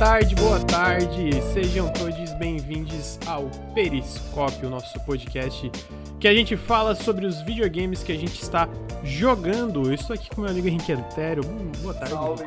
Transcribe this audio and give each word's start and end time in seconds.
tarde, 0.00 0.34
boa 0.34 0.58
tarde. 0.60 1.30
Sejam 1.52 1.92
todos 1.92 2.32
bem-vindos 2.38 3.18
ao 3.26 3.50
Periscópio, 3.74 4.70
nosso 4.70 4.98
podcast 5.00 5.70
que 6.18 6.26
a 6.26 6.32
gente 6.32 6.56
fala 6.56 6.94
sobre 6.94 7.26
os 7.26 7.42
videogames 7.42 8.02
que 8.02 8.10
a 8.10 8.16
gente 8.16 8.42
está 8.42 8.66
jogando. 9.04 9.90
Eu 9.90 9.92
estou 9.92 10.14
aqui 10.14 10.30
com 10.30 10.40
meu 10.40 10.48
amigo 10.48 10.66
Henrique 10.66 10.90
Antero. 10.90 11.42
Hum, 11.44 11.70
boa 11.82 11.92
tarde. 11.92 12.14
Salve! 12.14 12.44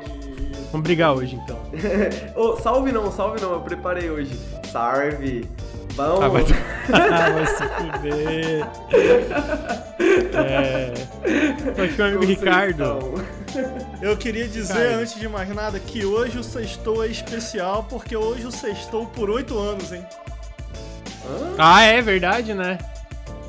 Vamos 0.72 0.84
brigar 0.84 1.14
hoje 1.14 1.36
então. 1.36 1.60
Ô, 2.36 2.56
salve 2.56 2.92
não, 2.92 3.12
salve 3.12 3.40
não, 3.40 3.52
eu 3.52 3.62
preparei 3.62 4.10
hoje. 4.10 4.36
Salve! 4.72 5.48
Vamos! 5.94 6.24
Ah, 6.24 6.28
vai, 6.30 6.42
ah, 6.92 7.30
vai 7.38 7.46
se 7.46 7.64
fuder. 7.68 8.68
É. 10.34 10.94
Tô 11.76 11.82
aqui 11.84 11.96
com 11.96 12.02
o 12.02 12.06
amigo 12.06 12.26
Ricardo. 12.26 12.84
estão? 12.84 13.43
Eu 14.02 14.18
queria 14.18 14.48
dizer, 14.48 14.74
Cara. 14.74 14.96
antes 14.98 15.16
de 15.16 15.28
mais 15.28 15.48
nada, 15.50 15.80
que 15.80 16.06
hoje 16.06 16.38
o 16.38 16.44
sextou 16.44 17.04
é 17.04 17.08
especial, 17.08 17.84
porque 17.90 18.16
hoje 18.16 18.46
o 18.46 18.52
sextou 18.52 19.06
por 19.08 19.30
oito 19.30 19.58
anos, 19.58 19.92
hein? 19.92 20.06
Hã? 21.26 21.56
Ah, 21.58 21.82
é 21.84 22.02
verdade, 22.02 22.54
né? 22.54 22.78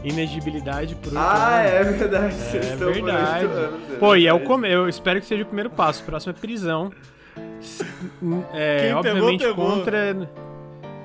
Inegibilidade 0.02 0.94
por 0.96 1.08
oito 1.08 1.18
Ah, 1.18 1.56
anos. 1.60 1.70
é 1.72 1.84
verdade, 1.84 2.34
É 2.52 2.58
verdade. 2.76 2.84
oito 2.84 3.08
anos, 3.08 3.92
é 3.92 3.96
Pô, 3.96 4.14
e 4.16 4.26
é 4.26 4.32
o 4.32 4.40
come... 4.40 4.70
eu 4.70 4.88
espero 4.88 5.20
que 5.20 5.26
seja 5.26 5.42
o 5.42 5.46
primeiro 5.46 5.70
passo. 5.70 6.02
O 6.02 6.04
próximo 6.06 6.34
é 6.36 6.40
prisão. 6.40 6.92
É, 8.52 8.78
Quem 8.78 8.86
pegou, 8.88 8.98
obviamente 8.98 9.44
pegou. 9.44 9.66
contra. 9.70 10.28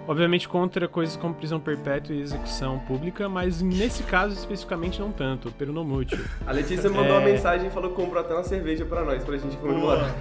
Obviamente 0.10 0.50
contra 0.50 0.88
coisas 0.88 1.16
como 1.16 1.36
prisão 1.36 1.60
perpétua 1.60 2.16
e 2.16 2.22
execução 2.22 2.80
pública, 2.80 3.30
mas 3.30 3.62
nesse 3.62 4.02
caso 4.02 4.34
especificamente 4.34 5.00
não 5.00 5.12
tanto, 5.12 5.52
pelo 5.52 5.72
no 5.72 5.84
mútil. 5.84 6.18
A 6.48 6.52
Letícia 6.52 6.90
mandou 6.90 7.14
É. 7.14 7.20
uma 7.20 7.22
mensagem 7.22 7.68
e 7.68 7.70
falou 7.70 7.92
que 7.92 7.96
comprou 7.96 8.20
até 8.20 8.34
uma 8.34 8.44
cerveja 8.44 8.84
pra 8.86 9.06
nós, 9.06 9.24
pra 9.24 9.38
gente 9.38 9.56
Boa, 9.58 9.70
comemorar. 9.72 10.16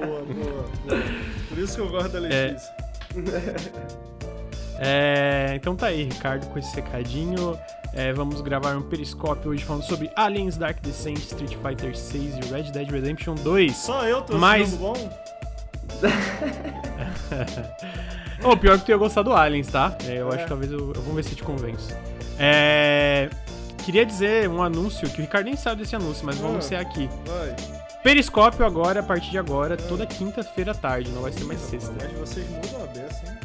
boa, 0.00 0.22
boa, 0.22 0.24
boa. 0.24 0.64
Por 1.50 1.58
isso 1.58 1.74
que 1.76 1.82
eu 1.82 1.88
gosto 1.90 2.08
da 2.12 2.18
Letícia. 2.20 2.74
É, 4.78 5.52
então 5.54 5.76
tá 5.76 5.88
aí, 5.88 6.04
Ricardo, 6.04 6.46
com 6.48 6.58
esse 6.58 6.74
recadinho. 6.74 7.58
É, 7.92 8.14
vamos 8.14 8.40
gravar 8.40 8.74
um 8.74 8.82
periscópio 8.82 9.50
hoje 9.50 9.62
falando 9.64 9.82
sobre 9.82 10.10
Aliens, 10.16 10.56
Dark 10.56 10.80
Descent, 10.80 11.18
Street 11.18 11.56
Fighter 11.62 11.94
6 11.94 12.36
e 12.38 12.40
Red 12.54 12.70
Dead 12.72 12.90
Redemption 12.90 13.34
2. 13.34 13.76
Só 13.76 14.02
eu 14.08 14.22
tô 14.22 14.38
Mas- 14.38 14.74
bom? 14.76 14.94
Ô, 18.44 18.56
pior 18.56 18.78
que 18.78 18.84
tu 18.86 18.90
ia 18.90 18.96
gostar 18.96 19.22
do 19.22 19.32
Aliens, 19.34 19.68
tá? 19.68 19.96
É, 20.06 20.16
eu 20.20 20.30
É. 20.30 20.34
acho 20.34 20.44
que 20.44 20.48
talvez 20.48 20.70
eu, 20.70 20.92
eu 20.94 21.02
vou 21.02 21.14
ver 21.14 21.24
se 21.24 21.34
te 21.34 21.42
convenço. 21.42 21.94
É. 22.38 23.28
Queria 23.84 24.04
dizer 24.04 24.48
um 24.48 24.62
anúncio, 24.62 25.08
que 25.08 25.18
o 25.20 25.22
Ricardo 25.22 25.46
nem 25.46 25.56
sabe 25.56 25.82
desse 25.82 25.94
anúncio, 25.94 26.24
mas 26.26 26.36
vou 26.36 26.48
Ah. 26.48 26.52
anunciar 26.52 26.80
aqui. 26.82 27.08
Vai. 27.24 27.54
Periscópio 28.02 28.64
agora, 28.64 29.00
a 29.00 29.02
partir 29.02 29.30
de 29.30 29.38
agora, 29.38 29.76
toda 29.76 30.06
quinta-feira 30.06 30.72
à 30.72 30.74
tarde, 30.74 31.10
não 31.10 31.22
vai 31.22 31.32
ser 31.32 31.44
mais 31.44 31.60
sexta. 31.60 31.92
Mas 32.00 32.12
vocês 32.30 32.46
mudam 32.50 32.82
a 32.84 32.86
beça, 32.86 33.22
hein? 33.26 33.36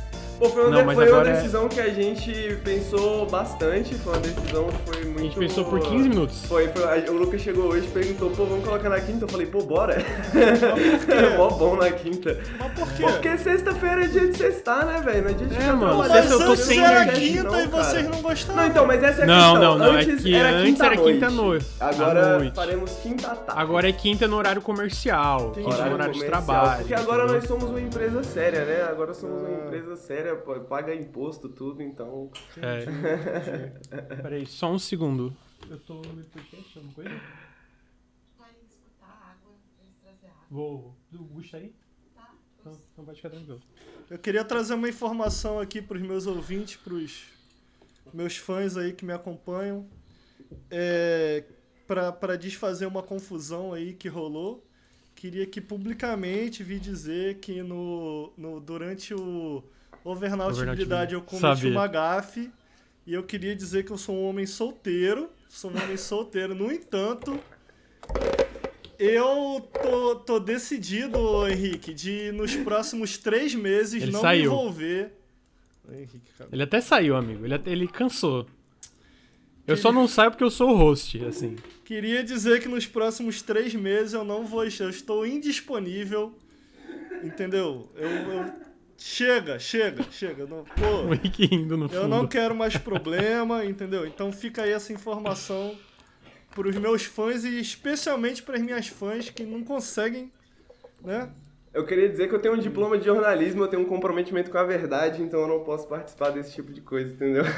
Pô, 0.42 0.50
foi 0.50 0.62
uma, 0.64 0.72
Não, 0.72 0.78
de- 0.80 0.84
mas 0.86 0.96
foi 0.96 1.12
uma 1.12 1.22
é- 1.30 1.34
decisão 1.34 1.70
que 1.70 1.80
a 1.80 1.90
gente 1.90 2.58
pensou 2.64 3.28
bastante, 3.28 3.94
foi 3.94 4.14
uma 4.14 4.22
decisão 4.22 4.68
que 4.70 4.92
foi 4.92 5.06
muito... 5.06 5.20
A 5.20 5.24
gente 5.24 5.38
pensou 5.38 5.66
por 5.66 5.80
15 5.80 6.10
minutos. 6.10 6.46
Foi, 6.48 6.68
foi, 6.70 6.84
a- 6.84 7.12
o 7.12 7.14
Lucas 7.14 7.42
chegou 7.42 7.66
hoje 7.66 7.86
e 7.86 7.92
perguntou, 7.92 8.32
pô, 8.32 8.46
vamos 8.46 8.66
colocar 8.66 8.90
na 8.90 9.00
quinta? 9.00 9.26
Eu 9.26 9.30
falei, 9.30 9.46
pô, 9.46 9.62
bora. 9.62 9.98
É 10.02 11.38
mó 11.38 11.48
bom 11.50 11.76
na 11.76 11.92
quinta. 11.92 12.40
Mas 12.58 12.72
por 12.74 12.92
quê? 12.94 13.04
Porque 13.04 13.38
sexta-feira 13.38 14.04
é 14.06 14.08
dia 14.08 14.28
de 14.30 14.36
sextar, 14.38 14.84
né, 14.84 15.00
velho? 15.02 15.22
Não 15.26 15.30
é 15.30 15.34
dia 15.34 15.46
de 15.48 15.56
É, 15.56 15.72
mano, 15.74 16.04
sexta 16.06 16.20
Mas 16.22 16.32
eu 16.32 16.40
tô 16.40 16.52
antes 16.54 16.64
sem 16.66 16.84
era 16.84 17.06
quinta 17.12 17.44
não, 17.44 17.62
e 17.62 17.68
vocês 17.68 18.10
não 18.10 18.22
gostaram. 18.24 18.60
Não, 18.62 18.68
então, 18.68 18.88
mas 18.88 19.04
essa 19.04 19.22
é 19.22 19.24
a 19.24 19.28
Não, 19.28 19.36
questão. 19.54 19.62
não, 19.62 19.78
não, 19.78 19.98
é 19.98 20.02
Antes 20.02 20.24
que 20.24 20.34
era 20.36 20.50
antes 20.50 20.64
quinta 20.72 20.86
era 20.88 20.96
à 20.96 20.98
noite. 20.98 21.14
quinta 21.14 21.30
no- 21.30 21.54
à 21.80 21.88
Agora 21.90 22.38
noite. 22.40 22.56
faremos 22.56 22.92
quinta 23.04 23.28
à 23.28 23.36
tarde. 23.36 23.62
Agora 23.62 23.90
é 23.90 23.92
quinta 23.92 24.28
no 24.28 24.38
horário 24.38 24.62
comercial, 24.64 25.52
quinta 25.52 25.70
no 25.86 25.94
horário 25.94 26.14
de 26.14 26.20
comercial, 26.20 26.30
trabalho. 26.44 26.78
Porque 26.80 26.94
agora 26.96 27.24
entendeu? 27.26 27.40
nós 27.42 27.48
somos 27.48 27.70
uma 27.70 27.80
empresa 27.80 28.24
séria, 28.24 28.66
né? 28.66 28.88
Agora 28.90 29.14
somos 29.14 29.40
uma 29.44 29.48
Ah. 29.50 29.66
empresa 29.68 29.96
séria, 29.98 30.31
paga 30.36 30.94
imposto, 30.94 31.50
tudo, 31.50 31.82
então. 31.82 32.32
É. 32.58 32.86
Peraí, 34.22 34.46
só 34.46 34.72
um 34.72 34.80
segundo. 34.80 35.36
Eu 35.70 35.80
tô 35.80 35.96
no 35.96 36.24
podcast, 36.26 36.78
alguma 36.78 36.94
coisa? 36.94 37.10
Escutar 38.70 39.38
água, 39.40 39.54
eles 39.80 39.96
trazer 40.02 40.28
água. 40.28 40.46
Vou. 40.50 40.96
O 41.14 41.24
Gusto 41.26 41.56
aí? 41.56 41.74
Tá? 42.16 42.34
Então, 42.60 42.78
então 42.92 43.06
pode 43.06 43.18
ficar 43.18 43.30
tranquilo. 43.30 43.62
Eu 44.10 44.20
queria 44.20 44.44
trazer 44.44 44.74
uma 44.74 44.90
informação 44.90 45.60
aqui 45.60 45.82
pros 45.82 46.02
meus 46.02 46.28
ouvintes, 46.28 46.76
pros 46.76 47.26
meus 48.14 48.38
fãs 48.38 48.76
aí 48.76 48.92
que 48.94 49.06
me 49.06 49.14
acompanham, 49.14 49.88
é, 50.70 51.46
para 51.88 52.36
desfazer 52.38 52.86
uma 52.86 53.04
confusão 53.04 53.74
aí 53.74 53.94
que 53.94 54.08
rolou. 54.08 54.66
Queria 55.16 55.46
que 55.46 55.62
publicamente 55.62 56.64
vi 56.64 56.80
dizer 56.80 57.40
que 57.40 57.62
no, 57.62 58.34
no, 58.38 58.60
durante 58.60 59.14
o 59.14 59.64
Overnautibilidade 60.04 61.14
eu 61.14 61.22
cometi 61.22 61.42
Sabia. 61.42 61.72
uma 61.72 61.88
gafe 61.88 62.50
e 63.06 63.14
eu 63.14 63.24
queria 63.24 63.56
dizer 63.56 63.84
que 63.84 63.92
eu 63.92 63.98
sou 63.98 64.16
um 64.16 64.24
homem 64.26 64.46
solteiro, 64.46 65.30
sou 65.50 65.72
um 65.72 65.82
homem 65.84 65.98
solteiro. 65.98 66.56
No 66.56 66.72
entanto, 66.72 67.40
eu 68.98 69.68
tô, 69.82 70.16
tô 70.18 70.40
decidido, 70.40 71.48
Henrique, 71.48 71.94
de 71.94 72.32
nos 72.32 72.56
próximos 72.56 73.18
três 73.18 73.56
meses 73.56 74.02
Ele 74.04 74.12
não 74.12 74.22
saiu. 74.22 74.52
me 74.52 74.58
envolver. 74.58 75.14
Henrique, 75.92 76.22
cara. 76.38 76.50
Ele 76.54 76.64
até 76.64 76.80
saiu, 76.80 77.16
amigo. 77.16 77.44
Ele, 77.46 77.60
ele 77.66 77.88
cansou. 77.88 78.46
Eu 79.68 79.78
só 79.78 79.92
não 79.92 80.08
saio 80.08 80.32
porque 80.32 80.44
eu 80.44 80.50
sou 80.52 80.72
o 80.72 80.76
host, 80.76 81.24
assim. 81.26 81.56
Queria 81.86 82.24
dizer 82.24 82.62
que 82.62 82.68
nos 82.68 82.86
próximos 82.86 83.42
três 83.42 83.74
meses 83.74 84.14
eu 84.14 84.24
não 84.24 84.46
vou. 84.46 84.64
Eu 84.64 84.90
estou 84.90 85.26
indisponível. 85.26 86.34
Entendeu? 87.24 87.90
Eu. 87.96 88.10
eu- 88.10 88.71
chega, 89.02 89.58
chega, 89.58 90.04
chega. 90.12 90.46
Não, 90.46 90.60
O 90.62 90.66
pô, 90.66 91.14
rindo 91.38 91.76
no 91.76 91.90
fundo. 91.90 92.02
eu 92.02 92.08
não 92.08 92.28
quero 92.28 92.56
mais 92.56 92.78
problema, 92.78 93.66
entendeu? 93.66 94.06
Então 94.06 94.32
fica 94.32 94.64
aí 94.64 94.72
essa 94.72 94.94
informação 94.94 95.76
para 96.54 96.68
os 96.68 96.76
meus 96.76 97.04
fãs 97.04 97.44
e 97.44 97.60
especialmente 97.60 98.44
para 98.44 98.58
as 98.58 98.62
minhas 98.62 98.88
fãs 98.88 99.30
que 99.30 99.44
não 99.44 99.64
conseguem, 99.64 100.32
né? 101.04 101.30
Eu 101.74 101.86
queria 101.86 102.10
dizer 102.10 102.28
que 102.28 102.36
eu 102.36 102.40
tenho 102.40 102.54
um 102.56 102.60
diploma 102.60 102.98
de 102.98 103.06
jornalismo, 103.06 103.64
eu 103.64 103.68
tenho 103.68 103.82
um 103.82 103.86
comprometimento 103.86 104.52
com 104.52 104.58
a 104.58 104.64
verdade, 104.64 105.22
então 105.22 105.40
eu 105.40 105.48
não 105.48 105.64
posso 105.64 105.88
participar 105.88 106.30
desse 106.32 106.54
tipo 106.54 106.72
de 106.74 106.82
coisa, 106.82 107.14
entendeu? 107.14 107.44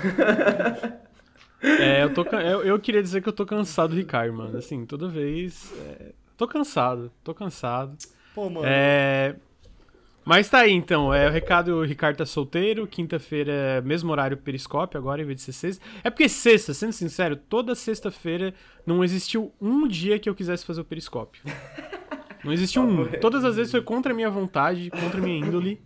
É, 1.63 2.03
eu, 2.03 2.13
tô, 2.13 2.23
eu, 2.23 2.61
eu 2.63 2.77
queria 2.77 3.01
dizer 3.01 3.21
que 3.23 3.29
eu 3.29 3.31
tô 3.31 3.45
cansado 3.45 3.91
do 3.91 3.95
Ricardo, 3.95 4.33
mano. 4.33 4.57
Assim, 4.57 4.85
toda 4.85 5.07
vez. 5.07 5.71
é, 5.79 6.11
tô 6.35 6.45
cansado, 6.45 7.09
tô 7.23 7.33
cansado. 7.33 7.97
Pô, 8.35 8.49
mano. 8.49 8.67
É. 8.67 9.33
Mas 10.25 10.49
tá 10.49 10.59
aí 10.59 10.71
então, 10.71 11.13
é, 11.13 11.27
o 11.27 11.31
recado, 11.31 11.75
o 11.75 11.83
Ricardo 11.83 12.17
tá 12.17 12.25
solteiro, 12.25 12.87
quinta-feira, 12.87 13.81
mesmo 13.83 14.11
horário 14.11 14.37
periscópio 14.37 14.97
agora, 14.97 15.21
em 15.21 15.25
vez 15.25 15.39
de 15.39 15.43
ser 15.43 15.51
sexta. 15.53 15.85
É 16.03 16.09
porque 16.09 16.29
sexta, 16.29 16.73
sendo 16.73 16.93
sincero, 16.93 17.35
toda 17.35 17.75
sexta-feira 17.75 18.53
não 18.85 19.03
existiu 19.03 19.53
um 19.59 19.87
dia 19.87 20.17
que 20.17 20.29
eu 20.29 20.35
quisesse 20.35 20.65
fazer 20.65 20.81
o 20.81 20.85
periscópio. 20.85 21.43
Não 22.43 22.51
existiu 22.51 22.81
um. 22.81 23.05
Todas 23.21 23.45
as 23.45 23.55
vezes 23.55 23.71
foi 23.71 23.81
contra 23.81 24.11
a 24.11 24.15
minha 24.15 24.29
vontade, 24.29 24.89
contra 24.89 25.19
a 25.19 25.23
minha 25.23 25.39
índole. 25.39 25.81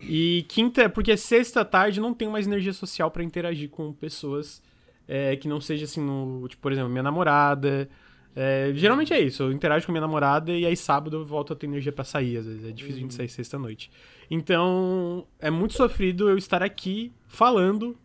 E 0.00 0.44
quinta, 0.48 0.88
porque 0.88 1.16
sexta 1.16 1.64
tarde 1.64 2.00
não 2.00 2.12
tenho 2.12 2.30
mais 2.30 2.46
energia 2.46 2.72
social 2.72 3.10
pra 3.10 3.22
interagir 3.22 3.68
com 3.68 3.92
pessoas 3.92 4.62
é, 5.06 5.36
que 5.36 5.46
não 5.46 5.60
seja 5.60 5.84
assim, 5.84 6.00
no, 6.00 6.48
tipo, 6.48 6.62
por 6.62 6.72
exemplo, 6.72 6.90
minha 6.90 7.02
namorada. 7.02 7.88
É, 8.34 8.70
geralmente 8.74 9.12
é 9.12 9.20
isso, 9.20 9.42
eu 9.42 9.52
interajo 9.52 9.84
com 9.86 9.92
minha 9.92 10.00
namorada 10.02 10.52
e 10.52 10.64
aí 10.64 10.76
sábado 10.76 11.16
eu 11.18 11.24
volto 11.24 11.52
a 11.52 11.56
ter 11.56 11.66
energia 11.66 11.90
pra 11.92 12.04
sair, 12.04 12.36
às 12.38 12.46
vezes 12.46 12.64
é 12.64 12.70
difícil 12.72 12.98
a 12.98 13.00
gente 13.00 13.14
sair 13.14 13.28
sexta-noite. 13.28 13.90
Então, 14.30 15.26
é 15.40 15.50
muito 15.50 15.74
sofrido 15.74 16.30
eu 16.30 16.38
estar 16.38 16.62
aqui 16.62 17.12
falando, 17.26 17.98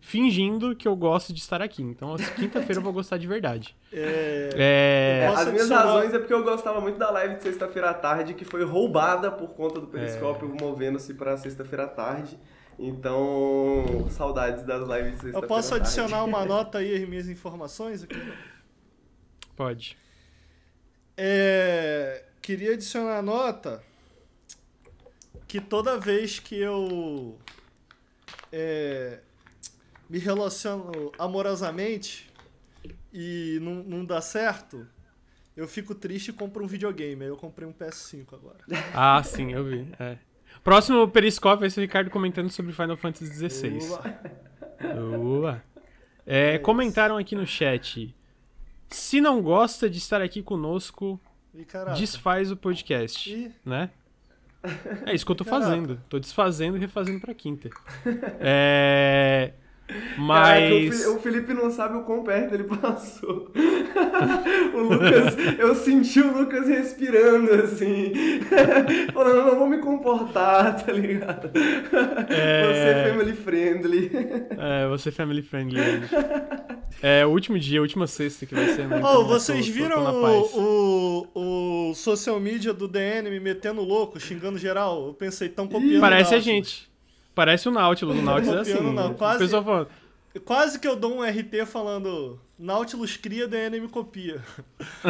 fingindo 0.00 0.74
que 0.74 0.88
eu 0.88 0.96
gosto 0.96 1.32
de 1.32 1.40
estar 1.40 1.60
aqui. 1.60 1.82
Então, 1.82 2.14
assim, 2.14 2.32
quinta-feira 2.36 2.78
eu 2.78 2.82
vou 2.82 2.92
gostar 2.92 3.18
de 3.18 3.26
verdade. 3.26 3.76
É, 3.92 4.50
É, 4.54 5.26
as 5.26 5.34
minhas 5.48 5.48
adicionar- 5.70 5.84
razões 5.84 6.14
é 6.14 6.18
porque 6.18 6.32
eu 6.32 6.42
gostava 6.42 6.80
muito 6.80 6.96
da 6.98 7.10
live 7.10 7.36
de 7.36 7.42
sexta-feira 7.42 7.90
à 7.90 7.94
tarde, 7.94 8.32
que 8.32 8.44
foi 8.46 8.64
roubada 8.64 9.30
por 9.30 9.48
conta 9.50 9.78
do 9.80 9.86
Periscópio, 9.88 10.50
É. 10.58 10.62
movendo-se 10.64 11.12
pra 11.12 11.36
sexta-feira 11.36 11.84
à 11.84 11.88
tarde. 11.88 12.38
Então, 12.78 14.06
saudades 14.10 14.64
das 14.64 14.80
lives 14.80 15.04
de 15.04 15.10
sexta-feira 15.22 15.38
eu 15.44 15.48
posso 15.48 15.74
à 15.74 15.78
tarde. 15.78 15.86
adicionar 16.00 16.24
uma 16.24 16.44
nota 16.46 16.78
aí 16.78 16.94
às 17.02 17.08
minhas 17.08 17.28
informações 17.28 18.02
aqui? 18.02 18.16
Pode. 19.56 19.96
É, 21.16 22.24
queria 22.42 22.74
adicionar 22.74 23.18
a 23.18 23.22
nota 23.22 23.82
que 25.48 25.60
toda 25.60 25.98
vez 25.98 26.38
que 26.38 26.56
eu 26.56 27.38
é, 28.52 29.20
me 30.08 30.18
relaciono 30.18 31.12
amorosamente 31.18 32.30
e 33.12 33.58
não, 33.62 33.74
não 33.76 34.04
dá 34.04 34.20
certo, 34.20 34.86
eu 35.56 35.66
fico 35.66 35.94
triste 35.94 36.28
e 36.28 36.32
compro 36.32 36.62
um 36.62 36.66
videogame. 36.66 37.22
Aí 37.24 37.30
eu 37.30 37.36
comprei 37.36 37.66
um 37.66 37.72
PS5 37.72 38.26
agora. 38.34 38.58
Ah, 38.94 39.22
sim, 39.22 39.52
eu 39.52 39.64
vi. 39.64 39.88
é. 39.98 40.18
Próximo 40.62 41.08
periscópio 41.08 41.60
vai 41.60 41.70
ser 41.70 41.80
o 41.80 41.82
Ricardo 41.82 42.10
comentando 42.10 42.50
sobre 42.50 42.72
Final 42.72 42.96
Fantasy 42.96 43.48
XVI. 43.48 43.78
Boa. 45.16 45.62
É, 46.26 46.58
comentaram 46.58 47.16
aqui 47.16 47.36
no 47.36 47.46
chat. 47.46 48.14
Se 48.88 49.20
não 49.20 49.42
gosta 49.42 49.88
de 49.90 49.98
estar 49.98 50.22
aqui 50.22 50.42
conosco, 50.42 51.20
E 51.54 51.64
desfaz 51.94 52.50
o 52.50 52.56
podcast, 52.56 53.30
E 53.32 53.52
né? 53.64 53.90
É 55.04 55.14
isso 55.14 55.24
que 55.24 55.30
eu 55.32 55.36
tô 55.36 55.44
fazendo. 55.44 56.00
Tô 56.08 56.18
desfazendo 56.18 56.76
e 56.76 56.80
refazendo 56.80 57.20
pra 57.20 57.34
quinta. 57.34 57.70
É. 58.40 59.52
Caraca, 59.86 60.14
o 60.16 60.20
Mas. 60.20 61.02
Fi- 61.02 61.08
o 61.10 61.18
Felipe 61.20 61.54
não 61.54 61.70
sabe 61.70 61.96
o 61.96 62.02
quão 62.02 62.24
perto 62.24 62.54
ele 62.54 62.64
passou. 62.64 63.52
o 64.74 64.78
Lucas, 64.80 65.36
eu 65.58 65.74
senti 65.76 66.20
o 66.20 66.36
Lucas 66.36 66.66
respirando 66.68 67.52
assim, 67.54 68.12
falando, 69.14 69.44
não 69.46 69.58
vou 69.58 69.68
me 69.68 69.78
comportar, 69.78 70.76
tá 70.84 70.92
ligado? 70.92 71.50
É. 72.28 72.62
Você 72.66 72.88
é 72.88 73.08
family 73.12 73.32
friendly. 73.34 74.10
É, 74.58 74.88
você 74.88 75.10
family 75.12 75.42
friendly. 75.42 75.80
hoje. 75.80 76.08
É 77.02 77.26
o 77.26 77.28
último 77.30 77.58
dia, 77.58 77.78
a 77.78 77.82
última 77.82 78.06
sexta 78.06 78.46
que 78.46 78.54
vai 78.54 78.66
ser. 78.74 78.88
Né? 78.88 79.00
Oh, 79.04 79.24
vocês 79.24 79.66
tô- 79.66 79.72
tô- 79.72 79.78
tô 79.78 79.82
viram 79.82 80.22
o, 80.56 81.26
o, 81.34 81.90
o 81.90 81.94
social 81.94 82.40
media 82.40 82.72
do 82.72 82.88
DN 82.88 83.28
me 83.30 83.38
metendo 83.38 83.82
louco, 83.82 84.18
xingando 84.18 84.58
geral? 84.58 85.06
Eu 85.08 85.14
pensei, 85.14 85.48
tão 85.48 85.68
copiando. 85.68 86.00
Parece 86.00 86.34
o 86.34 86.36
a 86.38 86.40
gente. 86.40 86.88
Parece 87.36 87.68
o 87.68 87.70
Nautilus. 87.70 88.18
O 88.18 88.22
Nautilus 88.22 88.56
é 88.56 88.60
assim. 88.62 88.72
Copiando, 88.72 88.92
não, 88.94 89.14
quase- 89.14 89.38
pessoal 89.38 89.62
falando. 89.62 89.88
Quase 90.44 90.78
que 90.80 90.86
eu 90.88 90.96
dou 90.96 91.14
um 91.16 91.22
RT 91.22 91.64
falando 91.64 92.38
Nautilus 92.58 93.16
cria, 93.16 93.46
DN 93.48 93.80
me 93.80 93.88
copia. 93.88 94.40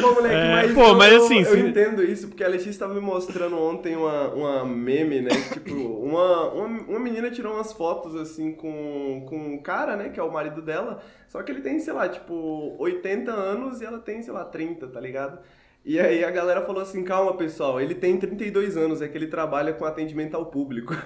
Pô, 0.00 0.14
moleque, 0.14 0.34
É, 0.34 0.52
mas, 0.52 0.72
pô, 0.74 0.80
eu, 0.88 0.94
mas 0.96 1.12
eu- 1.12 1.24
assim, 1.24 1.38
eu, 1.40 1.44
se- 1.44 1.58
entendo 1.60 2.02
isso, 2.02 2.28
porque 2.28 2.42
a 2.44 2.48
Letícia 2.48 2.78
tava 2.80 2.94
me 2.94 3.00
mostrando 3.00 3.56
ontem 3.58 3.96
uma, 3.96 4.28
uma 4.30 4.64
meme, 4.64 5.20
né? 5.20 5.30
Tipo, 5.52 5.72
uma, 5.74 6.48
uma, 6.52 6.66
uma 6.66 7.00
menina 7.00 7.30
tirou 7.30 7.54
umas 7.54 7.72
fotos, 7.72 8.14
assim, 8.16 8.52
com, 8.52 9.24
com 9.28 9.36
um 9.36 9.58
cara, 9.58 9.96
né? 9.96 10.08
Que 10.08 10.18
é 10.18 10.22
o 10.22 10.32
marido 10.32 10.60
dela. 10.62 11.02
Só 11.28 11.42
que 11.42 11.52
ele 11.52 11.60
tem, 11.60 11.78
sei 11.78 11.92
lá, 11.92 12.08
tipo, 12.08 12.74
80 12.78 13.30
anos 13.32 13.80
e 13.80 13.84
ela 13.84 13.98
tem, 13.98 14.22
sei 14.22 14.32
lá, 14.32 14.44
30, 14.44 14.86
tá 14.88 15.00
ligado? 15.00 15.38
E 15.86 16.00
aí 16.00 16.24
a 16.24 16.30
galera 16.30 16.62
falou 16.62 16.80
assim, 16.80 17.04
calma 17.04 17.36
pessoal, 17.36 17.78
ele 17.78 17.94
tem 17.94 18.16
32 18.16 18.74
anos, 18.74 19.02
é 19.02 19.08
que 19.08 19.18
ele 19.18 19.26
trabalha 19.26 19.70
com 19.74 19.84
atendimento 19.84 20.34
ao 20.34 20.46
público. 20.46 20.94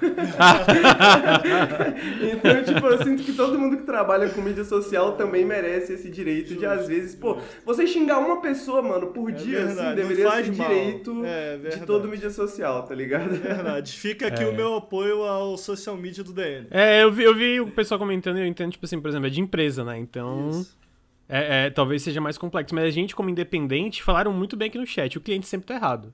então, 2.33 2.63
tipo, 2.63 2.87
eu 2.87 3.03
sinto 3.03 3.23
que 3.25 3.33
todo 3.33 3.59
mundo 3.59 3.77
que 3.77 3.83
trabalha 3.83 4.29
com 4.29 4.41
mídia 4.41 4.63
social 4.65 5.17
também 5.17 5.45
merece 5.45 5.95
esse 5.95 6.09
direito 6.09 6.55
de, 6.55 6.65
às 6.65 6.87
vezes, 6.87 7.15
pô, 7.15 7.39
você 7.65 7.87
xingar 7.89 8.19
uma 8.19 8.41
pessoa, 8.41 8.81
mano, 8.81 9.09
por 9.09 9.31
É 9.31 9.33
dia, 9.33 9.65
verdade, 9.67 9.79
assim, 9.81 9.89
não 9.89 9.95
deveria 9.97 10.31
faz 10.31 10.47
ser 10.47 10.53
mal. 10.55 10.69
direito 10.69 11.25
É 11.25 11.57
de 11.57 11.81
todo 11.87 12.09
mídia 12.09 12.31
social, 12.31 12.83
tá 12.85 12.95
ligado? 12.95 13.31
Verdade. 13.31 13.93
Fica 13.99 14.29
aqui 14.29 14.45
É. 14.45 14.47
o 14.49 14.55
meu 14.55 14.77
apoio 14.77 15.25
ao 15.25 15.57
social 15.59 15.97
media 15.97 16.23
do 16.23 16.33
DN. 16.33 16.67
É, 16.71 17.03
eu 17.03 17.11
vi, 17.11 17.25
eu 17.25 17.35
vi 17.35 17.61
o 17.61 17.69
pessoal 17.71 17.99
comentando 17.99 18.39
e 18.39 18.43
eu 18.43 18.47
entendo, 18.47 18.71
tipo 18.73 18.85
assim, 18.87 19.01
por 19.01 19.09
exemplo, 19.09 19.27
é 19.27 19.31
de 19.31 19.41
empresa, 19.41 19.83
né? 19.83 19.99
Então. 19.99 20.51
Isso. 20.51 20.79
É, 21.29 21.67
é, 21.67 21.71
talvez 21.71 22.03
seja 22.03 22.21
mais 22.21 22.39
complexo. 22.39 22.75
Mas 22.75 22.85
a 22.85 22.91
gente, 22.91 23.15
como 23.15 23.29
independente, 23.29 24.03
falaram 24.03 24.33
muito 24.33 24.57
bem 24.57 24.69
aqui 24.69 24.79
no 24.79 24.87
chat. 24.87 25.19
O 25.19 25.21
cliente 25.21 25.47
sempre 25.47 25.67
tá 25.67 25.75
errado. 25.75 26.13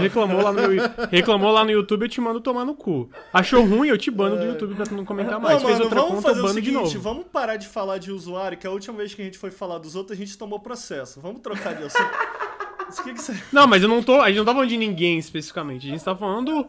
Reclamou 0.00 0.42
lá, 0.42 0.52
no 0.52 0.60
reclamou 1.10 1.50
lá 1.50 1.64
no 1.64 1.70
YouTube, 1.70 2.02
eu 2.02 2.08
te 2.08 2.20
mando 2.20 2.40
tomar 2.40 2.64
no 2.64 2.74
cu. 2.74 3.10
Achou 3.32 3.64
ruim, 3.64 3.88
eu 3.88 3.96
te 3.96 4.10
bano 4.10 4.36
do 4.36 4.44
YouTube 4.44 4.74
pra 4.74 4.84
tu 4.84 4.94
não 4.94 5.04
comentar 5.04 5.40
mais. 5.40 5.62
Ô, 5.62 5.66
Fez 5.66 5.78
mano, 5.78 5.84
outra 5.84 6.00
vamos 6.00 6.16
conta, 6.16 6.28
eu 6.28 6.34
fazer 6.34 6.40
o 6.40 6.42
bano 6.42 6.60
de 6.60 6.66
seguinte, 6.66 6.94
novo. 6.94 7.00
vamos 7.00 7.24
parar 7.32 7.56
de 7.56 7.66
falar 7.66 7.98
de 7.98 8.12
usuário, 8.12 8.58
que 8.58 8.66
a 8.66 8.70
última 8.70 8.96
vez 8.98 9.14
que 9.14 9.22
a 9.22 9.24
gente 9.24 9.38
foi 9.38 9.50
falar 9.50 9.78
dos 9.78 9.96
outros, 9.96 10.18
a 10.18 10.20
gente 10.20 10.36
tomou 10.36 10.60
processo. 10.60 11.20
Vamos 11.20 11.40
trocar 11.40 11.74
de 11.74 11.84
assunto. 11.84 12.04
Que 13.02 13.14
que 13.14 13.20
você... 13.20 13.34
Não, 13.50 13.66
mas 13.66 13.82
eu 13.82 13.88
não 13.88 14.02
tô. 14.02 14.20
A 14.20 14.28
gente 14.28 14.36
não 14.36 14.44
tá 14.44 14.52
falando 14.52 14.68
de 14.68 14.76
ninguém 14.76 15.18
especificamente. 15.18 15.88
A 15.88 15.90
gente 15.90 16.04
tá 16.04 16.14
falando 16.14 16.68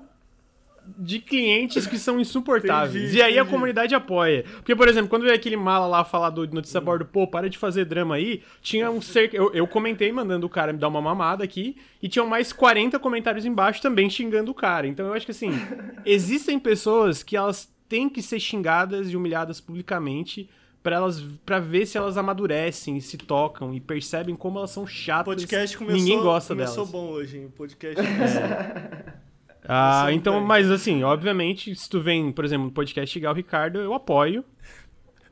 de 0.98 1.20
clientes 1.20 1.88
que 1.88 1.98
são 1.98 2.20
insuportáveis. 2.20 3.04
Entendi, 3.04 3.18
e 3.18 3.22
aí 3.22 3.34
a 3.38 3.42
entendi. 3.42 3.52
comunidade 3.52 3.96
apoia. 3.96 4.44
Porque, 4.56 4.76
por 4.76 4.88
exemplo, 4.88 5.10
quando 5.10 5.24
veio 5.24 5.34
aquele 5.36 5.58
mala 5.58 5.88
lá 5.88 6.04
falar 6.04 6.30
do 6.30 6.46
notícia 6.48 6.78
a 6.78 6.82
bordo, 6.82 7.06
pô, 7.06 7.28
para 7.28 7.50
de 7.50 7.58
fazer 7.58 7.86
drama 7.86 8.16
aí, 8.16 8.42
tinha 8.62 8.90
um 8.92 9.02
cerca. 9.02 9.36
Eu, 9.36 9.52
eu 9.54 9.68
comentei 9.68 10.12
mandando 10.12 10.46
o 10.46 10.50
cara 10.50 10.72
me 10.74 10.80
dar 10.80 10.88
uma 10.88 11.02
mamada 11.02 11.44
aqui, 11.44 11.76
e 12.02 12.08
tinham 12.08 12.28
mais 12.28 12.54
40 12.54 12.98
comentários 13.00 13.46
embaixo 13.46 13.82
também 13.82 14.10
xingando 14.10 14.52
o 14.52 14.56
cara. 14.56 14.88
Então 14.88 15.08
eu 15.08 15.14
acho 15.14 15.26
que 15.26 15.32
assim, 15.32 15.52
existem 16.06 16.60
pessoas 16.60 17.24
que 17.24 17.36
elas 17.36 17.74
têm 17.90 18.10
que 18.10 18.22
ser 18.22 18.40
xingadas 18.40 19.10
e 19.12 19.16
humilhadas 19.18 19.60
publicamente. 19.62 20.50
Pra, 20.84 20.98
elas, 20.98 21.20
pra 21.44 21.60
ver 21.60 21.88
se 21.88 21.98
elas 21.98 22.16
amadurecem, 22.16 23.00
se 23.00 23.18
tocam 23.18 23.74
e 23.74 23.80
percebem 23.80 24.36
como 24.36 24.60
elas 24.60 24.70
são 24.70 24.84
O 24.84 24.88
chatas. 24.88 25.26
podcast 25.34 25.76
começou, 25.76 26.00
Ninguém 26.00 26.22
gosta 26.22 26.54
começou 26.54 26.76
delas. 26.86 26.92
bom 26.92 27.08
hoje, 27.10 27.40
hein? 27.40 27.46
O 27.48 27.50
podcast 27.50 27.96
começou. 27.96 28.42
Ah, 29.68 30.08
então, 30.12 30.36
bem. 30.40 30.44
mas 30.46 30.70
assim, 30.72 31.04
obviamente, 31.04 31.76
se 31.76 31.90
tu 31.90 32.00
vem, 32.02 32.32
por 32.32 32.46
exemplo, 32.46 32.66
no 32.66 32.72
podcast 32.72 33.12
xingar 33.14 33.32
o 33.32 33.36
Ricardo, 33.36 33.80
eu 33.80 33.94
apoio. 33.94 34.44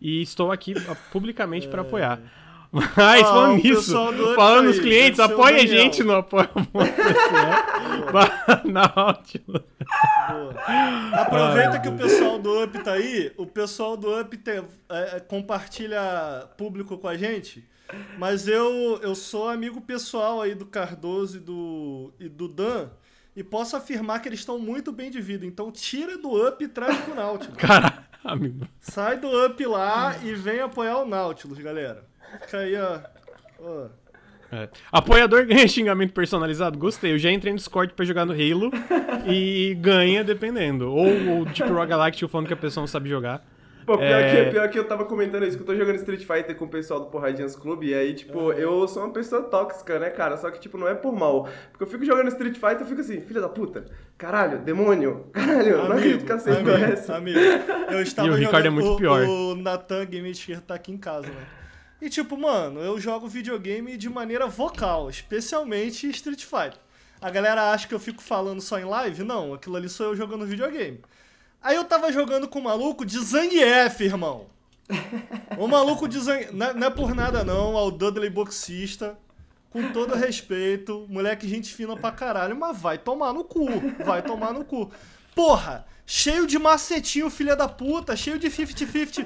E 0.01 0.21
estou 0.21 0.51
aqui 0.51 0.74
ah, 0.89 0.95
publicamente 1.12 1.68
pra 1.68 1.81
apoiar. 1.81 2.19
Mas 2.74 2.97
Ah, 2.97 3.24
falando 3.24 3.63
nisso, 3.63 3.94
falando 4.35 4.65
nos 4.65 4.80
clientes, 4.80 5.19
apoia 5.19 5.57
a 5.57 5.65
gente 5.68 6.01
no 6.03 6.15
apoio 6.15 6.50
Nautilus. 8.65 9.62
Boa. 10.30 10.56
Aproveita 11.13 11.79
que 11.79 11.88
o 11.89 11.95
pessoal 11.95 12.39
do 12.39 12.63
Up 12.63 12.83
tá 12.83 12.94
aí. 12.94 13.31
O 13.38 13.45
pessoal 13.45 13.95
do 13.95 14.19
Up 14.19 14.36
te- 14.38 14.50
é, 14.50 14.63
é, 14.89 15.19
compartilha 15.19 16.47
público 16.57 16.97
com 16.97 17.07
a 17.07 17.15
gente. 17.18 17.63
Mas 18.18 18.47
eu, 18.47 19.00
eu 19.03 19.13
sou 19.13 19.50
amigo 19.50 19.79
pessoal 19.81 20.41
aí 20.41 20.56
do 20.56 20.65
Cardoso 20.65 21.38
e 21.38 21.39
do, 21.39 22.13
e 22.19 22.27
do 22.27 22.47
Dan. 22.47 22.89
E 23.35 23.44
posso 23.44 23.75
afirmar 23.75 24.21
que 24.21 24.30
eles 24.30 24.39
estão 24.39 24.59
muito 24.59 24.91
bem 24.91 25.09
de 25.09 25.19
vida. 25.19 25.45
Então 25.45 25.71
tira 25.71 26.18
do 26.18 26.47
Up 26.47 26.63
e 26.63 26.68
traz 26.68 26.97
pro 27.00 27.15
Nautilus. 27.15 27.56
Cara, 27.57 28.06
amigo. 28.24 28.68
Sai 28.80 29.18
do 29.18 29.45
Up 29.45 29.65
lá 29.65 30.15
e 30.24 30.33
vem 30.33 30.59
apoiar 30.59 31.00
o 31.00 31.06
Nautilus, 31.06 31.57
galera. 31.57 32.06
Fica 32.41 32.59
aí, 32.59 32.75
ó. 32.75 33.00
ó. 33.59 33.88
É. 34.51 34.69
Apoiador 34.91 35.47
ganha 35.47 35.68
xingamento 35.68 36.13
personalizado? 36.13 36.77
Gostei. 36.77 37.13
Eu 37.13 37.18
já 37.18 37.31
entrei 37.31 37.51
no 37.51 37.57
Discord 37.57 37.94
pra 37.94 38.06
jogar 38.06 38.24
no 38.24 38.33
Halo 38.33 38.69
e 39.25 39.75
ganha 39.81 40.24
dependendo. 40.24 40.94
Ou 40.94 41.41
o 41.41 41.45
tipo 41.47 41.74
Rogue 41.74 41.88
Galactic 41.88 42.29
falando 42.29 42.47
que 42.47 42.53
a 42.53 42.57
pessoa 42.57 42.83
não 42.83 42.88
sabe 42.88 43.09
jogar. 43.09 43.44
Pô, 43.85 43.97
pior, 43.97 44.07
É. 44.21 44.45
que, 44.45 44.51
pior 44.51 44.69
que 44.69 44.80
eu 44.80 44.83
tava 44.88 45.06
comentando 45.06 45.45
isso, 45.45 45.57
que 45.57 45.63
eu 45.63 45.68
tô 45.68 45.75
jogando 45.75 45.95
Street 45.97 46.21
Fighter 46.25 46.56
com 46.56 46.65
o 46.65 46.69
pessoal 46.69 47.00
do 47.01 47.07
Porradinhas 47.07 47.56
Clube, 47.56 47.88
e 47.89 47.93
aí, 47.93 48.13
tipo, 48.13 48.51
eu 48.53 48.88
sou 48.88 49.03
uma 49.03 49.12
pessoa 49.12 49.41
tóxica, 49.43 50.00
né, 50.00 50.10
cara? 50.10 50.38
Só 50.38 50.50
que, 50.51 50.60
tipo, 50.60 50.77
não 50.77 50.88
é 50.88 50.93
por 50.93 51.13
mal. 51.13 51.48
Porque 51.72 51.84
eu 51.84 51.88
fico 51.88 52.05
jogando 52.05 52.27
Street 52.29 52.55
Fighter, 52.55 52.81
eu 52.81 52.86
fico 52.86 53.01
assim, 53.01 53.22
filha 53.22 53.41
da 53.41 53.50
puta, 53.50 53.86
caralho, 54.17 54.60
demônio, 54.60 55.27
caralho, 55.34 55.77
não 55.89 55.98
acredito 55.98 56.25
que 56.25 56.31
aceitou 56.31 56.74
amigo, 56.75 56.91
essa. 56.93 57.15
amigo, 57.15 57.39
eu 57.91 58.01
estava 58.01 58.27
E 58.27 58.31
o 58.31 58.36
Ricardo 58.36 58.67
é 58.67 58.69
jogando- 58.69 58.74
muito 58.74 58.93
o, 58.93 58.98
pior. 58.98 59.22
O 59.24 59.55
Natan 59.55 60.05
Game 60.05 60.29
Encher 60.29 60.62
tá 60.62 60.75
aqui 60.75 60.91
em 60.91 60.98
casa, 60.98 61.27
né? 61.27 61.46
E 62.01 62.10
tipo, 62.10 62.38
mano, 62.38 62.81
eu 62.81 63.00
jogo 63.00 63.27
videogame 63.27 63.96
de 63.96 64.10
maneira 64.10 64.46
vocal, 64.48 65.10
especialmente 65.10 66.10
Street 66.10 66.43
Fighter. 66.43 66.79
A 67.22 67.29
galera 67.29 67.72
acha 67.72 67.88
que 67.88 67.93
eu 67.96 68.00
fico 68.00 68.22
falando 68.22 68.60
só 68.60 68.77
em 68.77 68.84
live? 68.84 69.24
Não, 69.24 69.53
aquilo 69.53 69.77
ali 69.77 69.88
sou 69.88 70.08
eu 70.08 70.15
jogando 70.15 70.46
videogame. 70.46 71.00
Aí 71.63 71.75
eu 71.75 71.84
tava 71.86 72.12
jogando 72.12 72.48
com 72.48 72.60
um 72.60 72.63
maluco 72.63 73.05
de 73.05 73.17
Zangief, 73.20 74.01
irmão. 74.01 74.48
O 75.58 75.67
maluco 75.67 76.08
de 76.08 76.20
Zangief. 76.20 76.51
Não, 76.53 76.65
é- 76.67 76.74
não 76.74 76.88
é 76.88 76.89
por 76.89 77.15
nada 77.15 77.43
não, 77.43 77.77
ao 77.77 77.89
Dudley 77.89 78.29
boxista. 78.29 79.17
Com 79.70 79.91
todo 79.91 80.13
respeito, 80.13 81.08
moleque 81.10 81.48
gente 81.48 81.74
fina 81.74 81.98
pra 81.98 82.12
caralho, 82.12 82.55
mas 82.55 82.77
vai 82.79 82.96
tomar 83.00 83.34
no 83.34 83.43
cu, 83.43 83.65
vai 84.05 84.22
tomar 84.22 84.53
no 84.53 84.63
cu. 84.63 84.91
Porra, 85.34 85.88
cheio 86.05 86.46
de 86.46 86.60
macetinho, 86.60 87.27
filha 87.32 87.55
da 87.55 87.67
puta, 87.67 88.15
cheio 88.15 88.38
de 88.38 88.51
50-50. 88.51 89.25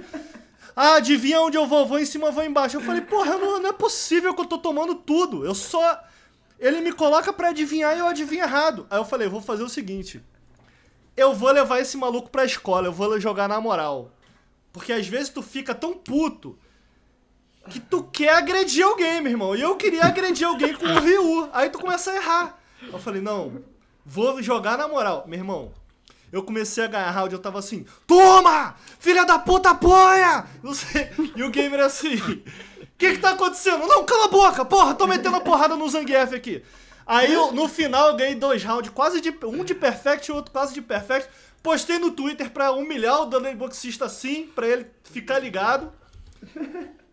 Ah, 0.73 0.95
adivinha 0.95 1.41
onde 1.41 1.57
eu 1.57 1.67
vou? 1.67 1.85
Vou 1.85 1.99
em 1.99 2.05
cima, 2.05 2.31
vou 2.31 2.45
embaixo. 2.45 2.77
Eu 2.77 2.81
falei, 2.81 3.01
porra, 3.01 3.35
não, 3.37 3.59
não 3.59 3.69
é 3.71 3.73
possível 3.73 4.33
que 4.33 4.39
eu 4.39 4.45
tô 4.45 4.57
tomando 4.57 4.95
tudo. 4.95 5.43
Eu 5.45 5.53
só. 5.55 6.01
Ele 6.59 6.79
me 6.79 6.93
coloca 6.93 7.33
pra 7.33 7.49
adivinhar 7.49 7.95
e 7.95 7.99
eu 7.99 8.07
adivinho 8.07 8.43
errado. 8.43 8.87
Aí 8.89 8.97
eu 8.99 9.03
falei, 9.05 9.27
vou 9.27 9.41
fazer 9.41 9.63
o 9.63 9.69
seguinte. 9.69 10.21
Eu 11.17 11.33
vou 11.33 11.51
levar 11.51 11.79
esse 11.79 11.97
maluco 11.97 12.29
pra 12.29 12.45
escola, 12.45 12.87
eu 12.87 12.93
vou 12.93 13.19
jogar 13.19 13.49
na 13.49 13.59
moral. 13.59 14.11
Porque 14.71 14.93
às 14.93 15.07
vezes 15.07 15.29
tu 15.29 15.41
fica 15.41 15.73
tão 15.73 15.95
puto 15.95 16.57
que 17.69 17.79
tu 17.79 18.03
quer 18.03 18.35
agredir 18.35 18.85
alguém, 18.85 19.19
meu 19.19 19.31
irmão. 19.31 19.55
E 19.55 19.61
eu 19.61 19.75
queria 19.75 20.05
agredir 20.05 20.47
alguém 20.47 20.75
com 20.75 20.85
o 20.85 20.99
Ryu. 20.99 21.49
Aí 21.51 21.71
tu 21.71 21.79
começa 21.79 22.11
a 22.11 22.15
errar. 22.15 22.59
Eu 22.81 22.99
falei, 22.99 23.19
não, 23.19 23.63
vou 24.05 24.41
jogar 24.43 24.77
na 24.77 24.87
moral. 24.87 25.25
Meu 25.27 25.39
irmão, 25.39 25.73
eu 26.31 26.43
comecei 26.43 26.83
a 26.83 26.87
ganhar 26.87 27.09
round, 27.09 27.33
eu 27.33 27.39
tava 27.39 27.57
assim, 27.57 27.85
toma! 28.05 28.75
Filha 28.99 29.25
da 29.25 29.39
puta, 29.39 29.71
apoia! 29.71 30.45
E 31.35 31.41
o 31.41 31.49
gamer 31.49 31.79
assim, 31.79 32.15
o 32.17 32.87
que 32.97 33.13
que 33.13 33.17
tá 33.17 33.31
acontecendo? 33.31 33.87
Não, 33.87 34.05
cala 34.05 34.25
a 34.25 34.29
boca, 34.29 34.63
porra, 34.63 34.93
tô 34.93 35.07
metendo 35.07 35.37
a 35.37 35.41
porrada 35.41 35.75
no 35.75 35.89
Zangief 35.89 36.35
aqui. 36.35 36.63
Aí 37.07 37.33
eu- 37.33 37.51
no 37.53 37.67
final 37.69 38.09
eu 38.09 38.15
ganhei 38.17 38.35
dois 38.35 38.63
rounds, 38.63 38.91
quase 38.91 39.21
de. 39.21 39.29
Um 39.45 39.63
de 39.63 39.73
perfect 39.73 40.29
e 40.29 40.33
outro 40.33 40.51
quase 40.51 40.73
de 40.73 40.81
perfect. 40.81 41.29
Postei 41.63 41.97
no 41.97 42.11
Twitter 42.11 42.49
pra 42.51 42.71
humilhar 42.71 43.21
o 43.21 43.25
Daniel 43.25 43.55
Boxista 43.55 44.05
assim, 44.05 44.47
pra 44.53 44.67
ele 44.67 44.87
ficar 45.03 45.39
ligado. 45.39 45.91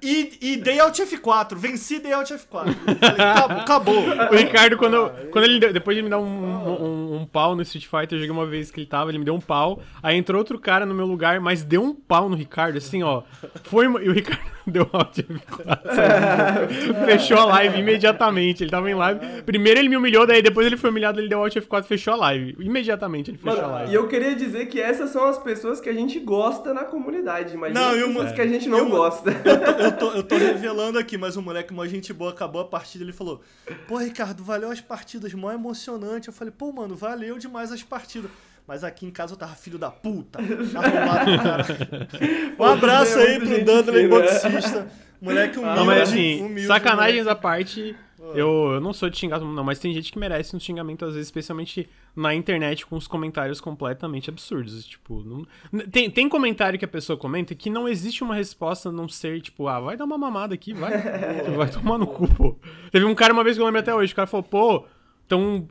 E, 0.05 0.39
e 0.53 0.57
dei 0.59 0.79
Alt 0.81 0.99
F4, 1.01 1.55
venci 1.57 1.99
dei 1.99 2.13
Alt 2.13 2.31
F4. 2.31 2.47
Falei, 2.51 2.75
acabou. 3.61 3.97
O 4.31 4.35
Ricardo, 4.37 4.77
quando, 4.77 4.95
eu- 4.95 5.11
quando 5.31 5.45
ele. 5.45 5.73
Depois 5.73 5.97
de 5.97 6.03
me 6.03 6.11
dar 6.11 6.19
um, 6.19 6.25
um, 6.25 7.17
um, 7.23 7.27
pau 7.27 7.57
no 7.57 7.63
Street 7.63 7.87
Fighter, 7.87 8.13
eu 8.19 8.19
joguei 8.19 8.31
uma 8.31 8.47
vez 8.47 8.71
que 8.71 8.81
ele 8.81 8.87
tava, 8.87 9.11
ele 9.11 9.19
me 9.19 9.25
deu 9.25 9.35
um 9.35 9.41
pau. 9.41 9.81
Aí 10.03 10.17
entrou 10.17 10.39
outro 10.39 10.59
cara 10.59 10.85
no 10.85 10.95
meu 10.95 11.07
lugar, 11.07 11.41
mas 11.41 11.63
deu 11.63 11.83
um 11.83 11.95
pau 11.95 12.29
no 12.29 12.37
Ricardo, 12.37 12.77
assim, 12.77 13.03
ó. 13.03 13.23
Foi 13.65 13.87
E 13.87 14.09
o 14.09 14.13
Ricardo 14.13 14.43
deu 14.67 14.89
Alt 14.93 15.19
F4. 15.19 15.95
saiu, 15.95 16.95
fechou 17.07 17.39
a 17.39 17.45
live 17.47 17.81
imediatamente. 17.81 18.63
Ele 18.65 18.71
tava 18.71 18.91
em 18.91 18.95
live. 18.95 19.43
Primeiro 19.43 19.81
ele 19.81 19.89
me 19.89 19.97
humilhou, 19.97 20.27
daí 20.27 20.43
depois 20.43 20.67
ele 20.67 20.77
foi 20.77 20.91
humilhado, 20.91 21.21
ele 21.21 21.29
deu 21.29 21.41
Alt 21.41 21.55
F4 21.57 21.85
e 21.85 21.89
fechou 21.89 22.15
a 22.15 22.17
live. 22.17 22.57
Imediatamente 22.61 23.31
ele 23.31 23.39
fechou 23.39 23.59
a 23.59 23.63
Mano, 23.63 23.75
live. 23.75 23.93
e 23.93 23.95
eu 23.95 24.07
queria 24.09 24.35
dizer 24.35 24.67
que 24.67 24.81
essas 24.81 25.11
são 25.11 25.25
as 25.27 25.39
pessoas 25.39 25.81
que 25.81 25.89
a 25.89 25.93
gente 25.95 26.19
gosta 26.21 26.75
na 26.75 26.85
comunidade. 26.85 27.57
Não, 27.57 27.91
as 27.91 28.03
pessoas 28.05 28.33
que 28.33 28.41
a 28.41 28.47
gente 28.47 28.69
não 28.69 28.81
e 28.81 28.83
mo- 28.83 28.91
gosta. 28.97 29.31
Eu 29.31 29.93
tô, 29.95 30.11
eu 30.13 30.23
tô 30.23 30.37
revelando 30.37 30.99
aqui, 30.99 31.17
mas 31.17 31.37
o 31.37 31.43
moleque, 31.43 31.73
uma 31.73 31.89
gente 31.89 32.13
boa, 32.13 32.31
acabou 32.31 32.61
a 32.61 32.65
partida, 32.65 33.05
ele 33.05 33.13
falou: 33.13 33.43
Pô, 33.87 33.99
Ricardo, 33.99 34.43
valeu 34.45 34.71
as 34.71 34.81
partidas, 34.81 35.33
mó 35.35 35.51
emocionante. 35.51 36.29
Eu 36.29 36.35
falei, 36.35 36.53
pô, 36.57 36.73
mano, 36.73 36.95
valeu 36.95 37.39
demais 37.39 37.73
as 37.73 37.83
partidas. 37.83 38.31
Mas 38.67 38.83
aqui 38.83 39.05
em 39.05 39.11
casa 39.11 39.35
eu 39.35 39.37
tava 39.37 39.55
filho 39.55 39.79
da 39.79 39.91
puta. 39.91 40.39
Arrumado 40.39 41.31
do 41.31 41.43
caralho. 41.43 42.55
Um 42.59 42.65
abraço 42.65 43.19
aí 43.19 43.39
pro 43.39 43.65
Dudley 43.65 44.05
fina. 44.05 44.21
Moxista. 44.21 44.89
Moleque 45.21 45.59
humilde. 45.59 45.77
Não, 45.77 45.85
mas 45.85 46.03
assim, 46.03 46.43
humilde, 46.43 46.67
sacanagens 46.67 47.27
à 47.27 47.35
parte, 47.35 47.97
eu, 48.35 48.73
eu 48.75 48.81
não 48.81 48.93
sou 48.93 49.11
de 49.11 49.19
xingar 49.19 49.39
todo 49.39 49.47
mundo, 49.47 49.57
não, 49.57 49.65
mas 49.65 49.79
tem 49.79 49.93
gente 49.93 50.13
que 50.13 50.19
merece 50.19 50.55
um 50.57 50.61
xingamento, 50.61 51.05
às 51.05 51.13
vezes, 51.15 51.27
especialmente 51.29 51.89
na 52.17 52.35
internet, 52.35 52.87
com 52.87 52.97
os 52.97 53.07
comentários 53.07 53.61
completamente 53.61 54.31
absurdos. 54.31 54.85
Tipo, 54.87 55.23
não- 55.23 55.47
tem, 55.91 56.09
tem 56.11 56.29
comentário 56.29 56.79
que 56.79 56.85
a 56.85 56.89
pessoa 56.89 57.17
comenta 57.17 57.55
que 57.55 57.69
não 57.69 57.89
existe 57.89 58.23
uma 58.25 58.35
resposta 58.35 58.89
a 58.89 58.93
não 58.93 59.09
ser, 59.09 59.41
tipo, 59.41 59.69
ah, 59.69 59.81
vai 59.81 59.97
dar 59.97 60.05
uma 60.05 60.17
mamada 60.19 60.55
aqui, 60.55 60.73
vai. 60.73 60.93
vai 61.57 61.71
tomar 61.71 61.99
no 61.99 62.07
cu, 62.07 62.27
pô. 62.35 62.57
Teve 62.91 63.05
um 63.05 63.15
cara 63.15 63.33
uma 63.33 63.45
vez 63.45 63.57
que 63.57 63.61
eu 63.63 63.67
lembro 63.67 63.81
até 63.81 63.95
hoje, 63.95 64.13
o 64.13 64.17
cara 64.17 64.27
falou, 64.27 64.45
pô, 64.45 64.85
então. 65.27 65.69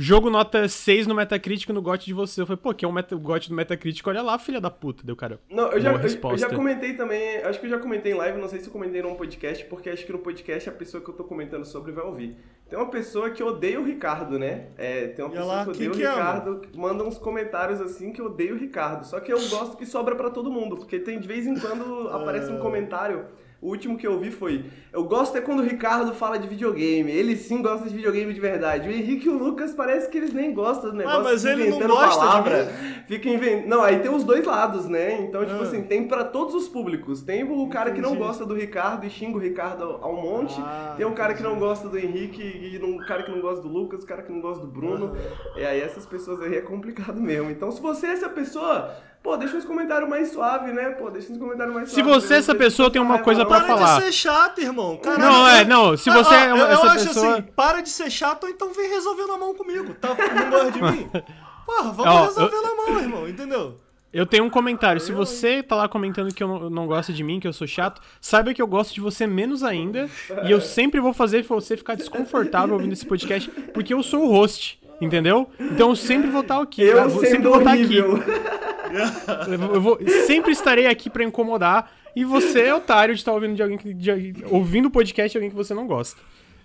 Jogo 0.00 0.30
nota 0.30 0.68
6 0.68 1.08
no 1.08 1.14
Metacritic 1.16 1.68
no 1.70 1.82
GOT 1.82 2.06
de 2.06 2.14
você. 2.14 2.40
Eu 2.40 2.46
falei, 2.46 2.60
pô, 2.62 2.72
que 2.72 2.84
é 2.84 2.88
o, 2.88 2.92
meta, 2.92 3.16
o 3.16 3.18
GOT 3.18 3.48
do 3.48 3.54
Metacritic, 3.56 4.06
olha 4.06 4.22
lá, 4.22 4.38
filha 4.38 4.60
da 4.60 4.70
puta. 4.70 5.02
Deu, 5.04 5.16
cara. 5.16 5.40
Não, 5.50 5.72
eu 5.72 5.80
já, 5.80 5.92
eu- 5.92 5.98
eu, 6.30 6.38
já 6.38 6.48
comentei 6.48 6.94
também, 6.94 7.38
acho 7.38 7.58
que 7.58 7.66
eu 7.66 7.70
já 7.70 7.80
comentei 7.80 8.12
em 8.12 8.14
live, 8.14 8.38
não 8.40 8.48
sei 8.48 8.60
se 8.60 8.68
eu 8.68 8.72
comentei 8.72 9.02
num 9.02 9.16
podcast, 9.16 9.64
porque 9.64 9.90
acho 9.90 10.06
que 10.06 10.12
no 10.12 10.20
podcast 10.20 10.68
a 10.68 10.72
pessoa 10.72 11.02
que 11.02 11.10
eu 11.10 11.14
tô 11.14 11.24
comentando 11.24 11.64
sobre 11.64 11.90
vai 11.90 12.04
ouvir. 12.04 12.36
Tem 12.70 12.78
uma 12.78 12.88
pessoa 12.90 13.30
que 13.30 13.42
odeia 13.42 13.80
o 13.80 13.84
Ricardo, 13.84 14.38
né? 14.38 14.66
É, 14.78 15.08
tem 15.08 15.24
uma 15.24 15.32
pessoa 15.32 15.52
lá, 15.52 15.64
que 15.64 15.70
odeia 15.70 15.90
o 15.90 15.94
que 15.94 16.02
ama? 16.04 16.14
Ricardo, 16.14 16.60
que 16.60 16.78
manda 16.78 17.02
uns 17.02 17.18
comentários 17.18 17.80
assim 17.80 18.12
que 18.12 18.22
odeia 18.22 18.54
o 18.54 18.56
Ricardo. 18.56 19.04
Só 19.04 19.18
que 19.18 19.32
eu 19.32 19.38
gosto 19.48 19.76
que 19.76 19.84
sobra 19.84 20.14
pra 20.14 20.30
todo 20.30 20.48
mundo, 20.48 20.76
porque 20.76 21.00
tem 21.00 21.18
de 21.18 21.26
vez 21.26 21.44
em 21.44 21.58
quando 21.58 22.08
aparece 22.14 22.52
É. 22.52 22.54
um 22.54 22.60
comentário. 22.60 23.24
O 23.60 23.70
último 23.70 23.98
que 23.98 24.06
eu 24.06 24.16
vi 24.20 24.30
foi: 24.30 24.66
Eu 24.92 25.02
gosto 25.02 25.36
é 25.36 25.40
quando 25.40 25.58
o 25.58 25.64
Ricardo 25.64 26.14
fala 26.14 26.38
de 26.38 26.46
videogame. 26.46 27.10
Ele 27.10 27.34
sim 27.36 27.60
gosta 27.60 27.88
de 27.88 27.94
videogame 27.96 28.32
de 28.32 28.38
verdade. 28.40 28.88
O 28.88 28.92
Henrique 28.92 29.26
e 29.26 29.28
o 29.28 29.36
Lucas 29.36 29.74
parece 29.74 30.08
que 30.08 30.16
eles 30.16 30.32
nem 30.32 30.54
gostam 30.54 30.90
do 30.90 30.96
negócio. 30.96 31.18
Ah, 31.18 31.22
mas 31.24 31.44
ele 31.44 31.68
não 31.68 31.80
gosta 31.80 32.08
de 32.10 32.16
palavra. 32.18 32.64
mim? 32.66 32.94
Fica 33.08 33.28
inventando. 33.28 33.66
Não, 33.68 33.82
aí 33.82 33.98
tem 33.98 34.14
os 34.14 34.22
dois 34.22 34.44
lados, 34.46 34.86
né? 34.86 35.20
Então, 35.22 35.44
tipo 35.44 35.58
Ah. 35.58 35.62
assim, 35.64 35.82
tem 35.82 36.06
pra 36.06 36.22
todos 36.22 36.54
os 36.54 36.68
públicos. 36.68 37.20
Tem 37.20 37.42
o 37.42 37.68
cara 37.68 37.90
que 37.90 38.00
não 38.00 38.10
Entendi. 38.10 38.24
gosta 38.26 38.46
do 38.46 38.54
Ricardo 38.54 39.04
e 39.04 39.10
xinga 39.10 39.36
o 39.36 39.40
Ricardo 39.40 39.98
ao 40.02 40.14
monte. 40.14 40.54
Ah, 40.60 40.94
tem 40.96 41.04
o 41.04 41.12
cara 41.12 41.34
que 41.34 41.42
não 41.42 41.58
gosta 41.58 41.88
do 41.88 41.98
Henrique 41.98 42.40
e 42.40 42.80
um 42.84 42.98
cara 42.98 43.24
que 43.24 43.30
não 43.32 43.40
gosta 43.40 43.60
do 43.60 43.68
Lucas, 43.68 44.04
o 44.04 44.06
cara 44.06 44.22
que 44.22 44.30
não 44.30 44.40
gosta 44.40 44.64
do 44.64 44.70
Bruno. 44.70 45.16
E 45.56 45.64
aí 45.64 45.80
essas 45.80 46.06
pessoas 46.06 46.40
aí 46.42 46.54
é 46.54 46.60
complicado 46.60 47.20
mesmo. 47.20 47.50
Então, 47.50 47.72
se 47.72 47.82
você 47.82 48.06
é 48.06 48.10
essa 48.12 48.28
pessoa, 48.28 48.94
pô, 49.28 49.36
deixa 49.36 49.56
uns 49.58 49.64
comentários 49.66 50.08
mais 50.08 50.30
suave, 50.32 50.72
né? 50.72 50.88
Pô, 50.90 51.10
deixa 51.10 51.30
uns 51.30 51.36
comentários 51.38 51.74
mais 51.74 51.88
Se 51.90 51.96
suave. 51.96 52.08
você 52.10 52.34
é 52.34 52.36
essa 52.38 52.54
pessoa, 52.54 52.90
tem 52.90 53.00
uma 53.02 53.18
coisa 53.18 53.44
pra 53.44 53.58
Para 53.60 53.66
falar. 53.68 53.98
de 53.98 54.04
ser 54.06 54.12
chato, 54.12 54.58
irmão. 54.60 54.96
Caralho, 54.96 55.22
Não, 55.22 55.48
é, 55.48 55.60
eu- 55.62 55.66
não, 55.66 55.96
se 55.98 56.08
Ah, 56.08 56.14
você 56.14 56.34
ó, 56.34 56.38
é 56.38 56.54
uma- 56.54 56.62
eu, 56.64 56.66
eu 56.66 56.72
essa 56.72 56.86
acho 56.92 57.06
pessoa- 57.08 57.32
assim, 57.34 57.42
para 57.54 57.80
de 57.82 57.90
ser 57.90 58.10
chato, 58.10 58.44
ou 58.44 58.48
então 58.50 58.72
vem 58.72 58.88
resolver 58.88 59.26
na 59.26 59.36
mão 59.36 59.54
comigo. 59.54 59.92
Tá, 59.94 60.08
não 60.34 60.50
gosta 60.50 60.70
de 60.72 60.82
mim? 60.82 61.10
Porra, 61.66 61.92
vamos 61.92 62.06
Ó, 62.14 62.24
resolver 62.24 62.56
eu- 62.56 62.62
na 62.62 62.74
mão, 62.74 63.00
irmão, 63.00 63.28
entendeu? 63.28 63.74
Eu 64.10 64.24
tenho 64.24 64.44
um 64.44 64.48
comentário. 64.50 64.98
Se 65.02 65.12
Eu, 65.12 65.16
você 65.18 65.62
tá 65.62 65.76
lá 65.76 65.86
comentando 65.86 66.32
que 66.32 66.42
eu 66.42 66.48
não, 66.48 66.70
não 66.70 66.86
gosta 66.86 67.12
de 67.12 67.22
mim, 67.22 67.38
que 67.38 67.46
eu 67.46 67.52
sou 67.52 67.66
chato, 67.66 68.00
saiba 68.22 68.54
que 68.54 68.62
eu 68.62 68.66
gosto 68.66 68.94
de 68.94 69.02
você 69.02 69.26
menos 69.26 69.62
ainda. 69.62 70.08
e 70.46 70.50
eu 70.50 70.60
sempre 70.62 70.98
vou 70.98 71.12
fazer 71.12 71.42
você 71.44 71.76
ficar 71.76 71.94
desconfortável 71.94 72.74
ouvindo 72.74 72.94
esse 72.94 73.04
podcast, 73.04 73.50
porque 73.74 73.92
eu 73.92 74.02
sou 74.02 74.24
o 74.24 74.28
host. 74.32 74.80
Entendeu? 75.00 75.48
Então 75.60 75.90
eu 75.90 75.96
sempre 75.96 76.28
vou 76.30 76.40
estar 76.40 76.60
aqui. 76.60 76.82
Eu 76.82 77.08
vou 77.08 77.20
sendo 77.20 77.30
sempre 77.30 77.48
vou 77.48 77.58
estar 77.58 77.72
aqui. 77.72 77.98
Eu 79.52 79.58
vou- 79.58 79.74
eu 79.74 79.80
vou- 79.82 79.98
sempre 80.26 80.50
estarei 80.50 80.86
aqui 80.86 81.10
pra 81.10 81.22
incomodar. 81.22 81.92
E 82.16 82.24
você 82.24 82.62
é 82.62 82.74
otário 82.74 83.14
de 83.14 83.20
estar 83.20 83.32
ouvindo 83.32 83.54
de 83.54 83.62
alguém 83.62 83.76
que. 83.76 83.92
de- 83.92 84.44
ouvindo 84.50 84.86
o 84.86 84.90
podcast 84.90 85.30
de 85.30 85.36
alguém 85.36 85.50
que 85.50 85.56
você 85.56 85.74
não 85.74 85.86
gosta. 85.86 86.18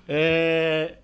É. 0.08 0.96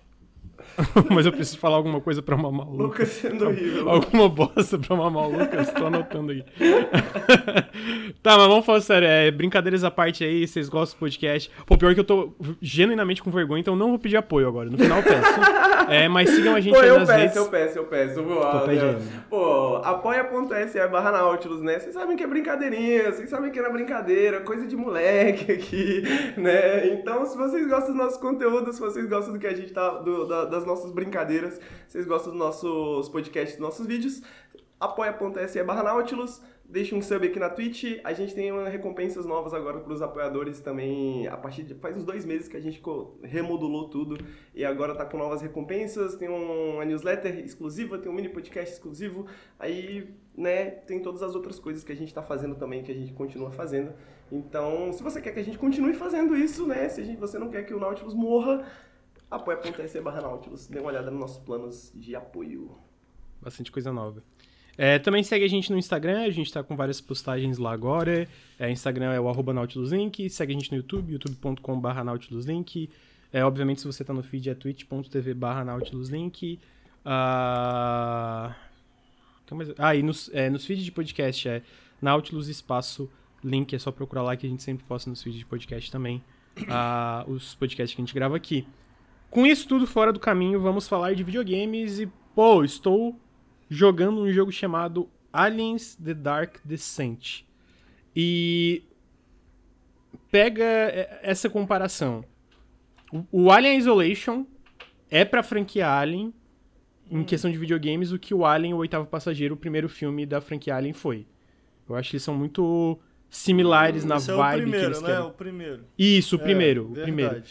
Mas 1.10 1.26
eu 1.26 1.32
preciso 1.32 1.58
falar 1.58 1.76
alguma 1.76 2.00
coisa 2.00 2.22
pra 2.22 2.36
mamar 2.36 2.68
o 2.68 2.76
Lucas 2.76 3.08
sendo 3.08 3.46
horrível. 3.46 3.88
Alguma 3.88 4.28
bosta 4.28 4.78
pra 4.78 4.96
mamar 4.96 5.28
o 5.28 5.38
Lucas, 5.38 5.70
tô 5.72 5.86
anotando 5.86 6.32
aí. 6.32 6.44
tá, 8.22 8.36
mas 8.36 8.46
vamos 8.48 8.64
falar 8.66 8.80
sério, 8.80 9.06
é, 9.08 9.30
brincadeiras 9.30 9.84
à 9.84 9.90
parte 9.90 10.24
aí, 10.24 10.46
vocês 10.46 10.68
gostam 10.68 10.96
do 10.96 11.00
podcast. 11.00 11.50
Pô, 11.66 11.76
pior 11.76 11.94
que 11.94 12.00
eu 12.00 12.04
tô 12.04 12.32
genuinamente 12.60 13.22
com 13.22 13.30
vergonha, 13.30 13.60
então 13.60 13.76
não 13.76 13.90
vou 13.90 13.98
pedir 13.98 14.16
apoio 14.16 14.48
agora. 14.48 14.68
No 14.70 14.78
final 14.78 14.98
eu 14.98 15.04
peço. 15.04 15.40
É, 15.90 16.06
mas 16.08 16.30
sigam 16.30 16.54
a 16.54 16.60
gente 16.60 16.74
Pô, 16.74 16.80
aí 16.80 16.88
eu 16.88 17.00
nas 17.00 17.08
peço, 17.08 17.18
redes. 17.20 17.36
eu 17.36 17.46
peço, 17.48 17.78
eu 17.78 17.84
peço. 17.84 18.22
Vou, 18.22 18.42
ah, 18.44 18.60
pede 18.64 18.84
né? 18.84 18.98
Pô, 19.28 19.76
apoia.se 19.82 20.86
barra 20.86 21.10
Nautilus, 21.10 21.62
né? 21.62 21.80
Vocês 21.80 21.94
sabem 21.94 22.16
que 22.16 22.22
é 22.22 22.26
brincadeirinha, 22.28 23.10
vocês 23.10 23.28
sabem 23.28 23.50
que 23.50 23.58
é 23.58 23.62
na 23.62 23.70
brincadeira, 23.70 24.40
coisa 24.40 24.68
de 24.68 24.76
moleque 24.76 25.50
aqui, 25.50 26.02
né? 26.36 26.86
Então, 26.92 27.26
se 27.26 27.36
vocês 27.36 27.66
gostam 27.66 27.92
do 27.92 27.98
nosso 27.98 28.20
conteúdo, 28.20 28.72
se 28.72 28.78
vocês 28.78 29.04
gostam 29.08 29.32
do 29.32 29.40
que 29.40 29.48
a 29.48 29.54
gente 29.54 29.72
tá, 29.72 29.88
do- 29.98 30.26
da- 30.28 30.44
das 30.44 30.64
nossas 30.70 30.92
brincadeiras, 30.92 31.60
vocês 31.88 32.06
gostam 32.06 32.30
dos 32.32 32.38
nossos 32.38 33.08
podcasts, 33.08 33.56
dos 33.58 33.66
nossos 33.66 33.86
vídeos, 33.86 34.22
apoia.se 34.78 35.62
barra 35.64 35.82
Nautilus, 35.82 36.40
deixa 36.64 36.94
um 36.94 37.02
sub 37.02 37.26
aqui 37.26 37.38
na 37.40 37.50
Twitch, 37.50 37.98
a 38.04 38.12
gente 38.12 38.32
tem 38.34 38.50
recompensas 38.68 39.26
novas 39.26 39.52
agora 39.52 39.80
para 39.80 39.92
os 39.92 40.00
apoiadores 40.00 40.60
também, 40.60 41.26
a 41.26 41.36
partir 41.36 41.64
de, 41.64 41.74
faz 41.74 41.96
uns 41.96 42.04
dois 42.04 42.24
meses 42.24 42.46
que 42.46 42.56
a 42.56 42.60
gente 42.60 42.80
remodulou 43.24 43.88
tudo, 43.90 44.16
e 44.54 44.64
agora 44.64 44.94
tá 44.94 45.04
com 45.04 45.18
novas 45.18 45.42
recompensas, 45.42 46.14
tem 46.14 46.28
um- 46.28 46.74
uma 46.76 46.84
newsletter 46.84 47.40
exclusiva, 47.40 47.98
tem 47.98 48.10
um 48.10 48.14
mini 48.14 48.28
podcast 48.28 48.72
exclusivo, 48.72 49.26
aí, 49.58 50.08
né, 50.36 50.66
tem 50.70 51.00
todas 51.02 51.22
as 51.24 51.34
outras 51.34 51.58
coisas 51.58 51.82
que 51.82 51.90
a 51.92 51.96
gente 51.96 52.14
tá 52.14 52.22
fazendo 52.22 52.54
também, 52.54 52.82
que 52.84 52.92
a 52.92 52.94
gente 52.94 53.12
continua 53.12 53.50
fazendo. 53.50 53.92
Então, 54.30 54.92
se 54.92 55.02
você 55.02 55.20
quer 55.20 55.32
que 55.34 55.40
a 55.40 55.44
gente 55.44 55.58
continue 55.58 55.92
fazendo 55.92 56.36
isso, 56.36 56.64
né, 56.66 56.88
se 56.88 57.02
gente, 57.04 57.18
você 57.18 57.36
não 57.36 57.48
quer 57.50 57.64
que 57.66 57.74
o 57.74 57.80
Nautilus 57.80 58.14
morra, 58.14 58.64
apoia.se 59.30 60.00
barra 60.00 60.20
Nautilus, 60.20 60.66
dê 60.66 60.78
uma 60.80 60.88
olhada 60.88 61.10
nos 61.10 61.20
nossos 61.20 61.38
planos 61.38 61.92
de 61.94 62.16
apoio. 62.16 62.76
Bastante 63.40 63.70
coisa 63.70 63.92
nova. 63.92 64.22
É, 64.76 64.98
também 64.98 65.22
segue 65.22 65.44
a 65.44 65.48
gente 65.48 65.70
no 65.70 65.78
Instagram, 65.78 66.22
a 66.22 66.30
gente 66.30 66.52
tá 66.52 66.62
com 66.62 66.74
várias 66.74 67.00
postagens 67.00 67.58
lá 67.58 67.72
agora. 67.72 68.26
É, 68.58 68.70
Instagram 68.70 69.12
é 69.12 69.20
o 69.20 69.28
arroba 69.28 69.52
NautilusLink, 69.52 70.28
segue 70.30 70.52
a 70.52 70.58
gente 70.58 70.70
no 70.70 70.78
YouTube, 70.78 71.12
youtube.com.br 71.12 72.02
NautilusLink. 72.04 72.88
É, 73.32 73.44
obviamente, 73.44 73.80
se 73.80 73.86
você 73.86 74.02
tá 74.02 74.12
no 74.12 74.22
feed, 74.22 74.50
é 74.50 74.54
twitch.tv 74.54 75.34
barra 75.34 75.64
NautilusLink. 75.64 76.58
Ah, 77.04 78.56
ah, 79.78 79.94
e 79.94 80.02
nos, 80.02 80.30
é, 80.32 80.48
nos 80.50 80.64
feeds 80.64 80.84
de 80.84 80.92
podcast 80.92 81.48
é 81.48 81.62
Nautilus 82.00 82.48
Espaço 82.48 83.10
Link, 83.42 83.74
é 83.74 83.78
só 83.78 83.90
procurar 83.90 84.22
lá 84.22 84.36
que 84.36 84.46
a 84.46 84.50
gente 84.50 84.62
sempre 84.62 84.84
posta 84.84 85.08
nos 85.08 85.22
feeds 85.22 85.38
de 85.38 85.46
podcast 85.46 85.90
também. 85.90 86.22
ah, 86.68 87.24
os 87.28 87.54
podcasts 87.54 87.94
que 87.94 88.00
a 88.00 88.04
gente 88.04 88.14
grava 88.14 88.36
aqui. 88.36 88.66
Com 89.30 89.46
isso 89.46 89.68
tudo 89.68 89.86
fora 89.86 90.12
do 90.12 90.18
caminho, 90.20 90.60
vamos 90.60 90.88
falar 90.88 91.14
de 91.14 91.22
videogames 91.22 92.00
e, 92.00 92.06
pô, 92.34 92.64
estou 92.64 93.18
jogando 93.68 94.20
um 94.20 94.30
jogo 94.32 94.50
chamado 94.50 95.08
Aliens 95.32 95.94
The 95.96 96.14
Dark 96.14 96.56
Descent. 96.64 97.42
E 98.14 98.82
pega 100.30 100.64
é, 100.64 101.20
essa 101.22 101.48
comparação. 101.48 102.24
O- 103.30 103.50
Alien 103.50 103.78
Isolation 103.78 104.44
é 105.10 105.24
pra 105.24 105.42
franquia 105.42 105.88
Alien, 105.88 106.32
em 107.10 107.24
questão 107.24 107.50
de 107.50 107.58
videogames, 107.58 108.12
o 108.12 108.18
que 108.18 108.32
o 108.34 108.44
Alien, 108.44 108.74
o 108.74 108.78
Oitavo 108.78 109.06
Passageiro, 109.06 109.54
o 109.54 109.58
primeiro 109.58 109.88
filme 109.88 110.24
da 110.26 110.40
franquia 110.40 110.76
Alien 110.76 110.92
foi. 110.92 111.26
Eu 111.88 111.96
acho 111.96 112.10
que 112.10 112.16
eles 112.16 112.22
são 112.22 112.34
muito 112.36 112.98
similares 113.28 114.04
na 114.04 114.16
Esse 114.16 114.30
é 114.30 114.34
vibe 114.34 114.58
o 114.58 114.62
primeiro, 114.62 114.84
que 114.86 114.90
eles 114.92 115.02
né? 115.02 115.08
querem. 115.08 115.26
O 115.26 115.30
primeiro. 115.32 115.84
Isso, 115.98 116.36
o 116.36 116.40
É, 116.40 116.42
primeiro, 116.42 116.82
o 116.84 116.88
verdade. 116.94 117.02
primeiro. 117.02 117.42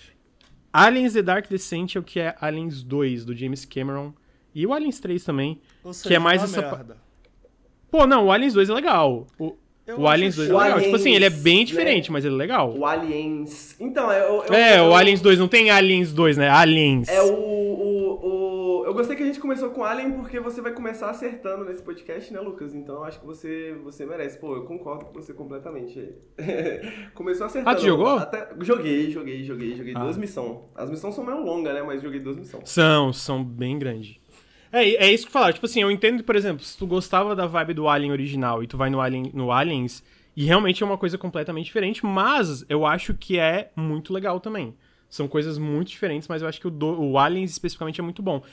Aliens 0.71 1.13
The 1.13 1.21
Dark 1.21 1.49
Descent 1.49 1.95
é 1.95 1.99
o 1.99 2.03
que 2.03 2.19
é 2.19 2.35
Aliens 2.39 2.83
2, 2.83 3.25
do 3.25 3.35
James 3.35 3.65
Cameron. 3.65 4.13
E 4.53 4.65
o 4.65 4.73
Aliens 4.73 4.99
3 4.99 5.23
também. 5.23 5.59
Ou 5.83 5.91
Que 5.91 6.15
é 6.15 6.19
mais 6.19 6.41
uma 6.41 6.45
essa 6.47 6.61
merda. 6.61 6.97
Pô, 7.89 8.05
não, 8.05 8.27
o 8.27 8.31
Aliens 8.31 8.53
2 8.53 8.69
é 8.69 8.73
legal. 8.73 9.25
O, 9.39 9.55
Eu 9.85 10.01
o 10.01 10.07
Aliens 10.07 10.33
acho 10.33 10.47
2 10.47 10.49
é 10.49 10.53
O 10.53 10.57
legal. 10.57 10.71
Aliens, 10.73 10.83
tipo 10.85 10.95
assim, 10.95 11.15
ele 11.15 11.25
é 11.25 11.29
bem 11.29 11.59
né? 11.59 11.63
diferente, 11.65 12.11
mas 12.11 12.25
ele 12.25 12.35
é 12.35 12.37
legal. 12.37 12.75
O 12.77 12.85
Aliens. 12.85 13.75
Então, 13.79 14.11
é 14.11 14.29
o. 14.29 14.43
É, 14.53 14.81
o 14.81 14.95
Aliens 14.95 15.21
2, 15.21 15.39
não 15.39 15.47
tem 15.47 15.71
Aliens 15.71 16.13
2, 16.13 16.37
né? 16.37 16.49
Aliens. 16.49 17.07
É 17.07 17.21
o. 17.21 17.25
Eu 17.25 17.88
gostei 18.99 19.15
que 19.15 19.23
a 19.23 19.25
gente 19.25 19.39
começou 19.39 19.69
com 19.69 19.81
Alien 19.81 20.11
porque 20.11 20.41
você 20.41 20.59
vai 20.61 20.73
começar 20.73 21.09
acertando 21.09 21.63
nesse 21.63 21.81
podcast, 21.81 22.33
né, 22.33 22.39
Lucas? 22.41 22.75
Então 22.75 22.95
eu 22.95 23.03
acho 23.05 23.17
que 23.17 23.25
você, 23.25 23.73
você 23.81 24.05
merece. 24.05 24.37
Pô, 24.37 24.57
eu 24.57 24.63
concordo 24.65 25.05
com 25.05 25.13
você 25.13 25.33
completamente. 25.33 26.15
Começou 27.15 27.45
acertando. 27.45 27.69
Ah, 27.77 27.79
tu 27.79 27.85
jogou? 27.85 28.17
Até- 28.17 28.49
joguei, 28.59 29.09
joguei, 29.09 29.41
joguei, 29.45 29.73
joguei 29.77 29.93
Ah. 29.95 29.99
duas 30.03 30.17
missões. 30.17 30.57
As 30.75 30.89
missões 30.89 31.15
são 31.15 31.23
meio 31.25 31.41
longas, 31.41 31.73
né? 31.73 31.81
Mas 31.81 32.01
joguei 32.01 32.19
duas 32.19 32.35
missões. 32.35 32.69
São, 32.69 33.13
são 33.13 33.41
bem 33.41 33.79
grandes. 33.79 34.17
É, 34.69 34.83
é 35.05 35.11
isso 35.13 35.23
que 35.23 35.29
eu 35.29 35.33
falar. 35.33 35.53
Tipo 35.53 35.65
assim, 35.65 35.81
eu 35.81 35.89
entendo, 35.89 36.21
por 36.21 36.35
exemplo, 36.35 36.61
se 36.65 36.77
tu 36.77 36.85
gostava 36.85 37.33
da 37.33 37.47
vibe 37.47 37.73
do 37.75 37.87
Alien 37.87 38.11
original 38.11 38.61
e 38.61 38.67
tu 38.67 38.75
vai 38.75 38.89
no, 38.89 38.99
Alien, 38.99 39.31
no 39.33 39.49
Aliens, 39.49 40.03
e 40.35 40.43
realmente 40.43 40.83
é 40.83 40.85
uma 40.85 40.97
coisa 40.97 41.17
completamente 41.17 41.65
diferente, 41.67 42.05
mas 42.05 42.65
eu 42.67 42.85
acho 42.85 43.13
que 43.13 43.39
é 43.39 43.71
muito 43.77 44.11
legal 44.13 44.41
também. 44.41 44.75
São 45.09 45.25
coisas 45.25 45.57
muito 45.57 45.87
diferentes, 45.87 46.27
mas 46.27 46.41
eu 46.41 46.49
acho 46.49 46.59
que 46.59 46.67
o, 46.67 46.69
do, 46.69 47.01
o 47.01 47.17
Aliens 47.17 47.51
especificamente 47.51 48.01
é 48.01 48.03
muito 48.03 48.21
bom. 48.21 48.43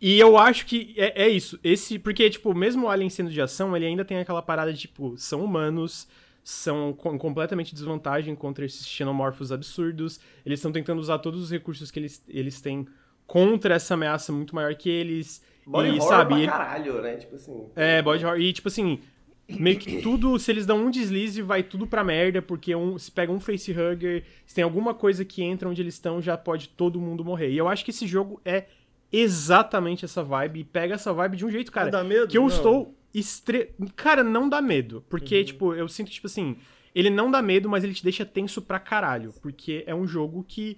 E 0.00 0.18
eu 0.18 0.38
acho 0.38 0.64
que 0.66 0.94
é, 0.96 1.24
é, 1.24 1.28
isso. 1.28 1.58
Esse, 1.62 1.98
porque, 1.98 2.30
tipo, 2.30 2.54
mesmo 2.54 2.86
o 2.86 2.88
Alien 2.88 3.10
sendo 3.10 3.30
de 3.30 3.40
ação, 3.40 3.76
ele 3.76 3.86
ainda 3.86 4.04
tem 4.04 4.18
aquela 4.18 4.40
parada 4.42 4.72
de, 4.72 4.78
tipo, 4.78 5.16
são 5.16 5.44
humanos, 5.44 6.06
são 6.44 6.92
com, 6.92 7.18
completamente 7.18 7.74
desvantagem 7.74 8.34
contra 8.34 8.64
esses 8.64 8.86
xenomorfos 8.86 9.50
absurdos. 9.50 10.20
Eles 10.46 10.60
estão 10.60 10.70
tentando 10.72 11.00
usar 11.00 11.18
todos 11.18 11.42
os 11.42 11.50
recursos 11.50 11.90
que 11.90 11.98
eles, 11.98 12.22
eles 12.28 12.60
têm 12.60 12.86
contra 13.26 13.74
essa 13.74 13.94
ameaça 13.94 14.32
muito 14.32 14.54
maior 14.54 14.74
que 14.74 14.88
eles. 14.88 15.42
Body 15.66 15.96
e, 15.98 16.00
sabe, 16.00 16.30
pra 16.30 16.38
ele- 16.38 16.46
caralho, 16.50 17.02
né? 17.02 17.16
Tipo 17.16 17.34
assim. 17.34 17.66
é, 17.76 18.00
body 18.00 18.24
horror. 18.24 18.40
E, 18.40 18.52
tipo 18.52 18.68
assim, 18.68 19.00
meio 19.48 19.78
que 19.78 20.00
tudo, 20.00 20.38
se 20.38 20.50
eles 20.50 20.64
dão 20.64 20.86
um 20.86 20.90
deslize, 20.90 21.42
vai 21.42 21.62
tudo 21.62 21.86
pra 21.86 22.04
merda, 22.04 22.40
porque 22.40 22.74
um, 22.74 22.96
se 22.98 23.10
pega 23.10 23.32
um 23.32 23.40
facehugger, 23.40 24.24
se 24.46 24.54
tem 24.54 24.64
alguma 24.64 24.94
coisa 24.94 25.24
que 25.24 25.42
entra 25.42 25.68
onde 25.68 25.82
eles 25.82 25.94
estão, 25.94 26.22
já 26.22 26.38
pode 26.38 26.68
todo 26.70 27.00
mundo 27.00 27.24
morrer. 27.24 27.50
E 27.50 27.58
eu 27.58 27.68
acho 27.68 27.84
que 27.84 27.90
esse 27.90 28.06
jogo 28.06 28.40
é 28.44 28.64
exatamente 29.12 30.04
essa 30.04 30.22
vibe, 30.22 30.60
e 30.60 30.64
pega 30.64 30.94
essa 30.94 31.12
vibe 31.12 31.36
de 31.36 31.46
um 31.46 31.50
jeito, 31.50 31.72
cara, 31.72 31.90
dá 31.90 32.04
medo? 32.04 32.28
que 32.28 32.36
eu 32.38 32.42
Não. 32.42 32.48
estou 32.48 32.94
estre... 33.14 33.74
Cara, 33.96 34.22
não 34.22 34.48
dá 34.48 34.60
medo, 34.60 35.04
porque, 35.08 35.38
Uhum. 35.38 35.44
tipo, 35.44 35.74
eu 35.74 35.88
sinto, 35.88 36.10
tipo 36.10 36.26
assim, 36.26 36.56
ele 36.94 37.10
não 37.10 37.30
dá 37.30 37.40
medo, 37.40 37.68
mas 37.68 37.82
ele 37.84 37.94
te 37.94 38.02
deixa 38.04 38.24
tenso 38.24 38.60
pra 38.62 38.78
caralho, 38.78 39.32
porque 39.40 39.82
é 39.86 39.94
um 39.94 40.06
jogo 40.06 40.44
que, 40.46 40.76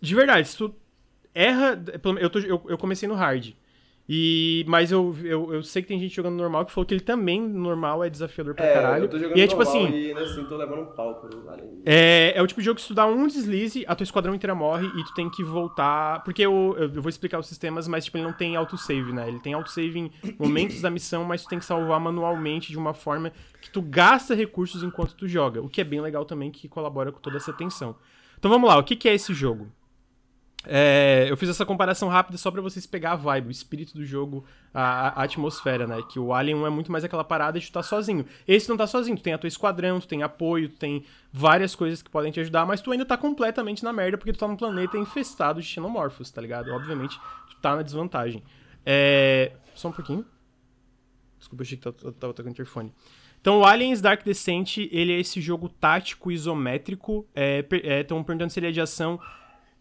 de 0.00 0.14
verdade, 0.14 0.46
se 0.48 0.56
tu 0.56 0.74
erra. 1.34 1.82
Eu, 2.20 2.30
tô- 2.30 2.38
eu, 2.38 2.62
eu 2.68 2.78
comecei 2.78 3.08
no 3.08 3.14
hard. 3.14 3.50
E, 4.08 4.64
mas 4.68 4.92
eu, 4.92 5.16
eu, 5.24 5.52
eu 5.54 5.62
sei 5.64 5.82
que 5.82 5.88
tem 5.88 5.98
gente 5.98 6.14
jogando 6.14 6.36
normal 6.36 6.64
que 6.64 6.72
falou 6.72 6.86
que 6.86 6.94
ele 6.94 7.00
também, 7.00 7.40
normal, 7.40 8.04
é 8.04 8.08
desafiador 8.10 8.54
pra 8.54 8.64
É, 8.64 8.74
caralho. 8.74 9.04
eu 9.04 9.08
tô 9.08 9.18
jogando 9.18 9.36
e 9.36 9.40
é 9.40 9.46
tipo 9.48 9.60
assim, 9.60 9.90
e 9.90 10.08
ainda 10.08 10.20
assim 10.22 10.44
tô 10.44 10.56
levando 10.56 10.82
um 10.82 10.86
pau 10.86 11.16
pro 11.16 11.28
é, 11.84 12.32
é 12.36 12.42
o 12.42 12.46
tipo 12.46 12.60
de 12.60 12.64
jogo 12.64 12.76
que 12.76 12.82
se 12.82 12.88
tu 12.88 12.94
dá 12.94 13.06
um 13.06 13.26
deslize, 13.26 13.84
a 13.86 13.94
tua 13.96 14.04
esquadrão 14.04 14.34
inteira 14.34 14.54
morre 14.54 14.86
e 14.86 15.04
tu 15.04 15.14
tem 15.14 15.28
que 15.28 15.42
voltar. 15.42 16.22
Porque 16.24 16.42
eu, 16.42 16.76
eu 16.78 16.88
vou 17.02 17.08
explicar 17.08 17.38
os 17.38 17.46
sistemas, 17.48 17.88
mas 17.88 18.04
tipo, 18.04 18.16
ele 18.16 18.24
não 18.24 18.32
tem 18.32 18.54
autosave, 18.54 19.12
né? 19.12 19.28
Ele 19.28 19.40
tem 19.40 19.54
autosave 19.54 19.98
em 19.98 20.10
momentos 20.38 20.80
da 20.80 20.90
missão, 20.90 21.24
mas 21.24 21.42
tu 21.42 21.48
tem 21.48 21.58
que 21.58 21.64
salvar 21.64 21.98
manualmente 21.98 22.70
de 22.70 22.78
uma 22.78 22.94
forma 22.94 23.32
que 23.60 23.70
tu 23.70 23.82
gasta 23.82 24.34
recursos 24.34 24.82
enquanto 24.82 25.14
tu 25.14 25.26
joga. 25.26 25.60
O 25.60 25.68
que 25.68 25.80
é 25.80 25.84
bem 25.84 26.00
legal 26.00 26.24
também, 26.24 26.50
que 26.50 26.68
colabora 26.68 27.10
com 27.10 27.20
toda 27.20 27.36
essa 27.36 27.52
tensão. 27.52 27.96
Então 28.38 28.50
vamos 28.50 28.68
lá, 28.68 28.78
o 28.78 28.84
que, 28.84 28.94
que 28.96 29.08
é 29.08 29.14
esse 29.14 29.32
jogo? 29.34 29.68
É, 30.68 31.26
eu 31.28 31.36
fiz 31.36 31.48
essa 31.48 31.64
comparação 31.64 32.08
rápida 32.08 32.36
só 32.36 32.50
pra 32.50 32.60
vocês 32.60 32.86
pegar 32.86 33.12
a 33.12 33.16
vibe, 33.16 33.48
o 33.48 33.50
espírito 33.50 33.94
do 33.94 34.04
jogo, 34.04 34.44
a, 34.74 35.20
a 35.20 35.22
atmosfera, 35.22 35.86
né? 35.86 36.02
Que 36.10 36.18
o 36.18 36.34
Alien 36.34 36.56
1 36.56 36.66
é 36.66 36.70
muito 36.70 36.90
mais 36.90 37.04
aquela 37.04 37.22
parada 37.22 37.60
de 37.60 37.66
tu 37.66 37.72
tá 37.72 37.82
sozinho. 37.82 38.26
Esse 38.48 38.68
não 38.68 38.76
tá 38.76 38.86
sozinho, 38.86 39.16
tu 39.16 39.22
tem 39.22 39.32
a 39.32 39.38
tua 39.38 39.48
esquadrão, 39.48 40.00
tu 40.00 40.08
tem 40.08 40.22
apoio, 40.22 40.68
tu 40.68 40.76
tem 40.76 41.04
várias 41.32 41.74
coisas 41.74 42.02
que 42.02 42.10
podem 42.10 42.32
te 42.32 42.40
ajudar, 42.40 42.66
mas 42.66 42.80
tu 42.80 42.90
ainda 42.90 43.04
tá 43.04 43.16
completamente 43.16 43.84
na 43.84 43.92
merda 43.92 44.18
porque 44.18 44.32
tu 44.32 44.38
tá 44.38 44.48
num 44.48 44.56
planeta 44.56 44.98
infestado 44.98 45.60
de 45.60 45.66
xenomorfos, 45.66 46.30
tá 46.30 46.40
ligado? 46.40 46.72
Obviamente, 46.72 47.18
tu 47.48 47.56
tá 47.60 47.76
na 47.76 47.82
desvantagem. 47.82 48.42
É... 48.84 49.52
Só 49.74 49.88
um 49.88 49.92
pouquinho. 49.92 50.24
Desculpa, 51.38 51.62
eu 51.62 51.64
achei 51.64 51.78
que 51.78 51.84
tava, 51.84 52.12
tava 52.12 52.34
tocando 52.34 52.50
interfone. 52.50 52.92
Então, 53.40 53.60
o 53.60 53.64
Aliens 53.64 54.00
Dark 54.00 54.24
Descent, 54.24 54.78
ele 54.78 55.12
é 55.12 55.20
esse 55.20 55.40
jogo 55.40 55.68
tático 55.68 56.32
isométrico. 56.32 57.24
Estão 58.00 58.24
perguntando 58.24 58.52
se 58.52 58.58
ele 58.58 58.66
é 58.66 58.72
de 58.72 58.80
ação. 58.80 59.20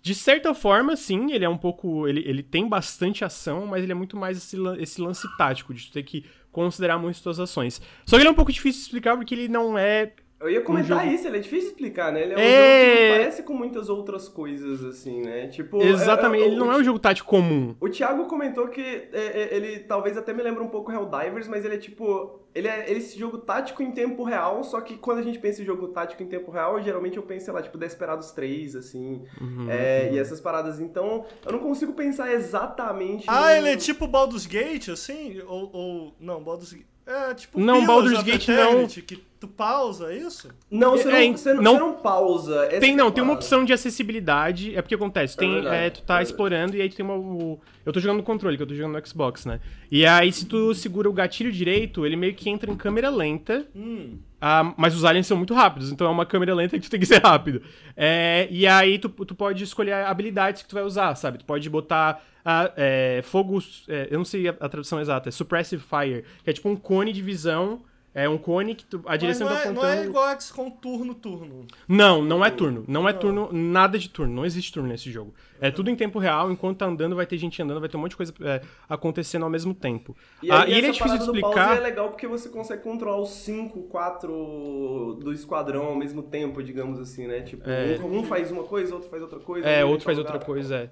De 0.06 0.14
certa 0.14 0.54
forma, 0.54 0.96
sim, 0.96 1.32
ele 1.32 1.44
é 1.44 1.50
um 1.50 1.58
pouco. 1.58 2.08
Ele, 2.08 2.22
ele 2.28 2.44
tem 2.44 2.70
bastante 2.70 3.26
ação, 3.26 3.66
mas 3.66 3.82
ele 3.82 3.92
é 3.92 3.96
muito 3.96 4.16
mais 4.16 4.38
esse, 4.38 4.56
esse 4.78 5.02
lance 5.02 5.28
tático, 5.36 5.74
de 5.74 5.92
ter 5.92 6.04
que 6.04 6.24
considerar 6.52 7.00
muito 7.00 7.16
as 7.16 7.22
tuas 7.22 7.40
ações. 7.40 7.82
Só 8.06 8.16
que 8.16 8.22
ele 8.22 8.30
é 8.30 8.32
um 8.32 8.36
pouco 8.36 8.52
difícil 8.52 8.82
de 8.82 8.86
explicar 8.86 9.18
porque 9.18 9.34
ele 9.34 9.48
não 9.48 9.76
é. 9.76 10.14
Eu 10.46 10.52
ia 10.52 10.62
comentar 10.62 11.00
jogo- 11.04 11.12
isso, 11.14 11.28
ele 11.28 11.38
é 11.38 11.40
difícil 11.40 11.66
de 11.70 11.74
explicar, 11.74 12.12
né? 12.12 12.22
Ele 12.24 12.34
é 12.34 12.36
um 12.36 12.40
É. 12.40 12.44
jogo 12.86 12.96
que 12.98 13.04
não 13.08 13.18
parece 13.18 13.44
com 13.44 13.54
muitas 13.54 13.90
outras 13.90 14.28
coisas, 14.28 14.84
assim, 14.84 15.22
né? 15.22 15.48
Tipo. 15.48 15.82
Exatamente, 15.82 16.42
é- 16.44 16.46
é- 16.46 16.48
ele 16.50 16.56
não 16.58 16.72
é 16.72 16.78
um 16.78 16.84
jogo 16.84 17.00
tático 17.00 17.28
comum. 17.28 17.76
O 17.80 17.90
Thiago 17.90 18.26
comentou 18.26 18.68
que 18.68 18.82
é, 18.82 19.10
é, 19.14 19.50
ele 19.56 19.80
talvez 19.80 20.18
até 20.18 20.34
me 20.34 20.42
lembra 20.44 20.64
um 20.64 20.68
pouco 20.70 20.92
Helldivers, 20.92 21.48
mas 21.48 21.66
ele 21.66 21.76
é 21.76 21.78
tipo. 21.78 22.40
Ele 22.54 22.70
é 22.70 22.86
ele 22.88 22.96
é 22.96 22.98
esse 23.00 23.20
jogo 23.20 23.38
tático 23.40 23.84
em 23.84 23.92
tempo 23.92 24.24
real, 24.24 24.64
só 24.64 24.80
que 24.80 24.96
quando 24.98 25.18
a 25.18 25.22
gente 25.22 25.38
pensa 25.40 25.62
em 25.62 25.66
jogo 25.66 25.90
tático 25.90 26.24
em 26.24 26.28
tempo 26.28 26.50
real, 26.52 26.82
geralmente 26.82 27.18
eu 27.18 27.24
penso, 27.24 27.46
sei 27.46 27.54
lá, 27.54 27.62
tipo 27.62 27.78
Desperados 27.78 28.32
3, 28.32 28.76
assim. 28.78 29.24
Uhum, 29.42 29.68
é, 29.70 30.10
E 30.14 30.18
essas 30.18 30.40
paradas. 30.40 30.80
Então, 30.80 31.26
eu 31.46 31.52
não 31.52 31.60
consigo 31.60 31.92
pensar 31.94 32.32
exatamente. 32.32 33.26
Ah, 33.28 33.42
num- 33.42 33.50
ele 33.58 33.70
é 33.70 33.76
tipo 33.76 34.08
Baldur's 34.08 34.46
Gate, 34.46 34.90
assim? 34.90 35.42
Ou. 35.48 35.70
ou 35.74 36.16
não, 36.20 36.42
Baldur's 36.44 36.72
Gate. 36.74 36.86
É 37.08 37.34
tipo. 37.36 37.60
Não, 37.60 37.86
Baldur's 37.86 38.24
Gate 38.24 38.48
Eternity, 38.50 39.02
Que 39.04 39.18
tu 39.46 39.54
pausa, 39.54 40.12
é 40.14 40.18
isso? 40.18 40.50
Não, 40.70 40.92
você, 40.92 41.10
É, 41.10 41.28
não, 41.28 41.38
você, 41.38 41.54
não, 41.54 41.64
não- 41.64 41.74
você 41.74 41.80
não 41.80 41.94
pausa. 41.94 42.66
essa 42.66 42.80
Tem, 42.80 42.96
não, 42.96 43.08
é 43.08 43.12
tem 43.12 43.24
uma 43.24 43.34
opção 43.34 43.64
de 43.66 43.74
acessibilidade. 43.74 44.76
É 44.76 44.82
porque 44.82 44.96
acontece, 44.96 45.36
tem, 45.38 45.54
verdade, 45.54 45.76
é, 45.76 45.90
tu 45.90 46.02
tá 46.04 46.20
é 46.20 46.24
explorando 46.24 46.76
e 46.76 46.82
aí 46.82 46.90
tu 46.90 46.96
tem 46.96 47.06
uma. 47.06 47.16
o- 47.16 47.60
eu 47.86 47.94
tô 47.94 48.00
jogando 48.00 48.18
no 48.18 48.24
controle, 48.24 48.58
que 48.58 48.64
eu 48.64 48.68
tô 48.68 48.74
jogando 48.74 48.98
no 49.00 49.08
Xbox, 49.08 49.46
né? 49.46 49.60
E 49.92 50.06
aí, 50.06 50.32
se 50.32 50.46
tu 50.46 50.74
segura 50.74 51.10
o 51.10 51.14
gatilho 51.14 51.52
direito, 51.52 52.06
ele 52.06 52.16
meio 52.16 52.34
que 52.34 52.50
entra 52.50 52.70
em 52.72 52.76
câmera 52.76 53.10
lenta. 53.10 53.66
Hum. 53.76 54.18
Ah, 54.42 54.74
mas 54.78 54.96
os 54.96 55.04
aliens 55.06 55.26
são 55.28 55.38
muito 55.38 55.54
rápidos, 55.54 55.92
então 55.92 56.06
é 56.06 56.10
uma 56.10 56.26
câmera 56.26 56.54
lenta 56.54 56.78
que 56.78 56.86
tu 56.86 56.90
tem 56.90 57.00
que 57.00 57.06
ser 57.06 57.22
rápido. 57.22 57.62
É, 57.96 58.48
e 58.52 58.68
aí 58.68 59.00
tu, 59.00 59.10
tu 59.10 59.34
pode 59.34 59.64
escolher 59.64 59.94
habilidades 59.94 60.62
que 60.64 60.70
tu 60.70 60.76
vai 60.76 60.84
usar, 60.84 61.16
sabe? 61.16 61.40
Tu 61.40 61.46
pode 61.46 61.68
botar 61.70 62.24
ah, 62.44 62.72
é, 62.76 63.22
fogo. 63.24 63.60
é, 63.88 64.08
eu 64.12 64.18
não 64.20 64.26
sei 64.26 64.48
a, 64.48 64.52
a 64.60 64.70
tradução 64.70 65.00
exata, 65.00 65.30
é 65.30 65.32
Suppressive 65.32 65.82
Fire, 65.84 66.24
que 66.44 66.50
é 66.50 66.54
tipo 66.54 66.70
um 66.70 66.76
cone 66.76 67.12
de 67.12 67.22
visão. 67.22 67.82
É 68.18 68.30
um 68.30 68.38
cone 68.38 68.74
que 68.76 68.86
tu, 68.86 69.02
a 69.06 69.10
Mas 69.10 69.20
direção 69.20 69.46
não, 69.50 69.54
tá 69.56 69.60
é, 69.60 69.64
apontando. 69.66 69.86
não 69.88 69.94
é 69.94 70.06
igual 70.06 70.40
XCOM 70.42 70.70
turno-turno. 70.72 71.66
Não, 71.86 72.22
não 72.24 72.46
é 72.46 72.50
turno. 72.50 72.86
Não 72.88 73.10
é 73.10 73.12
turno, 73.12 73.50
nada 73.52 74.00
de 74.00 74.10
turno. 74.10 74.34
Não 74.34 74.46
existe 74.46 74.72
turno 74.72 74.88
nesse 74.88 75.12
jogo. 75.12 75.34
É 75.60 75.70
tudo 75.70 75.90
em 75.90 75.98
tempo 75.98 76.18
real. 76.18 76.50
Enquanto 76.50 76.78
tá 76.78 76.86
andando, 76.86 77.14
vai 77.14 77.26
ter 77.26 77.38
gente 77.38 77.62
andando, 77.62 77.82
vai 77.82 77.90
ter 77.90 77.98
um 77.98 78.00
monte 78.00 78.12
de 78.12 78.16
coisa 78.18 78.34
é, 78.42 78.62
acontecendo 78.88 79.44
ao 79.44 79.50
mesmo 79.50 79.74
tempo. 79.74 80.16
E, 80.42 80.50
Ah, 80.50 80.64
aí, 80.64 80.72
e 80.72 80.78
ele 80.78 80.88
é 80.88 80.92
difícil 80.92 81.18
de 81.18 81.24
parada 81.24 81.26
do 81.26 81.42
pause 81.42 81.60
explicar. 81.60 81.78
é 81.78 81.80
legal 81.82 82.08
porque 82.10 82.26
você 82.26 82.48
consegue 82.48 82.82
controlar 82.84 83.20
os 83.20 83.32
5, 83.32 83.82
4 83.84 85.18
do 85.22 85.34
esquadrão 85.34 85.88
ao 85.88 85.96
mesmo 85.96 86.24
tempo, 86.24 86.64
digamos 86.64 87.00
assim, 87.00 87.28
né? 87.28 87.42
Tipo, 87.42 87.70
É. 87.70 88.00
um, 88.02 88.20
um 88.20 88.24
faz 88.24 88.50
uma 88.50 88.64
coisa, 88.64 88.94
outro 88.96 89.10
faz 89.10 89.22
outra 89.22 89.40
coisa. 89.40 89.68
É, 89.68 89.84
outro 89.84 90.06
faz 90.06 90.18
tá 90.18 90.22
outra 90.22 90.36
lugar. 90.36 90.46
coisa, 90.46 90.76
é. 90.78 90.90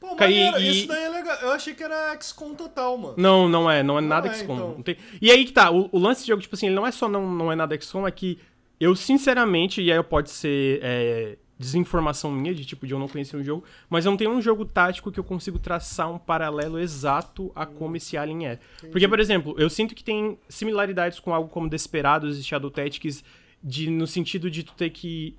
Pô, 0.00 0.14
Cara, 0.14 0.30
e- 0.30 0.44
maneiro, 0.44 0.60
e- 0.60 0.78
isso 0.78 0.88
daí 0.88 1.04
é 1.04 1.08
legal. 1.08 1.36
Eu 1.42 1.52
achei 1.52 1.74
que 1.74 1.82
era 1.82 2.16
XCOM 2.20 2.54
total, 2.54 2.96
mano. 2.96 3.14
Não, 3.16 3.48
não 3.48 3.70
é. 3.70 3.82
Não 3.82 3.98
é 3.98 4.00
nada 4.00 4.28
é, 4.28 4.34
XCOM. 4.34 4.54
então. 4.54 4.82
Tem... 4.82 4.96
E 5.20 5.30
aí 5.30 5.44
que 5.44 5.52
tá. 5.52 5.70
O, 5.70 5.88
o 5.90 5.98
lance 5.98 6.20
desse 6.20 6.28
jogo, 6.28 6.40
tipo 6.42 6.54
assim, 6.54 6.66
ele 6.66 6.74
não 6.74 6.86
é 6.86 6.92
só 6.92 7.08
não, 7.08 7.28
não 7.30 7.50
é 7.50 7.56
nada 7.56 7.78
XCOM, 7.80 8.06
é 8.06 8.10
que 8.10 8.38
eu, 8.80 8.94
sinceramente, 8.94 9.82
e 9.82 9.90
aí 9.90 10.00
pode 10.04 10.30
ser 10.30 10.78
é, 10.82 11.36
desinformação 11.58 12.30
minha, 12.30 12.54
de 12.54 12.64
tipo, 12.64 12.86
de 12.86 12.92
eu 12.94 12.98
não 12.98 13.08
conhecer 13.08 13.36
um 13.36 13.42
jogo, 13.42 13.64
mas 13.90 14.04
eu 14.04 14.12
não 14.12 14.16
tenho 14.16 14.30
um 14.30 14.40
jogo 14.40 14.64
tático 14.64 15.10
que 15.10 15.18
eu 15.18 15.24
consigo 15.24 15.58
traçar 15.58 16.08
um 16.10 16.18
paralelo 16.18 16.78
exato 16.78 17.50
a 17.54 17.66
como 17.66 17.96
esse 17.96 18.16
Alien 18.16 18.46
é. 18.46 18.58
Porque, 18.92 19.08
por 19.08 19.18
exemplo, 19.18 19.54
eu 19.58 19.68
sinto 19.68 19.94
que 19.96 20.04
tem 20.04 20.38
similaridades 20.48 21.18
com 21.18 21.34
algo 21.34 21.48
como 21.48 21.68
Desperados 21.68 22.38
e 22.38 22.44
Shadow 22.44 22.70
Tactics, 22.70 23.24
de, 23.62 23.90
no 23.90 24.06
sentido 24.06 24.48
de 24.48 24.62
tu 24.62 24.72
ter 24.74 24.90
que 24.90 25.36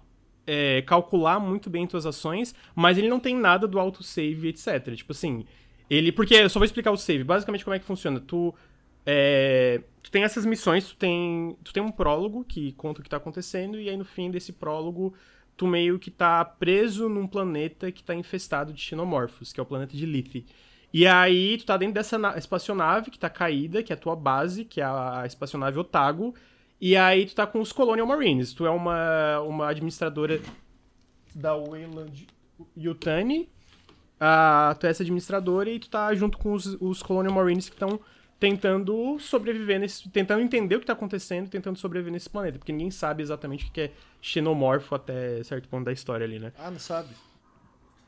é, 0.49 0.81
calcular 0.81 1.39
muito 1.39 1.69
bem 1.69 1.85
tuas 1.85 2.05
ações, 2.05 2.55
mas 2.75 2.97
ele 2.97 3.07
não 3.07 3.19
tem 3.19 3.35
nada 3.35 3.67
do 3.67 3.79
autosave, 3.79 4.47
etc. 4.47 4.95
Tipo 4.95 5.11
assim, 5.11 5.45
ele. 5.89 6.11
Porque 6.11 6.33
eu 6.33 6.49
só 6.49 6.59
vou 6.59 6.65
explicar 6.65 6.91
o 6.91 6.97
save. 6.97 7.23
Basicamente, 7.23 7.63
como 7.63 7.75
é 7.75 7.79
que 7.79 7.85
funciona? 7.85 8.19
Tu. 8.19 8.53
é, 9.05 9.81
tu 10.01 10.11
tem 10.11 10.23
essas 10.23 10.45
missões, 10.45 10.87
tu 10.87 10.95
tem, 10.95 11.55
tu 11.63 11.71
tem 11.73 11.83
um 11.83 11.91
prólogo 11.91 12.43
que 12.43 12.71
conta 12.73 12.99
o 13.01 13.03
que 13.03 13.09
tá 13.09 13.17
acontecendo, 13.17 13.79
e 13.79 13.89
aí 13.89 13.97
no 13.97 14.05
fim 14.05 14.31
desse 14.31 14.51
prólogo, 14.53 15.13
tu 15.57 15.67
meio 15.67 15.99
que 15.99 16.09
tá 16.11 16.43
preso 16.45 17.09
num 17.09 17.27
planeta 17.27 17.91
que 17.91 18.03
tá 18.03 18.15
infestado 18.15 18.73
de 18.73 18.81
xenomorfos, 18.81 19.51
que 19.53 19.59
é 19.59 19.63
o 19.63 19.65
planeta 19.65 19.95
de 19.95 20.05
Lith. 20.05 20.45
E 20.91 21.05
aí, 21.05 21.57
tu 21.57 21.65
tá 21.65 21.77
dentro 21.77 21.93
dessa 21.93 22.17
na- 22.17 22.37
espaçonave 22.37 23.11
que 23.11 23.19
tá 23.19 23.29
caída, 23.29 23.83
que 23.83 23.93
é 23.93 23.95
a 23.95 23.99
tua 23.99 24.15
base, 24.15 24.65
que 24.65 24.81
é 24.81 24.83
a, 24.85 25.23
espaçonave 25.25 25.77
Otago. 25.77 26.33
E 26.81 26.95
aí, 26.95 27.25
tu 27.25 27.35
tá 27.35 27.45
com 27.45 27.59
os 27.59 27.71
Colonial 27.71 28.07
Marines. 28.07 28.53
Tu 28.53 28.65
é 28.65 28.69
uma, 28.69 29.39
uma 29.41 29.69
administradora 29.69 30.39
da 31.35 31.55
Wayland 31.55 32.27
Yutani. 32.77 33.49
Ah, 34.19 34.75
tu 34.79 34.85
é 34.85 34.89
essa 34.89 35.03
administradora 35.03 35.69
e 35.69 35.79
tu 35.79 35.89
tá 35.89 36.13
junto 36.13 36.37
com 36.37 36.53
os, 36.53 36.65
os 36.79 37.01
Colonial 37.03 37.33
Marines 37.33 37.69
que 37.69 37.75
estão 37.75 37.99
tentando 38.39 39.19
sobreviver 39.19 39.79
nesse. 39.79 40.09
tentando 40.09 40.41
entender 40.41 40.77
o 40.77 40.79
que 40.79 40.85
tá 40.85 40.93
acontecendo 40.93 41.49
tentando 41.49 41.77
sobreviver 41.77 42.13
nesse 42.13 42.29
planeta. 42.29 42.57
Porque 42.57 42.71
ninguém 42.71 42.91
sabe 42.91 43.21
exatamente 43.21 43.65
o 43.65 43.71
que 43.71 43.81
é 43.81 43.91
xenomorfo 44.21 44.95
até 44.95 45.43
certo 45.43 45.67
ponto 45.67 45.85
da 45.85 45.91
história 45.91 46.25
ali, 46.25 46.39
né? 46.39 46.53
Ah, 46.57 46.71
não 46.71 46.79
sabe? 46.79 47.09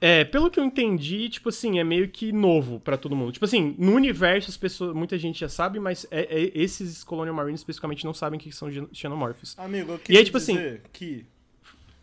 É, 0.04 0.26
pelo 0.26 0.50
que 0.50 0.60
eu 0.60 0.64
entendi, 0.66 1.30
tipo 1.30 1.50
assim, 1.50 1.78
é 1.78 1.84
meio 1.84 2.10
que 2.10 2.32
novo 2.32 2.80
pra 2.80 2.98
todo 2.98 3.16
mundo. 3.16 3.32
Tipo 3.32 3.46
assim, 3.46 3.76
no 3.78 3.94
universo 3.94 4.50
as 4.50 4.58
pessoas, 4.58 4.96
muita 4.96 5.16
gente 5.16 5.40
já 5.40 5.48
sabe, 5.48 5.80
mas 5.80 6.08
é- 6.10 6.22
é- 6.24 6.52
esses 6.56 7.04
Colonial 7.04 7.36
Marines 7.36 7.60
especificamente 7.62 8.04
não 8.04 8.14
sabem 8.14 8.40
o 8.40 8.42
que 8.42 8.52
são 8.52 8.68
xenomorphs. 8.92 9.54
Amigo, 9.60 9.92
eu 9.92 9.96
E 9.98 10.00
queria 10.00 10.20
aí, 10.22 10.26
tipo 10.26 10.38
assim- 10.38 10.56
dizer 10.56 10.82
que 10.92 11.24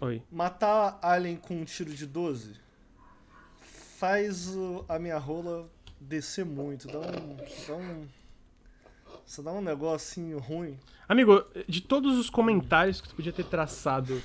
Oi. 0.00 0.22
matar 0.30 0.96
alien 1.02 1.34
com 1.34 1.54
um 1.60 1.64
tiro 1.64 1.92
de 1.92 2.06
12 2.06 2.52
faz 3.98 4.48
a 4.88 4.98
minha 4.98 5.18
rola 5.18 5.68
descer 6.00 6.44
muito, 6.44 6.86
dá 6.86 7.00
um. 7.00 7.36
Dá 7.66 7.74
um 7.74 8.06
você 9.26 9.42
dá 9.42 9.52
um 9.52 9.60
negocinho 9.60 10.38
ruim. 10.38 10.78
Amigo, 11.06 11.44
de 11.68 11.82
todos 11.82 12.16
os 12.16 12.30
comentários 12.30 13.00
que 13.00 13.08
tu 13.08 13.14
podia 13.14 13.32
ter 13.32 13.44
traçado, 13.44 14.22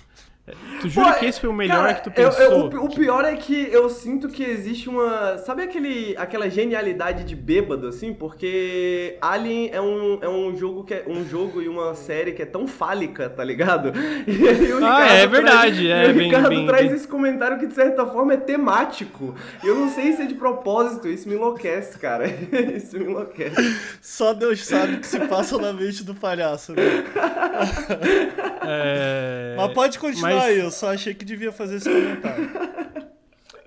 tu 0.82 0.90
jura 0.90 1.14
Pô, 1.14 1.20
que 1.20 1.26
esse 1.26 1.40
foi 1.40 1.50
o 1.50 1.54
melhor 1.54 1.78
cara, 1.88 1.94
que 1.94 2.04
tu 2.04 2.10
eu- 2.20 2.30
pensou? 2.30 2.44
eu- 2.72 2.82
o, 2.82 2.86
o 2.86 2.90
pior 2.94 3.24
é 3.24 3.36
que 3.36 3.70
eu 3.72 3.90
sinto 3.90 4.28
que 4.28 4.44
existe 4.44 4.90
uma. 4.90 5.38
Sabe 5.38 5.64
aquele, 5.64 6.14
aquela 6.18 6.50
genialidade 6.50 7.24
de 7.24 7.34
bêbado, 7.36 7.88
assim? 7.88 8.14
Porque 8.14 9.18
Alien 9.22 9.70
é 9.72 9.80
um, 9.82 10.20
é 10.22 10.28
um 10.28 10.56
jogo 10.56 10.84
que 10.84 10.94
é 10.94 11.06
um 11.08 11.26
jogo 11.26 11.62
e 11.62 11.70
uma 11.70 11.96
série 11.96 12.34
que 12.34 12.42
é 12.42 12.46
tão 12.46 12.68
fálica, 12.68 13.30
tá 13.30 13.44
ligado? 13.44 13.94
E 14.28 14.48
aí 14.50 14.74
o 14.74 14.86
Ah, 14.86 15.06
é 15.08 15.28
verdade, 15.28 15.88
traz, 15.88 16.06
é 16.06 16.08
e 16.10 16.12
o 16.12 16.16
bem- 16.16 16.26
Ricardo 16.28 16.50
bem- 16.50 16.66
traz 16.68 16.88
bem- 16.88 16.96
esse 16.96 17.08
comentário 17.08 17.58
que 17.60 17.68
de 17.68 17.74
certa 17.74 18.06
forma 18.06 18.34
é 18.34 18.38
temático. 18.38 19.34
Eu 19.64 19.76
não 19.76 19.88
sei 19.90 20.12
se 20.14 20.24
é 20.24 20.26
de 20.26 20.34
propósito, 20.36 21.08
isso 21.08 21.28
me 21.30 21.36
enlouquece, 21.36 21.98
cara. 21.98 22.26
Isso 22.76 22.98
me 22.98 23.06
enlouquece. 23.06 23.56
Só 24.02 24.34
Deus 24.34 24.66
sabe 24.66 24.96
o 24.96 25.00
que 25.00 25.08
se 25.08 25.20
passa 25.22 25.58
na 25.58 25.72
mente 25.72 26.04
do 26.04 26.14
palhaço, 26.16 26.74
né? 26.74 26.82
É... 28.66 29.56
Mas 29.58 29.74
pode 29.74 30.00
continuar 30.00 30.34
mas- 30.36 30.44
aí, 30.44 30.60
eu 30.60 30.72
só 30.72 30.92
achei 30.94 31.14
que 31.14 31.26
devia 31.26 31.52
fazer 31.52 31.78
esse 31.78 31.90
comentário. 31.90 32.50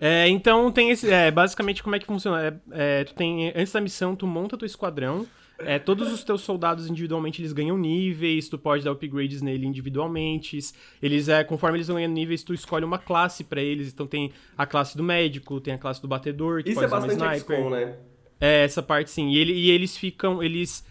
É, 0.00 0.28
então 0.28 0.70
tem 0.72 0.90
esse. 0.90 1.10
É, 1.10 1.30
basicamente 1.30 1.82
como 1.82 1.96
é 1.96 1.98
que 1.98 2.06
funciona? 2.06 2.60
É, 2.72 3.00
é, 3.00 3.04
tu 3.04 3.14
tem. 3.14 3.48
Antes 3.54 3.72
da 3.72 3.80
missão, 3.80 4.14
tu 4.16 4.26
monta 4.26 4.56
teu 4.56 4.66
esquadrão. 4.66 5.26
É, 5.58 5.78
todos 5.78 6.12
os 6.12 6.22
teus 6.22 6.42
soldados 6.42 6.86
individualmente 6.90 7.40
eles 7.40 7.52
ganham 7.54 7.78
níveis, 7.78 8.46
tu 8.46 8.58
pode 8.58 8.84
dar 8.84 8.90
upgrades 8.92 9.40
nele 9.40 9.64
individualmente. 9.66 10.58
Eles, 11.02 11.28
é, 11.28 11.42
conforme 11.44 11.78
eles 11.78 11.86
vão 11.88 11.96
ganhando 11.96 12.12
níveis, 12.12 12.42
tu 12.42 12.52
escolhe 12.52 12.84
uma 12.84 12.98
classe 12.98 13.42
pra 13.42 13.62
eles. 13.62 13.90
Então 13.90 14.06
tem 14.06 14.32
a 14.56 14.66
classe 14.66 14.96
do 14.98 15.02
médico, 15.02 15.58
tem 15.60 15.72
a 15.72 15.78
classe 15.78 16.00
do 16.02 16.08
batedor, 16.08 16.62
que 16.62 16.70
Isso 16.70 16.80
é 16.82 16.88
pode 16.88 16.92
uma 16.94 17.06
bastante 17.14 17.36
sniper. 17.36 17.56
XCOM, 17.58 17.70
né? 17.70 17.94
É, 18.38 18.64
essa 18.64 18.82
parte 18.82 19.10
sim. 19.10 19.28
E, 19.30 19.38
ele- 19.38 19.54
e 19.54 19.70
eles 19.70 19.96
ficam. 19.96 20.42
Eles. 20.42 20.84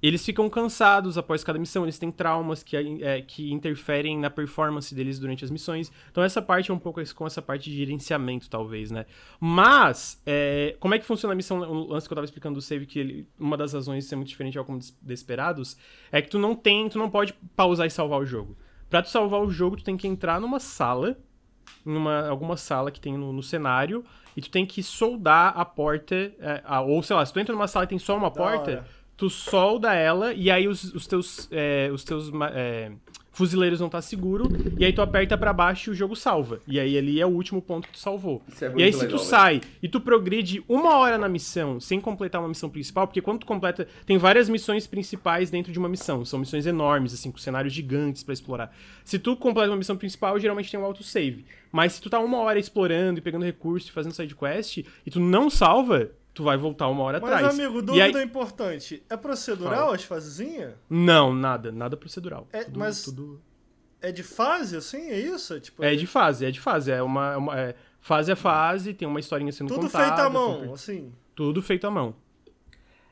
Eles 0.00 0.24
ficam 0.24 0.48
cansados 0.48 1.18
após 1.18 1.42
cada 1.42 1.58
missão, 1.58 1.82
eles 1.84 1.98
têm 1.98 2.10
traumas 2.12 2.62
que, 2.62 2.76
é, 2.76 3.20
que 3.20 3.52
interferem 3.52 4.16
na 4.16 4.30
performance 4.30 4.94
deles 4.94 5.18
durante 5.18 5.44
as 5.44 5.50
missões. 5.50 5.90
Então 6.10 6.22
essa 6.22 6.40
parte 6.40 6.70
é 6.70 6.74
um 6.74 6.78
pouco 6.78 7.00
com 7.14 7.26
essa 7.26 7.42
parte 7.42 7.68
de 7.68 7.76
gerenciamento, 7.78 8.48
talvez, 8.48 8.90
né? 8.92 9.06
Mas, 9.40 10.22
é, 10.24 10.76
como 10.78 10.94
é 10.94 10.98
que 10.98 11.04
funciona 11.04 11.32
a 11.32 11.36
missão? 11.36 11.58
O 11.60 11.88
lance 11.88 12.06
que 12.06 12.12
eu 12.12 12.16
tava 12.16 12.24
explicando 12.24 12.54
do 12.54 12.62
save, 12.62 12.86
que 12.86 12.98
ele- 12.98 13.28
uma 13.38 13.56
das 13.56 13.72
razões 13.72 14.04
de 14.04 14.10
ser 14.10 14.14
muito 14.16 14.28
diferente 14.28 14.56
ao 14.56 14.64
como 14.64 14.78
Des- 14.78 14.96
Desperados, 15.02 15.76
é 16.12 16.22
que 16.22 16.28
tu 16.30 16.38
não 16.38 16.54
tem, 16.54 16.88
tu 16.88 16.98
não 16.98 17.10
pode 17.10 17.34
pausar 17.56 17.86
e 17.86 17.90
salvar 17.90 18.20
o 18.20 18.24
jogo. 18.24 18.56
Pra 18.88 19.02
tu 19.02 19.08
salvar 19.08 19.40
o 19.42 19.50
jogo, 19.50 19.76
tu 19.76 19.84
tem 19.84 19.96
que 19.96 20.06
entrar 20.06 20.40
numa 20.40 20.60
sala, 20.60 21.16
numa 21.84 22.28
alguma 22.28 22.56
sala 22.56 22.90
que 22.90 23.00
tem 23.00 23.16
no, 23.16 23.32
no 23.32 23.42
cenário, 23.42 24.04
e 24.36 24.40
tu 24.40 24.50
tem 24.50 24.64
que 24.64 24.82
soldar 24.82 25.52
a 25.58 25.64
porta, 25.64 26.14
é, 26.14 26.62
a- 26.64 26.80
ou 26.82 27.02
sei 27.02 27.16
lá, 27.16 27.24
se 27.26 27.32
tu 27.32 27.40
entra 27.40 27.52
numa 27.54 27.66
sala 27.66 27.84
e 27.84 27.88
tem 27.88 27.98
só 27.98 28.16
uma 28.16 28.28
Da 28.30 28.36
porta, 28.36 28.70
hora. 28.70 28.97
Tu 29.18 29.28
solda 29.28 29.92
ela 29.92 30.32
e 30.32 30.48
aí 30.48 30.68
os, 30.68 30.94
os 30.94 31.06
teus, 31.06 31.48
é, 31.50 31.90
os 31.92 32.04
teus 32.04 32.30
é, 32.52 32.92
fuzileiros 33.32 33.80
não 33.80 33.88
tá 33.88 34.00
seguro 34.00 34.48
e 34.78 34.84
aí 34.84 34.92
tu 34.92 35.02
aperta 35.02 35.36
pra 35.36 35.52
baixo 35.52 35.90
e 35.90 35.92
o 35.92 35.94
jogo 35.94 36.14
salva. 36.14 36.60
E 36.68 36.78
aí 36.78 36.96
ali 36.96 37.20
é 37.20 37.26
o 37.26 37.28
último 37.28 37.60
ponto 37.60 37.88
que 37.88 37.94
tu 37.94 37.98
salvou. 37.98 38.40
É 38.62 38.72
e 38.76 38.82
aí 38.84 38.92
se 38.92 39.00
legal, 39.00 39.16
tu 39.16 39.16
velho. 39.16 39.18
sai 39.18 39.60
e 39.82 39.88
tu 39.88 40.00
progride 40.00 40.62
uma 40.68 40.96
hora 40.98 41.18
na 41.18 41.28
missão 41.28 41.80
sem 41.80 42.00
completar 42.00 42.40
uma 42.40 42.48
missão 42.48 42.70
principal, 42.70 43.08
porque 43.08 43.20
quando 43.20 43.40
tu 43.40 43.46
completa, 43.46 43.88
tem 44.06 44.16
várias 44.18 44.48
missões 44.48 44.86
principais 44.86 45.50
dentro 45.50 45.72
de 45.72 45.80
uma 45.80 45.88
missão, 45.88 46.24
são 46.24 46.38
missões 46.38 46.64
enormes 46.64 47.12
assim, 47.12 47.32
com 47.32 47.38
cenários 47.38 47.72
gigantes 47.72 48.22
pra 48.22 48.32
explorar. 48.32 48.72
Se 49.04 49.18
tu 49.18 49.36
completa 49.36 49.70
uma 49.70 49.78
missão 49.78 49.96
principal, 49.96 50.38
geralmente 50.38 50.70
tem 50.70 50.78
um 50.78 50.84
autosave. 50.84 51.44
Mas 51.72 51.94
se 51.94 52.00
tu 52.00 52.08
tá 52.08 52.20
uma 52.20 52.38
hora 52.38 52.58
explorando 52.58 53.18
e 53.18 53.22
pegando 53.22 53.44
recurso 53.44 53.88
e 53.88 53.92
fazendo 53.92 54.14
side 54.14 54.36
quest 54.36 54.78
e 54.78 55.10
tu 55.10 55.18
não 55.18 55.50
salva, 55.50 56.12
tu 56.38 56.44
vai 56.44 56.56
voltar 56.56 56.86
uma 56.86 57.02
hora 57.02 57.18
Mas, 57.20 57.32
atrás. 57.32 57.58
amigo, 57.58 57.80
E 57.80 57.82
dúvida 57.82 58.18
aí- 58.20 58.24
importante. 58.24 59.02
É 59.10 59.16
procedural 59.16 59.74
Fala. 59.86 59.96
as 59.96 60.04
fasezinhas? 60.04 60.74
Não, 60.88 61.34
nada, 61.34 61.72
nada 61.72 61.96
procedural. 61.96 62.46
É, 62.52 62.62
Tudo- 62.62 62.78
mas- 62.78 63.02
tudo- 63.02 63.42
É 64.00 64.12
de 64.12 64.22
fase, 64.22 64.76
assim? 64.76 65.10
É 65.10 65.18
isso? 65.18 65.52
É, 65.54 65.58
tipo, 65.58 65.82
É 65.82 65.96
de 65.96 66.06
fase, 66.06 66.46
é 66.46 66.50
de 66.52 66.60
fase. 66.60 66.92
É 66.92 67.02
uma, 67.02 67.32
é 67.32 67.36
uma- 67.36 67.58
é 67.60 67.74
fase 68.00 68.30
a 68.30 68.36
fase, 68.36 68.94
tem 68.94 69.08
uma 69.08 69.18
historinha 69.18 69.50
sendo 69.50 69.66
tudo 69.74 69.86
contada. 69.86 70.04
feito 70.04 70.20
à 70.20 70.30
mão, 70.30 70.60
tudo- 70.60 70.72
assim. 70.74 71.12
Tudo 71.34 71.60
feito 71.60 71.84
à 71.84 71.90
mão. 71.90 72.14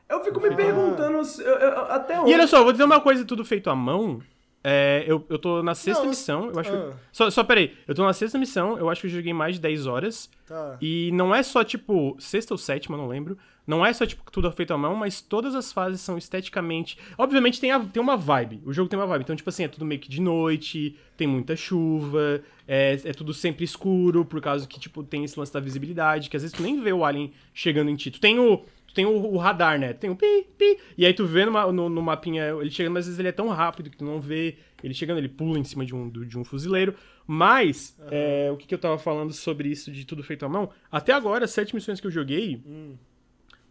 Eu 0.07 0.23
fico 0.23 0.39
me 0.39 0.55
perguntando 0.55 1.21
se- 1.25 1.41
eu- 1.43 1.57
eu- 1.57 1.79
até 1.91 2.17
onde. 2.17 2.31
E 2.31 2.33
olha 2.33 2.47
só, 2.47 2.59
eu 2.59 2.63
vou 2.63 2.71
dizer 2.71 2.85
uma 2.85 3.01
coisa, 3.01 3.25
tudo 3.25 3.43
feito 3.43 3.69
à 3.69 3.75
mão. 3.75 4.21
É, 4.69 5.05
eu, 5.07 5.25
eu 5.29 5.39
tô 5.39 5.63
na 5.63 5.73
sexta 5.73 6.03
Não, 6.03 6.09
missão, 6.09 6.51
eu 6.53 6.59
acho 6.59 6.73
ah. 6.73 6.91
que... 6.91 6.97
Só, 7.13 7.29
só 7.29 7.41
peraí, 7.41 7.73
eu 7.87 7.95
tô 7.95 8.03
na 8.03 8.11
sexta 8.11 8.37
missão, 8.37 8.77
eu 8.77 8.89
acho 8.89 8.99
que 8.99 9.07
eu 9.07 9.11
joguei 9.11 9.31
mais 9.31 9.55
de 9.55 9.61
10 9.61 9.87
horas. 9.87 10.29
Tá. 10.45 10.77
E 10.81 11.09
não 11.13 11.33
é 11.33 11.41
só, 11.41 11.63
tipo, 11.63 12.17
sexta 12.19 12.53
ou 12.53 12.57
sétima, 12.57 12.97
não 12.97 13.07
lembro. 13.07 13.37
Não 13.65 13.85
é 13.85 13.93
só, 13.93 14.05
tipo, 14.05 14.29
tudo 14.29 14.51
feito 14.51 14.73
à 14.73 14.77
mão, 14.77 14.93
mas 14.93 15.21
todas 15.21 15.55
as 15.55 15.71
fases 15.71 16.01
são 16.01 16.17
esteticamente. 16.17 16.97
Obviamente 17.17 17.61
tem, 17.61 17.71
a- 17.71 17.79
tem 17.79 18.01
uma 18.01 18.17
vibe. 18.17 18.61
O 18.65 18.73
jogo 18.73 18.89
tem 18.89 18.99
uma 18.99 19.07
vibe. 19.07 19.21
Então, 19.23 19.35
tipo 19.37 19.49
assim, 19.49 19.63
é 19.63 19.67
tudo 19.69 19.85
meio 19.85 20.01
que 20.01 20.09
de 20.09 20.19
noite, 20.21 20.97
tem 21.15 21.27
muita 21.27 21.55
chuva, 21.55 22.41
é, 22.67 22.99
é 23.05 23.13
tudo 23.13 23.33
sempre 23.33 23.63
escuro, 23.63 24.25
por 24.25 24.41
causa 24.41 24.67
que, 24.67 24.79
tipo, 24.79 25.01
tem 25.01 25.23
esse 25.23 25.39
lance 25.39 25.53
da 25.53 25.59
visibilidade, 25.61 26.29
que 26.29 26.35
às 26.35 26.43
vezes 26.43 26.55
tu 26.55 26.61
nem 26.63 26.81
vê 26.81 26.91
o 26.91 27.05
alien 27.05 27.31
chegando 27.53 27.89
em 27.89 27.95
ti. 27.95 28.11
Tu 28.11 28.19
tem 28.19 28.37
o. 28.37 28.65
Tem 28.97 29.05
o, 29.05 29.11
o 29.11 29.37
radar, 29.37 29.79
né? 29.79 29.93
Tem 29.93 30.09
o 30.09 30.15
pi, 30.15 30.47
pi. 30.57 30.79
E 30.97 31.05
aí 31.05 31.13
tu 31.13 31.23
vê 31.23 31.45
no, 31.45 31.71
no, 31.71 31.87
no 31.87 32.01
mapinha 32.01 32.47
ele 32.59 32.71
chegando, 32.71 32.93
mas 32.93 33.01
às 33.01 33.09
vezes 33.09 33.19
ele 33.19 33.27
é 33.27 33.31
tão 33.31 33.47
rápido 33.49 33.91
que 33.91 33.97
tu 33.97 34.03
não 34.03 34.19
vê 34.19 34.57
ele 34.83 34.91
chegando, 34.91 35.19
ele 35.19 35.29
pula 35.29 35.59
em 35.59 35.63
cima 35.63 35.85
de 35.85 35.93
um, 35.93 36.09
de 36.09 36.35
um 36.35 36.43
fuzileiro. 36.43 36.95
Mas, 37.27 37.95
é, 38.09 38.49
o 38.51 38.57
que, 38.57 38.65
que 38.65 38.73
eu 38.73 38.79
tava 38.79 38.97
falando 38.97 39.31
sobre 39.33 39.69
isso 39.69 39.91
de 39.91 40.03
tudo 40.03 40.23
feito 40.23 40.47
à 40.47 40.49
mão? 40.49 40.71
Até 40.91 41.13
agora, 41.13 41.45
as 41.45 41.51
sete 41.51 41.75
missões 41.75 42.01
que 42.01 42.07
eu 42.07 42.11
joguei, 42.11 42.59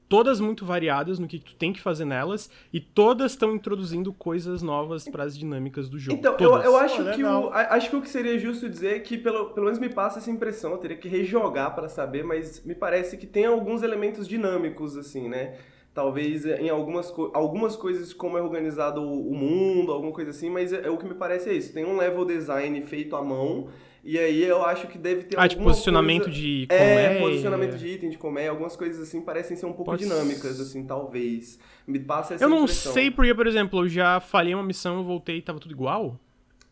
todas 0.09 0.40
muito 0.40 0.64
variadas 0.64 1.19
no 1.19 1.27
que 1.27 1.38
tu 1.38 1.55
tem 1.55 1.73
que 1.73 1.81
fazer 1.81 2.05
nelas, 2.05 2.51
e 2.73 2.81
todas 2.81 3.33
estão 3.33 3.55
introduzindo 3.55 4.12
coisas 4.12 4.62
novas 4.62 5.09
para 5.09 5.25
as 5.25 5.37
dinâmicas 5.37 5.88
do 5.88 5.99
jogo. 5.99 6.19
Então, 6.19 6.33
eu, 6.33 6.38
Todas. 6.38 6.64
eu 6.64 6.77
acho, 6.77 7.05
Pô, 7.05 7.11
que 7.11 7.25
o, 7.25 7.51
acho 7.53 7.90
que 7.90 7.97
o 7.97 8.03
que 8.03 8.09
seria 8.09 8.38
justo 8.38 8.69
dizer 8.69 8.97
é 8.97 8.99
que, 9.01 9.19
pelo, 9.19 9.51
pelo 9.51 9.66
menos 9.66 9.79
me 9.79 9.88
passa 9.88 10.19
essa 10.19 10.31
impressão, 10.31 10.73
eu 10.73 10.79
teria 10.79 10.97
que 10.97 11.09
rejogar 11.09 11.75
pra 11.75 11.88
saber, 11.88 12.25
mas 12.25 12.64
me 12.64 12.75
parece 12.75 13.16
que 13.16 13.27
tem 13.27 13.47
alguns 13.47 13.83
elementos 13.83 14.27
dinâmicos, 14.29 14.97
assim, 14.97 15.29
né? 15.29 15.57
Talvez 15.92 16.45
em 16.45 16.69
algumas, 16.69 17.12
algumas 17.33 17.75
coisas 17.75 18.12
como 18.12 18.37
é 18.37 18.42
organizado 18.42 19.01
o, 19.01 19.35
mundo, 19.35 19.90
alguma 19.90 20.12
coisa 20.12 20.31
assim, 20.31 20.51
mas 20.51 20.71
é, 20.71 20.90
o 20.90 20.99
que 20.99 21.07
me 21.07 21.14
parece 21.14 21.49
é 21.49 21.55
isso. 21.55 21.73
Tem 21.73 21.87
um 21.87 21.97
level 21.97 22.27
design 22.27 22.83
feito 22.83 23.16
à 23.16 23.23
mão, 23.23 23.69
e 24.07 24.19
aí 24.19 24.42
eu 24.45 24.64
acho 24.64 24.87
que 24.87 24.97
deve 24.97 25.25
ter 25.25 25.37
Ah, 25.38 25.49
tipo, 25.49 25.61
alguma 25.61 25.71
posicionamento 25.75 26.25
coisa... 26.25 26.38
de 26.38 26.66
É, 26.71 26.79
colmeia. 26.79 27.21
posicionamento 27.21 27.77
de 27.77 27.88
item, 27.88 28.09
de 28.11 28.16
colmeia, 28.19 28.51
algumas 28.51 28.77
coisas 28.77 29.03
assim 29.07 29.21
parecem 29.21 29.57
ser 29.57 29.66
um 29.66 29.73
pouco 29.73 29.87
Pode 29.90 30.03
dinâmicas, 30.05 30.61
assim, 30.61 30.87
talvez. 30.87 31.59
Me 31.87 31.99
passa 31.99 32.35
essa 32.35 32.45
Eu 32.45 32.49
não 32.49 32.62
impressão. 32.62 32.92
sei 32.92 33.11
porque, 33.11 33.35
por 33.35 33.47
exemplo, 33.47 33.85
eu 33.85 33.88
já 33.88 34.21
falhei 34.21 34.55
uma 34.55 34.62
missão, 34.64 34.97
eu 34.99 35.05
voltei 35.05 35.38
e 35.38 35.42
tava 35.42 35.59
tudo 35.59 35.73
igual. 35.73 36.19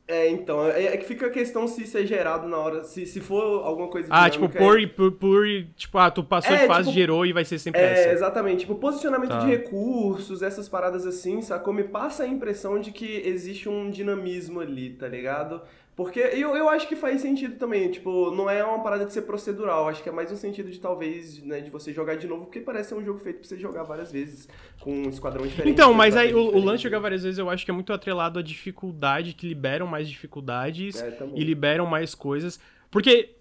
É, 0.07 0.29
então, 0.29 0.66
é, 0.66 0.85
é 0.85 0.97
que 0.99 1.07
fica 1.07 1.29
a 1.29 1.31
questão 1.31 1.66
se 1.66 1.83
isso 1.85 1.97
é 1.97 2.05
gerado 2.05 2.47
na 2.47 2.59
hora, 2.59 2.85
se, 2.85 3.07
se 3.07 3.20
for 3.23 3.64
alguma 3.64 3.88
coisa 3.88 4.07
Ah, 4.11 4.29
tipo, 4.29 4.47
dinâmica, 4.49 4.59
por, 4.62 4.79
é- 4.79 4.87
por, 4.87 5.12
por. 5.12 5.47
Tipo, 5.75 5.97
ah, 5.97 6.11
tu 6.11 6.23
passou 6.23 6.55
É, 6.55 6.59
de 6.61 6.66
fase, 6.66 6.88
tipo, 6.90 6.94
gerou 7.01 7.25
e 7.25 7.33
vai 7.33 7.42
ser 7.42 7.59
sempre 7.59 7.81
É, 7.81 7.92
essa. 7.92 8.12
exatamente. 8.12 8.61
Tipo, 8.61 8.75
posicionamento 8.75 9.31
Tá. 9.31 9.38
de 9.38 9.47
recursos, 9.47 10.42
essas 10.42 10.68
paradas 10.68 11.07
assim, 11.07 11.40
sacou? 11.40 11.73
Me 11.73 11.85
passa 11.85 12.25
a 12.25 12.29
impressão 12.29 12.79
de 12.79 12.92
que 12.92 13.23
existe 13.25 13.66
um 13.66 13.88
dinamismo 13.88 14.61
ali, 14.61 14.90
tá 14.90 15.09
ligado? 15.09 15.62
Porque 15.96 16.18
eu, 16.18 16.57
eu 16.57 16.68
acho 16.68 16.88
que 16.88 16.96
faz 16.96 17.20
sentido 17.20 17.57
também, 17.57 17.88
tipo, 17.88 18.33
não 18.33 18.50
é 18.50 18.64
uma 18.64 18.83
parada 18.83 19.04
de 19.07 19.12
ser 19.12 19.22
procedural, 19.22 19.88
acho 19.88 20.02
que 20.02 20.09
é 20.09 20.12
mais 20.12 20.33
um 20.33 20.37
sentido 20.37 20.68
de 20.68 20.80
talvez, 20.80 21.40
né, 21.42 21.61
de 21.61 21.70
você 21.70 21.92
jogar 21.92 22.16
de 22.16 22.26
novo, 22.26 22.46
porque 22.46 22.59
parece 22.61 22.88
ser 22.88 22.94
um 22.96 23.04
jogo 23.04 23.20
feito 23.20 23.38
pra 23.38 23.48
você 23.48 23.57
jogar 23.57 23.85
várias 23.85 24.11
vezes, 24.11 24.48
com 24.80 24.92
um 24.92 25.09
esquadrão 25.09 25.46
diferente. 25.46 25.72
Então, 25.72 25.94
mas 25.94 26.16
aí 26.16 26.35
o, 26.35 26.40
o 26.57 26.59
lance 26.64 26.78
de 26.78 26.83
jogar 26.85 26.98
várias 26.98 27.22
vezes 27.22 27.38
eu 27.38 27.48
acho 27.48 27.64
que 27.64 27.70
é 27.70 27.74
muito 27.74 27.92
atrelado 27.92 28.40
à 28.40 28.42
dificuldade, 28.42 29.35
que 29.35 29.46
liberam 29.46 29.87
mais 29.87 30.09
dificuldades 30.09 31.00
É, 31.00 31.12
também. 31.12 31.38
e 31.40 31.44
liberam 31.44 31.87
mais 31.87 32.12
coisas. 32.14 32.59
Porque. 32.90 33.37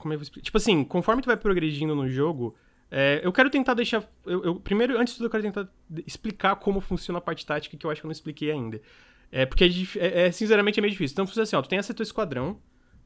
Como 0.00 0.12
eu 0.12 0.18
vou 0.18 0.22
explicar? 0.22 0.44
Tipo 0.44 0.56
assim, 0.58 0.84
conforme 0.84 1.22
tu 1.22 1.26
vai 1.26 1.36
progredindo 1.38 1.94
no 1.94 2.06
jogo, 2.08 2.54
é, 2.90 3.20
eu 3.24 3.32
quero 3.32 3.48
tentar 3.48 3.72
deixar. 3.74 4.04
Eu, 4.26 4.44
eu- 4.44 4.54
primeiro, 4.56 4.98
antes 4.98 5.14
de 5.14 5.18
tudo, 5.18 5.26
eu 5.26 5.30
quero 5.30 5.42
tentar 5.42 5.68
explicar 6.06 6.56
como 6.56 6.80
funciona 6.80 7.18
a 7.18 7.22
parte 7.22 7.46
tática, 7.46 7.76
que 7.76 7.86
eu 7.86 7.90
acho 7.90 8.00
que 8.02 8.06
eu 8.06 8.08
não 8.08 8.12
expliquei 8.12 8.50
ainda. 8.50 8.80
É 9.32 9.46
porque, 9.46 9.64
é, 9.64 10.06
é- 10.06 10.26
é, 10.26 10.32
sinceramente, 10.32 10.78
é 10.78 10.82
meio 10.82 10.92
difícil. 10.92 11.14
Então, 11.14 11.26
funciona 11.26 11.44
assim: 11.44 11.56
ó, 11.56 11.62
tu 11.62 11.68
tem 11.68 11.78
esse 11.78 11.94
teu 11.94 12.02
esquadrão, 12.02 12.58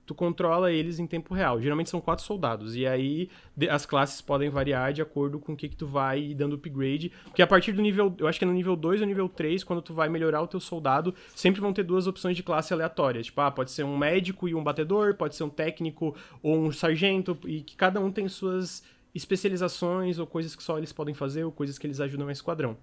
tu 0.07 0.15
controla 0.15 0.71
eles 0.73 0.99
em 0.99 1.07
tempo 1.07 1.35
real. 1.35 1.61
Geralmente 1.61 1.91
são 1.91 2.01
quatro 2.01 2.25
soldados. 2.25 2.77
E 2.77 2.87
aí 2.87 3.29
as 3.71 3.87
classes 3.87 4.21
podem 4.21 4.51
variar 4.51 4.93
de 4.93 5.01
acordo 5.03 5.39
com 5.39 5.53
o 5.53 5.57
que, 5.57 5.69
que 5.69 5.77
tu 5.77 5.87
vai 5.87 6.35
dando 6.35 6.57
upgrade. 6.57 7.11
Porque 7.25 7.43
a 7.43 7.47
partir 7.47 7.73
do 7.73 7.81
nível. 7.83 8.15
Eu 8.19 8.27
acho 8.27 8.39
que 8.39 8.45
é 8.45 8.49
no 8.49 8.53
nível 8.55 8.77
2 8.77 9.01
ou 9.01 9.07
nível 9.07 9.29
3, 9.29 9.65
quando 9.65 9.83
tu 9.83 9.95
vai 9.95 10.09
melhorar 10.09 10.43
o 10.43 10.47
teu 10.47 10.61
soldado, 10.61 11.15
sempre 11.35 11.61
vão 11.61 11.73
ter 11.73 11.83
duas 11.85 12.07
opções 12.07 12.37
de 12.37 12.43
classe 12.43 12.73
aleatórias. 12.73 13.27
Tipo, 13.27 13.41
ah, 13.41 13.51
pode 13.51 13.71
ser 13.71 13.85
um 13.85 13.97
médico 13.97 14.49
e 14.49 14.55
um 14.55 14.63
batedor, 14.63 15.15
pode 15.15 15.35
ser 15.37 15.45
um 15.45 15.51
técnico 15.51 16.15
ou 16.43 16.57
um 16.59 16.73
sargento, 16.73 17.39
e 17.47 17.63
que 17.63 17.77
cada 17.77 18.01
um 18.01 18.11
tem 18.11 18.29
suas 18.29 18.83
especializações 19.15 20.19
ou 20.19 20.27
coisas 20.27 20.57
que 20.57 20.63
só 20.63 20.77
eles 20.79 20.93
podem 20.93 21.15
fazer 21.15 21.45
ou 21.45 21.53
coisas 21.53 21.79
que 21.79 21.87
eles 21.87 22.01
ajudam 22.01 22.29
a 22.29 22.33
esquadrão. 22.33 22.77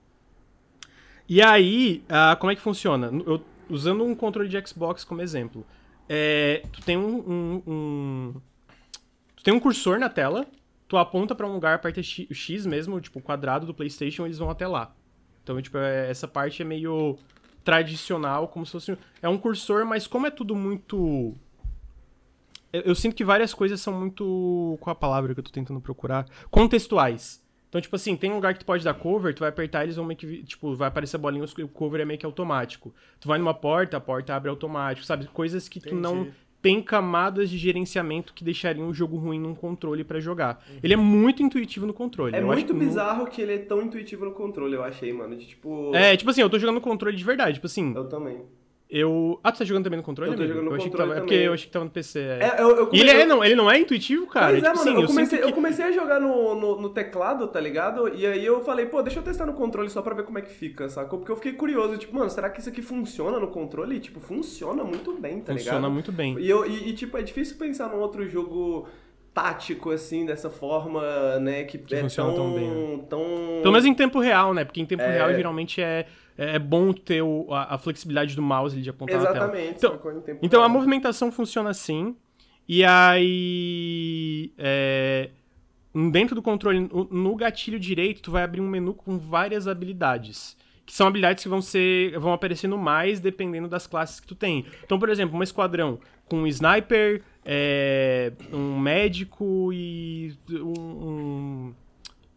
E 1.28 1.42
aí, 1.42 2.04
ah, 2.10 2.36
como 2.40 2.52
é 2.52 2.56
que 2.56 2.62
funciona? 2.62 3.10
Eu- 3.26 3.44
usando 3.70 4.04
um 4.04 4.14
controle 4.14 4.50
de 4.50 4.68
Xbox 4.68 5.04
como 5.06 5.22
exemplo, 5.22 5.66
é, 6.10 6.62
tu 6.74 6.82
tem 6.82 6.98
um, 6.98 7.16
um- 7.20 7.64
um- 7.66 8.34
tu 9.36 9.44
tem 9.44 9.54
um 9.54 9.60
cursor 9.62 9.98
na 9.98 10.10
tela, 10.10 10.46
tu 10.90 10.98
aponta 10.98 11.34
pra 11.34 11.48
um 11.48 11.54
lugar, 11.54 11.76
aperta 11.76 12.02
X 12.04 12.66
mesmo, 12.66 13.00
tipo, 13.00 13.20
o 13.20 13.22
quadrado 13.22 13.66
do 13.66 13.74
PlayStation, 13.74 14.26
eles 14.26 14.38
vão 14.38 14.50
até 14.50 14.68
lá. 14.68 14.94
Então, 15.42 15.62
tipo, 15.62 15.78
é- 15.78 16.10
essa 16.10 16.28
parte 16.28 16.62
é 16.62 16.66
meio 16.66 17.18
tradicional, 17.64 18.48
como 18.50 18.66
se 18.66 18.74
fosse. 18.74 18.98
É 19.22 19.30
um 19.30 19.38
cursor, 19.38 19.86
mas 19.86 20.06
como 20.06 20.28
é 20.28 20.32
tudo 20.32 20.54
muito. 20.56 21.34
Eu, 22.74 22.82
eu 22.82 22.96
sinto 22.96 23.16
que 23.16 23.24
várias 23.24 23.54
coisas 23.54 23.80
são 23.80 23.94
muito. 23.94 24.78
Qual 24.82 24.92
a 24.92 24.96
palavra 24.96 25.34
que 25.34 25.40
eu 25.40 25.44
tô 25.44 25.52
tentando 25.52 25.80
procurar? 25.80 26.26
Contextuais. 26.50 27.41
Então, 27.72 27.80
tipo 27.80 27.96
assim, 27.96 28.18
tem 28.18 28.30
um 28.30 28.36
lugar 28.36 28.54
que 28.54 28.60
tu 28.60 28.66
pode 28.66 28.84
dar 28.84 28.94
cover, 28.94 29.34
tu 29.34 29.40
vai 29.40 29.48
apertar, 29.48 29.84
eles 29.84 29.96
vão 29.96 30.04
meio 30.04 30.18
que. 30.18 30.44
Tipo, 30.44 30.76
vai 30.76 30.90
aparecer 30.90 31.16
a 31.16 31.20
bolinha, 31.20 31.46
o 31.46 31.68
cover 31.70 32.02
é 32.02 32.06
meio 32.06 32.20
que 32.20 32.26
automático. 32.26 32.94
Tu 33.18 33.30
vai 33.30 33.40
numa 33.40 33.54
porta, 33.54 33.96
a 33.96 34.00
porta 34.02 34.36
abre 34.36 34.50
automático, 34.50 35.08
sabe? 35.08 35.26
Coisas 35.28 35.70
que 35.70 35.80
tu 35.80 35.96
não 35.96 36.24
Entendi. 36.24 36.36
tem 36.62 36.82
camadas 36.82 37.50
de 37.50 37.58
gerenciamento 37.58 38.34
que 38.34 38.44
deixariam 38.44 38.90
o 38.90 38.94
jogo 38.94 39.16
ruim 39.16 39.40
num 39.40 39.56
controle 39.56 40.04
pra 40.04 40.20
jogar. 40.20 40.62
Ele 40.84 40.94
é 40.94 40.98
muito 40.98 41.42
intuitivo 41.42 41.86
no 41.86 41.94
controle. 41.94 42.36
É 42.36 42.42
eu 42.42 42.52
acho 42.52 42.58
muito 42.58 42.74
bizarro 42.74 43.26
que 43.28 43.42
ele 43.42 43.54
é 43.54 43.60
tão 43.60 43.82
intuitivo 43.82 44.26
no 44.26 44.32
controle, 44.34 44.76
eu 44.76 44.84
achei, 44.84 45.14
mano. 45.14 45.34
De, 45.38 45.46
tipo. 45.46 45.96
É, 45.96 46.18
tipo 46.18 46.30
assim, 46.30 46.42
eu 46.42 46.50
tô 46.50 46.60
jogando 46.60 46.76
no 46.76 46.82
controle 46.82 47.16
de 47.16 47.24
verdade. 47.24 47.54
Tipo 47.54 47.68
assim, 47.68 47.94
Eu 47.96 48.10
também. 48.10 48.42
Eu. 48.92 49.40
Ah, 49.42 49.52
tu 49.54 49.60
tá 49.60 49.66
jogando 49.66 49.86
também 49.86 49.98
no 49.98 50.04
controle? 50.04 50.32
Eu 50.32 50.36
tô 50.38 50.44
amigo? 50.44 50.54
jogando 50.58 50.70
no 50.70 50.76
eu 50.76 50.80
que 50.80 50.90
controle 50.90 51.10
tava... 51.10 51.18
É 51.20 51.22
porque 51.22 51.34
eu 51.36 51.54
achei 51.54 51.66
que 51.68 51.72
tava 51.72 51.86
no 51.86 51.92
PC. 51.92 52.20
É. 52.20 52.40
É, 52.44 52.62
eu, 52.62 52.70
eu 52.70 52.90
E 52.92 53.00
ele 53.00 53.10
comecei- 53.10 53.22
é, 53.22 53.26
não, 53.26 53.44
ele 53.46 53.56
não 53.56 53.72
é 53.72 53.80
intuitivo, 53.80 54.28
cara. 54.28 54.52
Pois 54.52 54.64
é, 54.64 54.68
tipo 54.68 54.78
mano, 54.78 54.90
assim, 54.92 55.02
eu, 55.02 55.08
comecei, 55.08 55.40
que... 55.40 55.46
eu 55.46 55.54
comecei 55.54 55.86
a 55.86 55.92
jogar 55.92 56.20
no, 56.20 56.54
no, 56.56 56.82
no 56.82 56.90
teclado, 56.90 57.48
tá 57.48 57.60
ligado? 57.60 58.14
E 58.14 58.26
aí 58.28 58.46
eu 58.46 58.62
falei, 58.64 58.86
pô, 58.86 59.02
deixa 59.02 59.20
eu 59.20 59.24
testar 59.24 59.46
no 59.46 59.54
controle 59.54 59.90
só 59.90 60.02
pra 60.02 60.14
ver 60.14 60.24
como 60.24 60.38
é 60.38 60.42
que 60.42 60.52
fica, 60.52 60.90
sacou? 60.90 61.20
Porque 61.20 61.32
eu 61.32 61.38
fiquei 61.38 61.54
curioso, 61.54 61.98
tipo, 61.98 62.14
mano, 62.16 62.30
será 62.30 62.50
que 62.50 62.60
isso 62.60 62.70
aqui 62.70 62.82
funciona 62.82 63.40
no 63.40 63.48
controle? 63.48 63.96
E, 63.96 64.00
tipo, 64.02 64.20
funciona 64.20 64.84
muito 64.84 65.14
bem, 65.14 65.40
tá 65.40 65.54
Funciona 65.54 65.78
ligado? 65.78 65.92
muito 65.94 66.12
bem. 66.12 66.38
E, 66.38 66.50
eu, 66.50 66.66
e, 66.66 66.90
e, 66.90 66.94
tipo, 66.94 67.18
é 67.18 67.22
difícil 67.22 67.56
pensar 67.58 67.88
num 67.90 68.00
outro 68.02 68.28
jogo 68.28 68.88
tático, 69.34 69.92
assim, 69.92 70.26
dessa 70.26 70.50
forma, 70.50 71.40
né? 71.40 71.64
Que, 71.64 71.82
é 71.94 72.02
funciona 72.02 72.34
tão, 72.34 72.44
tão 72.52 72.54
bem, 72.54 72.70
né? 72.70 73.04
tão... 73.10 73.22
Pelo 73.62 73.72
menos 73.72 73.86
em 73.86 73.94
tempo 73.94 74.20
real, 74.20 74.54
né? 74.54 74.66
Porque 74.66 74.82
em 74.82 74.86
tempo 74.86 75.02
É. 75.04 75.10
real 75.14 75.34
geralmente 75.34 75.82
é, 75.82 76.06
é 76.38 76.58
bom 76.60 76.92
ter 76.94 77.22
o- 77.22 77.48
a, 77.54 77.76
a 77.76 77.78
flexibilidade 77.78 78.36
do 78.36 78.42
mouse 78.42 78.80
de 78.82 78.90
apontar 78.90 79.18
na 79.22 79.24
tela. 79.32 79.38
Exatamente. 79.38 79.78
Então, 79.78 80.00
Então 80.42 80.64
a 80.64 80.70
movimentação 80.70 81.32
funciona 81.32 81.70
assim. 81.70 82.16
E 82.68 82.84
aí. 82.86 84.52
é, 84.58 85.30
dentro 86.12 86.36
do 86.36 86.42
controle, 86.42 86.80
no- 86.82 87.06
no 87.12 87.36
gatilho 87.36 87.80
direito, 87.80 88.22
tu 88.22 88.32
vai 88.32 88.44
abrir 88.44 88.62
um 88.62 88.68
menu 88.70 88.94
com 88.94 89.18
várias 89.18 89.68
habilidades. 89.68 90.56
Que 90.86 90.94
são 90.94 91.08
habilidades 91.08 91.44
que 91.44 91.50
vão 91.50 91.62
ser. 91.62 92.18
vão 92.20 92.34
aparecendo 92.34 92.78
mais 92.78 93.20
dependendo 93.20 93.68
das 93.68 93.88
classes 93.88 94.20
que 94.20 94.28
tu 94.28 94.36
tem. 94.36 94.66
Então, 94.84 94.98
por 95.00 95.10
exemplo, 95.10 95.38
um 95.38 95.44
esquadrão 95.44 96.00
com 96.26 96.38
um 96.38 96.48
sniper, 96.48 97.22
é, 97.46 98.32
um 98.52 98.80
médico 98.80 99.72
e. 99.74 100.34
um- 100.50 100.64
um 101.08 101.74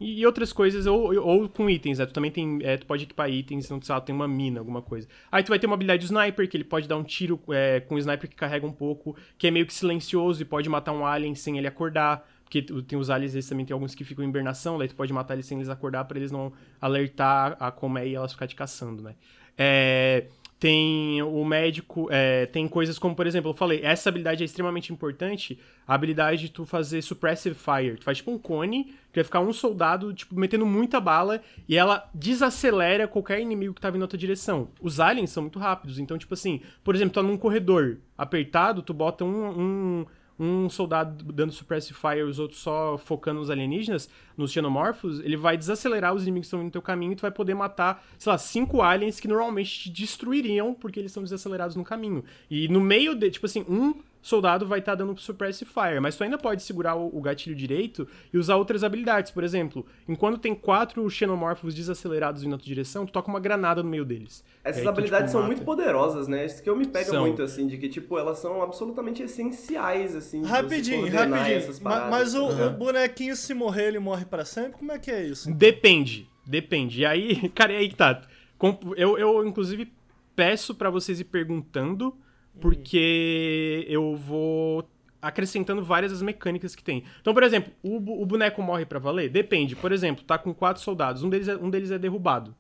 e 0.04 0.26
outras 0.26 0.52
coisas, 0.52 0.86
ou, 0.86 1.16
ou 1.16 1.48
com 1.48 1.68
itens, 1.70 1.98
né? 1.98 2.04
Tu 2.04 2.12
também 2.12 2.30
tem. 2.30 2.58
é, 2.62 2.76
tu 2.76 2.84
pode 2.84 3.04
equipar 3.04 3.30
itens, 3.30 3.64
então, 3.64 3.80
sei 3.80 3.94
lá, 3.94 4.00
tem 4.00 4.14
uma 4.14 4.28
mina, 4.28 4.60
alguma 4.60 4.82
coisa. 4.82 5.08
Aí 5.32 5.42
tu 5.42 5.48
vai 5.48 5.58
ter 5.58 5.66
uma 5.66 5.74
habilidade 5.74 6.00
de 6.00 6.06
sniper, 6.06 6.48
que 6.48 6.56
ele 6.56 6.64
pode 6.64 6.86
dar 6.86 6.96
um 6.96 7.02
tiro 7.02 7.40
é, 7.48 7.80
com 7.80 7.94
um 7.94 7.98
sniper 7.98 8.28
que 8.28 8.36
carrega 8.36 8.66
um 8.66 8.72
pouco, 8.72 9.16
que 9.38 9.46
é 9.46 9.50
meio 9.50 9.64
que 9.64 9.72
silencioso 9.72 10.42
e 10.42 10.44
pode 10.44 10.68
matar 10.68 10.92
um 10.92 11.06
alien 11.06 11.34
sem 11.34 11.56
ele 11.56 11.66
acordar. 11.66 12.28
Porque 12.44 12.60
tem 12.82 12.98
os 12.98 13.08
aliens, 13.08 13.32
eles 13.32 13.48
também 13.48 13.64
tem 13.64 13.72
alguns 13.72 13.94
que 13.94 14.04
ficam 14.04 14.22
em 14.22 14.28
hibernação, 14.28 14.76
daí 14.76 14.86
tu 14.86 14.94
pode 14.94 15.12
matar 15.12 15.34
eles 15.34 15.46
sem 15.46 15.56
eles 15.56 15.70
acordar 15.70 16.04
pra 16.04 16.18
eles 16.18 16.30
não 16.30 16.52
alertar 16.78 17.56
a 17.58 17.72
colmeia 17.72 18.06
e 18.06 18.14
elas 18.14 18.32
ficar 18.32 18.46
te 18.46 18.54
caçando, 18.54 19.02
né? 19.02 19.14
É, 19.56 20.26
tem 20.64 21.20
o 21.22 21.44
médico, 21.44 22.08
é, 22.10 22.46
tem 22.46 22.66
coisas 22.66 22.98
como, 22.98 23.14
por 23.14 23.26
exemplo, 23.26 23.50
eu 23.50 23.54
falei, 23.54 23.80
essa 23.82 24.08
habilidade 24.08 24.42
é 24.42 24.46
extremamente 24.46 24.90
importante, 24.90 25.58
a 25.86 25.94
habilidade 25.94 26.40
de 26.40 26.48
tu 26.48 26.64
fazer 26.64 27.02
suppressive 27.02 27.54
fire. 27.54 27.98
Tu 27.98 28.02
faz 28.04 28.16
tipo 28.16 28.30
um 28.30 28.38
cone, 28.38 28.84
que 29.12 29.16
vai 29.16 29.24
ficar 29.24 29.40
um 29.40 29.52
soldado, 29.52 30.14
tipo, 30.14 30.34
metendo 30.34 30.64
muita 30.64 30.98
bala, 31.00 31.42
e 31.68 31.76
ela 31.76 32.08
desacelera 32.14 33.06
qualquer 33.06 33.40
inimigo 33.40 33.74
que 33.74 33.80
tá 33.82 33.90
vindo 33.90 34.00
na 34.00 34.06
tua 34.08 34.18
direção. 34.18 34.70
Os 34.80 35.00
aliens 35.00 35.28
são 35.28 35.42
muito 35.42 35.58
rápidos, 35.58 35.98
então, 35.98 36.16
tipo 36.16 36.32
assim, 36.32 36.62
por 36.82 36.94
exemplo, 36.94 37.12
tu 37.12 37.20
tá 37.20 37.22
num 37.22 37.36
corredor 37.36 37.98
apertado, 38.16 38.80
tu 38.80 38.94
bota 38.94 39.22
um- 39.22 39.60
um 40.00 40.06
um 40.38 40.68
soldado 40.68 41.24
dando 41.32 41.52
suppressive 41.52 41.94
fire 41.94 42.20
e 42.20 42.22
os 42.22 42.38
outros 42.38 42.60
só 42.60 42.98
focando 42.98 43.40
nos 43.40 43.50
alienígenas, 43.50 44.08
nos 44.36 44.50
xenomorfos, 44.50 45.20
ele 45.20 45.36
vai 45.36 45.56
desacelerar 45.56 46.12
os 46.12 46.22
inimigos 46.22 46.46
que 46.46 46.56
estão 46.56 46.64
no 46.64 46.70
teu 46.70 46.82
caminho 46.82 47.12
e 47.12 47.16
tu 47.16 47.22
vai 47.22 47.30
poder 47.30 47.54
matar, 47.54 48.04
sei 48.18 48.30
lá, 48.30 48.38
cinco 48.38 48.82
aliens 48.82 49.20
que 49.20 49.28
normalmente 49.28 49.84
te 49.84 49.90
destruiriam 49.90 50.74
porque 50.74 50.98
eles 50.98 51.10
estão 51.10 51.22
desacelerados 51.22 51.76
no 51.76 51.84
caminho. 51.84 52.24
E 52.50 52.68
no 52.68 52.80
meio 52.80 53.14
de, 53.14 53.30
tipo 53.30 53.46
assim, 53.46 53.64
um 53.68 53.94
soldado 54.26 54.66
vai 54.66 54.78
estar 54.78 54.94
dando 54.94 55.16
suppressive 55.20 55.70
fire, 55.70 56.00
mas 56.00 56.16
tu 56.16 56.24
ainda 56.24 56.38
pode 56.38 56.62
segurar 56.62 56.96
o, 56.96 57.16
o 57.16 57.20
gatilho 57.20 57.54
direito 57.54 58.08
e 58.32 58.38
usar 58.38 58.56
outras 58.56 58.82
habilidades. 58.82 59.30
Por 59.30 59.44
exemplo, 59.44 59.84
enquanto 60.08 60.38
tem 60.38 60.54
quatro 60.54 61.08
xenomorfos 61.10 61.74
desacelerados 61.74 62.42
vindo 62.42 62.52
na 62.52 62.58
tua 62.58 62.64
direção, 62.64 63.04
tu 63.04 63.12
toca 63.12 63.28
uma 63.28 63.38
granada 63.38 63.82
no 63.82 63.88
meio 63.90 64.04
deles. 64.04 64.42
Essas 64.64 64.78
aí 64.78 64.84
tu, 64.84 64.88
habilidades 64.88 65.30
tipo, 65.30 65.38
são 65.38 65.46
muito 65.46 65.62
poderosas, 65.62 66.26
né? 66.26 66.46
Isso 66.46 66.62
que 66.62 66.70
eu 66.70 66.74
me 66.76 66.86
pega 66.86 67.10
São. 67.10 67.20
muito, 67.26 67.42
assim, 67.42 67.66
de 67.66 67.76
que, 67.76 67.88
tipo, 67.88 68.18
elas 68.18 68.38
são 68.38 68.62
absolutamente 68.62 69.22
essenciais, 69.22 70.16
assim. 70.16 70.42
Rapidinho, 70.42 71.06
rapidinho. 71.10 71.56
essas 71.58 71.78
Ma- 71.80 71.90
paradas. 71.90 72.10
Mas, 72.10 72.34
o, 72.34 72.44
Uhum. 72.48 72.66
o 72.66 72.70
bonequinho, 72.70 73.36
se 73.36 73.52
morrer, 73.52 73.88
ele 73.88 73.98
morre 73.98 74.24
pra 74.24 74.44
sempre? 74.44 74.72
Como 74.78 74.90
é 74.90 74.98
que 74.98 75.10
é 75.10 75.22
isso? 75.22 75.52
Depende, 75.54 76.26
depende. 76.46 77.02
E 77.02 77.06
aí, 77.06 77.48
cara, 77.54 77.72
e 77.72 77.76
aí 77.76 77.88
que 77.90 77.96
tá. 77.96 78.22
Com- 78.56 78.78
Eu, 78.96 79.18
eu 79.18 79.46
inclusive, 79.46 79.92
peço 80.34 80.74
pra 80.74 80.88
vocês 80.90 81.20
ir 81.20 81.24
perguntando, 81.24 82.16
porque 82.60 83.84
eu 83.88 84.14
vou 84.16 84.88
acrescentando 85.20 85.82
várias 85.82 86.12
das 86.12 86.20
mecânicas 86.22 86.74
que 86.74 86.84
tem. 86.84 87.04
Então, 87.20 87.32
por 87.32 87.42
exemplo, 87.42 87.72
o, 87.82 87.96
o 88.22 88.26
boneco 88.26 88.62
morre 88.62 88.84
pra 88.84 88.98
valer? 88.98 89.30
Depende. 89.30 89.74
Por 89.74 89.90
exemplo, 89.92 90.22
tá 90.24 90.36
com 90.36 90.52
quatro 90.52 90.82
soldados, 90.82 91.22
um 91.22 91.30
deles 91.30 91.48
é, 91.48 91.56
um 91.56 91.70
deles 91.70 91.90
é 91.90 91.98
derrubado. 91.98 92.54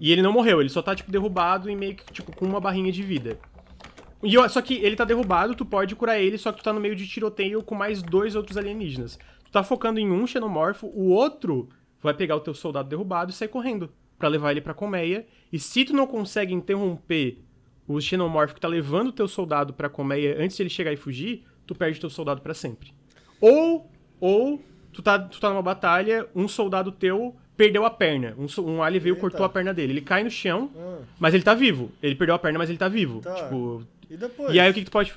E 0.00 0.12
ele 0.12 0.22
não 0.22 0.32
morreu, 0.32 0.60
ele 0.60 0.68
só 0.70 0.80
tá, 0.80 0.94
tipo, 0.94 1.10
derrubado 1.10 1.68
e 1.68 1.74
meio 1.74 1.96
que, 1.96 2.12
tipo, 2.12 2.34
com 2.34 2.44
uma 2.46 2.60
barrinha 2.60 2.92
de 2.92 3.02
vida. 3.02 3.36
E 4.22 4.32
eu- 4.32 4.48
só 4.48 4.62
que 4.62 4.74
ele 4.74 4.94
tá 4.96 5.04
derrubado, 5.04 5.54
tu 5.54 5.64
pode 5.66 5.96
curar 5.96 6.18
ele, 6.20 6.38
só 6.38 6.52
que 6.52 6.58
tu 6.58 6.64
tá 6.64 6.72
no 6.72 6.80
meio 6.80 6.94
de 6.94 7.06
tiroteio 7.08 7.62
com 7.62 7.74
mais 7.74 8.00
dois 8.00 8.36
outros 8.36 8.56
alienígenas. 8.56 9.18
Tu 9.44 9.50
tá 9.50 9.62
focando 9.64 9.98
em 9.98 10.10
um 10.10 10.26
xenomorfo, 10.26 10.86
o 10.86 11.08
outro 11.10 11.68
vai 12.00 12.14
pegar 12.14 12.36
o 12.36 12.40
teu 12.40 12.54
soldado 12.54 12.88
derrubado 12.88 13.30
e 13.32 13.34
sair 13.34 13.48
correndo 13.48 13.90
pra 14.16 14.28
levar 14.28 14.52
ele 14.52 14.60
pra 14.60 14.72
colmeia. 14.74 15.26
E 15.52 15.58
se 15.58 15.84
tu 15.84 15.92
não 15.92 16.06
consegue 16.06 16.54
interromper 16.54 17.38
o 17.86 18.00
xenomorfo 18.00 18.54
que 18.54 18.60
tá 18.60 18.68
levando 18.68 19.08
o 19.08 19.12
teu 19.12 19.28
soldado 19.28 19.72
pra 19.72 19.88
colmeia 19.88 20.36
antes 20.42 20.56
de 20.56 20.62
ele 20.62 20.70
chegar 20.70 20.92
e 20.92 20.96
fugir, 20.96 21.44
tu 21.66 21.74
perde 21.74 22.00
teu 22.00 22.10
soldado 22.10 22.40
pra 22.40 22.54
sempre. 22.54 22.92
Ou, 23.40 23.90
ou 24.20 24.62
tu 24.92 25.02
tá, 25.02 25.18
tu 25.18 25.38
tá 25.40 25.50
numa 25.50 25.62
batalha, 25.62 26.26
um 26.34 26.48
soldado 26.48 26.90
teu 26.92 27.36
perdeu 27.56 27.84
a 27.84 27.90
perna. 27.90 28.34
Um, 28.38 28.46
um 28.62 28.82
alien 28.82 29.00
veio 29.00 29.16
e 29.16 29.18
cortou 29.20 29.44
a 29.44 29.48
perna 29.48 29.72
dele. 29.72 29.92
Ele 29.92 30.00
cai 30.00 30.24
no 30.24 30.30
chão, 30.30 30.70
Ah, 30.76 30.98
mas 31.18 31.34
ele 31.34 31.42
tá 31.42 31.54
vivo. 31.54 31.92
Ele 32.02 32.14
perdeu 32.14 32.34
a 32.34 32.38
perna, 32.38 32.58
mas 32.58 32.68
ele 32.68 32.78
tá 32.78 32.88
vivo. 32.88 33.20
Tá. 33.20 33.34
Tipo, 33.34 33.82
e 34.10 34.16
depois? 34.16 34.54
e 34.54 34.60
aí 34.60 34.70
o 34.70 34.74
que, 34.74 34.80
que 34.80 34.86
tu 34.86 34.92
pode. 34.92 35.12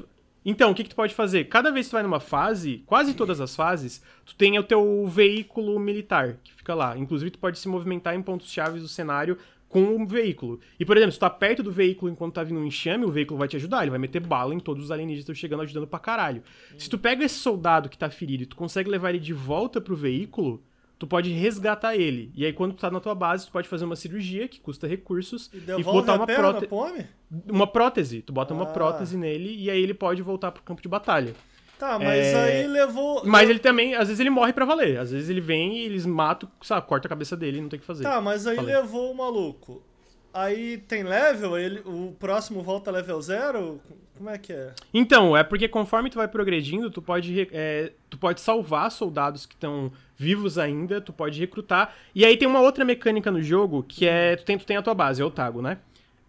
Então, 0.45 0.71
o 0.71 0.75
que, 0.75 0.83
que 0.83 0.89
tu 0.89 0.95
pode 0.95 1.13
fazer? 1.13 1.45
Cada 1.45 1.71
vez 1.71 1.87
que 1.87 1.89
tu 1.89 1.93
vai 1.93 2.03
numa 2.03 2.21
fase, 2.21 2.81
quase 2.85 3.13
todas 3.13 3.41
as 3.41 3.53
fases, 3.53 4.01
tu 4.25 4.33
tem 4.35 4.57
o 4.57 4.63
teu 4.63 5.05
veículo 5.07 5.77
militar 5.77 6.37
que 6.41 6.53
fica 6.53 6.73
lá. 6.73 6.97
Inclusive, 6.97 7.31
tu 7.31 7.39
pode 7.39 7.59
se 7.59 7.67
movimentar 7.67 8.15
em 8.15 8.21
pontos 8.21 8.49
chaves 8.49 8.81
do 8.81 8.87
cenário 8.87 9.37
com 9.69 10.01
o 10.01 10.07
veículo. 10.07 10.59
E, 10.79 10.85
por 10.85 10.95
exemplo, 10.95 11.11
se 11.11 11.17
tu 11.17 11.21
tá 11.21 11.29
perto 11.29 11.61
do 11.61 11.71
veículo 11.71 12.11
enquanto 12.11 12.35
tá 12.35 12.43
vindo 12.43 12.59
um 12.59 12.65
enxame, 12.65 13.03
o 13.05 13.11
veículo 13.11 13.37
vai 13.37 13.47
te 13.47 13.55
ajudar. 13.57 13.81
Ele 13.81 13.89
vai 13.91 13.99
meter 13.99 14.19
bala 14.21 14.53
em 14.53 14.59
todos 14.59 14.85
os 14.85 14.91
alienígenas 14.91 15.25
que 15.25 15.31
estão 15.31 15.35
chegando 15.39 15.61
ajudando 15.63 15.87
pra 15.87 15.99
caralho. 15.99 16.41
Se 16.77 16.89
tu 16.89 16.97
pega 16.97 17.25
esse 17.25 17.35
soldado 17.35 17.89
que 17.89 17.97
tá 17.97 18.09
ferido 18.09 18.43
e 18.43 18.45
tu 18.45 18.55
consegue 18.55 18.89
levar 18.89 19.09
ele 19.09 19.19
de 19.19 19.33
volta 19.33 19.81
pro 19.81 19.95
veículo, 19.95 20.63
tu 20.97 21.05
pode 21.05 21.29
resgatar 21.31 21.95
ele. 21.95 22.31
E 22.35 22.45
aí, 22.45 22.53
quando 22.53 22.73
tu 22.73 22.79
tá 22.81 22.89
na 22.89 22.99
tua 22.99 23.13
base, 23.13 23.45
tu 23.45 23.51
pode 23.51 23.67
fazer 23.67 23.85
uma 23.85 23.95
cirurgia 23.95 24.47
que 24.47 24.59
custa 24.59 24.87
recursos 24.87 25.51
E 25.53 25.57
e, 25.57 25.83
botar 25.83 26.13
uma 26.15 26.25
prótese. 26.25 26.67
Uma 27.49 27.67
prótese. 27.67 28.21
Tu 28.21 28.31
bota 28.31 28.53
uma 28.53 28.63
Ah. 28.63 28.67
prótese 28.67 29.17
nele 29.17 29.53
e 29.53 29.69
aí 29.69 29.81
ele 29.83 29.93
pode 29.93 30.21
voltar 30.21 30.51
pro 30.51 30.63
campo 30.63 30.81
de 30.81 30.87
batalha. 30.87 31.35
Tá, 31.77 31.99
mas 31.99 32.25
É, 32.25 32.61
aí 32.61 32.67
levou... 32.67 33.21
Mas 33.23 33.49
ele 33.49 33.59
também, 33.59 33.93
às 33.93 34.07
vezes 34.07 34.19
ele 34.19 34.29
morre 34.29 34.51
pra 34.51 34.65
valer. 34.65 34.97
Às 34.97 35.11
vezes 35.11 35.29
ele 35.29 35.41
vem 35.41 35.77
e 35.77 35.85
eles 35.85 36.05
matam, 36.05 36.49
sabe, 36.61 36.87
corta 36.87 37.07
a 37.07 37.09
cabeça 37.09 37.37
dele 37.37 37.59
e 37.59 37.61
não 37.61 37.69
tem 37.69 37.77
o 37.77 37.81
que 37.81 37.85
fazer. 37.85 38.03
Tá, 38.03 38.19
mas 38.19 38.47
aí 38.47 38.55
Falei. 38.55 38.75
levou 38.75 39.11
o 39.11 39.15
maluco. 39.15 39.83
Aí 40.33 40.77
tem 40.77 41.03
level, 41.03 41.57
ele, 41.57 41.81
o 41.85 42.15
próximo 42.19 42.61
volta 42.61 42.91
level 42.91 43.19
zero? 43.21 43.81
Como 44.17 44.29
é 44.29 44.37
que 44.37 44.51
é? 44.53 44.71
Então, 44.93 45.37
é 45.37 45.43
porque 45.43 45.67
conforme 45.67 46.09
tu 46.09 46.17
vai 46.17 46.27
progredindo, 46.27 46.89
tu 46.89 47.01
pode, 47.01 47.47
é, 47.51 47.91
tu 48.09 48.17
pode 48.17 48.41
salvar 48.41 48.91
soldados 48.91 49.45
que 49.45 49.53
estão 49.53 49.91
vivos 50.15 50.57
ainda, 50.57 50.99
tu 50.99 51.13
pode 51.13 51.39
recrutar. 51.39 51.93
E 52.13 52.25
aí 52.25 52.35
tem 52.35 52.47
uma 52.47 52.59
outra 52.59 52.83
mecânica 52.83 53.31
no 53.31 53.41
jogo 53.41 53.83
que 53.83 54.07
é. 54.07 54.35
Tu 54.35 54.43
tem, 54.45 54.57
tu 54.57 54.65
tem 54.65 54.77
a 54.77 54.81
tua 54.81 54.93
base, 54.95 55.21
é 55.21 55.25
o 55.25 55.27
Otago, 55.27 55.61
né? 55.61 55.77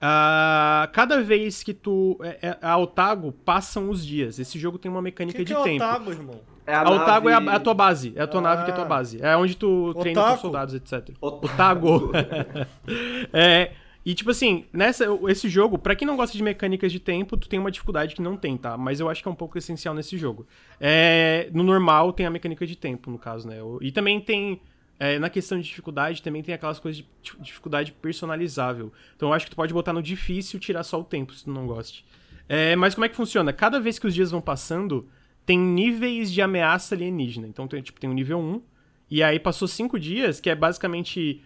Ah, 0.00 0.88
cada 0.92 1.20
vez 1.22 1.62
que 1.62 1.74
tu. 1.74 2.18
É, 2.22 2.48
é, 2.50 2.58
a 2.62 2.76
Otago 2.76 3.32
passam 3.32 3.90
os 3.90 4.04
dias. 4.06 4.38
Esse 4.38 4.58
jogo 4.58 4.78
tem 4.78 4.90
uma 4.90 5.02
mecânica 5.02 5.38
que, 5.38 5.44
que 5.44 5.52
de 5.52 5.58
é 5.58 5.62
tempo. 5.62 5.84
Otago, 5.84 6.10
irmão? 6.10 6.40
É 6.66 6.74
A 6.74 6.88
Otago 6.90 7.28
é 7.28 7.34
a, 7.34 7.40
nave- 7.40 7.56
a 7.56 7.60
tua 7.60 7.74
base, 7.74 8.12
é 8.14 8.22
a 8.22 8.26
tua 8.26 8.40
nave 8.42 8.64
que 8.64 8.70
é 8.70 8.72
a 8.72 8.76
tua 8.76 8.84
Ah. 8.84 8.88
base. 8.88 9.18
É 9.22 9.36
onde 9.36 9.56
tu 9.56 9.94
treina 10.00 10.20
Otaku? 10.20 10.32
teus 10.34 10.40
soldados, 10.42 10.74
etc. 10.74 11.10
Otago. 11.20 12.12
é, 13.32 13.72
E, 14.04 14.14
tipo 14.14 14.30
assim, 14.30 14.64
nessa, 14.72 15.04
esse 15.28 15.48
jogo, 15.48 15.76
pra 15.78 15.94
quem 15.94 16.06
não 16.06 16.16
gosta 16.16 16.36
de 16.36 16.42
mecânicas 16.42 16.90
de 16.92 16.98
tempo, 17.00 17.36
tu 17.36 17.48
tem 17.48 17.58
uma 17.58 17.70
dificuldade 17.70 18.14
que 18.14 18.22
não 18.22 18.36
tem, 18.36 18.56
tá? 18.56 18.76
Mas 18.76 19.00
eu 19.00 19.08
acho 19.10 19.22
que 19.22 19.28
é 19.28 19.30
um 19.30 19.34
pouco 19.34 19.58
essencial 19.58 19.94
nesse 19.94 20.16
jogo. 20.16 20.46
É, 20.80 21.48
no 21.52 21.62
normal 21.62 22.12
tem 22.12 22.24
a 22.24 22.30
mecânica 22.30 22.66
de 22.66 22.76
tempo, 22.76 23.10
no 23.10 23.18
caso, 23.18 23.46
né? 23.48 23.56
E 23.82 23.90
também 23.92 24.18
tem. 24.20 24.60
É, 24.98 25.18
na 25.18 25.30
questão 25.30 25.58
de 25.58 25.64
dificuldade, 25.64 26.22
também 26.22 26.42
tem 26.42 26.54
aquelas 26.54 26.80
coisas 26.80 27.02
de 27.02 27.08
tipo, 27.22 27.42
dificuldade 27.42 27.92
personalizável. 27.92 28.92
Então 29.16 29.28
eu 29.28 29.32
acho 29.32 29.46
que 29.46 29.50
tu 29.50 29.56
pode 29.56 29.72
botar 29.72 29.92
no 29.92 30.02
difícil 30.02 30.58
tirar 30.58 30.82
só 30.82 31.00
o 31.00 31.04
tempo, 31.04 31.32
se 31.32 31.44
tu 31.44 31.50
não 31.50 31.66
goste. 31.66 32.04
É, 32.48 32.74
mas 32.74 32.94
como 32.94 33.04
é 33.04 33.08
que 33.08 33.16
funciona? 33.16 33.52
Cada 33.52 33.78
vez 33.78 33.98
que 33.98 34.06
os 34.06 34.14
dias 34.14 34.30
vão 34.30 34.40
passando, 34.40 35.08
tem 35.46 35.58
níveis 35.58 36.32
de 36.32 36.42
ameaça 36.42 36.94
alienígena. 36.94 37.46
Então 37.46 37.68
tem, 37.68 37.80
tipo, 37.80 38.00
tem 38.00 38.10
o 38.10 38.14
nível 38.14 38.38
1, 38.38 38.62
e 39.10 39.22
aí 39.22 39.38
passou 39.38 39.68
5 39.68 39.98
dias, 39.98 40.40
que 40.40 40.50
é 40.50 40.54
basicamente 40.54 41.42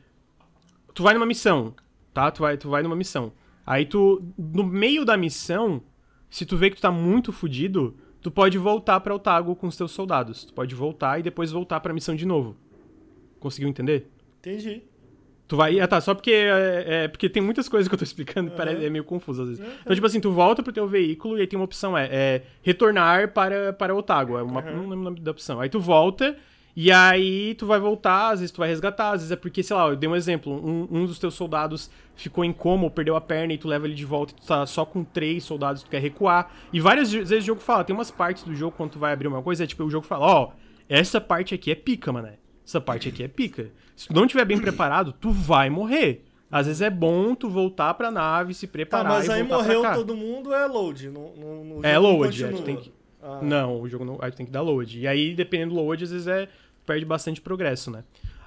tu 0.94 1.02
vai 1.02 1.14
numa 1.14 1.26
missão, 1.26 1.74
tá? 2.12 2.30
Tu 2.30 2.40
vai, 2.40 2.56
tu 2.56 2.70
vai 2.70 2.82
numa 2.82 2.96
missão. 2.96 3.32
Aí 3.66 3.84
tu, 3.84 4.22
no 4.36 4.64
meio 4.64 5.04
da 5.04 5.16
missão, 5.16 5.82
se 6.30 6.46
tu 6.46 6.56
vê 6.56 6.70
que 6.70 6.76
tu 6.76 6.82
tá 6.82 6.90
muito 6.90 7.32
fudido, 7.32 7.96
tu 8.20 8.30
pode 8.30 8.58
voltar 8.58 8.98
pra 9.00 9.14
Otago 9.14 9.54
com 9.54 9.66
os 9.66 9.76
teus 9.76 9.92
soldados. 9.92 10.44
Tu 10.44 10.52
pode 10.52 10.74
voltar 10.74 11.20
e 11.20 11.22
depois 11.22 11.52
voltar 11.52 11.80
pra 11.80 11.94
missão 11.94 12.16
de 12.16 12.26
novo. 12.26 12.56
Conseguiu 13.42 13.68
entender? 13.68 14.06
Entendi. 14.38 14.82
Tu 15.48 15.56
vai. 15.56 15.80
Ah, 15.80 15.88
tá, 15.88 16.00
só 16.00 16.14
porque. 16.14 16.30
É, 16.30 16.84
é, 16.86 17.08
porque 17.08 17.28
tem 17.28 17.42
muitas 17.42 17.68
coisas 17.68 17.88
que 17.88 17.94
eu 17.94 17.98
tô 17.98 18.04
explicando 18.04 18.50
que 18.52 18.56
parece, 18.56 18.86
é 18.86 18.88
meio 18.88 19.02
confuso 19.02 19.42
às 19.42 19.48
vezes. 19.48 19.64
Então, 19.82 19.94
tipo 19.94 20.06
assim, 20.06 20.20
tu 20.20 20.30
volta 20.30 20.62
pro 20.62 20.72
teu 20.72 20.86
veículo 20.86 21.36
e 21.36 21.40
aí 21.40 21.46
tem 21.48 21.58
uma 21.58 21.64
opção: 21.64 21.98
é, 21.98 22.08
é 22.10 22.42
retornar 22.62 23.32
para, 23.32 23.72
para 23.72 23.94
Otago. 23.94 24.38
É 24.38 24.42
uma, 24.42 24.62
Não 24.62 24.82
lembro 24.82 25.00
o 25.00 25.02
nome 25.02 25.20
da 25.20 25.32
opção. 25.32 25.60
Aí 25.60 25.68
tu 25.68 25.80
volta. 25.80 26.36
E 26.74 26.90
aí 26.90 27.54
tu 27.56 27.66
vai 27.66 27.78
voltar, 27.78 28.30
às 28.30 28.40
vezes 28.40 28.50
tu 28.50 28.56
vai 28.56 28.68
resgatar, 28.70 29.10
às 29.10 29.20
vezes 29.20 29.30
é 29.30 29.36
porque, 29.36 29.62
sei 29.62 29.76
lá, 29.76 29.88
eu 29.88 29.96
dei 29.96 30.08
um 30.08 30.16
exemplo, 30.16 30.50
um, 30.54 30.88
um 30.90 31.04
dos 31.04 31.18
teus 31.18 31.34
soldados 31.34 31.90
ficou 32.14 32.42
em 32.46 32.52
coma 32.52 32.84
ou 32.84 32.90
perdeu 32.90 33.14
a 33.14 33.20
perna 33.20 33.52
e 33.52 33.58
tu 33.58 33.68
leva 33.68 33.84
ele 33.84 33.94
de 33.94 34.06
volta 34.06 34.32
e 34.32 34.36
tu 34.36 34.46
tá 34.46 34.64
só 34.64 34.86
com 34.86 35.04
três 35.04 35.44
soldados, 35.44 35.82
tu 35.82 35.90
quer 35.90 36.00
recuar. 36.00 36.50
E 36.72 36.80
várias 36.80 37.12
vezes 37.12 37.44
o 37.44 37.46
jogo 37.46 37.60
fala, 37.60 37.84
tem 37.84 37.94
umas 37.94 38.10
partes 38.10 38.42
do 38.42 38.54
jogo 38.54 38.74
quando 38.74 38.92
tu 38.92 38.98
vai 38.98 39.12
abrir 39.12 39.28
uma 39.28 39.42
coisa, 39.42 39.64
é 39.64 39.66
tipo, 39.66 39.84
o 39.84 39.90
jogo 39.90 40.06
fala, 40.06 40.24
ó, 40.24 40.52
essa 40.88 41.20
parte 41.20 41.54
aqui 41.54 41.70
é 41.70 41.74
pica, 41.74 42.10
mané. 42.10 42.38
Essa 42.66 42.80
parte 42.80 43.08
aqui 43.08 43.22
é 43.22 43.28
pica. 43.28 43.70
Se 43.96 44.08
tu 44.08 44.14
não 44.14 44.26
tiver 44.26 44.44
bem 44.44 44.58
preparado, 44.60 45.12
tu 45.12 45.30
vai 45.30 45.68
morrer. 45.68 46.24
Às 46.50 46.66
vezes 46.66 46.82
é 46.82 46.90
bom 46.90 47.34
tu 47.34 47.48
voltar 47.48 47.94
pra 47.94 48.10
nave, 48.10 48.52
se 48.52 48.66
Tá, 48.66 48.72
preparar 48.72 49.12
mas 49.12 49.26
e 49.26 49.32
aí 49.32 49.42
morreu 49.42 49.82
todo 49.94 50.16
mundo, 50.16 50.52
é 50.52 50.66
load. 50.66 51.08
Não, 51.08 51.32
não, 51.36 51.64
no 51.64 51.86
É 51.86 51.94
jogo 51.94 52.08
não 52.08 52.16
load, 52.18 52.44
é, 52.44 52.48
tu 52.48 52.62
tem 52.62 52.76
que... 52.76 52.92
Ah. 53.22 53.38
Não, 53.40 53.80
o 53.80 53.88
jogo 53.88 54.04
não. 54.04 54.18
Aí 54.20 54.30
tu 54.30 54.36
tem 54.36 54.44
que 54.46 54.52
dar 54.52 54.60
load. 54.60 54.98
E 54.98 55.06
aí, 55.06 55.34
dependendo 55.34 55.74
do 55.74 55.80
load, 55.80 56.02
às 56.04 56.10
vezes 56.10 56.26
é. 56.26 56.48
Perde 56.84 57.04
bastante 57.04 57.40
progresso, 57.40 57.90
né? 57.90 58.02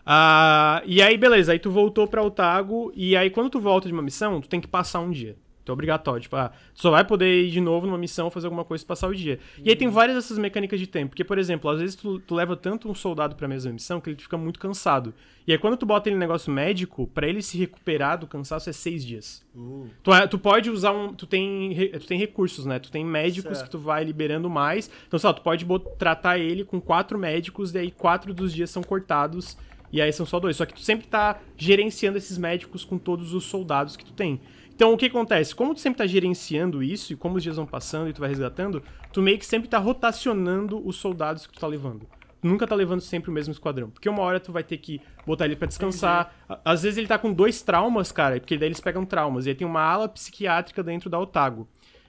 Ah, 0.05 0.83
e 0.85 1.01
aí, 1.01 1.17
beleza, 1.17 1.53
aí 1.53 1.57
tu 1.59 1.71
voltou 1.71 2.05
pra 2.05 2.21
Otago, 2.21 2.91
e 2.95 3.15
aí 3.15 3.29
quando 3.29 3.49
tu 3.49 3.59
volta 3.59 3.87
de 3.87 3.93
uma 3.93 4.03
missão, 4.03 4.39
tu 4.41 4.47
tem 4.47 4.59
que 4.61 4.67
passar 4.67 4.99
um 4.99 5.09
dia. 5.09 5.35
Então 5.65 5.73
é 5.73 5.75
obrigatório. 5.75 6.21
Tipo, 6.21 6.35
ah, 6.35 6.49
tu 6.75 6.81
só 6.81 6.91
vai 6.91 7.03
poder 7.03 7.45
ir 7.45 7.49
de 7.49 7.59
novo 7.59 7.87
numa 7.87 7.97
missão, 7.97 8.29
fazer 8.29 8.45
alguma 8.45 8.63
coisa 8.63 8.83
e 8.83 8.87
passar 8.87 9.07
o 9.07 9.15
dia. 9.15 9.39
E 9.63 9.69
aí 9.71 9.75
tem 9.75 9.87
várias 9.87 10.15
dessas 10.15 10.37
mecânicas 10.37 10.79
de 10.79 10.85
tempo. 10.85 11.09
Porque, 11.09 11.23
por 11.23 11.39
exemplo, 11.39 11.67
às 11.71 11.79
vezes 11.79 11.95
tu, 11.95 12.19
tu 12.19 12.35
leva 12.35 12.55
tanto 12.55 12.87
um 12.87 12.93
soldado 12.93 13.35
pra 13.35 13.47
mesma 13.47 13.71
missão 13.73 13.99
que 13.99 14.11
ele 14.11 14.21
fica 14.21 14.37
muito 14.37 14.59
cansado. 14.59 15.11
E 15.47 15.51
aí 15.51 15.57
quando 15.57 15.75
tu 15.75 15.85
bota 15.85 16.07
ele 16.07 16.15
no 16.15 16.19
negócio 16.19 16.53
médico, 16.53 17.07
pra 17.07 17.27
ele 17.27 17.41
se 17.41 17.57
recuperar 17.57 18.19
do 18.19 18.27
cansaço 18.27 18.69
é 18.69 18.73
seis 18.73 19.03
dias. 19.03 19.43
Uh, 19.55 19.87
Tu, 20.03 20.13
é- 20.13 20.27
tu 20.27 20.37
pode 20.37 20.69
usar 20.69 20.91
um. 20.91 21.13
Tu 21.15 21.25
tem, 21.25 21.75
tu 21.99 22.05
tem 22.05 22.19
recursos, 22.19 22.65
né? 22.67 22.77
Tu 22.77 22.91
tem 22.91 23.03
médicos 23.03 23.57
Certo. 23.57 23.65
que 23.65 23.71
tu 23.71 23.79
vai 23.79 24.03
liberando 24.03 24.47
mais. 24.49 24.89
Então, 25.07 25.17
sei 25.17 25.27
lá, 25.27 25.33
tu 25.33 25.41
pode 25.41 25.65
tratar 25.97 26.37
ele 26.37 26.63
com 26.63 26.79
quatro 26.79 27.17
médicos, 27.17 27.73
e 27.73 27.79
aí 27.79 27.89
quatro 27.91 28.33
dos 28.35 28.53
dias 28.53 28.69
são 28.69 28.83
cortados. 28.83 29.57
E 29.93 30.01
aí 30.01 30.11
são 30.11 30.25
só 30.25 30.39
dois. 30.39 30.57
Só 30.57 30.65
que 30.65 30.73
tu 30.73 30.81
sempre 30.81 31.07
tá 31.07 31.39
gerenciando 31.55 32.17
esses 32.17 32.37
médicos 32.37 32.83
com 32.83 32.97
todos 32.97 33.33
os 33.33 33.45
soldados 33.45 33.95
que 33.95 34.03
tu 34.03 34.11
tem. 34.13 34.41
Então, 34.75 34.91
o 34.93 34.97
que 34.97 35.05
acontece? 35.05 35.55
Como 35.55 35.73
tu 35.73 35.79
sempre 35.79 35.99
tá 35.99 36.05
gerenciando 36.05 36.83
isso, 36.83 37.13
e 37.13 37.15
como 37.15 37.37
os 37.37 37.43
dias 37.43 37.55
vão 37.55 37.65
passando 37.65 38.09
e 38.09 38.13
tu 38.13 38.19
vai 38.19 38.27
resgatando, 38.29 38.83
tu 39.13 39.21
meio 39.21 39.37
que 39.39 39.45
sempre 39.45 39.69
tá 39.69 39.77
rotacionando 39.77 40.85
os 40.85 40.97
soldados 40.97 41.47
que 41.47 41.53
tu 41.53 41.59
tá 41.61 41.67
levando. 41.67 42.05
Tu 42.41 42.47
nunca 42.47 42.67
tá 42.67 42.75
levando 42.75 42.99
sempre 42.99 43.29
o 43.31 43.33
mesmo 43.33 43.53
esquadrão. 43.53 43.89
Porque 43.89 44.09
uma 44.09 44.21
hora 44.21 44.37
tu 44.39 44.51
vai 44.51 44.63
ter 44.63 44.77
que 44.77 44.99
botar 45.25 45.45
ele 45.45 45.55
pra 45.55 45.65
descansar. 45.67 46.35
A- 46.49 46.59
Às 46.65 46.83
vezes 46.83 46.97
ele 46.97 47.07
tá 47.07 47.17
com 47.17 47.31
dois 47.31 47.61
traumas, 47.61 48.11
cara, 48.11 48.37
porque 48.39 48.57
daí 48.57 48.67
eles 48.67 48.81
pegam 48.81 49.05
traumas. 49.05 49.45
E 49.45 49.49
aí 49.49 49.55
tem 49.55 49.65
uma 49.65 49.81
ala 49.81 50.09
psiquiátrica 50.09 50.83
dentro 50.83 51.09
da 51.09 51.17
Otago. 51.17 51.67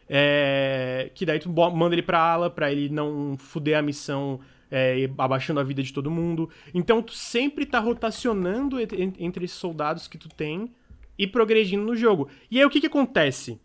É, 0.09 1.11
que 1.15 1.25
daí 1.25 1.39
tu 1.39 1.49
manda 1.51 1.95
ele 1.95 2.03
pra 2.03 2.19
ala 2.19 2.49
pra 2.51 2.71
ele 2.71 2.89
não 2.89 3.37
fuder 3.39 3.79
a 3.79 3.83
missão 3.83 4.41
é, 4.71 5.09
abaixando 5.19 5.61
a 5.61 5.63
vida 5.63 5.83
de 5.83 5.93
todo 5.93 6.11
mundo. 6.11 6.51
Então 6.75 7.01
tu 7.01 7.13
sempre 7.13 7.65
tá 7.65 7.79
rotacionando 7.79 8.79
entre 8.81 9.45
esses 9.45 9.57
soldados 9.57 10.09
que 10.09 10.19
tu 10.19 10.29
tem 10.29 10.73
e 11.19 11.27
progredindo 11.27 11.85
no 11.85 11.97
jogo. 11.97 12.29
E 12.51 12.59
aí 12.59 12.65
o 12.65 12.71
que 12.71 12.81
que 12.81 12.87
acontece? 12.87 13.61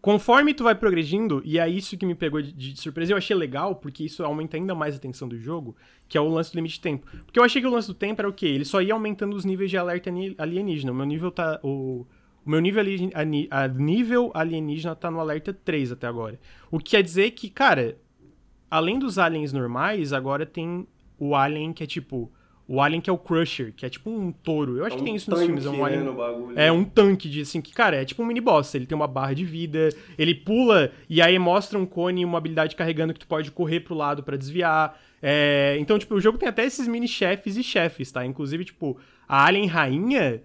Conforme 0.00 0.54
tu 0.54 0.62
vai 0.62 0.74
progredindo, 0.74 1.42
e 1.44 1.58
é 1.58 1.68
isso 1.68 1.96
que 1.98 2.06
me 2.06 2.14
pegou 2.14 2.40
de, 2.40 2.52
de 2.52 2.80
surpresa, 2.80 3.12
eu 3.12 3.16
achei 3.16 3.34
legal, 3.34 3.74
porque 3.74 4.04
isso 4.04 4.22
aumenta 4.24 4.56
ainda 4.56 4.72
mais 4.72 4.94
a 4.94 5.00
tensão 5.00 5.26
do 5.26 5.36
jogo, 5.36 5.74
que 6.08 6.16
é 6.16 6.20
o 6.20 6.28
lance 6.28 6.52
do 6.52 6.56
limite 6.56 6.74
de 6.76 6.80
tempo. 6.80 7.06
Porque 7.24 7.40
eu 7.40 7.42
achei 7.42 7.60
que 7.60 7.66
o 7.66 7.70
lance 7.72 7.88
do 7.88 7.94
tempo 7.94 8.20
era 8.20 8.28
o 8.28 8.32
quê? 8.32 8.46
Ele 8.46 8.64
só 8.64 8.80
ia 8.80 8.94
aumentando 8.94 9.34
os 9.34 9.44
níveis 9.44 9.68
de 9.68 9.76
alerta 9.76 10.08
alienígena. 10.38 10.92
O 10.92 10.94
meu 10.94 11.04
nível 11.06 11.32
tá. 11.32 11.58
O, 11.60 12.06
o 12.44 12.50
meu 12.50 12.60
nível, 12.60 12.80
alien- 12.82 13.10
ani- 13.14 13.48
a 13.50 13.66
nível 13.66 14.30
alienígena 14.32 14.94
tá 14.94 15.10
no 15.10 15.18
alerta 15.18 15.52
3 15.52 15.90
até 15.90 16.06
agora. 16.06 16.38
O 16.70 16.78
que 16.78 16.90
quer 16.92 17.02
dizer 17.02 17.32
que, 17.32 17.50
cara, 17.50 17.98
além 18.70 19.00
dos 19.00 19.18
aliens 19.18 19.52
normais, 19.52 20.12
agora 20.12 20.46
tem 20.46 20.86
o 21.18 21.34
alien 21.34 21.72
que 21.72 21.82
é 21.82 21.86
tipo. 21.86 22.30
O 22.68 22.80
alien 22.80 23.00
que 23.00 23.08
é 23.08 23.12
o 23.12 23.18
Crusher, 23.18 23.72
que 23.76 23.86
é 23.86 23.88
tipo 23.88 24.10
um 24.10 24.32
touro. 24.32 24.76
Eu 24.78 24.84
acho 24.86 24.94
É 24.94 24.96
que 24.96 25.02
um 25.02 25.04
tem 25.04 25.14
isso 25.14 25.30
nos 25.30 25.38
tanque, 25.38 25.46
filmes. 25.60 25.66
É 25.66 25.70
um 25.70 25.76
né, 25.76 25.84
alien. 25.84 26.02
no 26.04 26.14
bagulho. 26.14 26.58
É 26.58 26.72
um 26.72 26.82
tanque 26.84 27.28
de 27.28 27.42
assim, 27.42 27.60
que, 27.60 27.72
cara, 27.72 27.96
é 27.96 28.04
tipo 28.04 28.22
um 28.22 28.26
mini 28.26 28.40
boss. 28.40 28.74
Ele 28.74 28.86
tem 28.86 28.96
uma 28.96 29.06
barra 29.06 29.34
de 29.34 29.44
vida, 29.44 29.88
ele 30.18 30.34
pula 30.34 30.90
e 31.08 31.22
aí 31.22 31.38
mostra 31.38 31.78
um 31.78 31.86
cone 31.86 32.22
e 32.22 32.24
uma 32.24 32.38
habilidade 32.38 32.74
carregando 32.74 33.12
que 33.14 33.20
tu 33.20 33.26
pode 33.28 33.50
correr 33.52 33.80
pro 33.80 33.94
lado 33.94 34.22
pra 34.22 34.36
desviar. 34.36 34.98
É, 35.22 35.76
então, 35.78 35.98
tipo, 35.98 36.14
o 36.16 36.20
jogo 36.20 36.38
tem 36.38 36.48
até 36.48 36.64
esses 36.64 36.88
mini 36.88 37.06
chefes 37.06 37.56
e 37.56 37.62
chefes, 37.62 38.10
tá? 38.10 38.26
Inclusive, 38.26 38.64
tipo, 38.64 38.98
a 39.28 39.44
Alien 39.46 39.66
Rainha 39.66 40.42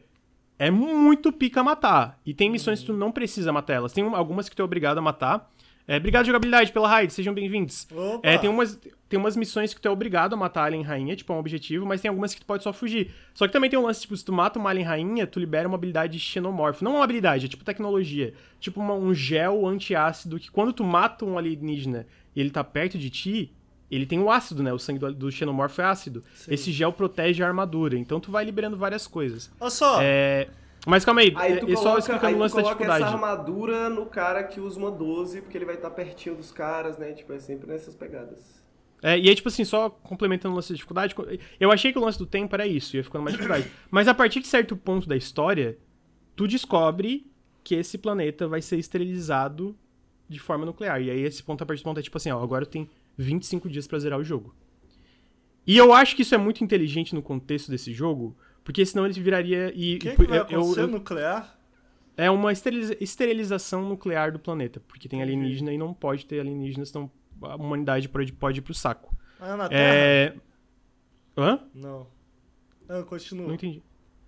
é 0.60 0.70
muito 0.70 1.32
pica 1.32 1.64
matar. 1.64 2.20
E 2.24 2.36
tem 2.36 2.52
missões 2.52 2.82
que 2.82 2.86
tu 2.86 2.94
não 2.94 3.12
precisa 3.12 3.52
matar 3.52 3.74
elas. 3.74 3.94
Tem 3.94 4.04
um- 4.04 4.16
algumas 4.16 4.48
que 4.48 4.56
tu 4.56 4.62
é 4.62 4.66
obrigado 4.66 5.00
a 5.00 5.02
matar. 5.02 5.52
É, 5.92 5.98
obrigado, 5.98 6.26
jogabilidade, 6.26 6.72
pela 6.72 6.88
raid, 6.88 7.12
sejam 7.12 7.34
bem-vindos. 7.34 7.86
É, 8.24 8.38
tem 8.38 8.50
umas, 8.50 8.80
tem 9.10 9.20
umas 9.20 9.36
missões 9.36 9.74
que 9.74 9.82
tu 9.82 9.90
é 9.90 9.92
obrigado 9.92 10.32
a 10.34 10.38
matar 10.38 10.62
a 10.62 10.66
Alien 10.68 10.84
Rainha, 10.84 11.16
tipo, 11.18 11.34
é 11.34 11.36
um 11.36 11.40
objetivo, 11.40 11.86
mas 11.86 12.00
tem 12.00 12.08
algumas 12.08 12.34
que 12.34 12.40
tu 12.40 12.46
pode 12.46 12.64
só 12.64 12.72
fugir. 12.72 13.12
Só 13.34 13.46
que 13.46 13.52
também 13.52 13.70
tem 13.70 13.78
um 13.78 13.84
lance, 13.86 14.00
tipo, 14.00 14.16
se 14.16 14.24
tu 14.24 14.32
mata 14.32 14.58
uma 14.58 14.70
Alien 14.70 14.86
Rainha, 14.88 15.28
tu 15.28 15.38
libera 15.38 15.68
uma 15.68 15.76
habilidade 15.76 16.18
xenomorfo. 16.18 16.82
Não 16.82 16.96
uma 16.96 17.04
habilidade, 17.04 17.46
é 17.46 17.50
tipo 17.50 17.66
tecnologia. 17.66 18.34
Tipo 18.58 18.80
uma- 18.80 18.94
um 18.94 19.14
gel 19.14 19.68
antiácido 19.68 20.40
que 20.40 20.50
quando 20.50 20.72
tu 20.72 20.82
mata 20.86 21.26
um 21.26 21.38
alienígena 21.38 22.08
e 22.34 22.40
ele 22.40 22.52
tá 22.52 22.64
perto 22.64 22.98
de 22.98 23.10
ti, 23.10 23.52
ele 23.92 24.06
tem 24.06 24.20
o 24.20 24.32
ácido, 24.32 24.64
né? 24.64 24.72
O 24.72 24.80
sangue 24.80 25.00
do, 25.00 25.14
do 25.14 25.30
xenomorfo 25.30 25.82
é 25.82 25.84
ácido. 25.84 26.24
Esse 26.48 26.72
gel 26.72 26.94
protege 26.94 27.44
a 27.44 27.48
armadura, 27.48 27.98
então 27.98 28.18
tu 28.18 28.32
vai 28.32 28.46
liberando 28.46 28.78
várias 28.78 29.08
coisas. 29.08 29.52
Olha 29.60 29.70
só, 29.70 30.00
É... 30.02 30.48
Mas 30.88 31.06
calma 31.06 31.22
aí, 31.22 31.32
Aí 31.36 31.60
tu 31.60 31.72
é 31.72 31.76
só 31.76 31.82
coloca, 31.84 32.00
explicando 32.00 32.28
aí 32.28 32.34
o 32.34 32.38
lance 32.40 32.56
da 32.56 32.62
coloca 32.64 32.84
essa 32.84 32.94
dificuldade. 32.94 33.24
armadura 33.26 33.90
no 33.90 34.06
cara 34.08 34.44
que 34.44 34.60
usa 34.60 34.80
uma 34.80 34.90
12, 34.90 35.42
porque 35.42 35.58
ele 35.58 35.66
vai 35.66 35.76
estar 35.76 35.92
pertinho 35.92 36.36
dos 36.36 36.52
caras, 36.52 36.98
né? 36.98 37.14
Tipo, 37.14 37.34
é 37.34 37.40
sempre 37.40 37.68
nessas 37.68 37.96
pegadas. 37.96 38.62
É, 39.04 39.18
e 39.18 39.30
aí, 39.30 39.36
tipo 39.36 39.48
assim, 39.48 39.64
só 39.64 39.90
complementando 39.90 40.54
o 40.54 40.56
lance 40.56 40.70
da 40.70 40.76
dificuldade, 40.76 41.16
eu 41.60 41.72
achei 41.72 41.92
que 41.92 41.98
o 41.98 42.02
lance 42.02 42.20
do 42.20 42.26
tempo 42.26 42.56
era 42.56 42.68
isso, 42.68 42.96
ia 42.96 43.04
ficando 43.04 43.24
mais 43.24 43.36
dificuldade. 43.36 43.72
Mas 43.90 44.08
a 44.08 44.14
partir 44.14 44.40
de 44.40 44.48
certo 44.48 44.76
ponto 44.76 45.08
da 45.08 45.16
história, 45.16 45.78
tu 46.36 46.48
descobre 46.48 47.26
que 47.64 47.76
esse 47.76 47.98
planeta 47.98 48.48
vai 48.48 48.62
ser 48.62 48.78
esterilizado 48.78 49.76
de 50.28 50.40
forma 50.40 50.66
nuclear. 50.66 51.02
E 51.02 51.10
aí 51.10 51.22
esse 51.22 51.44
ponto, 51.44 51.64
a 51.64 51.66
partir 51.66 51.82
do 51.82 51.86
ponto 51.86 52.00
é 52.00 52.04
tipo 52.04 52.18
assim, 52.18 52.32
ó, 52.32 52.42
agora 52.42 52.66
tem 52.66 52.90
25 53.18 53.70
dias 53.70 53.88
pra 53.88 54.00
zerar 54.00 54.20
o 54.20 54.24
jogo. 54.24 54.56
E 55.66 55.78
eu 55.78 55.94
acho 55.94 56.16
que 56.16 56.24
isso 56.24 56.34
é 56.34 56.38
muito 56.38 56.64
inteligente 56.64 57.14
no 57.14 57.22
contexto 57.22 57.70
desse 57.70 57.94
jogo, 57.94 58.36
porque 58.64 58.86
senão 58.86 59.06
ele 59.06 59.20
viraria 59.20 59.72
e 59.76 59.96
o 59.96 60.00
que, 60.00 60.16
que 60.16 60.24
vai 60.26 60.38
eu- 60.40 60.42
acontecer 60.44 60.82
eu- 60.82 60.88
nuclear? 60.88 61.58
é 62.18 62.30
uma 62.30 62.52
esteriliza- 62.52 62.96
esterilização 63.02 63.88
nuclear 63.88 64.32
do 64.32 64.40
planeta, 64.40 64.82
porque 64.88 65.08
tem 65.10 65.22
alienígena 65.22 65.72
e 65.74 65.78
não 65.78 65.94
pode 65.94 66.26
ter 66.26 66.40
alienígena, 66.40 66.86
senão 66.86 67.10
a 67.42 67.56
humanidade 67.56 68.08
pode, 68.10 68.32
pode 68.34 68.60
ir 68.60 68.62
pro 68.62 68.74
saco. 68.74 69.16
Ah, 69.40 69.58
na 69.58 69.68
Terra? 69.70 69.82
É. 69.96 70.34
Hã? 71.38 71.60
Não. 71.74 72.08
Não, 72.88 73.04
continua. 73.04 73.48
Não 73.48 73.54
entendi. 73.56 73.82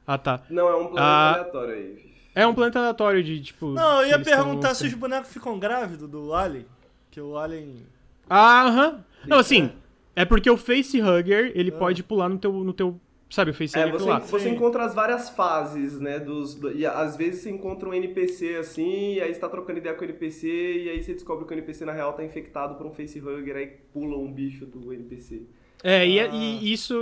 Ah, 0.07 0.17
tá. 0.17 0.41
Não, 0.49 0.67
é 0.67 0.75
um 0.75 0.83
planeta 0.87 1.01
Ah. 1.01 1.33
aleatório 1.33 1.73
aí. 1.75 2.13
É 2.35 2.47
um 2.47 2.53
planeta 2.55 2.79
aleatório 2.79 3.23
de, 3.23 3.41
tipo. 3.41 3.67
Não, 3.73 4.01
eu 4.01 4.07
ia 4.07 4.13
tão- 4.19 4.23
perguntar 4.23 4.73
se 4.73 4.87
os 4.87 4.93
bonecos 4.95 5.31
ficam 5.31 5.59
grávidos 5.59 6.09
do 6.09 6.33
Alien. 6.33 6.65
Que 7.11 7.21
o 7.21 7.37
Alien. 7.37 7.85
Ah, 8.27 8.63
aham. 8.67 9.05
Não, 9.27 9.37
assim. 9.37 9.71
É 10.15 10.25
porque 10.25 10.49
o 10.49 10.57
facehugger, 10.57 11.51
ele 11.55 11.71
pode 11.71 12.01
pular 12.03 12.27
no 12.29 12.37
teu. 12.39 12.51
No 12.51 12.73
teu 12.73 12.99
sabe, 13.29 13.49
o 13.49 13.51
É, 13.51 13.53
facehugger 13.53 13.91
você, 13.91 14.09
lá. 14.09 14.19
você 14.19 14.49
encontra 14.49 14.83
as 14.85 14.93
várias 14.93 15.29
fases, 15.29 15.99
né? 15.99 16.19
Dos, 16.19 16.55
do- 16.55 16.71
e 16.71 16.85
às 16.85 17.15
vezes 17.17 17.41
você 17.41 17.49
encontra 17.49 17.89
um 17.89 17.93
NPC 17.93 18.55
assim, 18.55 19.15
e 19.15 19.21
aí 19.21 19.33
você 19.33 19.39
tá 19.39 19.49
trocando 19.49 19.79
ideia 19.79 19.95
com 19.95 20.01
o 20.01 20.05
NPC, 20.05 20.47
e 20.47 20.89
aí 20.89 21.01
você 21.03 21.13
descobre 21.13 21.45
que 21.45 21.51
o 21.51 21.55
NPC 21.55 21.83
na 21.85 21.91
real 21.93 22.13
tá 22.13 22.23
infectado 22.23 22.75
por 22.75 22.85
um 22.85 22.91
facehugger, 22.91 23.55
aí 23.55 23.67
pula 23.93 24.17
um 24.17 24.31
bicho 24.31 24.65
do 24.65 24.93
NPC. 24.93 25.41
É, 25.83 26.07
e, 26.07 26.19
Ah. 26.19 26.27
e 26.31 26.71
isso 26.71 26.95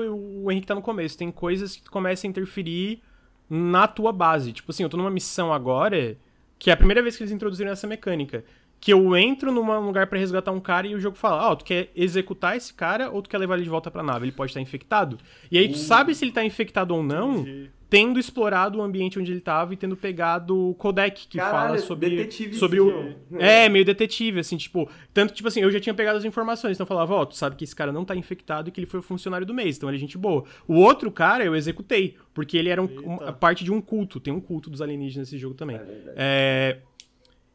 o 0.44 0.52
Henrique 0.52 0.66
tá 0.68 0.74
no 0.74 0.82
começo. 0.82 1.18
Tem 1.18 1.30
coisas 1.32 1.76
que 1.76 1.90
começam 1.90 2.28
a 2.28 2.32
interferir 2.32 3.02
na 3.50 3.88
tua 3.88 4.12
base. 4.12 4.52
Tipo 4.54 4.72
assim, 4.72 4.82
eu 4.84 4.90
tô 4.90 4.98
numa 4.98 5.12
missão 5.12 5.52
agora 5.54 6.18
que 6.58 6.70
é 6.70 6.74
a 6.74 6.78
primeira 6.78 7.02
vez 7.02 7.18
que 7.18 7.24
eles 7.24 7.32
introduziram 7.32 7.72
essa 7.72 7.86
mecânica. 7.88 8.44
Que 8.82 8.92
eu 8.92 9.16
entro 9.16 9.52
num 9.52 9.86
lugar 9.86 10.08
pra 10.08 10.18
resgatar 10.18 10.52
um 10.52 10.60
cara 10.60 10.88
e 10.88 10.96
o 10.96 11.00
jogo 11.00 11.16
fala: 11.16 11.52
Ó, 11.52 11.56
tu 11.56 11.64
quer 11.64 11.92
executar 11.96 12.58
esse 12.58 12.74
cara 12.74 13.12
ou 13.12 13.22
tu 13.22 13.30
quer 13.30 13.38
levar 13.38 13.54
ele 13.54 13.64
de 13.64 13.70
volta 13.70 13.92
pra 13.92 14.02
nave? 14.02 14.26
Ele 14.26 14.32
pode 14.32 14.50
estar 14.50 14.60
infectado. 14.60 15.18
E 15.52 15.58
aí 15.58 15.70
tu 15.70 15.78
sabe 15.78 16.16
se 16.16 16.26
ele 16.26 16.32
tá 16.32 16.44
infectado 16.44 16.96
ou 16.96 17.04
não, 17.04 17.46
tendo 17.88 18.18
explorado 18.20 18.80
o 18.80 18.82
ambiente 18.82 19.20
onde 19.20 19.32
ele 19.32 19.42
tava 19.42 19.74
e 19.74 19.78
tendo 19.78 19.96
pegado 19.98 20.70
o 20.70 20.74
codec 20.76 21.28
que 21.28 21.38
Caralho, 21.38 21.68
fala 21.68 21.78
sobre, 21.78 22.10
detetive 22.10 22.56
sobre 22.56 22.80
o. 22.80 23.14
É, 23.38 23.70
meio 23.70 23.86
detetive, 23.86 24.40
assim, 24.40 24.58
tipo. 24.58 24.90
Tanto, 25.14 25.32
tipo 25.34 25.48
assim, 25.48 25.60
eu 25.62 25.70
já 25.70 25.80
tinha 25.80 25.94
pegado 25.94 26.18
as 26.18 26.26
informações, 26.26 26.76
então 26.78 26.84
eu 26.86 26.88
falava, 26.88 27.14
ó, 27.14 27.26
tu 27.26 27.36
sabe 27.36 27.56
que 27.58 27.64
esse 27.66 27.76
cara 27.76 27.92
não 27.92 28.04
tá 28.04 28.16
infectado 28.16 28.70
e 28.70 28.72
que 28.72 28.80
ele 28.80 28.88
foi 28.88 29.02
o 29.02 29.04
funcionário 29.04 29.46
do 29.46 29.54
mês, 29.54 29.78
então 29.78 29.90
ele 29.90 29.98
é 29.98 30.00
gente 30.00 30.18
boa. 30.18 30.44
O 30.68 30.76
outro 30.76 31.12
cara 31.12 31.44
eu 31.44 31.56
executei, 31.56 32.16
porque 32.34 32.58
ele 32.58 32.70
era 32.70 32.82
um- 32.82 32.88
uma 33.04 33.32
parte 33.34 33.64
de 33.64 33.72
um 33.72 33.80
culto. 33.82 34.20
Tem 34.20 34.34
um 34.34 34.40
culto 34.42 34.70
dos 34.72 34.82
alienígenas 34.82 35.28
nesse 35.30 35.38
jogo 35.38 35.54
também. 35.54 35.76
É. 36.16 36.78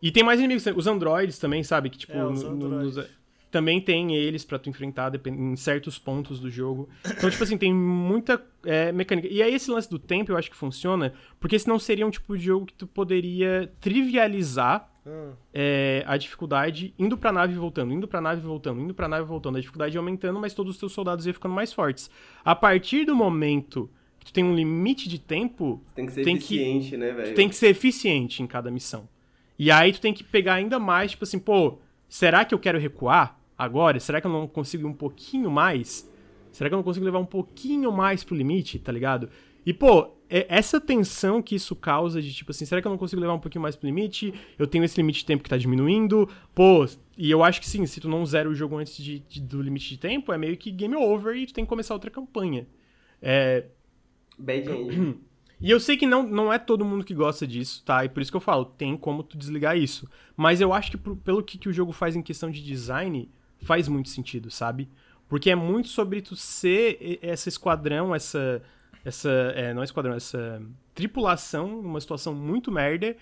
E 0.03 0.11
tem 0.11 0.23
mais 0.23 0.39
inimigos, 0.39 0.67
os 0.77 0.87
androids 0.87 1.39
também, 1.39 1.63
sabe? 1.65 1.91
Que, 1.91 1.99
tipo, 1.99 2.13
É, 2.13 2.25
os 2.25 2.43
no- 2.43 2.55
no- 2.55 2.67
androides. 2.67 2.97
nos- 2.97 3.07
também 3.51 3.81
tem 3.81 4.15
eles 4.15 4.45
pra 4.45 4.59
tu 4.59 4.69
enfrentar 4.69 5.11
em 5.27 5.57
certos 5.57 5.99
pontos 5.99 6.39
do 6.39 6.51
jogo. 6.51 6.89
Então, 7.07 7.31
tipo 7.31 7.43
assim, 7.43 7.57
tem 7.57 7.73
muita 7.73 8.45
é, 8.65 8.91
mecânica. 8.93 9.29
E 9.31 9.41
aí 9.43 9.55
esse 9.55 9.71
lance 9.71 9.89
do 9.89 9.99
tempo 9.99 10.33
eu 10.33 10.37
acho 10.37 10.51
que 10.51 10.57
funciona, 10.57 11.15
porque 11.41 11.59
senão 11.59 11.79
seria 11.79 12.07
um 12.07 12.11
tipo 12.11 12.37
de 12.37 12.45
jogo 12.45 12.67
que 12.67 12.75
tu 12.75 12.87
poderia 12.87 13.73
trivializar 13.81 14.91
Ah, 15.07 15.31
é, 15.55 16.03
a 16.07 16.17
dificuldade 16.17 16.93
indo 16.99 17.17
pra 17.17 17.31
nave 17.33 17.53
e 17.55 17.57
voltando, 17.57 17.93
indo 17.95 18.09
pra 18.09 18.21
nave 18.21 18.41
e 18.41 18.45
voltando, 18.45 18.81
indo 18.81 18.93
pra 18.93 19.07
nave 19.09 19.23
e 19.25 19.29
voltando. 19.29 19.57
A 19.57 19.61
dificuldade 19.61 19.95
ia 19.97 20.01
aumentando, 20.01 20.39
mas 20.41 20.53
todos 20.53 20.73
os 20.75 20.79
teus 20.81 20.93
soldados 20.93 21.25
iam 21.27 21.33
ficando 21.33 21.55
mais 21.55 21.73
fortes. 21.73 22.11
A 22.45 22.55
partir 22.57 23.05
do 23.07 23.15
momento 23.15 23.89
que 24.19 24.27
tu 24.27 24.33
tem 24.33 24.43
um 24.45 24.55
limite 24.55 25.09
de 25.09 25.21
tempo, 25.21 25.81
Tem 25.95 26.05
que 26.07 26.13
ser 26.13 26.25
Tem 26.25 26.37
que- 26.37 26.57
eficiente, 26.57 26.97
né, 26.97 27.13
velho? 27.13 27.29
tu 27.29 27.35
tem 27.37 27.49
que 27.49 27.55
ser 27.55 27.69
eficiente 27.69 28.43
em 28.43 28.47
cada 28.49 28.69
missão. 28.71 29.09
E 29.59 29.71
aí 29.71 29.93
tu 29.93 30.01
tem 30.01 30.13
que 30.13 30.23
pegar 30.25 30.55
ainda 30.55 30.79
mais, 30.79 31.13
tipo 31.13 31.25
assim, 31.25 31.39
pô, 31.39 31.79
será 32.09 32.45
que 32.45 32.55
eu 32.55 32.59
quero 32.59 32.79
recuar 32.79 33.39
agora? 33.57 33.99
Será 34.01 34.21
que 34.21 34.27
eu 34.27 34.31
não 34.33 34.47
consigo 34.47 34.87
ir 34.87 34.91
um 34.91 34.95
pouquinho 34.95 35.51
mais? 35.51 36.09
Será 36.53 36.69
que 36.71 36.75
eu 36.75 36.79
não 36.79 36.85
consigo 36.85 37.05
levar 37.05 37.19
um 37.19 37.27
pouquinho 37.27 37.91
mais 37.93 38.23
pro 38.25 38.35
limite, 38.37 38.79
tá 38.79 38.91
ligado? 38.93 39.29
E, 39.65 39.73
pô, 39.75 40.11
é- 40.29 40.47
essa 40.49 40.81
tensão 40.81 41.43
que 41.43 41.55
isso 41.55 41.75
causa 41.77 42.21
de, 42.23 42.33
tipo 42.33 42.51
assim, 42.51 42.65
será 42.65 42.81
que 42.81 42.87
eu 42.87 42.91
não 42.91 42.99
consigo 42.99 43.21
levar 43.21 43.35
um 43.35 43.39
pouquinho 43.39 43.63
mais 43.63 43.75
pro 43.77 43.87
limite? 43.87 44.33
Eu 44.59 44.67
tenho 44.67 44.85
esse 44.85 44.97
limite 44.97 45.21
de 45.21 45.27
tempo 45.27 45.43
que 45.43 45.51
tá 45.51 45.57
diminuindo. 45.57 46.29
Pô, 46.55 46.87
e 47.17 47.31
eu 47.31 47.43
acho 47.43 47.61
que 47.61 47.69
sim, 47.69 47.85
se 47.87 48.01
tu 48.01 48.09
não 48.09 48.25
zera 48.25 48.49
o 48.49 48.55
jogo 48.55 48.77
antes 48.77 48.97
de- 49.03 49.21
de- 49.21 49.41
do 49.41 49.61
limite 49.63 49.89
de 49.89 49.99
tempo, 49.99 50.33
é 50.33 50.39
meio 50.39 50.57
que 50.57 50.71
game 50.71 50.95
over 50.97 51.35
e 51.37 51.47
tu 51.47 51.53
tem 51.55 51.65
que 51.65 51.69
começar 51.69 51.95
outra 51.95 52.11
campanha. 52.11 52.67
É, 53.21 53.65
Bad 54.39 54.69
End. 54.71 55.19
E 55.61 55.71
eu 55.71 55.81
sei 55.81 55.97
que 55.97 56.07
não, 56.07 56.23
não 56.23 56.53
é 56.53 56.59
todo 56.59 56.85
mundo 56.85 57.05
que 57.05 57.15
gosta 57.15 57.47
disso, 57.47 57.83
tá? 57.85 58.05
E 58.05 58.09
por 58.09 58.21
isso 58.21 58.31
que 58.31 58.37
eu 58.37 58.43
falo, 58.43 58.65
tem 58.65 58.97
como 58.97 59.23
tu 59.23 59.39
desligar 59.39 59.77
isso. 59.77 60.09
Mas 60.37 60.61
eu 60.61 60.73
acho 60.73 60.91
que 60.91 60.99
pelo 60.99 61.43
que, 61.43 61.57
que 61.57 61.69
o 61.69 61.73
jogo 61.73 61.93
faz 61.93 62.15
em 62.15 62.23
questão 62.23 62.51
de 62.51 62.63
design, 62.63 63.29
faz 63.63 63.89
muito 63.89 64.11
sentido, 64.11 64.51
sabe? 64.51 64.89
Porque 65.29 65.51
é 65.51 65.55
muito 65.55 65.89
sobre 65.89 66.21
tu 66.21 66.37
ser 66.37 67.19
esse 67.23 67.49
esquadrão, 67.49 68.15
essa. 68.15 68.63
Essa. 69.05 69.31
É, 69.55 69.73
não 69.73 69.83
é 69.83 69.85
esquadrão, 69.85 70.15
essa 70.15 70.63
tripulação 70.95 71.83
numa 71.83 72.01
situação 72.01 72.35
muito 72.35 72.71
merda. 72.71 73.17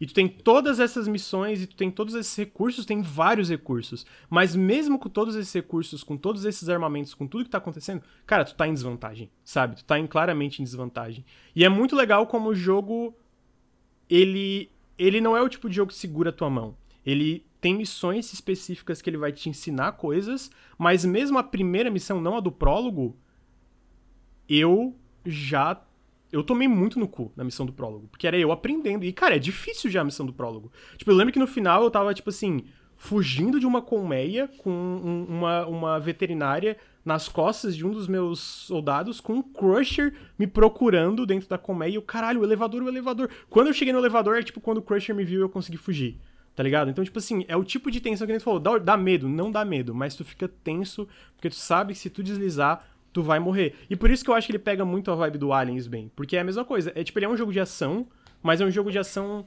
E 0.00 0.06
tu 0.06 0.14
tem 0.14 0.26
todas 0.26 0.80
essas 0.80 1.06
missões 1.06 1.62
e 1.62 1.66
tu 1.66 1.76
tem 1.76 1.90
todos 1.90 2.14
esses 2.14 2.34
recursos, 2.34 2.86
tem 2.86 3.02
vários 3.02 3.50
recursos. 3.50 4.06
Mas 4.30 4.56
mesmo 4.56 4.98
com 4.98 5.10
todos 5.10 5.36
esses 5.36 5.52
recursos, 5.52 6.02
com 6.02 6.16
todos 6.16 6.46
esses 6.46 6.70
armamentos, 6.70 7.12
com 7.12 7.26
tudo 7.26 7.44
que 7.44 7.50
tá 7.50 7.58
acontecendo, 7.58 8.02
cara, 8.26 8.44
tu 8.44 8.54
tá 8.54 8.66
em 8.66 8.72
desvantagem, 8.72 9.30
sabe? 9.44 9.76
Tu 9.76 9.84
tá 9.84 9.98
em, 9.98 10.06
claramente 10.06 10.62
em 10.62 10.64
desvantagem. 10.64 11.22
E 11.54 11.64
é 11.64 11.68
muito 11.68 11.94
legal 11.94 12.26
como 12.26 12.48
o 12.48 12.54
jogo 12.54 13.14
ele 14.08 14.70
ele 14.98 15.20
não 15.20 15.36
é 15.36 15.40
o 15.40 15.48
tipo 15.48 15.68
de 15.68 15.76
jogo 15.76 15.92
que 15.92 15.98
segura 15.98 16.30
a 16.30 16.32
tua 16.32 16.50
mão. 16.50 16.76
Ele 17.04 17.44
tem 17.60 17.74
missões 17.74 18.32
específicas 18.32 19.00
que 19.02 19.08
ele 19.08 19.16
vai 19.16 19.32
te 19.32 19.48
ensinar 19.48 19.92
coisas, 19.92 20.50
mas 20.78 21.04
mesmo 21.04 21.38
a 21.38 21.42
primeira 21.42 21.90
missão, 21.90 22.20
não 22.20 22.36
a 22.36 22.40
do 22.40 22.52
prólogo, 22.52 23.16
eu 24.48 24.96
já 25.24 25.74
eu 26.32 26.42
tomei 26.42 26.68
muito 26.68 26.98
no 26.98 27.08
cu 27.08 27.32
na 27.36 27.44
missão 27.44 27.64
do 27.66 27.72
prólogo, 27.72 28.08
porque 28.08 28.26
era 28.26 28.36
eu 28.38 28.52
aprendendo. 28.52 29.04
E 29.04 29.12
cara, 29.12 29.36
é 29.36 29.38
difícil 29.38 29.90
já 29.90 30.00
a 30.00 30.04
missão 30.04 30.24
do 30.26 30.32
prólogo. 30.32 30.70
Tipo, 30.96 31.10
eu 31.10 31.14
lembro 31.16 31.32
que 31.32 31.38
no 31.38 31.46
final 31.46 31.82
eu 31.82 31.90
tava 31.90 32.12
tipo 32.14 32.30
assim, 32.30 32.64
fugindo 32.96 33.58
de 33.58 33.66
uma 33.66 33.80
colmeia 33.82 34.48
com 34.58 34.70
um- 34.70 35.24
uma, 35.28 35.66
uma 35.66 35.98
veterinária 36.00 36.76
nas 37.04 37.28
costas 37.28 37.74
de 37.74 37.86
um 37.86 37.90
dos 37.90 38.06
meus 38.06 38.38
soldados 38.40 39.20
com 39.20 39.32
um 39.34 39.42
crusher 39.42 40.12
me 40.38 40.46
procurando 40.46 41.24
dentro 41.24 41.48
da 41.48 41.56
colmeia 41.56 41.94
e 41.94 41.98
o 41.98 42.02
caralho, 42.02 42.40
o 42.40 42.44
elevador, 42.44 42.82
o 42.82 42.88
elevador. 42.88 43.30
Quando 43.48 43.68
eu 43.68 43.72
cheguei 43.72 43.92
no 43.92 43.98
elevador 43.98 44.36
é 44.36 44.42
tipo 44.42 44.60
quando 44.60 44.78
o 44.78 44.82
crusher 44.82 45.14
me 45.16 45.24
viu 45.24 45.40
eu 45.40 45.48
consegui 45.48 45.78
fugir. 45.78 46.18
Tá 46.54 46.62
ligado? 46.62 46.90
Então, 46.90 47.02
tipo 47.02 47.18
assim, 47.18 47.44
é 47.48 47.56
o 47.56 47.64
tipo 47.64 47.90
de 47.90 48.00
tensão 48.00 48.26
que 48.26 48.32
a 48.32 48.36
gente 48.36 48.44
falou. 48.44 48.60
Dá, 48.60 48.76
dá 48.76 48.96
medo, 48.96 49.28
não 49.28 49.50
dá 49.50 49.64
medo, 49.64 49.94
mas 49.94 50.14
tu 50.14 50.24
fica 50.24 50.46
tenso, 50.46 51.08
porque 51.34 51.48
tu 51.48 51.54
sabe 51.54 51.94
que 51.94 51.98
se 51.98 52.10
tu 52.10 52.22
deslizar, 52.22 52.84
tu 53.12 53.22
vai 53.22 53.38
morrer. 53.38 53.74
E 53.88 53.96
por 53.96 54.10
isso 54.10 54.24
que 54.24 54.30
eu 54.30 54.34
acho 54.34 54.46
que 54.46 54.52
ele 54.52 54.58
pega 54.58 54.84
muito 54.84 55.10
a 55.10 55.14
vibe 55.14 55.38
do 55.38 55.52
Aliens 55.52 55.86
bem. 55.86 56.10
Porque 56.14 56.36
é 56.36 56.40
a 56.40 56.44
mesma 56.44 56.64
coisa. 56.64 56.92
É 56.94 57.02
tipo, 57.02 57.18
ele 57.18 57.26
é 57.26 57.28
um 57.28 57.36
jogo 57.36 57.52
de 57.52 57.60
ação, 57.60 58.06
mas 58.42 58.60
é 58.60 58.64
um 58.64 58.70
jogo 58.70 58.90
de 58.90 58.98
ação 58.98 59.46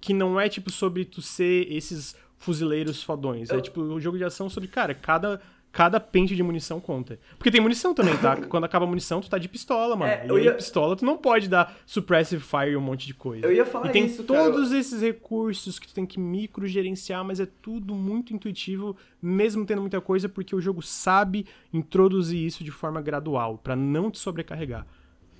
que 0.00 0.14
não 0.14 0.40
é 0.40 0.48
tipo 0.48 0.70
sobre 0.70 1.04
tu 1.04 1.20
ser 1.20 1.70
esses 1.70 2.16
fuzileiros 2.38 3.02
fodões. 3.02 3.50
É 3.50 3.60
tipo 3.60 3.82
um 3.82 4.00
jogo 4.00 4.16
de 4.16 4.24
ação 4.24 4.48
sobre, 4.48 4.68
cara, 4.68 4.94
cada. 4.94 5.40
Cada 5.72 6.00
pente 6.00 6.34
de 6.34 6.42
munição 6.42 6.80
conta. 6.80 7.18
Porque 7.38 7.50
tem 7.50 7.60
munição 7.60 7.94
também, 7.94 8.16
tá? 8.16 8.36
Quando 8.48 8.64
acaba 8.64 8.84
a 8.84 8.88
munição, 8.88 9.20
tu 9.20 9.30
tá 9.30 9.38
de 9.38 9.48
pistola, 9.48 9.94
mano. 9.94 10.10
É, 10.10 10.26
e 10.26 10.28
eu 10.28 10.38
ia- 10.38 10.54
pistola, 10.54 10.96
tu 10.96 11.04
não 11.04 11.16
pode 11.16 11.48
dar 11.48 11.76
suppressive 11.86 12.42
fire 12.42 12.72
e 12.72 12.76
um 12.76 12.80
monte 12.80 13.06
de 13.06 13.14
coisa. 13.14 13.46
Eu 13.46 13.52
ia 13.52 13.64
falar 13.64 13.86
E 13.88 13.92
tem 13.92 14.06
isso, 14.06 14.24
cara. 14.24 14.50
todos 14.50 14.72
esses 14.72 15.00
recursos 15.00 15.78
que 15.78 15.86
tu 15.86 15.94
tem 15.94 16.04
que 16.04 16.18
micro 16.18 16.66
gerenciar, 16.66 17.24
mas 17.24 17.38
é 17.38 17.46
tudo 17.46 17.94
muito 17.94 18.34
intuitivo, 18.34 18.96
mesmo 19.22 19.64
tendo 19.64 19.80
muita 19.80 20.00
coisa, 20.00 20.28
porque 20.28 20.56
o 20.56 20.60
jogo 20.60 20.82
sabe 20.82 21.46
introduzir 21.72 22.44
isso 22.44 22.64
de 22.64 22.70
forma 22.70 23.00
gradual, 23.00 23.56
pra 23.58 23.76
não 23.76 24.10
te 24.10 24.18
sobrecarregar. 24.18 24.84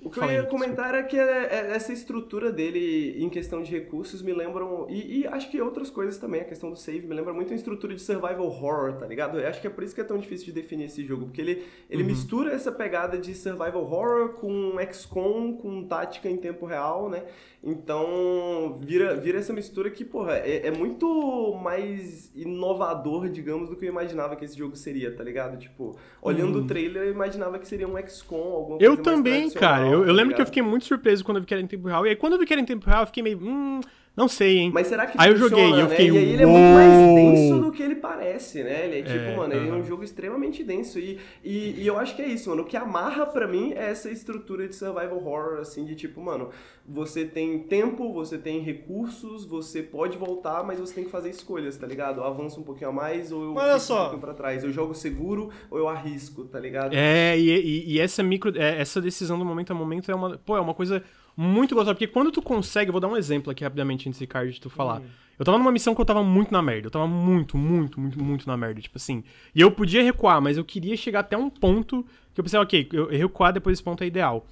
O 0.03 0.09
que 0.09 0.19
eu 0.19 0.31
ia 0.31 0.43
comentar 0.43 0.89
era 0.89 1.03
que 1.03 1.17
é- 1.17 1.21
é- 1.21 1.71
essa 1.75 1.93
estrutura 1.93 2.51
dele 2.51 3.15
em 3.23 3.29
questão 3.29 3.61
de 3.61 3.71
recursos 3.71 4.21
me 4.21 4.33
lembram. 4.33 4.87
E, 4.89 5.21
e 5.21 5.27
acho 5.27 5.49
que 5.51 5.61
outras 5.61 5.89
coisas 5.89 6.17
também, 6.17 6.41
a 6.41 6.45
questão 6.45 6.71
do 6.71 6.75
save 6.75 7.05
me 7.05 7.13
lembra 7.13 7.33
muito 7.33 7.53
a 7.53 7.55
estrutura 7.55 7.93
de 7.93 8.01
survival 8.01 8.41
horror, 8.47 8.93
tá 8.93 9.05
ligado? 9.05 9.39
Eu 9.39 9.47
acho 9.47 9.61
que 9.61 9.67
é 9.67 9.69
por 9.69 9.83
isso 9.83 9.93
que 9.93 10.01
é 10.01 10.03
tão 10.03 10.17
difícil 10.17 10.47
de 10.47 10.53
definir 10.53 10.85
esse 10.85 11.05
jogo, 11.05 11.25
porque 11.25 11.39
ele, 11.41 11.63
ele 11.89 12.03
mistura 12.03 12.51
essa 12.51 12.71
pegada 12.71 13.17
de 13.17 13.35
survival 13.35 13.83
horror 13.83 14.29
com 14.33 14.75
XCOM, 14.91 15.53
com 15.57 15.83
tática 15.85 16.27
em 16.29 16.37
tempo 16.37 16.65
real, 16.65 17.07
né? 17.09 17.23
Então 17.63 18.79
vira, 18.81 19.15
vira 19.15 19.37
essa 19.37 19.53
mistura 19.53 19.89
que, 19.91 20.03
porra, 20.03 20.37
é, 20.37 20.67
é 20.67 20.71
muito 20.71 21.53
mais 21.61 22.31
inovador, 22.35 23.29
digamos, 23.29 23.69
do 23.69 23.75
que 23.75 23.85
eu 23.85 23.89
imaginava 23.89 24.35
que 24.35 24.45
esse 24.45 24.57
jogo 24.57 24.75
seria, 24.75 25.15
tá 25.15 25.23
ligado? 25.23 25.57
Tipo, 25.57 25.95
olhando 26.21 26.59
o 26.59 26.67
trailer, 26.67 27.03
eu 27.03 27.11
imaginava 27.11 27.59
que 27.59 27.67
seria 27.67 27.87
um 27.87 27.95
XCOM, 28.07 28.53
alguma 28.53 28.77
coisa 28.79 28.91
Eu 28.91 28.97
também, 28.97 29.49
cara. 29.51 29.90
Eu, 29.91 29.99
eu 30.01 30.07
tá 30.07 30.11
lembro 30.13 30.35
que 30.35 30.41
eu 30.41 30.45
fiquei 30.45 30.61
muito 30.61 30.85
surpreso 30.85 31.23
quando 31.23 31.37
eu 31.37 31.41
vi 31.41 31.47
que 31.47 31.53
era 31.53 31.61
em 31.61 31.67
tempo 31.67 31.87
real. 31.87 32.05
E 32.05 32.09
aí, 32.09 32.15
quando 32.15 32.33
eu 32.33 32.39
vi 32.39 32.45
que 32.45 32.53
era 32.53 32.61
em 32.61 32.65
tempo 32.65 32.85
real, 32.85 33.01
eu 33.01 33.07
fiquei 33.07 33.23
meio. 33.23 33.39
Hum, 33.41 33.81
não 34.15 34.27
sei, 34.27 34.57
hein? 34.57 34.71
Mas 34.73 34.87
será 34.87 35.05
que 35.07 35.15
Aí 35.19 35.31
eu 35.31 35.37
joguei 35.37 35.63
eu 35.71 35.87
né? 35.87 35.89
fiquei, 35.89 36.09
E 36.11 36.17
aí 36.17 36.33
ele 36.33 36.43
é 36.43 36.45
muito 36.45 36.73
mais 36.73 37.15
denso 37.15 37.59
do 37.61 37.71
que 37.71 37.81
ele 37.81 37.95
parece, 37.95 38.61
né? 38.63 38.85
Ele 38.85 38.99
é 38.99 39.01
tipo, 39.03 39.31
É, 39.31 39.35
mano, 39.35 39.53
ele 39.53 39.69
é 39.69 39.73
um 39.73 39.83
jogo 39.83 40.03
extremamente 40.03 40.63
denso. 40.63 40.99
E, 40.99 41.17
e, 41.43 41.81
e 41.81 41.87
eu 41.87 41.97
acho 41.97 42.15
que 42.15 42.21
é 42.21 42.27
isso, 42.27 42.49
mano. 42.49 42.63
O 42.63 42.65
que 42.65 42.75
amarra 42.75 43.25
pra 43.25 43.47
mim 43.47 43.71
é 43.73 43.89
essa 43.89 44.09
estrutura 44.09 44.67
de 44.67 44.75
survival 44.75 45.15
horror, 45.17 45.59
assim, 45.59 45.85
de 45.85 45.95
tipo, 45.95 46.19
mano, 46.21 46.49
você 46.85 47.23
tem 47.25 47.59
tempo, 47.59 48.11
você 48.11 48.37
tem 48.37 48.59
recursos, 48.59 49.45
você 49.45 49.81
pode 49.81 50.17
voltar, 50.17 50.63
mas 50.63 50.79
você 50.79 50.93
tem 50.95 51.03
que 51.05 51.09
fazer 51.09 51.29
escolhas, 51.29 51.77
tá 51.77 51.87
ligado? 51.87 52.19
Eu 52.19 52.25
avanço 52.25 52.59
um 52.59 52.63
pouquinho 52.63 52.89
a 52.89 52.93
mais 52.93 53.31
ou 53.31 53.43
eu 53.43 53.55
olha 53.55 53.79
só. 53.79 53.95
um 53.95 53.99
pouquinho 54.01 54.21
pra 54.21 54.33
trás. 54.33 54.63
Eu 54.63 54.71
jogo 54.71 54.93
seguro 54.93 55.49
ou 55.69 55.77
eu 55.77 55.87
arrisco, 55.87 56.43
tá 56.45 56.59
ligado? 56.59 56.93
É, 56.93 57.37
e, 57.39 57.49
e- 57.49 57.93
e 57.93 57.99
essa 57.99 58.21
micro. 58.21 58.51
é, 58.59 58.79
essa 58.81 58.99
decisão 59.01 59.39
do 59.39 59.45
momento 59.45 59.71
a 59.71 59.73
momento 59.73 60.11
é 60.11 60.15
uma. 60.15 60.37
Pô, 60.37 60.57
é 60.57 60.59
uma 60.61 60.73
coisa 60.73 61.01
muito 61.35 61.75
gostosa. 61.75 61.93
Porque 61.95 62.07
quando 62.07 62.31
tu 62.31 62.41
consegue. 62.41 62.89
Eu 62.89 62.93
vou 62.93 63.01
dar 63.01 63.07
um 63.07 63.17
exemplo 63.17 63.51
aqui 63.51 63.63
rapidamente 63.63 64.07
antes, 64.07 64.19
de 64.19 64.61
tu 64.61 64.69
falar. 64.69 65.01
Eu 65.39 65.45
tava 65.45 65.57
numa 65.57 65.71
missão 65.71 65.95
que 65.95 66.01
eu 66.01 66.05
tava 66.05 66.23
muito 66.23 66.51
na 66.51 66.61
merda. 66.61 66.87
Eu 66.87 66.91
tava 66.91 67.07
muito, 67.07 67.57
muito, 67.57 67.99
muito, 67.99 68.23
muito 68.23 68.47
na 68.47 68.55
merda. 68.55 68.81
Tipo 68.81 68.97
assim. 68.97 69.23
E 69.55 69.61
eu 69.61 69.71
podia 69.71 70.03
recuar, 70.03 70.41
mas 70.41 70.57
eu 70.57 70.63
queria 70.63 70.95
chegar 70.95 71.21
até 71.21 71.37
um 71.37 71.49
ponto 71.49 72.05
que 72.33 72.39
eu 72.39 72.43
pensei, 72.43 72.59
ok, 72.59 72.89
eu, 72.93 73.07
recuar 73.07 73.51
depois 73.51 73.77
desse 73.77 73.83
ponto 73.83 74.03
é 74.03 74.07
ideal. 74.07 74.45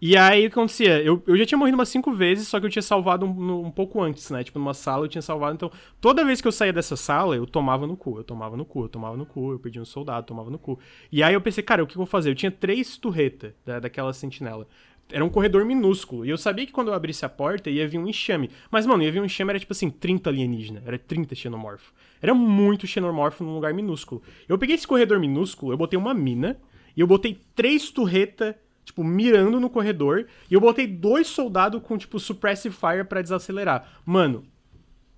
E 0.00 0.14
aí 0.14 0.46
o 0.46 0.50
que 0.50 0.58
acontecia? 0.58 1.02
Eu, 1.02 1.22
eu 1.26 1.36
já 1.38 1.46
tinha 1.46 1.56
morrido 1.56 1.74
umas 1.74 1.88
cinco 1.88 2.12
vezes, 2.12 2.48
só 2.48 2.60
que 2.60 2.66
eu 2.66 2.70
tinha 2.70 2.82
salvado 2.82 3.24
um, 3.24 3.66
um 3.66 3.70
pouco 3.70 4.02
antes, 4.02 4.28
né? 4.30 4.44
Tipo, 4.44 4.58
numa 4.58 4.74
sala 4.74 5.06
eu 5.06 5.08
tinha 5.08 5.22
salvado. 5.22 5.54
Então, 5.54 5.70
toda 6.02 6.22
vez 6.24 6.40
que 6.40 6.46
eu 6.46 6.52
saía 6.52 6.72
dessa 6.72 6.96
sala, 6.96 7.34
eu 7.34 7.46
tomava 7.46 7.86
no 7.86 7.96
cu, 7.96 8.18
eu 8.18 8.24
tomava 8.24 8.56
no 8.58 8.64
cu, 8.64 8.84
eu 8.84 8.88
tomava 8.88 9.16
no 9.16 9.24
cu, 9.24 9.52
eu 9.52 9.58
perdia 9.58 9.80
um 9.80 9.86
soldado, 9.86 10.26
tomava 10.26 10.50
no 10.50 10.58
cu. 10.58 10.78
E 11.10 11.22
aí 11.22 11.32
eu 11.32 11.40
pensei, 11.40 11.64
cara, 11.64 11.82
o 11.82 11.86
que 11.86 11.94
eu 11.94 11.98
vou 11.98 12.06
fazer? 12.06 12.28
Eu 12.30 12.34
tinha 12.34 12.50
três 12.50 12.98
turretas 12.98 13.54
da, 13.64 13.80
daquela 13.80 14.12
sentinela. 14.12 14.66
Era 15.12 15.24
um 15.24 15.28
corredor 15.28 15.64
minúsculo. 15.64 16.24
E 16.26 16.30
eu 16.30 16.36
sabia 16.36 16.66
que 16.66 16.72
quando 16.72 16.88
eu 16.88 16.94
abrisse 16.94 17.24
a 17.24 17.28
porta 17.28 17.70
ia 17.70 17.86
vir 17.86 17.98
um 17.98 18.08
enxame. 18.08 18.50
Mas, 18.70 18.86
mano, 18.86 19.02
ia 19.02 19.12
vir 19.12 19.20
um 19.20 19.24
enxame, 19.24 19.50
era 19.50 19.60
tipo 19.60 19.72
assim, 19.72 19.88
30 19.88 20.30
alienígena. 20.30 20.82
Era 20.84 20.98
30 20.98 21.34
xenomorfo. 21.34 21.92
Era 22.20 22.34
muito 22.34 22.86
xenomorfo 22.86 23.44
num 23.44 23.54
lugar 23.54 23.72
minúsculo. 23.72 24.20
Eu 24.48 24.58
peguei 24.58 24.74
esse 24.74 24.86
corredor 24.86 25.20
minúsculo, 25.20 25.72
eu 25.72 25.76
botei 25.76 25.96
uma 25.98 26.12
mina, 26.12 26.58
e 26.96 27.00
eu 27.00 27.06
botei 27.06 27.38
três 27.54 27.90
turretas 27.90 28.54
tipo, 28.84 29.02
mirando 29.02 29.58
no 29.58 29.68
corredor, 29.68 30.26
e 30.48 30.54
eu 30.54 30.60
botei 30.60 30.86
dois 30.86 31.26
soldados 31.26 31.82
com, 31.82 31.98
tipo, 31.98 32.20
suppressive 32.20 32.72
fire 32.74 33.02
pra 33.04 33.20
desacelerar. 33.20 34.00
Mano, 34.04 34.44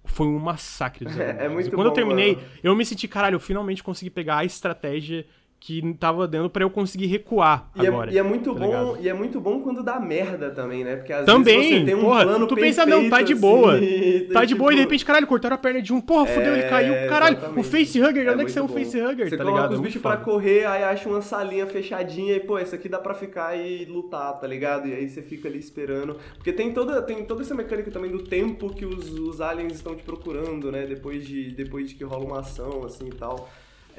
foi 0.04 0.26
um 0.26 0.38
massacre 0.38 1.04
dos 1.04 1.14
É- 1.20 1.44
é 1.44 1.48
muito 1.50 1.68
quando 1.70 1.86
eu 1.86 1.90
bom, 1.90 1.94
terminei, 1.94 2.34
mano. 2.36 2.46
eu 2.62 2.74
me 2.74 2.84
senti, 2.86 3.06
caralho, 3.06 3.34
eu 3.36 3.40
finalmente 3.40 3.82
consegui 3.82 4.08
pegar 4.10 4.38
a 4.38 4.44
estratégia 4.44 5.26
que 5.60 5.82
tava 5.94 6.28
dando 6.28 6.48
pra 6.48 6.62
eu 6.64 6.70
conseguir 6.70 7.06
recuar 7.06 7.68
E 7.74 7.84
é, 7.84 7.88
agora. 7.88 8.12
e 8.12 8.16
é 8.18 8.22
muito 8.22 8.52
tá 8.54 8.60
bom, 8.60 8.66
ligado? 8.66 8.98
e 9.00 9.08
é 9.08 9.12
muito 9.12 9.40
bom 9.40 9.60
quando 9.60 9.82
dá 9.82 9.98
merda 9.98 10.50
também, 10.50 10.84
né? 10.84 10.96
Porque 10.96 11.12
às 11.12 11.26
Também, 11.26 11.56
vezes 11.58 11.78
você 11.80 11.84
tem 11.86 11.94
um 11.96 12.00
porra, 12.00 12.22
plano 12.24 12.46
tu 12.46 12.54
pensa, 12.54 12.86
não, 12.86 13.10
tá 13.10 13.22
de 13.22 13.34
boa. 13.34 13.74
assim, 13.76 14.28
Tá 14.32 14.44
de 14.46 14.54
boa 14.54 14.70
e 14.72 14.76
de 14.76 14.80
tipo, 14.82 14.88
repente, 14.90 15.04
caralho, 15.04 15.26
cortaram 15.26 15.54
a 15.56 15.58
perna 15.58 15.82
de 15.82 15.92
um. 15.92 16.00
Porra, 16.00 16.26
fudeu, 16.26 16.52
ele 16.52 16.62
É, 16.62 16.68
caiu. 16.68 17.08
Caralho, 17.08 17.36
o 17.36 17.38
exatamente. 17.40 17.68
facehugger, 17.68 18.32
onde 18.32 18.42
é 18.42 18.44
que 18.44 18.52
saiu 18.52 18.64
o 18.66 18.68
facehugger, 18.68 19.28
Você 19.28 19.36
tá 19.36 19.44
ligado? 19.44 19.72
os 19.72 19.80
É 19.80 19.82
bichos 19.82 20.00
foda. 20.02 20.16
correr, 20.18 20.64
aí 20.66 20.84
acha 20.84 21.08
uma 21.08 21.20
salinha 21.22 21.66
fechadinha 21.66 22.36
e, 22.36 22.40
pô, 22.40 22.56
essa 22.56 22.76
aqui 22.76 22.88
dá 22.88 22.98
pra 22.98 23.14
ficar 23.14 23.56
e 23.56 23.84
lutar, 23.84 24.38
tá 24.38 24.46
ligado? 24.46 24.86
E 24.86 24.94
aí 24.94 25.08
você 25.08 25.22
fica 25.22 25.48
ali 25.48 25.58
esperando. 25.58 26.16
Porque 26.36 26.52
tem 26.52 26.72
toda, 26.72 27.02
tem 27.02 27.24
toda 27.24 27.42
essa 27.42 27.54
mecânica 27.54 27.90
também 27.90 28.10
do 28.10 28.22
tempo 28.22 28.72
que 28.72 28.86
os, 28.86 29.10
os 29.10 29.40
aliens 29.40 29.74
estão 29.74 29.96
te 29.96 30.02
procurando, 30.04 30.70
né? 30.70 30.86
Depois 30.86 31.26
de, 31.26 31.50
depois 31.50 31.88
de 31.90 31.96
que 31.96 32.04
rola 32.04 32.24
uma 32.24 32.40
ação, 32.40 32.84
assim 32.84 33.08
e 33.08 33.10
tal. 33.14 33.48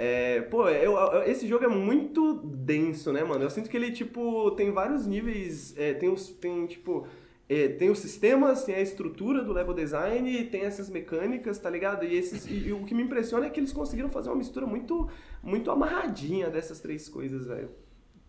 É, 0.01 0.39
pô, 0.43 0.69
eu- 0.69 0.95
eu- 0.95 1.23
esse 1.23 1.45
jogo 1.45 1.65
é 1.65 1.67
muito 1.67 2.35
denso, 2.35 3.11
né, 3.11 3.21
mano? 3.21 3.43
Eu 3.43 3.49
sinto 3.49 3.69
que 3.69 3.75
ele, 3.75 3.91
tipo, 3.91 4.49
tem 4.51 4.71
vários 4.71 5.05
níveis. 5.05 5.75
é, 5.77 5.93
tem, 5.93 6.07
os, 6.07 6.29
tem, 6.29 6.65
tipo. 6.67 7.05
é, 7.49 7.67
tem 7.67 7.89
os 7.89 7.99
sistemas, 7.99 8.63
tem 8.63 8.75
a 8.75 8.79
estrutura 8.79 9.43
do 9.43 9.51
level 9.51 9.73
design, 9.73 10.45
tem 10.45 10.61
essas 10.61 10.89
mecânicas, 10.89 11.59
tá 11.59 11.69
ligado? 11.69 12.05
E, 12.05 12.15
esses, 12.15 12.45
e, 12.45 12.67
e 12.67 12.71
o 12.71 12.85
que 12.85 12.93
me 12.95 13.03
impressiona 13.03 13.47
é 13.47 13.49
que 13.49 13.59
eles 13.59 13.73
conseguiram 13.73 14.07
fazer 14.09 14.29
uma 14.29 14.35
mistura 14.37 14.65
muito, 14.65 15.09
muito 15.43 15.69
amarradinha 15.69 16.49
dessas 16.49 16.79
três 16.79 17.09
coisas, 17.09 17.45
velho. 17.47 17.69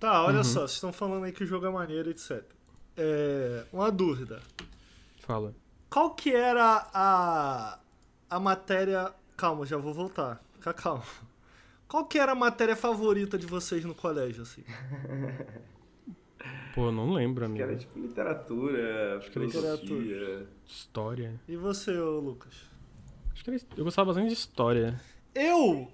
Tá, 0.00 0.24
olha 0.24 0.38
Uhum. 0.38 0.44
só, 0.44 0.60
vocês 0.60 0.72
estão 0.72 0.92
falando 0.92 1.22
aí 1.24 1.30
que 1.32 1.44
o 1.44 1.46
jogo 1.46 1.66
é 1.66 1.70
maneiro, 1.70 2.10
etc. 2.10 2.42
É, 2.96 3.62
uma 3.72 3.92
dúvida. 3.92 4.40
Fala. 5.20 5.54
Qual 5.88 6.14
que 6.14 6.34
era 6.34 6.88
a, 6.92 7.78
a 8.28 8.40
matéria... 8.40 9.12
Calma, 9.36 9.64
já 9.66 9.76
vou 9.76 9.92
voltar. 9.94 10.42
Fica 10.54 10.72
calmo. 10.72 11.02
Qual 11.90 12.04
que 12.04 12.20
era 12.20 12.30
a 12.30 12.34
matéria 12.36 12.76
favorita 12.76 13.36
de 13.36 13.48
vocês 13.48 13.84
no 13.84 13.96
colégio, 13.96 14.42
assim? 14.42 14.62
Pô, 16.72 16.92
não 16.92 17.12
lembro, 17.12 17.40
Que 17.40 17.46
amigo. 17.46 17.64
era 17.64 17.76
tipo 17.76 17.98
literatura, 17.98 19.18
que 19.18 19.38
era 19.38 19.50
filosofia. 19.50 20.46
História. 20.64 21.40
E 21.48 21.56
você, 21.56 21.90
ô 21.98 22.20
Lucas? 22.20 22.54
Acho 23.32 23.42
que 23.42 23.50
era... 23.50 23.60
eu 23.76 23.82
gostava 23.82 24.06
bastante 24.06 24.28
de 24.28 24.34
história. 24.34 25.00
Eu... 25.34 25.90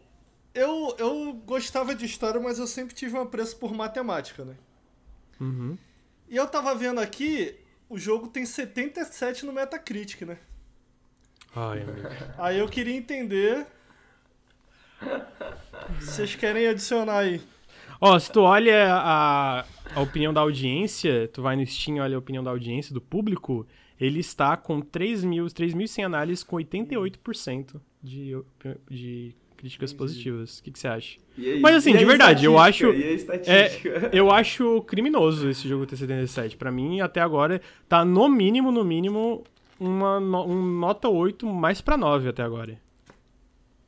Eu, 0.53 0.95
eu 0.99 1.33
gostava 1.47 1.95
de 1.95 2.05
história, 2.05 2.39
mas 2.39 2.59
eu 2.59 2.67
sempre 2.67 2.95
tive 2.95 3.17
um 3.17 3.23
apreço 3.23 3.57
por 3.57 3.73
matemática, 3.73 4.45
né? 4.45 4.55
Uhum. 5.41 5.79
E 6.29 6.37
eu 6.37 6.47
tava 6.47 6.75
vendo 6.75 7.01
aqui, 7.01 7.57
o 7.89 7.99
jogo 7.99 8.29
tem 8.29 8.45
77 8.45 9.47
no 9.47 9.53
Metacritic, 9.53 10.23
né? 10.27 10.39
Ai, 11.55 11.81
amigo. 11.81 12.07
Aí 12.37 12.59
eu 12.59 12.69
queria 12.69 12.95
entender. 12.95 13.67
Se 16.01 16.07
Vocês 16.07 16.35
querem 16.35 16.67
adicionar 16.67 17.19
aí? 17.19 17.41
Ó, 18.01 18.19
se 18.19 18.31
tu 18.31 18.41
olha 18.43 18.93
a, 18.93 19.65
a 19.95 20.01
opinião 20.01 20.33
da 20.33 20.41
audiência, 20.43 21.29
tu 21.33 21.41
vai 21.43 21.57
no 21.57 21.67
Steam 21.67 21.97
e 21.97 22.01
olha 22.01 22.17
a 22.17 22.19
opinião 22.19 22.45
da 22.45 22.51
audiência, 22.51 22.93
do 22.93 23.01
público, 23.01 23.67
ele 23.99 24.21
está 24.21 24.57
com 24.57 24.81
3.000, 24.83 25.47
3.100 25.47 26.05
análises 26.05 26.45
com 26.45 26.57
88% 26.57 27.81
de, 28.03 28.37
de 28.91 29.35
críticas 29.57 29.93
positivas. 29.95 30.59
O 30.59 30.63
que, 30.63 30.71
que 30.73 30.79
você 30.79 30.89
acha? 30.89 31.19
E 31.39 31.53
aí- 31.53 31.61
Mas 31.61 31.77
assim, 31.77 31.93
e 31.93 31.97
a 31.97 31.99
de 31.99 32.05
verdade, 32.05 32.45
eu 32.45 32.59
acho- 32.59 32.93
E 32.93 33.03
a 33.05 33.13
estatística? 33.13 34.11
Eu 34.13 34.31
acho 34.31 34.83
criminoso 34.83 35.49
esse 35.49 35.67
jogo 35.67 35.87
ter 35.87 35.97
77. 35.97 36.57
Pra 36.59 36.71
mim, 36.71 37.01
até 37.01 37.21
agora, 37.23 37.63
tá 37.89 38.05
no 38.05 38.29
mínimo, 38.29 38.71
no 38.71 38.85
mínimo, 38.85 39.43
uma 39.81 40.19
um 40.19 40.63
nota 40.79 41.09
8 41.09 41.47
mais 41.47 41.81
pra 41.81 41.97
9 41.97 42.29
até 42.29 42.43
agora. 42.43 42.79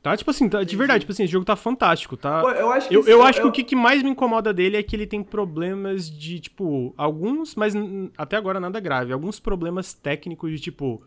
Tá, 0.01 0.15
tipo 0.15 0.31
assim, 0.31 0.47
tá- 0.47 0.63
de 0.63 0.75
verdade, 0.77 1.01
tipo 1.01 1.11
assim, 1.11 1.23
esse 1.23 1.31
jogo 1.33 1.45
tá 1.45 1.57
fantástico, 1.57 2.15
tá? 2.15 2.39
Pô, 2.41 2.49
eu 2.51 2.71
acho 2.71 2.87
que 2.87 2.95
Eu, 2.95 3.01
isso- 3.01 3.09
eu 3.09 3.21
acho 3.21 3.41
que 3.41 3.47
o 3.47 3.51
que, 3.51 3.63
que 3.65 3.75
mais 3.75 4.01
me 4.01 4.09
incomoda 4.09 4.53
dele 4.53 4.77
é 4.77 4.83
que 4.83 4.95
ele 4.95 5.05
tem 5.05 5.21
problemas 5.21 6.09
de, 6.09 6.39
tipo, 6.39 6.93
alguns, 6.95 7.53
mas 7.55 7.73
até 8.17 8.37
agora 8.37 8.59
nada 8.61 8.79
grave. 8.79 9.11
Alguns 9.11 9.39
problemas 9.39 9.93
técnicos 9.93 10.51
de, 10.51 10.59
tipo. 10.59 11.03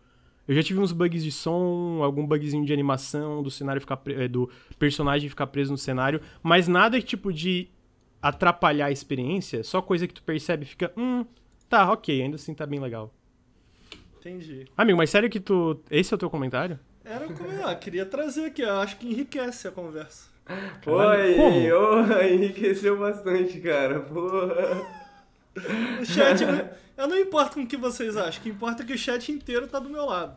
Eu 0.47 0.53
já 0.55 0.61
tive 0.61 0.79
uns 0.79 0.91
bugs 0.91 1.23
de 1.23 1.31
som, 1.31 2.01
algum 2.03 2.27
bugzinho 2.27 2.65
de 2.65 2.73
animação, 2.73 3.41
do 3.41 3.49
cenário 3.49 3.79
ficar 3.81 3.95
pre- 3.97 4.25
eh, 4.25 4.27
do 4.27 4.49
personagem 4.77 5.29
ficar 5.29 5.47
preso 5.47 5.71
no 5.71 5.77
cenário, 5.77 6.19
mas 6.43 6.67
nada 6.67 7.01
tipo 7.01 7.31
de 7.33 7.69
atrapalhar 8.21 8.87
a 8.87 8.91
experiência, 8.91 9.63
só 9.63 9.81
coisa 9.81 10.05
que 10.07 10.13
tu 10.13 10.21
percebe 10.21 10.63
e 10.63 10.67
fica, 10.67 10.91
hum, 10.97 11.25
tá, 11.69 11.89
ok, 11.91 12.21
ainda 12.21 12.35
assim 12.35 12.53
tá 12.53 12.65
bem 12.65 12.79
legal. 12.79 13.13
Entendi. 14.19 14.65
Amigo, 14.77 14.97
mas 14.97 15.09
sério 15.09 15.29
que 15.29 15.39
tu. 15.39 15.79
Esse 15.89 16.13
é 16.13 16.15
o 16.15 16.17
teu 16.17 16.29
comentário? 16.29 16.77
Era 17.05 17.27
como 17.27 17.51
eu 17.51 17.77
queria 17.77 18.05
trazer 18.05 18.45
aqui, 18.45 18.61
eu 18.61 18.77
acho 18.77 18.97
que 18.97 19.07
enriquece 19.07 19.67
a 19.67 19.71
conversa. 19.71 20.27
Oi, 20.85 21.71
ô, 21.71 22.01
enriqueceu 22.23 22.97
bastante, 22.97 23.59
cara. 23.59 23.99
Porra. 24.01 25.03
O 26.01 26.05
chat, 26.05 26.43
não- 26.45 26.69
eu 26.97 27.07
não 27.07 27.17
importo 27.17 27.55
com 27.55 27.61
o 27.63 27.67
que 27.67 27.77
vocês 27.77 28.15
acham, 28.17 28.39
o 28.39 28.43
que 28.43 28.49
importa 28.49 28.83
é 28.83 28.85
que 28.85 28.93
o 28.93 28.97
chat 28.97 29.31
inteiro 29.31 29.67
tá 29.67 29.79
do 29.79 29.89
meu 29.89 30.05
lado. 30.05 30.35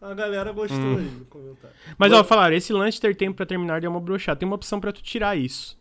A 0.00 0.14
galera 0.14 0.50
gostou 0.52 0.78
Hum. 0.78 0.96
aí 0.98 1.04
do 1.04 1.24
comentário. 1.26 1.76
Mas, 1.98 2.12
ó, 2.12 2.24
falaram, 2.24 2.56
esse 2.56 2.72
lance 2.72 2.92
de 2.96 3.02
ter 3.02 3.14
tempo 3.16 3.36
pra 3.36 3.44
terminar 3.44 3.80
deu 3.82 3.90
uma 3.90 4.00
brochada. 4.00 4.38
Tem 4.38 4.46
uma 4.46 4.54
opção 4.56 4.80
pra 4.80 4.92
tu 4.92 5.02
tirar 5.02 5.36
isso. 5.36 5.78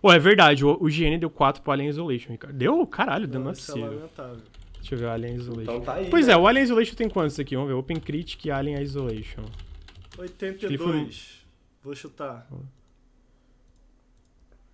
Ô, 0.00 0.12
é 0.12 0.18
verdade, 0.18 0.64
o, 0.64 0.78
o 0.80 0.88
GN 0.88 1.18
deu 1.18 1.28
4 1.28 1.60
pro 1.60 1.72
Alien 1.72 1.88
Isolation, 1.90 2.30
Ricardo. 2.30 2.56
Deu? 2.56 2.86
Caralho, 2.86 3.26
deu, 3.26 3.40
não 3.40 3.50
é 3.50 3.52
Isso 3.54 3.72
é 3.72 3.74
possível. 3.74 3.96
lamentável. 3.96 4.36
Deixa 4.88 4.94
eu 4.94 4.98
ver 4.98 5.04
o 5.04 5.10
Alien 5.10 5.34
Isolation. 5.34 5.62
Então 5.62 5.80
tá 5.82 5.94
aí. 5.94 6.08
Pois 6.08 6.26
né? 6.26 6.32
é, 6.32 6.36
o 6.36 6.46
Alien 6.46 6.64
Isolation 6.64 6.94
tem 6.94 7.08
quantos 7.10 7.38
aqui? 7.38 7.54
Vamos 7.54 7.68
ver. 7.70 7.74
Open 7.74 8.00
Critic 8.00 8.46
e 8.46 8.50
Alien 8.50 8.80
Isolation. 8.80 9.44
82. 10.16 11.44
Vou 11.84 11.94
chutar. 11.94 12.48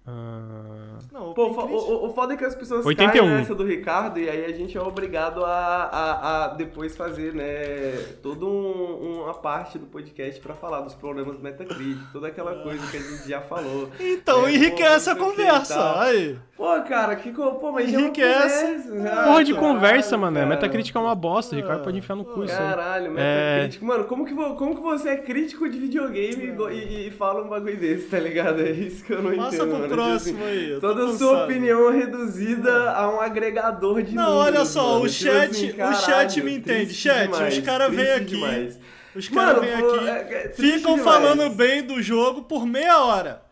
Ah, 0.06 0.98
Não, 1.12 1.32
Pô, 1.32 1.46
o, 1.46 1.54
Critic- 1.54 1.72
o, 1.88 2.06
o 2.06 2.12
foda 2.12 2.34
é 2.34 2.36
que 2.36 2.44
as 2.44 2.54
pessoas 2.54 2.84
81. 2.84 3.22
caem 3.24 3.36
nessa 3.38 3.54
do 3.54 3.64
Ricardo 3.64 4.20
e 4.20 4.28
aí 4.28 4.44
a 4.44 4.52
gente 4.52 4.76
é 4.76 4.80
obrigado 4.82 5.42
a, 5.44 5.48
a, 5.50 6.44
a 6.44 6.48
depois 6.48 6.94
fazer, 6.96 7.32
né, 7.34 8.14
toda 8.22 8.44
um- 8.44 9.22
uma 9.24 9.32
parte 9.34 9.78
do 9.78 9.86
podcast 9.86 10.38
pra 10.42 10.54
falar 10.54 10.80
dos 10.82 10.94
problemas 10.94 11.36
do 11.36 11.42
Metacritic, 11.42 11.96
toda 12.12 12.28
aquela 12.28 12.54
coisa 12.62 12.86
que 12.90 12.96
a 12.96 13.00
gente 13.00 13.28
já 13.28 13.40
falou. 13.40 13.88
Então 13.98 14.46
É, 14.46 14.52
enriquece 14.54 15.06
pô, 15.06 15.10
a 15.10 15.28
conversa. 15.30 16.00
Aí. 16.02 16.38
Pô, 16.56 16.80
cara, 16.82 17.16
que 17.16 17.30
pô, 17.32 17.72
mas 17.72 17.92
é 17.92 17.96
Enriquece. 17.96 18.64
Ah, 19.10 19.24
Porra 19.24 19.42
de 19.44 19.54
caralho, 19.54 19.56
conversa, 19.74 20.16
mano. 20.18 20.36
cara. 20.36 20.46
Metacritic 20.46 20.94
é 20.94 20.98
uma 21.00 21.14
bosta. 21.14 21.54
O 21.54 21.58
Ricardo 21.58 21.82
pode 21.82 21.98
enfiar 21.98 22.14
no 22.14 22.24
cu 22.24 22.44
isso 22.44 22.52
aí. 22.54 22.58
Caralho, 22.58 23.06
É. 23.18 23.54
Metacritic. 23.56 23.82
Mano, 23.82 24.04
como 24.04 24.24
que, 24.24 24.34
como 24.34 24.74
que 24.76 24.80
você 24.82 25.08
é 25.10 25.16
crítico 25.16 25.68
de 25.68 25.78
videogame 25.78 26.44
e 26.70 26.74
e, 26.74 27.08
e 27.08 27.10
fala 27.10 27.42
um 27.42 27.48
bagulho 27.48 27.76
desse, 27.76 28.06
tá 28.08 28.18
ligado? 28.20 28.60
É 28.60 28.70
isso 28.70 29.04
que 29.04 29.12
eu 29.12 29.22
não 29.22 29.34
Passa 29.34 29.56
entendo. 29.56 29.93
Próximo 29.94 30.38
Tipo 30.38 30.48
aí. 30.48 30.78
Toda 30.80 31.04
a 31.04 31.08
sua 31.16 31.30
cansado. 31.30 31.44
opinião 31.44 31.92
reduzida 31.92 32.90
a 32.92 33.10
um 33.14 33.20
agregador 33.20 34.02
de 34.02 34.14
Não, 34.14 34.36
olha 34.36 34.64
só, 34.64 34.94
mano. 34.94 35.04
o 35.04 35.08
Tipo 35.08 35.24
chat- 35.30 35.50
assim, 35.50 35.70
o 35.70 35.74
caralho, 35.76 35.96
chat 35.96 36.42
me 36.42 36.54
entende. 36.56 36.94
Chat, 36.94 37.22
demais, 37.30 37.58
os 37.58 37.64
cara 37.64 37.88
vêm 37.88 38.12
aqui, 38.12 38.24
demais. 38.26 38.78
Os 39.14 39.28
caras 39.28 39.60
vêm 39.60 39.74
aqui, 39.74 40.08
é- 40.08 40.44
é 40.46 40.48
ficam 40.50 40.96
demais. 40.96 41.02
falando 41.02 41.50
bem 41.54 41.82
do 41.82 42.02
jogo 42.02 42.42
por 42.42 42.66
meia 42.66 42.98
hora. 43.04 43.42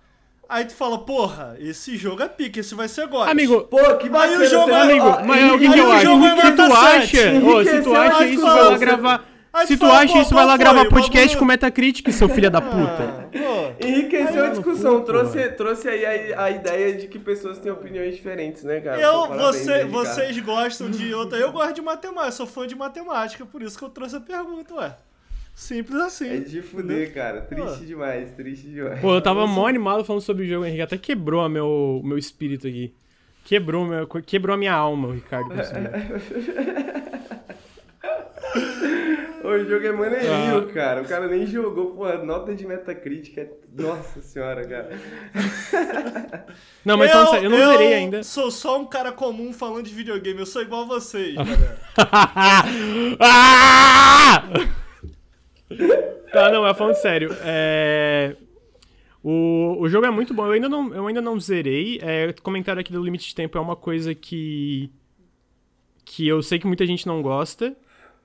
Aí 0.48 0.66
tu 0.66 0.74
fala, 0.74 0.98
porra, 0.98 1.56
esse 1.58 1.96
jogo 1.96 2.22
é 2.22 2.28
pique, 2.28 2.60
esse 2.60 2.74
vai 2.74 2.86
ser 2.86 3.06
God. 3.06 3.26
Amigo, 3.28 3.62
Pô, 3.62 3.78
que 3.96 4.08
bacana. 4.10 4.38
Aí 4.38 4.46
o 4.46 4.50
jogo 4.50 4.70
é- 4.70 4.80
amigo, 4.82 5.06
ó, 5.06 5.24
mas 5.24 5.40
é 5.42 5.52
o 5.52 5.58
que, 5.58 5.66
aí 5.66 5.72
que 5.72 5.78
eu 5.78 5.86
o 5.86 5.92
acho? 5.92 6.04
jogo 6.04 6.26
é 6.26 6.36
Se 6.36 6.52
tu 6.52 6.56
nota 6.68 6.74
acha, 6.80 7.06
se 7.06 7.82
tu 7.82 7.94
acha 7.96 8.18
aí 8.24 8.34
isso, 8.34 8.44
vai 8.46 8.78
gravar. 8.78 9.31
Aí 9.52 9.66
Se 9.66 9.76
tu 9.76 9.80
fala, 9.80 9.98
acha 10.00 10.14
pô, 10.14 10.20
isso, 10.22 10.34
vai 10.34 10.44
lá 10.46 10.52
foi? 10.56 10.58
gravar 10.60 10.88
podcast 10.88 11.18
bagulho- 11.20 11.38
com 11.38 11.44
Metacritic, 11.44 12.10
seu 12.12 12.28
filho 12.28 12.50
da 12.50 12.60
puta. 12.60 13.28
Enriqueceu 13.86 14.44
a 14.46 14.48
discussão, 14.48 15.00
cu, 15.00 15.06
trouxe, 15.06 15.48
trouxe 15.50 15.88
aí 15.88 16.32
a, 16.32 16.44
a 16.44 16.50
ideia 16.50 16.94
de 16.96 17.06
que 17.08 17.18
pessoas 17.18 17.58
têm 17.58 17.70
opiniões 17.70 18.14
diferentes, 18.14 18.64
né, 18.64 18.80
cara? 18.80 18.98
Eu, 19.00 19.28
você, 19.28 19.84
vocês 19.84 20.38
gostam 20.40 20.90
de 20.90 21.12
outra. 21.12 21.36
Eu 21.38 21.52
gosto 21.52 21.74
de 21.74 21.82
matemática, 21.82 22.32
sou 22.32 22.46
fã 22.46 22.66
de 22.66 22.74
matemática, 22.74 23.44
por 23.44 23.60
isso 23.62 23.76
que 23.78 23.84
eu 23.84 23.90
trouxe 23.90 24.16
a 24.16 24.20
pergunta, 24.20 24.74
ué. 24.74 24.96
Simples 25.54 26.00
assim. 26.00 26.28
É 26.30 26.38
de 26.38 26.62
fuder, 26.62 27.12
cara. 27.12 27.42
Triste 27.42 27.78
Pô. 27.80 27.84
demais, 27.84 28.30
triste 28.32 28.68
demais. 28.68 29.00
Pô, 29.00 29.14
eu 29.14 29.20
tava 29.20 29.46
mó 29.46 29.66
animado 29.66 30.02
falando 30.02 30.22
sobre 30.22 30.44
o 30.44 30.48
jogo, 30.48 30.64
Henrique. 30.64 30.80
Até 30.80 30.96
quebrou 30.96 31.46
meu, 31.50 32.00
o 32.02 32.06
meu 32.06 32.16
espírito 32.16 32.66
aqui. 32.66 32.94
Quebrou, 33.44 33.84
meu, 33.84 34.06
quebrou 34.06 34.54
a 34.54 34.56
minha 34.56 34.72
alma, 34.72 35.08
o 35.08 35.12
Ricardo. 35.12 35.52
O 39.44 39.58
jogo 39.64 39.84
é 39.84 39.90
maneirinho, 39.92 40.68
Ah. 40.68 40.72
cara. 40.72 41.02
O 41.02 41.04
cara 41.04 41.26
nem 41.26 41.44
jogou, 41.46 41.94
pô, 41.96 42.04
a 42.04 42.18
nota 42.18 42.54
de 42.54 42.64
Metacritic 42.64 43.36
é... 43.38 43.50
Nossa 43.76 44.22
senhora, 44.22 44.64
cara. 44.64 44.90
Não, 46.84 46.96
mas 46.96 47.10
falando 47.10 47.30
sério, 47.30 47.46
eu 47.46 47.50
não 47.50 47.72
zerei 47.72 47.94
ainda. 47.94 48.22
sou 48.22 48.50
só 48.52 48.78
um 48.80 48.86
cara 48.86 49.10
comum 49.10 49.52
falando 49.52 49.84
de 49.84 49.92
videogame, 49.94 50.38
eu 50.38 50.46
sou 50.46 50.62
igual 50.62 50.82
a 50.82 50.86
vocês, 50.86 51.34
Ah. 51.36 51.42
galera. 51.44 51.78
ah! 53.20 54.42
Tá, 56.32 56.50
não, 56.50 56.62
mas 56.62 56.76
falando 56.78 56.94
sério. 56.94 57.30
É... 57.42 58.36
O, 59.24 59.76
o 59.80 59.88
jogo 59.88 60.06
é 60.06 60.10
muito 60.10 60.34
bom, 60.34 60.46
eu 60.46 60.52
ainda 60.52 60.68
não, 60.68 60.92
eu 60.94 61.06
ainda 61.06 61.20
não 61.20 61.38
zerei. 61.38 61.98
É, 62.02 62.32
comentário 62.42 62.80
aqui 62.80 62.92
do 62.92 63.02
limite 63.02 63.28
de 63.28 63.34
tempo 63.34 63.56
é 63.56 63.60
uma 63.60 63.76
coisa 63.76 64.14
que. 64.14 64.90
que 66.04 66.26
eu 66.26 66.42
sei 66.42 66.58
que 66.58 66.66
muita 66.66 66.84
gente 66.86 67.06
não 67.06 67.22
gosta. 67.22 67.76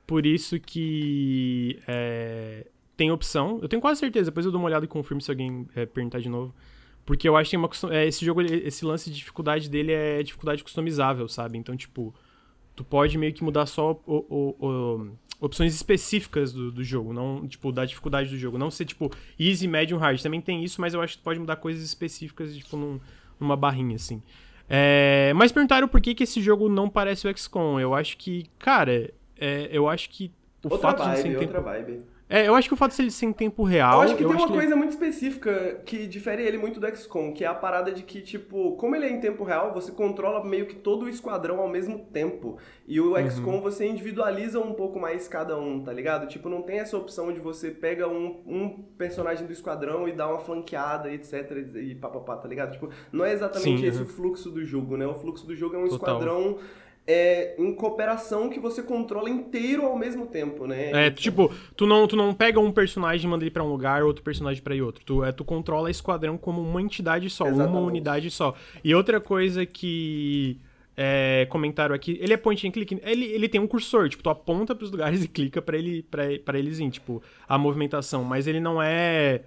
Por 0.07 0.25
isso 0.25 0.57
que. 0.59 1.79
É, 1.87 2.65
tem 2.95 3.11
opção. 3.11 3.59
Eu 3.61 3.67
tenho 3.67 3.81
quase 3.81 3.99
certeza, 3.99 4.31
depois 4.31 4.45
eu 4.45 4.51
dou 4.51 4.59
uma 4.59 4.67
olhada 4.67 4.85
e 4.85 4.87
confirmo 4.87 5.21
se 5.21 5.29
alguém 5.29 5.67
é, 5.75 5.85
perguntar 5.85 6.19
de 6.19 6.29
novo. 6.29 6.55
Porque 7.05 7.27
eu 7.29 7.37
acho 7.37 7.49
que 7.51 7.57
uma, 7.57 7.69
é, 7.91 8.07
esse 8.07 8.25
jogo, 8.25 8.41
esse 8.41 8.83
lance 8.83 9.09
de 9.09 9.15
dificuldade 9.17 9.69
dele 9.69 9.91
é 9.91 10.23
dificuldade 10.23 10.63
customizável, 10.63 11.27
sabe? 11.27 11.57
Então, 11.57 11.75
tipo, 11.77 12.13
tu 12.75 12.83
pode 12.83 13.17
meio 13.17 13.33
que 13.33 13.43
mudar 13.43 13.65
só 13.65 14.01
o- 14.05 14.25
o- 14.29 14.65
o- 14.67 15.11
opções 15.39 15.73
específicas 15.75 16.51
do, 16.51 16.71
do 16.71 16.83
jogo, 16.83 17.13
não, 17.13 17.47
tipo, 17.47 17.71
da 17.71 17.85
dificuldade 17.85 18.29
do 18.29 18.37
jogo. 18.37 18.57
Não 18.57 18.69
ser, 18.71 18.85
tipo, 18.85 19.09
easy, 19.39 19.67
medium, 19.67 19.97
hard. 19.99 20.21
Também 20.21 20.41
tem 20.41 20.63
isso, 20.63 20.81
mas 20.81 20.93
eu 20.93 21.01
acho 21.01 21.13
que 21.17 21.21
tu 21.21 21.23
pode 21.23 21.39
mudar 21.39 21.55
coisas 21.57 21.83
específicas, 21.83 22.53
tipo, 22.55 22.75
num- 22.75 22.99
numa 23.39 23.55
barrinha, 23.55 23.95
assim. 23.95 24.21
É, 24.69 25.31
mas 25.35 25.51
perguntaram 25.51 25.87
por 25.87 26.01
que, 26.01 26.13
que 26.13 26.23
esse 26.23 26.41
jogo 26.41 26.67
não 26.67 26.89
parece 26.89 27.25
o 27.27 27.37
XCOM. 27.37 27.79
Eu 27.79 27.93
acho 27.93 28.17
que, 28.17 28.47
cara, 28.59 29.09
é, 29.39 29.69
eu 29.71 29.87
acho 29.87 30.09
que 30.09 30.31
o 30.63 30.71
Outra 30.71 30.89
fato 30.89 30.97
de 31.09 31.15
ser 31.17 31.23
vibe, 31.23 31.29
em 31.29 31.33
outra 31.35 31.47
tempo... 31.47 31.63
vibe. 31.63 32.01
É, 32.29 32.45
eu 32.45 32.55
acho 32.55 32.67
que 32.67 32.73
o 32.73 32.77
fato 32.77 32.93
de 32.93 33.01
ele 33.03 33.09
ser 33.11 33.25
em 33.25 33.31
tempo 33.31 33.63
real... 33.63 33.93
Eu 33.93 34.01
acho 34.01 34.17
que 34.17 34.23
tem 34.25 34.27
uma 34.35 34.41
ele- 34.43 34.51
coisa 34.53 34.75
muito 34.75 34.89
específica 34.89 35.79
que 35.85 36.05
difere 36.07 36.43
ele 36.43 36.57
muito 36.57 36.77
do 36.77 36.85
XCOM, 36.93 37.31
que 37.31 37.45
é 37.45 37.47
a 37.47 37.53
parada 37.53 37.89
de 37.89 38.03
que, 38.03 38.19
tipo, 38.19 38.73
como 38.75 38.97
ele 38.97 39.05
é 39.05 39.09
em 39.09 39.21
tempo 39.21 39.45
real, 39.45 39.73
você 39.73 39.93
controla 39.93 40.43
meio 40.43 40.65
que 40.65 40.75
todo 40.75 41.05
o 41.05 41.09
esquadrão 41.09 41.61
ao 41.61 41.69
mesmo 41.69 41.99
tempo. 42.11 42.57
E 42.85 42.99
o 42.99 43.13
Uhum. 43.15 43.29
XCOM 43.31 43.61
você 43.61 43.87
individualiza 43.87 44.59
um 44.59 44.73
pouco 44.73 44.99
mais 44.99 45.25
cada 45.25 45.57
um, 45.57 45.81
tá 45.81 45.93
ligado? 45.93 46.27
Tipo, 46.27 46.49
não 46.49 46.61
tem 46.63 46.79
essa 46.79 46.97
opção 46.97 47.31
de 47.31 47.39
você 47.39 47.71
pega 47.71 48.09
um, 48.09 48.41
um 48.45 48.69
personagem 48.97 49.47
do 49.47 49.53
esquadrão 49.53 50.05
e 50.05 50.11
dá 50.11 50.27
uma 50.27 50.39
flanqueada, 50.39 51.09
etc. 51.09 51.49
E 51.75 51.95
papapá, 51.95 52.35
tá 52.35 52.47
ligado? 52.49 52.73
Tipo, 52.73 52.89
não 53.09 53.23
é 53.23 53.31
exatamente 53.31 53.79
Sim, 53.79 53.85
esse 53.87 53.99
uhum. 53.99 54.03
o 54.03 54.07
fluxo 54.09 54.51
do 54.51 54.65
jogo, 54.65 54.97
né? 54.97 55.07
O 55.07 55.15
fluxo 55.15 55.47
do 55.47 55.55
jogo 55.55 55.75
é 55.77 55.79
um 55.79 55.87
Total. 55.87 55.95
esquadrão. 56.17 56.57
É, 57.09 57.55
em 57.57 57.73
cooperação 57.73 58.49
que 58.49 58.59
você 58.59 58.83
controla 58.83 59.29
inteiro 59.29 59.85
ao 59.85 59.97
mesmo 59.97 60.27
tempo, 60.27 60.67
né? 60.67 61.07
É, 61.07 61.09
tipo, 61.09 61.49
tu 61.75 61.87
não, 61.87 62.05
tu 62.05 62.17
não 62.17 62.33
pega 62.33 62.59
um 62.59 62.69
personagem 62.69 63.25
e 63.25 63.29
manda 63.29 63.45
ele 63.45 63.51
pra 63.51 63.63
um 63.63 63.69
lugar, 63.69 64.03
outro 64.03 64.21
personagem 64.21 64.61
pra 64.61 64.75
ir 64.75 64.81
outro. 64.81 65.05
Tu, 65.05 65.23
é, 65.23 65.31
tu 65.31 65.45
controla 65.45 65.89
esquadrão 65.89 66.37
como 66.37 66.61
uma 66.61 66.81
entidade 66.81 67.29
só, 67.29 67.45
uma 67.45 67.53
Exatamente. 67.53 67.87
unidade 67.87 68.29
só. 68.29 68.53
E 68.83 68.93
outra 68.93 69.21
coisa 69.21 69.65
que 69.65 70.59
é, 70.97 71.45
comentaram 71.49 71.95
aqui, 71.95 72.17
ele 72.19 72.33
é 72.33 72.37
point 72.37 72.67
and 72.67 72.71
click, 72.71 72.99
ele, 73.03 73.25
ele 73.25 73.47
tem 73.47 73.61
um 73.61 73.67
cursor, 73.67 74.09
tipo, 74.09 74.23
tu 74.23 74.29
aponta 74.29 74.75
pros 74.75 74.91
lugares 74.91 75.23
e 75.23 75.27
clica 75.27 75.61
pra, 75.61 75.77
ele, 75.77 76.01
pra, 76.03 76.23
pra 76.43 76.57
eles 76.57 76.79
ir, 76.79 76.89
tipo, 76.89 77.21
a 77.47 77.57
movimentação, 77.57 78.23
mas 78.23 78.47
ele 78.47 78.59
não 78.59 78.81
é... 78.81 79.43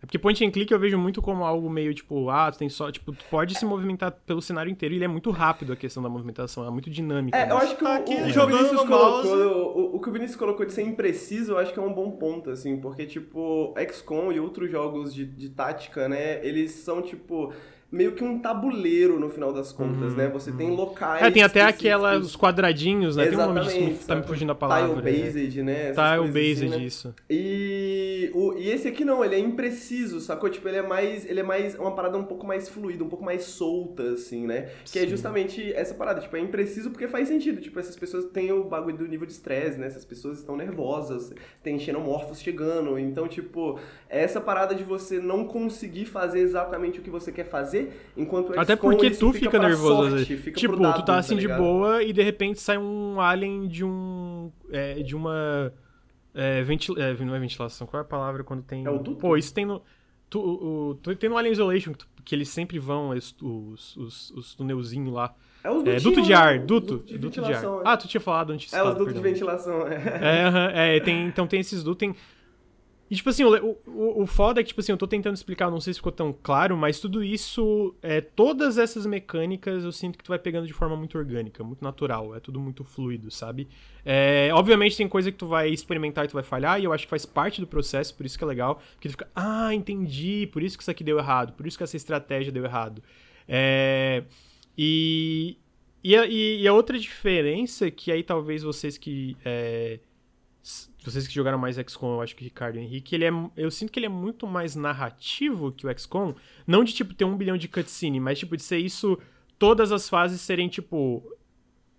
É 0.00 0.06
porque 0.06 0.18
point 0.18 0.44
and 0.44 0.50
click 0.50 0.72
eu 0.72 0.78
vejo 0.78 0.96
muito 0.96 1.20
como 1.20 1.44
algo 1.44 1.68
meio 1.68 1.92
tipo, 1.92 2.30
ah, 2.30 2.50
tu 2.52 2.58
tem 2.58 2.68
só, 2.68 2.90
tipo, 2.90 3.12
tu 3.12 3.24
pode 3.28 3.56
se 3.56 3.64
movimentar 3.64 4.12
pelo 4.24 4.40
cenário 4.40 4.70
inteiro 4.70 4.94
e 4.94 4.98
ele 4.98 5.04
é 5.04 5.08
muito 5.08 5.30
rápido 5.30 5.72
a 5.72 5.76
questão 5.76 6.00
da 6.02 6.08
movimentação, 6.08 6.64
é 6.64 6.70
muito 6.70 6.88
dinâmica. 6.88 7.36
É, 7.36 7.50
eu 7.50 7.56
né? 7.56 7.62
acho 7.62 7.76
que 7.76 7.84
o, 7.84 7.88
Aqui, 7.88 8.14
o, 8.14 8.16
que 8.16 8.22
o 8.22 8.30
jogando 8.30 8.56
Vinícius 8.58 8.84
no 8.84 8.86
mouse. 8.86 9.28
colocou, 9.28 9.76
o, 9.76 9.96
o 9.96 10.00
que 10.00 10.08
o 10.08 10.12
Vinícius 10.12 10.36
colocou 10.36 10.66
de 10.66 10.72
ser 10.72 10.82
impreciso, 10.82 11.52
eu 11.52 11.58
acho 11.58 11.72
que 11.72 11.78
é 11.80 11.82
um 11.82 11.92
bom 11.92 12.12
ponto, 12.12 12.50
assim, 12.50 12.76
porque, 12.76 13.06
tipo, 13.06 13.74
XCOM 13.90 14.30
e 14.30 14.38
outros 14.38 14.70
jogos 14.70 15.12
de, 15.12 15.24
de 15.24 15.48
tática, 15.48 16.08
né, 16.08 16.46
eles 16.46 16.70
são, 16.70 17.02
tipo, 17.02 17.52
meio 17.90 18.12
que 18.12 18.22
um 18.22 18.38
tabuleiro 18.38 19.18
no 19.18 19.30
final 19.30 19.52
das 19.52 19.72
contas, 19.72 20.14
né? 20.14 20.28
Você 20.28 20.52
tem 20.52 20.70
locais. 20.70 21.22
É, 21.22 21.30
tem 21.30 21.42
até 21.42 21.62
aquelas 21.62 22.36
quadradinhos, 22.36 23.16
né? 23.16 23.26
Tem 23.26 23.38
um 23.38 23.46
nome 23.46 23.60
disso, 23.60 23.76
Exatamente, 23.76 24.06
tá 24.06 24.16
me 24.16 24.22
fugindo 24.24 24.52
a 24.52 24.54
palavra. 24.54 25.00
Tile 25.00 25.20
é. 25.20 25.24
based, 25.24 25.62
né? 25.62 25.88
essas 25.88 25.96
Tile 25.96 26.18
coisas 26.18 26.34
based, 26.34 26.66
assim, 26.66 26.76
né? 26.76 26.84
isso. 26.84 27.14
E, 27.30 28.30
o, 28.34 28.52
e 28.58 28.68
esse 28.70 28.88
aqui 28.88 29.04
não, 29.04 29.24
ele 29.24 29.36
é 29.36 29.38
impreciso, 29.38 30.20
sacou? 30.20 30.50
Tipo, 30.50 30.68
ele 30.68 30.78
é 30.78 30.82
mais. 30.82 31.24
Ele 31.24 31.40
é 31.40 31.42
mais. 31.42 31.74
uma 31.76 31.94
parada 31.94 32.18
um 32.18 32.24
pouco 32.24 32.46
mais 32.46 32.68
fluida, 32.68 33.02
um 33.02 33.08
pouco 33.08 33.24
mais 33.24 33.44
solta, 33.44 34.02
assim, 34.02 34.46
né? 34.46 34.68
Que 34.84 34.98
é 34.98 35.02
Sim. 35.02 35.08
justamente 35.08 35.72
essa 35.72 35.94
parada. 35.94 36.20
Tipo, 36.20 36.36
é 36.36 36.40
impreciso 36.40 36.90
porque 36.90 37.08
faz 37.08 37.28
sentido. 37.28 37.60
Tipo, 37.60 37.80
essas 37.80 37.96
pessoas 37.96 38.26
têm 38.26 38.52
o 38.52 38.64
bagulho 38.64 38.98
do 38.98 39.08
nível 39.08 39.26
de 39.26 39.32
estresse, 39.32 39.78
né? 39.78 39.86
Essas 39.86 40.04
pessoas 40.04 40.38
estão 40.38 40.56
nervosas, 40.56 41.32
tem 41.62 41.78
xenomorfos 41.78 42.40
chegando. 42.40 42.98
Então, 42.98 43.26
tipo, 43.26 43.78
é 44.10 44.22
essa 44.22 44.42
parada 44.42 44.74
de 44.74 44.84
você 44.84 45.18
não 45.18 45.46
conseguir 45.46 46.04
fazer 46.04 46.40
exatamente 46.40 46.98
o 46.98 47.02
que 47.02 47.10
você 47.10 47.32
quer 47.32 47.44
fazer, 47.44 47.77
enquanto 48.16 48.50
o 48.50 48.60
Até 48.60 48.74
porque 48.76 49.10
tu 49.10 49.32
fica 49.32 49.46
fica 49.46 49.58
nervoso 49.58 50.02
às 50.02 50.08
sorte, 50.10 50.24
vezes. 50.28 50.44
fica 50.44 50.58
Tipo, 50.58 50.76
dado, 50.76 50.96
tu 51.00 51.04
tá 51.04 51.16
assim 51.18 51.34
de 51.36 51.42
ligado? 51.42 51.58
boa 51.62 52.02
e 52.02 52.12
de 52.12 52.22
repente 52.22 52.60
sai 52.60 52.78
um 52.78 53.20
alien 53.20 53.66
de 53.68 53.84
um. 53.84 54.50
é, 54.70 55.02
de 55.02 55.14
uma. 55.16 55.72
É, 56.34 56.62
ventil, 56.62 56.94
é, 56.98 57.12
não 57.24 57.34
é 57.34 57.38
ventilação, 57.40 57.86
qual 57.86 58.00
é 58.00 58.04
a 58.04 58.08
palavra 58.08 58.44
quando 58.44 58.62
tem. 58.62 58.84
É 58.86 58.90
o 58.90 58.98
duto? 58.98 59.16
Pô, 59.20 59.36
isso 59.36 59.52
tem 59.52 59.64
no. 59.66 59.82
Tu, 60.30 60.38
o, 60.38 60.94
tu- 61.02 61.16
tem 61.16 61.30
no 61.30 61.38
Alien 61.38 61.52
Isolation 61.52 61.92
que, 61.92 61.98
tu- 62.00 62.08
que 62.22 62.34
eles 62.34 62.50
sempre 62.50 62.78
vão, 62.78 63.08
os, 63.10 63.34
os, 63.40 63.96
os, 63.96 64.30
os 64.32 64.54
tunelzinhos 64.54 65.10
lá. 65.12 65.34
É 65.64 65.70
os 65.70 65.76
É, 65.78 65.78
dutinhos, 65.96 66.02
duto 66.02 66.22
de 66.22 66.28
né? 66.28 66.34
ar, 66.36 66.58
duto. 66.58 66.86
dutos 66.98 67.06
de 67.06 67.18
duto 67.18 67.42
de 67.42 67.52
ar. 67.54 67.64
é. 67.64 67.66
Ah, 67.82 67.96
tu 67.96 68.06
tinha 68.06 68.20
falado 68.20 68.52
antes. 68.52 68.70
É, 68.72 68.76
os 68.76 68.82
citado, 68.88 68.98
dutos 68.98 69.14
de 69.14 69.20
ventilação, 69.22 69.86
é. 69.88 69.96
É, 70.74 70.96
é, 70.96 71.00
tem, 71.00 71.26
então 71.26 71.46
tem 71.46 71.60
esses 71.60 71.82
dutos, 71.82 71.98
tem... 71.98 72.14
E, 73.10 73.16
tipo 73.16 73.30
assim, 73.30 73.42
o, 73.42 73.78
o, 73.86 74.22
o 74.22 74.26
foda 74.26 74.60
é 74.60 74.62
que, 74.62 74.68
tipo 74.68 74.80
assim, 74.80 74.92
eu 74.92 74.98
tô 74.98 75.06
tentando 75.06 75.34
explicar, 75.34 75.70
não 75.70 75.80
sei 75.80 75.94
se 75.94 75.98
ficou 75.98 76.12
tão 76.12 76.30
claro, 76.30 76.76
mas 76.76 77.00
tudo 77.00 77.24
isso, 77.24 77.94
é, 78.02 78.20
todas 78.20 78.76
essas 78.76 79.06
mecânicas, 79.06 79.82
eu 79.82 79.92
sinto 79.92 80.18
que 80.18 80.24
tu 80.24 80.28
vai 80.28 80.38
pegando 80.38 80.66
de 80.66 80.74
forma 80.74 80.94
muito 80.94 81.16
orgânica, 81.16 81.64
muito 81.64 81.82
natural, 81.82 82.34
é 82.34 82.40
tudo 82.40 82.60
muito 82.60 82.84
fluido, 82.84 83.30
sabe? 83.30 83.66
É, 84.04 84.50
obviamente 84.52 84.96
tem 84.96 85.08
coisa 85.08 85.32
que 85.32 85.38
tu 85.38 85.46
vai 85.46 85.70
experimentar 85.70 86.26
e 86.26 86.28
tu 86.28 86.34
vai 86.34 86.42
falhar, 86.42 86.78
e 86.80 86.84
eu 86.84 86.92
acho 86.92 87.04
que 87.04 87.10
faz 87.10 87.24
parte 87.24 87.62
do 87.62 87.66
processo, 87.66 88.14
por 88.14 88.26
isso 88.26 88.36
que 88.36 88.44
é 88.44 88.46
legal, 88.46 88.80
porque 88.92 89.08
tu 89.08 89.12
fica, 89.12 89.28
ah, 89.34 89.74
entendi, 89.74 90.46
por 90.52 90.62
isso 90.62 90.76
que 90.76 90.82
isso 90.82 90.90
aqui 90.90 91.02
deu 91.02 91.18
errado, 91.18 91.54
por 91.54 91.66
isso 91.66 91.78
que 91.78 91.84
essa 91.84 91.96
estratégia 91.96 92.52
deu 92.52 92.64
errado. 92.64 93.02
É, 93.48 94.22
e, 94.76 95.56
e, 96.04 96.14
a, 96.14 96.26
e 96.26 96.68
a 96.68 96.74
outra 96.74 96.98
diferença, 96.98 97.90
que 97.90 98.12
aí 98.12 98.22
talvez 98.22 98.62
vocês 98.62 98.98
que... 98.98 99.34
é, 99.42 99.98
vocês 101.04 101.26
que 101.26 101.34
jogaram 101.34 101.58
mais 101.58 101.76
XCOM, 101.76 102.14
eu 102.16 102.22
acho 102.22 102.36
que 102.36 102.42
o 102.42 102.44
Ricardo 102.44 102.78
e 102.78 102.82
Henrique, 102.82 103.14
ele 103.14 103.24
é, 103.24 103.30
eu 103.56 103.70
sinto 103.70 103.90
que 103.92 103.98
ele 103.98 104.06
é 104.06 104.10
muito 104.10 104.46
mais 104.46 104.74
narrativo 104.76 105.72
que 105.72 105.86
o 105.86 105.98
XCOM. 105.98 106.34
Não 106.66 106.84
de, 106.84 106.92
tipo, 106.92 107.14
ter 107.14 107.24
um 107.24 107.36
bilhão 107.36 107.56
de 107.56 107.68
cutscene, 107.68 108.20
mas, 108.20 108.38
tipo, 108.38 108.56
de 108.56 108.62
ser 108.62 108.78
isso... 108.78 109.18
Todas 109.58 109.90
as 109.90 110.08
fases 110.08 110.40
serem, 110.40 110.68
tipo... 110.68 111.22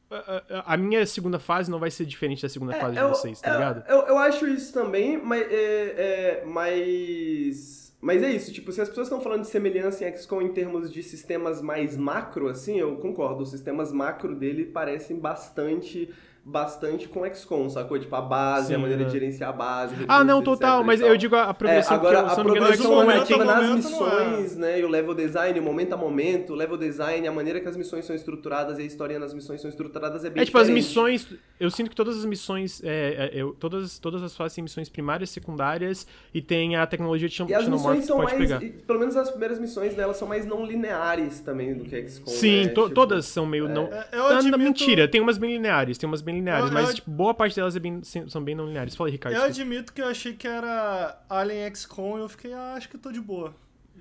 A, 0.09 0.15
a- 0.15 0.73
a 0.73 0.77
minha 0.77 1.05
segunda 1.05 1.37
fase 1.39 1.69
não 1.69 1.77
vai 1.77 1.91
ser 1.91 2.05
diferente 2.05 2.41
da 2.41 2.49
segunda 2.49 2.73
fase 2.73 2.93
de 2.95 2.99
eu, 3.01 3.09
vocês, 3.09 3.41
tá 3.41 3.49
eu- 3.49 3.53
ligado? 3.53 3.83
Eu, 3.89 3.97
eu 4.07 4.17
acho 4.17 4.47
isso 4.47 4.73
também, 4.73 5.21
mas 5.21 5.41
é, 5.51 6.41
é, 6.41 6.45
mas, 6.45 7.93
mas 8.01 8.23
é 8.23 8.31
isso, 8.31 8.51
tipo, 8.51 8.71
se 8.71 8.81
as 8.81 8.89
pessoas 8.89 9.07
estão 9.07 9.21
falando 9.21 9.41
de 9.41 9.47
semelhança 9.49 10.07
em 10.07 10.15
XCOM 10.17 10.41
em 10.41 10.53
termos 10.53 10.91
de 10.91 11.03
sistemas 11.03 11.61
mais 11.61 11.95
macro, 11.97 12.47
assim, 12.47 12.79
eu 12.79 12.95
concordo, 12.97 13.43
os 13.43 13.51
sistemas 13.51 13.91
macro 13.91 14.35
dele 14.35 14.65
parecem 14.65 15.19
bastante 15.19 16.09
bastante 16.49 17.07
com 17.07 17.25
XCOM, 17.25 17.69
sacou? 17.69 17.99
Tipo, 17.99 18.15
a 18.15 18.21
base, 18.21 18.67
Sim, 18.67 18.75
a 18.75 18.79
maneira 18.79 19.03
é. 19.03 19.05
de 19.05 19.11
gerenciar 19.11 19.49
a 19.49 19.53
base. 19.53 19.95
Ah, 20.07 20.23
não, 20.23 20.41
total, 20.41 20.83
mas 20.83 20.99
eu 21.01 21.15
digo 21.17 21.35
a, 21.35 21.45
a 21.45 21.49
É, 21.49 21.53
progressão, 21.53 21.95
agora, 21.97 22.19
a 22.21 22.35
progressão 22.35 23.11
é 23.11 23.17
a 23.17 23.21
ativa 23.21 23.39
tipo... 23.39 23.43
nas 23.45 23.69
é. 23.69 23.73
missões, 23.73 24.57
né? 24.57 24.79
E 24.79 24.83
o 24.83 24.87
level 24.89 25.13
design, 25.13 25.59
o 25.59 25.63
momento 25.63 25.93
a 25.93 25.97
momento, 25.97 26.53
o 26.53 26.55
level 26.55 26.77
design, 26.77 27.27
a 27.27 27.31
maneira 27.31 27.59
que 27.59 27.67
as 27.67 27.77
missões 27.77 28.05
são 28.05 28.15
estruturadas 28.15 28.79
e 28.79 28.81
a 28.81 28.85
história 28.85 29.19
nas 29.19 29.33
missões 29.33 29.61
são 29.61 29.69
estruturadas 29.69 30.25
é 30.25 30.29
bem 30.29 30.41
É 30.41 30.45
tipo, 30.45 30.57
as 30.57 30.67
diferente. 30.67 30.85
missões. 30.87 31.27
Eu 31.59 31.69
sinto 31.69 31.89
que 31.89 31.95
todas 31.95 32.17
as 32.17 32.25
missões. 32.25 32.81
É, 32.83 33.31
é, 33.35 33.41
eu, 33.41 33.51
todas, 33.53 33.99
todas 33.99 34.23
as 34.23 34.35
fases 34.35 34.55
têm 34.55 34.63
missões 34.63 34.89
primárias, 34.89 35.29
secundárias 35.29 36.07
e 36.33 36.41
tem 36.41 36.75
a 36.75 36.85
tecnologia 36.87 37.27
de 37.27 37.43
E 37.43 37.53
as 37.53 37.67
missões 37.67 38.05
são 38.05 38.17
pode 38.17 38.35
mais, 38.35 38.37
pegar. 38.49 38.63
e 38.63 38.69
pelo 38.69 38.99
menos 38.99 39.15
as 39.15 39.29
primeiras 39.29 39.59
missões 39.59 39.93
delas 39.93 40.17
são 40.17 40.27
mais 40.27 40.45
não 40.45 40.65
lineares 40.65 41.39
também 41.41 41.73
do 41.73 41.83
que 41.85 42.01
XCOM. 42.07 42.31
Sim, 42.31 42.63
né? 42.63 42.67
to- 42.69 42.83
Tipo, 42.83 42.95
todas 42.95 43.25
são 43.25 43.45
meio 43.45 43.67
não. 43.67 43.83
É, 43.91 44.07
eu 44.13 44.23
Ah, 44.25 44.37
admito- 44.37 44.57
mentira, 44.57 45.07
tem 45.07 45.19
umas 45.21 45.37
bem 45.37 45.51
lineares, 45.51 45.97
tem 45.97 46.07
umas 46.07 46.21
bem 46.21 46.35
lineares, 46.39 46.67
Eu- 46.67 46.73
mas 46.73 46.89
eu- 46.89 46.95
tipo, 46.95 47.11
boa 47.11 47.33
parte 47.33 47.55
delas 47.55 47.75
é 47.75 47.79
bem- 47.79 48.01
são 48.03 48.43
bem 48.43 48.55
não 48.55 48.65
lineares. 48.65 48.95
Fala 48.95 49.09
aí, 49.09 49.11
Ricardo. 49.13 49.35
Eu 49.35 49.41
desculpa. 49.47 49.61
admito 49.61 49.93
que 49.93 50.01
eu 50.01 50.07
achei 50.07 50.33
que 50.33 50.47
era 50.47 51.17
Alien 51.29 51.73
XCOM 51.75 52.17
e 52.17 52.21
eu 52.21 52.29
fiquei, 52.29 52.53
ah, 52.53 52.73
acho 52.75 52.89
que 52.89 52.97
tô 52.97 53.11
de 53.11 53.21
boa. 53.21 53.53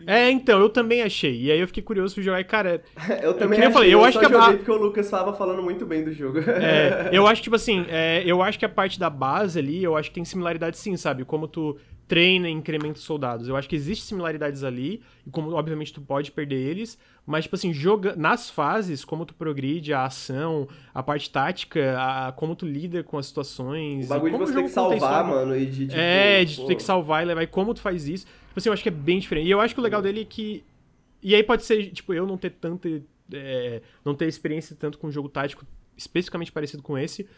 É, 0.06 0.30
então, 0.30 0.60
eu 0.60 0.68
também 0.68 1.02
achei. 1.02 1.42
E 1.42 1.50
aí 1.50 1.58
eu 1.58 1.66
fiquei 1.66 1.82
curioso 1.82 2.14
pra 2.14 2.22
jogar 2.22 2.40
e, 2.40 2.44
cara, 2.44 2.82
Eu 3.20 3.34
também 3.34 3.58
eu 3.58 3.64
achei, 3.64 3.72
falei, 3.72 3.94
eu 3.94 4.04
acho 4.04 4.12
só 4.12 4.20
que 4.28 4.32
a- 4.32 4.40
joguei 4.40 4.56
porque 4.58 4.70
o 4.70 4.76
Lucas 4.76 5.04
estava 5.06 5.32
falando 5.34 5.60
muito 5.60 5.84
bem 5.84 6.04
do 6.04 6.12
jogo. 6.12 6.38
É, 6.38 7.10
eu 7.12 7.26
acho 7.26 7.40
que, 7.40 7.44
tipo 7.44 7.56
assim, 7.56 7.84
é, 7.88 8.22
eu 8.24 8.40
acho 8.40 8.58
que 8.60 8.64
a 8.64 8.68
parte 8.68 8.98
da 8.98 9.10
base 9.10 9.58
ali, 9.58 9.82
eu 9.82 9.96
acho 9.96 10.08
que 10.10 10.14
tem 10.14 10.24
similaridade 10.24 10.78
sim, 10.78 10.96
sabe? 10.96 11.24
Como 11.24 11.48
tu 11.48 11.76
treina 12.06 12.48
e 12.48 12.52
incrementa 12.52 12.98
os 12.98 13.04
soldados. 13.04 13.48
Eu 13.48 13.56
acho 13.56 13.68
que 13.68 13.74
existe 13.76 14.04
similaridades 14.04 14.62
ali, 14.62 15.02
e 15.26 15.30
como, 15.30 15.52
obviamente, 15.52 15.92
tu 15.92 16.00
pode 16.00 16.30
perder 16.30 16.54
eles, 16.56 16.96
mas, 17.28 17.44
tipo 17.44 17.54
assim, 17.56 17.72
joga 17.72 18.16
nas 18.16 18.48
fases, 18.48 19.04
como 19.04 19.26
tu 19.26 19.34
progride 19.34 19.92
a 19.92 20.04
ação, 20.06 20.66
a 20.94 21.02
parte 21.02 21.30
tática, 21.30 21.94
a, 21.98 22.32
como 22.32 22.56
tu 22.56 22.64
lida 22.66 23.04
com 23.04 23.18
as 23.18 23.26
situações. 23.26 24.06
O 24.06 24.08
bagulho 24.08 24.32
de 24.32 24.38
você 24.38 24.54
ter 24.54 24.62
que 24.64 24.68
salvar, 24.70 25.24
mano, 25.24 25.54
e 25.56 25.66
de 25.66 25.86
tipo, 25.86 25.92
É, 25.96 26.44
de 26.44 26.54
tu 26.56 26.62
pô, 26.62 26.66
ter 26.68 26.74
que 26.76 26.82
salvar 26.82 27.22
e 27.22 27.26
levar, 27.26 27.42
e 27.42 27.46
como 27.46 27.74
tu 27.74 27.80
faz 27.80 28.08
isso. 28.08 28.24
Tipo 28.26 28.58
assim, 28.58 28.68
eu 28.70 28.72
acho 28.72 28.82
que 28.82 28.88
é 28.88 28.92
bem 28.92 29.18
diferente. 29.18 29.46
E 29.46 29.50
eu 29.50 29.60
acho 29.60 29.74
que 29.74 29.80
o 29.80 29.82
legal 29.84 30.00
dele 30.02 30.22
é 30.22 30.24
que. 30.24 30.64
E 31.22 31.34
aí 31.34 31.42
pode 31.42 31.64
ser, 31.64 31.90
tipo, 31.90 32.14
eu 32.14 32.26
não 32.26 32.36
ter 32.38 32.50
tanta. 32.50 32.88
é, 33.32 33.82
não 34.04 34.14
ter 34.14 34.26
experiência 34.26 34.74
tanto 34.74 34.98
com 34.98 35.06
um 35.08 35.12
jogo 35.12 35.28
tático 35.28 35.64
especificamente 35.96 36.50
parecido 36.50 36.82
com 36.82 36.96
esse. 36.96 37.28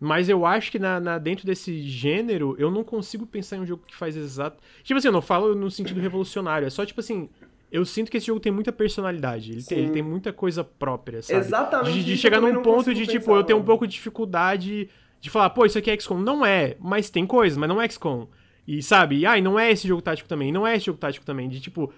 Mas 0.00 0.28
eu 0.28 0.44
acho 0.44 0.70
que 0.72 0.78
na, 0.78 0.98
na- 0.98 1.18
dentro 1.18 1.46
desse 1.46 1.82
gênero, 1.82 2.56
eu 2.58 2.70
não 2.70 2.82
consigo 2.82 3.26
pensar 3.26 3.56
em 3.56 3.60
um 3.60 3.66
jogo 3.66 3.84
que 3.86 3.94
faz 3.94 4.16
exato. 4.16 4.58
Tipo 4.82 4.98
assim, 4.98 5.08
eu 5.08 5.12
não 5.12 5.22
falo 5.22 5.54
no 5.54 5.70
sentido 5.70 6.00
revolucionário. 6.00 6.66
É 6.66 6.70
só, 6.70 6.84
tipo 6.84 7.00
assim, 7.00 7.28
eu 7.74 7.84
sinto 7.84 8.10
que 8.10 8.16
esse 8.18 8.26
jogo 8.26 8.38
tem 8.40 8.52
muita 8.52 8.70
personalidade. 8.72 9.50
Ele, 9.52 9.62
tem, 9.62 9.78
ele 9.78 9.90
tem 9.90 10.02
muita 10.02 10.32
coisa 10.32 10.62
própria, 10.62 11.20
sabe? 11.22 11.40
Exatamente 11.40 11.92
De, 11.98 12.04
de 12.04 12.16
chegar 12.16 12.40
num 12.40 12.62
ponto 12.62 12.94
de, 12.94 13.04
tipo, 13.06 13.26
pensar, 13.26 13.32
eu 13.32 13.42
tenho 13.44 13.56
um 13.58 13.60
mano. 13.60 13.66
pouco 13.66 13.86
de 13.86 13.94
dificuldade 13.94 14.88
de 15.20 15.30
falar, 15.30 15.50
pô, 15.50 15.66
isso 15.66 15.76
aqui 15.78 15.90
é 15.90 15.98
XCOM. 15.98 16.18
Não 16.18 16.46
é, 16.46 16.76
mas 16.80 17.10
tem 17.10 17.26
coisas, 17.26 17.56
mas 17.58 17.68
não 17.68 17.80
é 17.82 17.88
XCOM. 17.88 18.28
E 18.66 18.82
sabe, 18.82 19.16
e, 19.18 19.26
ah, 19.26 19.40
não 19.40 19.58
é 19.58 19.70
esse 19.72 19.88
jogo 19.88 20.00
tático 20.00 20.28
também, 20.28 20.52
não 20.52 20.66
é 20.66 20.76
esse 20.76 20.86
jogo 20.86 20.98
tático 20.98 21.26
também. 21.26 21.48
De 21.48 21.60
tipo, 21.60 21.92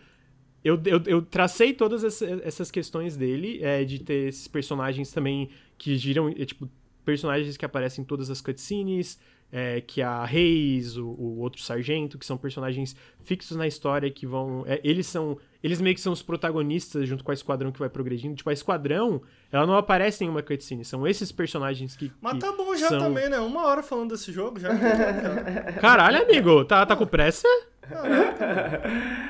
eu, 0.64 0.80
eu, 0.86 1.02
eu 1.06 1.22
tracei 1.22 1.72
todas 1.72 2.02
essa- 2.02 2.40
essas 2.42 2.70
questões 2.70 3.16
dele, 3.16 3.60
é, 3.62 3.84
de 3.84 3.98
ter 4.00 4.28
esses 4.28 4.48
personagens 4.48 5.12
também 5.12 5.50
que 5.78 5.96
giram, 5.96 6.28
é, 6.28 6.44
tipo, 6.44 6.68
personagens 7.04 7.56
que 7.56 7.64
aparecem 7.64 8.02
em 8.02 8.06
todas 8.06 8.30
as 8.30 8.40
cutscenes, 8.40 9.18
é, 9.52 9.80
que 9.80 10.02
a 10.02 10.24
Reis, 10.24 10.96
o, 10.96 11.06
o 11.06 11.38
outro 11.38 11.62
sargento, 11.62 12.18
que 12.18 12.26
são 12.26 12.36
personagens 12.36 12.94
fixos 13.24 13.56
na 13.56 13.66
história, 13.66 14.10
que 14.10 14.26
vão. 14.26 14.64
é, 14.66 14.80
eles 14.84 15.06
são. 15.06 15.38
Eles 15.62 15.80
meio 15.80 15.94
que 15.96 16.00
são 16.00 16.12
os 16.12 16.22
protagonistas 16.22 17.08
junto 17.08 17.24
com 17.24 17.30
a 17.32 17.34
esquadrão 17.34 17.72
que 17.72 17.78
vai 17.80 17.88
progredindo. 17.88 18.36
Tipo, 18.36 18.50
a 18.50 18.52
esquadrão, 18.52 19.20
ela 19.50 19.66
não 19.66 19.76
aparece 19.76 20.24
em 20.24 20.28
uma 20.28 20.42
cutscene, 20.42 20.84
são 20.84 21.06
esses 21.06 21.32
personagens 21.32 21.96
que. 21.96 22.12
Mas 22.20 22.34
que 22.34 22.38
tá 22.40 22.52
bom 22.52 22.74
já 22.76 22.88
são- 22.88 22.98
também, 23.00 23.28
né? 23.28 23.38
Uma 23.40 23.64
hora 23.66 23.82
falando 23.82 24.10
desse 24.10 24.30
jogo 24.32 24.60
já. 24.60 24.68
Caralho, 25.80 26.22
amigo, 26.22 26.64
tá, 26.64 26.84
tá 26.86 26.94
com 26.94 27.06
pressa? 27.06 27.48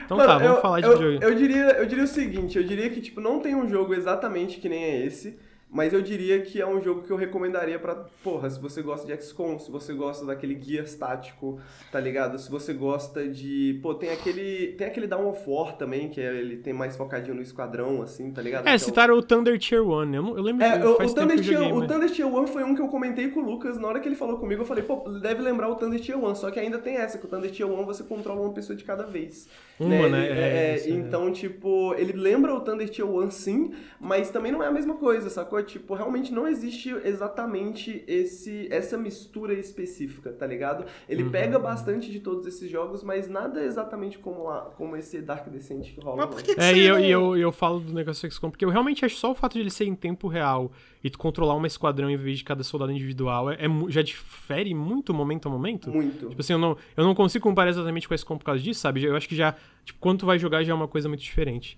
Então 0.05 0.17
tá, 0.19 0.27
Mano, 0.27 0.41
vamos 0.41 0.57
eu- 0.57 0.63
falar 0.63 0.81
de 0.81 0.87
eu, 0.87 0.93
videogame. 0.93 1.25
eu 1.25 1.35
diria, 1.39 1.65
eu 1.79 1.87
diria 1.87 2.05
o 2.05 2.09
seguinte, 2.09 2.57
eu 2.59 2.65
diria 2.65 2.89
que, 2.91 3.01
tipo, 3.01 3.21
não 3.21 3.41
tem 3.41 3.55
um 3.55 3.69
jogo 3.69 3.95
exatamente 3.95 4.59
que 4.61 4.69
nem 4.69 4.83
é 4.85 5.05
esse, 5.07 5.39
mas 5.69 5.93
eu 5.93 6.01
diria 6.01 6.41
que 6.41 6.61
é 6.61 6.67
um 6.67 6.81
jogo 6.81 7.03
que 7.03 7.11
eu 7.11 7.17
recomendaria 7.17 7.79
pra, 7.79 7.95
porra, 8.23 8.49
se 8.49 8.59
você 8.61 8.81
gosta 8.83 9.07
de 9.07 9.21
XCOM, 9.23 9.59
se 9.59 9.71
você 9.71 9.93
gosta 9.93 10.25
daquele 10.25 10.55
guia 10.55 10.83
estático, 10.83 11.61
tá 11.93 12.01
ligado? 12.01 12.39
Se 12.39 12.51
você 12.51 12.73
gosta 12.73 13.27
de, 13.29 13.79
pô, 13.83 13.95
tem 13.95 14.11
aquele, 14.11 14.69
tem 14.79 14.87
aquele 14.87 15.07
Dawn 15.07 15.29
of 15.29 15.43
War 15.47 15.77
também, 15.77 16.09
que 16.09 16.21
é, 16.21 16.35
ele 16.35 16.57
tem 16.59 16.73
mais 16.73 16.97
focadinho 16.97 17.35
no 17.35 17.43
esquadrão, 17.43 18.01
assim, 18.01 18.31
tá 18.31 18.41
ligado? 18.41 18.67
É, 18.69 18.73
Que 18.73 18.79
citaram 18.79 19.17
o 19.19 19.23
Thunder 19.23 19.59
Tier 19.59 19.83
1. 19.83 20.15
Eu, 20.15 20.23
não- 20.23 20.37
eu 20.37 20.43
lembro 20.43 20.65
É, 20.65 20.85
o, 20.87 20.97
faz 20.97 21.11
o 21.11 21.15
tempo 21.15 21.29
Thunder 21.29 21.45
Tier, 21.45 21.59
joguei, 21.59 21.73
o 21.73 21.77
mas- 21.81 21.89
Thunder 21.93 22.11
Tier 22.11 22.27
1 22.29 22.47
foi 22.47 22.65
um 22.65 22.75
que 22.75 22.81
eu 22.83 22.89
comentei 22.89 23.29
com 23.29 23.41
o 23.41 23.45
Lucas, 23.45 23.79
na 23.79 23.89
hora 23.89 24.01
que 24.01 24.09
ele 24.09 24.17
falou 24.17 24.39
comigo, 24.39 24.63
eu 24.63 24.67
falei, 24.67 24.85
pô, 24.85 24.97
deve 25.21 25.43
lembrar 25.43 25.69
o 25.69 25.75
Thunder 25.75 26.01
Tier 26.01 26.17
1, 26.19 26.35
só 26.37 26.51
que 26.51 26.61
ainda 26.61 26.79
tem 26.79 26.97
essa, 26.97 27.19
que 27.19 27.27
o 27.27 27.29
Thunder 27.29 27.51
Tier 27.51 27.69
1 27.69 27.85
você 27.85 28.03
controla 28.05 28.41
uma 28.41 28.53
pessoa 28.53 28.77
de 28.77 28.85
cada 28.85 29.05
vez. 29.05 29.49
Uma, 29.79 30.09
né? 30.09 30.31
Ele- 30.31 30.39
É, 30.41 30.71
é, 30.73 30.77
isso, 30.77 30.89
é. 30.89 30.91
então, 30.93 31.31
tipo, 31.33 31.93
ele 31.99 32.13
lembra 32.13 32.55
o 32.55 32.61
Thunder 32.61 32.89
Tier 32.89 33.07
1 33.07 33.31
sim, 33.31 33.75
mas 34.01 34.31
também 34.31 34.51
não 34.53 34.63
é 34.63 34.69
a 34.69 34.71
mesma 34.71 34.95
coisa, 34.95 35.29
sacou? 35.29 35.56
Tipo, 35.63 35.95
realmente 35.95 36.33
não 36.33 36.47
existe 36.47 36.91
exatamente 37.05 38.05
esse, 38.07 38.69
essa 38.71 38.97
mistura 38.97 39.55
específica, 39.55 40.33
tá 40.33 40.47
ligado? 40.47 40.85
Ele 41.09 41.25
Uhum. 41.25 41.31
pega 41.31 41.59
bastante 41.59 42.11
de 42.11 42.21
todos 42.21 42.47
esses 42.47 42.71
jogos, 42.71 43.03
mas 43.03 43.29
nada 43.29 43.63
exatamente 43.65 44.19
como, 44.19 44.49
a, 44.49 44.63
como 44.77 44.97
esse 44.97 45.21
Dark 45.21 45.49
Descent 45.49 45.93
que 45.95 46.01
rola. 46.01 46.17
Mas 46.17 46.27
por 46.35 46.43
que, 46.43 46.55
que 46.55 46.61
É, 46.61 46.71
você 46.73 46.77
e 46.81 46.87
eu, 46.87 46.99
eu, 47.01 47.37
eu 47.37 47.53
falo 47.53 47.81
do 47.81 47.93
negócio 47.93 48.31
XCOM, 48.31 48.51
porque 48.51 48.65
eu 48.65 48.71
realmente 48.71 49.05
acho 49.05 49.17
só 49.17 49.31
o 49.31 49.35
fato 49.35 49.55
de 49.55 49.61
ele 49.61 49.71
ser 49.71 49.85
em 49.87 49.95
tempo 49.95 50.29
real 50.29 50.71
e 51.03 51.11
tu 51.11 51.19
controlar 51.19 51.55
uma 51.55 51.67
esquadrão 51.67 52.11
em 52.11 52.17
vez 52.17 52.39
de 52.39 52.45
cada 52.45 52.63
soldado 52.65 52.93
individual 52.93 53.51
é, 53.51 53.55
é 53.65 53.69
já 53.89 54.03
difere 54.03 54.75
muito 54.75 55.13
momento 55.15 55.49
a 55.49 55.51
momento. 55.51 55.91
Muito. 55.91 56.29
Tipo 56.29 56.41
assim, 56.41 56.53
eu 56.53 56.59
não, 56.59 56.77
eu 56.97 57.05
não 57.05 57.15
consigo 57.15 57.43
comparar 57.43 57.71
exatamente 57.71 58.07
com 58.09 58.15
a 58.15 58.17
XCOM 58.17 58.39
por 58.39 58.45
causa 58.45 58.63
disso, 58.63 58.81
sabe? 58.81 59.03
Eu 59.05 59.17
acho 59.17 59.29
que 59.29 59.37
já, 59.37 59.55
tipo, 59.85 59.99
quando 60.01 60.21
tu 60.21 60.27
vai 60.27 60.39
jogar 60.39 60.63
já 60.65 60.73
é 60.73 60.75
uma 60.75 60.89
coisa 60.89 61.09
muito 61.09 61.23
diferente. 61.23 61.77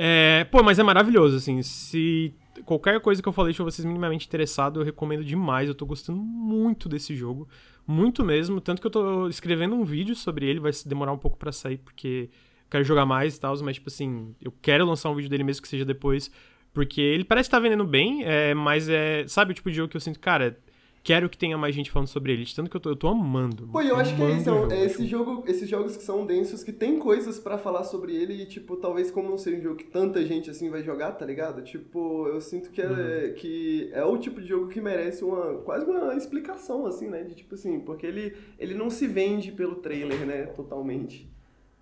É, 0.00 0.44
pô, 0.44 0.62
mas 0.62 0.78
é 0.78 0.82
maravilhoso, 0.84 1.36
assim. 1.36 1.60
Se 1.60 2.32
qualquer 2.64 3.00
coisa 3.00 3.20
que 3.20 3.28
eu 3.28 3.32
falei 3.32 3.50
deixou 3.50 3.68
vocês 3.68 3.84
minimamente 3.84 4.28
interessados, 4.28 4.78
eu 4.78 4.84
recomendo 4.84 5.24
demais. 5.24 5.68
Eu 5.68 5.74
tô 5.74 5.84
gostando 5.84 6.20
muito 6.20 6.88
desse 6.88 7.16
jogo. 7.16 7.48
Muito 7.84 8.24
mesmo. 8.24 8.60
Tanto 8.60 8.80
que 8.80 8.86
eu 8.86 8.90
tô 8.90 9.28
escrevendo 9.28 9.74
um 9.74 9.84
vídeo 9.84 10.14
sobre 10.14 10.46
ele, 10.46 10.60
vai 10.60 10.70
demorar 10.86 11.12
um 11.12 11.18
pouco 11.18 11.36
pra 11.36 11.50
sair, 11.50 11.78
porque 11.78 12.30
quero 12.70 12.84
jogar 12.84 13.04
mais 13.04 13.36
e 13.36 13.40
tal, 13.40 13.54
mas, 13.62 13.76
tipo 13.76 13.88
assim, 13.88 14.34
eu 14.40 14.52
quero 14.62 14.86
lançar 14.86 15.10
um 15.10 15.14
vídeo 15.16 15.28
dele 15.28 15.42
mesmo 15.42 15.62
que 15.62 15.68
seja 15.68 15.84
depois. 15.84 16.30
Porque 16.72 17.00
ele 17.00 17.24
parece 17.24 17.48
estar 17.48 17.58
vendendo 17.58 17.84
bem, 17.84 18.22
é, 18.24 18.54
mas 18.54 18.88
é. 18.88 19.26
Sabe 19.26 19.50
o 19.50 19.54
tipo 19.54 19.68
de 19.68 19.76
jogo 19.76 19.88
que 19.88 19.96
eu 19.96 20.00
sinto, 20.00 20.20
cara, 20.20 20.56
quero 21.02 21.28
que 21.28 21.38
tenha 21.38 21.56
mais 21.56 21.74
gente 21.74 21.90
falando 21.90 22.08
sobre 22.08 22.32
ele. 22.32 22.44
de 22.44 22.54
Tanto 22.54 22.68
que 22.70 22.76
eu 22.76 22.80
tô, 22.80 22.90
eu 22.90 22.96
tô 22.96 23.08
amando. 23.08 23.66
Pô, 23.68 23.80
eu 23.80 23.96
acho 23.96 24.14
que 24.14 24.22
é 24.22 24.30
isso, 24.32 24.50
é, 24.50 24.52
jogo. 24.60 24.72
é 24.72 24.84
esse 24.84 25.06
jogo, 25.06 25.44
esses 25.46 25.68
jogos 25.68 25.96
que 25.96 26.02
são 26.02 26.26
densos, 26.26 26.62
que 26.62 26.72
tem 26.72 26.98
coisas 26.98 27.38
pra 27.38 27.56
falar 27.58 27.84
sobre 27.84 28.14
ele 28.14 28.34
e, 28.42 28.46
tipo, 28.46 28.76
talvez 28.76 29.10
como 29.10 29.28
não 29.30 29.38
seja 29.38 29.56
um 29.58 29.62
jogo 29.62 29.76
que 29.76 29.84
tanta 29.84 30.24
gente, 30.24 30.50
assim, 30.50 30.68
vai 30.70 30.82
jogar, 30.82 31.12
tá 31.12 31.24
ligado? 31.24 31.62
Tipo, 31.62 32.26
eu 32.28 32.40
sinto 32.40 32.70
que 32.70 32.80
é, 32.82 32.86
Uhum. 32.86 33.34
que 33.34 33.90
é 33.92 34.04
o 34.04 34.18
tipo 34.18 34.40
de 34.40 34.46
jogo 34.48 34.68
que 34.68 34.80
merece 34.80 35.24
uma, 35.24 35.54
quase 35.62 35.86
uma 35.86 36.14
explicação, 36.14 36.86
assim, 36.86 37.08
né? 37.08 37.22
De, 37.24 37.34
tipo 37.34 37.54
assim, 37.54 37.80
porque 37.80 38.06
ele, 38.06 38.36
ele 38.58 38.74
não 38.74 38.90
se 38.90 39.06
vende 39.06 39.52
pelo 39.52 39.76
trailer, 39.76 40.26
né, 40.26 40.46
totalmente. 40.46 41.28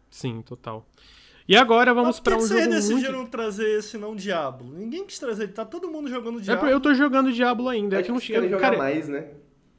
Sim, 0.08 0.40
total. 0.42 0.86
E 1.48 1.56
agora 1.56 1.94
vamos 1.94 2.16
Mas 2.16 2.20
por 2.20 2.24
que 2.24 2.30
pra 2.30 2.36
um 2.36 2.42
que 2.42 2.48
vocês 2.48 2.64
jogo 2.64 2.74
decidiram 2.74 3.18
muito... 3.18 3.30
trazer 3.30 3.78
esse 3.78 3.96
não 3.96 4.16
Diablo? 4.16 4.72
Ninguém 4.76 5.04
quis 5.04 5.18
trazer, 5.18 5.48
tá 5.48 5.64
todo 5.64 5.88
mundo 5.88 6.08
jogando 6.08 6.38
É, 6.38 6.42
Diablo. 6.42 6.60
porque 6.60 6.74
eu 6.74 6.80
tô 6.80 6.92
jogando 6.94 7.32
Diablo 7.32 7.68
ainda. 7.68 7.98
É 7.98 8.02
que 8.02 8.10
eu 8.10 8.14
não 8.14 8.20
cheguei. 8.20 8.48
jogar 8.48 8.60
Cara, 8.60 8.78
mais, 8.78 9.08
né? 9.08 9.26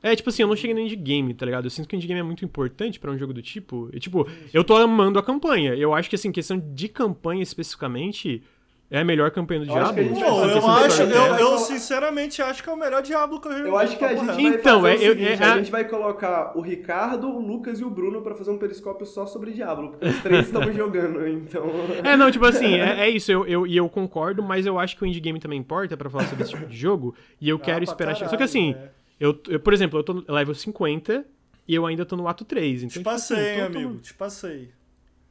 é 0.02 0.16
tipo 0.16 0.30
assim, 0.30 0.44
eu 0.44 0.48
não 0.48 0.56
cheguei 0.56 0.74
no 0.74 0.80
endgame, 0.80 1.34
tá 1.34 1.46
ligado? 1.46 1.66
Eu 1.66 1.70
sinto 1.70 1.88
que 1.90 1.96
o 1.96 1.98
endgame 1.98 2.20
é 2.20 2.24
muito 2.24 2.46
importante 2.46 3.00
pra 3.00 3.12
um 3.12 3.18
jogo 3.18 3.34
do 3.34 3.42
tipo. 3.42 3.90
E, 3.92 4.00
tipo, 4.00 4.26
eu 4.54 4.64
tô 4.64 4.76
amando 4.78 5.20
a 5.20 5.24
campanha. 5.24 5.74
Eu 5.76 5.94
acho 5.94 6.10
que, 6.10 6.16
assim, 6.16 6.32
questão 6.32 6.58
de 6.58 6.88
campanha 6.88 7.44
especificamente, 7.44 8.42
é 8.90 9.00
a 9.00 9.04
melhor 9.04 9.30
campanha 9.32 9.60
do 9.62 9.68
Eu 9.72 9.76
acho 9.78 9.94
Diablo. 9.94 10.12
a 10.12 10.24
Pô, 10.30 10.36
vai 10.36 10.52
eu 10.58 10.68
acho, 10.86 11.02
eu, 11.02 11.36
eu 11.36 11.58
sinceramente 11.58 12.42
acho 12.42 12.64
que 12.64 12.70
é 12.70 12.72
o 12.74 12.78
melhor 12.78 13.02
Diablo 13.02 13.42
que 13.42 13.48
eu 13.48 13.52
joguei. 13.52 13.70
Eu 13.72 13.78
acho 13.78 13.98
que 13.98 14.06
a 14.06 14.16
gente 14.16 14.26
reto. 14.26 14.36
vai 14.42 14.54
Então, 14.56 14.82
fazer 14.82 14.94
é- 14.94 14.98
seguinte, 15.10 15.44
é- 15.44 15.46
a 15.46 15.58
gente 15.58 15.72
vai 15.72 15.84
colocar 15.86 16.58
o 16.58 16.62
Ricardo, 16.62 17.28
o 17.28 17.40
Lucas 17.46 17.80
e 17.80 17.84
o 17.84 17.90
Bruno 17.90 18.22
pra 18.22 18.34
fazer 18.36 18.52
um 18.52 18.58
periscópio 18.58 19.06
só 19.06 19.26
sobre 19.26 19.52
Diablo, 19.52 19.90
porque 19.92 20.06
os 20.08 20.20
três 20.22 20.46
estão 20.46 20.62
jogando, 20.72 21.28
então... 21.28 21.66
É, 22.04 22.16
não, 22.16 22.32
tipo 22.32 22.46
assim, 22.46 22.76
é, 22.76 23.02
é 23.02 23.10
isso, 23.10 23.32
eu, 23.32 23.46
eu, 23.46 23.68
e 23.68 23.76
eu 23.76 23.90
concordo, 23.90 24.42
mas 24.42 24.66
eu 24.66 24.80
acho 24.80 24.96
que 24.96 25.04
o 25.04 25.06
endgame 25.06 25.40
também 25.40 25.60
importa 25.60 25.98
pra 25.98 26.10
falar 26.10 26.26
sobre 26.28 26.44
esse 26.44 26.54
tipo 26.54 26.66
de 26.66 26.78
jogo, 26.78 27.14
e 27.42 27.50
eu 27.50 27.58
Ah, 27.58 27.60
quero 27.60 27.84
esperar... 27.84 28.14
caralho, 28.14 28.30
Só 28.30 28.38
que 28.38 28.44
assim, 28.44 28.74
né? 28.74 28.90
eu, 29.20 29.38
eu, 29.50 29.60
por 29.60 29.74
exemplo, 29.74 30.00
eu 30.00 30.04
tô 30.04 30.14
no 30.14 30.24
level 30.30 30.54
50 30.56 31.26
e 31.68 31.76
eu 31.76 31.86
ainda 31.86 32.06
tô 32.06 32.16
no 32.16 32.28
ato 32.28 32.46
3, 32.46 32.84
então... 32.84 32.90
Te 32.90 32.98
tipo 33.00 33.10
assim, 33.10 33.36
passei, 33.36 33.52
hein, 33.60 33.66
tô- 33.66 33.72
tô- 33.74 33.78
amigo. 33.80 33.98
Te 34.00 34.14
passei. 34.14 34.70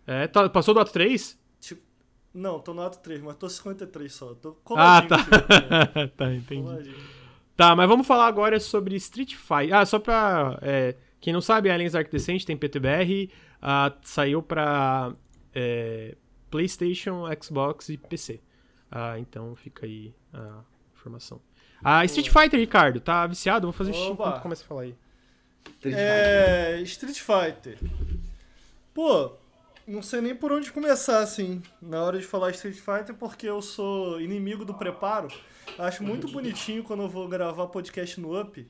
É, 0.07 0.27
tá- 0.27 0.49
passou 0.51 0.75
do 0.75 0.81
ato 0.81 0.93
3? 0.93 1.39
Não, 2.37 2.61
tô 2.61 2.75
no 2.75 2.83
ato 2.83 2.99
3, 2.99 3.23
mas 3.23 3.37
tô 3.37 3.49
53 3.49 4.13
só. 4.13 4.35
Tô 4.35 4.51
Ah, 4.51 5.03
coladinho. 5.03 5.09
tá. 5.09 5.19
contigo, 5.19 6.09
tá, 6.17 6.35
entendi. 6.35 6.63
coladinho. 6.63 6.97
Tá, 7.57 7.75
mas 7.75 7.89
vamos 7.89 8.07
falar 8.07 8.27
agora 8.27 8.61
sobre 8.61 8.95
Street 8.97 9.35
Fighter. 9.35 9.75
Ah, 9.75 9.87
só 9.87 9.99
pra. 9.99 10.59
é, 10.61 10.95
quem 11.21 11.33
não 11.33 11.41
sabe, 11.41 11.71
Aliens 11.71 11.95
Arc 11.95 12.11
Descent 12.11 12.45
tem 12.45 12.57
PTBR. 12.57 13.31
ah, 13.63 13.91
saiu 14.03 14.43
pra 14.43 15.15
é, 15.55 16.15
PlayStation, 16.51 17.25
Xbox 17.43 17.89
e 17.89 17.97
PC. 17.97 18.41
Ah, 18.91 19.19
então 19.19 19.57
fica 19.57 19.87
aí 19.87 20.15
a 20.35 20.61
informação. 20.95 21.41
Ah, 21.83 22.05
Street 22.05 22.29
Fighter, 22.29 22.61
Ricardo, 22.61 23.01
tá 23.01 23.27
viciado? 23.27 23.67
Vou 23.67 23.73
fazer 23.73 23.93
xixi 23.95 24.11
enquanto 24.11 24.41
começa 24.43 24.63
a 24.63 24.67
falar 24.67 24.83
aí. 24.83 24.95
É. 25.85 26.81
Street 26.83 27.19
Fighter. 27.21 27.79
Pô, 28.95 29.33
não 29.87 30.03
sei 30.03 30.21
nem 30.21 30.35
por 30.35 30.53
onde 30.53 30.73
começar, 30.73 31.21
assim, 31.21 31.63
na 31.81 32.03
hora 32.03 32.19
de 32.19 32.25
falar 32.27 32.51
Street 32.51 32.77
Fighter, 32.77 33.15
porque 33.15 33.49
eu 33.49 33.63
sou 33.63 34.21
inimigo 34.21 34.65
do 34.65 34.75
preparo. 34.75 35.29
Acho 35.79 36.03
muito 36.03 36.29
bonitinho 36.29 36.83
quando 36.83 37.03
eu 37.05 37.09
vou 37.09 37.29
gravar 37.29 37.67
podcast 37.69 38.21
no 38.21 38.41
Up. 38.41 38.67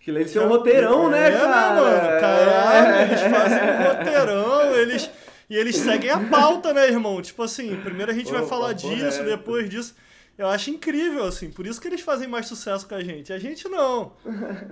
Que 0.00 0.10
eles 0.10 0.32
têm 0.32 0.40
um 0.42 0.48
roteirão, 0.48 1.10
né, 1.10 1.28
É, 1.28 1.32
cara? 1.32 1.74
mano, 1.74 2.20
caralho, 2.20 3.02
eles 3.10 3.20
fazem 3.20 3.58
um 3.58 3.88
roteirão, 3.88 4.74
eles. 4.76 5.10
E 5.50 5.56
eles 5.56 5.76
seguem 5.76 6.10
a 6.10 6.20
pauta, 6.28 6.72
né, 6.74 6.86
irmão? 6.88 7.20
Tipo 7.22 7.42
assim, 7.42 7.74
primeiro 7.76 8.12
a 8.12 8.14
gente 8.14 8.30
vai 8.30 8.42
Pô, 8.42 8.46
falar 8.48 8.68
papo 8.74 8.76
disso, 8.88 9.18
reto. 9.22 9.24
depois 9.24 9.68
disso. 9.70 9.94
Eu 10.38 10.46
acho 10.46 10.70
incrível, 10.70 11.24
assim, 11.24 11.50
por 11.50 11.66
isso 11.66 11.80
que 11.80 11.88
eles 11.88 12.00
fazem 12.00 12.28
mais 12.28 12.46
sucesso 12.46 12.86
com 12.88 12.94
a 12.94 13.02
gente. 13.02 13.32
A 13.32 13.38
gente 13.40 13.68
não. 13.68 14.12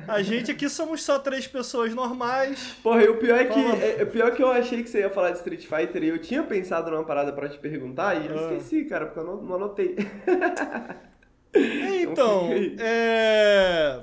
A 0.07 0.23
gente 0.23 0.49
aqui 0.53 0.69
somos 0.69 1.03
só 1.03 1.19
três 1.19 1.45
pessoas 1.49 1.93
normais. 1.93 2.77
Porra, 2.85 3.03
e 3.03 3.09
o 3.09 3.17
pior 3.19 3.37
é 3.37 3.45
que, 3.47 3.59
é, 3.59 4.03
o 4.05 4.07
pior 4.07 4.29
é 4.29 4.31
que 4.31 4.43
eu 4.45 4.49
achei 4.53 4.81
que 4.85 4.89
você 4.89 5.01
ia 5.01 5.11
falar 5.11 5.33
de 5.33 5.39
Street 5.39 5.67
Fighter 5.67 6.05
e 6.05 6.09
eu 6.09 6.19
tinha 6.21 6.45
pensado 6.45 6.89
numa 6.93 7.03
parada 7.05 7.33
pra 7.33 7.49
te 7.49 7.59
perguntar 7.59 8.14
e 8.14 8.29
eu 8.29 8.39
Ah. 8.39 8.43
esqueci, 8.55 8.85
cara, 8.85 9.07
porque 9.07 9.19
eu 9.19 9.25
não, 9.25 9.43
não 9.43 9.55
anotei. 9.57 9.97
Então, 11.59 12.51
aí. 12.51 12.77
é. 12.79 14.01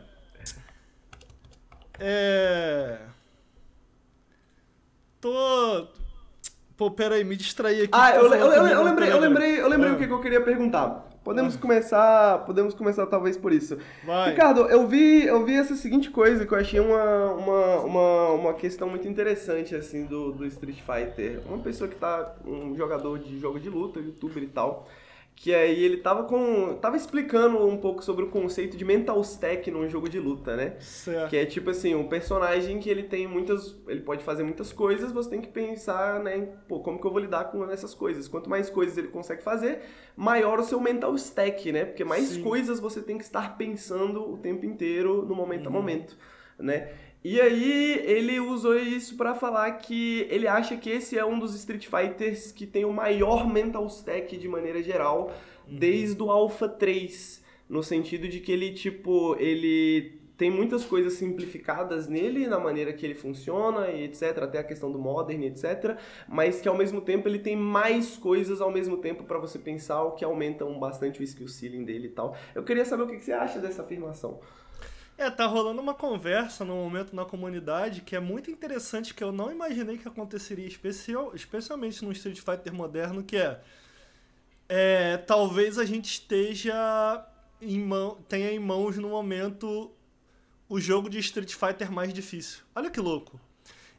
É. 1.99 2.97
Tô. 5.22 5.88
Pô, 6.76 6.89
peraí, 6.91 7.24
me 7.24 7.36
distraí 7.38 7.82
aqui. 7.84 7.89
Ah, 7.93 8.16
eu, 8.16 8.24
eu, 8.34 8.51
eu, 8.51 8.68
eu 8.68 8.84
lembrei, 8.84 9.11
eu 9.11 9.20
lembrei, 9.20 9.59
eu 9.61 9.70
lembrei 9.70 9.91
Ah. 9.91 9.93
o 9.93 9.97
que, 9.99 10.07
que 10.07 10.14
eu 10.14 10.20
queria 10.22 10.41
perguntar. 10.41 11.07
Podemos 11.24 11.55
começar, 11.55 12.39
podemos 12.45 12.74
começar 12.74 13.05
talvez 13.05 13.38
por 13.38 13.53
isso. 13.53 13.78
Vai. 14.03 14.32
Ricardo, 14.32 14.61
eu 14.61 14.86
vi, 14.88 15.26
eu 15.26 15.45
vi 15.45 15.55
essa 15.55 15.76
seguinte 15.76 16.09
coisa 16.09 16.45
que 16.45 16.53
eu 16.53 16.57
achei 16.57 16.80
uma, 16.82 17.32
uma, 17.32 17.80
uma, 17.80 18.30
uma 18.32 18.53
questão 18.53 18.89
muito 18.89 19.07
interessante, 19.07 19.74
assim, 19.74 20.05
do, 20.05 20.34
do 20.34 20.45
Street 20.45 20.82
Fighter. 20.82 21.39
Uma 21.47 21.59
pessoa 21.59 21.89
que 21.89 21.95
tá, 21.95 22.36
um 22.45 22.76
jogador 22.76 23.19
de 23.19 23.39
jogo 23.39 23.57
de 23.57 23.69
luta, 23.69 24.01
youtuber 24.01 24.43
e 24.43 24.47
tal, 24.47 24.88
que 25.36 25.53
aí 25.53 25.84
ele 25.84 25.97
tava 25.97 26.23
com 26.23 26.75
tava 26.75 26.95
explicando 26.95 27.65
um 27.65 27.77
pouco 27.77 28.03
sobre 28.03 28.23
o 28.23 28.29
conceito 28.29 28.77
de 28.77 28.86
mental 28.86 29.19
stack 29.21 29.69
num 29.71 29.89
jogo 29.89 30.07
de 30.07 30.19
luta, 30.19 30.55
né? 30.55 30.75
Certo. 30.79 31.29
Que 31.29 31.38
é 31.38 31.45
tipo 31.45 31.69
assim, 31.69 31.95
um 31.95 32.07
personagem 32.07 32.79
que 32.79 32.89
ele 32.89 33.03
tem 33.03 33.27
muitas. 33.27 33.75
Ele 33.88 34.01
pode 34.01 34.23
fazer 34.23 34.43
muitas 34.43 34.71
coisas, 34.71 35.11
você 35.11 35.29
tem 35.29 35.41
que 35.41 35.49
pensar, 35.49 36.21
né? 36.23 36.49
Pô, 36.67 36.79
como 36.79 36.99
que 36.99 37.05
eu 37.07 37.11
vou 37.11 37.19
lidar 37.19 37.45
com 37.45 37.69
essas 37.69 37.93
coisas? 37.93 38.27
Quanto 38.27 38.49
mais 38.49 38.69
coisas 38.69 38.97
ele 38.97 39.07
consegue 39.09 39.41
fazer, 39.43 39.81
maior 40.15 40.59
o 40.59 40.63
seu 40.63 40.79
mental 40.79 41.13
stack, 41.15 41.71
né? 41.71 41.86
Porque 41.86 42.03
mais 42.03 42.29
Sim. 42.29 42.43
coisas 42.43 42.79
você 42.79 43.01
tem 43.01 43.17
que 43.17 43.23
estar 43.23 43.57
pensando 43.57 44.31
o 44.31 44.38
tempo 44.38 44.65
inteiro, 44.65 45.25
no 45.25 45.36
momento 45.36 45.65
a 45.67 45.69
Uhum. 45.69 45.73
momento, 45.75 46.17
né? 46.59 46.91
E 47.24 47.39
aí 47.39 48.01
ele 48.05 48.38
usou 48.41 48.78
isso 48.78 49.15
pra 49.15 49.34
falar 49.34 49.71
que 49.74 50.28
ele 50.30 50.45
acha 50.45 50.76
que 50.76 50.89
esse 50.89 51.17
é 51.17 51.26
um 51.26 51.39
dos 51.39 51.55
Street 51.55 51.88
Fighters 51.88 52.51
que 52.51 52.67
tem 52.67 52.84
o 52.84 52.91
maior 52.91 53.47
mental 53.47 53.88
stack 53.88 54.36
de 54.36 54.47
maneira 54.47 54.84
geral, 54.84 55.32
desde 55.65 56.21
o 56.21 56.30
Alpha 56.30 56.67
3, 56.67 57.41
no 57.69 57.82
sentido 57.82 58.28
de 58.28 58.41
que 58.41 58.51
ele 58.51 58.74
tipo, 58.74 59.38
ele 59.39 60.19
tem 60.38 60.51
muitas 60.51 60.84
coisas 60.84 61.13
simplificadas 61.13 62.09
nele, 62.09 62.45
na 62.45 62.59
maneira 62.59 62.91
que 62.91 63.05
ele 63.05 63.15
funciona 63.15 63.88
e 63.91 64.03
etc, 64.03 64.39
até 64.39 64.59
a 64.59 64.63
questão 64.63 64.91
do 64.91 64.99
modern, 64.99 65.43
etc, 65.43 65.97
mas 66.28 66.59
que 66.59 66.67
ao 66.67 66.76
mesmo 66.76 66.99
tempo 66.99 67.30
ele 67.30 67.39
tem 67.39 67.55
mais 67.55 68.17
coisas 68.17 68.59
ao 68.59 68.69
mesmo 68.69 68.97
tempo 68.97 69.24
pra 69.24 69.38
você 69.38 69.57
pensar, 69.57 70.03
o 70.03 70.11
que 70.11 70.26
aumentam 70.26 70.78
bastante 70.78 71.21
o 71.21 71.24
skill 71.24 71.47
ceiling 71.47 71.86
dele 71.86 72.07
e 72.07 72.11
tal. 72.11 72.36
Eu 72.53 72.63
queria 72.63 72.84
saber 72.84 73.03
o 73.03 73.07
que 73.07 73.17
você 73.17 73.32
acha 73.32 73.59
dessa 73.59 73.84
afirmação. 73.84 74.41
É, 75.18 75.30
tá 75.30 75.45
rolando 75.45 75.80
uma 75.80 75.93
conversa 75.93 76.66
no 76.66 76.76
momento 76.76 77.16
na 77.16 77.24
comunidade 77.24 78.01
que 78.01 78.16
é 78.16 78.20
muito 78.20 78.49
interessante, 78.49 79.14
que 79.14 79.24
eu 79.24 79.32
não 79.32 79.51
imaginei 79.51 79.97
que 79.97 80.07
aconteceria, 80.07 80.68
especial, 80.68 81.36
especialmente 81.36 82.03
no 82.03 82.11
Street 82.11 82.39
Fighter 82.39 82.74
moderno, 82.74 83.24
que 83.24 83.38
é, 83.38 83.61
é 84.68 85.18
talvez 85.18 85.78
a 85.78 85.86
gente 85.86 86.05
esteja 86.05 87.26
em 87.61 87.80
mão, 87.80 88.18
tenha 88.28 88.51
em 88.51 88.59
mãos 88.59 88.97
no 88.97 89.09
momento 89.09 89.91
o 90.68 90.80
jogo 90.80 91.09
de 91.09 91.20
Street 91.20 91.53
Fighter 91.53 91.91
mais 91.91 92.11
difícil. 92.11 92.64
Olha 92.76 92.89
que 92.89 92.99
louco. 92.99 93.39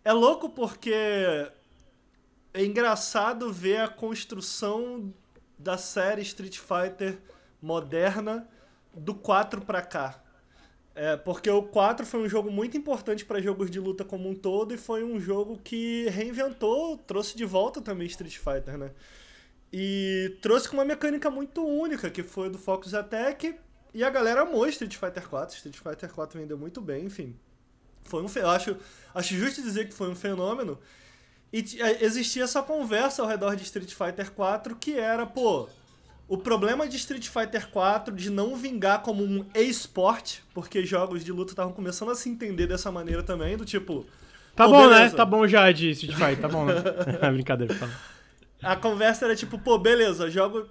É 0.04 0.12
louco 0.12 0.50
porque 0.50 0.92
é 2.52 2.64
engraçado 2.64 3.52
ver 3.52 3.80
a 3.80 3.88
construção 3.88 5.14
da 5.58 5.78
série 5.78 6.22
Street 6.22 6.58
Fighter 6.58 7.18
moderna 7.62 8.48
do 8.92 9.14
4 9.14 9.60
pra 9.62 9.80
cá. 9.80 10.23
É, 10.94 11.16
porque 11.16 11.50
o 11.50 11.62
4 11.62 12.06
foi 12.06 12.20
um 12.20 12.28
jogo 12.28 12.50
muito 12.50 12.76
importante 12.76 13.24
para 13.24 13.40
jogos 13.40 13.68
de 13.68 13.80
luta 13.80 14.04
como 14.04 14.28
um 14.28 14.34
todo 14.34 14.72
e 14.72 14.76
foi 14.76 15.02
um 15.02 15.18
jogo 15.20 15.58
que 15.58 16.08
reinventou, 16.08 16.96
trouxe 16.98 17.36
de 17.36 17.44
volta 17.44 17.80
também 17.80 18.06
Street 18.06 18.36
Fighter, 18.36 18.78
né? 18.78 18.92
E 19.72 20.36
trouxe 20.40 20.68
com 20.68 20.76
uma 20.76 20.84
mecânica 20.84 21.28
muito 21.28 21.66
única, 21.66 22.08
que 22.08 22.22
foi 22.22 22.48
do 22.48 22.58
Focus 22.58 22.94
Attack, 22.94 23.56
e 23.92 24.04
a 24.04 24.10
galera 24.10 24.42
amou 24.42 24.68
Street 24.68 24.94
Fighter 24.94 25.28
4. 25.28 25.56
Street 25.56 25.76
Fighter 25.76 26.12
4 26.12 26.38
vendeu 26.38 26.56
muito 26.56 26.80
bem, 26.80 27.06
enfim. 27.06 27.34
Foi 28.04 28.22
um, 28.22 28.26
eu 28.36 28.50
acho, 28.50 28.76
acho 29.12 29.34
justo 29.34 29.62
dizer 29.62 29.88
que 29.88 29.94
foi 29.94 30.08
um 30.08 30.14
fenômeno. 30.14 30.78
E 31.52 31.58
eh, 31.80 32.04
existia 32.04 32.44
essa 32.44 32.62
conversa 32.62 33.22
ao 33.22 33.28
redor 33.28 33.56
de 33.56 33.64
Street 33.64 33.92
Fighter 33.92 34.30
4 34.30 34.76
que 34.76 34.96
era, 34.96 35.26
pô, 35.26 35.68
o 36.26 36.38
problema 36.38 36.88
de 36.88 36.96
Street 36.96 37.28
Fighter 37.28 37.68
4 37.68 38.14
de 38.14 38.30
não 38.30 38.56
vingar 38.56 39.02
como 39.02 39.22
um 39.22 39.44
e-sport, 39.54 40.38
porque 40.54 40.84
jogos 40.84 41.24
de 41.24 41.30
luta 41.30 41.52
estavam 41.52 41.72
começando 41.72 42.10
a 42.10 42.14
se 42.14 42.28
entender 42.28 42.66
dessa 42.66 42.90
maneira 42.90 43.22
também, 43.22 43.56
do 43.56 43.64
tipo. 43.64 44.06
Tá 44.56 44.66
bom, 44.66 44.88
né? 44.88 44.96
beleza. 44.96 45.16
Tá 45.16 45.24
bom 45.24 45.46
já 45.46 45.70
de 45.70 45.90
Street 45.90 46.16
Fighter, 46.16 46.40
tá 46.40 46.48
bom, 46.48 46.64
né? 46.64 46.74
Brincadeira, 47.32 47.74
fala. 47.74 47.92
A 48.62 48.76
conversa 48.76 49.26
era 49.26 49.36
tipo, 49.36 49.58
pô, 49.58 49.78
beleza, 49.78 50.30
jogo, 50.30 50.66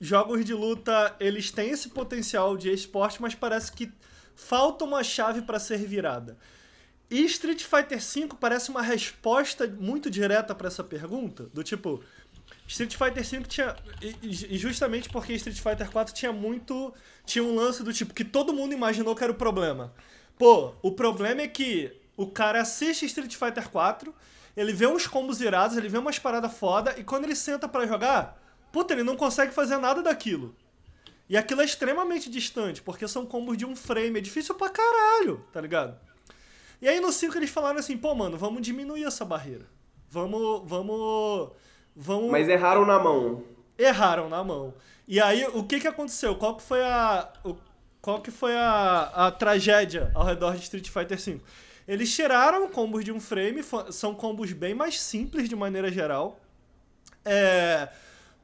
jogos 0.00 0.44
de 0.44 0.54
luta, 0.54 1.16
eles 1.18 1.50
têm 1.50 1.70
esse 1.70 1.88
potencial 1.88 2.56
de 2.56 2.70
esporte, 2.70 3.20
mas 3.20 3.34
parece 3.34 3.72
que 3.72 3.90
falta 4.36 4.84
uma 4.84 5.02
chave 5.02 5.42
pra 5.42 5.58
ser 5.58 5.78
virada. 5.78 6.36
E 7.10 7.24
Street 7.24 7.62
Fighter 7.62 7.98
V 7.98 8.28
parece 8.40 8.70
uma 8.70 8.80
resposta 8.80 9.66
muito 9.66 10.08
direta 10.08 10.54
pra 10.54 10.68
essa 10.68 10.82
pergunta, 10.82 11.50
do 11.52 11.62
tipo, 11.62 12.02
Street 12.72 12.96
Fighter 12.96 13.22
V 13.22 13.46
tinha 13.46 13.76
e- 14.00 14.56
justamente 14.56 15.10
porque 15.10 15.34
Street 15.34 15.60
Fighter 15.60 15.90
4 15.90 16.14
tinha 16.14 16.32
muito 16.32 16.92
tinha 17.26 17.44
um 17.44 17.54
lance 17.54 17.82
do 17.82 17.92
tipo 17.92 18.14
que 18.14 18.24
todo 18.24 18.54
mundo 18.54 18.72
imaginou 18.72 19.14
que 19.14 19.22
era 19.22 19.30
o 19.32 19.36
problema. 19.36 19.92
Pô, 20.38 20.72
o 20.80 20.90
problema 20.92 21.42
é 21.42 21.48
que 21.48 21.92
o 22.16 22.26
cara 22.26 22.62
assiste 22.62 23.04
Street 23.04 23.36
Fighter 23.36 23.68
4, 23.68 24.14
ele 24.56 24.72
vê 24.72 24.86
uns 24.86 25.06
combos 25.06 25.40
irados, 25.42 25.76
ele 25.76 25.88
vê 25.88 25.98
umas 25.98 26.18
paradas 26.18 26.52
foda 26.54 26.94
e 26.98 27.04
quando 27.04 27.24
ele 27.24 27.36
senta 27.36 27.68
pra 27.68 27.86
jogar, 27.86 28.42
puta, 28.72 28.94
ele 28.94 29.02
não 29.02 29.16
consegue 29.16 29.52
fazer 29.52 29.76
nada 29.76 30.02
daquilo. 30.02 30.56
E 31.28 31.36
aquilo 31.36 31.60
é 31.60 31.64
extremamente 31.66 32.30
distante, 32.30 32.80
porque 32.80 33.06
são 33.06 33.26
combos 33.26 33.58
de 33.58 33.66
um 33.66 33.76
frame, 33.76 34.18
é 34.18 34.22
difícil 34.22 34.54
pra 34.54 34.70
caralho, 34.70 35.44
tá 35.52 35.60
ligado? 35.60 35.98
E 36.80 36.88
aí 36.88 37.00
no 37.00 37.12
5 37.12 37.36
eles 37.36 37.50
falaram 37.50 37.78
assim, 37.78 37.98
pô, 37.98 38.14
mano, 38.14 38.38
vamos 38.38 38.62
diminuir 38.62 39.04
essa 39.04 39.24
barreira. 39.26 39.66
Vamos, 40.10 40.62
vamos, 40.68 41.50
vamos... 41.94 42.30
Mas 42.30 42.48
erraram 42.48 42.84
na 42.84 42.98
mão. 42.98 43.44
Erraram 43.78 44.28
na 44.28 44.42
mão. 44.44 44.74
E 45.06 45.20
aí, 45.20 45.46
o 45.52 45.64
que 45.64 45.80
que 45.80 45.88
aconteceu? 45.88 46.36
Qual 46.36 46.56
que 46.56 46.62
foi 46.62 46.82
a... 46.82 47.32
o- 47.44 47.56
qual 48.00 48.20
que 48.20 48.32
foi 48.32 48.56
a, 48.56 49.12
a 49.14 49.30
tragédia 49.30 50.10
ao 50.12 50.24
redor 50.24 50.56
de 50.56 50.62
Street 50.62 50.88
Fighter 50.88 51.16
V? 51.16 51.40
Eles 51.86 52.12
tiraram 52.12 52.68
combos 52.68 53.04
de 53.04 53.12
um 53.12 53.20
frame, 53.20 53.62
são 53.92 54.12
combos 54.12 54.52
bem 54.52 54.74
mais 54.74 55.00
simples 55.00 55.48
de 55.48 55.54
maneira 55.54 55.90
geral. 55.90 56.40
É, 57.24 57.88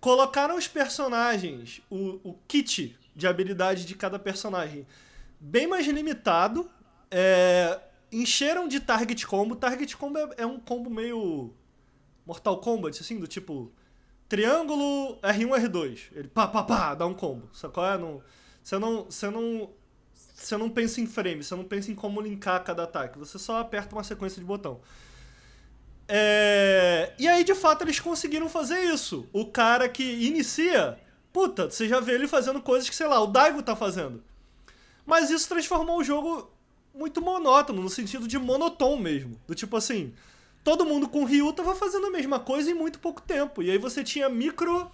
colocaram 0.00 0.56
os 0.56 0.68
personagens, 0.68 1.80
o, 1.90 2.20
o 2.22 2.38
kit 2.46 2.96
de 3.16 3.26
habilidade 3.26 3.84
de 3.84 3.96
cada 3.96 4.16
personagem 4.16 4.86
bem 5.40 5.66
mais 5.66 5.86
limitado. 5.88 6.70
É, 7.10 7.80
encheram 8.12 8.68
de 8.68 8.78
target 8.78 9.26
combo. 9.26 9.56
Target 9.56 9.96
combo 9.96 10.18
é, 10.18 10.28
é 10.38 10.46
um 10.46 10.60
combo 10.60 10.88
meio 10.88 11.52
Mortal 12.28 12.58
Kombat, 12.58 13.00
assim, 13.00 13.18
do 13.18 13.26
tipo 13.26 13.72
triângulo 14.28 15.16
R1, 15.22 15.48
R2. 15.66 16.00
Ele 16.14 16.28
pá, 16.28 16.46
pá, 16.46 16.62
pá, 16.62 16.94
dá 16.94 17.06
um 17.06 17.14
combo. 17.14 17.48
Sacou? 17.54 17.82
É? 17.86 17.96
Não, 17.96 18.22
você 18.62 18.78
não. 18.78 19.04
Você 19.06 19.30
não. 19.30 19.70
Você 20.34 20.56
não 20.56 20.70
pensa 20.70 21.00
em 21.00 21.06
frame, 21.06 21.42
você 21.42 21.56
não 21.56 21.64
pensa 21.64 21.90
em 21.90 21.94
como 21.94 22.20
linkar 22.20 22.62
cada 22.62 22.84
ataque. 22.84 23.18
Você 23.18 23.38
só 23.38 23.58
aperta 23.60 23.96
uma 23.96 24.04
sequência 24.04 24.38
de 24.38 24.46
botão. 24.46 24.80
É, 26.06 27.12
E 27.18 27.26
aí, 27.26 27.42
de 27.44 27.54
fato, 27.54 27.82
eles 27.82 27.98
conseguiram 27.98 28.48
fazer 28.48 28.78
isso. 28.78 29.28
O 29.32 29.46
cara 29.46 29.88
que 29.88 30.02
inicia, 30.02 30.98
puta, 31.32 31.70
você 31.70 31.88
já 31.88 31.98
vê 31.98 32.12
ele 32.12 32.28
fazendo 32.28 32.60
coisas 32.62 32.88
que, 32.88 32.94
sei 32.94 33.06
lá, 33.06 33.20
o 33.20 33.26
Daigo 33.26 33.62
tá 33.62 33.74
fazendo. 33.74 34.22
Mas 35.04 35.30
isso 35.30 35.48
transformou 35.48 35.98
o 35.98 36.04
jogo 36.04 36.50
muito 36.94 37.20
monótono, 37.20 37.82
no 37.82 37.90
sentido 37.90 38.28
de 38.28 38.38
monotom 38.38 38.96
mesmo. 38.96 39.40
Do 39.46 39.54
tipo 39.54 39.76
assim, 39.76 40.14
todo 40.68 40.84
mundo 40.84 41.08
com 41.08 41.24
Ryu 41.24 41.50
tava 41.54 41.74
fazendo 41.74 42.08
a 42.08 42.10
mesma 42.10 42.38
coisa 42.38 42.70
em 42.70 42.74
muito 42.74 42.98
pouco 42.98 43.22
tempo. 43.22 43.62
E 43.62 43.70
aí 43.70 43.78
você 43.78 44.04
tinha 44.04 44.28
micro. 44.28 44.90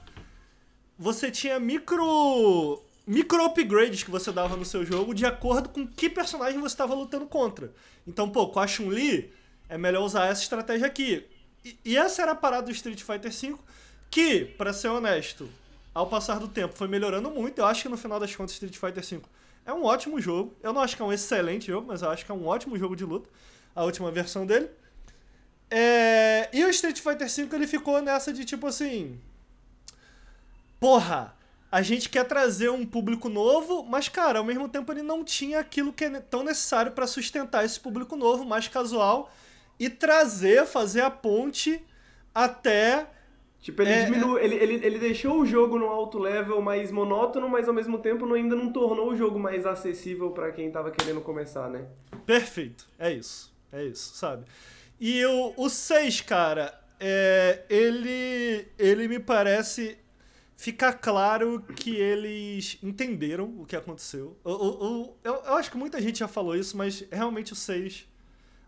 Você 0.97 1.33
tinha 1.33 1.59
micro. 1.59 2.81
Micro 3.05 3.45
upgrades 3.45 4.05
que 4.05 4.11
você 4.11 4.31
dava 4.31 4.57
no 4.57 4.65
seu 4.65 4.87
jogo 4.87 5.13
de 5.13 5.27
acordo 5.27 5.69
com 5.69 5.85
que 5.85 6.09
personagem 6.09 6.61
você 6.61 6.75
estava 6.75 6.95
lutando 6.95 7.27
contra. 7.27 7.73
Então, 8.07 8.31
pô, 8.31 8.47
com 8.51 8.61
a 8.61 8.69
Chun-Li, 8.69 9.33
é 9.69 9.77
melhor 9.77 10.05
usar 10.05 10.27
essa 10.27 10.43
estratégia 10.43 10.87
aqui. 10.87 11.27
E, 11.65 11.77
e 11.85 11.97
essa 11.97 12.23
era 12.23 12.31
a 12.31 12.37
parada 12.37 12.67
do 12.67 12.71
Street 12.71 13.03
Fighter 13.03 13.33
V, 13.33 13.57
que, 14.09 14.45
pra 14.45 14.73
ser 14.73 14.89
honesto, 14.89 15.51
ao 15.93 16.07
passar 16.07 16.39
do 16.39 16.47
tempo 16.47 16.79
foi 16.79 16.87
melhorando 16.87 17.29
muito. 17.33 17.59
Eu 17.59 17.67
acho 17.67 17.83
que 17.83 17.89
no 17.89 17.97
final 17.97 18.21
das 18.21 18.35
contas, 18.37 18.53
Street 18.53 18.77
Fighter 18.77 19.05
V 19.05 19.23
é 19.67 19.73
um 19.73 19.83
ótimo 19.83 20.21
jogo. 20.21 20.55
Eu 20.63 20.73
não 20.73 20.81
acho 20.81 20.95
que 20.95 21.03
é 21.03 21.05
um 21.05 21.13
excelente 21.13 21.67
jogo, 21.67 21.89
mas 21.89 22.03
eu 22.03 22.11
acho 22.11 22.25
que 22.25 22.31
é 22.31 22.35
um 22.35 22.47
ótimo 22.47 22.79
jogo 22.79 22.95
de 22.95 23.05
luta. 23.05 23.29
A 23.75 23.83
última 23.83 24.09
versão 24.13 24.47
dele. 24.47 24.71
É, 25.71 26.49
E 26.53 26.65
o 26.65 26.71
Street 26.71 27.01
Fighter 27.01 27.29
V 27.29 27.57
ele 27.57 27.67
ficou 27.67 28.01
nessa 28.01 28.33
de 28.33 28.45
tipo 28.45 28.67
assim. 28.67 29.19
Porra, 30.79 31.35
a 31.73 31.83
gente 31.83 32.09
quer 32.09 32.25
trazer 32.25 32.71
um 32.71 32.85
público 32.87 33.29
novo, 33.29 33.83
mas 33.85 34.09
cara, 34.09 34.39
ao 34.39 34.45
mesmo 34.45 34.69
tempo 34.69 34.93
ele 34.93 35.03
não 35.03 35.25
tinha 35.25 35.59
aquilo 35.61 35.93
que 35.93 36.05
é 36.05 36.21
tão 36.21 36.43
necessário 36.45 36.93
pra 36.93 37.07
sustentar 37.07 37.65
esse 37.65 37.81
público 37.81 38.17
novo, 38.17 38.45
mais 38.45 38.69
casual, 38.69 39.33
e 39.81 39.89
trazer, 39.89 40.67
fazer 40.67 41.01
a 41.01 41.11
ponte 41.11 41.83
até 42.35 43.07
Tipo, 43.61 43.81
ele, 43.81 43.93
É, 43.93 44.05
diminu... 44.05 44.37
Ele, 44.39 44.57
ele, 44.57 44.75
ele 44.87 44.99
deixou 44.99 45.41
o 45.41 45.47
jogo 45.47 45.79
no 45.79 45.87
alto 45.87 46.19
level 46.19 46.61
mais 46.61 46.93
monótono, 46.93 47.49
mas 47.49 47.67
ao 47.67 47.73
mesmo 47.73 47.97
tempo 47.97 48.27
não- 48.27 48.35
ainda 48.35 48.55
não 48.55 48.71
tornou 48.71 49.11
o 49.11 49.17
jogo 49.17 49.39
mais 49.39 49.65
acessível 49.65 50.33
pra 50.33 50.53
quem 50.53 50.71
tava 50.71 50.91
querendo 50.91 51.23
começar, 51.23 51.71
né? 51.71 51.87
Perfeito. 52.27 52.87
É 52.99 53.11
isso. 53.11 53.51
É 53.73 53.83
isso, 53.83 54.15
sabe? 54.17 54.45
E 55.01 55.25
o, 55.27 55.55
o 55.57 55.69
6, 55.69 56.21
cara, 56.23 56.79
é, 57.01 57.65
ele, 57.69 58.69
ele 58.79 59.09
me 59.09 59.19
parece 59.19 59.99
ficar 60.57 60.95
claro 60.95 61.61
que 61.77 61.97
eles 61.97 62.79
entenderam 62.83 63.45
o 63.59 63.67
que 63.67 63.77
aconteceu. 63.77 64.37
O, 64.45 64.51
o, 64.51 65.03
o- 65.03 65.17
eu, 65.25 65.35
eu 65.35 65.55
acho 65.55 65.71
que 65.71 65.77
muita 65.77 66.01
gente 66.01 66.21
já 66.21 66.29
falou 66.29 66.57
isso, 66.57 66.77
mas 66.77 67.05
realmente 67.11 67.53
o 67.53 67.57
6, 67.57 68.07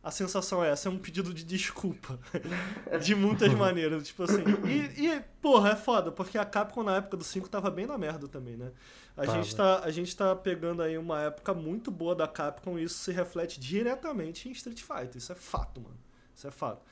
a 0.02 0.10
sensação 0.10 0.62
é 0.62 0.70
essa, 0.70 0.88
é 0.88 0.92
um 0.92 0.98
pedido 0.98 1.32
de 1.32 1.44
desculpa. 1.44 2.18
de 3.02 3.14
muitas 3.14 3.52
maneiras, 3.54 4.06
tipo 4.08 4.24
assim. 4.24 4.42
E, 4.68 5.06
e, 5.06 5.20
porra, 5.40 5.70
é 5.70 5.76
foda, 5.76 6.10
porque 6.12 6.36
a 6.36 6.44
Capcom 6.44 6.82
na 6.82 6.96
época 6.96 7.16
do 7.16 7.24
5 7.24 7.48
tava 7.48 7.70
bem 7.70 7.86
na 7.86 7.96
merda 7.96 8.28
também, 8.28 8.56
né? 8.56 8.72
A 9.16 9.24
gente, 9.24 9.56
tá, 9.56 9.80
a 9.82 9.90
gente 9.90 10.14
tá 10.14 10.36
pegando 10.36 10.82
aí 10.82 10.98
uma 10.98 11.22
época 11.22 11.54
muito 11.54 11.90
boa 11.90 12.14
da 12.14 12.28
Capcom 12.28 12.78
e 12.78 12.84
isso 12.84 12.98
se 12.98 13.12
reflete 13.12 13.58
diretamente 13.58 14.48
em 14.48 14.52
Street 14.52 14.82
Fighter. 14.82 15.16
Isso 15.16 15.32
é 15.32 15.34
fato, 15.34 15.80
mano. 15.80 15.96
Isso 16.37 16.47
é 16.47 16.51
fato. 16.51 16.82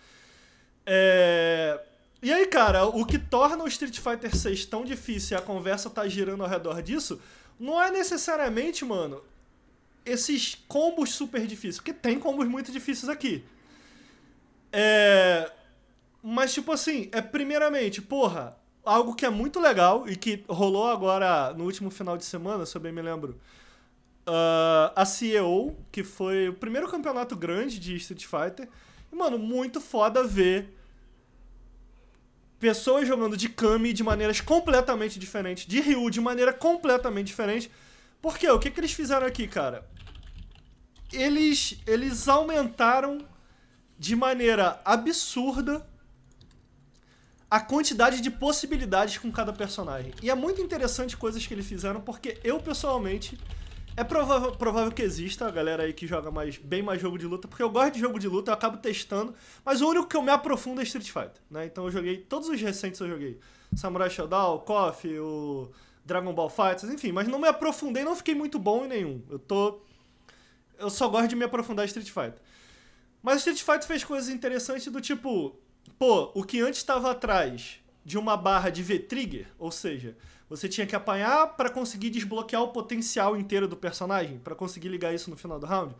É... 0.86 1.78
E 2.22 2.32
aí, 2.32 2.46
cara, 2.46 2.86
o 2.86 3.04
que 3.04 3.18
torna 3.18 3.62
o 3.62 3.68
Street 3.68 3.98
Fighter 3.98 4.34
6 4.34 4.64
tão 4.64 4.84
difícil 4.84 5.36
e 5.36 5.38
a 5.38 5.42
conversa 5.42 5.90
tá 5.90 6.08
girando 6.08 6.42
ao 6.42 6.48
redor 6.48 6.80
disso, 6.80 7.20
não 7.60 7.80
é 7.80 7.90
necessariamente, 7.90 8.82
mano, 8.84 9.22
esses 10.06 10.54
combos 10.66 11.12
super 11.12 11.46
difíceis. 11.46 11.76
Porque 11.76 11.92
tem 11.92 12.18
combos 12.18 12.48
muito 12.48 12.72
difíceis 12.72 13.10
aqui. 13.10 13.44
É... 14.72 15.52
Mas, 16.22 16.54
tipo 16.54 16.72
assim, 16.72 17.10
é 17.12 17.20
primeiramente, 17.20 18.00
porra, 18.00 18.56
algo 18.82 19.14
que 19.14 19.26
é 19.26 19.30
muito 19.30 19.60
legal 19.60 20.08
e 20.08 20.16
que 20.16 20.42
rolou 20.48 20.88
agora 20.88 21.52
no 21.52 21.64
último 21.64 21.90
final 21.90 22.16
de 22.16 22.24
semana, 22.24 22.64
se 22.64 22.74
eu 22.74 22.80
bem 22.80 22.92
me 22.92 23.02
lembro. 23.02 23.38
Uh, 24.26 24.88
a 24.96 25.04
CEO, 25.04 25.76
que 25.92 26.02
foi 26.02 26.48
o 26.48 26.54
primeiro 26.54 26.88
campeonato 26.88 27.36
grande 27.36 27.78
de 27.78 27.94
Street 27.96 28.24
Fighter. 28.24 28.68
Mano, 29.14 29.38
muito 29.38 29.80
foda 29.80 30.24
ver 30.24 30.74
pessoas 32.58 33.06
jogando 33.06 33.36
de 33.36 33.48
Kami 33.48 33.92
de 33.92 34.02
maneiras 34.02 34.40
completamente 34.40 35.18
diferentes, 35.18 35.66
de 35.66 35.80
Ryu 35.80 36.10
de 36.10 36.20
maneira 36.20 36.52
completamente 36.52 37.26
diferente. 37.26 37.70
Porque 38.20 38.48
o 38.48 38.58
que, 38.58 38.70
que 38.70 38.80
eles 38.80 38.92
fizeram 38.92 39.26
aqui, 39.26 39.46
cara? 39.46 39.86
Eles, 41.12 41.78
eles 41.86 42.26
aumentaram 42.26 43.18
de 43.98 44.16
maneira 44.16 44.80
absurda 44.84 45.86
a 47.50 47.60
quantidade 47.60 48.20
de 48.20 48.30
possibilidades 48.30 49.18
com 49.18 49.30
cada 49.30 49.52
personagem. 49.52 50.12
E 50.22 50.28
é 50.28 50.34
muito 50.34 50.60
interessante 50.60 51.16
coisas 51.16 51.46
que 51.46 51.54
eles 51.54 51.66
fizeram, 51.66 52.00
porque 52.00 52.40
eu 52.42 52.58
pessoalmente. 52.58 53.38
É 53.96 54.02
provável, 54.02 54.52
provável 54.52 54.90
que 54.90 55.02
exista 55.02 55.46
a 55.46 55.50
galera 55.50 55.84
aí 55.84 55.92
que 55.92 56.06
joga 56.06 56.30
mais, 56.30 56.56
bem 56.56 56.82
mais 56.82 57.00
jogo 57.00 57.16
de 57.16 57.26
luta, 57.26 57.46
porque 57.46 57.62
eu 57.62 57.70
gosto 57.70 57.94
de 57.94 58.00
jogo 58.00 58.18
de 58.18 58.26
luta, 58.26 58.50
eu 58.50 58.54
acabo 58.54 58.78
testando, 58.78 59.32
mas 59.64 59.80
o 59.80 59.88
único 59.88 60.08
que 60.08 60.16
eu 60.16 60.22
me 60.22 60.32
aprofundo 60.32 60.80
é 60.80 60.84
Street 60.84 61.06
Fighter, 61.06 61.40
né? 61.48 61.66
Então 61.66 61.84
eu 61.84 61.92
joguei, 61.92 62.18
todos 62.18 62.48
os 62.48 62.60
recentes 62.60 63.00
eu 63.00 63.08
joguei. 63.08 63.38
Samurai 63.76 64.10
Shodown, 64.10 64.58
KOF, 64.60 65.18
o 65.18 65.70
Dragon 66.04 66.32
Ball 66.32 66.50
Fighters, 66.50 66.92
enfim, 66.92 67.12
mas 67.12 67.28
não 67.28 67.38
me 67.38 67.46
aprofundei, 67.46 68.02
não 68.02 68.16
fiquei 68.16 68.34
muito 68.34 68.58
bom 68.58 68.84
em 68.84 68.88
nenhum. 68.88 69.22
Eu 69.30 69.38
tô... 69.38 69.80
Eu 70.76 70.90
só 70.90 71.08
gosto 71.08 71.28
de 71.28 71.36
me 71.36 71.44
aprofundar 71.44 71.84
em 71.84 71.86
Street 71.86 72.08
Fighter. 72.08 72.42
Mas 73.22 73.38
Street 73.38 73.62
Fighter 73.62 73.86
fez 73.86 74.02
coisas 74.02 74.28
interessantes 74.28 74.90
do 74.90 75.00
tipo, 75.00 75.56
Pô, 75.98 76.32
o 76.34 76.42
que 76.42 76.60
antes 76.60 76.80
estava 76.80 77.10
atrás 77.10 77.78
de 78.04 78.18
uma 78.18 78.36
barra 78.36 78.70
de 78.70 78.82
V-Trigger, 78.82 79.46
ou 79.58 79.70
seja, 79.70 80.16
você 80.56 80.68
tinha 80.68 80.86
que 80.86 80.94
apanhar 80.94 81.56
para 81.56 81.68
conseguir 81.68 82.10
desbloquear 82.10 82.62
o 82.62 82.68
potencial 82.68 83.36
inteiro 83.36 83.66
do 83.66 83.76
personagem, 83.76 84.38
para 84.38 84.54
conseguir 84.54 84.88
ligar 84.88 85.14
isso 85.14 85.30
no 85.30 85.36
final 85.36 85.58
do 85.58 85.66
round, 85.66 85.94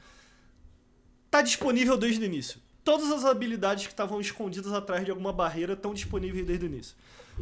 tá 1.31 1.43
disponível 1.43 1.97
desde 1.97 2.23
o 2.23 2.25
início. 2.25 2.61
Todas 2.85 3.11
as 3.11 3.25
habilidades 3.25 3.87
que 3.87 3.93
estavam 3.93 4.21
escondidas 4.21 4.73
atrás 4.73 5.05
de 5.05 5.11
alguma 5.11 5.33
barreira 5.33 5.73
estão 5.73 5.93
disponíveis 5.93 6.47
desde 6.47 6.67
o 6.67 6.69
início. 6.69 6.97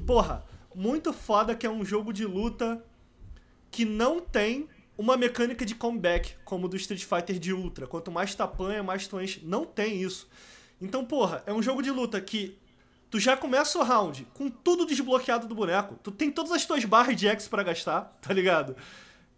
Porra, 0.06 0.44
muito 0.74 1.12
foda 1.12 1.54
que 1.54 1.66
é 1.66 1.70
um 1.70 1.84
jogo 1.84 2.12
de 2.12 2.24
luta 2.24 2.82
que 3.70 3.84
não 3.84 4.20
tem 4.20 4.68
uma 4.96 5.16
mecânica 5.16 5.66
de 5.66 5.74
comeback, 5.74 6.36
como 6.44 6.68
do 6.68 6.76
Street 6.76 7.04
Fighter 7.04 7.38
de 7.38 7.52
Ultra. 7.52 7.86
Quanto 7.86 8.10
mais 8.10 8.34
tu 8.34 8.42
apanha, 8.42 8.82
mais 8.82 9.06
tu 9.06 9.20
enche. 9.20 9.42
Não 9.44 9.64
tem 9.64 10.00
isso. 10.00 10.28
Então, 10.80 11.04
porra, 11.04 11.42
é 11.46 11.52
um 11.52 11.62
jogo 11.62 11.82
de 11.82 11.90
luta 11.90 12.20
que 12.20 12.56
tu 13.12 13.20
já 13.20 13.36
começa 13.36 13.78
o 13.78 13.82
round 13.82 14.26
com 14.32 14.48
tudo 14.48 14.86
desbloqueado 14.86 15.46
do 15.46 15.54
boneco. 15.54 15.98
Tu 16.02 16.10
tem 16.10 16.30
todas 16.30 16.50
as 16.50 16.64
tuas 16.64 16.82
barras 16.86 17.14
de 17.14 17.28
X 17.28 17.46
para 17.46 17.62
gastar, 17.62 18.16
tá 18.22 18.32
ligado? 18.32 18.74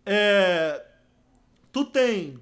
É... 0.06 0.80
Tu 1.72 1.84
tem 1.84 2.38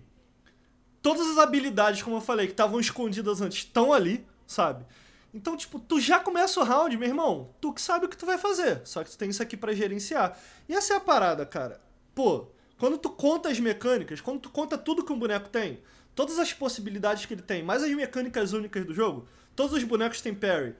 todas 1.01 1.27
as 1.27 1.39
habilidades, 1.39 2.03
como 2.03 2.17
eu 2.17 2.21
falei, 2.21 2.47
que 2.47 2.53
estavam 2.53 2.79
escondidas 2.79 3.41
antes, 3.41 3.61
estão 3.61 3.95
ali, 3.95 4.27
sabe? 4.47 4.85
Então, 5.33 5.57
tipo, 5.57 5.79
tu 5.79 5.99
já 5.99 6.21
começa 6.21 6.61
o 6.61 6.65
round, 6.65 6.95
meu 6.99 7.09
irmão. 7.09 7.49
Tu 7.63 7.73
que 7.73 7.81
sabe 7.81 8.05
o 8.05 8.09
que 8.11 8.17
tu 8.17 8.27
vai 8.27 8.37
fazer. 8.37 8.83
Só 8.85 9.03
que 9.03 9.11
tu 9.11 9.17
tem 9.17 9.31
isso 9.31 9.43
aqui 9.43 9.57
para 9.57 9.75
gerenciar. 9.75 10.39
E 10.69 10.75
essa 10.75 10.93
é 10.93 10.97
a 10.99 11.01
parada, 11.01 11.47
cara. 11.47 11.81
Pô, 12.15 12.49
quando 12.77 12.99
tu 12.99 13.09
conta 13.09 13.49
as 13.49 13.59
mecânicas, 13.59 14.21
quando 14.21 14.39
tu 14.39 14.51
conta 14.51 14.77
tudo 14.77 15.03
que 15.03 15.13
um 15.15 15.19
boneco 15.19 15.49
tem, 15.49 15.81
todas 16.15 16.39
as 16.39 16.53
possibilidades 16.53 17.25
que 17.25 17.33
ele 17.33 17.41
tem, 17.41 17.63
mais 17.63 17.83
as 17.83 17.91
mecânicas 17.91 18.53
únicas 18.53 18.85
do 18.85 18.93
jogo, 18.93 19.27
todos 19.57 19.73
os 19.73 19.83
bonecos 19.83 20.21
têm 20.21 20.35
parry. 20.35 20.75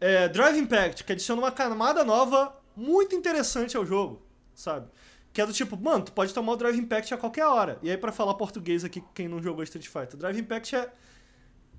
É, 0.00 0.28
Drive 0.28 0.58
Impact, 0.58 1.04
que 1.04 1.12
adiciona 1.12 1.40
uma 1.40 1.52
camada 1.52 2.04
nova 2.04 2.54
muito 2.76 3.14
interessante 3.14 3.76
ao 3.76 3.86
jogo, 3.86 4.22
sabe? 4.54 4.88
Que 5.32 5.40
é 5.40 5.46
do 5.46 5.52
tipo, 5.52 5.76
mano, 5.76 6.04
tu 6.04 6.12
pode 6.12 6.32
tomar 6.32 6.52
o 6.52 6.56
Drive 6.56 6.78
Impact 6.78 7.14
a 7.14 7.16
qualquer 7.16 7.46
hora. 7.46 7.78
E 7.82 7.90
aí, 7.90 7.96
para 7.96 8.12
falar 8.12 8.34
português 8.34 8.84
aqui, 8.84 9.02
quem 9.14 9.28
não 9.28 9.42
jogou 9.42 9.62
Street 9.64 9.86
Fighter, 9.86 10.16
Drive 10.16 10.38
Impact 10.38 10.76
é, 10.76 10.92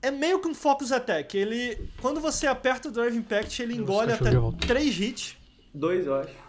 é 0.02 0.12
meio 0.12 0.40
que 0.40 0.48
um 0.48 0.56
Focus 0.56 0.92
Attack. 0.92 1.38
Ele, 1.38 1.90
quando 2.02 2.20
você 2.20 2.48
aperta 2.48 2.90
o 2.90 2.92
Drive 2.92 3.16
Impact, 3.16 3.62
ele 3.62 3.76
engole 3.76 4.12
até 4.12 4.32
três 4.66 5.00
hits. 5.00 5.38
Dois, 5.74 6.06
eu 6.06 6.16
acho. 6.16 6.48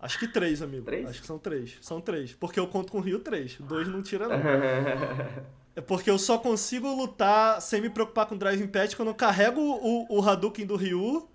Acho 0.00 0.18
que 0.18 0.26
três, 0.26 0.62
amigo. 0.62 0.84
Três? 0.84 1.06
Acho 1.06 1.20
que 1.20 1.26
são 1.26 1.38
três. 1.38 1.76
São 1.82 2.00
três. 2.00 2.32
Porque 2.32 2.58
eu 2.58 2.66
conto 2.66 2.90
com 2.90 2.98
o 2.98 3.00
Rio 3.02 3.18
três. 3.18 3.56
Dois 3.60 3.86
não 3.86 4.02
tira, 4.02 4.26
não. 4.26 4.36
É 5.74 5.80
porque 5.80 6.10
eu 6.10 6.18
só 6.18 6.36
consigo 6.38 6.88
lutar 6.92 7.60
sem 7.62 7.80
me 7.80 7.88
preocupar 7.88 8.26
com 8.26 8.36
Drive 8.36 8.60
Impact 8.60 8.96
quando 8.96 9.08
eu 9.08 9.14
carrego 9.14 9.60
o, 9.60 10.18
o 10.18 10.28
Hadouken 10.28 10.66
do 10.66 10.76
Ryu 10.76 11.28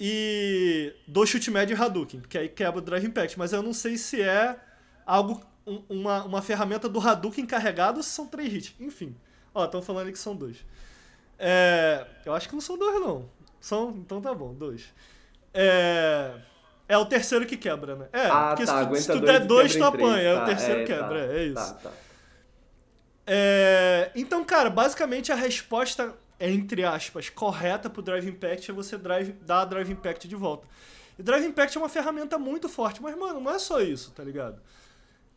e 0.00 0.94
dou 1.06 1.26
chute 1.26 1.50
médio 1.50 1.76
e 1.76 1.80
Hadouken, 1.80 2.20
porque 2.20 2.38
aí 2.38 2.48
quebra 2.48 2.78
o 2.78 2.82
Drive 2.82 3.04
Impact. 3.04 3.38
Mas 3.38 3.52
eu 3.52 3.62
não 3.62 3.72
sei 3.72 3.98
se 3.98 4.22
é 4.22 4.58
algo, 5.04 5.42
um, 5.66 5.82
uma, 5.88 6.24
uma 6.24 6.42
ferramenta 6.42 6.88
do 6.88 7.00
Hadouken 7.00 7.44
carregado 7.46 7.98
ou 7.98 8.02
se 8.02 8.10
são 8.10 8.26
três 8.26 8.52
hits. 8.52 8.74
Enfim. 8.80 9.14
Ó, 9.54 9.64
estão 9.64 9.82
falando 9.82 10.10
que 10.10 10.18
são 10.18 10.34
dois. 10.34 10.64
É, 11.38 12.06
eu 12.24 12.34
acho 12.34 12.48
que 12.48 12.54
não 12.54 12.60
são 12.60 12.78
dois, 12.78 13.00
não. 13.00 13.28
São, 13.60 13.90
então 13.90 14.20
tá 14.20 14.32
bom, 14.32 14.54
dois. 14.54 14.92
É, 15.52 16.34
é 16.88 16.96
o 16.96 17.04
terceiro 17.04 17.44
que 17.44 17.56
quebra, 17.56 17.96
né? 17.96 18.08
É, 18.12 18.26
ah, 18.26 18.48
porque 18.48 18.64
tá, 18.64 18.82
se, 18.82 18.88
tu, 18.88 18.96
se 18.96 19.12
tu 19.12 19.20
der 19.20 19.46
dois, 19.46 19.74
tu 19.74 19.84
apanha. 19.84 20.12
Três, 20.12 20.26
é 20.26 20.34
tá, 20.34 20.42
o 20.42 20.46
terceiro 20.46 20.80
é, 20.80 20.84
quebra. 20.84 21.28
Tá, 21.28 21.34
é 21.34 21.44
isso. 21.44 21.54
Tá, 21.54 21.74
tá. 21.74 21.90
É, 23.30 24.10
então, 24.14 24.42
cara, 24.42 24.70
basicamente 24.70 25.30
a 25.30 25.34
resposta, 25.34 26.14
entre 26.40 26.82
aspas, 26.82 27.28
correta 27.28 27.90
pro 27.90 28.00
Drive 28.00 28.26
Impact 28.26 28.70
é 28.70 28.74
você 28.74 28.96
drive, 28.96 29.32
dar 29.44 29.66
Drive 29.66 29.90
Impact 29.90 30.26
de 30.26 30.34
volta. 30.34 30.66
E 31.18 31.22
Drive 31.22 31.44
Impact 31.44 31.76
é 31.76 31.80
uma 31.80 31.90
ferramenta 31.90 32.38
muito 32.38 32.70
forte, 32.70 33.02
mas, 33.02 33.14
mano, 33.18 33.38
não 33.38 33.50
é 33.50 33.58
só 33.58 33.82
isso, 33.82 34.12
tá 34.12 34.24
ligado? 34.24 34.62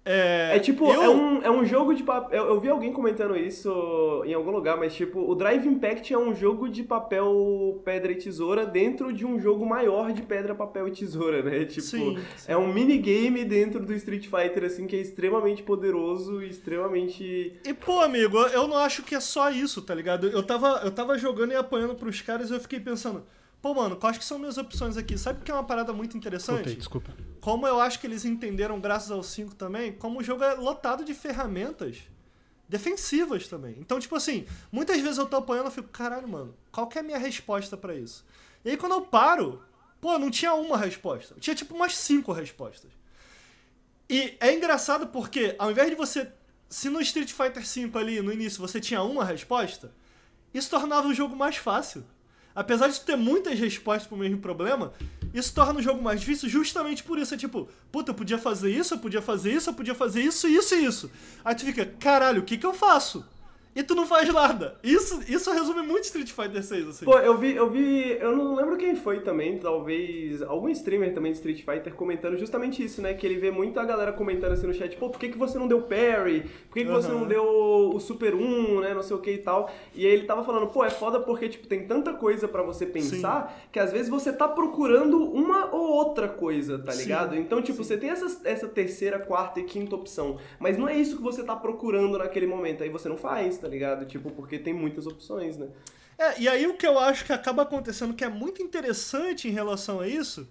É, 0.04 0.56
é 0.56 0.60
tipo, 0.60 0.92
eu... 0.92 1.04
é, 1.04 1.10
um, 1.10 1.42
é 1.44 1.52
um 1.52 1.64
jogo 1.64 1.94
de 1.94 2.02
papel. 2.02 2.46
Eu, 2.46 2.60
vi 2.60 2.70
alguém 2.70 2.92
comentando 2.92 3.38
isso 3.38 4.24
em 4.26 4.34
algum 4.34 4.50
lugar, 4.50 4.76
mas 4.78 4.96
tipo, 4.96 5.20
o 5.20 5.36
Drive 5.36 5.68
Impact 5.68 6.12
é 6.12 6.18
um 6.18 6.34
jogo 6.34 6.68
de 6.68 6.84
papel, 6.84 7.80
pedra 7.86 8.12
e 8.12 8.16
tesoura 8.16 8.66
dentro 8.66 9.14
de 9.14 9.26
um 9.26 9.40
jogo 9.40 9.64
maior 9.64 10.12
de 10.12 10.24
pedra, 10.24 10.56
papel 10.56 10.88
e 10.88 10.92
tesoura, 10.92 11.44
né? 11.44 11.66
Tipo, 11.72 11.82
sim, 11.82 12.18
sim. 12.36 12.52
é 12.52 12.58
um 12.58 12.74
minigame 12.74 13.46
dentro 13.46 13.86
do 13.86 13.94
Street 13.94 14.28
Fighter, 14.28 14.66
assim, 14.66 14.88
que 14.88 14.96
é 14.96 15.00
extremamente 15.00 15.64
poderoso 15.64 16.42
e 16.42 16.50
extremamente. 16.50 17.60
E 17.64 17.74
pô, 17.74 18.00
amigo, 18.00 18.38
eu 18.48 18.68
não 18.68 18.78
acho 18.78 19.04
que 19.04 19.16
é 19.16 19.20
só 19.20 19.50
isso, 19.50 19.82
tá 19.82 19.94
ligado? 19.94 20.28
Eu 20.28 20.44
tava, 20.44 20.82
eu 20.84 20.92
tava 20.92 21.18
jogando 21.18 21.52
e 21.52 21.56
apanhando 21.56 21.96
pros 21.96 22.22
caras 22.22 22.50
e 22.50 22.54
eu 22.54 22.60
fiquei 22.60 22.80
pensando. 22.80 23.24
Pô, 23.62 23.76
mano, 23.76 23.96
quais 23.96 24.18
que 24.18 24.26
são 24.26 24.40
minhas 24.40 24.58
opções 24.58 24.98
aqui? 24.98 25.18
Sabe 25.18 25.44
que 25.44 25.52
é 25.52 25.54
uma 25.54 25.64
parada 25.64 25.94
muito 25.94 26.18
interessante? 26.18 26.56
Voltei, 26.56 26.76
desculpa. 26.76 27.14
Como 27.40 27.68
eu 27.68 27.80
acho 27.80 28.00
que 28.00 28.08
eles 28.08 28.26
entenderam, 28.26 28.80
graças 28.80 29.12
ao 29.12 29.22
5 29.22 29.54
também, 29.56 29.94
como 29.94 30.20
o 30.20 30.24
jogo 30.24 30.44
é 30.44 30.54
lotado 30.56 31.06
de 31.06 31.14
ferramentas 31.14 32.00
defensivas 32.68 33.48
também. 33.48 33.76
Então, 33.80 34.00
tipo 34.00 34.16
assim, 34.16 34.48
muitas 34.72 35.00
vezes 35.00 35.18
eu 35.18 35.28
tô 35.28 35.38
apanhando 35.38 35.68
e 35.68 35.72
fico, 35.72 35.90
caralho, 35.90 36.28
mano, 36.28 36.56
qual 36.72 36.88
que 36.88 36.98
é 36.98 37.02
a 37.02 37.04
minha 37.04 37.20
resposta 37.20 37.78
para 37.78 37.94
isso? 37.94 38.26
E 38.66 38.72
aí 38.72 38.78
quando 38.78 38.94
eu 38.94 39.02
paro, 39.02 39.62
pô, 40.00 40.18
não 40.18 40.32
tinha 40.32 40.54
uma 40.56 40.78
resposta. 40.78 41.36
Tinha 41.40 41.56
tipo 41.56 41.76
umas 41.76 41.96
cinco 41.96 42.32
respostas. 42.32 42.92
E 44.10 44.36
é 44.40 44.54
engraçado 44.54 45.08
porque, 45.08 45.56
ao 45.60 45.70
invés 45.72 45.90
de 45.90 45.96
você. 45.96 46.32
Se 46.68 46.90
no 46.90 47.02
Street 47.02 47.32
Fighter 47.34 47.64
V 47.64 48.00
ali, 48.00 48.22
no 48.22 48.32
início, 48.32 48.62
você 48.62 48.80
tinha 48.80 49.04
uma 49.04 49.26
resposta, 49.26 49.94
isso 50.54 50.70
tornava 50.70 51.06
o 51.10 51.14
jogo 51.14 51.36
mais 51.36 51.58
fácil 51.58 52.06
apesar 52.56 52.88
de 52.88 53.00
ter 53.02 53.16
muitas 53.16 53.60
respostas 53.60 54.08
pro 54.08 54.18
mesmo 54.18 54.40
problema, 54.40 54.94
isso 55.34 55.54
torna 55.54 55.80
o 55.80 55.82
jogo 55.82 56.02
mais 56.02 56.20
difícil 56.20 56.50
justamente 56.50 57.04
por 57.04 57.18
isso. 57.18 57.34
É 57.34 57.38
tipo, 57.38 57.70
puta, 57.92 58.12
eu 58.12 58.16
podia 58.16 58.38
fazer 58.38 58.72
isso, 58.72 58.94
eu 58.94 59.00
podia 59.00 59.22
fazer 59.22 59.54
isso, 59.54 59.70
eu 59.70 59.74
podia 59.74 59.96
fazer 59.96 60.22
isso, 60.22 60.48
isso 60.48 60.76
e 60.76 60.86
isso. 60.86 61.12
Aí 61.44 61.56
tu 61.56 61.66
fica, 61.66 61.86
caralho, 61.86 62.42
o 62.42 62.46
que 62.46 62.58
que 62.58 62.66
eu 62.66 62.74
faço? 62.74 63.26
E 63.76 63.84
tu 63.84 63.96
não 63.96 64.06
faz 64.06 64.32
nada. 64.34 64.76
Isso, 64.84 65.22
isso 65.28 65.52
resume 65.52 65.82
muito 65.82 66.04
Street 66.06 66.32
Fighter 66.32 66.64
6, 66.64 66.88
assim. 66.88 67.06
Pô, 67.06 67.18
eu 67.20 67.38
vi, 67.38 67.56
eu 67.56 67.70
vi, 67.70 68.18
eu 68.20 68.36
não 68.36 68.56
lembro 68.56 68.78
quem 68.78 68.96
foi 68.96 69.22
também, 69.22 69.58
talvez 69.58 70.42
algum 70.42 70.68
streamer 70.70 71.14
também 71.14 71.32
de 71.32 71.38
Street 71.38 71.64
Fighter 71.64 71.94
comentando 71.94 72.38
justamente 72.38 72.84
isso, 72.84 73.02
né? 73.02 73.14
Que 73.14 73.26
ele 73.26 73.38
vê 73.38 73.52
muita 73.52 73.84
galera 73.84 74.12
comentando 74.12 74.52
assim 74.54 74.68
no 74.68 74.74
chat, 74.74 74.96
pô, 74.98 75.10
por 75.10 75.20
que, 75.20 75.30
que 75.30 75.38
você 75.38 75.58
não 75.58 75.68
deu 75.68 75.82
parry? 75.84 76.42
Por 76.70 76.74
que, 76.76 76.86
que 76.86 76.92
você 76.92 77.08
Aham. 77.10 77.20
não 77.20 77.28
deu 77.28 77.44
o 77.94 78.00
Super 78.00 78.36
1, 78.36 78.82
né? 78.82 78.94
Não 78.94 79.04
sei 79.04 79.16
o 79.16 79.20
que 79.20 79.32
e 79.32 79.38
tal. 79.38 79.72
E 79.96 80.06
aí 80.06 80.12
ele 80.12 80.26
tava 80.26 80.44
falando, 80.44 80.68
pô, 80.68 80.84
é 80.84 80.90
foda 80.90 81.20
porque, 81.20 81.48
tipo, 81.50 81.68
tem 81.68 81.86
tanta 81.88 82.14
coisa 82.14 82.48
pra 82.48 82.62
você 82.64 82.86
pensar 82.86 83.58
que 83.72 83.80
às 83.80 83.92
vezes 83.92 84.10
você 84.10 84.34
tá 84.34 84.48
procurando 84.48 85.18
uma 85.24 85.74
ou 85.74 85.92
outra 85.92 86.28
coisa, 86.28 86.78
tá 86.80 86.92
Sim. 86.92 87.04
ligado? 87.04 87.36
Então, 87.36 87.62
tipo, 87.62 87.84
você 87.84 87.98
tem 87.98 88.10
essa, 88.10 88.42
essa 88.44 88.68
terceira, 88.68 89.20
quarta 89.20 89.60
e 89.60 89.64
quinta 89.64 89.96
opção, 89.96 90.38
mas 90.60 90.78
não 90.78 90.88
é 90.90 90.96
isso 90.96 91.16
que 91.18 91.24
você 91.24 91.44
tá 91.44 91.56
procurando 91.56 92.18
naquele 92.18 92.48
momento. 92.48 92.84
Aí 92.84 92.90
você 92.90 93.08
não 93.08 93.18
faz, 93.18 93.61
tá 93.62 93.68
ligado? 93.68 94.06
Tipo, 94.06 94.32
porque 94.32 94.58
tem 94.58 94.74
muitas 94.74 95.06
opções, 95.06 95.58
né? 95.58 95.68
É, 96.18 96.42
e 96.42 96.50
aí 96.50 96.68
o 96.68 96.76
que 96.76 96.86
eu 96.86 97.00
acho 97.00 97.26
que 97.26 97.34
acaba 97.34 97.62
acontecendo 97.62 98.14
que 98.14 98.24
é 98.24 98.30
muito 98.30 98.62
interessante 98.62 99.48
em 99.48 99.52
relação 99.52 100.00
a 100.00 100.08
isso 100.08 100.48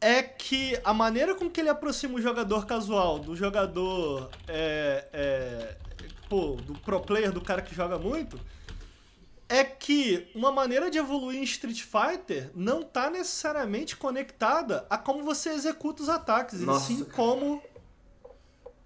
é 0.00 0.22
que 0.22 0.78
a 0.82 0.92
maneira 0.92 1.34
com 1.34 1.48
que 1.48 1.60
ele 1.60 1.68
aproxima 1.68 2.14
o 2.14 2.20
jogador 2.20 2.66
casual 2.66 3.20
do 3.20 3.36
jogador 3.36 4.28
é, 4.48 5.06
é, 5.12 5.76
pô, 6.28 6.56
do 6.56 6.74
pro 6.80 7.00
player, 7.00 7.30
do 7.30 7.40
cara 7.40 7.62
que 7.62 7.72
joga 7.72 7.96
muito, 7.98 8.38
é 9.48 9.62
que 9.62 10.28
uma 10.34 10.50
maneira 10.50 10.90
de 10.90 10.98
evoluir 10.98 11.38
em 11.38 11.44
Street 11.44 11.82
Fighter 11.82 12.50
não 12.54 12.82
tá 12.82 13.10
necessariamente 13.10 13.96
conectada 13.96 14.86
a 14.88 14.96
como 14.96 15.22
você 15.22 15.50
executa 15.50 16.02
os 16.02 16.08
ataques, 16.08 16.62
e 16.62 16.64
Nossa, 16.64 16.86
sim 16.86 17.04
cara. 17.04 17.12
como. 17.12 17.62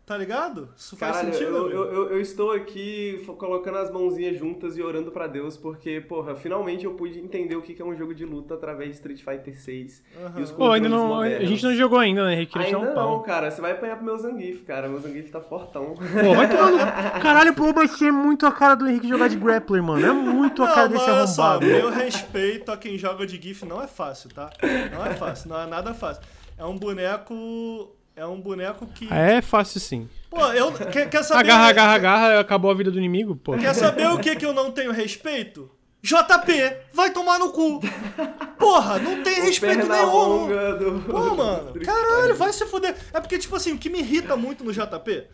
Tá 0.07 0.17
ligado? 0.17 0.69
Isso 0.77 0.97
faz 0.97 1.17
Caralho, 1.17 1.35
sentido? 1.35 1.57
eu, 1.57 1.71
eu, 1.71 1.93
eu, 1.93 2.11
eu 2.11 2.21
estou 2.21 2.53
aqui 2.53 3.25
colocando 3.37 3.79
as 3.79 3.91
mãozinhas 3.91 4.39
juntas 4.39 4.79
e 4.79 4.83
orando 4.83 5.11
pra 5.11 5.27
Deus, 5.27 5.57
porque, 5.57 6.01
porra, 6.01 6.37
finalmente 6.37 6.85
eu 6.85 6.95
pude 6.95 7.19
entender 7.19 7.57
o 7.57 7.61
que 7.61 7.83
é 7.83 7.85
um 7.85 7.97
jogo 7.97 8.15
de 8.15 8.25
luta 8.25 8.55
através 8.55 8.91
de 8.91 8.95
Street 8.95 9.21
Fighter 9.21 9.61
6. 9.61 10.05
Aham. 10.25 10.39
E 10.39 10.43
os 10.43 10.53
Pô, 10.53 10.71
ainda 10.71 10.89
não. 10.89 11.21
A 11.21 11.41
gente 11.45 11.65
não 11.65 11.75
jogou 11.75 11.99
ainda, 11.99 12.25
né, 12.25 12.35
Henrique? 12.35 12.57
Ainda 12.57 12.79
um 12.79 12.85
não, 12.85 12.95
pau. 12.95 13.23
cara. 13.25 13.51
Você 13.51 13.61
vai 13.61 13.73
apanhar 13.73 13.97
pro 13.97 14.05
meu 14.05 14.17
Zangief, 14.17 14.63
cara. 14.63 14.89
Meu 14.89 15.01
Zangief 15.01 15.29
tá 15.29 15.41
fortão. 15.41 15.95
Pô, 15.95 16.35
vai 16.37 16.49
tomar 16.49 16.71
no... 16.71 16.79
Caralho, 17.21 17.53
pô, 17.53 17.73
vai 17.73 17.89
ser 17.89 18.13
muito 18.13 18.47
a 18.47 18.53
cara 18.53 18.77
do 18.77 18.89
Henrique 18.89 19.09
jogar 19.09 19.27
de 19.27 19.37
grappler, 19.37 19.83
mano. 19.83 20.07
É 20.07 20.13
muito 20.13 20.63
a 20.63 20.73
cara 20.73 20.89
desse 20.89 21.11
olha 21.11 21.27
só, 21.27 21.43
arrombado. 21.43 21.67
meu 21.67 21.91
respeito 21.91 22.71
a 22.71 22.77
quem 22.77 22.97
joga 22.97 23.27
de 23.27 23.43
GIF 23.43 23.65
não 23.65 23.83
é 23.83 23.89
fácil, 23.89 24.31
tá? 24.33 24.51
Não 24.93 25.05
é 25.05 25.15
fácil, 25.15 25.49
não 25.49 25.61
é 25.61 25.67
nada 25.67 25.93
fácil. 25.93 26.23
É 26.57 26.65
um 26.65 26.77
boneco. 26.79 27.96
É 28.17 28.25
um 28.25 28.41
boneco 28.41 28.87
que. 28.87 29.13
É 29.13 29.43
fácil 29.43 29.79
sim. 29.79 30.09
Pô, 30.31 30.41
eu. 30.47 30.73
Quer, 30.73 31.11
quer 31.11 31.23
saber. 31.23 31.41
Agarra, 31.41 31.69
agarra, 31.69 31.95
agarra, 31.95 32.41
acabou 32.41 32.71
a 32.71 32.75
vida 32.75 32.91
do 32.91 32.97
inimigo, 32.97 33.37
pô. 33.37 33.59
Quer 33.59 33.75
saber 33.75 34.09
o 34.09 34.19
que, 34.19 34.35
que 34.35 34.47
eu 34.47 34.55
não 34.55 34.73
tenho 34.73 34.91
respeito? 34.91 35.71
JP, 36.03 36.77
vai 36.95 37.11
tomar 37.11 37.39
no 37.39 37.51
cu. 37.51 37.81
Porra, 38.59 38.99
não 38.99 39.23
tem 39.23 39.43
respeito 39.43 39.87
nenhum. 39.87 40.47
do... 40.79 41.03
Pô, 41.05 41.35
mano, 41.35 41.75
caralho, 41.81 42.35
vai 42.37 42.53
se 42.53 42.65
fuder. 42.65 42.97
É 43.13 43.21
porque, 43.21 43.39
tipo 43.39 43.55
assim, 43.55 43.73
o 43.73 43.79
que 43.79 43.91
me 43.91 43.99
irrita 43.99 44.35
muito 44.37 44.65
no 44.65 44.73
JP 44.73 45.27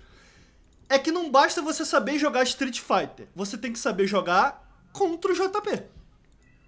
é 0.89 0.99
que 0.99 1.13
não 1.13 1.31
basta 1.31 1.63
você 1.63 1.85
saber 1.85 2.19
jogar 2.19 2.43
Street 2.43 2.81
Fighter. 2.81 3.29
Você 3.37 3.57
tem 3.57 3.73
que 3.73 3.79
saber 3.79 4.07
jogar 4.07 4.67
contra 4.93 5.31
o 5.31 5.35
JP. 5.35 5.83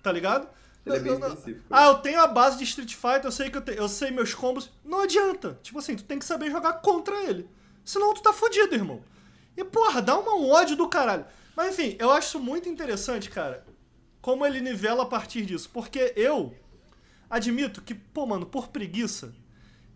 Tá 0.02 0.12
ligado? 0.12 0.46
Ele 0.86 0.96
é 0.96 1.00
bem 1.00 1.12
específico. 1.14 1.64
Ah, 1.70 1.86
eu 1.86 1.94
tenho 1.98 2.20
a 2.20 2.26
base 2.26 2.58
de 2.58 2.64
Street 2.64 2.94
Fighter, 2.94 3.24
eu 3.24 3.32
sei 3.32 3.48
que 3.50 3.56
eu, 3.56 3.62
te- 3.62 3.74
eu 3.76 3.88
sei 3.88 4.10
meus 4.10 4.34
combos. 4.34 4.70
Não 4.84 5.00
adianta. 5.00 5.58
Tipo 5.62 5.78
assim, 5.78 5.96
tu 5.96 6.04
tem 6.04 6.18
que 6.18 6.24
saber 6.24 6.50
jogar 6.50 6.74
contra 6.74 7.14
ele. 7.24 7.48
Senão 7.84 8.12
tu 8.12 8.22
tá 8.22 8.32
fudido, 8.32 8.74
irmão. 8.74 9.02
E, 9.56 9.64
porra, 9.64 10.02
dá 10.02 10.18
uma- 10.18 10.34
um 10.34 10.50
ódio 10.50 10.76
do 10.76 10.88
caralho. 10.88 11.24
Mas 11.56 11.72
enfim, 11.78 11.96
eu 11.98 12.10
acho 12.10 12.38
muito 12.40 12.68
interessante, 12.68 13.30
cara, 13.30 13.64
como 14.20 14.44
ele 14.44 14.60
nivela 14.60 15.04
a 15.04 15.06
partir 15.06 15.46
disso. 15.46 15.70
Porque 15.72 16.12
eu 16.16 16.54
admito 17.30 17.80
que, 17.82 17.94
pô, 17.94 18.26
mano, 18.26 18.44
por 18.44 18.68
preguiça, 18.68 19.34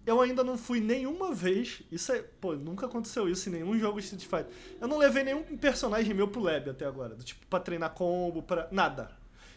eu 0.07 0.21
ainda 0.23 0.43
não 0.43 0.57
fui 0.57 0.81
nenhuma 0.81 1.33
vez. 1.35 1.83
Isso 1.93 2.13
é. 2.13 2.23
Pô, 2.23 2.55
nunca 2.55 2.87
aconteceu 2.87 3.29
isso 3.29 3.49
em 3.49 3.53
nenhum 3.53 3.79
jogo 3.79 3.99
de 4.01 4.05
Street 4.07 4.23
Fighter. 4.25 4.57
Eu 4.81 4.89
não 4.89 4.97
levei 4.97 5.23
nenhum 5.23 5.43
personagem 5.59 6.15
meu 6.15 6.29
pro 6.29 6.41
lab 6.41 6.71
até 6.71 6.87
agora. 6.87 7.15
Do 7.15 7.23
tipo, 7.25 7.45
pra 7.47 7.61
treinar 7.61 7.91
combo, 7.91 8.43
pra. 8.43 8.69
Nada. 8.71 9.11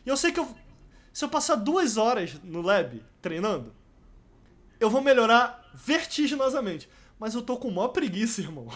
E 0.06 0.10
eu 0.10 0.18
sei 0.18 0.32
que 0.32 0.40
eu. 0.40 0.48
Se 1.14 1.26
eu 1.26 1.30
passar 1.30 1.56
duas 1.56 1.98
horas 1.98 2.40
no 2.44 2.62
lab 2.62 3.04
treinando, 3.22 3.74
eu 4.80 4.90
vou 4.90 5.02
melhorar 5.02 5.70
vertiginosamente. 5.74 6.90
Mas 7.20 7.36
eu 7.36 7.42
tô 7.42 7.56
com 7.58 7.70
maior 7.70 7.90
preguiça, 7.90 8.42
irmão. 8.42 8.68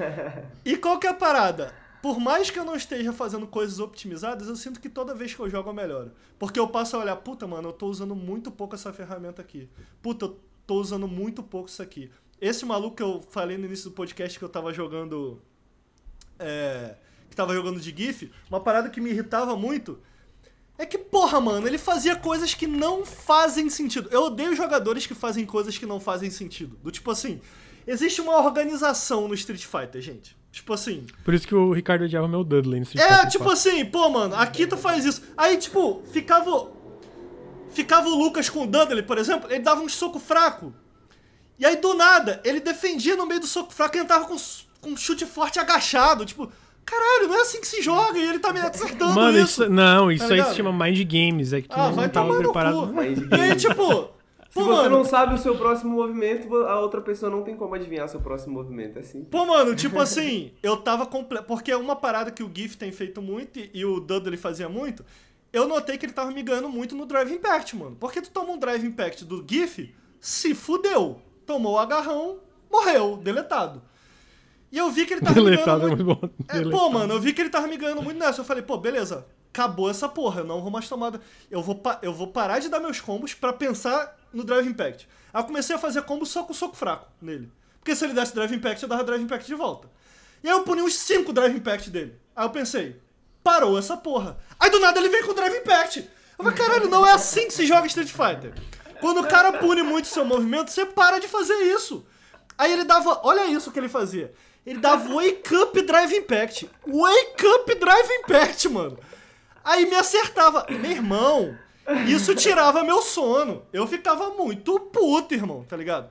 e 0.64 0.76
qual 0.76 0.98
que 0.98 1.08
é 1.08 1.10
a 1.10 1.14
parada? 1.14 1.74
Por 2.00 2.20
mais 2.20 2.48
que 2.48 2.58
eu 2.58 2.64
não 2.64 2.76
esteja 2.76 3.12
fazendo 3.12 3.46
coisas 3.46 3.80
optimizadas, 3.80 4.48
eu 4.48 4.56
sinto 4.56 4.80
que 4.80 4.88
toda 4.88 5.14
vez 5.14 5.34
que 5.34 5.40
eu 5.40 5.50
jogo 5.50 5.68
eu 5.68 5.74
melhoro. 5.74 6.12
Porque 6.38 6.58
eu 6.58 6.68
passo 6.68 6.96
a 6.96 7.00
olhar, 7.00 7.16
puta, 7.16 7.46
mano, 7.46 7.70
eu 7.70 7.72
tô 7.72 7.88
usando 7.88 8.14
muito 8.14 8.50
pouco 8.50 8.74
essa 8.74 8.92
ferramenta 8.92 9.42
aqui. 9.42 9.68
Puta, 10.00 10.26
eu 10.26 10.40
tô 10.66 10.76
usando 10.76 11.08
muito 11.08 11.42
pouco 11.42 11.68
isso 11.68 11.82
aqui. 11.82 12.10
Esse 12.40 12.64
maluco 12.64 12.96
que 12.96 13.02
eu 13.02 13.20
falei 13.30 13.58
no 13.58 13.66
início 13.66 13.90
do 13.90 13.94
podcast 13.94 14.38
que 14.38 14.44
eu 14.44 14.48
tava 14.48 14.72
jogando. 14.72 15.42
É, 16.38 16.94
que 17.28 17.36
tava 17.36 17.52
jogando 17.52 17.80
de 17.80 17.90
GIF, 17.90 18.30
uma 18.48 18.60
parada 18.60 18.88
que 18.88 19.00
me 19.00 19.10
irritava 19.10 19.56
muito 19.56 19.98
é 20.80 20.86
que, 20.86 20.96
porra, 20.96 21.38
mano, 21.42 21.66
ele 21.66 21.76
fazia 21.76 22.16
coisas 22.16 22.54
que 22.54 22.66
não 22.66 23.04
fazem 23.04 23.68
sentido. 23.68 24.08
Eu 24.10 24.22
odeio 24.22 24.56
jogadores 24.56 25.06
que 25.06 25.14
fazem 25.14 25.44
coisas 25.44 25.76
que 25.76 25.84
não 25.84 26.00
fazem 26.00 26.30
sentido. 26.30 26.74
Do 26.82 26.90
tipo 26.90 27.10
assim, 27.10 27.38
existe 27.86 28.22
uma 28.22 28.38
organização 28.38 29.28
no 29.28 29.34
Street 29.34 29.62
Fighter, 29.62 30.00
gente. 30.00 30.34
Tipo 30.50 30.72
assim, 30.72 31.06
Por 31.22 31.34
isso 31.34 31.46
que 31.46 31.54
o 31.54 31.70
Ricardo 31.70 32.06
odiava 32.06 32.26
meu 32.26 32.42
Dudley 32.42 32.80
no 32.80 32.84
Street 32.84 33.04
é, 33.04 33.08
Fighter 33.12 33.30
tipo 33.30 33.44
4. 33.44 33.52
assim, 33.52 33.84
pô, 33.84 34.08
mano, 34.08 34.34
aqui 34.34 34.66
tu 34.66 34.78
faz 34.78 35.04
isso. 35.04 35.22
Aí, 35.36 35.58
tipo, 35.58 36.02
ficava. 36.10 36.70
Ficava 37.72 38.08
o 38.08 38.14
Lucas 38.18 38.48
com 38.48 38.64
o 38.64 38.66
Dudley, 38.66 39.02
por 39.02 39.18
exemplo, 39.18 39.52
ele 39.52 39.60
dava 39.62 39.82
um 39.82 39.88
soco 39.88 40.18
fraco. 40.18 40.72
E 41.58 41.66
aí, 41.66 41.76
do 41.76 41.92
nada, 41.92 42.40
ele 42.42 42.58
defendia 42.58 43.16
no 43.16 43.26
meio 43.26 43.40
do 43.40 43.46
soco 43.46 43.70
fraco 43.70 43.98
e 43.98 44.00
entrava 44.00 44.24
com, 44.24 44.34
com 44.80 44.90
um 44.90 44.96
chute 44.96 45.26
forte 45.26 45.58
agachado. 45.60 46.24
Tipo, 46.24 46.50
caralho, 46.84 47.28
não 47.28 47.36
é 47.36 47.40
assim 47.42 47.60
que 47.60 47.66
se 47.66 47.80
joga 47.82 48.18
e 48.18 48.28
ele 48.28 48.38
tá 48.38 48.52
me 48.52 48.60
acertando 48.60 49.14
Mano, 49.14 49.38
isso. 49.38 49.62
isso, 49.62 49.70
não, 49.70 50.10
isso 50.10 50.26
Tá 50.28 50.34
aí 50.34 50.44
se 50.44 50.54
chama 50.56 50.72
Mind 50.72 50.98
Games, 51.10 51.52
é 51.52 51.60
que 51.62 51.68
tu 51.68 51.74
Ah, 51.74 51.88
não 51.88 51.92
vai 51.94 52.08
tava 52.08 52.36
preparado. 52.36 52.92
E 53.02 53.40
aí, 53.40 53.56
tipo. 53.56 54.10
Se 54.50 54.54
Pô, 54.54 54.64
você 54.64 54.70
mano, 54.82 54.96
não 54.96 55.04
sabe 55.04 55.34
o 55.34 55.38
seu 55.38 55.56
próximo 55.56 55.92
movimento, 55.94 56.52
a 56.66 56.80
outra 56.80 57.00
pessoa 57.00 57.30
não 57.30 57.42
tem 57.44 57.54
como 57.54 57.72
adivinhar 57.72 58.08
seu 58.08 58.18
próximo 58.20 58.54
movimento. 58.54 58.96
É 58.96 59.00
assim. 59.00 59.22
Pô, 59.22 59.46
mano, 59.46 59.76
tipo 59.76 60.00
assim, 60.00 60.50
eu 60.60 60.76
tava 60.76 61.06
completo. 61.06 61.44
Porque 61.46 61.70
é 61.70 61.76
uma 61.76 61.94
parada 61.94 62.32
que 62.32 62.42
o 62.42 62.50
GIF 62.52 62.76
tem 62.76 62.90
feito 62.90 63.22
muito 63.22 63.60
e- 63.60 63.70
e 63.72 63.84
o 63.84 64.00
Dudley 64.00 64.36
fazia 64.36 64.68
muito. 64.68 65.04
Eu 65.52 65.68
notei 65.68 65.96
que 65.96 66.04
ele 66.04 66.12
tava 66.12 66.32
me 66.32 66.42
ganhando 66.42 66.68
muito 66.68 66.96
no 66.96 67.06
Drive 67.06 67.30
Impact, 67.32 67.76
mano. 67.76 67.96
Porque 68.00 68.20
tu 68.20 68.30
toma 68.30 68.50
um 68.52 68.58
Drive 68.58 68.84
Impact 68.84 69.24
do 69.24 69.44
GIF, 69.48 69.94
se 70.18 70.52
fudeu. 70.52 71.22
Tomou 71.46 71.74
o 71.74 71.78
agarrão, 71.78 72.38
morreu, 72.68 73.18
deletado. 73.18 73.80
E 74.72 74.78
eu 74.78 74.90
vi 74.90 75.04
que 75.06 75.14
ele 75.14 75.20
tava 75.20 75.34
Deletado 75.34 75.86
é 75.86 75.90
me 75.90 75.96
ganhando 75.96 76.06
muito 76.06 76.20
muito. 76.20 76.44
bom. 76.46 76.56
É, 76.56 76.70
pô, 76.70 76.90
mano, 76.90 77.14
eu 77.14 77.20
vi 77.20 77.32
que 77.32 77.40
ele 77.40 77.50
tava 77.50 77.66
me 77.66 77.76
ganhando 77.76 78.02
muito 78.02 78.18
nessa. 78.18 78.40
Eu 78.40 78.44
falei, 78.44 78.62
pô, 78.62 78.76
beleza, 78.78 79.26
acabou 79.52 79.90
essa 79.90 80.08
porra, 80.08 80.40
eu 80.42 80.44
não 80.46 80.60
vou 80.62 80.70
mais 80.70 80.88
tomar. 80.88 81.12
Eu 81.50 81.60
vou, 81.62 81.74
pa- 81.74 81.98
eu 82.02 82.12
vou 82.12 82.28
parar 82.28 82.60
de 82.60 82.68
dar 82.68 82.78
meus 82.78 83.00
combos 83.00 83.34
pra 83.34 83.52
pensar 83.52 84.16
no 84.32 84.44
Drive 84.44 84.68
Impact. 84.68 85.08
Aí 85.32 85.40
eu 85.40 85.44
comecei 85.46 85.74
a 85.74 85.78
fazer 85.78 86.02
combo 86.02 86.24
só 86.24 86.44
com 86.44 86.54
soco 86.54 86.76
fraco 86.76 87.08
nele. 87.20 87.50
Porque 87.80 87.96
se 87.96 88.04
ele 88.04 88.12
desse 88.14 88.34
Drive 88.34 88.54
Impact, 88.54 88.82
eu 88.82 88.88
dava 88.88 89.02
Drive 89.02 89.22
Impact 89.22 89.46
de 89.46 89.54
volta. 89.54 89.88
E 90.42 90.48
aí 90.48 90.54
eu 90.54 90.62
puni 90.62 90.82
uns 90.82 90.94
5 90.94 91.32
Drive 91.32 91.56
Impact 91.56 91.90
dele. 91.90 92.14
Aí 92.36 92.44
eu 92.46 92.50
pensei, 92.50 93.00
parou 93.42 93.76
essa 93.78 93.96
porra. 93.96 94.38
Aí 94.58 94.70
do 94.70 94.78
nada 94.78 95.00
ele 95.00 95.08
vem 95.08 95.24
com 95.24 95.34
Drive 95.34 95.56
Impact. 95.56 96.08
Eu 96.38 96.44
falei, 96.44 96.56
caralho, 96.58 96.88
não 96.88 97.04
é 97.06 97.12
assim 97.12 97.46
que 97.48 97.52
se 97.54 97.66
joga 97.66 97.86
Street 97.88 98.08
Fighter. 98.10 98.52
Quando 99.00 99.20
o 99.20 99.26
cara 99.26 99.52
pune 99.54 99.82
muito 99.82 100.06
seu 100.08 100.24
movimento, 100.24 100.70
você 100.70 100.86
para 100.86 101.18
de 101.18 101.26
fazer 101.26 101.54
isso. 101.54 102.06
Aí 102.56 102.72
ele 102.72 102.84
dava, 102.84 103.20
olha 103.24 103.46
isso 103.46 103.70
que 103.72 103.78
ele 103.78 103.88
fazia. 103.88 104.32
Ele 104.66 104.78
dava 104.78 105.08
Wake 105.14 105.54
Up 105.56 105.82
Drive 105.82 106.12
Impact. 106.14 106.70
Wake 106.86 107.46
Up 107.46 107.74
Drive 107.74 108.08
Impact, 108.20 108.68
mano. 108.68 108.98
Aí 109.64 109.86
me 109.86 109.96
acertava. 109.96 110.66
Meu 110.68 110.90
irmão, 110.90 111.58
isso 112.08 112.34
tirava 112.34 112.84
meu 112.84 113.02
sono. 113.02 113.62
Eu 113.72 113.86
ficava 113.86 114.30
muito 114.30 114.78
puto, 114.78 115.34
irmão, 115.34 115.64
tá 115.64 115.76
ligado? 115.76 116.08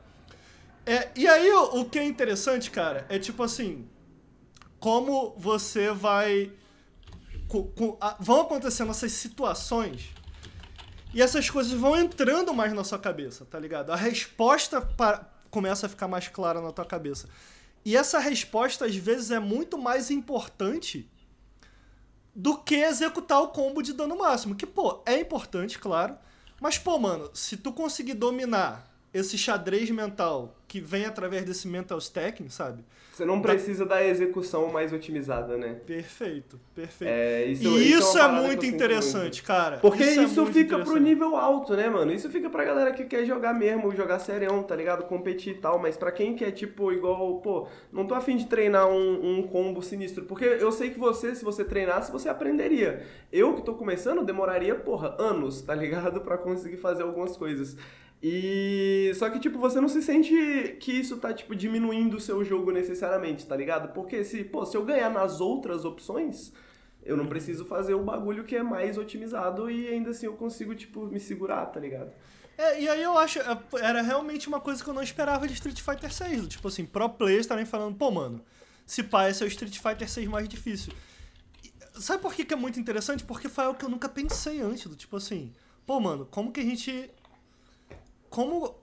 É, 0.86 1.10
e 1.16 1.28
aí 1.28 1.52
o, 1.52 1.82
o 1.82 1.86
que 1.90 2.00
é 2.00 2.04
interessante, 2.04 2.72
cara, 2.72 3.06
é 3.10 3.20
tipo 3.20 3.44
assim, 3.44 3.88
como 4.80 5.36
você 5.38 5.92
vai 5.92 6.52
co- 7.48 7.66
co- 7.66 7.98
a- 8.02 8.16
vão 8.20 8.42
acontecendo 8.42 8.90
essas 8.90 9.12
situações 9.12 10.10
e 11.14 11.22
essas 11.22 11.48
coisas 11.50 11.74
vão 11.74 11.96
entrando 11.96 12.54
mais 12.54 12.74
na 12.74 12.84
sua 12.84 12.98
cabeça, 12.98 13.46
tá 13.46 13.60
ligado? 13.60 13.92
A 13.92 13.96
resposta 13.96 14.82
pa- 14.82 15.28
começa 15.52 15.86
a 15.86 15.90
ficar 15.90 16.08
mais 16.08 16.28
clara 16.28 16.60
na 16.62 16.72
tua 16.72 16.86
cabeça. 16.86 17.28
E 17.86 17.96
essa 17.96 18.20
resposta, 18.20 18.86
às 18.86 18.96
vezes, 18.96 19.32
é 19.32 19.40
muito 19.40 19.78
mais 19.78 20.12
importante 20.12 21.10
do 22.36 22.58
que 22.58 22.76
executar 22.76 23.42
o 23.42 23.50
combo 23.50 23.82
de 23.82 23.94
dano 23.94 24.18
máximo. 24.18 24.56
Que, 24.56 24.66
pô, 24.66 25.02
é 25.06 25.20
importante, 25.20 25.80
claro. 25.80 26.18
Mas, 26.62 26.78
pô, 26.78 26.98
mano, 27.00 27.30
se 27.34 27.58
tu 27.58 27.72
conseguir 27.72 28.14
dominar 28.14 28.88
esse 29.14 29.38
xadrez 29.38 29.90
mental 29.90 30.59
que 30.70 30.80
vem 30.80 31.04
através 31.04 31.44
desse 31.44 31.68
mental 31.68 31.98
stacking, 31.98 32.48
sabe? 32.48 32.84
Você 33.12 33.26
não 33.26 33.42
precisa 33.42 33.86
da 33.86 34.06
execução 34.06 34.72
mais 34.72 34.94
otimizada, 34.94 35.58
né? 35.58 35.78
Perfeito, 35.86 36.58
perfeito. 36.74 37.12
É, 37.12 37.44
isso, 37.44 37.68
e 37.68 37.92
isso, 37.92 38.18
é, 38.18 38.22
parada 38.22 38.42
muito 38.44 38.60
que 38.60 38.68
eu 38.68 38.72
sinto 38.72 38.76
interessante, 38.76 39.44
cara. 39.44 39.78
Porque 39.80 40.04
é 40.04 40.24
isso, 40.24 40.42
muito 40.42 40.54
fica 40.54 40.80
pro 40.80 40.96
nível 40.98 41.36
alto, 41.36 41.76
né, 41.76 41.90
mano? 41.90 42.14
Isso 42.14 42.30
fica 42.30 42.50
pra 42.50 42.64
galera 42.64 42.94
que 42.94 43.04
quer 43.04 43.26
jogar 43.26 43.54
mesmo, 43.54 43.94
jogar 43.94 44.20
serião, 44.20 44.64
tá 44.64 44.74
ligado? 44.74 45.04
Competir 45.04 45.56
e 45.56 45.58
tal. 45.58 45.80
Mas 45.80 45.98
pra 45.98 46.14
quem 46.14 46.34
quer, 46.36 46.52
tipo, 46.52 46.94
igual, 46.94 47.42
pô, 47.42 47.68
não 47.92 48.06
tô 48.06 48.14
afim 48.14 48.38
de 48.38 48.46
treinar 48.46 48.88
um, 48.88 49.40
um 49.40 49.44
combo 49.44 49.82
sinistro. 49.82 50.24
Porque 50.24 50.46
eu 50.46 50.72
sei 50.72 50.92
que 50.92 51.00
você, 51.00 51.36
se 51.36 51.44
você 51.44 51.66
treinasse, 51.66 52.12
você 52.12 52.30
aprenderia. 52.30 53.06
Eu 53.34 53.54
que 53.56 53.64
tô 53.64 53.74
começando, 53.74 54.24
demoraria, 54.24 54.76
porra, 54.76 55.16
anos, 55.20 55.62
tá 55.62 55.74
ligado? 55.76 56.22
Pra 56.30 56.38
conseguir 56.38 56.78
fazer 56.78 57.04
algumas 57.04 57.36
coisas. 57.36 57.76
E. 58.22 59.12
Só 59.16 59.30
que, 59.30 59.40
tipo, 59.40 59.58
você 59.58 59.80
não 59.80 59.88
se 59.88 60.02
sente 60.02 60.34
que 60.64 60.92
isso 60.92 61.18
tá, 61.18 61.34
tipo, 61.34 61.56
diminuindo 61.56 62.18
o 62.18 62.20
seu 62.20 62.44
jogo 62.44 62.72
necessariamente, 62.72 63.46
tá 63.46 63.56
ligado? 63.56 63.94
Porque 63.94 64.24
se, 64.24 64.44
pô, 64.44 64.66
se 64.66 64.76
eu 64.76 64.86
ganhar 64.86 65.10
nas 65.10 65.42
outras 65.42 65.86
opções. 65.86 66.54
Eu 67.02 67.16
não 67.16 67.28
preciso 67.28 67.66
fazer 67.66 67.94
o 67.94 68.04
bagulho 68.04 68.44
que 68.44 68.56
é 68.56 68.62
mais 68.62 68.98
otimizado 68.98 69.72
e 69.72 69.88
ainda 69.88 70.10
assim 70.10 70.26
eu 70.26 70.34
consigo, 70.34 70.76
tipo, 70.76 71.06
me 71.06 71.20
segurar, 71.20 71.66
tá 71.68 71.80
ligado? 71.80 72.12
É, 72.58 72.82
e 72.82 72.90
aí 72.90 73.02
eu 73.02 73.18
acho, 73.18 73.40
é, 73.40 73.58
era 73.82 74.02
realmente 74.02 74.50
uma 74.50 74.60
coisa 74.60 74.84
que 74.84 74.90
eu 74.90 74.94
não 74.94 75.02
esperava 75.02 75.48
de 75.48 75.54
Street 75.54 75.80
Fighter 75.80 76.12
6. 76.12 76.48
Tipo 76.50 76.68
assim, 76.68 76.86
pro 76.86 77.10
players 77.10 77.46
estarem 77.46 77.66
falando, 77.66 77.96
pô, 77.96 78.12
mano, 78.12 78.44
se 78.86 79.02
pá, 79.02 79.30
esse 79.30 79.42
é 79.42 79.46
o 79.46 79.48
Street 79.48 79.78
Fighter 79.78 80.10
6 80.10 80.28
mais 80.28 80.50
difícil. 80.50 80.92
Sabe 81.94 82.22
por 82.22 82.34
que, 82.34 82.44
que 82.44 82.54
é 82.54 82.58
muito 82.58 82.80
interessante? 82.80 83.24
Porque 83.24 83.48
foi 83.48 83.64
algo 83.64 83.78
que 83.78 83.86
eu 83.86 83.90
nunca 83.90 84.10
pensei 84.10 84.60
antes. 84.62 84.88
Do, 84.88 84.96
tipo 84.96 85.16
assim, 85.16 85.54
pô, 85.86 86.00
mano, 86.00 86.26
como 86.26 86.52
que 86.52 86.60
a 86.60 86.64
gente. 86.64 87.10
Como. 88.30 88.76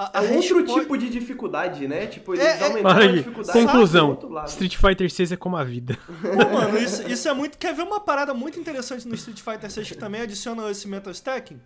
A, 0.00 0.20
a 0.20 0.24
É 0.24 0.30
outro 0.36 0.60
respo- 0.60 0.80
tipo 0.80 0.96
de 0.96 1.10
dificuldade, 1.10 1.88
né? 1.88 2.06
Tipo, 2.06 2.34
eles 2.34 2.44
É, 2.44 2.58
é- 2.60 2.64
aumentaram 2.66 2.96
Olha 3.00 3.08
a 3.10 3.12
dificuldade. 3.16 3.58
conclusão. 3.66 4.44
Street 4.46 4.76
Fighter 4.76 5.10
6 5.10 5.32
é 5.32 5.36
como 5.36 5.56
a 5.56 5.64
vida. 5.64 5.98
Pô, 6.06 6.50
mano, 6.52 6.78
isso, 6.78 7.02
isso 7.08 7.28
é 7.28 7.32
muito. 7.34 7.58
Quer 7.58 7.74
ver 7.74 7.82
uma 7.82 7.98
parada 7.98 8.32
muito 8.32 8.60
interessante 8.60 9.08
no 9.08 9.14
Street 9.16 9.40
Fighter 9.40 9.68
6 9.70 9.88
que 9.88 9.96
também 9.96 10.20
adiciona 10.20 10.70
esse 10.70 10.86
mental 10.86 11.12
stacking? 11.12 11.60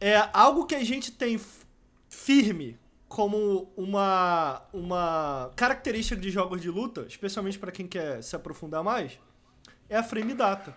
É 0.00 0.28
algo 0.32 0.64
que 0.66 0.74
a 0.76 0.84
gente 0.84 1.10
tem 1.12 1.40
firme 2.08 2.78
como 3.08 3.70
uma, 3.76 4.62
uma 4.72 5.50
característica 5.56 6.20
de 6.20 6.30
jogos 6.30 6.60
de 6.60 6.70
luta, 6.70 7.04
especialmente 7.08 7.58
pra 7.58 7.70
quem 7.72 7.86
quer 7.86 8.22
se 8.22 8.34
aprofundar 8.34 8.82
mais, 8.82 9.18
é 9.88 9.96
a 9.96 10.02
frame 10.02 10.34
data. 10.34 10.76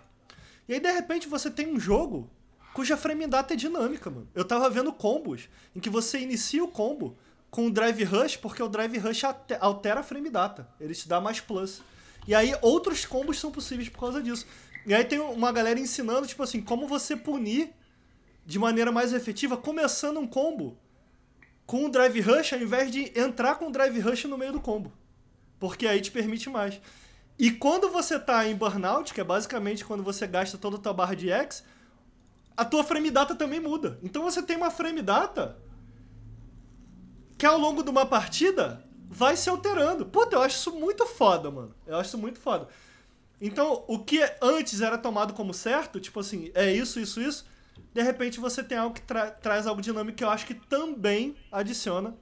E 0.67 0.73
aí, 0.73 0.79
de 0.79 0.91
repente, 0.91 1.27
você 1.27 1.49
tem 1.51 1.71
um 1.73 1.79
jogo 1.79 2.29
cuja 2.75 2.97
frame 2.97 3.25
data 3.25 3.53
é 3.53 3.57
dinâmica, 3.57 4.09
mano. 4.09 4.27
Eu 4.35 4.43
tava 4.43 4.69
vendo 4.69 4.91
combos 4.91 5.47
em 5.73 5.79
que 5.79 5.89
você 5.89 6.19
inicia 6.19 6.61
o 6.61 6.67
combo 6.67 7.17
com 7.49 7.67
o 7.67 7.71
drive 7.71 8.03
rush, 8.03 8.35
porque 8.35 8.61
o 8.61 8.67
drive 8.67 8.97
rush 8.97 9.23
altera 9.61 10.01
a 10.01 10.03
frame 10.03 10.29
data. 10.29 10.67
Ele 10.77 10.93
te 10.93 11.07
dá 11.07 11.21
mais 11.21 11.39
plus. 11.39 11.81
E 12.27 12.35
aí, 12.35 12.53
outros 12.61 13.05
combos 13.05 13.39
são 13.39 13.49
possíveis 13.49 13.87
por 13.87 14.01
causa 14.01 14.21
disso. 14.21 14.45
E 14.85 14.93
aí 14.93 15.05
tem 15.05 15.19
uma 15.19 15.53
galera 15.53 15.79
ensinando, 15.79 16.27
tipo 16.27 16.43
assim, 16.43 16.61
como 16.61 16.85
você 16.85 17.15
punir 17.15 17.73
de 18.45 18.59
maneira 18.59 18.91
mais 18.91 19.13
efetiva, 19.13 19.55
começando 19.55 20.19
um 20.19 20.27
combo 20.27 20.77
com 21.65 21.85
o 21.85 21.89
drive 21.89 22.19
rush, 22.19 22.51
ao 22.51 22.59
invés 22.59 22.91
de 22.91 23.17
entrar 23.17 23.55
com 23.55 23.69
o 23.69 23.71
drive 23.71 24.01
rush 24.01 24.25
no 24.25 24.37
meio 24.37 24.51
do 24.51 24.59
combo. 24.59 24.91
Porque 25.61 25.87
aí 25.87 26.01
te 26.01 26.11
permite 26.11 26.49
mais. 26.49 26.81
E 27.39 27.51
quando 27.51 27.89
você 27.89 28.19
tá 28.19 28.45
em 28.45 28.53
burnout, 28.53 29.13
que 29.13 29.21
é 29.21 29.23
basicamente 29.23 29.85
quando 29.85 30.03
você 30.03 30.27
gasta 30.27 30.57
toda 30.57 30.75
a 30.75 30.79
tua 30.79 30.93
barra 30.93 31.15
de 31.15 31.31
X, 31.31 31.63
a 32.55 32.63
tua 32.65 32.83
frame 32.83 33.11
data 33.11 33.35
também 33.35 33.59
muda. 33.59 33.99
Então 34.03 34.23
você 34.23 34.41
tem 34.41 34.55
uma 34.57 34.71
frame 34.71 35.01
data 35.01 35.57
que 37.37 37.45
ao 37.45 37.57
longo 37.57 37.83
de 37.83 37.89
uma 37.89 38.05
partida 38.05 38.83
vai 39.09 39.35
se 39.35 39.49
alterando. 39.49 40.05
Puta, 40.05 40.35
eu 40.35 40.41
acho 40.41 40.57
isso 40.57 40.71
muito 40.71 41.05
foda, 41.05 41.51
mano. 41.51 41.75
Eu 41.85 41.97
acho 41.97 42.09
isso 42.09 42.17
muito 42.17 42.39
foda. 42.39 42.67
Então, 43.41 43.83
o 43.87 43.99
que 43.99 44.19
antes 44.41 44.79
era 44.81 44.97
tomado 44.97 45.33
como 45.33 45.53
certo, 45.53 45.99
tipo 45.99 46.19
assim, 46.21 46.51
é 46.53 46.71
isso, 46.71 46.99
isso, 46.99 47.21
isso, 47.21 47.45
de 47.93 48.01
repente 48.01 48.39
você 48.39 48.63
tem 48.63 48.77
algo 48.77 48.95
que 48.95 49.01
tra- 49.01 49.29
traz 49.31 49.67
algo 49.67 49.81
dinâmico 49.81 50.17
que 50.17 50.23
eu 50.23 50.29
acho 50.29 50.45
que 50.45 50.53
também 50.53 51.35
adiciona 51.51 52.15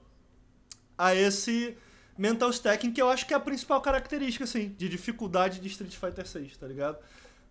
a 0.98 1.14
esse 1.14 1.78
mental 2.18 2.50
stacking, 2.50 2.92
que 2.92 3.02
eu 3.02 3.10
acho 3.10 3.28
que 3.28 3.34
é 3.34 3.38
a 3.38 3.40
principal 3.40 3.80
característica, 3.82 4.44
assim, 4.44 4.70
de 4.70 4.90
dificuldade 4.90 5.60
de 5.60 5.68
Street 5.68 5.96
Fighter 5.96 6.28
6, 6.28 6.58
tá 6.58 6.68
ligado? 6.68 6.98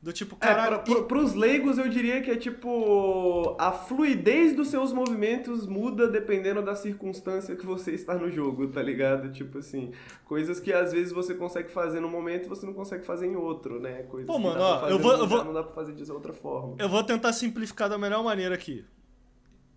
Do 0.03 0.13
tipo, 0.13 0.35
É, 0.41 0.49
caralho. 0.49 0.69
pra, 0.71 0.79
pro, 0.81 1.05
pros 1.05 1.33
leigos 1.33 1.79
eu 1.79 1.89
diria 1.89 2.21
que 2.21 2.29
é 2.33 2.37
tipo. 2.37 3.55
A 3.57 3.71
fluidez 3.71 4.53
dos 4.53 4.67
seus 4.67 4.93
movimentos 4.93 5.65
muda 5.65 6.09
dependendo 6.09 6.61
da 6.61 6.75
circunstância 6.75 7.55
que 7.55 7.65
você 7.65 7.93
está 7.93 8.15
no 8.17 8.29
jogo, 8.29 8.67
tá 8.67 8.83
ligado? 8.83 9.31
Tipo 9.31 9.59
assim, 9.59 9.93
coisas 10.25 10.59
que 10.59 10.73
às 10.73 10.91
vezes 10.93 11.13
você 11.13 11.35
consegue 11.37 11.71
fazer 11.71 12.01
num 12.01 12.11
momento 12.11 12.47
e 12.47 12.49
você 12.49 12.67
não 12.67 12.73
consegue 12.75 13.05
fazer 13.05 13.27
em 13.29 13.37
outro, 13.37 13.79
né? 13.79 14.03
Coisas 14.03 14.27
Pô, 14.27 14.39
que 14.39 14.43
mano, 14.43 14.61
ó, 14.61 14.89
eu 14.89 14.99
vou- 14.99 15.13
eu 15.13 15.27
vou- 15.29 15.45
não 15.45 15.53
dá 15.53 15.63
pra 15.63 15.73
fazer 15.73 15.93
de 15.93 16.11
outra 16.11 16.33
forma. 16.33 16.75
Eu 16.81 16.89
vou 16.89 17.05
tentar 17.05 17.33
simplificar 17.33 17.89
da 17.89 17.97
melhor 17.97 18.25
maneira 18.25 18.57
aqui. 18.57 18.85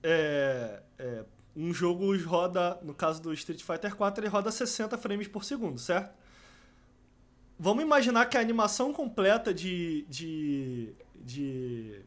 É, 0.02 0.82
é, 0.98 1.24
um 1.56 1.72
jogo 1.74 2.16
roda, 2.24 2.80
no 2.84 2.94
caso 2.96 3.22
do 3.22 3.32
Street 3.34 3.62
Fighter 3.64 3.96
4, 3.96 4.24
ele 4.24 4.30
roda 4.32 4.52
60 4.52 4.98
frames 4.98 5.28
por 5.28 5.44
segundo, 5.44 5.80
certo? 5.80 6.16
Vamos 7.58 7.84
imaginar 7.84 8.26
que 8.26 8.38
a 8.38 8.42
animação 8.42 8.92
completa 8.92 9.54
de, 9.54 10.06
de, 10.10 10.94
de, 11.16 12.02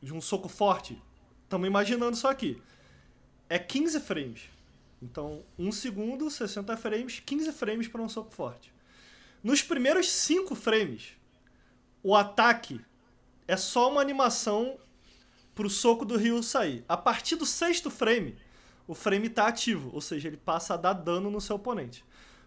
de 0.00 0.14
um 0.14 0.20
soco 0.20 0.48
forte, 0.48 1.00
estamos 1.42 1.66
imaginando 1.66 2.16
isso 2.16 2.28
aqui, 2.28 2.62
é 3.48 3.58
15 3.58 4.00
frames. 4.00 4.42
Então, 5.02 5.42
1 5.58 5.72
segundo, 5.72 6.30
60 6.30 6.76
frames, 6.76 7.20
15 7.26 7.52
frames 7.52 7.88
para 7.88 8.00
um 8.00 8.08
soco 8.08 8.32
forte. 8.32 8.72
Nos 9.42 9.60
primeiros 9.60 10.08
5 10.08 10.54
frames, 10.54 11.16
o 12.00 12.14
ataque 12.14 12.80
é 13.48 13.56
só 13.56 13.90
uma 13.90 14.00
animação 14.00 14.78
pro 15.52 15.68
soco 15.68 16.04
do 16.04 16.16
Ryu 16.16 16.40
sair. 16.44 16.84
A 16.88 16.96
partir 16.96 17.34
do 17.34 17.44
sexto 17.44 17.90
frame, 17.90 18.36
o 18.86 18.94
frame 18.94 19.28
tá 19.28 19.48
ativo, 19.48 19.90
ou 19.92 20.00
seja, 20.00 20.28
ele 20.28 20.36
passa 20.36 20.74
a 20.74 20.76
dar 20.76 20.92
dano 20.92 21.28
no 21.28 21.40
seu 21.40 21.56
oponente. 21.56 22.04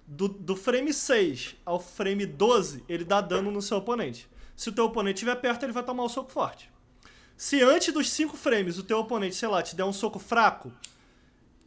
Do, 0.07 0.27
do 0.27 0.55
frame 0.55 0.93
6 0.93 1.55
ao 1.65 1.79
frame 1.79 2.25
12, 2.25 2.83
ele 2.87 3.03
dá 3.03 3.21
dano 3.21 3.49
no 3.49 3.61
seu 3.61 3.77
oponente. 3.77 4.29
Se 4.55 4.69
o 4.69 4.71
teu 4.71 4.85
oponente 4.85 5.15
estiver 5.15 5.35
perto, 5.35 5.63
ele 5.63 5.73
vai 5.73 5.83
tomar 5.83 6.03
o 6.03 6.09
soco 6.09 6.31
forte. 6.31 6.71
Se 7.35 7.61
antes 7.61 7.93
dos 7.93 8.09
5 8.09 8.37
frames 8.37 8.77
o 8.77 8.83
teu 8.83 8.99
oponente, 8.99 9.35
sei 9.35 9.49
lá, 9.49 9.61
te 9.61 9.75
der 9.75 9.83
um 9.83 9.91
soco 9.91 10.19
fraco, 10.19 10.71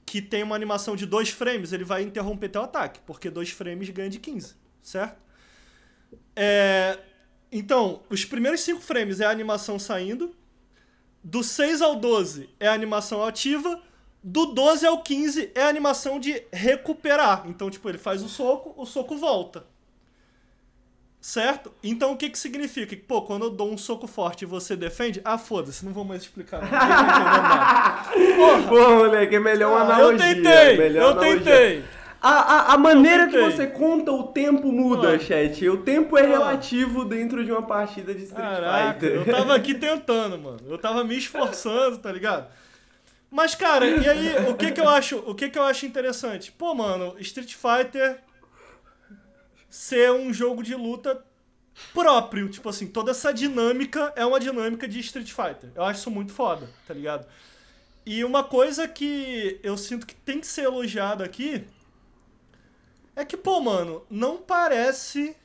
que 0.07 0.23
tem 0.23 0.43
uma 0.43 0.57
animação 0.57 0.97
de 0.97 1.05
2 1.05 1.31
frames, 1.31 1.73
ele 1.73 1.85
vai 1.85 2.03
interromper 2.03 2.49
teu 2.49 2.63
ataque, 2.63 3.01
porque 3.07 3.29
2 3.29 3.51
frames 3.51 3.91
ganha 3.91 4.09
de 4.09 4.19
15, 4.19 4.55
certo? 4.83 5.21
É, 6.35 6.99
então, 7.53 8.03
os 8.09 8.25
primeiros 8.25 8.61
5 8.63 8.81
frames 8.81 9.21
é 9.21 9.27
a 9.27 9.31
animação 9.31 9.79
saindo, 9.79 10.35
do 11.23 11.43
6 11.43 11.83
ao 11.83 11.97
12 11.97 12.49
é 12.59 12.69
a 12.69 12.73
animação 12.73 13.23
ativa, 13.23 13.83
do 14.31 14.47
12 14.47 14.87
ao 14.87 14.99
15 15.03 15.53
é 15.55 15.63
a 15.63 15.69
animação 15.69 16.21
de 16.21 16.43
recuperar. 16.53 17.45
Então, 17.47 17.71
tipo, 17.71 17.89
ele 17.89 17.97
faz 17.99 18.23
o 18.23 18.29
soco, 18.29 18.75
o 18.77 18.85
soco 18.85 19.17
volta. 19.17 19.65
Certo? 21.21 21.73
Então 21.83 22.13
o 22.13 22.17
que 22.17 22.31
que 22.31 22.39
significa? 22.39 22.87
Que, 22.95 22.97
pô, 23.03 23.23
quando 23.23 23.47
eu 23.47 23.51
dou 23.51 23.73
um 23.73 23.77
soco 23.77 24.07
forte 24.07 24.43
e 24.43 24.47
você 24.47 24.77
defende, 24.77 25.21
ah, 25.25 25.37
foda-se, 25.37 25.85
não 25.85 25.93
vou 25.93 26.05
mais 26.05 26.23
explicar. 26.23 26.63
Não, 26.63 26.71
nada. 26.71 28.09
Pô, 28.69 28.91
moleque, 28.97 29.35
é 29.35 29.41
melhor 29.41 29.73
uma 29.73 29.81
Ah, 29.81 30.01
eu 30.01 30.09
analogia. 30.11 30.35
tentei, 30.35 30.77
melhor 30.79 31.03
eu 31.03 31.09
analogia. 31.11 31.37
tentei. 31.39 31.85
A, 32.21 32.31
a, 32.31 32.75
a 32.75 32.79
maneira 32.79 33.27
que 33.29 33.39
você 33.41 33.67
conta 33.67 34.13
o 34.13 34.25
tempo 34.29 34.71
muda, 34.71 35.15
Ah. 35.15 35.19
chat. 35.19 35.69
O 35.69 35.79
tempo 35.79 36.17
é 36.17 36.23
Ah. 36.23 36.27
relativo 36.29 37.05
dentro 37.05 37.45
de 37.45 37.51
uma 37.51 37.63
partida 37.63 38.15
de 38.15 38.23
Street 38.25 38.49
Caraca, 38.49 39.01
Fighter. 39.01 39.15
eu 39.17 39.25
tava 39.27 39.55
aqui 39.57 39.75
tentando, 39.79 40.39
mano. 40.39 40.61
Eu 40.69 40.79
tava 40.79 41.03
me 41.03 41.17
esforçando, 41.19 41.99
tá 41.99 42.13
ligado? 42.13 42.47
Mas, 43.31 43.55
cara, 43.55 43.87
e 43.87 44.09
aí, 44.09 44.49
o 44.49 44.57
que 44.57 44.73
que 44.73 44.81
eu 44.81 44.89
acho, 44.89 45.19
o 45.19 45.35
que 45.35 45.51
que 45.51 45.59
eu 45.59 45.63
acho 45.63 45.85
interessante? 45.85 46.51
Pô, 46.51 46.75
mano, 46.75 47.15
Street 47.19 47.55
Fighter 47.55 48.23
ser 49.69 50.11
um 50.13 50.33
jogo 50.33 50.63
de 50.63 50.75
luta 50.75 51.23
próprio, 51.93 52.49
tipo 52.49 52.69
assim, 52.69 52.87
toda 52.87 53.11
essa 53.11 53.33
dinâmica 53.33 54.13
é 54.17 54.25
uma 54.25 54.41
dinâmica 54.41 54.89
de 54.89 54.99
Street 55.01 55.31
Fighter. 55.31 55.71
Eu 55.75 55.85
acho 55.85 56.01
isso 56.01 56.11
muito 56.11 56.33
foda, 56.33 56.69
tá 56.87 56.95
ligado? 56.95 57.27
E 58.05 58.25
uma 58.25 58.43
coisa 58.43 58.89
que 58.89 59.61
eu 59.63 59.77
sinto 59.77 60.07
que 60.07 60.15
tem 60.15 60.41
que 60.41 60.47
ser 60.47 60.63
elogiada 60.63 61.23
aqui 61.23 61.67
é 63.15 63.25
que, 63.25 63.37
pô, 63.37 63.61
mano, 63.61 64.07
não 64.09 64.39
parece 64.39 65.37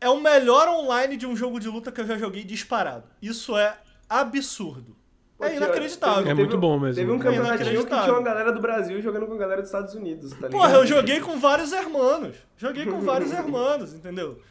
é 0.00 0.08
o 0.08 0.20
melhor 0.20 0.68
online 0.68 1.16
de 1.16 1.26
um 1.26 1.36
jogo 1.36 1.60
de 1.60 1.68
luta 1.68 1.92
que 1.92 2.00
eu 2.00 2.06
já 2.06 2.18
joguei 2.18 2.42
disparado. 2.42 3.08
Isso 3.22 3.56
é 3.56 3.78
absurdo. 4.08 4.97
Pô, 5.38 5.44
É 5.44 5.56
inacreditável. 5.56 6.28
É 6.28 6.34
muito 6.34 6.58
bom 6.58 6.78
mesmo. 6.78 6.96
Teve 6.96 7.10
um 7.12 7.16
É 7.16 7.22
campeonatinho 7.22 7.86
que 7.86 7.90
tinha 7.90 8.12
uma 8.12 8.22
galera 8.22 8.52
do 8.52 8.60
Brasil 8.60 9.00
jogando 9.00 9.26
com 9.26 9.34
a 9.34 9.38
galera 9.38 9.60
dos 9.62 9.70
Estados 9.70 9.94
Unidos, 9.94 10.30
tá 10.30 10.48
ligado? 10.48 10.50
Porra, 10.50 10.72
eu 10.74 10.86
joguei 10.86 11.20
com 11.20 11.38
vários 11.38 11.72
hermanos. 11.72 12.36
Joguei 12.56 12.84
com 12.84 13.00
vários 13.00 13.30
hermanos, 13.32 13.94
entendeu? 13.94 14.42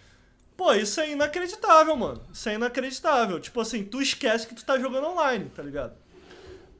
Pô, 0.55 0.73
isso 0.73 0.99
é 1.01 1.11
inacreditável, 1.11 1.95
mano. 1.95 2.21
Isso 2.33 2.47
é 2.49 2.53
inacreditável. 2.55 3.39
Tipo 3.39 3.59
assim, 3.61 3.83
tu 3.83 4.01
esquece 4.01 4.47
que 4.47 4.55
tu 4.55 4.65
tá 4.65 4.79
jogando 4.79 5.07
online, 5.07 5.51
tá 5.53 5.61
ligado? 5.61 5.93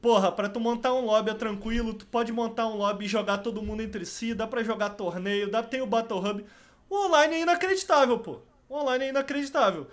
porra, 0.00 0.30
pra 0.30 0.48
tu 0.48 0.60
montar 0.60 0.94
um 0.94 1.04
lobby 1.04 1.30
é 1.30 1.34
tranquilo, 1.34 1.92
tu 1.92 2.06
pode 2.06 2.32
montar 2.32 2.66
um 2.68 2.76
lobby 2.76 3.04
e 3.04 3.08
jogar 3.08 3.38
todo 3.38 3.60
mundo 3.60 3.82
entre 3.82 4.04
si, 4.06 4.32
dá 4.32 4.46
pra 4.46 4.62
jogar 4.62 4.90
torneio, 4.90 5.50
dá, 5.50 5.60
tem 5.62 5.82
o 5.82 5.86
Battle 5.86 6.18
Hub. 6.18 6.44
O 6.88 7.06
online 7.06 7.34
é 7.34 7.40
inacreditável, 7.40 8.18
pô. 8.18 8.38
O 8.68 8.76
online 8.76 9.06
é 9.06 9.08
inacreditável. 9.08 9.86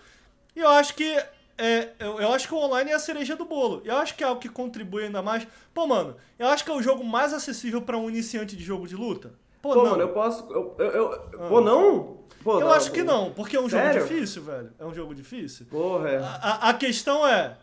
E 0.56 0.60
eu 0.60 0.70
acho 0.70 0.94
que. 0.96 1.22
É, 1.58 1.90
eu, 2.00 2.20
eu 2.20 2.34
acho 2.34 2.48
que 2.48 2.54
o 2.54 2.58
online 2.58 2.92
é 2.92 2.96
a 2.96 3.00
cereja 3.00 3.36
do 3.36 3.46
bolo. 3.46 3.82
Eu 3.86 3.96
acho 3.98 4.16
que 4.16 4.24
é 4.24 4.28
algo 4.28 4.42
que 4.42 4.50
contribui 4.50 5.06
ainda 5.06 5.22
mais. 5.22 5.48
Pô, 5.74 5.88
mano, 5.88 6.16
eu 6.38 6.48
acho 6.48 6.64
que 6.66 6.72
é 6.72 6.74
o 6.74 6.82
jogo 6.82 7.04
mais 7.04 7.34
acessível 7.34 7.82
pra 7.82 7.98
um 7.98 8.10
iniciante 8.10 8.56
de 8.56 8.64
jogo 8.64 8.88
de 8.88 8.96
luta. 8.96 9.34
Pô, 9.62 9.70
Pô, 9.74 9.76
não. 9.84 9.92
mano, 9.92 10.02
eu 10.04 10.10
posso. 10.10 10.44
Eu, 10.52 10.76
eu, 10.78 10.92
eu- 10.92 11.20
Pô, 11.48 11.62
não? 11.62 12.18
Pô, 12.44 12.60
Eu 12.60 12.72
acho 12.72 12.92
que 12.92 13.02
não, 13.04 13.32
porque 13.34 13.56
é 13.56 13.60
um 13.60 13.68
jogo 13.70 13.84
Sério? 13.84 14.04
difícil, 14.06 14.44
velho. 14.44 14.72
É 14.78 14.86
um 14.86 14.94
jogo 14.94 15.16
difícil. 15.16 15.66
Porra, 15.68 16.10
é. 16.10 16.18
A, 16.18 16.28
a- 16.36 16.70
a 16.70 16.74
questão 16.74 17.26
é. 17.26 17.58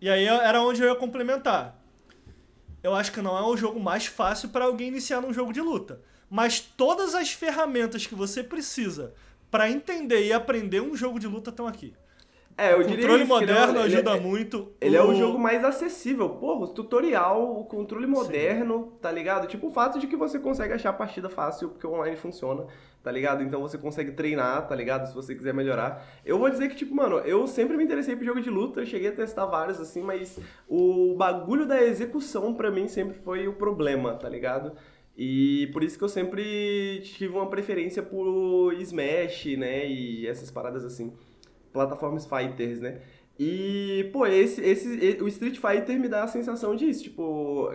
E 0.00 0.08
aí 0.10 0.26
era 0.26 0.60
onde 0.60 0.82
eu 0.82 0.88
ia 0.88 0.94
complementar. 0.94 1.76
Eu 2.82 2.94
acho 2.94 3.12
que 3.12 3.22
não 3.22 3.36
é 3.38 3.42
o 3.42 3.56
jogo 3.56 3.80
mais 3.80 4.06
fácil 4.06 4.48
pra 4.50 4.64
alguém 4.66 4.88
iniciar 4.88 5.20
num 5.20 5.32
jogo 5.32 5.52
de 5.52 5.60
luta. 5.60 6.00
Mas 6.28 6.60
todas 6.60 7.14
as 7.14 7.30
ferramentas 7.32 8.06
que 8.06 8.14
você 8.14 8.42
precisa 8.42 9.14
pra 9.50 9.70
entender 9.70 10.26
e 10.26 10.32
aprender 10.32 10.80
um 10.80 10.96
jogo 10.96 11.18
de 11.18 11.26
luta 11.26 11.50
estão 11.50 11.66
aqui. 11.66 11.94
É, 12.62 12.74
eu 12.74 12.78
O 12.78 12.84
diria 12.84 12.96
controle 13.08 13.22
isso, 13.24 13.32
ele 13.34 13.50
é- 13.50 13.56
moderno 13.56 13.70
ele 13.80 13.94
é- 13.94 13.96
ajuda 13.98 14.16
muito. 14.18 14.72
Ele 14.80 14.96
é 14.96 15.02
o 15.02 15.14
jogo 15.14 15.36
mais 15.38 15.64
acessível. 15.64 16.28
Porra, 16.28 16.60
o 16.64 16.68
tutorial, 16.68 17.58
o 17.58 17.64
controle 17.64 18.04
Sim. 18.06 18.12
moderno, 18.12 18.92
tá 19.00 19.10
ligado? 19.10 19.48
Tipo, 19.48 19.66
o 19.66 19.70
fato 19.70 19.98
de 19.98 20.06
que 20.06 20.14
você 20.14 20.38
consegue 20.38 20.72
achar 20.72 20.90
a 20.90 20.92
partida 20.92 21.28
fácil, 21.28 21.70
porque 21.70 21.84
o 21.86 21.92
online 21.92 22.16
funciona, 22.16 22.64
tá 23.02 23.10
ligado? 23.10 23.42
Então 23.42 23.60
você 23.60 23.76
consegue 23.76 24.12
treinar, 24.12 24.68
tá 24.68 24.76
ligado? 24.76 25.08
Se 25.08 25.14
você 25.14 25.34
quiser 25.34 25.52
melhorar. 25.52 26.06
Eu 26.24 26.38
vou 26.38 26.48
dizer 26.48 26.68
que, 26.68 26.76
tipo, 26.76 26.94
mano, 26.94 27.18
eu 27.18 27.48
sempre 27.48 27.76
me 27.76 27.82
interessei 27.82 28.14
por 28.14 28.24
jogo 28.24 28.40
de 28.40 28.48
luta, 28.50 28.80
eu 28.80 28.86
cheguei 28.86 29.08
a 29.08 29.12
testar 29.12 29.46
vários, 29.46 29.80
assim, 29.80 30.00
mas 30.00 30.38
o 30.68 31.16
bagulho 31.16 31.66
da 31.66 31.82
execução, 31.82 32.54
pra 32.54 32.70
mim, 32.70 32.86
sempre 32.86 33.14
foi 33.18 33.48
o 33.48 33.54
problema, 33.54 34.14
tá 34.14 34.28
ligado? 34.28 34.72
E 35.18 35.68
por 35.72 35.82
isso 35.82 35.98
que 35.98 36.04
eu 36.04 36.08
sempre 36.08 37.00
tive 37.02 37.34
uma 37.34 37.46
preferência 37.50 38.02
por 38.02 38.72
Smash, 38.74 39.46
né? 39.58 39.86
E 39.86 40.26
essas 40.28 40.48
paradas 40.50 40.84
assim 40.84 41.12
plataformas 41.72 42.26
fighters, 42.26 42.80
né? 42.80 43.00
E, 43.38 44.10
pô, 44.12 44.26
esse, 44.26 44.60
esse, 44.60 45.18
o 45.22 45.28
Street 45.28 45.58
Fighter 45.58 45.98
me 45.98 46.08
dá 46.08 46.22
a 46.22 46.28
sensação 46.28 46.76
disso, 46.76 47.04
tipo, 47.04 47.70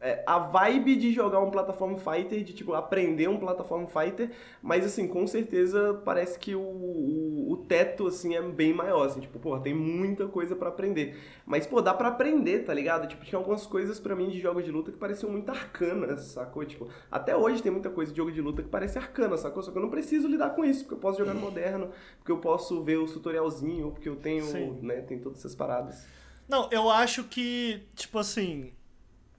é- 0.00 0.22
a 0.26 0.38
vibe 0.38 0.96
de 0.96 1.12
jogar 1.12 1.40
um 1.40 1.50
plataforma 1.50 1.96
fighter, 1.96 2.42
de, 2.44 2.52
tipo, 2.52 2.74
aprender 2.74 3.28
um 3.28 3.38
plataforma 3.38 3.86
fighter, 3.86 4.30
mas, 4.62 4.84
assim, 4.84 5.06
com 5.08 5.26
certeza 5.26 6.00
parece 6.04 6.38
que 6.38 6.54
o, 6.54 6.60
o, 6.60 7.52
o 7.52 7.56
teto, 7.56 8.06
assim, 8.06 8.34
é 8.34 8.42
bem 8.42 8.72
maior, 8.72 9.06
assim, 9.06 9.20
tipo, 9.20 9.38
pô, 9.38 9.58
tem 9.58 9.74
muita 9.74 10.26
coisa 10.28 10.54
pra 10.54 10.68
aprender. 10.68 11.18
Mas, 11.44 11.66
pô, 11.66 11.80
dá 11.80 11.94
pra 11.94 12.08
aprender, 12.08 12.64
tá 12.64 12.74
ligado? 12.74 13.08
Tipo, 13.08 13.24
tinha 13.24 13.38
algumas 13.38 13.66
coisas 13.66 13.98
pra 13.98 14.14
mim 14.14 14.28
de 14.28 14.38
jogos 14.40 14.64
de 14.64 14.70
luta 14.70 14.92
que 14.92 14.98
pareciam 14.98 15.30
muito 15.30 15.50
arcanas, 15.50 16.20
sacou? 16.26 16.64
Tipo, 16.64 16.88
até 17.10 17.36
hoje 17.36 17.62
tem 17.62 17.72
muita 17.72 17.90
coisa 17.90 18.10
de 18.10 18.16
jogo 18.16 18.32
de 18.32 18.40
luta 18.40 18.62
que 18.62 18.68
parece 18.68 18.98
arcana, 18.98 19.36
sacou? 19.36 19.62
Só 19.62 19.70
que 19.70 19.78
eu 19.78 19.82
não 19.82 19.90
preciso 19.90 20.28
lidar 20.28 20.50
com 20.50 20.64
isso, 20.64 20.80
porque 20.80 20.94
eu 20.94 20.98
posso 20.98 21.18
jogar 21.18 21.34
no 21.34 21.40
moderno, 21.40 21.90
porque 22.18 22.32
eu 22.32 22.38
posso 22.38 22.82
ver 22.82 22.98
o 22.98 23.06
tutorialzinho, 23.06 23.90
porque 23.90 24.08
eu 24.08 24.16
tenho, 24.16 24.44
Sim. 24.44 24.78
né, 24.82 25.00
tem 25.00 25.18
todas 25.18 25.38
essas 25.38 25.54
paradas. 25.54 26.06
Não, 26.48 26.68
eu 26.70 26.88
acho 26.88 27.24
que, 27.24 27.82
tipo 27.94 28.18
assim. 28.18 28.72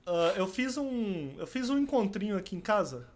Ah, 0.08 0.34
eu 0.38 0.48
fiz 0.48 0.78
um. 0.78 1.36
Eu 1.38 1.46
fiz 1.46 1.70
um 1.70 1.78
encontrinho 1.78 2.38
aqui 2.38 2.56
em 2.56 2.62
casa 2.62 3.08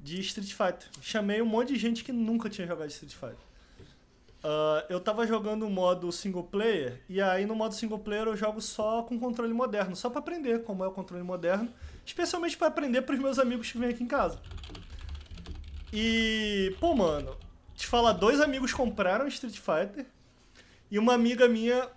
de 0.00 0.20
Street 0.20 0.52
Fighter. 0.52 0.88
Chamei 1.00 1.40
um 1.40 1.46
monte 1.46 1.72
de 1.72 1.78
gente 1.78 2.02
que 2.02 2.12
nunca 2.12 2.50
tinha 2.50 2.66
jogado 2.66 2.88
Street 2.88 3.14
Fighter. 3.14 3.50
Ah, 4.42 4.84
eu 4.88 4.98
tava 4.98 5.26
jogando 5.26 5.66
o 5.66 5.70
modo 5.70 6.10
single 6.10 6.42
player, 6.44 7.00
e 7.08 7.20
aí 7.20 7.46
no 7.46 7.54
modo 7.54 7.74
single 7.74 7.98
player 7.98 8.26
eu 8.26 8.36
jogo 8.36 8.60
só 8.60 9.02
com 9.02 9.18
controle 9.20 9.52
moderno, 9.52 9.94
só 9.94 10.10
pra 10.10 10.18
aprender 10.18 10.64
como 10.64 10.82
é 10.82 10.88
o 10.88 10.92
controle 10.92 11.22
moderno, 11.22 11.72
especialmente 12.04 12.56
pra 12.56 12.68
aprender 12.68 13.02
pros 13.02 13.18
meus 13.18 13.38
amigos 13.38 13.70
que 13.70 13.78
vêm 13.78 13.90
aqui 13.90 14.02
em 14.02 14.08
casa. 14.08 14.40
E, 15.92 16.74
pô, 16.80 16.94
mano, 16.94 17.36
te 17.74 17.86
falar, 17.86 18.12
dois 18.12 18.40
amigos 18.40 18.72
compraram 18.72 19.26
Street 19.28 19.58
Fighter 19.58 20.06
e 20.90 20.98
uma 20.98 21.14
amiga 21.14 21.48
minha 21.48 21.88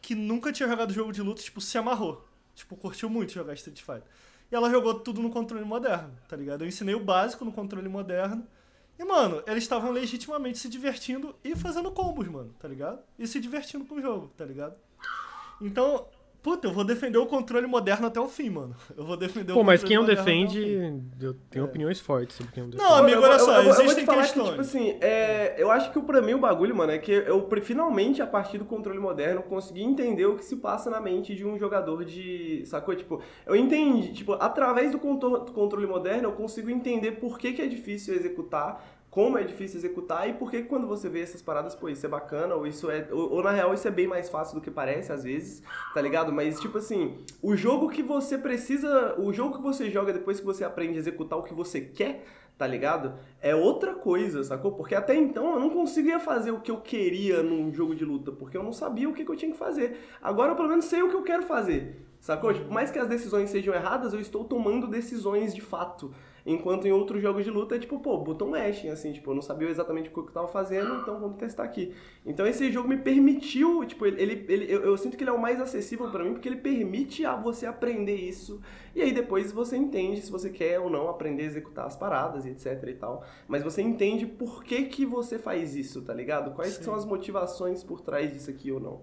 que 0.00 0.14
nunca 0.14 0.52
tinha 0.52 0.68
jogado 0.68 0.92
jogo 0.92 1.12
de 1.12 1.22
luta, 1.22 1.42
tipo, 1.42 1.60
se 1.60 1.78
amarrou. 1.78 2.26
Tipo, 2.54 2.76
curtiu 2.76 3.08
muito 3.08 3.32
jogar 3.32 3.54
Street 3.54 3.80
Fighter. 3.80 4.04
E 4.50 4.54
ela 4.54 4.70
jogou 4.70 5.00
tudo 5.00 5.22
no 5.22 5.30
controle 5.30 5.64
moderno, 5.64 6.12
tá 6.28 6.36
ligado? 6.36 6.62
Eu 6.62 6.68
ensinei 6.68 6.94
o 6.94 7.04
básico 7.04 7.44
no 7.44 7.52
controle 7.52 7.88
moderno. 7.88 8.46
E, 8.98 9.04
mano, 9.04 9.42
eles 9.46 9.64
estavam 9.64 9.90
legitimamente 9.90 10.58
se 10.58 10.68
divertindo 10.68 11.34
e 11.42 11.56
fazendo 11.56 11.90
combos, 11.90 12.28
mano, 12.28 12.54
tá 12.58 12.68
ligado? 12.68 13.00
E 13.18 13.26
se 13.26 13.40
divertindo 13.40 13.84
com 13.86 13.94
o 13.94 14.02
jogo, 14.02 14.30
tá 14.36 14.44
ligado? 14.44 14.76
Então, 15.60 16.06
puta, 16.42 16.66
eu 16.66 16.72
vou 16.72 16.84
defender 16.84 17.18
o 17.18 17.26
controle 17.26 17.66
moderno 17.66 18.06
até 18.08 18.20
o 18.20 18.26
fim, 18.28 18.50
mano. 18.50 18.74
Eu 18.96 19.04
vou 19.04 19.16
defender 19.16 19.52
o 19.52 19.54
Pô, 19.54 19.62
mas 19.62 19.80
controle 19.82 19.88
quem 19.88 19.96
não 19.96 20.02
moderno 20.02 20.20
até 20.22 20.30
o 20.32 20.34
defende, 20.44 21.02
eu 21.20 21.34
tenho 21.50 21.64
É. 21.64 21.68
opiniões 21.68 22.00
fortes 22.00 22.36
sobre 22.36 22.52
quem 22.52 22.62
não 22.64 22.70
defende. 22.70 22.90
Não, 22.90 22.96
amigo, 22.98 23.20
eu, 23.20 23.22
olha 23.22 23.32
eu- 23.34 23.38
só, 23.38 23.52
eu- 23.52 23.56
eu 23.58 23.64
vou 23.64 23.74
te 23.74 23.82
existem 23.84 24.04
falar 24.06 24.22
questões. 24.22 24.44
Que, 24.44 24.50
tipo 24.50 24.60
assim, 24.60 24.98
é, 25.00 25.54
eu 25.56 25.70
acho 25.70 25.92
que 25.92 26.00
pra 26.00 26.20
mim 26.20 26.34
o 26.34 26.38
bagulho, 26.38 26.74
mano, 26.74 26.92
é 26.92 26.98
que 26.98 27.12
eu 27.12 27.48
finalmente, 27.62 28.20
a 28.20 28.26
partir 28.26 28.58
do 28.58 28.64
controle 28.64 28.98
moderno, 28.98 29.42
consegui 29.42 29.82
entender 29.82 30.26
o 30.26 30.36
que 30.36 30.44
se 30.44 30.56
passa 30.56 30.90
na 30.90 31.00
mente 31.00 31.34
de 31.34 31.46
um 31.46 31.56
jogador 31.58 32.04
de. 32.04 32.64
Sacou? 32.66 32.94
Tipo, 32.96 33.20
eu 33.46 33.54
entendi, 33.54 34.12
tipo, 34.12 34.32
através 34.34 34.90
do 34.90 34.98
contor- 34.98 35.44
do 35.44 35.52
controle 35.52 35.86
moderno, 35.86 36.28
eu 36.28 36.32
consigo 36.32 36.68
entender 36.70 37.12
por 37.12 37.38
que, 37.38 37.52
que 37.52 37.62
é 37.62 37.66
difícil 37.66 38.14
executar. 38.14 38.91
Como 39.12 39.36
é 39.36 39.44
difícil 39.44 39.76
executar 39.78 40.26
e 40.26 40.32
por 40.32 40.50
que 40.50 40.62
quando 40.62 40.86
você 40.86 41.06
vê 41.06 41.20
essas 41.20 41.42
paradas, 41.42 41.74
pô, 41.74 41.86
isso 41.86 42.06
é 42.06 42.08
bacana, 42.08 42.54
ou 42.54 42.66
isso 42.66 42.90
é. 42.90 43.06
Ou, 43.12 43.34
ou, 43.34 43.42
na 43.42 43.50
real 43.50 43.74
isso 43.74 43.86
é 43.86 43.90
bem 43.90 44.06
mais 44.06 44.30
fácil 44.30 44.54
do 44.54 44.62
que 44.62 44.70
parece, 44.70 45.12
às 45.12 45.22
vezes, 45.22 45.62
tá 45.92 46.00
ligado? 46.00 46.32
Mas, 46.32 46.58
tipo 46.58 46.78
assim, 46.78 47.18
o 47.42 47.54
jogo 47.54 47.90
que 47.90 48.02
você 48.02 48.38
precisa. 48.38 49.14
O 49.20 49.30
jogo 49.30 49.56
que 49.56 49.62
você 49.62 49.90
joga 49.90 50.14
depois 50.14 50.40
que 50.40 50.46
você 50.46 50.64
aprende 50.64 50.94
a 50.94 50.98
executar 50.98 51.38
o 51.38 51.42
que 51.42 51.52
você 51.52 51.78
quer, 51.82 52.24
tá 52.56 52.66
ligado? 52.66 53.12
É 53.42 53.54
outra 53.54 53.94
coisa, 53.94 54.42
sacou? 54.42 54.72
Porque 54.72 54.94
até 54.94 55.14
então 55.14 55.52
eu 55.52 55.60
não 55.60 55.68
conseguia 55.68 56.18
fazer 56.18 56.50
o 56.50 56.60
que 56.60 56.70
eu 56.70 56.80
queria 56.80 57.42
num 57.42 57.70
jogo 57.70 57.94
de 57.94 58.06
luta, 58.06 58.32
porque 58.32 58.56
eu 58.56 58.62
não 58.62 58.72
sabia 58.72 59.10
o 59.10 59.12
que, 59.12 59.26
que 59.26 59.30
eu 59.30 59.36
tinha 59.36 59.52
que 59.52 59.58
fazer. 59.58 60.08
Agora 60.22 60.52
eu 60.52 60.56
pelo 60.56 60.70
menos 60.70 60.86
sei 60.86 61.02
o 61.02 61.10
que 61.10 61.16
eu 61.16 61.22
quero 61.22 61.42
fazer, 61.42 62.00
sacou? 62.18 62.54
Tipo, 62.54 62.72
mais 62.72 62.90
que 62.90 62.98
as 62.98 63.08
decisões 63.08 63.50
sejam 63.50 63.74
erradas, 63.74 64.14
eu 64.14 64.20
estou 64.20 64.42
tomando 64.42 64.86
decisões 64.86 65.54
de 65.54 65.60
fato. 65.60 66.14
Enquanto 66.44 66.86
em 66.86 66.92
outros 66.92 67.22
jogos 67.22 67.44
de 67.44 67.50
luta 67.50 67.76
é 67.76 67.78
tipo, 67.78 67.98
pô, 68.00 68.18
botão 68.18 68.48
mashing, 68.48 68.88
assim, 68.88 69.12
tipo, 69.12 69.30
eu 69.30 69.34
não 69.34 69.42
sabia 69.42 69.68
exatamente 69.68 70.08
o 70.08 70.12
que 70.12 70.18
eu 70.18 70.24
tava 70.24 70.48
fazendo, 70.48 70.96
então 70.96 71.20
vamos 71.20 71.36
testar 71.36 71.62
aqui. 71.62 71.94
Então 72.26 72.46
esse 72.46 72.70
jogo 72.72 72.88
me 72.88 72.96
permitiu, 72.96 73.84
tipo, 73.84 74.04
ele, 74.04 74.44
ele, 74.48 74.72
eu, 74.72 74.82
eu 74.82 74.96
sinto 74.96 75.16
que 75.16 75.22
ele 75.22 75.30
é 75.30 75.32
o 75.32 75.40
mais 75.40 75.60
acessível 75.60 76.10
pra 76.10 76.24
mim, 76.24 76.32
porque 76.32 76.48
ele 76.48 76.56
permite 76.56 77.24
a 77.24 77.36
você 77.36 77.64
aprender 77.64 78.16
isso, 78.16 78.60
e 78.94 79.00
aí 79.00 79.12
depois 79.12 79.52
você 79.52 79.76
entende 79.76 80.20
se 80.20 80.30
você 80.30 80.50
quer 80.50 80.80
ou 80.80 80.90
não 80.90 81.08
aprender 81.08 81.44
a 81.44 81.46
executar 81.46 81.86
as 81.86 81.96
paradas 81.96 82.44
e 82.44 82.50
etc 82.50 82.82
e 82.88 82.94
tal. 82.94 83.24
Mas 83.46 83.62
você 83.62 83.80
entende 83.80 84.26
por 84.26 84.64
que 84.64 84.84
que 84.84 85.06
você 85.06 85.38
faz 85.38 85.76
isso, 85.76 86.02
tá 86.02 86.12
ligado? 86.12 86.54
Quais 86.54 86.74
são 86.74 86.94
as 86.94 87.04
motivações 87.04 87.84
por 87.84 88.00
trás 88.00 88.32
disso 88.32 88.50
aqui 88.50 88.70
ou 88.72 88.80
não. 88.80 89.00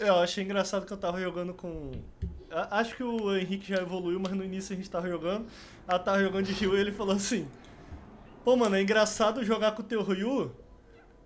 Eu 0.00 0.14
achei 0.14 0.42
engraçado 0.42 0.86
que 0.86 0.92
eu 0.92 0.96
tava 0.96 1.20
jogando 1.20 1.52
com. 1.52 1.92
Acho 2.50 2.96
que 2.96 3.02
o 3.02 3.36
Henrique 3.36 3.68
já 3.68 3.82
evoluiu, 3.82 4.18
mas 4.18 4.32
no 4.32 4.42
início 4.42 4.72
a 4.72 4.76
gente 4.76 4.88
tava 4.88 5.06
jogando. 5.06 5.46
Ela 5.86 5.98
tava 5.98 6.22
jogando 6.22 6.46
de 6.46 6.54
Ryu 6.54 6.74
e 6.74 6.80
ele 6.80 6.90
falou 6.90 7.14
assim: 7.14 7.46
Pô, 8.42 8.56
mano, 8.56 8.76
é 8.76 8.80
engraçado 8.80 9.44
jogar 9.44 9.72
com 9.72 9.82
o 9.82 9.84
teu 9.84 10.02
Ryu, 10.02 10.50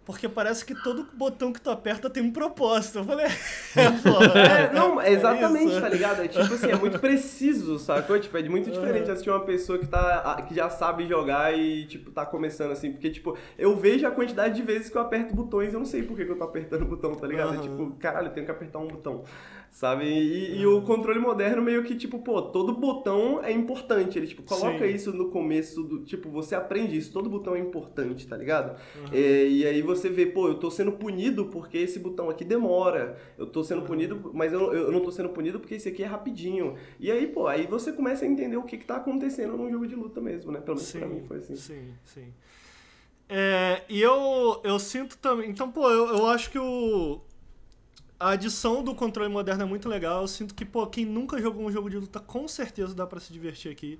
porque 0.04 0.28
parece 0.28 0.64
que 0.64 0.74
todo 0.74 1.06
botão 1.14 1.52
que 1.52 1.60
tu 1.60 1.70
aperta 1.70 2.10
tem 2.10 2.22
um 2.22 2.30
propósito. 2.30 2.98
Eu 2.98 3.04
falei: 3.04 3.26
É, 3.74 3.90
pô. 3.90 4.38
É, 4.38 4.72
não, 4.72 5.00
é 5.00 5.12
exatamente, 5.12 5.72
isso. 5.72 5.80
tá 5.80 5.88
ligado? 5.88 6.22
É 6.22 6.28
tipo 6.28 6.54
assim, 6.54 6.70
é 6.70 6.76
muito 6.76 6.98
preciso, 6.98 7.78
sacou? 7.78 8.18
Tipo, 8.18 8.36
é 8.36 8.48
muito 8.48 8.70
diferente 8.70 9.10
assistir 9.10 9.30
uma 9.30 9.40
pessoa 9.40 9.78
que, 9.78 9.86
tá, 9.86 10.42
que 10.46 10.54
já 10.54 10.68
sabe 10.68 11.06
jogar 11.08 11.56
e, 11.58 11.86
tipo, 11.86 12.10
tá 12.10 12.26
começando 12.26 12.72
assim. 12.72 12.92
Porque, 12.92 13.10
tipo, 13.10 13.36
eu 13.58 13.74
vejo 13.76 14.06
a 14.06 14.10
quantidade 14.10 14.54
de 14.54 14.62
vezes 14.62 14.90
que 14.90 14.96
eu 14.96 15.02
aperto 15.02 15.34
botões 15.34 15.72
e 15.72 15.76
eu 15.76 15.80
não 15.80 15.86
sei 15.86 16.02
por 16.02 16.16
que, 16.16 16.24
que 16.24 16.32
eu 16.32 16.38
tô 16.38 16.44
apertando 16.44 16.82
o 16.82 16.86
botão, 16.86 17.14
tá 17.14 17.26
ligado? 17.26 17.54
É 17.54 17.56
Aham. 17.56 17.62
tipo, 17.62 17.90
caralho, 17.98 18.28
eu 18.28 18.32
tenho 18.32 18.44
que 18.44 18.52
apertar 18.52 18.78
um 18.78 18.88
botão, 18.88 19.24
sabe? 19.70 20.04
E, 20.04 20.60
e 20.60 20.66
o 20.66 20.82
controle 20.82 21.18
moderno 21.18 21.62
meio 21.62 21.82
que, 21.82 21.94
tipo, 21.94 22.18
pô, 22.18 22.42
todo 22.42 22.74
botão 22.74 23.40
é 23.42 23.52
importante. 23.52 24.18
Ele, 24.18 24.26
tipo, 24.26 24.42
coloca 24.42 24.86
Sim. 24.86 24.94
isso 24.94 25.12
no 25.12 25.30
começo 25.30 25.82
do. 25.82 26.04
Tipo, 26.04 26.28
você 26.28 26.54
aprende 26.54 26.96
isso, 26.96 27.10
todo 27.12 27.30
botão 27.30 27.56
é 27.56 27.58
importante, 27.58 28.26
tá 28.26 28.36
ligado? 28.36 28.76
É, 29.10 29.46
e 29.46 29.66
aí 29.66 29.80
você 29.82 29.93
vê, 30.08 30.26
pô, 30.26 30.48
eu 30.48 30.54
tô 30.54 30.70
sendo 30.70 30.92
punido 30.92 31.46
porque 31.46 31.78
esse 31.78 31.98
botão 31.98 32.30
aqui 32.30 32.44
demora. 32.44 33.18
Eu 33.38 33.46
tô 33.46 33.62
sendo 33.62 33.82
punido, 33.82 34.30
mas 34.34 34.52
eu, 34.52 34.72
eu 34.72 34.92
não 34.92 35.00
tô 35.00 35.10
sendo 35.10 35.28
punido 35.28 35.60
porque 35.60 35.74
esse 35.74 35.88
aqui 35.88 36.02
é 36.02 36.06
rapidinho. 36.06 36.76
E 36.98 37.10
aí, 37.10 37.26
pô, 37.26 37.46
aí 37.46 37.66
você 37.66 37.92
começa 37.92 38.24
a 38.24 38.28
entender 38.28 38.56
o 38.56 38.62
que 38.62 38.76
que 38.76 38.84
tá 38.84 38.96
acontecendo 38.96 39.56
num 39.56 39.70
jogo 39.70 39.86
de 39.86 39.94
luta 39.94 40.20
mesmo, 40.20 40.52
né? 40.52 40.60
Pelo 40.60 40.76
menos 40.76 40.92
pra 40.92 41.06
mim 41.06 41.22
foi 41.26 41.38
assim. 41.38 41.56
Sim, 41.56 41.94
sim. 42.04 42.32
É, 43.28 43.82
e 43.88 44.00
eu, 44.00 44.60
eu 44.64 44.78
sinto 44.78 45.16
também. 45.18 45.50
Então, 45.50 45.70
pô, 45.70 45.90
eu, 45.90 46.16
eu 46.16 46.26
acho 46.26 46.50
que 46.50 46.58
o. 46.58 47.20
A 48.18 48.30
adição 48.30 48.82
do 48.82 48.94
controle 48.94 49.30
moderno 49.30 49.62
é 49.62 49.66
muito 49.66 49.88
legal. 49.88 50.22
Eu 50.22 50.28
sinto 50.28 50.54
que, 50.54 50.64
pô, 50.64 50.86
quem 50.86 51.04
nunca 51.04 51.40
jogou 51.40 51.66
um 51.66 51.70
jogo 51.70 51.90
de 51.90 51.98
luta, 51.98 52.20
com 52.20 52.46
certeza 52.46 52.94
dá 52.94 53.06
pra 53.06 53.20
se 53.20 53.32
divertir 53.32 53.70
aqui. 53.70 53.98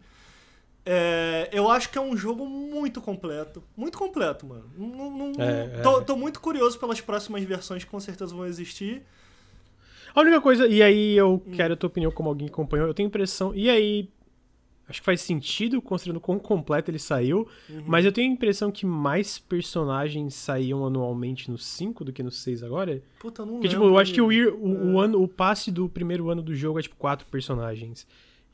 É, 0.87 1.49
eu 1.53 1.71
acho 1.71 1.89
que 1.91 1.97
é 1.97 2.01
um 2.01 2.17
jogo 2.17 2.45
muito 2.47 3.01
completo. 3.01 3.63
Muito 3.77 3.97
completo, 3.97 4.47
mano. 4.47 4.65
Não, 4.77 5.11
não- 5.11 5.33
É, 5.43 5.81
tô, 5.83 6.01
é. 6.01 6.05
tô 6.05 6.17
muito 6.17 6.41
curioso 6.41 6.79
pelas 6.79 7.01
próximas 7.01 7.43
versões 7.43 7.85
que 7.85 7.91
com 7.91 7.99
certeza 8.01 8.35
vão 8.35 8.45
existir. 8.47 9.03
A 10.15 10.21
única 10.21 10.41
coisa, 10.41 10.67
e 10.69 10.83
aí 10.83 11.17
eu 11.17 11.43
quero 11.53 11.75
a 11.75 11.77
tua 11.77 11.89
opinião 11.89 12.13
como 12.13 12.29
alguém 12.29 12.47
que 12.47 12.53
acompanhou, 12.53 12.87
eu 12.87 12.95
tenho 12.95 13.07
a 13.07 13.11
impressão, 13.11 13.53
e 13.55 13.69
aí 13.69 14.09
acho 14.89 15.01
que 15.01 15.05
faz 15.05 15.21
sentido 15.23 15.83
considerando 15.83 16.21
quão 16.21 16.39
completo 16.39 16.89
ele 16.91 17.01
saiu, 17.01 17.49
mas 17.87 18.05
eu 18.05 18.13
tenho 18.13 18.31
a 18.31 18.35
impressão 18.35 18.71
que 18.71 18.87
mais 18.87 19.39
personagens 19.39 20.35
saíam 20.35 20.87
anualmente 20.87 21.51
no 21.51 21.59
5 21.59 22.05
do 22.05 22.13
que 22.13 22.23
no 22.23 22.31
6 22.31 22.63
agora. 22.63 23.03
Puta, 23.19 23.43
eu 23.43 23.47
não 23.47 23.55
Porque, 23.55 23.69
tipo, 23.69 23.81
lembro, 23.81 23.97
eu 23.97 23.99
acho 23.99 24.13
que 24.13 24.21
o, 24.21 24.29
o, 24.29 24.93
o 24.93 25.01
ano, 25.01 25.21
o 25.21 25.27
passe 25.27 25.73
do 25.73 25.89
primeiro 25.89 26.31
ano 26.31 26.43
do 26.43 26.55
jogo 26.55 26.79
é, 26.79 26.83
tipo, 26.83 26.95
quatro 26.97 27.27
personagens. 27.29 28.07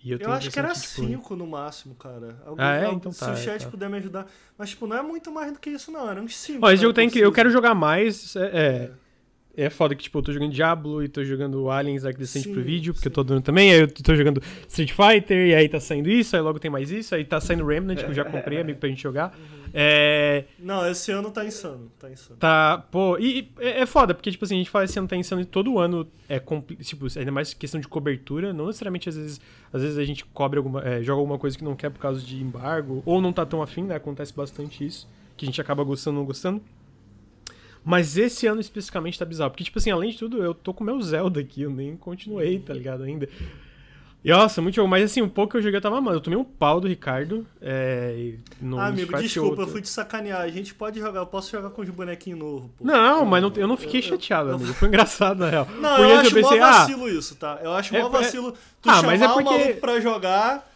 E 0.03 0.13
eu, 0.13 0.19
Eu 0.19 0.33
acho 0.33 0.51
que 0.51 0.59
era 0.59 0.73
tipo, 0.73 0.87
5 0.87 1.37
no 1.37 1.47
máximo, 1.47 1.95
cara. 1.95 2.37
Algum- 2.47 2.63
Ah, 2.63 2.75
é? 2.75 2.85
algum- 2.85 2.97
Então 2.97 3.13
se 3.13 3.21
tá, 3.21 3.33
o 3.33 3.37
chat 3.37 3.65
tá. 3.65 3.71
puder 3.71 3.91
me 3.91 3.99
ajudar. 3.99 4.27
Mas, 4.57 4.71
tipo, 4.71 4.87
não 4.87 4.97
é 4.97 5.03
muito 5.03 5.31
mais 5.31 5.53
do 5.53 5.59
que 5.59 5.69
isso, 5.71 5.91
não. 5.93 6.09
Era 6.11 6.23
uns 6.23 6.35
5. 6.37 6.65
Ó, 6.65 6.71
esse 6.71 6.81
jogo 6.83 6.99
incrível. 7.05 7.29
Eu 7.29 7.33
quero 7.33 7.51
jogar 7.51 7.75
mais. 7.75 8.35
É, 8.35 8.41
é, 8.47 8.91
é 9.57 9.69
foda 9.69 9.95
que, 9.95 10.03
tipo, 10.03 10.19
eu 10.19 10.23
tô 10.23 10.33
jogando 10.33 10.53
Diablo 10.53 11.03
e 11.03 11.09
tô 11.09 11.25
jogando 11.25 11.71
Aliens 11.71 12.03
Like 12.03 12.19
Descent 12.19 12.45
Sim, 12.45 12.53
pro 12.53 12.63
vídeo, 12.63 12.93
porque 12.95 13.05
sim. 13.05 13.11
eu 13.11 13.15
tô 13.15 13.25
dando 13.25 13.43
também. 13.43 13.73
Aí 13.73 13.81
eu 13.81 13.89
tô 13.89 14.15
jogando 14.15 14.43
Street 14.69 14.93
Fighter, 14.93 15.49
e 15.49 15.55
aí 15.55 15.69
tá 15.69 15.81
saindo 15.81 16.09
isso, 16.09 16.37
aí 16.37 16.43
logo 16.43 16.59
tem 16.59 16.71
mais 16.71 16.91
isso, 16.91 17.15
aí 17.15 17.25
tá 17.25 17.41
saindo 17.41 17.67
Remnant, 17.67 17.99
que 17.99 18.05
eu 18.05 18.15
já 18.15 18.25
comprei, 18.25 18.61
amigo, 18.61 18.79
pra 18.79 18.89
gente 18.89 19.03
jogar. 19.03 19.37
É. 19.73 20.45
Não, 20.59 20.89
esse 20.89 21.13
ano 21.13 21.31
tá 21.31 21.45
insano. 21.45 21.91
Tá 21.99 22.11
insano. 22.11 22.37
Tá, 22.39 22.85
pô, 22.91 23.17
e, 23.19 23.41
e 23.41 23.49
é, 23.61 23.81
é 23.83 23.87
foda, 23.87 24.15
porque, 24.15 24.31
tipo 24.31 24.45
assim, 24.45 24.57
a 24.57 24.59
gente 24.59 24.71
fala 24.71 24.85
esse 24.85 24.99
ano 24.99 25.07
tá 25.07 25.17
insano 25.17 25.41
e 25.43 25.45
todo 25.45 25.79
ano 25.79 26.07
é, 26.29 26.39
compli- 26.41 26.77
tipo, 26.77 27.07
ainda 27.17 27.31
mais 27.31 27.55
questão 27.55 27.81
de 27.81 27.87
cobertura, 27.87 28.53
não 28.53 28.67
necessariamente 28.67 29.09
às 29.09 29.17
vezes, 29.17 29.41
às 29.73 29.83
vezes 29.83 29.99
a 29.99 30.05
gente 30.05 30.25
cobre 30.25 30.59
alguma, 30.59 30.83
é, 30.83 31.03
joga 31.03 31.21
alguma 31.21 31.39
coisa 31.39 31.57
que 31.57 31.63
não 31.65 31.77
quer 31.77 31.91
por 31.91 32.01
causa 32.01 32.21
de 32.21 32.43
embargo, 32.43 33.03
ou 33.07 33.21
não 33.21 33.33
tá 33.33 33.47
tão 33.47 33.63
afim, 33.63 33.83
né, 33.85 33.95
acontece 33.95 34.35
bastante 34.35 34.85
isso, 34.85 35.09
que 35.37 35.45
a 35.45 35.47
gente 35.47 35.61
acaba 35.61 35.85
gostando 35.85 36.17
ou 36.17 36.23
não 36.23 36.27
gostando. 36.27 36.61
Mas 37.85 38.17
esse 38.17 38.47
ano 38.47 38.61
especificamente 38.61 39.19
tá 39.19 39.25
bizarro, 39.25 39.51
porque, 39.51 39.65
tipo 39.65 39.79
assim, 39.79 39.91
além 39.91 40.11
de 40.11 40.19
tudo, 40.19 40.43
eu 40.43 40.53
tô 40.55 40.73
com 40.75 40.85
meu 40.85 41.01
Zelda 41.01 41.41
aqui, 41.41 41.63
eu 41.63 41.71
nem 41.71 41.97
continuei, 41.97 42.59
tá 42.59 42.75
ligado, 42.75 43.03
ainda. 43.05 43.29
E, 44.23 44.29
nossa, 44.31 44.61
muito 44.61 44.75
jogo, 44.75 44.87
mas 44.87 45.03
assim, 45.03 45.23
um 45.23 45.29
pouco 45.31 45.53
que 45.53 45.57
eu 45.57 45.63
joguei 45.63 45.79
eu 45.79 45.81
tava 45.81 45.97
amando, 45.97 46.19
eu 46.19 46.21
tomei 46.21 46.39
um 46.39 46.45
pau 46.45 46.79
do 46.79 46.87
Ricardo, 46.87 47.47
é, 47.59 48.35
no 48.61 48.79
Ah, 48.79 48.89
amigo, 48.89 49.17
desculpa, 49.17 49.63
eu 49.63 49.67
eu- 49.67 49.73
fui 49.73 49.81
te 49.81 49.89
sacanear. 49.89 50.43
A 50.43 50.49
gente 50.49 50.75
pode 50.75 51.01
jogar, 51.01 51.21
eu 51.21 51.27
posso 51.27 51.51
jogar 51.51 51.71
com 51.71 51.81
os 51.81 51.89
bonequinhos 51.89 52.39
novos, 52.39 52.71
pô. 52.77 52.85
Não, 52.85 53.25
mas 53.25 53.43
não- 53.43 53.51
eu 53.57 53.67
não 53.67 53.79
fiquei 53.79 54.01
eu- 54.01 54.05
chateado, 54.05 54.51
eu- 54.51 54.55
amigo. 54.57 54.75
Foi 54.75 54.89
engraçado, 54.89 55.39
na 55.39 55.49
real. 55.49 55.67
Não, 55.81 55.97
Porque 55.97 56.03
eu 56.13 56.19
acho 56.19 56.35
pensei, 56.35 56.59
mó 56.61 56.67
ah, 56.67 56.71
vacilo 56.81 57.09
isso, 57.09 57.35
tá? 57.37 57.61
Eu 57.63 57.73
acho 57.73 57.97
É- 57.97 58.03
mó 58.03 58.09
é- 58.09 58.11
vacilo 58.11 58.53
tu 58.83 58.91
Ah, 58.91 58.95
chamar 58.97 59.07
mas 59.07 59.23
é 59.23 59.27
o 59.27 59.33
porque- 59.33 59.45
maluco 59.59 59.81
pra 59.81 60.01
jogar. 60.01 60.70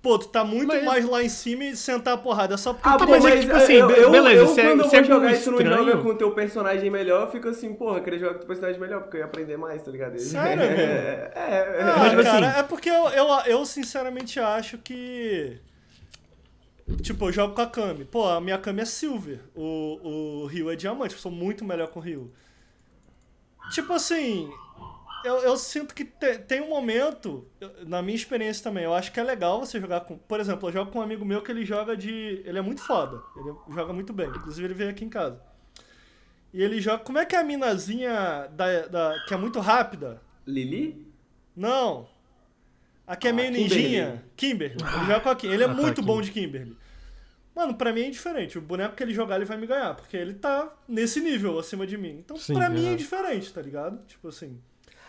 Pô, 0.00 0.16
tu 0.16 0.28
tá 0.28 0.44
muito 0.44 0.68
Mas- 0.68 0.84
mais 0.84 1.04
lá 1.08 1.22
em 1.24 1.28
cima 1.28 1.64
e 1.64 1.76
sentar 1.76 2.14
a 2.14 2.16
porrada. 2.16 2.54
É 2.54 2.56
só 2.56 2.72
porque 2.72 2.88
Ah, 2.88 2.92
tu 2.92 2.98
Tá, 3.00 3.04
pô, 3.06 3.10
mas 3.10 3.24
é 3.24 3.30
que, 3.32 3.40
tipo 3.40 3.56
assim, 3.56 3.84
be- 3.86 4.08
beleza, 4.10 4.42
eu, 4.42 4.46
se 4.46 4.60
é- 4.60 4.64
quando 4.68 4.80
eu 4.84 4.88
se 4.88 4.96
é 4.96 5.02
vou 5.02 5.08
jogar 5.10 5.32
isso 5.32 5.50
no 5.50 5.60
jogo 5.60 6.02
com 6.04 6.08
o 6.10 6.14
teu 6.14 6.30
personagem 6.30 6.88
melhor, 6.88 7.22
eu 7.26 7.30
fico 7.32 7.48
assim, 7.48 7.74
porra, 7.74 7.98
eu 7.98 8.02
queria 8.04 8.18
jogar 8.20 8.30
com 8.34 8.36
o 8.36 8.40
teu 8.40 8.46
personagem 8.46 8.80
melhor, 8.80 9.00
porque 9.02 9.16
eu 9.16 9.20
ia 9.20 9.26
aprender 9.26 9.56
mais, 9.56 9.82
tá 9.82 9.90
ligado? 9.90 10.16
Sério, 10.20 10.62
é, 10.62 11.32
é, 11.34 11.76
é, 11.78 11.82
Ah, 11.82 11.96
Mas, 11.98 12.10
tipo 12.10 12.22
cara, 12.22 12.48
assim- 12.48 12.58
é 12.60 12.62
porque 12.62 12.88
eu, 12.88 13.08
eu, 13.08 13.26
eu 13.46 13.66
sinceramente 13.66 14.38
acho 14.38 14.78
que. 14.78 15.58
Tipo, 17.02 17.26
eu 17.28 17.32
jogo 17.32 17.54
com 17.54 17.60
a 17.60 17.66
Kami. 17.66 18.04
Pô, 18.04 18.26
a 18.28 18.40
minha 18.40 18.56
Kami 18.56 18.80
é 18.80 18.84
Silver. 18.84 19.40
O, 19.54 20.42
o 20.42 20.46
Rio 20.46 20.70
é 20.70 20.76
diamante. 20.76 21.14
Eu 21.14 21.20
sou 21.20 21.30
muito 21.30 21.64
melhor 21.64 21.88
com 21.88 21.98
o 21.98 22.02
Rio. 22.02 22.32
Tipo 23.72 23.92
assim. 23.92 24.48
Eu, 25.24 25.36
eu 25.38 25.56
sinto 25.56 25.94
que 25.94 26.04
te- 26.04 26.38
tem 26.38 26.60
um 26.60 26.68
momento, 26.68 27.46
eu- 27.60 27.70
na 27.86 28.00
minha 28.00 28.14
experiência 28.16 28.62
também, 28.62 28.84
eu 28.84 28.94
acho 28.94 29.10
que 29.12 29.18
é 29.18 29.22
legal 29.22 29.58
você 29.60 29.80
jogar 29.80 30.00
com. 30.02 30.16
Por 30.16 30.38
exemplo, 30.40 30.68
eu 30.68 30.72
jogo 30.72 30.90
com 30.92 30.98
um 31.00 31.02
amigo 31.02 31.24
meu 31.24 31.42
que 31.42 31.50
ele 31.50 31.64
joga 31.64 31.96
de. 31.96 32.42
Ele 32.44 32.58
é 32.58 32.62
muito 32.62 32.80
foda. 32.82 33.20
Ele 33.36 33.52
joga 33.74 33.92
muito 33.92 34.12
bem. 34.12 34.28
Inclusive, 34.28 34.66
ele 34.66 34.74
veio 34.74 34.90
aqui 34.90 35.04
em 35.04 35.08
casa. 35.08 35.40
E 36.52 36.62
ele 36.62 36.80
joga. 36.80 37.02
Como 37.02 37.18
é 37.18 37.26
que 37.26 37.34
é 37.34 37.40
a 37.40 37.44
minazinha 37.44 38.48
da, 38.52 38.86
da, 38.86 39.24
que 39.26 39.34
é 39.34 39.36
muito 39.36 39.58
rápida? 39.60 40.22
Lili? 40.46 41.06
Não. 41.56 42.08
Aqui 43.06 43.26
é 43.26 43.30
Ah, 43.30 43.34
meio 43.34 43.52
Kimberly. 43.52 43.74
ninjinha. 43.82 44.24
Kimberly. 44.36 44.76
Ele 44.80 45.06
joga 45.06 45.20
com 45.20 45.28
a 45.30 45.36
Kim. 45.36 45.48
Ele 45.48 45.62
é 45.62 45.66
Ah, 45.66 45.74
tá, 45.74 45.74
muito 45.74 46.00
bom 46.02 46.20
Kimberly. 46.20 46.26
de 46.26 46.40
Kimberly. 46.40 46.76
Mano, 47.56 47.74
pra 47.74 47.92
mim 47.92 48.02
é 48.02 48.06
indiferente. 48.06 48.56
O 48.56 48.60
boneco 48.62 48.94
que 48.94 49.02
ele 49.02 49.12
jogar, 49.12 49.36
ele 49.36 49.44
vai 49.44 49.56
me 49.56 49.66
ganhar. 49.66 49.94
Porque 49.96 50.16
ele 50.16 50.34
tá 50.34 50.72
nesse 50.86 51.20
nível 51.20 51.58
acima 51.58 51.86
de 51.86 51.98
mim. 51.98 52.18
Então, 52.20 52.36
Sim, 52.36 52.54
pra 52.54 52.70
mim 52.70 52.86
é 52.86 52.90
é. 52.90 52.92
indiferente, 52.92 53.52
tá 53.52 53.60
ligado? 53.60 53.98
Tipo 54.06 54.28
assim. 54.28 54.60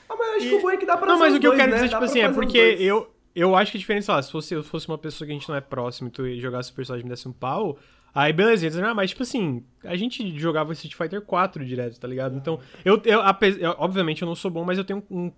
Ah, 0.10 0.16
mas 0.18 0.28
eu 0.28 0.36
acho 0.38 0.46
E- 0.46 0.50
que 0.50 0.56
o 0.56 0.62
bom 0.62 0.70
é 0.72 0.78
que 0.78 0.86
dá 0.86 0.98
pra 0.98 1.08
Não, 1.08 1.20
mas 1.20 1.36
o 1.36 1.40
que 1.40 1.46
eu 1.48 1.52
dois, 1.52 1.60
quero 1.62 1.72
né? 1.72 1.78
dizer, 1.78 1.90
Dá 1.90 1.98
tipo 1.98 2.00
pra 2.00 2.06
assim, 2.10 2.20
é 2.22 2.30
porque 2.34 2.58
eu, 2.58 3.14
eu 3.36 3.56
acho 3.56 3.72
que 3.72 3.78
a 3.78 3.80
diferença, 3.80 4.06
sei 4.08 4.16
lá, 4.16 4.22
se 4.24 4.32
fosse, 4.32 4.54
eu 4.56 4.64
fosse 4.64 4.88
uma 4.88 4.98
pessoa 4.98 5.26
que 5.26 5.32
a 5.32 5.36
gente 5.38 5.48
não 5.48 5.56
é 5.56 5.62
próximo 5.62 6.08
e 6.08 6.12
tu 6.12 6.36
jogasse 6.40 6.72
o 6.72 6.74
personagem 6.74 7.04
e 7.04 7.06
me 7.06 7.10
desse 7.12 7.28
um 7.28 7.32
pau, 7.32 7.78
aí 8.14 8.34
beleza, 8.34 8.66
ia 8.66 8.70
dizer, 8.70 8.84
ah, 8.84 8.94
mas 8.94 9.12
tipo 9.12 9.22
assim, 9.24 9.64
a 9.84 9.96
gente 9.96 10.38
jogava 10.40 10.74
Street 10.74 10.96
Fighter 10.96 11.22
4 11.22 11.64
direto, 11.64 12.00
tá 12.00 12.08
ligado? 12.08 12.36
Então, 12.36 12.60
eu, 12.84 13.00
eu, 13.06 13.20
eu- 13.60 13.76
obviamente 13.78 14.22
eu 14.24 14.28
não 14.28 14.36
sou 14.36 14.50
bom, 14.50 14.66
mas 14.66 14.78
eu 14.80 14.84
tenho 14.84 15.04
um 15.12 15.32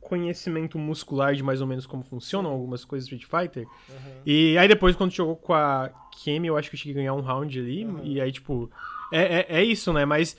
conhecimento 0.00 0.78
muscular 0.78 1.34
de 1.34 1.42
mais 1.42 1.60
ou 1.60 1.66
menos 1.66 1.84
como 1.86 2.02
funcionam 2.04 2.50
algumas 2.50 2.84
coisas 2.84 3.08
do 3.08 3.14
Street 3.16 3.44
Fighter. 3.48 3.66
E 4.24 4.56
aí 4.56 4.68
depois, 4.68 4.94
quando 4.94 5.10
jogou 5.10 5.36
com 5.36 5.52
a 5.52 5.90
Kemi, 6.22 6.46
eu 6.48 6.56
acho 6.56 6.70
que 6.70 6.76
eu 6.76 6.78
cheguei 6.78 6.92
a 6.94 6.96
ganhar 6.96 7.14
um 7.14 7.20
round 7.20 7.58
ali, 7.58 7.86
e 8.04 8.20
aí, 8.20 8.30
tipo, 8.30 8.70
é, 9.12 9.38
é, 9.40 9.46
é 9.60 9.64
isso, 9.64 9.92
né? 9.92 10.04
Mas 10.04 10.36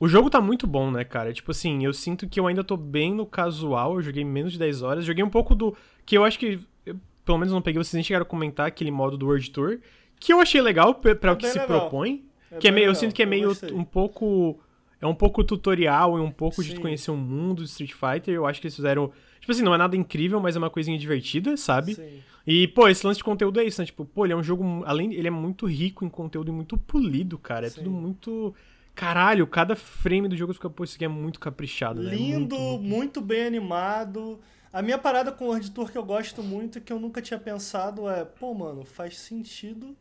o 0.00 0.08
jogo 0.08 0.30
tá 0.30 0.40
muito 0.40 0.66
bom, 0.66 0.90
né, 0.90 1.04
cara? 1.04 1.32
Tipo 1.32 1.50
assim, 1.50 1.84
eu 1.84 1.92
sinto 1.92 2.26
que 2.26 2.40
eu 2.40 2.46
ainda 2.46 2.64
tô 2.64 2.76
bem 2.76 3.14
no 3.14 3.26
casual, 3.26 3.94
eu 3.96 4.02
joguei 4.02 4.24
menos 4.24 4.52
de 4.52 4.58
10 4.58 4.80
horas, 4.82 5.04
joguei 5.04 5.22
um 5.22 5.28
pouco 5.28 5.54
do. 5.54 5.76
Que 6.06 6.16
eu 6.16 6.24
acho 6.24 6.38
que. 6.38 6.58
eu, 6.86 6.96
pelo 7.24 7.38
menos 7.38 7.52
não 7.52 7.60
peguei, 7.60 7.82
vocês 7.82 7.92
nem 7.94 8.02
chegaram 8.02 8.22
a 8.24 8.28
comentar 8.28 8.66
aquele 8.66 8.90
modo 8.90 9.18
do 9.18 9.26
World 9.26 9.50
Tour. 9.50 9.78
Que 10.18 10.32
eu 10.32 10.40
achei 10.40 10.60
legal 10.62 10.94
pra 10.94 11.14
pra 11.14 11.30
É 11.30 11.34
o 11.34 11.36
que 11.36 11.46
se 11.46 11.58
legal. 11.58 11.80
propõe. 11.82 12.24
É 12.50 12.56
que 12.56 12.66
é 12.66 12.70
meio, 12.70 12.84
eu 12.84 12.88
legal, 12.88 13.00
sinto 13.00 13.14
que 13.14 13.22
é 13.22 13.26
eu 13.26 13.28
meio 13.30 13.52
um 13.72 13.84
pouco. 13.84 14.58
É 15.02 15.06
um 15.06 15.14
pouco 15.14 15.42
tutorial 15.44 16.18
e 16.18 16.20
um 16.20 16.30
pouco 16.30 16.62
de 16.62 16.72
Sim. 16.72 16.80
conhecer 16.80 17.10
o 17.10 17.16
mundo 17.16 17.58
do 17.58 17.64
Street 17.64 17.92
Fighter. 17.92 18.34
Eu 18.34 18.46
acho 18.46 18.60
que 18.60 18.66
eles 18.66 18.76
fizeram. 18.76 19.10
Tipo 19.40 19.52
assim, 19.52 19.62
não 19.62 19.74
é 19.74 19.78
nada 19.78 19.96
incrível, 19.96 20.40
mas 20.40 20.56
é 20.56 20.58
uma 20.58 20.68
coisinha 20.68 20.98
divertida, 20.98 21.56
sabe? 21.56 21.94
Sim. 21.94 22.20
E, 22.46 22.68
pô, 22.68 22.88
esse 22.88 23.06
lance 23.06 23.18
de 23.18 23.24
conteúdo 23.24 23.60
é 23.60 23.64
isso, 23.64 23.80
né? 23.80 23.86
Tipo, 23.86 24.04
pô, 24.04 24.26
ele 24.26 24.32
é 24.32 24.36
um 24.36 24.42
jogo. 24.42 24.82
Além, 24.84 25.14
ele 25.14 25.28
é 25.28 25.30
muito 25.30 25.66
rico 25.66 26.04
em 26.04 26.08
conteúdo 26.08 26.50
e 26.50 26.54
muito 26.54 26.76
polido, 26.76 27.38
cara. 27.38 27.66
É 27.66 27.70
Sim. 27.70 27.78
tudo 27.78 27.90
muito. 27.90 28.54
Caralho, 29.00 29.46
cada 29.46 29.74
frame 29.74 30.28
do 30.28 30.36
jogo 30.36 30.52
fica, 30.52 30.68
pô, 30.68 30.84
isso 30.84 30.96
aqui 30.96 31.06
é 31.06 31.08
muito 31.08 31.40
caprichado, 31.40 32.02
né? 32.02 32.10
Lindo, 32.10 32.58
Muito, 32.58 32.82
muito, 32.82 33.20
bem 33.22 33.46
animado. 33.46 34.38
A 34.70 34.82
minha 34.82 34.98
parada 34.98 35.32
com 35.32 35.46
o 35.46 35.48
World 35.48 35.70
Tour 35.70 35.90
que 35.90 35.96
eu 35.96 36.04
gosto 36.04 36.42
muito 36.42 36.76
e 36.76 36.80
que 36.82 36.92
eu 36.92 37.00
nunca 37.00 37.22
tinha 37.22 37.40
pensado 37.40 38.06
é, 38.10 38.26
pô, 38.26 38.52
mano, 38.52 38.84
faz 38.84 39.18
sentido 39.18 39.96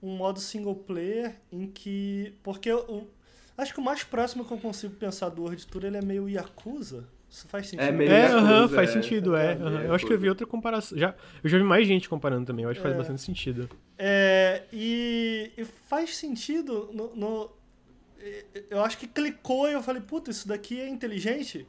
um 0.00 0.16
modo 0.16 0.38
single 0.38 0.76
player 0.76 1.34
em 1.50 1.66
que. 1.66 2.34
Porque 2.44 2.70
eu. 2.70 3.10
Acho 3.58 3.74
que 3.74 3.80
o 3.80 3.82
mais 3.82 4.04
próximo 4.04 4.44
que 4.44 4.52
eu 4.52 4.58
consigo 4.58 4.94
pensar 4.94 5.28
do 5.30 5.42
World 5.42 5.66
Tour 5.66 5.84
ele 5.84 5.96
é 5.96 6.02
meio 6.02 6.28
Yakuza. 6.28 7.08
Isso 7.28 7.48
faz 7.48 7.66
sentido. 7.66 7.84
É 7.88 7.90
meio 7.90 8.12
É, 8.12 8.20
Yakuza, 8.22 8.38
aham, 8.38 8.68
faz 8.68 8.90
é. 8.90 8.92
sentido, 8.92 9.34
é. 9.34 9.46
É, 9.46 9.84
é, 9.84 9.88
Eu 9.88 9.94
acho 9.94 10.06
que 10.06 10.12
eu 10.12 10.18
vi 10.18 10.28
outra 10.28 10.46
comparação. 10.46 10.96
Já, 10.96 11.16
eu 11.42 11.50
já 11.50 11.58
vi 11.58 11.64
mais 11.64 11.84
gente 11.86 12.08
comparando 12.08 12.46
também, 12.46 12.62
eu 12.64 12.70
acho 12.70 12.78
que 12.78 12.82
faz 12.84 12.94
É. 12.94 12.98
bastante 12.98 13.22
sentido. 13.22 13.68
É, 13.98 14.62
e, 14.72 15.50
e 15.58 15.64
faz 15.64 16.14
sentido 16.16 16.90
no, 16.92 17.16
no- 17.16 17.50
Eu 18.70 18.82
acho 18.82 18.98
que 18.98 19.06
clicou 19.06 19.68
e 19.68 19.72
eu 19.72 19.82
falei, 19.82 20.02
puta, 20.02 20.30
isso 20.30 20.46
daqui 20.48 20.80
é 20.80 20.88
inteligente. 20.88 21.66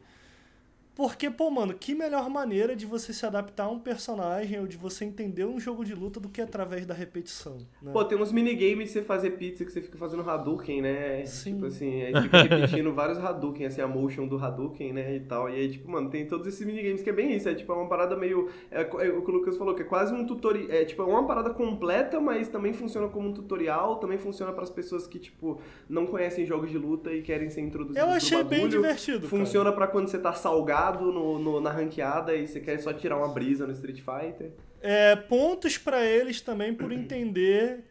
Porque, 0.97 1.29
pô, 1.29 1.51
mano, 1.51 1.75
que 1.75 1.93
melhor 1.93 2.27
maneira 2.27 2.75
de 2.75 2.83
você 2.83 3.13
se 3.13 3.23
adaptar 3.23 3.65
a 3.65 3.69
um 3.69 3.77
personagem 3.77 4.59
ou 4.59 4.65
de 4.65 4.77
você 4.77 5.05
entender 5.05 5.45
um 5.45 5.59
jogo 5.59 5.85
de 5.85 5.93
luta 5.93 6.19
do 6.19 6.27
que 6.27 6.41
através 6.41 6.87
da 6.87 6.93
repetição. 6.95 7.55
Né? 7.79 7.91
Pô, 7.93 8.03
tem 8.03 8.19
uns 8.19 8.31
minigames 8.31 8.87
de 8.87 8.93
você 8.93 9.01
fazer 9.03 9.29
pizza 9.37 9.63
que 9.63 9.71
você 9.71 9.79
fica 9.79 9.95
fazendo 9.95 10.27
Hadouken, 10.27 10.81
né? 10.81 11.23
Sim. 11.27 11.53
Tipo 11.53 11.67
assim, 11.67 12.01
aí 12.01 12.13
fica 12.23 12.41
repetindo 12.41 12.91
vários 12.95 13.19
Hadouken, 13.19 13.67
assim, 13.67 13.79
a 13.79 13.87
motion 13.87 14.27
do 14.27 14.43
Hadouken, 14.43 14.91
né? 14.91 15.17
E 15.17 15.19
tal. 15.19 15.47
E 15.51 15.53
aí, 15.53 15.69
tipo, 15.69 15.87
mano, 15.87 16.09
tem 16.09 16.25
todos 16.25 16.47
esses 16.47 16.65
minigames 16.65 17.03
que 17.03 17.11
é 17.11 17.13
bem 17.13 17.31
isso. 17.35 17.47
É 17.47 17.53
tipo, 17.53 17.71
é 17.71 17.75
uma 17.75 17.87
parada 17.87 18.15
meio. 18.15 18.49
É, 18.71 18.81
é 18.81 19.11
o 19.11 19.21
que 19.21 19.29
o 19.29 19.33
Lucas 19.35 19.55
falou, 19.55 19.75
que 19.75 19.83
é 19.83 19.85
quase 19.85 20.11
um 20.15 20.25
tutorial. 20.25 20.71
É 20.71 20.83
tipo, 20.83 21.03
é 21.03 21.05
uma 21.05 21.27
parada 21.27 21.51
completa, 21.51 22.19
mas 22.19 22.49
também 22.49 22.73
funciona 22.73 23.07
como 23.07 23.29
um 23.29 23.33
tutorial. 23.33 23.97
Também 23.97 24.17
funciona 24.17 24.51
para 24.51 24.63
as 24.63 24.71
pessoas 24.71 25.05
que, 25.05 25.19
tipo, 25.19 25.61
não 25.87 26.07
conhecem 26.07 26.43
jogos 26.43 26.71
de 26.71 26.77
luta 26.79 27.13
e 27.13 27.21
querem 27.21 27.51
ser 27.51 27.61
introduzidas 27.61 28.03
eu 28.03 28.11
achei 28.11 28.43
bem 28.43 28.67
divertido. 28.67 29.27
Funciona 29.27 29.71
pra 29.71 29.85
quando 29.85 30.07
você 30.07 30.17
tá 30.17 30.33
salgado 30.33 30.86
no, 30.95 31.37
no- 31.39 31.59
na 31.61 31.71
ranqueada 31.71 32.35
e 32.35 32.47
você 32.47 32.59
quer 32.59 32.79
só 32.79 32.93
tirar 32.93 33.17
uma 33.17 33.27
brisa 33.29 33.65
no 33.67 33.73
Street 33.73 33.97
Fighter. 34.01 34.51
É, 34.81 35.15
pontos 35.15 35.77
pra 35.77 36.05
eles 36.05 36.39
também 36.41 36.73
por 36.73 36.91
entender 36.91 37.83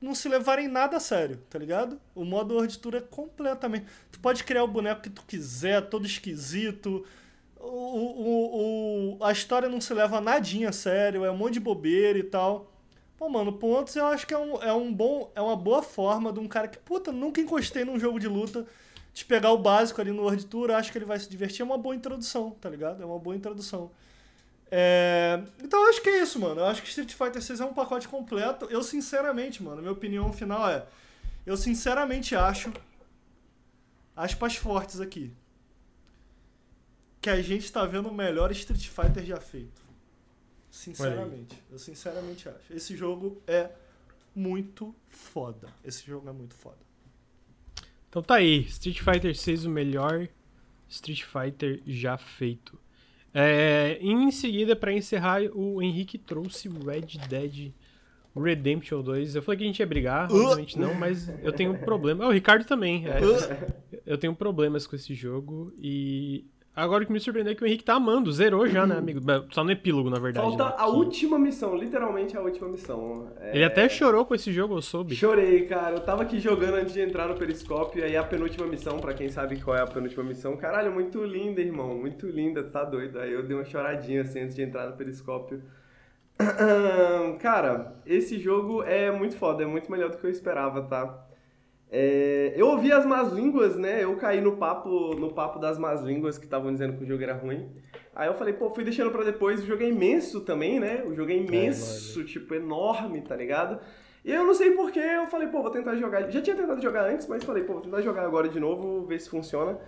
não 0.00 0.14
se 0.14 0.28
levarem 0.28 0.66
nada 0.68 0.96
a 0.96 1.00
sério, 1.00 1.38
tá 1.48 1.58
ligado? 1.58 2.00
O 2.14 2.24
modo 2.24 2.54
World 2.54 2.78
Tour 2.78 2.94
é 2.96 3.00
completamente. 3.00 3.86
Tu 4.10 4.18
pode 4.20 4.42
criar 4.44 4.64
o 4.64 4.68
boneco 4.68 5.00
que 5.02 5.10
tu 5.10 5.22
quiser, 5.26 5.82
todo 5.88 6.06
esquisito. 6.06 7.04
O, 7.58 7.66
o, 7.66 9.16
o- 9.18 9.24
a 9.24 9.30
história 9.32 9.68
não 9.68 9.80
se 9.80 9.94
leva 9.94 10.20
nadinha 10.20 10.70
a 10.70 10.72
sério, 10.72 11.24
é 11.24 11.30
um 11.30 11.36
monte 11.36 11.54
de 11.54 11.60
bobeira 11.60 12.18
e 12.18 12.22
tal. 12.24 12.72
Pô, 13.16 13.28
mano, 13.28 13.52
pontos 13.52 13.94
eu 13.94 14.06
acho 14.06 14.26
que 14.26 14.34
é 14.34 14.38
um, 14.38 14.60
é 14.62 14.72
um 14.72 14.92
bom. 14.92 15.30
É 15.36 15.40
uma 15.40 15.54
boa 15.56 15.82
forma 15.82 16.32
de 16.32 16.40
um 16.40 16.48
cara 16.48 16.66
que, 16.66 16.78
puta, 16.78 17.12
nunca 17.12 17.40
encostei 17.40 17.84
num 17.84 17.98
jogo 17.98 18.18
de 18.18 18.26
luta. 18.26 18.66
De 19.14 19.24
pegar 19.24 19.52
o 19.52 19.58
básico 19.58 20.00
ali 20.00 20.10
no 20.10 20.22
World 20.22 20.46
Tour, 20.46 20.70
acho 20.70 20.90
que 20.90 20.98
ele 20.98 21.04
vai 21.04 21.18
se 21.18 21.28
divertir. 21.28 21.60
É 21.62 21.64
uma 21.64 21.76
boa 21.78 21.94
introdução, 21.94 22.52
tá 22.52 22.68
ligado? 22.70 23.02
É 23.02 23.06
uma 23.06 23.18
boa 23.18 23.36
introdução. 23.36 23.90
É, 24.70 25.42
Então 25.62 25.82
eu 25.82 25.90
acho 25.90 26.00
que 26.00 26.08
é 26.08 26.22
isso, 26.22 26.40
mano. 26.40 26.60
Eu 26.60 26.66
acho 26.66 26.80
que 26.82 26.88
Street 26.88 27.12
Fighter 27.12 27.42
6 27.42 27.60
é 27.60 27.64
um 27.64 27.74
pacote 27.74 28.08
completo. 28.08 28.64
Eu, 28.70 28.82
sinceramente, 28.82 29.62
mano, 29.62 29.82
minha 29.82 29.92
opinião 29.92 30.32
final 30.32 30.66
é. 30.68 30.86
Eu 31.44 31.56
sinceramente 31.58 32.34
acho. 32.34 32.72
Aspas 34.16 34.56
fortes 34.56 35.00
aqui. 35.00 35.32
que 37.20 37.30
a 37.30 37.40
gente 37.40 37.70
tá 37.70 37.84
vendo 37.84 38.08
o 38.08 38.14
melhor 38.14 38.50
Street 38.50 38.88
Fighter 38.88 39.24
já 39.24 39.40
feito. 39.40 39.80
Sinceramente. 40.70 41.62
Eu 41.70 41.78
sinceramente 41.78 42.48
acho. 42.48 42.72
Esse 42.72 42.96
jogo 42.96 43.40
é 43.46 43.70
muito 44.34 44.94
foda. 45.08 45.68
Esse 45.84 46.04
jogo 46.04 46.28
é 46.28 46.32
muito 46.32 46.54
foda. 46.54 46.78
Então 48.12 48.22
tá 48.22 48.34
aí, 48.34 48.58
Street 48.64 49.00
Fighter 49.00 49.34
6 49.34 49.64
o 49.64 49.70
melhor 49.70 50.28
Street 50.86 51.22
Fighter 51.22 51.80
já 51.86 52.18
feito. 52.18 52.78
É, 53.32 53.96
em 54.02 54.30
seguida, 54.30 54.76
pra 54.76 54.92
encerrar, 54.92 55.40
o 55.54 55.80
Henrique 55.80 56.18
trouxe 56.18 56.68
Red 56.68 57.18
Dead 57.26 57.72
Redemption 58.36 59.00
2. 59.00 59.34
Eu 59.34 59.42
falei 59.42 59.56
que 59.56 59.64
a 59.64 59.66
gente 59.66 59.80
ia 59.80 59.86
brigar, 59.86 60.30
Uh. 60.30 60.36
obviamente 60.44 60.78
não, 60.78 60.92
mas 60.92 61.26
eu 61.42 61.54
tenho 61.54 61.72
um 61.72 61.78
problema. 61.78 62.24
Ah, 62.24 62.28
o 62.28 62.32
Ricardo 62.32 62.66
também. 62.66 63.06
é. 63.08 63.18
eu 64.04 64.18
tenho 64.18 64.34
problemas 64.34 64.86
com 64.86 64.94
esse 64.94 65.14
jogo 65.14 65.72
e 65.80 66.44
agora 66.74 67.02
o 67.02 67.06
que 67.06 67.12
me 67.12 67.20
surpreendeu 67.20 67.52
é 67.52 67.56
que 67.56 67.62
o 67.62 67.66
Henrique 67.66 67.84
tá 67.84 67.94
amando, 67.94 68.32
zerou 68.32 68.66
já, 68.66 68.86
né, 68.86 68.96
amigo? 68.96 69.20
Só 69.50 69.62
no 69.62 69.70
epílogo, 69.70 70.08
na 70.08 70.18
verdade. 70.18 70.46
Falta 70.46 70.64
né? 70.64 70.74
a 70.78 70.86
última 70.86 71.38
missão, 71.38 71.76
literalmente 71.76 72.36
a 72.36 72.40
última 72.40 72.68
missão. 72.68 73.28
É, 73.40 73.56
Ele 73.56 73.64
até 73.64 73.88
chorou 73.88 74.24
com 74.24 74.34
esse 74.34 74.52
jogo, 74.52 74.76
eu 74.76 74.82
soube. 74.82 75.14
Chorei, 75.14 75.66
cara. 75.66 75.96
Eu 75.96 76.00
tava 76.00 76.22
aqui 76.22 76.40
jogando 76.40 76.74
antes 76.74 76.94
de 76.94 77.00
entrar 77.00 77.28
no 77.28 77.34
Periscópio, 77.34 78.00
e 78.00 78.04
aí 78.04 78.16
a 78.16 78.24
penúltima 78.24 78.66
missão, 78.66 78.98
pra 78.98 79.14
quem 79.14 79.28
sabe 79.28 79.60
qual 79.60 79.76
é 79.76 79.80
a 79.80 79.86
penúltima 79.86 80.24
missão, 80.24 80.56
caralho, 80.56 80.92
muito 80.92 81.24
linda, 81.24 81.60
irmão, 81.60 81.96
muito 81.96 82.26
linda, 82.26 82.62
tá 82.62 82.84
doido. 82.84 83.18
Aí 83.18 83.32
eu 83.32 83.42
dei 83.42 83.56
uma 83.56 83.64
choradinha 83.64 84.22
assim 84.22 84.40
antes 84.40 84.54
de 84.54 84.62
entrar 84.62 84.88
no 84.88 84.96
Periscópio. 84.96 85.62
Cara, 87.40 87.94
esse 88.06 88.38
jogo 88.38 88.82
é 88.82 89.10
muito 89.10 89.36
foda, 89.36 89.62
é 89.62 89.66
muito 89.66 89.90
melhor 89.90 90.10
do 90.10 90.16
que 90.16 90.24
eu 90.24 90.30
esperava, 90.30 90.82
tá? 90.82 91.28
É, 91.94 92.54
eu 92.56 92.68
ouvi 92.68 92.90
as 92.90 93.04
más 93.04 93.30
línguas, 93.30 93.76
né? 93.76 94.02
Eu 94.02 94.16
caí 94.16 94.40
no 94.40 94.56
papo, 94.56 95.14
no 95.14 95.30
papo 95.30 95.58
das 95.58 95.78
más 95.78 96.00
línguas 96.00 96.38
que 96.38 96.46
estavam 96.46 96.72
dizendo 96.72 96.96
que 96.96 97.04
o 97.04 97.06
jogo 97.06 97.22
era 97.22 97.34
ruim. 97.34 97.68
Aí 98.16 98.28
eu 98.28 98.34
falei, 98.34 98.54
pô, 98.54 98.70
fui 98.70 98.82
deixando 98.82 99.10
pra 99.10 99.22
depois. 99.22 99.62
O 99.62 99.66
jogo 99.66 99.82
é 99.82 99.88
imenso 99.88 100.40
também, 100.40 100.80
né? 100.80 101.04
O 101.06 101.14
jogo 101.14 101.30
é 101.30 101.36
imenso, 101.36 102.24
tipo, 102.24 102.54
enorme, 102.54 103.20
tá 103.20 103.36
ligado? 103.36 103.78
E 104.24 104.32
eu 104.32 104.46
não 104.46 104.54
sei 104.54 104.70
porquê, 104.70 105.00
eu 105.00 105.26
falei, 105.26 105.48
pô, 105.48 105.60
vou 105.60 105.70
tentar 105.70 105.94
jogar. 105.96 106.30
Já 106.30 106.40
tinha 106.40 106.56
tentado 106.56 106.80
jogar 106.80 107.10
antes, 107.10 107.26
mas 107.26 107.44
falei, 107.44 107.62
pô, 107.62 107.74
vou 107.74 107.82
tentar 107.82 108.00
jogar 108.00 108.24
agora 108.24 108.48
de 108.48 108.58
novo, 108.58 109.04
ver 109.04 109.20
se 109.20 109.28
funciona. 109.28 109.78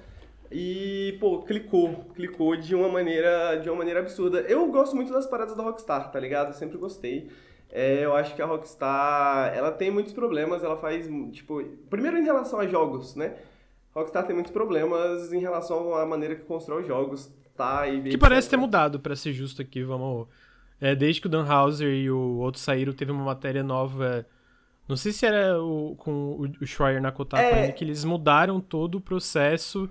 E, 0.53 1.17
pô, 1.19 1.41
clicou, 1.41 2.05
clicou 2.15 2.55
de 2.55 2.75
uma 2.75 2.89
maneira, 2.89 3.57
de 3.57 3.71
uma 3.71 3.79
maneira 3.79 4.01
absurda. 4.01 4.41
Eu 4.43 4.67
gosto 4.67 4.95
muito 4.95 5.11
das 5.11 5.27
paradas 5.27 5.57
da 5.57 5.63
Rockstar, 5.63 6.13
tá 6.13 6.21
ligado? 6.21 6.49
Eu 6.49 6.53
sempre 6.53 6.77
gostei. 6.77 7.31
É, 7.71 8.05
eu 8.05 8.15
acho 8.15 8.35
que 8.35 8.43
a 8.43 8.47
Rockstar, 8.47 9.53
ela 9.55 9.73
tem 9.73 9.91
muitos 9.91 10.13
problemas, 10.13 10.63
ela 10.63 10.77
faz, 10.77 11.09
tipo, 11.33 11.63
primeiro 11.91 12.19
em 12.19 12.25
relação 12.25 12.61
a 12.61 12.67
jogos, 12.67 13.17
né? 13.17 13.35
Rockstar 13.95 14.27
tem 14.27 14.35
muitos 14.35 14.53
problemas 14.53 15.33
em 15.33 15.41
relação 15.41 15.95
à 15.95 16.07
maneira 16.07 16.35
que 16.35 16.43
constrói 16.43 16.83
os 16.83 16.89
jogos, 16.89 17.31
tá? 17.57 17.87
E 17.89 18.03
Que 18.11 18.19
parece 18.19 18.49
ter 18.49 18.57
mudado, 18.57 19.01
pra 19.01 19.17
ser 19.17 19.33
justo 19.33 19.63
aqui, 19.63 19.83
vamos. 19.83 20.27
É, 20.81 20.95
desde 20.95 21.21
que 21.21 21.27
o 21.27 21.31
Dan 21.31 21.47
Houser 21.47 21.89
e 21.89 22.11
o 22.11 22.39
outro 22.39 22.61
saíram, 22.61 22.93
teve 22.93 23.11
uma 23.13 23.25
matéria 23.25 23.63
nova. 23.63 24.27
Não 24.89 24.97
sei 24.97 25.13
se 25.13 25.25
era 25.25 25.61
o, 25.63 25.95
com 25.97 26.37
o, 26.61 26.67
Schreier 26.67 27.01
na 27.01 27.11
Kotaku 27.11 27.43
É. 27.43 27.63
ainda, 27.63 27.73
que 27.73 27.85
eles 27.85 28.05
mudaram 28.05 28.61
todo 28.61 28.97
o 28.97 29.01
processo 29.01 29.89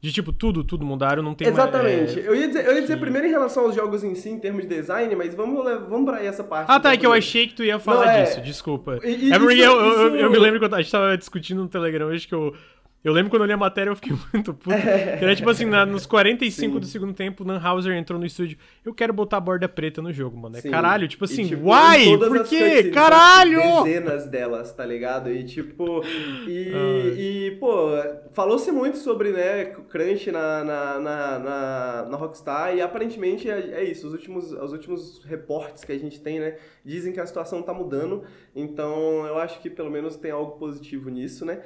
de 0.00 0.10
tipo, 0.12 0.32
tudo, 0.32 0.64
tudo 0.64 0.84
mudaram, 0.84 1.22
não 1.22 1.34
tem 1.34 1.46
Exatamente. 1.48 2.14
mais. 2.14 2.16
é, 2.16 2.28
eu 2.28 2.34
ia 2.34 2.46
dizer, 2.48 2.66
eu 2.66 2.74
ia 2.74 2.80
dizer 2.80 2.96
primeiro 2.98 3.26
em 3.26 3.30
relação 3.30 3.64
aos 3.64 3.74
jogos 3.74 4.02
em 4.02 4.14
si, 4.14 4.30
em 4.30 4.38
termos 4.38 4.62
de 4.62 4.68
design, 4.68 5.14
mas 5.14 5.34
vamos, 5.34 5.62
vamos 5.88 6.04
pra 6.10 6.24
essa 6.24 6.42
parte. 6.42 6.70
Ah, 6.70 6.80
tá, 6.80 6.92
é 6.92 6.96
que 6.96 7.04
eu 7.06 7.12
achei 7.12 7.46
que 7.46 7.52
tu 7.54 7.62
ia 7.62 7.78
falar 7.78 8.06
Não, 8.06 8.12
é- 8.12 8.22
disso, 8.22 8.40
desculpa. 8.40 8.98
E- 9.04 9.28
e 9.28 9.32
é 9.32 9.38
porque 9.38 9.54
isso- 9.54 9.62
eu, 9.64 9.72
eu, 9.72 9.84
eu- 9.84 10.06
isso- 10.08 10.16
eu 10.16 10.30
me 10.30 10.38
lembro 10.38 10.58
quando 10.58 10.74
a 10.74 10.80
gente 10.80 10.90
tava 10.90 11.16
discutindo 11.18 11.60
no 11.62 11.68
Telegram 11.68 12.06
hoje 12.06 12.26
que 12.26 12.34
eu. 12.34 12.54
Eu 13.02 13.14
lembro 13.14 13.30
quando 13.30 13.42
eu 13.42 13.46
li 13.46 13.52
a 13.54 13.56
matéria 13.56 13.90
eu 13.90 13.96
fiquei 13.96 14.12
muito 14.32 14.52
puto. 14.52 14.76
Era 14.76 15.34
tipo 15.34 15.48
assim, 15.48 15.64
na- 15.64 15.86
nos 15.86 16.04
45 16.04 16.74
Sim. 16.74 16.80
do 16.80 16.84
segundo 16.86 17.14
tempo, 17.14 17.42
o 17.42 17.46
Dan 17.46 17.58
Houser 17.58 17.96
entrou 17.96 18.18
no 18.20 18.26
estúdio. 18.26 18.58
Eu 18.84 18.92
quero 18.92 19.12
botar 19.12 19.38
a 19.38 19.40
borda 19.40 19.66
preta 19.68 20.02
no 20.02 20.12
jogo, 20.12 20.36
mano. 20.36 20.58
É 20.58 20.60
Sim. 20.60 20.70
caralho, 20.70 21.08
tipo 21.08 21.24
E, 21.24 21.26
assim, 21.26 21.46
tipo, 21.46 21.62
why? 21.70 22.18
Por 22.18 22.30
quê? 22.44 22.58
cutscenes, 22.60 22.94
Caralho! 22.94 23.84
Dezenas 23.84 24.26
delas, 24.26 24.72
tá 24.74 24.84
ligado? 24.84 25.30
E 25.32 25.44
tipo. 25.44 26.02
E, 26.46 26.72
e, 27.16 27.56
pô, 27.58 27.88
falou-se 28.32 28.70
muito 28.70 28.98
sobre, 28.98 29.30
né, 29.30 29.64
crunch 29.88 30.30
na, 30.30 30.62
na, 30.64 30.98
na, 31.00 31.38
na, 31.38 32.06
na 32.10 32.16
Rockstar 32.18 32.74
e 32.76 32.82
aparentemente 32.82 33.50
é, 33.50 33.70
é 33.76 33.84
isso. 33.84 34.06
Os 34.06 34.12
últimos, 34.12 34.52
os 34.52 34.72
últimos 34.72 35.24
reportes 35.24 35.84
que 35.84 35.92
a 35.92 35.98
gente 35.98 36.20
tem, 36.20 36.38
né, 36.38 36.56
dizem 36.84 37.12
que 37.12 37.20
a 37.20 37.26
situação 37.26 37.62
tá 37.62 37.72
mudando. 37.72 38.24
Então 38.54 39.26
eu 39.26 39.38
acho 39.38 39.60
que 39.60 39.70
pelo 39.70 39.90
menos 39.90 40.16
tem 40.16 40.30
algo 40.30 40.52
positivo 40.58 41.08
nisso, 41.08 41.44
né? 41.46 41.60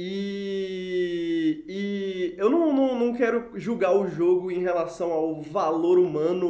E, 0.00 1.64
e 1.66 2.34
eu 2.38 2.48
não, 2.48 2.72
não, 2.72 2.96
não 2.96 3.12
quero 3.14 3.50
julgar 3.56 3.96
o 3.96 4.06
jogo 4.06 4.48
em 4.48 4.60
relação 4.60 5.10
ao 5.10 5.40
valor 5.42 5.98
humano 5.98 6.46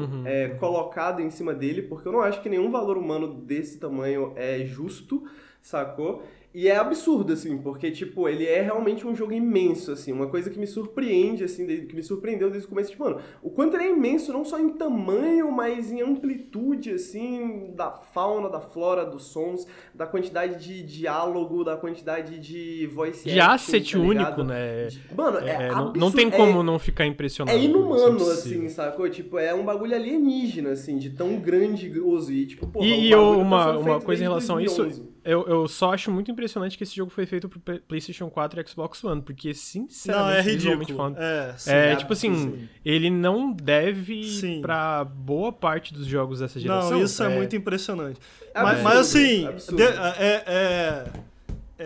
Uhum. 0.00 0.22
é, 0.24 0.48
colocado 0.50 1.20
em 1.20 1.30
cima 1.30 1.52
dele, 1.52 1.82
porque 1.82 2.08
eu 2.08 2.12
não 2.12 2.20
acho 2.22 2.40
que 2.40 2.48
nenhum 2.48 2.70
valor 2.70 2.96
humano 2.96 3.28
desse 3.34 3.78
tamanho 3.78 4.32
é 4.34 4.64
justo, 4.64 5.24
sacou? 5.60 6.22
E 6.52 6.66
é 6.66 6.76
absurdo, 6.76 7.32
assim, 7.32 7.58
porque, 7.58 7.92
tipo, 7.92 8.28
ele 8.28 8.44
é 8.44 8.60
realmente 8.60 9.06
um 9.06 9.14
jogo 9.14 9.32
imenso, 9.32 9.92
assim, 9.92 10.10
uma 10.10 10.26
coisa 10.26 10.50
que 10.50 10.58
me 10.58 10.66
surpreende, 10.66 11.44
assim, 11.44 11.64
que 11.86 11.94
me 11.94 12.02
surpreendeu 12.02 12.50
desde 12.50 12.66
o 12.66 12.68
começo, 12.68 12.90
tipo, 12.90 13.04
mano, 13.04 13.20
o 13.40 13.50
quanto 13.50 13.76
ele 13.76 13.84
é 13.84 13.90
imenso, 13.92 14.32
não 14.32 14.44
só 14.44 14.58
em 14.58 14.70
tamanho, 14.70 15.52
mas 15.52 15.92
em 15.92 16.00
amplitude, 16.02 16.90
assim, 16.90 17.72
da 17.76 17.92
fauna, 17.92 18.48
da 18.48 18.60
flora, 18.60 19.04
dos 19.06 19.26
sons, 19.26 19.64
da 19.94 20.08
quantidade 20.08 20.58
de 20.64 20.82
diálogo, 20.82 21.62
da 21.62 21.76
quantidade 21.76 22.38
de 22.40 22.84
voice 22.88 23.28
De 23.28 23.38
asset 23.38 23.92
tá 23.92 23.98
único, 24.00 24.42
né? 24.42 24.88
Mano, 25.16 25.38
é, 25.38 25.50
É, 25.50 25.68
não, 25.68 25.76
não 25.76 25.86
absurdo, 25.90 26.16
tem 26.16 26.26
é- 26.26 26.30
como 26.30 26.62
não 26.64 26.80
ficar 26.80 27.06
impressionado. 27.06 27.56
é 27.56 27.60
isso, 27.60 27.70
inumano, 27.70 28.28
assim, 28.28 28.68
sacou? 28.68 29.08
Tipo, 29.08 29.38
é 29.38 29.54
um 29.54 29.64
bagulho 29.64 29.94
alienígena, 29.94 30.70
assim, 30.70 30.98
de 30.98 31.10
tão 31.10 31.36
grandioso. 31.38 32.32
E, 32.32 32.44
tipo, 32.44 32.66
porra, 32.66 32.86
E, 32.86 33.06
e 33.06 33.10
eu- 33.12 33.20
tá 33.20 33.24
uma, 33.36 33.78
uma 33.78 34.00
coisa 34.00 34.22
em 34.24 34.26
relação 34.26 34.56
a 34.56 34.62
isso, 34.64 34.82
2011. 34.82 35.09
Eu, 35.24 35.46
eu 35.46 35.68
só 35.68 35.92
acho 35.94 36.10
muito 36.10 36.30
impressionante 36.30 36.76
que 36.78 36.84
esse 36.84 36.94
jogo 36.96 37.10
foi 37.10 37.26
feito 37.26 37.48
pro 37.48 37.60
Play- 37.60 37.80
PlayStation 37.80 38.28
4 38.30 38.60
e 38.60 38.66
Xbox 38.68 39.02
One, 39.04 39.22
porque, 39.22 39.52
sinceramente, 39.54 40.32
Não, 40.32 40.38
é 40.38 40.42
visualmente 40.42 40.80
ridículo. 40.92 40.96
falando, 40.96 41.18
É, 41.18 41.54
sim. 41.58 41.70
é, 41.70 41.92
é 41.92 41.96
tipo 41.96 42.12
assim, 42.12 42.34
sim. 42.34 42.68
ele 42.84 43.10
não 43.10 43.52
deve 43.52 44.24
Sim. 44.24 44.60
pra 44.60 45.04
boa 45.04 45.52
parte 45.52 45.92
dos 45.94 46.06
jogos 46.06 46.40
dessa 46.40 46.58
geração. 46.60 46.90
Não, 46.92 47.02
isso 47.04 47.22
é, 47.22 47.28
muito 47.28 47.54
impressionante. 47.56 48.18
É 48.54 48.62
mas, 48.62 48.82
mas 48.82 48.98
assim, 48.98 49.46
absurdo. 49.46 49.76
de- 49.76 49.82
é, 49.82 50.44
é, 50.46 51.04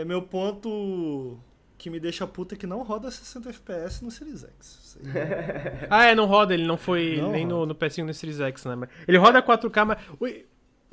é 0.00 0.04
meu 0.04 0.22
ponto 0.22 1.38
que 1.76 1.90
me 1.90 2.00
deixa 2.00 2.26
puta 2.26 2.56
que 2.56 2.66
não 2.66 2.82
roda 2.82 3.10
60 3.10 3.50
FPS 3.50 4.02
no 4.02 4.10
Series 4.10 4.42
X. 4.44 4.84
Ah, 5.90 6.04
é, 6.04 6.14
não 6.14 6.24
roda, 6.26 6.54
ele 6.54 6.64
não 6.66 6.76
foi 6.76 7.18
Não 7.20 7.32
nem 7.32 7.44
no, 7.44 7.56
roda. 7.56 7.66
no 7.66 7.74
PS5 7.74 8.04
no 8.04 8.14
Series 8.14 8.40
X, 8.40 8.64
né? 8.64 8.74
Mas 8.76 8.88
Ele 9.08 9.18
roda 9.18 9.42
4K, 9.42 9.84
mas. 9.84 9.98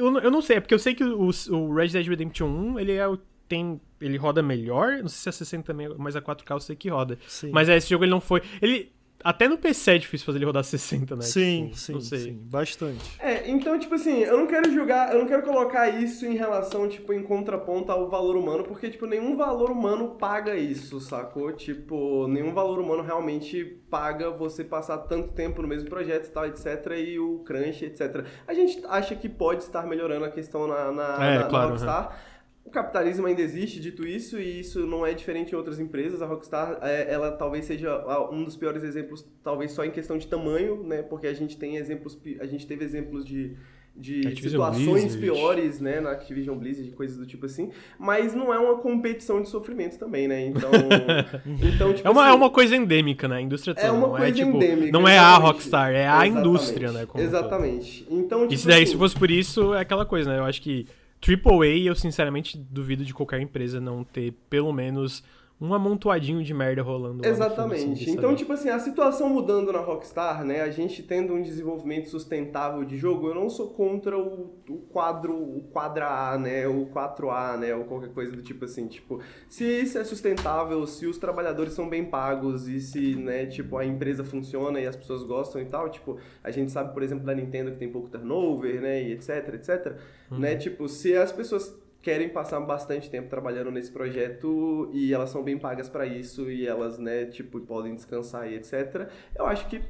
Eu, 0.02 0.12
não- 0.12 0.20
eu 0.22 0.32
não 0.32 0.42
sei, 0.42 0.58
é 0.58 0.60
porque 0.60 0.74
eu 0.74 0.80
sei 0.80 0.94
que 0.96 1.04
o, 1.04 1.30
o 1.52 1.74
Red 1.74 1.90
Dead 1.90 2.08
Redemption 2.08 2.48
1, 2.48 2.80
ele 2.80 2.94
é 2.94 3.08
o. 3.08 3.18
Tem, 3.48 3.82
ele 4.00 4.16
roda 4.18 4.42
melhor, 4.42 5.00
não 5.02 5.10
sei 5.10 5.24
se 5.24 5.30
é 5.30 5.32
60 5.34 5.66
também, 5.66 5.90
mas 5.98 6.16
a 6.16 6.22
4K 6.22 6.52
eu 6.56 6.60
sei 6.62 6.74
que 6.76 6.88
roda. 6.90 7.20
Sim. 7.28 7.52
Mas 7.52 7.68
é, 7.68 7.76
esse 7.76 7.90
jogo 7.90 8.06
ele 8.06 8.12
não 8.12 8.22
foi. 8.22 8.42
Ele. 8.62 8.92
Até 9.24 9.48
no 9.48 9.58
PC 9.58 9.92
é 9.92 9.98
difícil 9.98 10.26
fazer 10.26 10.38
ele 10.40 10.46
rodar 10.46 10.64
60, 10.64 11.16
né? 11.16 11.22
sim, 11.22 11.66
Tipo, 11.74 12.02
sim, 12.02 12.18
sim, 12.18 12.40
bastante. 12.44 13.00
É, 13.20 13.50
então, 13.50 13.78
tipo 13.78 13.96
assim, 13.96 14.20
eu 14.20 14.38
não 14.38 14.48
quero 14.48 14.72
julgar, 14.72 15.14
eu 15.14 15.20
não 15.20 15.28
quero 15.28 15.44
colocar 15.44 15.90
isso 15.90 16.26
em 16.26 16.36
relação, 16.36 16.88
tipo, 16.88 17.14
em 17.14 17.22
contraponto 17.24 17.92
ao 17.92 18.10
valor 18.10 18.36
humano, 18.36 18.64
porque, 18.64 18.90
tipo, 18.90 19.06
nenhum 19.06 19.36
valor 19.36 19.72
humano 19.72 20.16
paga 20.20 20.56
isso, 20.56 21.00
sacou? 21.00 21.52
Tipo, 21.52 22.28
nenhum 22.28 22.54
valor 22.54 22.80
humano 22.80 23.02
realmente 23.04 23.64
paga 23.90 24.30
você 24.32 24.64
passar 24.64 24.98
tanto 25.00 25.32
tempo 25.34 25.62
no 25.62 25.68
mesmo 25.68 25.90
projeto 25.90 26.28
e 26.28 26.32
tal, 26.32 26.46
etc, 26.46 26.66
e 26.98 27.20
o 27.20 27.40
crunch, 27.40 27.84
etc. 27.86 28.26
A 28.48 28.54
gente 28.54 28.82
acha 28.88 29.16
que 29.16 29.28
pode 29.30 29.64
estar 29.64 29.86
melhorando 29.86 30.26
a 30.26 30.30
questão 30.32 30.68
na, 30.68 30.92
na, 30.92 31.26
É, 31.26 31.36
na- 31.36 31.44
na 31.44 31.50
claro, 31.50 31.70
Rockstar. 31.70 32.18
O 32.64 32.70
capitalismo 32.70 33.26
ainda 33.26 33.42
existe, 33.42 33.80
dito 33.80 34.08
isso, 34.08 34.40
e 34.40 34.60
isso 34.60 34.86
não 34.86 35.06
é 35.06 35.14
diferente 35.14 35.52
em 35.52 35.56
outras 35.56 35.80
empresas. 35.80 36.22
A 36.22 36.26
Rockstar, 36.26 36.78
é, 36.82 37.12
ela 37.12 37.32
talvez 37.32 37.66
seja 37.66 38.04
um 38.32 38.44
dos 38.44 38.56
piores 38.56 38.84
exemplos, 38.84 39.26
talvez 39.44 39.72
só 39.72 39.84
em 39.84 39.92
questão 39.92 40.18
de 40.18 40.28
tamanho, 40.28 40.84
né? 40.84 41.02
Porque 41.02 41.28
a 41.28 41.34
gente 41.34 41.58
tem 41.58 41.78
exemplos, 41.78 42.18
a 42.40 42.46
gente 42.46 42.68
teve 42.68 42.86
exemplos 42.86 43.26
de, 43.26 43.58
de 43.96 44.28
Activision 44.28 44.74
situações 44.74 45.16
Blizzard. 45.16 45.20
piores, 45.20 45.80
né? 45.82 46.00
Na 46.00 46.12
Activision 46.12 46.58
Blizzard, 46.58 46.90
de 46.90 46.96
coisas 46.96 47.18
do 47.18 47.26
tipo 47.26 47.46
assim. 47.46 47.72
Mas 48.00 48.34
não 48.34 48.54
é 48.54 48.60
uma 48.60 48.78
competição 48.78 49.42
de 49.42 49.50
sofrimento 49.50 49.98
também, 49.98 50.28
né? 50.28 50.46
Então, 50.46 50.70
então 51.46 51.94
tipo 51.94 52.08
É 52.08 52.12
uma, 52.12 52.22
assim, 52.22 52.32
é 52.32 52.34
uma 52.34 52.50
coisa 52.50 52.76
endêmica, 52.76 53.28
né? 53.28 53.38
A 53.38 53.42
indústria 53.42 53.74
toda. 53.74 53.88
é 53.88 53.92
uma 53.92 54.08
não 54.08 54.10
coisa 54.12 54.28
é, 54.28 54.32
tipo, 54.32 54.56
endêmica. 54.56 54.92
Não 54.92 55.08
é 55.08 55.18
a. 55.18 55.36
Rockstar, 55.36 55.92
é 55.92 56.08
a 56.08 56.26
Exatamente. 56.26 56.38
indústria, 56.38 56.92
né? 56.92 57.08
Exatamente. 57.16 58.08
Então, 58.10 58.42
tipo 58.42 58.54
E 58.54 58.58
se 58.58 58.68
daí, 58.68 58.84
assim, 58.84 58.92
se 58.92 58.98
fosse 58.98 59.16
por 59.18 59.32
isso, 59.32 59.74
é 59.74 59.82
aquela 59.82 60.06
coisa, 60.06 60.30
né? 60.30 60.38
Eu 60.40 60.46
acho 60.46 60.62
que 60.62 60.86
AAA, 61.22 61.78
eu 61.86 61.96
sinceramente 61.96 62.58
duvido 62.58 63.06
de 63.06 63.14
qualquer 63.14 63.40
empresa 63.40 63.80
não 63.80 64.04
ter 64.04 64.34
pelo 64.50 64.74
menos 64.74 65.24
um 65.62 65.76
amontoadinho 65.76 66.44
de 66.44 66.56
merda 66.56 66.82
rolando. 66.82 67.18
fundo, 67.18 67.28
assim, 67.28 67.44
Exatamente. 67.44 68.06
de 68.06 68.10
Então, 68.10 68.36
tipo 68.36 68.52
assim, 68.52 68.70
a 68.70 68.80
situação 68.80 69.30
mudando 69.30 69.72
na 69.72 69.80
Rockstar, 69.80 70.44
né? 70.44 70.62
A 70.62 70.72
gente 70.72 71.04
tendo 71.04 71.36
um 71.36 71.44
desenvolvimento 71.44 72.10
sustentável 72.10 72.84
de 72.84 72.98
jogo, 72.98 73.28
eu 73.28 73.36
não 73.36 73.48
sou 73.48 73.70
contra 73.70 74.18
o, 74.18 74.56
o 74.68 74.78
quadro, 74.90 75.36
o 75.36 75.62
quadra 75.72 76.08
A, 76.08 76.36
né? 76.36 76.68
O 76.68 76.88
4A, 76.88 77.60
né? 77.60 77.76
Ou 77.76 77.84
qualquer 77.84 78.10
coisa 78.10 78.32
do 78.32 78.42
tipo 78.42 78.66
assim, 78.66 78.88
tipo, 78.88 79.22
se 79.48 79.64
isso 79.64 80.00
é 80.00 80.04
sustentável, 80.04 80.88
se 80.88 81.06
os 81.06 81.20
trabalhadores 81.20 81.74
são 81.74 81.88
bem 81.88 82.06
pagos 82.06 82.68
e 82.68 82.82
se, 82.82 83.16
né, 83.16 83.46
tipo, 83.46 83.78
a 83.78 83.86
empresa 83.86 84.24
funciona 84.24 84.80
e 84.80 84.88
as 84.88 84.96
pessoas 84.96 85.22
gostam 85.24 85.62
e 85.62 85.66
tal, 85.66 85.90
tipo, 85.90 86.18
a 86.44 86.50
gente 86.50 86.72
sabe, 86.72 86.92
por 86.92 87.04
exemplo, 87.04 87.24
da 87.24 87.36
Nintendo 87.36 87.70
que 87.72 87.78
tem 87.78 87.92
pouco 87.92 88.10
turnover, 88.10 88.82
né? 88.82 89.04
E 89.04 89.12
etc, 89.12 89.54
etc, 89.54 89.96
né? 90.32 90.56
Tipo, 90.56 90.88
se 90.88 91.16
as 91.16 91.32
pessoas 91.32 91.80
querem 92.02 92.30
passar 92.30 92.60
bastante 92.62 93.10
tempo 93.10 93.30
trabalhando 93.30 93.72
nesse 93.72 93.92
projeto 93.92 94.90
e 94.92 95.14
elas 95.14 95.30
são 95.30 95.44
bem 95.44 95.58
pagas 95.58 95.88
para 95.88 96.06
isso 96.06 96.50
e 96.50 96.66
elas, 96.66 96.98
né, 96.98 97.26
tipo, 97.26 97.60
podem 97.62 97.96
descansar 97.96 98.52
e 98.52 98.56
etc. 98.56 99.10
Eu 99.36 99.46
acho 99.46 99.68
que 99.68 99.82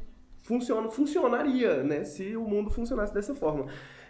funciona, 0.44 0.90
funcionaria, 0.90 1.84
né, 1.84 2.04
se 2.04 2.36
o 2.36 2.42
mundo 2.42 2.70
funcionasse 2.70 3.14
dessa 3.14 3.34
forma. 3.34 3.68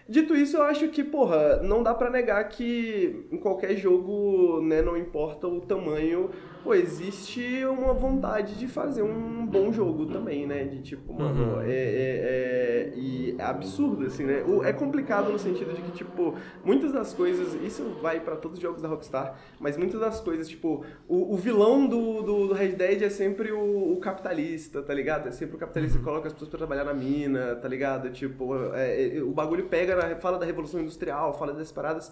Dito 0.10 0.36
isso, 0.36 0.57
eu 0.57 0.64
acho 0.64 0.90
que, 0.90 1.03
porra, 1.03 1.57
não 1.57 1.84
dá 1.84 1.94
pra 1.94 2.10
negar 2.10 2.44
que 2.49 3.28
em 3.32 3.38
qualquer 3.38 3.78
jogo, 3.78 4.61
né, 4.61 4.82
não 4.82 4.98
importa 4.98 5.48
o 5.48 5.61
tamanho, 5.61 6.32
pô, 6.63 6.73
existe 6.73 7.65
uma 7.65 7.93
vontade 7.93 8.57
de 8.57 8.67
fazer 8.67 9.01
um 9.01 9.45
bom 9.45 9.71
jogo 9.71 10.05
também, 10.07 10.45
né? 10.45 10.63
De 10.65 10.81
tipo, 10.81 11.13
mano, 11.13 11.55
Uhum. 11.55 11.61
é, 11.61 11.65
é, 11.71 12.91
é- 12.91 12.93
e 12.95 13.35
é 13.38 13.43
absurdo, 13.43 14.05
assim, 14.05 14.25
né? 14.25 14.43
O- 14.47 14.63
É 14.63 14.71
complicado 14.71 15.31
no 15.31 15.39
sentido 15.39 15.73
de 15.73 15.81
que, 15.81 15.91
tipo, 15.91 16.35
muitas 16.63 16.91
das 16.91 17.13
coisas, 17.13 17.53
isso 17.63 17.83
vai 18.01 18.19
pra 18.19 18.35
todos 18.35 18.57
os 18.57 18.61
jogos 18.61 18.81
da 18.81 18.88
Rockstar, 18.88 19.35
mas 19.59 19.75
muitas 19.77 19.99
das 19.99 20.19
coisas, 20.21 20.47
tipo, 20.47 20.83
o, 21.07 21.33
o 21.33 21.38
vilão 21.38 21.88
do, 21.88 22.21
do, 22.21 22.47
do 22.47 22.53
Red 22.53 22.73
Dead 22.73 23.01
é 23.01 23.09
sempre 23.09 23.51
o, 23.51 23.93
o 23.93 23.97
capitalista, 23.99 24.81
tá 24.81 24.93
ligado? 24.93 25.27
É 25.27 25.31
sempre 25.31 25.55
o 25.55 25.59
capitalista 25.59 25.97
que 25.97 26.03
coloca 26.03 26.27
as 26.27 26.33
pessoas 26.33 26.49
pra 26.49 26.57
trabalhar 26.59 26.83
na 26.83 26.93
mina, 26.93 27.55
tá 27.55 27.67
ligado? 27.67 28.09
Tipo, 28.11 28.55
é- 28.73 29.17
é- 29.17 29.21
o 29.23 29.31
bagulho 29.31 29.65
pega, 29.65 29.95
na- 29.95 30.15
fala 30.17 30.38
da 30.38 30.45
Revolução 30.45 30.79
Industrial, 30.79 31.33
fala 31.38 31.53
dessas 31.53 31.71
paradas. 31.71 32.11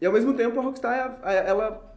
E 0.00 0.06
ao 0.06 0.12
mesmo 0.12 0.34
tempo 0.34 0.58
a 0.58 0.62
Rockstar, 0.62 1.18
a- 1.22 1.32
ela 1.32 1.93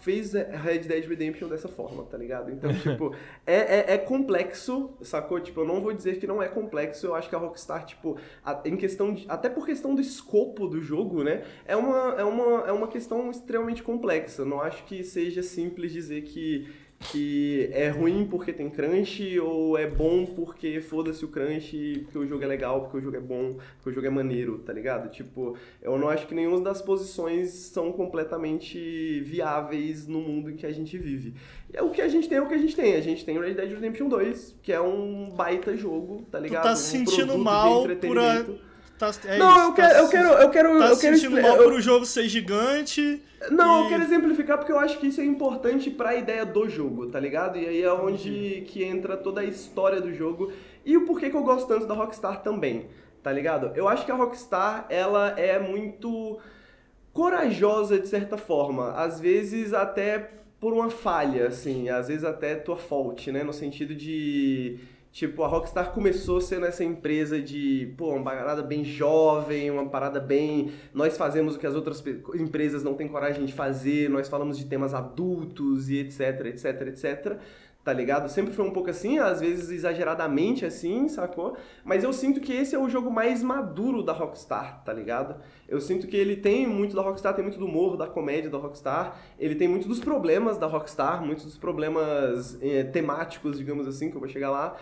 fez 0.00 0.32
Red 0.32 0.80
Dead 0.80 1.04
Redemption 1.06 1.48
dessa 1.48 1.68
forma, 1.68 2.04
tá 2.04 2.16
ligado? 2.18 2.50
Então, 2.50 2.72
tipo, 2.74 3.14
é, 3.46 3.92
é, 3.92 3.94
é 3.94 3.98
complexo, 3.98 4.90
sacou? 5.02 5.40
Tipo, 5.40 5.60
eu 5.60 5.66
não 5.66 5.80
vou 5.80 5.92
dizer 5.92 6.18
que 6.18 6.26
não 6.26 6.42
é 6.42 6.48
complexo, 6.48 7.06
eu 7.06 7.14
acho 7.14 7.28
que 7.28 7.34
a 7.34 7.38
Rockstar, 7.38 7.84
tipo, 7.86 8.16
a- 8.44 8.60
em 8.64 8.76
questão 8.76 9.14
de, 9.14 9.24
até 9.28 9.48
por 9.48 9.64
questão 9.66 9.94
do 9.94 10.00
escopo 10.00 10.66
do 10.66 10.80
jogo, 10.80 11.22
né? 11.22 11.44
É 11.64 11.76
uma, 11.76 12.14
é 12.18 12.24
uma, 12.24 12.60
é 12.68 12.72
uma 12.72 12.88
questão 12.88 13.30
extremamente 13.30 13.82
complexa. 13.82 14.44
Não 14.44 14.60
acho 14.60 14.84
que 14.84 15.02
seja 15.04 15.42
simples 15.42 15.92
dizer 15.92 16.22
que 16.22 16.68
que 16.98 17.68
é 17.72 17.88
ruim 17.88 18.26
porque 18.28 18.52
tem 18.52 18.70
crunch 18.70 19.38
ou 19.38 19.76
é 19.78 19.86
bom 19.88 20.24
porque 20.26 20.80
foda-se 20.80 21.24
o 21.24 21.28
crunch, 21.28 22.00
porque 22.04 22.18
o 22.18 22.26
jogo 22.26 22.42
é 22.42 22.46
legal, 22.46 22.80
porque 22.82 22.96
o 22.96 23.00
jogo 23.00 23.16
é 23.16 23.20
bom, 23.20 23.56
porque 23.76 23.90
o 23.90 23.92
jogo 23.92 24.06
é 24.06 24.10
maneiro, 24.10 24.58
tá 24.58 24.72
ligado? 24.72 25.10
Tipo, 25.10 25.56
eu 25.82 25.98
não 25.98 26.08
acho 26.08 26.26
que 26.26 26.34
nenhuma 26.34 26.60
das 26.60 26.80
posições 26.82 27.50
são 27.50 27.92
completamente 27.92 29.20
viáveis 29.20 30.06
no 30.06 30.20
mundo 30.20 30.50
em 30.50 30.56
que 30.56 30.66
a 30.66 30.72
gente 30.72 30.96
vive. 30.98 31.34
E 31.72 31.76
é 31.76 31.82
o 31.82 31.90
que 31.90 32.00
a 32.00 32.08
gente 32.08 32.28
tem 32.28 32.38
é 32.38 32.42
o 32.42 32.48
que 32.48 32.54
a 32.54 32.58
gente 32.58 32.74
tem. 32.74 32.94
A 32.94 33.00
gente 33.00 33.24
tem 33.24 33.38
Red 33.38 33.54
Dead 33.54 33.72
Redemption 33.72 34.08
2, 34.08 34.56
que 34.62 34.72
é 34.72 34.80
um 34.80 35.30
baita 35.30 35.76
jogo, 35.76 36.26
tá 36.30 36.38
Tu 36.38 36.44
ligado? 36.44 36.62
tá 36.64 36.72
Um 36.72 36.76
se 36.76 36.90
sentindo 36.90 37.34
produto 37.34 37.38
de 37.38 37.44
mal 37.44 37.82
por 38.00 38.18
a... 38.18 38.44
Tá, 38.98 39.10
é 39.26 39.36
não, 39.38 39.50
isso, 39.50 39.58
eu 39.60 39.68
tá 39.68 39.74
quero, 39.74 39.98
eu 39.98 40.08
quero, 40.08 40.28
eu 40.28 40.50
quero, 40.50 40.78
Tá 40.78 40.86
eu 40.88 40.96
quero 40.98 41.16
sentindo 41.18 41.42
mal 41.42 41.56
eu- 41.56 41.64
por 41.64 41.72
o 41.74 41.80
jogo 41.80 42.06
ser 42.06 42.28
gigante. 42.28 43.22
Não, 43.50 43.80
E- 43.80 43.84
eu 43.84 43.88
quero 43.90 44.02
exemplificar 44.04 44.56
porque 44.56 44.72
eu 44.72 44.78
acho 44.78 44.98
que 44.98 45.08
isso 45.08 45.20
é 45.20 45.24
importante 45.24 45.90
pra 45.90 46.14
ideia 46.16 46.46
do 46.46 46.66
jogo, 46.68 47.06
tá 47.08 47.20
ligado? 47.20 47.58
E 47.58 47.66
aí 47.66 47.82
é 47.82 47.92
onde 47.92 48.64
que 48.66 48.82
entra 48.82 49.16
toda 49.16 49.42
a 49.42 49.44
história 49.44 50.00
do 50.00 50.12
jogo 50.14 50.50
e 50.84 50.96
o 50.96 51.04
porquê 51.04 51.28
que 51.28 51.36
eu 51.36 51.42
gosto 51.42 51.68
tanto 51.68 51.86
da 51.86 51.92
Rockstar 51.94 52.42
também, 52.42 52.86
tá 53.22 53.30
ligado? 53.30 53.70
Eu 53.76 53.86
acho 53.86 54.06
que 54.06 54.10
a 54.10 54.14
Rockstar, 54.14 54.86
ela 54.88 55.38
é 55.38 55.58
muito 55.58 56.38
corajosa 57.12 57.98
de 57.98 58.08
certa 58.08 58.36
forma, 58.36 58.92
às 58.92 59.20
vezes 59.20 59.72
até 59.72 60.30
por 60.60 60.72
uma 60.72 60.90
falha, 60.90 61.48
assim, 61.48 61.88
às 61.88 62.08
vezes 62.08 62.24
até 62.24 62.54
tua 62.54 62.76
fault, 62.76 63.30
né? 63.30 63.42
No 63.44 63.52
sentido 63.52 63.94
de 63.94 64.78
Tipo, 65.16 65.44
a 65.44 65.46
Rockstar 65.46 65.92
começou 65.92 66.42
sendo 66.42 66.66
essa 66.66 66.84
empresa 66.84 67.40
de, 67.40 67.94
pô, 67.96 68.10
uma 68.10 68.22
parada 68.22 68.62
bem 68.62 68.84
jovem, 68.84 69.70
uma 69.70 69.88
parada 69.88 70.20
bem. 70.20 70.72
Nós 70.92 71.16
fazemos 71.16 71.56
o 71.56 71.58
que 71.58 71.66
as 71.66 71.74
outras 71.74 72.04
empresas 72.34 72.84
não 72.84 72.92
têm 72.92 73.08
coragem 73.08 73.46
de 73.46 73.54
fazer, 73.54 74.10
nós 74.10 74.28
falamos 74.28 74.58
de 74.58 74.66
temas 74.66 74.92
adultos 74.92 75.88
e 75.88 75.96
etc, 76.00 76.44
etc, 76.44 76.82
etc. 76.88 77.38
Tá 77.82 77.94
ligado? 77.94 78.28
Sempre 78.28 78.52
foi 78.52 78.66
um 78.66 78.70
pouco 78.70 78.90
assim, 78.90 79.18
às 79.18 79.40
vezes 79.40 79.70
exageradamente 79.70 80.66
assim, 80.66 81.08
sacou? 81.08 81.56
Mas 81.82 82.04
eu 82.04 82.12
sinto 82.12 82.38
que 82.38 82.52
esse 82.52 82.74
é 82.74 82.78
o 82.78 82.86
jogo 82.86 83.10
mais 83.10 83.42
maduro 83.42 84.02
da 84.02 84.12
Rockstar, 84.12 84.82
tá 84.84 84.92
ligado? 84.92 85.40
Eu 85.66 85.80
sinto 85.80 86.06
que 86.06 86.16
ele 86.16 86.36
tem 86.36 86.66
muito 86.66 86.94
da 86.94 87.00
Rockstar, 87.00 87.32
tem 87.32 87.42
muito 87.42 87.58
do 87.58 87.64
humor, 87.64 87.96
da 87.96 88.06
comédia 88.06 88.50
da 88.50 88.58
Rockstar, 88.58 89.18
ele 89.38 89.54
tem 89.54 89.66
muito 89.66 89.88
dos 89.88 89.98
problemas 89.98 90.58
da 90.58 90.66
Rockstar, 90.66 91.24
muitos 91.24 91.46
dos 91.46 91.56
problemas 91.56 92.58
eh, 92.60 92.84
temáticos, 92.84 93.56
digamos 93.56 93.86
assim, 93.86 94.10
que 94.10 94.16
eu 94.16 94.20
vou 94.20 94.28
chegar 94.28 94.50
lá. 94.50 94.76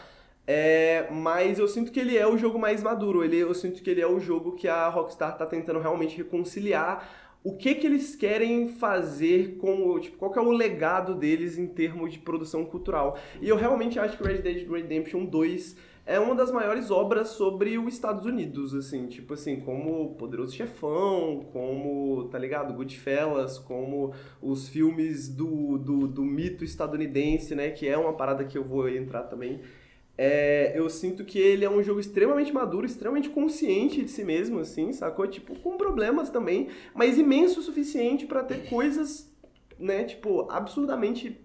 É, 0.47 1.09
mas 1.11 1.59
eu 1.59 1.67
sinto 1.67 1.91
que 1.91 1.99
ele 1.99 2.17
é 2.19 2.27
o 2.27 2.37
jogo 2.37 2.59
mais 2.59 2.83
maduro. 2.83 3.25
Ele, 3.25 3.39
eu 3.39 3.55
sinto 3.55 3.83
que 3.83 3.91
ele 3.91 4.01
é 4.01 4.07
o 4.07 4.21
jogo 4.21 4.53
que 4.53 4.69
a 4.69 4.89
Rockstar 4.89 5.37
tá 5.37 5.47
tentando 5.47 5.81
realmente 5.81 6.17
reconciliar 6.17 7.09
o 7.43 7.55
que 7.57 7.75
que 7.75 7.87
eles 7.87 8.17
querem 8.17 8.69
fazer 8.69 9.59
com 9.59 10.01
tipo, 10.01 10.17
qual 10.17 10.33
que 10.33 10.39
é 10.39 10.43
o 10.43 10.51
legado 10.51 11.15
deles 11.15 11.59
em 11.59 11.67
termos 11.67 12.13
de 12.13 12.19
produção 12.19 12.65
cultural. 12.65 13.19
E 13.41 13.49
eu 13.49 13.57
realmente 13.57 13.99
acho 13.99 14.17
que 14.17 14.25
Red 14.25 14.39
Dead 14.39 14.67
Redemption 14.67 15.27
2 15.27 15.77
é 16.07 16.19
uma 16.19 16.35
das 16.35 16.51
maiores 16.51 16.91
obras 16.91 17.29
sobre 17.29 17.79
os 17.79 17.95
Estados 17.95 18.27
Unidos, 18.27 18.75
assim, 18.75 19.07
tipo 19.07 19.33
assim, 19.35 19.61
como 19.61 20.15
Poderoso 20.17 20.55
Chefão, 20.55 21.47
como, 21.51 22.29
tá 22.31 22.39
ligado, 22.39 22.75
Goodfellas, 22.75 23.59
como 23.59 24.13
os 24.41 24.69
filmes 24.69 25.29
do, 25.29 25.79
do, 25.79 26.07
do 26.07 26.23
mito 26.23 26.63
estadunidense, 26.63 27.55
né, 27.55 27.71
que 27.71 27.89
é 27.89 27.97
uma 27.97 28.13
parada 28.13 28.45
que 28.45 28.57
eu 28.57 28.65
vou 28.65 28.89
entrar 28.89 29.23
também. 29.25 29.61
É, 30.17 30.73
eu 30.79 30.89
sinto 30.89 31.25
que 31.25 31.39
ele 31.39 31.65
é 31.65 31.71
um 31.71 31.83
jogo 31.83 31.99
extremamente 31.99 32.53
maduro, 32.53 32.87
extremamente 32.87 33.29
consciente 33.29 34.03
de 34.03 34.11
si 34.11 34.23
mesmo, 34.25 34.61
assim, 34.61 34.93
sacou? 34.93 35.27
Tipo, 35.27 35.59
com 35.59 35.77
problemas 35.77 36.31
também, 36.31 36.69
mas 36.95 37.19
imenso 37.19 37.61
o 37.61 37.63
suficiente 37.63 38.27
pra 38.27 38.45
ter 38.45 38.69
coisas, 38.69 39.29
né, 39.79 40.05
tipo, 40.05 40.49
absurdamente 40.51 41.41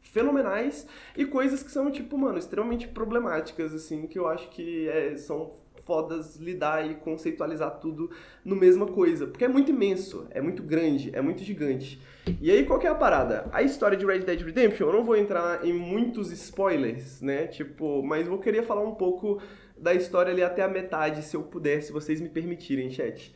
fenomenais 0.00 0.86
e 1.16 1.26
coisas 1.26 1.62
que 1.62 1.70
são, 1.70 1.90
tipo, 1.90 2.16
mano, 2.16 2.38
extremamente 2.38 2.88
problemáticas, 2.88 3.74
assim, 3.74 4.06
que 4.06 4.18
eu 4.18 4.26
acho 4.26 4.48
que 4.48 4.88
é, 4.88 5.16
são 5.16 5.50
fodas 5.86 6.36
lidar 6.36 6.84
e 6.90 6.96
conceitualizar 6.96 7.78
tudo 7.78 8.10
no 8.44 8.56
mesma 8.56 8.86
coisa, 8.86 9.26
porque 9.26 9.44
é 9.44 9.48
muito 9.48 9.70
imenso, 9.70 10.26
é 10.30 10.40
muito 10.40 10.62
grande, 10.62 11.10
é 11.14 11.22
muito 11.22 11.42
gigante. 11.44 12.00
E 12.42 12.50
aí, 12.50 12.64
qual 12.66 12.78
que 12.80 12.86
é 12.88 12.90
a 12.90 12.94
parada? 12.94 13.48
A 13.52 13.62
história 13.62 13.96
de 13.96 14.04
Red 14.04 14.18
Dead 14.20 14.40
Redemption, 14.42 14.88
eu 14.88 14.92
não 14.92 15.04
vou 15.04 15.16
entrar 15.16 15.64
em 15.64 15.72
muitos 15.72 16.32
spoilers, 16.32 17.22
né? 17.22 17.46
Tipo, 17.46 18.02
mas 18.02 18.26
vou 18.26 18.38
querer 18.38 18.64
falar 18.64 18.82
um 18.82 18.96
pouco 18.96 19.40
da 19.78 19.94
história 19.94 20.32
ali 20.32 20.42
até 20.42 20.62
a 20.62 20.68
metade, 20.68 21.22
se 21.22 21.36
eu 21.36 21.42
puder, 21.44 21.80
se 21.82 21.92
vocês 21.92 22.20
me 22.20 22.28
permitirem, 22.28 22.90
chat. 22.90 23.32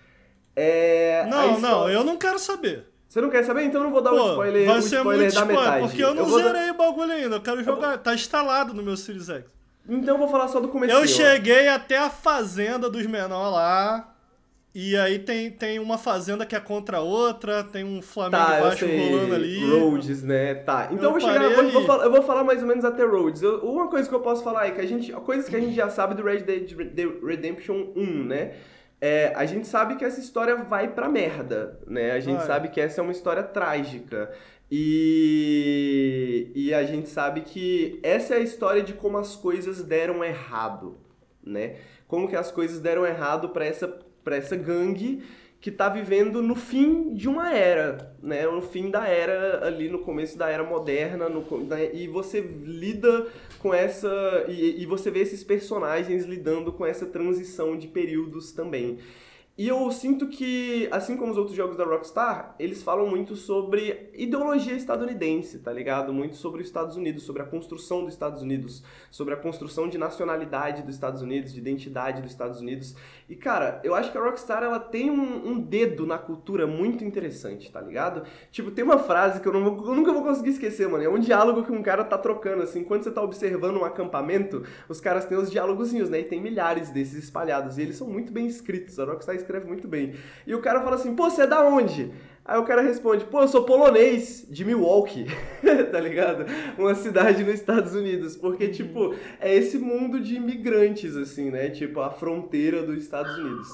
É, 0.56 1.24
Não, 1.30 1.46
não, 1.48 1.54
história- 1.56 1.94
eu 1.94 2.02
não 2.04 2.16
quero 2.16 2.38
saber. 2.38 2.86
Você 3.08 3.20
não 3.20 3.30
quer 3.30 3.44
saber? 3.44 3.62
Então 3.64 3.80
eu 3.80 3.84
não 3.84 3.92
vou 3.92 4.02
dar 4.02 4.10
Pô, 4.10 4.30
spoiler, 4.30 4.66
vai 4.66 4.78
o 4.78 4.82
ser 4.82 4.96
spoiler 4.98 5.22
muito 5.22 5.34
da 5.34 5.40
spoiler, 5.40 5.64
metade. 5.64 5.86
porque 5.88 6.04
eu 6.04 6.14
não 6.14 6.30
dar- 6.30 6.42
zerei 6.52 6.70
o 6.70 6.74
bagulho 6.74 7.12
ainda. 7.12 7.36
Eu 7.36 7.40
quero 7.42 7.62
jogar. 7.64 7.98
Tá 7.98 8.14
instalado 8.14 8.72
no 8.74 8.82
meu 8.82 8.96
Series 8.96 9.28
X. 9.28 9.44
Então 9.90 10.14
eu 10.14 10.18
vou 10.18 10.28
falar 10.28 10.48
só 10.48 10.60
do 10.60 10.68
começo. 10.68 10.92
Eu 10.94 11.06
cheguei 11.06 11.68
até 11.68 11.98
a 11.98 12.08
fazenda 12.08 12.88
dos 12.88 13.04
menores 13.06 13.52
lá. 13.52 14.06
E 14.72 14.96
aí 14.96 15.18
tem, 15.18 15.50
tem 15.50 15.80
uma 15.80 15.98
fazenda 15.98 16.46
que 16.46 16.54
é 16.54 16.60
contra 16.60 16.98
a 16.98 17.00
outra, 17.00 17.64
tem 17.64 17.82
um 17.82 18.00
Flamengo 18.00 18.44
Tá, 18.44 18.60
Vasco 18.60 18.86
rolando 18.86 19.34
ali. 19.34 19.68
Rhodes, 19.68 20.22
né? 20.22 20.54
Tá. 20.54 20.88
Então 20.92 21.06
Eu 21.06 21.10
vou 21.10 21.20
chegar. 21.20 21.48
vou, 21.72 21.84
falar, 21.84 22.04
eu 22.04 22.10
vou 22.12 22.22
falar 22.22 22.44
mais 22.44 22.62
ou 22.62 22.68
menos 22.68 22.84
até 22.84 23.04
Rhodes. 23.04 23.42
Eu- 23.42 23.58
uma 23.64 23.88
coisa 23.88 24.08
que 24.08 24.14
eu 24.14 24.20
posso 24.20 24.44
falar 24.44 24.68
é 24.68 24.70
que 24.70 24.80
a 24.80 24.86
gente. 24.86 25.10
Coisas 25.12 25.48
que 25.48 25.56
a 25.56 25.60
gente 25.60 25.74
já 25.74 25.88
sabe 25.90 26.14
do 26.14 26.22
Red 26.22 26.42
Dead 26.42 26.70
Red- 26.70 27.18
Redemption 27.26 27.88
1, 27.96 28.24
né? 28.24 28.52
É, 29.00 29.32
a 29.34 29.44
gente 29.44 29.66
sabe 29.66 29.96
que 29.96 30.04
essa 30.04 30.20
história 30.20 30.54
vai 30.54 30.86
pra 30.86 31.08
merda, 31.08 31.80
né? 31.88 32.12
A 32.12 32.20
gente 32.20 32.36
Vai. 32.36 32.46
sabe 32.46 32.68
que 32.68 32.80
essa 32.80 33.00
é 33.00 33.02
uma 33.02 33.12
história 33.12 33.42
trágica. 33.42 34.30
E, 34.70 36.52
e 36.54 36.72
a 36.72 36.84
gente 36.84 37.08
sabe 37.08 37.40
que 37.40 37.98
essa 38.02 38.34
é 38.34 38.38
a 38.38 38.40
história 38.40 38.82
de 38.82 38.92
como 38.92 39.18
as 39.18 39.34
coisas 39.34 39.82
deram 39.82 40.22
errado, 40.22 40.96
né? 41.42 41.76
Como 42.06 42.28
que 42.28 42.36
as 42.36 42.52
coisas 42.52 42.78
deram 42.80 43.04
errado 43.04 43.48
pra 43.48 43.64
essa, 43.64 43.98
essa 44.26 44.54
gangue 44.56 45.22
que 45.60 45.70
tá 45.70 45.88
vivendo 45.88 46.42
no 46.42 46.54
fim 46.54 47.12
de 47.14 47.28
uma 47.28 47.52
era, 47.52 48.16
né? 48.22 48.46
No 48.46 48.62
fim 48.62 48.90
da 48.90 49.06
era, 49.06 49.66
ali 49.66 49.88
no 49.88 49.98
começo 49.98 50.38
da 50.38 50.48
era 50.48 50.64
moderna, 50.64 51.28
no, 51.28 51.44
né? 51.64 51.90
e 51.92 52.08
você 52.08 52.40
lida 52.40 53.26
com 53.58 53.74
essa. 53.74 54.46
E, 54.48 54.82
e 54.82 54.86
você 54.86 55.10
vê 55.10 55.20
esses 55.20 55.44
personagens 55.44 56.24
lidando 56.24 56.72
com 56.72 56.86
essa 56.86 57.04
transição 57.04 57.76
de 57.76 57.88
períodos 57.88 58.52
também. 58.52 58.98
E 59.60 59.68
eu 59.68 59.92
sinto 59.92 60.26
que, 60.26 60.88
assim 60.90 61.18
como 61.18 61.32
os 61.32 61.36
outros 61.36 61.54
jogos 61.54 61.76
da 61.76 61.84
Rockstar, 61.84 62.54
eles 62.58 62.82
falam 62.82 63.06
muito 63.06 63.36
sobre 63.36 64.08
ideologia 64.14 64.72
estadunidense, 64.72 65.58
tá 65.58 65.70
ligado? 65.70 66.14
Muito 66.14 66.36
sobre 66.36 66.62
os 66.62 66.66
Estados 66.66 66.96
Unidos, 66.96 67.24
sobre 67.24 67.42
a 67.42 67.44
construção 67.44 68.02
dos 68.02 68.14
Estados 68.14 68.40
Unidos, 68.40 68.82
sobre 69.10 69.34
a 69.34 69.36
construção 69.36 69.86
de 69.86 69.98
nacionalidade 69.98 70.82
dos 70.82 70.94
Estados 70.94 71.20
Unidos, 71.20 71.52
de 71.52 71.58
identidade 71.58 72.22
dos 72.22 72.30
Estados 72.30 72.58
Unidos. 72.62 72.96
E, 73.30 73.36
cara, 73.36 73.80
eu 73.84 73.94
acho 73.94 74.10
que 74.10 74.18
a 74.18 74.20
Rockstar, 74.20 74.64
ela 74.64 74.80
tem 74.80 75.08
um, 75.08 75.50
um 75.50 75.60
dedo 75.60 76.04
na 76.04 76.18
cultura 76.18 76.66
muito 76.66 77.04
interessante, 77.04 77.70
tá 77.70 77.80
ligado? 77.80 78.24
Tipo, 78.50 78.72
tem 78.72 78.82
uma 78.82 78.98
frase 78.98 79.40
que 79.40 79.46
eu, 79.46 79.52
não 79.52 79.64
eu 79.64 79.94
nunca 79.94 80.12
vou 80.12 80.24
conseguir 80.24 80.50
esquecer, 80.50 80.88
mano. 80.88 81.04
É 81.04 81.08
um 81.08 81.20
diálogo 81.20 81.62
que 81.62 81.70
um 81.70 81.80
cara 81.80 82.02
tá 82.02 82.18
trocando, 82.18 82.64
assim. 82.64 82.80
Enquanto 82.80 83.04
você 83.04 83.10
tá 83.12 83.22
observando 83.22 83.76
um 83.76 83.84
acampamento, 83.84 84.64
os 84.88 85.00
caras 85.00 85.26
têm 85.26 85.38
os 85.38 85.48
diálogozinhos, 85.48 86.10
né? 86.10 86.18
E 86.18 86.24
tem 86.24 86.40
milhares 86.40 86.90
desses 86.90 87.22
espalhados. 87.22 87.78
E 87.78 87.82
eles 87.82 87.94
são 87.94 88.08
muito 88.08 88.32
bem 88.32 88.48
escritos. 88.48 88.98
A 88.98 89.04
Rockstar 89.04 89.36
escreve 89.36 89.64
muito 89.64 89.86
bem. 89.86 90.16
E 90.44 90.52
o 90.52 90.60
cara 90.60 90.80
fala 90.80 90.96
assim, 90.96 91.14
pô, 91.14 91.30
você 91.30 91.42
é 91.42 91.46
da 91.46 91.62
onde? 91.62 92.12
Aí 92.50 92.58
o 92.58 92.64
cara 92.64 92.82
responde, 92.82 93.24
pô, 93.26 93.42
eu 93.42 93.46
sou 93.46 93.62
polonês, 93.62 94.44
de 94.50 94.64
Milwaukee, 94.64 95.24
tá 95.92 96.00
ligado? 96.00 96.44
Uma 96.76 96.96
cidade 96.96 97.44
nos 97.44 97.54
Estados 97.54 97.94
Unidos. 97.94 98.36
Porque, 98.36 98.64
Uhum. 98.64 98.72
tipo, 98.72 99.14
é 99.40 99.54
esse 99.54 99.78
mundo 99.78 100.18
de 100.18 100.34
imigrantes, 100.34 101.16
assim, 101.16 101.48
né? 101.48 101.70
Tipo, 101.70 102.00
a 102.00 102.10
fronteira 102.10 102.82
dos 102.82 103.00
Estados 103.00 103.38
Unidos. 103.38 103.68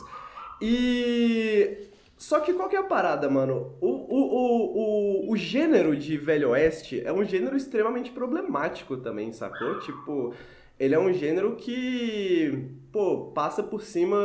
E. 0.61 1.89
Só 2.19 2.41
que 2.41 2.53
qual 2.53 2.69
que 2.69 2.77
é 2.77 2.79
a 2.79 2.83
parada, 2.83 3.31
mano? 3.31 3.73
O, 3.81 3.89
o, 3.89 4.21
o, 4.21 5.27
o, 5.29 5.33
o 5.33 5.37
gênero 5.37 5.97
de 5.97 6.19
Velho 6.19 6.51
Oeste 6.51 7.01
é 7.03 7.11
um 7.11 7.25
gênero 7.25 7.57
extremamente 7.57 8.11
problemático 8.11 8.99
também, 8.99 9.33
sacou? 9.33 9.79
Tipo, 9.81 10.35
ele 10.79 10.95
é 10.95 10.99
um 10.99 11.13
gênero 11.13 11.57
que, 11.57 12.69
pô, 12.93 13.31
passa 13.35 13.63
por 13.63 13.83
cima 13.83 14.17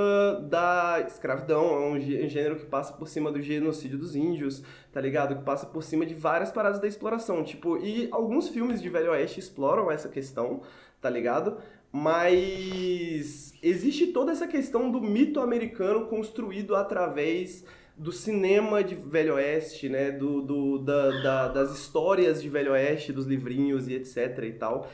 da 0.49 1.03
escravidão, 1.07 1.65
é 1.75 1.87
um 1.87 1.99
gê- 1.99 2.27
gênero 2.27 2.57
que 2.57 2.65
passa 2.65 2.93
por 2.93 3.07
cima 3.07 3.31
do 3.31 3.41
genocídio 3.41 3.97
dos 3.97 4.15
índios, 4.15 4.61
tá 4.91 4.99
ligado? 4.99 5.35
Que 5.37 5.43
passa 5.43 5.65
por 5.65 5.81
cima 5.83 6.05
de 6.05 6.13
várias 6.13 6.51
paradas 6.51 6.79
da 6.81 6.87
exploração, 6.87 7.43
tipo, 7.43 7.77
e 7.77 8.07
alguns 8.11 8.49
filmes 8.49 8.81
de 8.81 8.89
Velho 8.89 9.11
Oeste 9.11 9.39
exploram 9.39 9.89
essa 9.89 10.09
questão, 10.09 10.61
tá 10.99 11.09
ligado? 11.09 11.57
Mas 11.93 13.53
existe 13.61 14.07
toda 14.07 14.31
essa 14.31 14.47
questão 14.47 14.91
do 14.91 15.01
mito 15.01 15.39
americano 15.39 16.07
construído 16.07 16.75
através 16.75 17.65
do 17.97 18.11
cinema 18.11 18.83
de 18.83 18.95
Velho 18.95 19.35
Oeste, 19.35 19.87
né? 19.89 20.11
Do, 20.11 20.41
do, 20.41 20.79
da, 20.79 21.11
da- 21.21 21.47
das 21.49 21.71
histórias 21.77 22.41
de 22.41 22.49
Velho 22.49 22.71
Oeste, 22.71 23.11
dos 23.13 23.25
livrinhos 23.25 23.87
e 23.87 23.93
etc 23.95 24.39
e 24.43 24.53
tal. 24.53 24.89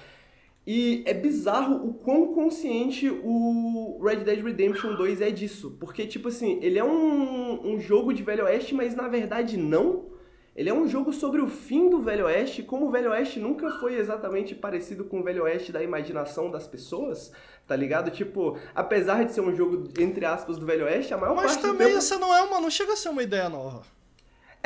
E 0.68 1.02
é 1.06 1.14
bizarro 1.14 1.88
o 1.88 1.94
quão 1.94 2.34
consciente 2.34 3.10
o 3.10 3.98
Red 4.04 4.18
Dead 4.18 4.44
Redemption 4.44 4.96
2 4.96 5.22
é 5.22 5.32
disso. 5.32 5.78
Porque, 5.80 6.06
tipo 6.06 6.28
assim, 6.28 6.60
ele 6.62 6.78
é 6.78 6.84
um, 6.84 7.72
um 7.76 7.80
jogo 7.80 8.14
de 8.14 8.22
Velho 8.22 8.44
Oeste, 8.44 8.76
mas 8.76 8.94
na 8.94 9.08
verdade 9.08 9.56
não. 9.56 10.08
Ele 10.54 10.70
é 10.70 10.74
um 10.74 10.86
jogo 10.86 11.14
sobre 11.14 11.40
o 11.40 11.48
fim 11.48 11.90
do 11.90 12.02
Velho 12.02 12.26
Oeste, 12.26 12.64
como 12.64 12.88
o 12.88 12.92
Velho 12.92 13.12
Oeste 13.12 13.40
nunca 13.40 13.72
foi 13.80 13.96
exatamente 13.96 14.56
parecido 14.56 15.06
com 15.06 15.22
o 15.22 15.24
Velho 15.24 15.44
Oeste 15.44 15.72
da 15.72 15.82
imaginação 15.82 16.52
das 16.52 16.68
pessoas, 16.68 17.32
tá 17.66 17.74
ligado? 17.74 18.12
Tipo, 18.12 18.58
apesar 18.76 19.24
de 19.24 19.32
ser 19.32 19.42
um 19.42 19.56
jogo, 19.56 19.88
entre 19.98 20.26
aspas, 20.26 20.58
do 20.58 20.66
Velho 20.66 20.84
Oeste, 20.84 21.14
a 21.14 21.18
maior 21.18 21.36
Mas 21.36 21.52
parte 21.54 21.62
do 21.62 21.72
também 21.72 21.88
tempo... 21.88 22.00
essa 22.00 22.20
não 22.20 22.36
é 22.36 22.42
uma. 22.42 22.60
Não 22.60 22.70
chega 22.70 22.92
a 22.92 22.96
ser 22.98 23.08
uma 23.08 23.24
ideia 23.24 23.48
nova. 23.48 23.84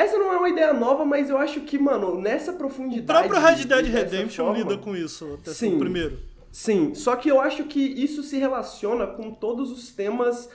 Essa 0.02 0.18
não 0.18 0.34
é 0.34 0.38
uma 0.38 0.50
ideia 0.50 0.74
nova, 0.74 1.04
mas 1.06 1.30
eu 1.30 1.38
acho 1.38 1.62
que, 1.62 1.78
mano, 1.78 2.20
nessa 2.20 2.52
O 2.52 2.56
profundidade... 2.58 3.28
próprio 3.28 3.40
Red 3.48 3.66
Dead 3.66 3.86
Redemption 3.86 4.46
forma- 4.46 4.60
lida 4.60 4.78
com 4.78 4.96
isso, 4.96 5.38
até 5.42 5.52
Sim. 5.52 5.76
o 5.76 5.80
primeiro. 5.80 6.18
Sim, 6.52 6.94
só 6.94 7.16
que 7.16 7.30
eu 7.30 7.40
acho 7.40 7.64
que 7.66 7.80
isso 7.80 8.24
se 8.24 8.38
relaciona 8.38 9.08
com 9.08 9.32
todos 9.32 9.72
os 9.72 9.92
temas 9.92 10.50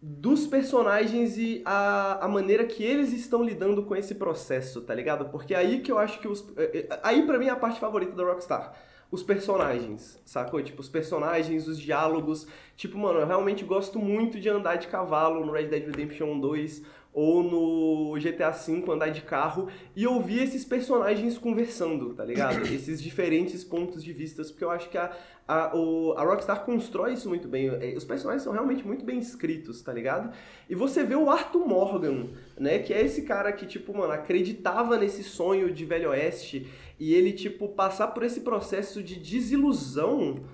dos 0.00 0.46
personagens 0.46 1.36
e 1.38 1.60
a, 1.64 2.24
a 2.24 2.28
maneira 2.28 2.64
que 2.64 2.82
eles 2.84 3.12
estão 3.12 3.42
lidando 3.42 3.82
com 3.82 3.96
esse 3.96 4.14
processo, 4.14 4.80
tá 4.80 4.94
ligado? 4.94 5.26
Porque 5.26 5.54
aí 5.54 5.80
que 5.80 5.90
eu 5.90 5.98
acho 5.98 6.20
que 6.20 6.28
os. 6.28 6.44
eh, 6.56 6.86
eh, 6.90 7.00
Aí 7.02 7.26
pra 7.26 7.38
mim 7.38 7.46
é 7.46 7.50
a 7.50 7.56
parte 7.56 7.80
favorita 7.80 8.12
da 8.16 8.24
Rockstar. 8.24 8.72
Os 9.10 9.22
personagens, 9.22 10.20
sacou? 10.24 10.62
Tipo, 10.62 10.80
os 10.82 10.88
personagens, 10.88 11.66
os 11.66 11.78
diálogos. 11.80 12.46
Tipo, 12.76 12.98
mano, 12.98 13.20
eu 13.20 13.26
realmente 13.26 13.64
gosto 13.64 13.98
muito 13.98 14.38
de 14.38 14.48
andar 14.48 14.76
de 14.76 14.86
cavalo 14.86 15.44
no 15.44 15.50
Red 15.52 15.68
Dead 15.68 15.84
Redemption 15.86 16.38
2 16.38 16.82
ou 17.12 17.42
no 17.42 18.20
GTA 18.20 18.50
V 18.50 18.84
andar 18.92 19.08
de 19.08 19.22
carro 19.22 19.68
e 19.96 20.06
ouvir 20.06 20.42
esses 20.42 20.64
personagens 20.64 21.36
conversando, 21.36 22.14
tá 22.14 22.24
ligado? 22.24 22.62
Esses 22.72 23.02
diferentes 23.02 23.64
pontos 23.64 24.04
de 24.04 24.12
vista, 24.12 24.42
porque 24.44 24.62
eu 24.62 24.70
acho 24.70 24.88
que 24.88 24.98
a, 24.98 25.10
a, 25.46 25.76
o, 25.76 26.12
a 26.16 26.22
Rockstar 26.22 26.64
constrói 26.64 27.14
isso 27.14 27.28
muito 27.28 27.48
bem. 27.48 27.68
É, 27.68 27.94
Os 27.96 28.04
personagens 28.04 28.42
são 28.42 28.52
realmente 28.52 28.86
muito 28.86 29.04
bem 29.04 29.18
escritos, 29.18 29.82
tá 29.82 29.92
ligado? 29.92 30.32
E 30.68 30.74
você 30.74 31.02
vê 31.02 31.14
o 31.14 31.30
Arthur 31.30 31.66
Morgan, 31.66 32.26
né? 32.56 32.78
Que 32.78 32.92
é 32.92 33.02
esse 33.02 33.22
cara 33.22 33.52
que, 33.52 33.66
tipo, 33.66 33.96
mano, 33.96 34.12
acreditava 34.12 34.96
nesse 34.96 35.22
sonho 35.22 35.72
de 35.72 35.84
Velho 35.84 36.10
Oeste 36.10 36.68
e 37.00 37.14
ele, 37.14 37.32
tipo, 37.32 37.68
passar 37.68 38.08
por 38.08 38.22
esse 38.22 38.40
processo 38.40 39.02
de 39.02 39.16
desilusão 39.16 40.44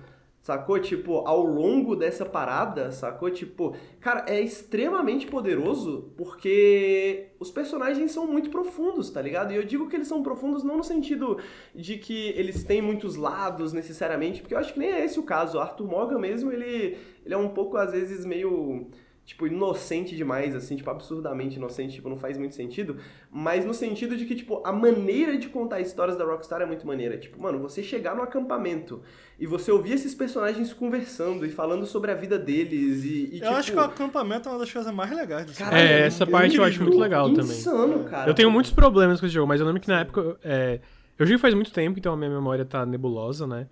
Sacou? 0.45 0.79
Tipo, 0.79 1.27
ao 1.27 1.43
longo 1.43 1.95
dessa 1.95 2.23
parada, 2.23 2.91
sacou? 2.91 3.31
Tipo, 3.31 3.75
cara, 3.99 4.25
é 4.27 4.39
extremamente 4.39 5.25
poderoso 5.25 6.13
porque 6.15 7.29
os 7.39 7.49
personagens 7.49 8.11
são 8.11 8.27
muito 8.27 8.51
profundos, 8.51 9.09
tá 9.09 9.19
ligado? 9.19 9.51
E 9.51 9.55
eu 9.55 9.63
digo 9.63 9.89
que 9.89 9.95
eles 9.95 10.07
são 10.07 10.21
profundos 10.21 10.63
não 10.63 10.77
no 10.77 10.83
sentido 10.83 11.39
de 11.73 11.97
que 11.97 12.27
eles 12.37 12.63
têm 12.63 12.79
muitos 12.79 13.15
lados 13.15 13.73
necessariamente, 13.73 14.41
porque 14.41 14.53
eu 14.53 14.59
acho 14.59 14.71
que 14.71 14.77
nem 14.77 14.91
é 14.91 15.03
esse 15.03 15.19
o 15.19 15.23
caso. 15.23 15.57
O 15.57 15.61
Arthur 15.61 15.87
Morgan 15.87 16.19
mesmo, 16.19 16.51
ele, 16.51 16.95
ele 17.25 17.33
é 17.33 17.37
um 17.37 17.49
pouco, 17.49 17.75
às 17.75 17.91
vezes, 17.91 18.23
meio 18.23 18.87
tipo, 19.25 19.47
inocente 19.47 20.15
demais, 20.15 20.55
assim, 20.55 20.75
tipo, 20.75 20.89
absurdamente 20.89 21.57
inocente, 21.57 21.95
tipo, 21.95 22.07
não 22.07 22.17
faz 22.17 22.37
muito 22.37 22.53
sentido, 22.53 22.97
mas 23.31 23.65
no 23.65 23.73
sentido 23.73 24.15
de 24.15 24.23
que, 24.25 24.35
tipo, 24.35 24.61
a 24.63 24.71
maneira 24.71 25.35
de 25.35 25.49
contar 25.49 25.81
histórias 25.81 26.15
da 26.15 26.23
Rockstar 26.23 26.61
é 26.61 26.65
muito 26.65 26.85
maneira. 26.85 27.17
Tipo, 27.17 27.41
mano, 27.41 27.59
você 27.59 27.81
chegar 27.81 28.15
no 28.15 28.21
acampamento 28.21 29.01
e 29.39 29.47
você 29.47 29.71
ouvir 29.71 29.93
esses 29.93 30.13
personagens 30.13 30.71
conversando 30.71 31.43
e 31.43 31.49
falando 31.49 31.87
sobre 31.87 32.11
a 32.11 32.13
vida 32.13 32.37
deles 32.37 33.03
e, 33.03 33.07
e, 33.07 33.39
Eu 33.39 33.39
tipo, 33.39 33.47
acho 33.47 33.71
que 33.71 33.77
o 33.77 33.81
acampamento 33.81 34.47
é 34.47 34.51
uma 34.51 34.59
das 34.59 34.71
coisas 34.71 34.93
mais 34.93 35.11
legais 35.11 35.45
desse 35.47 35.57
caralho, 35.59 35.83
É, 35.83 36.01
essa 36.05 36.27
parte 36.27 36.55
eu 36.55 36.63
acho 36.63 36.81
muito 36.83 36.99
legal 36.99 37.27
também. 37.33 37.57
Insano, 37.57 38.03
cara. 38.03 38.29
Eu 38.29 38.35
tenho 38.35 38.51
muitos 38.51 38.71
problemas 38.71 39.19
com 39.19 39.25
esse 39.25 39.33
jogo, 39.33 39.47
mas 39.47 39.59
eu 39.59 39.65
lembro 39.65 39.81
que 39.81 39.87
na 39.87 40.01
época. 40.01 40.37
É, 40.43 40.79
eu 41.17 41.25
joguei 41.25 41.39
faz 41.39 41.53
muito 41.53 41.71
tempo, 41.71 41.97
então 41.97 42.13
a 42.13 42.17
minha 42.17 42.29
memória 42.29 42.65
tá 42.65 42.85
nebulosa, 42.85 43.47
né? 43.47 43.67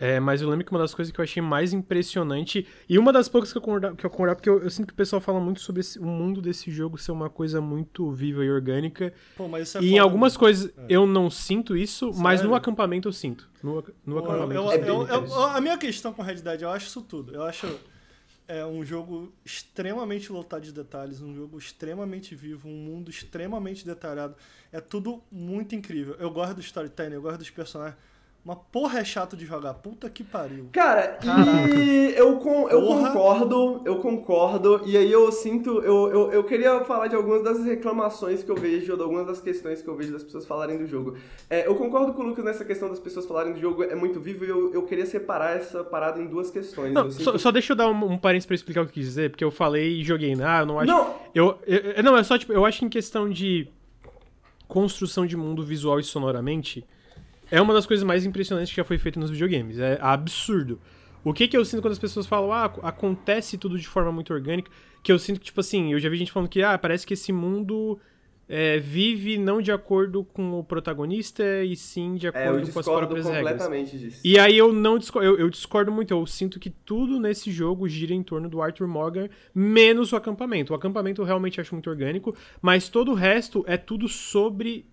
É, 0.00 0.20
mas 0.20 0.40
eu 0.40 0.48
lembro 0.48 0.64
que 0.64 0.70
uma 0.70 0.78
das 0.78 0.94
coisas 0.94 1.12
que 1.12 1.20
eu 1.20 1.24
achei 1.24 1.42
mais 1.42 1.72
impressionante, 1.72 2.64
e 2.88 2.98
uma 2.98 3.12
das 3.12 3.28
poucas 3.28 3.50
que 3.50 3.58
eu 3.58 3.62
concordava, 3.62 3.96
que 3.96 4.06
eu 4.06 4.10
concordava 4.10 4.36
porque 4.36 4.48
eu, 4.48 4.62
eu 4.62 4.70
sinto 4.70 4.86
que 4.86 4.92
o 4.92 4.96
pessoal 4.96 5.20
fala 5.20 5.40
muito 5.40 5.60
sobre 5.60 5.80
esse- 5.80 5.98
o 5.98 6.04
mundo 6.06 6.40
desse 6.40 6.70
jogo 6.70 6.96
ser 6.96 7.10
uma 7.10 7.28
coisa 7.28 7.60
muito 7.60 8.08
viva 8.12 8.44
e 8.44 8.50
orgânica. 8.50 9.12
Pô, 9.36 9.48
mas 9.48 9.68
isso 9.68 9.78
é 9.78 9.80
e 9.82 9.86
em 9.86 9.90
foda, 9.90 10.02
algumas 10.02 10.34
né? 10.34 10.38
coisas 10.38 10.72
eu 10.88 11.04
não 11.04 11.28
sinto 11.28 11.76
isso, 11.76 12.12
mas 12.14 12.38
Sério? 12.40 12.50
no 12.50 12.54
acampamento 12.56 13.08
eu 13.08 13.12
sinto. 13.12 13.48
No, 13.60 13.74
no 14.06 14.14
Pô, 14.14 14.18
acampamento 14.20 14.72
eu- 14.72 15.06
eu 15.06 15.06
eu- 15.08 15.42
a 15.46 15.60
minha 15.60 15.76
questão 15.76 16.12
com 16.12 16.22
Red 16.22 16.36
Dead, 16.36 16.62
eu 16.62 16.70
acho 16.70 16.86
isso 16.86 17.02
tudo. 17.02 17.34
Eu 17.34 17.42
acho 17.42 17.66
é 18.46 18.64
um 18.64 18.82
jogo 18.84 19.32
extremamente 19.44 20.32
lotado 20.32 20.62
de 20.62 20.72
detalhes, 20.72 21.20
um 21.20 21.34
jogo 21.34 21.58
extremamente 21.58 22.34
vivo, 22.34 22.66
um 22.68 22.72
mundo 22.72 23.10
extremamente 23.10 23.84
detalhado. 23.84 24.36
É 24.72 24.80
tudo 24.80 25.22
muito 25.30 25.74
incrível. 25.74 26.14
Eu 26.18 26.30
gosto 26.30 26.54
do 26.54 26.60
storytelling, 26.60 27.14
eu 27.16 27.22
gosto 27.22 27.38
dos 27.38 27.50
personagens. 27.50 27.98
Uma 28.44 28.56
porra 28.56 29.00
é 29.00 29.04
chato 29.04 29.36
de 29.36 29.44
jogar. 29.44 29.74
Puta 29.74 30.08
que 30.08 30.24
pariu. 30.24 30.68
Cara, 30.72 31.18
e 31.76 32.14
eu, 32.16 32.38
con 32.38 32.66
eu 32.70 32.80
Porra. 32.80 33.08
concordo, 33.08 33.82
eu 33.84 33.96
concordo, 33.96 34.80
e 34.86 34.96
aí 34.96 35.12
eu 35.12 35.30
sinto, 35.30 35.80
eu, 35.82 36.08
eu, 36.10 36.32
eu 36.32 36.44
queria 36.44 36.82
falar 36.84 37.08
de 37.08 37.16
algumas 37.16 37.42
das 37.44 37.62
reclamações 37.62 38.42
que 38.42 38.50
eu 38.50 38.54
vejo, 38.56 38.96
de 38.96 39.02
algumas 39.02 39.26
das 39.26 39.38
questões 39.40 39.82
que 39.82 39.88
eu 39.88 39.94
vejo 39.94 40.12
das 40.14 40.24
pessoas 40.24 40.46
falarem 40.46 40.78
do 40.78 40.86
jogo. 40.86 41.14
É, 41.50 41.66
eu 41.66 41.74
concordo 41.74 42.14
com 42.14 42.22
o 42.22 42.24
Lucas 42.26 42.42
nessa 42.42 42.64
questão 42.64 42.88
das 42.88 42.98
pessoas 42.98 43.26
falarem 43.26 43.52
do 43.52 43.60
jogo, 43.60 43.82
é 43.82 43.94
muito 43.94 44.18
vivo, 44.18 44.44
e 44.46 44.48
eu, 44.48 44.72
eu 44.72 44.82
queria 44.84 45.04
separar 45.04 45.54
essa 45.56 45.84
parada 45.84 46.18
em 46.18 46.26
duas 46.26 46.50
questões. 46.50 46.94
Não, 46.94 47.04
Eu 47.04 47.10
só, 47.10 47.18
sinto- 47.32 47.38
só 47.38 47.50
deixa 47.50 47.72
eu 47.72 47.76
dar 47.76 47.88
um, 47.88 48.12
um 48.12 48.16
parênteses 48.16 48.46
pra 48.46 48.54
explicar 48.54 48.80
o 48.80 48.84
que 48.84 48.90
eu 48.92 48.94
quis 48.94 49.04
dizer, 49.04 49.28
porque 49.30 49.44
eu 49.44 49.50
falei 49.50 50.00
e 50.00 50.04
joguei, 50.04 50.34
né? 50.34 50.44
Ah, 50.46 50.60
eu 50.60 50.66
não 50.66 50.78
acho. 50.80 50.90
Não, 50.90 51.14
Eu, 51.34 51.58
eu- 51.66 51.78
eu- 51.96 52.02
não, 52.02 52.16
é 52.16 52.22
só 52.22 52.38
tipo, 52.38 52.52
eu 52.54 52.64
acho 52.64 52.78
que 52.78 52.86
em 52.86 52.88
questão 52.88 53.28
de 53.28 53.68
construção 54.66 55.26
de 55.26 55.36
mundo 55.36 55.62
visual 55.62 55.98
e 56.00 56.04
sonoramente, 56.04 56.84
é 57.50 57.60
uma 57.60 57.74
das 57.74 57.86
coisas 57.86 58.04
mais 58.04 58.24
impressionantes 58.24 58.70
que 58.70 58.76
já 58.76 58.84
foi 58.84 58.98
feita 58.98 59.18
nos 59.18 59.30
videogames. 59.30 59.78
É 59.78 59.98
absurdo. 60.00 60.80
O 61.24 61.32
que 61.32 61.48
que 61.48 61.56
eu 61.56 61.64
sinto 61.64 61.82
quando 61.82 61.92
as 61.92 61.98
pessoas 61.98 62.26
falam, 62.26 62.52
ah, 62.52 62.64
ac- 62.66 62.80
acontece 62.82 63.58
tudo 63.58 63.78
de 63.78 63.86
forma 63.88 64.12
muito 64.12 64.32
orgânica, 64.32 64.70
que 65.02 65.10
eu 65.12 65.18
sinto 65.18 65.40
que, 65.40 65.46
tipo 65.46 65.60
assim, 65.60 65.92
eu 65.92 65.98
já 65.98 66.08
vi 66.08 66.16
gente 66.16 66.32
falando 66.32 66.48
que, 66.48 66.62
ah, 66.62 66.78
parece 66.78 67.06
que 67.06 67.14
esse 67.14 67.32
mundo 67.32 67.98
é, 68.48 68.78
vive 68.78 69.36
não 69.36 69.60
de 69.60 69.70
acordo 69.70 70.24
com 70.24 70.58
o 70.58 70.64
protagonista, 70.64 71.42
e 71.64 71.76
sim 71.76 72.14
de 72.14 72.26
é, 72.26 72.30
acordo 72.30 72.72
com 72.72 72.78
as 72.78 72.86
próprias 72.86 73.26
regras. 73.26 73.52
completamente 73.52 73.98
disso. 73.98 74.20
E 74.24 74.38
aí 74.38 74.56
eu 74.56 74.72
não 74.72 74.96
discordo, 74.96 75.28
eu, 75.28 75.38
eu 75.38 75.50
discordo 75.50 75.92
muito, 75.92 76.12
eu 76.12 76.26
sinto 76.26 76.58
que 76.58 76.70
tudo 76.70 77.20
nesse 77.20 77.50
jogo 77.50 77.86
gira 77.88 78.14
em 78.14 78.22
torno 78.22 78.48
do 78.48 78.62
Arthur 78.62 78.86
Morgan, 78.88 79.28
menos 79.54 80.12
o 80.12 80.16
acampamento. 80.16 80.72
O 80.72 80.76
acampamento 80.76 81.20
eu 81.20 81.26
realmente 81.26 81.60
acho 81.60 81.74
muito 81.74 81.90
orgânico, 81.90 82.34
mas 82.62 82.88
todo 82.88 83.10
o 83.10 83.14
resto 83.14 83.64
é 83.66 83.76
tudo 83.76 84.08
sobre 84.08 84.86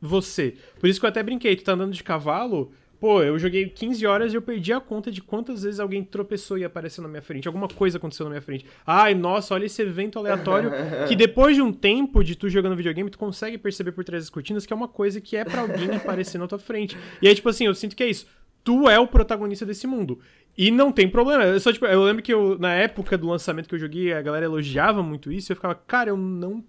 você. 0.00 0.54
Por 0.78 0.88
isso 0.88 1.00
que 1.00 1.06
eu 1.06 1.10
até 1.10 1.22
brinquei, 1.22 1.56
tu 1.56 1.64
tá 1.64 1.72
andando 1.72 1.92
de 1.92 2.02
cavalo, 2.02 2.72
pô, 3.00 3.22
eu 3.22 3.38
joguei 3.38 3.68
15 3.68 4.06
horas 4.06 4.32
e 4.32 4.36
eu 4.36 4.42
perdi 4.42 4.72
a 4.72 4.80
conta 4.80 5.10
de 5.10 5.22
quantas 5.22 5.62
vezes 5.62 5.80
alguém 5.80 6.02
tropeçou 6.02 6.58
e 6.58 6.64
apareceu 6.64 7.02
na 7.02 7.08
minha 7.08 7.22
frente. 7.22 7.46
Alguma 7.46 7.68
coisa 7.68 7.98
aconteceu 7.98 8.24
na 8.24 8.30
minha 8.30 8.42
frente. 8.42 8.66
Ai, 8.86 9.14
nossa, 9.14 9.54
olha 9.54 9.66
esse 9.66 9.80
evento 9.82 10.18
aleatório. 10.18 10.70
que 11.08 11.14
depois 11.16 11.56
de 11.56 11.62
um 11.62 11.72
tempo 11.72 12.22
de 12.22 12.34
tu 12.34 12.48
jogando 12.48 12.76
videogame, 12.76 13.10
tu 13.10 13.18
consegue 13.18 13.58
perceber 13.58 13.92
por 13.92 14.04
trás 14.04 14.24
das 14.24 14.30
cortinas 14.30 14.66
que 14.66 14.72
é 14.72 14.76
uma 14.76 14.88
coisa 14.88 15.20
que 15.20 15.36
é 15.36 15.44
pra 15.44 15.60
alguém 15.62 15.94
aparecer 15.94 16.38
na 16.38 16.46
tua 16.46 16.58
frente. 16.58 16.96
E 17.20 17.28
aí, 17.28 17.34
tipo 17.34 17.48
assim, 17.48 17.66
eu 17.66 17.74
sinto 17.74 17.94
que 17.94 18.02
é 18.02 18.08
isso. 18.08 18.26
Tu 18.64 18.88
é 18.88 18.98
o 18.98 19.06
protagonista 19.06 19.64
desse 19.64 19.86
mundo. 19.86 20.18
E 20.58 20.70
não 20.70 20.90
tem 20.90 21.08
problema. 21.08 21.44
Eu, 21.44 21.60
só, 21.60 21.72
tipo, 21.72 21.86
eu 21.86 22.02
lembro 22.02 22.22
que 22.22 22.32
eu, 22.32 22.58
na 22.58 22.74
época 22.74 23.16
do 23.16 23.28
lançamento 23.28 23.68
que 23.68 23.74
eu 23.74 23.78
joguei, 23.78 24.12
a 24.12 24.22
galera 24.22 24.46
elogiava 24.46 25.02
muito 25.02 25.30
isso. 25.30 25.50
E 25.50 25.52
eu 25.52 25.56
ficava, 25.56 25.74
cara, 25.74 26.10
eu 26.10 26.16
não 26.16 26.64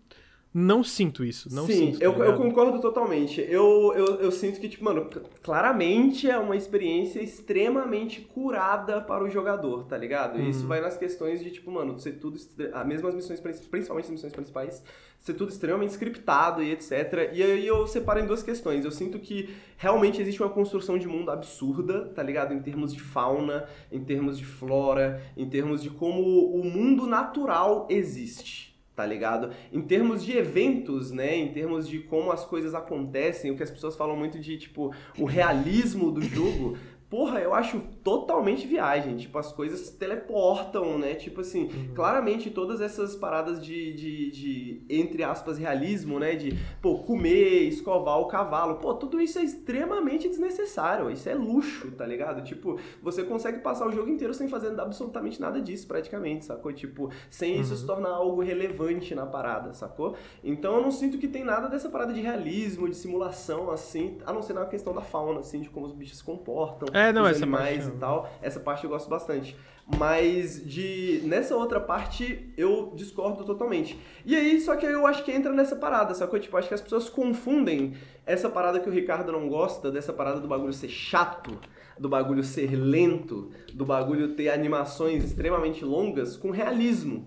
não 0.53 0.83
sinto 0.83 1.23
isso. 1.23 1.53
Não 1.53 1.65
Sim, 1.65 1.73
sinto, 1.93 1.99
tá 1.99 2.05
eu, 2.05 2.13
eu 2.23 2.35
concordo 2.37 2.79
totalmente. 2.81 3.39
Eu, 3.41 3.93
eu, 3.95 4.05
eu 4.21 4.31
sinto 4.31 4.59
que, 4.59 4.67
tipo, 4.67 4.83
mano, 4.83 5.07
claramente 5.43 6.29
é 6.29 6.37
uma 6.37 6.55
experiência 6.55 7.21
extremamente 7.21 8.21
curada 8.21 9.01
para 9.01 9.23
o 9.23 9.29
jogador, 9.29 9.83
tá 9.85 9.97
ligado? 9.97 10.39
E 10.39 10.49
isso 10.49 10.61
Uhum. 10.61 10.67
vai 10.67 10.81
nas 10.81 10.97
questões 10.97 11.43
de, 11.43 11.51
tipo, 11.51 11.71
mano, 11.71 11.97
ser 11.99 12.13
tudo. 12.13 12.37
estre- 12.37 12.71
As 12.73 12.85
missões, 13.15 13.39
prin- 13.39 13.53
principalmente 13.69 14.05
as 14.05 14.11
missões 14.11 14.33
principais, 14.33 14.83
ser 15.19 15.33
tudo 15.33 15.49
extremamente 15.51 15.91
scriptado 15.91 16.63
e 16.63 16.71
etc. 16.71 17.31
E 17.33 17.43
aí 17.43 17.65
eu 17.67 17.85
separo 17.85 18.19
em 18.19 18.25
duas 18.25 18.41
questões. 18.43 18.83
Eu 18.85 18.91
sinto 18.91 19.19
que 19.19 19.49
realmente 19.77 20.21
existe 20.21 20.41
uma 20.41 20.49
construção 20.51 20.97
de 20.97 21.07
mundo 21.07 21.29
absurda, 21.31 22.05
tá 22.15 22.23
ligado? 22.23 22.53
Em 22.53 22.61
termos 22.61 22.93
de 22.93 22.99
fauna, 22.99 23.65
em 23.91 24.03
termos 24.03 24.37
de 24.37 24.45
flora, 24.45 25.21
em 25.35 25.47
termos 25.49 25.81
de 25.83 25.89
como 25.89 26.21
o 26.55 26.63
mundo 26.63 27.05
natural 27.05 27.87
existe 27.89 28.66
tá 28.97 29.05
ligado? 29.05 29.51
Em 29.71 29.79
termos 29.79 30.25
de 30.25 30.35
eventos, 30.35 31.11
né, 31.11 31.37
em 31.37 31.49
termos 31.49 31.87
de 31.87 31.99
como 31.99 32.31
as 32.31 32.43
coisas 32.43 32.73
acontecem, 32.73 33.51
o 33.51 33.55
que 33.55 33.61
as 33.61 33.69
pessoas 33.69 33.95
falam 33.95 34.17
muito 34.17 34.39
de, 34.39 34.57
tipo, 34.57 34.91
o 35.19 35.25
realismo 35.25 36.11
do 36.11 36.19
jogo, 36.19 36.75
porra, 37.09 37.39
eu 37.39 37.53
acho 37.53 37.79
totalmente 38.03 38.67
viagem, 38.67 39.15
tipo, 39.15 39.37
as 39.37 39.51
coisas 39.51 39.79
se 39.79 39.97
teleportam, 39.97 40.97
né, 40.97 41.15
tipo 41.15 41.41
assim, 41.41 41.69
claramente 41.95 42.49
todas 42.49 42.81
essas 42.81 43.15
paradas 43.15 43.63
de, 43.63 43.93
de, 43.93 44.31
de, 44.31 44.85
entre 44.89 45.23
aspas, 45.23 45.57
realismo, 45.57 46.19
né, 46.19 46.35
de, 46.35 46.57
pô, 46.81 46.99
comer, 46.99 47.63
escovar 47.63 48.19
o 48.19 48.27
cavalo, 48.27 48.75
pô, 48.75 48.93
tudo 48.93 49.21
isso 49.21 49.39
é 49.39 49.43
extremamente 49.43 50.27
desnecessário, 50.27 51.09
isso 51.09 51.29
é 51.29 51.33
luxo, 51.33 51.91
tá 51.91 52.05
ligado? 52.05 52.43
Tipo, 52.43 52.77
você 53.01 53.23
consegue 53.23 53.59
passar 53.59 53.87
o 53.87 53.91
jogo 53.91 54.09
inteiro 54.09 54.33
sem 54.33 54.49
fazer 54.49 54.77
absolutamente 54.79 55.39
nada 55.39 55.61
disso, 55.61 55.87
praticamente, 55.87 56.45
sacou? 56.45 56.73
Tipo, 56.73 57.09
sem 57.29 57.59
isso 57.59 57.75
se 57.75 57.85
tornar 57.85 58.09
algo 58.09 58.41
relevante 58.41 59.15
na 59.15 59.25
parada, 59.25 59.73
sacou? 59.73 60.15
Então 60.43 60.75
eu 60.75 60.81
não 60.81 60.91
sinto 60.91 61.17
que 61.17 61.27
tem 61.27 61.43
nada 61.43 61.69
dessa 61.69 61.89
parada 61.89 62.13
de 62.13 62.19
realismo, 62.19 62.89
de 62.89 62.95
simulação, 62.95 63.71
assim, 63.71 64.17
a 64.25 64.33
não 64.33 64.41
ser 64.41 64.53
na 64.53 64.65
questão 64.65 64.93
da 64.93 65.01
fauna, 65.01 65.39
assim, 65.39 65.61
de 65.61 65.69
como 65.69 65.85
os 65.85 65.93
bichos 65.93 66.17
se 66.17 66.23
comportam, 66.23 66.87
É, 66.97 67.13
não, 67.13 67.23
os 67.23 67.29
essa 67.29 67.43
animais 67.43 67.85
parte 67.85 67.95
e 67.95 67.99
tal. 67.99 68.29
Essa 68.41 68.59
parte 68.59 68.83
eu 68.83 68.89
gosto 68.89 69.09
bastante. 69.09 69.55
Mas 69.97 70.61
de 70.65 71.21
nessa 71.23 71.55
outra 71.55 71.79
parte 71.79 72.51
eu 72.57 72.91
discordo 72.95 73.45
totalmente. 73.45 73.97
E 74.25 74.35
aí, 74.35 74.59
só 74.59 74.75
que 74.75 74.85
eu 74.85 75.07
acho 75.07 75.23
que 75.23 75.31
entra 75.31 75.53
nessa 75.53 75.77
parada, 75.77 76.13
sacou? 76.13 76.37
Tipo, 76.37 76.57
acho 76.57 76.67
que 76.67 76.73
as 76.73 76.81
pessoas 76.81 77.07
confundem 77.07 77.93
essa 78.25 78.49
parada 78.49 78.81
que 78.81 78.89
o 78.89 78.91
Ricardo 78.91 79.31
não 79.31 79.47
gosta, 79.47 79.89
dessa 79.89 80.11
parada 80.11 80.41
do 80.41 80.47
bagulho 80.47 80.73
ser 80.73 80.89
chato, 80.89 81.57
do 81.97 82.09
bagulho 82.09 82.43
ser 82.43 82.75
lento, 82.75 83.49
do 83.73 83.85
bagulho 83.85 84.35
ter 84.35 84.49
animações 84.49 85.23
extremamente 85.23 85.85
longas 85.85 86.35
com 86.35 86.51
realismo. 86.51 87.25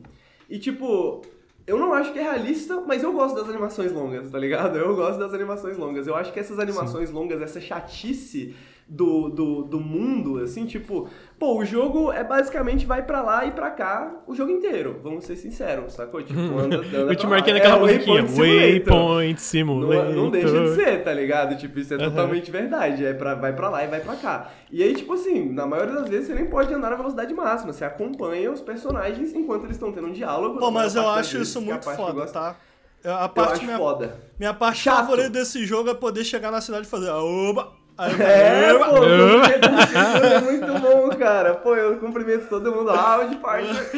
E 0.48 0.58
tipo, 0.58 1.22
eu 1.66 1.78
não 1.78 1.94
acho 1.94 2.12
que 2.12 2.18
é 2.18 2.22
realista, 2.22 2.80
mas 2.80 3.02
eu 3.02 3.12
gosto 3.12 3.36
das 3.36 3.48
animações 3.48 3.92
longas, 3.92 4.30
tá 4.30 4.38
ligado? 4.38 4.76
Eu 4.76 4.94
gosto 4.96 5.18
das 5.18 5.32
animações 5.32 5.78
longas. 5.78 6.06
Eu 6.06 6.14
acho 6.14 6.32
que 6.32 6.40
essas 6.40 6.58
animações 6.58 7.10
longas, 7.10 7.40
essa 7.40 7.60
chatice 7.60 8.54
do, 8.92 9.28
do, 9.28 9.62
do 9.62 9.78
mundo, 9.80 10.42
assim, 10.42 10.66
tipo, 10.66 11.08
pô, 11.38 11.58
o 11.60 11.64
jogo 11.64 12.10
é 12.10 12.24
basicamente 12.24 12.84
vai 12.84 13.02
pra 13.04 13.22
lá 13.22 13.46
e 13.46 13.52
pra 13.52 13.70
cá 13.70 14.16
o 14.26 14.34
jogo 14.34 14.50
inteiro, 14.50 14.98
vamos 15.00 15.24
ser 15.24 15.36
sinceros, 15.36 15.92
sacou? 15.92 16.20
Tipo, 16.20 16.40
anda, 16.58 16.78
anda 16.78 16.96
Eu 17.12 17.14
te 17.14 17.24
marquei 17.24 17.54
naquela 17.54 17.76
É, 17.76 17.80
musiquinha. 17.80 18.22
Waypoint 18.22 18.32
Simulator. 18.32 18.92
Waypoint 18.92 19.32
Não, 19.32 19.38
Simulator. 19.38 20.14
não 20.16 20.30
deixa 20.30 20.60
de 20.60 20.74
ser, 20.74 21.04
tá 21.04 21.14
ligado? 21.14 21.56
Tipo, 21.56 21.78
isso 21.78 21.94
é 21.94 21.98
totalmente 21.98 22.50
verdade. 22.50 23.04
É 23.06 23.14
pra, 23.14 23.36
vai 23.36 23.52
pra 23.54 23.68
lá 23.70 23.84
e 23.84 23.86
vai 23.86 24.00
pra 24.00 24.16
cá. 24.16 24.50
E 24.72 24.82
aí, 24.82 24.92
tipo 24.94 25.12
assim, 25.14 25.48
na 25.52 25.64
maioria 25.66 25.94
das 25.94 26.08
vezes 26.08 26.26
você 26.26 26.34
nem 26.34 26.46
pode 26.46 26.74
andar 26.74 26.90
na 26.90 26.96
velocidade 26.96 27.32
máxima. 27.32 27.72
Você 27.72 27.84
acompanha 27.84 28.50
os 28.50 28.60
personagens 28.60 29.32
enquanto 29.32 29.64
eles 29.64 29.76
estão 29.76 29.92
tendo 29.92 30.08
um 30.08 30.12
diálogo. 30.12 30.58
Pô, 30.58 30.70
mas 30.72 30.96
eu 30.96 31.08
acho 31.08 31.34
vezes, 31.38 31.48
isso 31.48 31.60
muito 31.60 31.84
foda, 31.84 32.12
gosto. 32.12 32.32
tá? 32.32 32.56
A 33.04 33.24
Eu 33.24 33.28
parte 33.30 33.52
acho 33.54 33.64
minha, 33.64 33.78
foda. 33.78 34.14
minha 34.38 34.52
parte 34.52 34.80
Chato. 34.80 34.96
favorita 34.96 35.30
desse 35.30 35.64
jogo 35.64 35.88
é 35.88 35.94
poder 35.94 36.22
chegar 36.24 36.50
na 36.50 36.60
cidade 36.60 36.86
e 36.86 36.90
fazer 36.90 37.08
oba! 37.10 37.78
É, 38.00 38.72
pô, 38.78 38.84
cumprimento 38.84 40.24
é 40.24 40.40
muito 40.40 40.80
bom, 40.80 41.10
cara. 41.10 41.54
Pô, 41.54 41.76
eu 41.76 41.98
cumprimento 41.98 42.48
todo 42.48 42.72
mundo. 42.72 42.84
Loud 42.84 43.36
partner. 43.36 43.90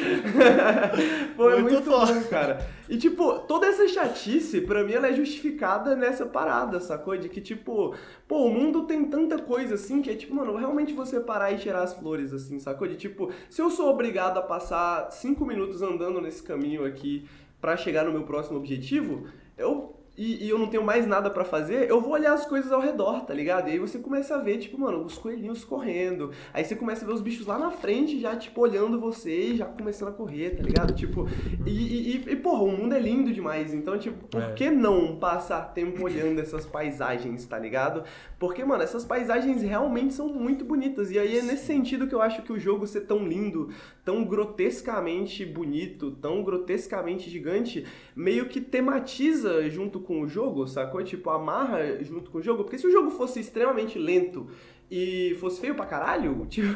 Pô, 1.36 1.50
é 1.50 1.60
Muito 1.60 1.72
muito 1.72 1.90
bom, 1.90 2.22
cara. 2.24 2.66
E, 2.88 2.96
tipo, 2.98 3.38
toda 3.40 3.66
essa 3.66 3.86
chatice, 3.88 4.60
pra 4.60 4.82
mim, 4.84 4.92
ela 4.92 5.08
é 5.08 5.12
justificada 5.12 5.94
nessa 5.94 6.26
parada, 6.26 6.80
sacou? 6.80 7.16
De 7.16 7.28
que, 7.28 7.40
tipo, 7.40 7.94
pô, 8.26 8.46
o 8.46 8.50
mundo 8.52 8.84
tem 8.84 9.04
tanta 9.04 9.38
coisa 9.38 9.76
assim 9.76 10.02
que 10.02 10.10
é, 10.10 10.14
tipo, 10.14 10.34
mano, 10.34 10.56
realmente 10.56 10.92
você 10.92 11.20
parar 11.20 11.52
e 11.52 11.58
tirar 11.58 11.82
as 11.82 11.94
flores, 11.94 12.32
assim, 12.32 12.58
sacou? 12.58 12.88
De, 12.88 12.96
tipo, 12.96 13.30
se 13.48 13.62
eu 13.62 13.70
sou 13.70 13.88
obrigado 13.88 14.38
a 14.38 14.42
passar 14.42 15.10
cinco 15.12 15.46
minutos 15.46 15.80
andando 15.80 16.20
nesse 16.20 16.42
caminho 16.42 16.84
aqui 16.84 17.26
pra 17.60 17.76
chegar 17.76 18.04
no 18.04 18.12
meu 18.12 18.24
próximo 18.24 18.58
objetivo, 18.58 19.26
eu 19.56 19.94
e, 20.16 20.44
e 20.44 20.48
eu 20.50 20.58
não 20.58 20.66
tenho 20.66 20.84
mais 20.84 21.06
nada 21.06 21.30
pra 21.30 21.42
fazer, 21.44 21.88
eu 21.88 22.00
vou 22.00 22.12
olhar 22.12 22.34
as 22.34 22.44
coisas 22.44 22.70
ao 22.70 22.80
redor, 22.80 23.24
tá 23.24 23.32
ligado? 23.32 23.68
E 23.68 23.72
aí 23.72 23.78
você 23.78 23.98
começa 23.98 24.34
a 24.34 24.38
ver, 24.38 24.58
tipo, 24.58 24.78
mano, 24.78 25.02
os 25.04 25.16
coelhinhos 25.16 25.64
correndo. 25.64 26.30
Aí 26.52 26.64
você 26.64 26.76
começa 26.76 27.04
a 27.04 27.08
ver 27.08 27.14
os 27.14 27.22
bichos 27.22 27.46
lá 27.46 27.58
na 27.58 27.70
frente, 27.70 28.20
já, 28.20 28.36
tipo, 28.36 28.60
olhando 28.60 29.00
você 29.00 29.34
e 29.52 29.56
já 29.56 29.64
começando 29.64 30.08
a 30.08 30.12
correr, 30.12 30.50
tá 30.50 30.62
ligado? 30.62 30.92
Tipo, 30.94 31.26
e, 31.66 31.70
e, 31.70 32.16
e, 32.16 32.32
e, 32.32 32.36
porra, 32.36 32.62
o 32.62 32.70
mundo 32.70 32.94
é 32.94 32.98
lindo 32.98 33.32
demais. 33.32 33.72
Então, 33.72 33.98
tipo, 33.98 34.26
por 34.28 34.42
É. 34.42 34.52
que 34.52 34.70
não 34.70 35.16
passar 35.16 35.72
tempo 35.72 36.04
olhando 36.04 36.40
essas 36.40 36.66
paisagens, 36.66 37.46
tá 37.46 37.58
ligado? 37.58 38.04
Porque, 38.38 38.62
mano, 38.64 38.82
essas 38.82 39.04
paisagens 39.06 39.62
realmente 39.62 40.12
são 40.12 40.28
muito 40.28 40.62
bonitas. 40.64 41.10
E 41.10 41.18
aí 41.18 41.38
é 41.38 41.42
nesse 41.42 41.64
sentido 41.64 42.06
que 42.06 42.14
eu 42.14 42.20
acho 42.20 42.42
que 42.42 42.52
o 42.52 42.58
jogo 42.58 42.86
ser 42.86 43.02
tão 43.02 43.26
lindo, 43.26 43.70
tão 44.04 44.24
grotescamente 44.24 45.46
bonito, 45.46 46.10
tão 46.20 46.42
grotescamente 46.42 47.30
gigante, 47.30 47.86
meio 48.14 48.46
que 48.48 48.60
tematiza 48.60 49.68
junto 49.70 50.01
com 50.02 50.20
o 50.20 50.28
jogo, 50.28 50.66
sacou? 50.66 51.02
Tipo, 51.02 51.30
amarra 51.30 52.02
junto 52.02 52.30
com 52.30 52.38
o 52.38 52.42
jogo. 52.42 52.64
Porque 52.64 52.78
se 52.78 52.86
o 52.86 52.90
jogo 52.90 53.10
fosse 53.10 53.40
extremamente 53.40 53.98
lento 53.98 54.48
e 54.90 55.36
fosse 55.40 55.60
feio 55.60 55.74
pra 55.74 55.86
caralho, 55.86 56.46
tipo, 56.50 56.68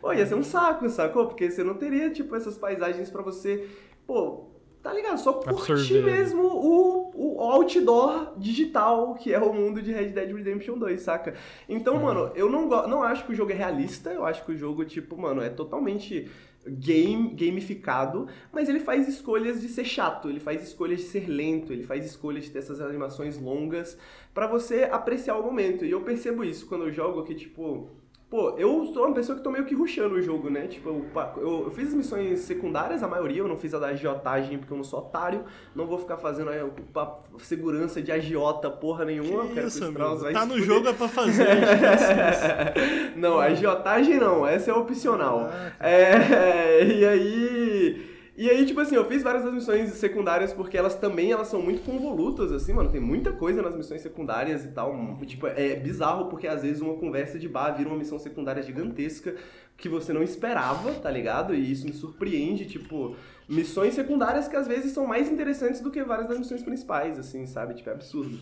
pô, 0.00 0.12
ia 0.12 0.26
ser 0.26 0.34
um 0.34 0.42
saco, 0.42 0.88
sacou? 0.88 1.26
Porque 1.26 1.50
você 1.50 1.64
não 1.64 1.74
teria, 1.74 2.10
tipo, 2.10 2.34
essas 2.36 2.58
paisagens 2.58 3.10
pra 3.10 3.22
você, 3.22 3.66
pô, 4.06 4.48
tá 4.82 4.92
ligado? 4.92 5.18
Só 5.18 5.32
curtir 5.34 5.72
Absorver. 5.72 6.02
mesmo 6.04 6.42
o, 6.42 7.10
o 7.14 7.40
outdoor 7.40 8.34
digital, 8.36 9.14
que 9.14 9.32
é 9.32 9.38
o 9.38 9.52
mundo 9.52 9.80
de 9.82 9.92
Red 9.92 10.08
Dead 10.08 10.34
Redemption 10.34 10.78
2, 10.78 11.00
saca? 11.00 11.34
Então, 11.68 11.98
mano, 11.98 12.30
eu 12.34 12.50
não, 12.50 12.68
não 12.86 13.02
acho 13.02 13.24
que 13.24 13.32
o 13.32 13.34
jogo 13.34 13.52
é 13.52 13.54
realista, 13.54 14.10
eu 14.10 14.24
acho 14.24 14.44
que 14.44 14.52
o 14.52 14.56
jogo, 14.56 14.84
tipo, 14.84 15.16
mano, 15.16 15.42
é 15.42 15.48
totalmente 15.48 16.30
game, 16.66 17.30
gamificado, 17.30 18.26
mas 18.52 18.68
ele 18.68 18.80
faz 18.80 19.08
escolhas 19.08 19.60
de 19.60 19.68
ser 19.68 19.84
chato, 19.84 20.28
ele 20.28 20.40
faz 20.40 20.62
escolhas 20.62 21.00
de 21.00 21.06
ser 21.06 21.28
lento, 21.28 21.72
ele 21.72 21.82
faz 21.82 22.04
escolhas 22.04 22.44
de 22.44 22.50
ter 22.50 22.58
essas 22.58 22.80
animações 22.80 23.38
longas 23.38 23.98
pra 24.34 24.46
você 24.46 24.84
apreciar 24.84 25.36
o 25.36 25.42
momento. 25.42 25.84
E 25.84 25.90
eu 25.90 26.02
percebo 26.02 26.44
isso 26.44 26.66
quando 26.66 26.84
eu 26.84 26.92
jogo 26.92 27.24
que, 27.24 27.34
tipo, 27.34 27.88
Pô, 28.30 28.50
eu 28.58 28.84
sou 28.92 29.06
uma 29.06 29.14
pessoa 29.14 29.38
que 29.38 29.42
tô 29.42 29.50
meio 29.50 29.64
que 29.64 29.74
rushando 29.74 30.16
o 30.16 30.20
jogo, 30.20 30.50
né? 30.50 30.66
Tipo, 30.66 30.90
eu, 30.90 31.06
eu, 31.38 31.62
eu 31.64 31.70
fiz 31.70 31.88
as 31.88 31.94
missões 31.94 32.40
secundárias, 32.40 33.02
a 33.02 33.08
maioria, 33.08 33.38
eu 33.38 33.48
não 33.48 33.56
fiz 33.56 33.72
a 33.72 33.78
da 33.78 33.86
agiotagem 33.86 34.58
porque 34.58 34.70
eu 34.70 34.76
não 34.76 34.84
sou 34.84 34.98
otário, 34.98 35.44
não 35.74 35.86
vou 35.86 35.98
ficar 35.98 36.18
fazendo 36.18 36.50
aí, 36.50 36.60
pa- 36.92 37.20
segurança 37.38 38.02
de 38.02 38.12
agiota 38.12 38.68
porra 38.70 39.06
nenhuma, 39.06 39.46
Que 39.46 39.54
quero 39.54 39.68
isso, 39.68 39.78
que 39.80 39.86
Strauss 39.86 40.20
vai 40.20 40.34
Tá 40.34 40.44
no 40.44 40.60
jogo 40.60 40.88
é 40.88 40.92
pra 40.92 41.08
fazer. 41.08 41.42
esquece 41.42 42.12
isso. 42.12 43.16
não, 43.18 43.40
agiotagem 43.40 44.18
não, 44.20 44.46
essa 44.46 44.70
é 44.70 44.74
opcional. 44.74 45.48
Ah, 45.50 45.72
É, 45.88 46.84
e 46.84 47.04
aí. 47.06 48.17
E 48.38 48.48
aí, 48.48 48.64
tipo 48.64 48.78
assim, 48.78 48.94
eu 48.94 49.04
fiz 49.04 49.20
várias 49.20 49.42
das 49.42 49.52
missões 49.52 49.90
secundárias 49.94 50.52
porque 50.52 50.78
elas 50.78 50.94
também 50.94 51.32
elas 51.32 51.48
são 51.48 51.60
muito 51.60 51.82
convolutas, 51.82 52.52
assim, 52.52 52.72
mano. 52.72 52.88
Tem 52.88 53.00
muita 53.00 53.32
coisa 53.32 53.60
nas 53.60 53.74
missões 53.74 54.00
secundárias 54.00 54.64
e 54.64 54.68
tal. 54.68 54.94
Tipo, 55.26 55.48
é 55.48 55.74
bizarro 55.74 56.26
porque 56.26 56.46
às 56.46 56.62
vezes 56.62 56.80
uma 56.80 56.94
conversa 56.94 57.36
de 57.36 57.48
bar 57.48 57.72
vira 57.72 57.88
uma 57.88 57.98
missão 57.98 58.16
secundária 58.16 58.62
gigantesca 58.62 59.34
que 59.76 59.88
você 59.88 60.12
não 60.12 60.22
esperava, 60.22 60.92
tá 60.94 61.10
ligado? 61.10 61.52
E 61.52 61.72
isso 61.72 61.84
me 61.84 61.92
surpreende, 61.92 62.64
tipo, 62.66 63.16
missões 63.48 63.94
secundárias 63.94 64.46
que 64.46 64.54
às 64.54 64.68
vezes 64.68 64.92
são 64.92 65.04
mais 65.04 65.28
interessantes 65.28 65.80
do 65.80 65.90
que 65.90 66.00
várias 66.04 66.28
das 66.28 66.38
missões 66.38 66.62
principais, 66.62 67.18
assim, 67.18 67.44
sabe? 67.44 67.74
Tipo, 67.74 67.90
é 67.90 67.94
absurdo. 67.94 68.38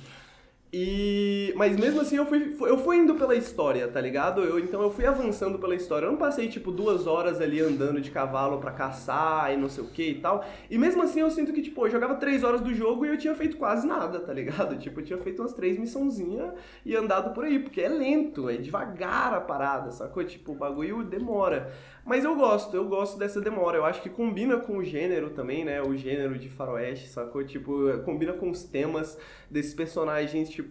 E, 0.78 1.54
mas 1.56 1.74
mesmo 1.74 2.02
assim 2.02 2.16
eu 2.16 2.26
fui, 2.26 2.54
eu 2.60 2.76
fui 2.76 2.98
indo 2.98 3.14
pela 3.14 3.34
história, 3.34 3.88
tá 3.88 3.98
ligado? 3.98 4.42
Eu, 4.42 4.58
então 4.58 4.82
eu 4.82 4.90
fui 4.90 5.06
avançando 5.06 5.58
pela 5.58 5.74
história. 5.74 6.04
Eu 6.04 6.10
não 6.10 6.18
passei 6.18 6.48
tipo 6.48 6.70
duas 6.70 7.06
horas 7.06 7.40
ali 7.40 7.60
andando 7.60 7.98
de 7.98 8.10
cavalo 8.10 8.58
pra 8.58 8.72
caçar 8.72 9.54
e 9.54 9.56
não 9.56 9.70
sei 9.70 9.82
o 9.82 9.86
que 9.86 10.10
e 10.10 10.14
tal. 10.16 10.44
E 10.68 10.76
mesmo 10.76 11.02
assim 11.02 11.20
eu 11.20 11.30
sinto 11.30 11.50
que, 11.50 11.62
tipo, 11.62 11.86
eu 11.86 11.90
jogava 11.90 12.16
três 12.16 12.44
horas 12.44 12.60
do 12.60 12.74
jogo 12.74 13.06
e 13.06 13.08
eu 13.08 13.16
tinha 13.16 13.34
feito 13.34 13.56
quase 13.56 13.86
nada, 13.86 14.20
tá 14.20 14.34
ligado? 14.34 14.76
Tipo, 14.86 15.00
eu 15.00 15.04
tinha 15.04 15.18
feito 15.18 15.40
umas 15.40 15.54
três 15.54 15.78
missãozinhas 15.78 16.52
e 16.84 16.94
andado 16.94 17.32
por 17.32 17.44
aí, 17.44 17.58
porque 17.58 17.80
é 17.80 17.88
lento, 17.88 18.50
é 18.50 18.56
devagar 18.56 19.32
a 19.32 19.40
parada, 19.40 19.90
sacou? 19.90 20.22
Tipo, 20.24 20.52
o 20.52 20.54
bagulho 20.54 21.02
demora. 21.02 21.72
Mas 22.04 22.24
eu 22.24 22.36
gosto, 22.36 22.76
eu 22.76 22.84
gosto 22.86 23.18
dessa 23.18 23.40
demora. 23.40 23.78
Eu 23.78 23.84
acho 23.84 24.00
que 24.00 24.08
combina 24.08 24.58
com 24.58 24.76
o 24.76 24.84
gênero 24.84 25.30
também, 25.30 25.64
né? 25.64 25.82
O 25.82 25.96
gênero 25.96 26.38
de 26.38 26.48
faroeste, 26.48 27.08
sacou? 27.08 27.42
Tipo, 27.44 27.98
combina 28.04 28.32
com 28.32 28.48
os 28.48 28.62
temas 28.62 29.18
desses 29.50 29.74
personagens, 29.74 30.48
tipo, 30.48 30.65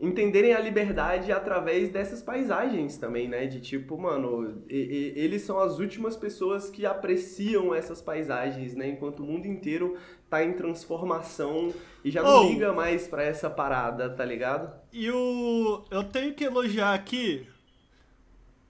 entenderem 0.00 0.52
a 0.52 0.60
liberdade 0.60 1.30
através 1.32 1.88
dessas 1.90 2.20
paisagens 2.22 2.96
também, 2.98 3.28
né? 3.28 3.46
De 3.46 3.60
tipo, 3.60 3.96
mano, 3.96 4.62
e, 4.68 4.76
e, 4.76 5.20
eles 5.20 5.42
são 5.42 5.58
as 5.58 5.78
últimas 5.78 6.16
pessoas 6.16 6.68
que 6.68 6.84
apreciam 6.84 7.74
essas 7.74 8.02
paisagens, 8.02 8.74
né? 8.74 8.88
Enquanto 8.88 9.20
o 9.20 9.24
mundo 9.24 9.46
inteiro 9.46 9.96
tá 10.28 10.44
em 10.44 10.52
transformação 10.52 11.72
e 12.04 12.10
já 12.10 12.22
não 12.22 12.42
Oh. 12.44 12.48
liga 12.48 12.72
mais 12.72 13.06
pra 13.06 13.22
essa 13.22 13.48
parada, 13.48 14.10
tá 14.10 14.24
ligado? 14.24 14.72
E 14.92 15.10
o. 15.10 15.84
Eu 15.90 16.04
tenho 16.04 16.34
que 16.34 16.44
elogiar 16.44 16.92
aqui. 16.94 17.46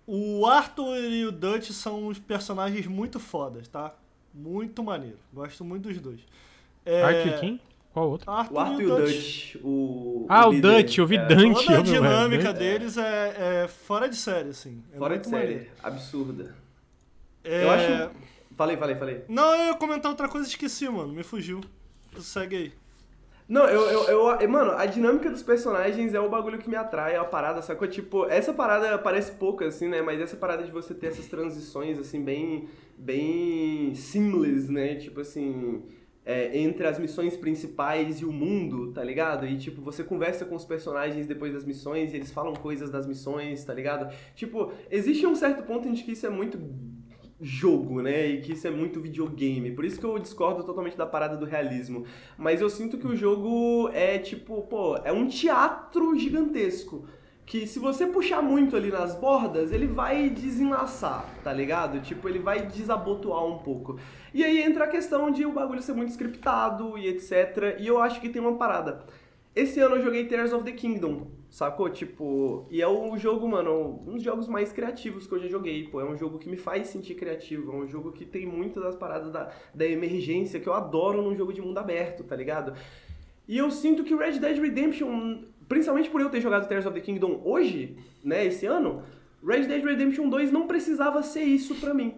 O 0.06 0.44
Arthur 0.46 0.98
e 0.98 1.24
o 1.24 1.32
Dutch 1.32 1.70
são 1.70 2.04
uns 2.08 2.18
personagens 2.18 2.86
muito 2.86 3.18
fodas, 3.18 3.66
tá? 3.66 3.94
Muito 4.34 4.82
maneiro. 4.82 5.16
Gosto 5.32 5.64
muito 5.64 5.88
dos 5.88 5.98
dois. 5.98 6.20
É, 6.84 7.02
Arthur 7.02 7.28
e 7.28 7.40
quem? 7.40 7.60
Qual 7.94 8.10
outro? 8.10 8.28
Arthur, 8.28 8.54
O 8.54 8.58
Arthur 8.58 8.82
e 8.82 8.86
o 8.86 8.96
Dutch, 8.96 9.54
o. 9.62 10.26
Ah, 10.28 10.48
o 10.48 10.52
líder, 10.52 10.82
Dutch, 10.82 10.98
eu 10.98 11.06
vi 11.06 11.16
é, 11.16 11.24
Dante. 11.26 11.64
Toda 11.64 11.78
a 11.78 11.82
dinâmica 11.82 12.48
é, 12.48 12.52
deles 12.52 12.96
é, 12.98 13.62
é 13.62 13.68
fora 13.68 14.08
de 14.08 14.16
série, 14.16 14.48
assim. 14.48 14.82
É 14.92 14.98
Fora 14.98 15.16
de 15.16 15.28
série. 15.28 15.42
maneiro. 15.54 15.70
Absurda. 15.80 16.56
É... 17.44 17.62
Eu 17.64 17.70
acho- 17.70 18.10
Falei, 18.56 18.76
falei, 18.76 18.96
falei. 18.96 19.24
Não, 19.28 19.54
eu 19.54 19.66
ia 19.68 19.74
comentar 19.74 20.10
outra 20.10 20.28
coisa 20.28 20.46
e 20.46 20.50
esqueci, 20.50 20.88
mano. 20.88 21.12
Me 21.12 21.22
fugiu. 21.22 21.60
Segue 22.20 22.56
aí. 22.56 22.72
Não, 23.48 23.66
eu, 23.68 23.82
eu, 24.08 24.30
eu- 24.40 24.48
Mano, 24.48 24.72
a 24.72 24.86
dinâmica 24.86 25.28
dos 25.30 25.42
personagens 25.42 26.14
é 26.14 26.20
o 26.20 26.28
bagulho 26.30 26.58
que 26.58 26.68
me 26.70 26.76
atrai, 26.76 27.14
é 27.14 27.18
a 27.18 27.24
parada, 27.24 27.62
sacou? 27.62 27.86
Tipo, 27.86 28.26
essa 28.26 28.52
parada 28.52 28.96
parece 28.98 29.32
pouca, 29.32 29.66
assim, 29.66 29.86
né? 29.88 30.02
Mas 30.02 30.20
essa 30.20 30.36
parada 30.36 30.64
de 30.64 30.70
você 30.72 30.94
ter 30.94 31.08
essas 31.08 31.26
transições, 31.28 31.96
assim, 31.98 32.24
bem. 32.24 32.68
bem. 32.98 33.94
seamless, 33.94 34.70
né? 34.72 34.96
Tipo 34.96 35.20
assim. 35.20 35.82
É, 36.24 36.56
entre 36.58 36.86
as 36.86 36.98
missões 36.98 37.36
principais 37.36 38.20
e 38.20 38.24
o 38.24 38.32
mundo, 38.32 38.92
tá 38.92 39.04
ligado? 39.04 39.46
E, 39.46 39.56
tipo, 39.56 39.82
você 39.82 40.02
conversa 40.02 40.44
com 40.44 40.54
os 40.54 40.64
personagens 40.64 41.26
depois 41.26 41.52
das 41.52 41.64
missões 41.64 42.12
e 42.12 42.16
eles 42.16 42.30
falam 42.30 42.54
coisas 42.54 42.90
das 42.90 43.06
missões, 43.06 43.64
tá 43.64 43.74
ligado? 43.74 44.12
Tipo, 44.34 44.72
existe 44.90 45.26
um 45.26 45.34
certo 45.34 45.62
ponto 45.64 45.86
em 45.86 45.94
que 45.94 46.12
isso 46.12 46.26
é 46.26 46.30
muito 46.30 46.58
jogo, 47.40 48.00
né? 48.00 48.26
E 48.26 48.40
que 48.40 48.52
isso 48.52 48.66
é 48.66 48.70
muito 48.70 49.00
videogame. 49.00 49.72
Por 49.72 49.84
isso 49.84 50.00
que 50.00 50.06
eu 50.06 50.18
discordo 50.18 50.64
totalmente 50.64 50.96
da 50.96 51.06
parada 51.06 51.36
do 51.36 51.44
realismo. 51.44 52.04
Mas 52.38 52.60
eu 52.60 52.70
sinto 52.70 52.96
que 52.96 53.06
o 53.06 53.14
jogo 53.14 53.90
é 53.92 54.18
tipo, 54.18 54.62
pô, 54.62 54.96
é 55.04 55.12
um 55.12 55.26
teatro 55.26 56.18
gigantesco. 56.18 57.06
Que 57.46 57.66
se 57.66 57.78
você 57.78 58.06
puxar 58.06 58.40
muito 58.40 58.74
ali 58.74 58.90
nas 58.90 59.14
bordas, 59.14 59.70
ele 59.70 59.86
vai 59.86 60.30
desenlaçar, 60.30 61.28
tá 61.42 61.52
ligado? 61.52 62.00
Tipo, 62.00 62.28
ele 62.28 62.38
vai 62.38 62.66
desabotoar 62.66 63.44
um 63.44 63.58
pouco. 63.58 63.98
E 64.32 64.42
aí 64.42 64.62
entra 64.62 64.84
a 64.84 64.88
questão 64.88 65.30
de 65.30 65.44
o 65.44 65.52
bagulho 65.52 65.82
ser 65.82 65.92
muito 65.92 66.10
scriptado 66.10 66.96
e 66.96 67.06
etc. 67.06 67.76
E 67.78 67.86
eu 67.86 68.00
acho 68.00 68.20
que 68.20 68.28
tem 68.28 68.40
uma 68.40 68.56
parada. 68.56 69.04
Esse 69.54 69.78
ano 69.78 69.96
eu 69.96 70.02
joguei 70.02 70.26
Tears 70.26 70.52
of 70.52 70.64
the 70.64 70.72
Kingdom, 70.72 71.28
sacou? 71.48 71.88
Tipo, 71.88 72.66
e 72.68 72.82
é 72.82 72.88
um 72.88 73.16
jogo, 73.16 73.46
mano, 73.48 74.02
um 74.04 74.14
dos 74.14 74.22
jogos 74.22 74.48
mais 74.48 74.72
criativos 74.72 75.28
que 75.28 75.32
eu 75.32 75.38
já 75.38 75.46
joguei, 75.46 75.86
pô. 75.86 76.00
É 76.00 76.04
um 76.04 76.16
jogo 76.16 76.38
que 76.38 76.48
me 76.48 76.56
faz 76.56 76.88
sentir 76.88 77.14
criativo, 77.14 77.70
é 77.70 77.76
um 77.76 77.86
jogo 77.86 78.10
que 78.10 78.24
tem 78.24 78.46
muitas 78.46 78.82
das 78.82 78.96
paradas 78.96 79.30
da, 79.30 79.52
da 79.72 79.86
emergência 79.86 80.58
que 80.58 80.68
eu 80.68 80.72
adoro 80.72 81.22
num 81.22 81.36
jogo 81.36 81.52
de 81.52 81.62
mundo 81.62 81.78
aberto, 81.78 82.24
tá 82.24 82.34
ligado? 82.34 82.74
E 83.46 83.56
eu 83.56 83.70
sinto 83.70 84.02
que 84.02 84.14
Red 84.14 84.40
Dead 84.40 84.58
Redemption, 84.58 85.42
principalmente 85.68 86.10
por 86.10 86.20
eu 86.20 86.30
ter 86.30 86.40
jogado 86.40 86.68
Tears 86.68 86.86
of 86.86 86.94
the 86.94 87.00
Kingdom 87.00 87.40
hoje, 87.44 87.96
né, 88.22 88.46
esse 88.46 88.66
ano, 88.66 89.02
Red 89.46 89.66
Dead 89.66 89.84
Redemption 89.84 90.28
2 90.28 90.50
não 90.50 90.66
precisava 90.66 91.22
ser 91.22 91.44
isso 91.44 91.74
pra 91.76 91.92
mim. 91.92 92.14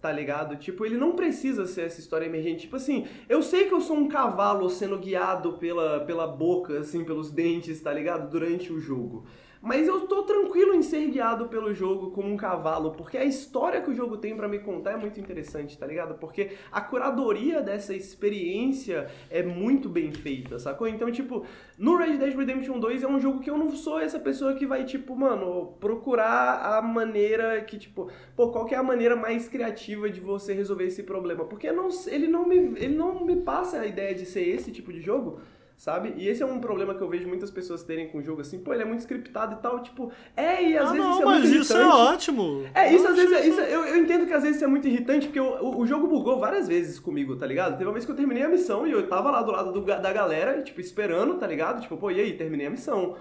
Tá 0.00 0.12
ligado? 0.12 0.56
Tipo, 0.56 0.84
ele 0.84 0.98
não 0.98 1.12
precisa 1.12 1.64
ser 1.64 1.82
essa 1.86 1.98
história 1.98 2.26
emergente. 2.26 2.62
Tipo 2.62 2.76
assim, 2.76 3.06
eu 3.26 3.42
sei 3.42 3.64
que 3.64 3.72
eu 3.72 3.80
sou 3.80 3.96
um 3.96 4.06
cavalo 4.06 4.68
sendo 4.68 4.98
guiado 4.98 5.54
pela, 5.54 6.00
pela 6.00 6.26
boca, 6.26 6.78
assim, 6.78 7.02
pelos 7.04 7.30
dentes, 7.30 7.80
tá 7.80 7.90
ligado? 7.90 8.30
Durante 8.30 8.70
o 8.70 8.78
jogo. 8.78 9.24
Mas 9.64 9.88
eu 9.88 10.06
tô 10.06 10.24
tranquilo 10.24 10.74
em 10.74 10.82
ser 10.82 11.08
guiado 11.08 11.48
pelo 11.48 11.72
jogo 11.72 12.10
como 12.10 12.30
um 12.30 12.36
cavalo, 12.36 12.90
porque 12.90 13.16
a 13.16 13.24
história 13.24 13.80
que 13.80 13.90
o 13.90 13.94
jogo 13.94 14.18
tem 14.18 14.36
pra 14.36 14.46
me 14.46 14.58
contar 14.58 14.90
é 14.92 14.96
muito 14.98 15.18
interessante, 15.18 15.78
tá 15.78 15.86
ligado? 15.86 16.18
Porque 16.18 16.50
a 16.70 16.82
curadoria 16.82 17.62
dessa 17.62 17.94
experiência 17.94 19.08
é 19.30 19.42
muito 19.42 19.88
bem 19.88 20.12
feita, 20.12 20.58
sacou? 20.58 20.86
Então, 20.86 21.10
tipo, 21.10 21.46
no 21.78 21.96
Red 21.96 22.18
Dead 22.18 22.36
Redemption 22.36 22.78
2 22.78 23.04
é 23.04 23.08
um 23.08 23.18
jogo 23.18 23.40
que 23.40 23.48
eu 23.48 23.56
não 23.56 23.74
sou 23.74 23.98
essa 23.98 24.18
pessoa 24.18 24.52
que 24.52 24.66
vai, 24.66 24.84
tipo, 24.84 25.16
mano, 25.16 25.74
procurar 25.80 26.76
a 26.76 26.82
maneira 26.82 27.62
que, 27.62 27.78
tipo, 27.78 28.10
pô, 28.36 28.50
qual 28.50 28.66
que 28.66 28.74
é 28.74 28.78
a 28.78 28.82
maneira 28.82 29.16
mais 29.16 29.48
criativa 29.48 30.10
de 30.10 30.20
você 30.20 30.52
resolver 30.52 30.84
esse 30.84 31.02
problema? 31.04 31.46
Porque 31.46 31.72
não, 31.72 31.88
ele, 32.08 32.26
não 32.26 32.46
me, 32.46 32.56
ele 32.56 32.94
não 32.94 33.24
me 33.24 33.36
passa 33.36 33.80
a 33.80 33.86
ideia 33.86 34.14
de 34.14 34.26
ser 34.26 34.46
esse 34.46 34.70
tipo 34.70 34.92
de 34.92 35.00
jogo, 35.00 35.40
sabe? 35.76 36.14
E 36.16 36.28
esse 36.28 36.42
é 36.42 36.46
um 36.46 36.60
problema 36.60 36.94
que 36.94 37.02
eu 37.02 37.08
vejo 37.08 37.28
muitas 37.28 37.50
pessoas 37.50 37.82
terem 37.82 38.08
com 38.08 38.18
o 38.18 38.22
jogo, 38.22 38.40
assim, 38.40 38.58
pô, 38.58 38.72
ele 38.72 38.82
é 38.82 38.86
muito 38.86 39.00
scriptado 39.00 39.56
e 39.56 39.62
tal, 39.62 39.82
tipo, 39.82 40.12
é, 40.36 40.62
e 40.62 40.76
às 40.78 40.88
ah, 40.88 40.92
vezes 40.92 41.06
não, 41.06 41.12
isso 41.12 41.22
é 41.22 41.24
mas 41.24 41.40
muito 41.42 41.62
isso 41.62 41.76
é 41.76 41.86
ótimo. 41.86 42.66
É, 42.74 42.94
isso 42.94 43.06
às 43.06 43.18
Eu 43.18 43.28
vezes, 43.28 43.32
é- 43.32 43.48
isso, 43.48 43.60
é- 43.60 43.74
eu, 43.74 43.86
eu 43.86 43.96
entendo 43.96 44.26
que 44.26 44.32
às 44.32 44.42
vezes 44.42 44.56
isso 44.56 44.64
é 44.64 44.68
muito 44.68 44.86
irritante, 44.88 45.26
porque 45.26 45.40
o, 45.40 45.62
o, 45.62 45.80
o 45.80 45.86
jogo 45.86 46.06
bugou 46.06 46.38
várias 46.38 46.68
vezes 46.68 46.98
comigo, 46.98 47.36
tá 47.36 47.46
ligado? 47.46 47.72
Teve 47.72 47.84
uma 47.84 47.92
vez 47.92 48.04
que 48.04 48.10
eu 48.10 48.16
terminei 48.16 48.42
a 48.42 48.48
missão 48.48 48.86
e 48.86 48.92
eu 48.92 49.06
tava 49.08 49.30
lá 49.30 49.42
do 49.42 49.50
lado 49.50 49.72
do 49.72 49.80
da 49.84 50.12
galera, 50.12 50.62
tipo, 50.62 50.80
esperando, 50.80 51.34
tá 51.34 51.46
ligado? 51.46 51.82
Tipo, 51.82 51.96
pô, 51.96 52.10
e 52.10 52.20
aí, 52.20 52.32
terminei 52.36 52.66
a 52.66 52.70
missão. 52.70 53.16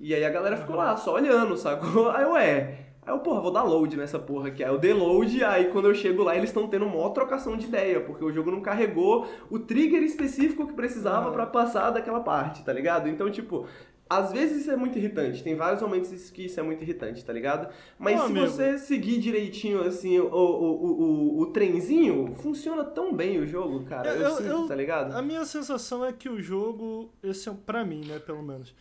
E 0.00 0.14
aí 0.14 0.24
a 0.24 0.30
galera 0.30 0.56
ficou 0.56 0.76
lá, 0.76 0.96
só 0.96 1.14
olhando, 1.14 1.56
sacou? 1.56 2.10
Aí 2.14 2.22
eu, 2.22 2.36
é... 2.36 2.87
Aí 3.08 3.14
eu, 3.14 3.20
porra, 3.20 3.40
vou 3.40 3.50
dar 3.50 3.62
load 3.62 3.96
nessa 3.96 4.18
porra 4.18 4.48
aqui. 4.48 4.62
Aí 4.62 4.70
eu 4.70 4.78
dei 4.78 4.92
load, 4.92 5.42
aí 5.42 5.70
quando 5.70 5.88
eu 5.88 5.94
chego 5.94 6.22
lá, 6.22 6.36
eles 6.36 6.50
estão 6.50 6.68
tendo 6.68 6.84
maior 6.86 7.08
trocação 7.08 7.56
de 7.56 7.64
ideia, 7.66 8.00
porque 8.02 8.22
o 8.22 8.30
jogo 8.30 8.50
não 8.50 8.60
carregou 8.60 9.26
o 9.50 9.58
trigger 9.58 10.02
específico 10.02 10.66
que 10.66 10.74
precisava 10.74 11.30
pra 11.30 11.46
passar 11.46 11.90
daquela 11.90 12.20
parte, 12.20 12.62
tá 12.62 12.72
ligado? 12.72 13.08
Então, 13.08 13.30
tipo, 13.30 13.66
às 14.10 14.30
vezes 14.30 14.60
isso 14.62 14.70
é 14.70 14.76
muito 14.76 14.98
irritante. 14.98 15.42
Tem 15.42 15.54
vários 15.54 15.80
momentos 15.80 16.30
que 16.30 16.44
isso 16.46 16.60
é 16.60 16.62
muito 16.62 16.82
irritante, 16.82 17.24
tá 17.24 17.32
ligado? 17.32 17.68
Mas 17.98 18.18
Ô, 18.20 18.24
se 18.26 18.30
amigo. 18.30 18.46
você 18.46 18.78
seguir 18.78 19.18
direitinho, 19.18 19.82
assim, 19.82 20.18
o, 20.18 20.26
o, 20.26 20.36
o, 20.36 21.02
o, 21.02 21.40
o 21.40 21.46
trenzinho, 21.46 22.34
funciona 22.34 22.84
tão 22.84 23.12
bem 23.14 23.38
o 23.38 23.46
jogo, 23.46 23.84
cara. 23.84 24.10
Eu, 24.10 24.20
Eu- 24.22 24.30
sinto, 24.36 24.48
eu- 24.48 24.66
tá 24.66 24.74
ligado? 24.74 25.14
A 25.16 25.22
minha 25.22 25.44
sensação 25.46 26.04
é 26.04 26.12
que 26.12 26.28
o 26.28 26.40
jogo, 26.42 27.10
esse 27.22 27.48
é 27.48 27.52
pra 27.64 27.84
mim, 27.86 28.02
né, 28.06 28.18
pelo 28.18 28.42
menos. 28.42 28.74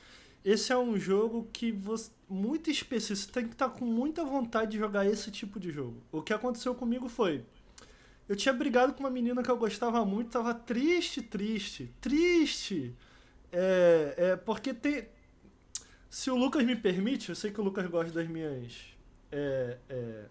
Esse 0.47 0.71
é 0.71 0.77
um 0.77 0.97
jogo 0.97 1.49
que 1.51 1.73
você 1.73 2.09
muito 2.29 2.69
específico, 2.69 3.27
você 3.27 3.31
tem 3.33 3.47
que 3.47 3.53
estar 3.53 3.67
com 3.67 3.83
muita 3.83 4.23
vontade 4.23 4.71
de 4.71 4.77
jogar 4.77 5.05
esse 5.05 5.29
tipo 5.29 5.59
de 5.59 5.71
jogo. 5.71 6.01
O 6.09 6.21
que 6.21 6.33
aconteceu 6.33 6.73
comigo 6.73 7.09
foi 7.09 7.43
eu 8.29 8.35
tinha 8.35 8.53
brigado 8.53 8.93
com 8.93 9.01
uma 9.01 9.09
menina 9.09 9.43
que 9.43 9.51
eu 9.51 9.57
gostava 9.57 10.05
muito, 10.05 10.31
tava 10.31 10.53
triste, 10.53 11.21
triste, 11.21 11.93
triste. 11.99 12.95
É, 13.51 14.13
é 14.17 14.35
porque 14.37 14.73
tem 14.73 15.09
se 16.09 16.31
o 16.31 16.37
Lucas 16.37 16.63
me 16.63 16.77
permite, 16.77 17.27
eu 17.27 17.35
sei 17.35 17.51
que 17.51 17.59
o 17.59 17.63
Lucas 17.63 17.85
gosta 17.87 18.13
das 18.13 18.29
minhas 18.29 18.73
é, 19.29 19.77
é, 19.89 20.25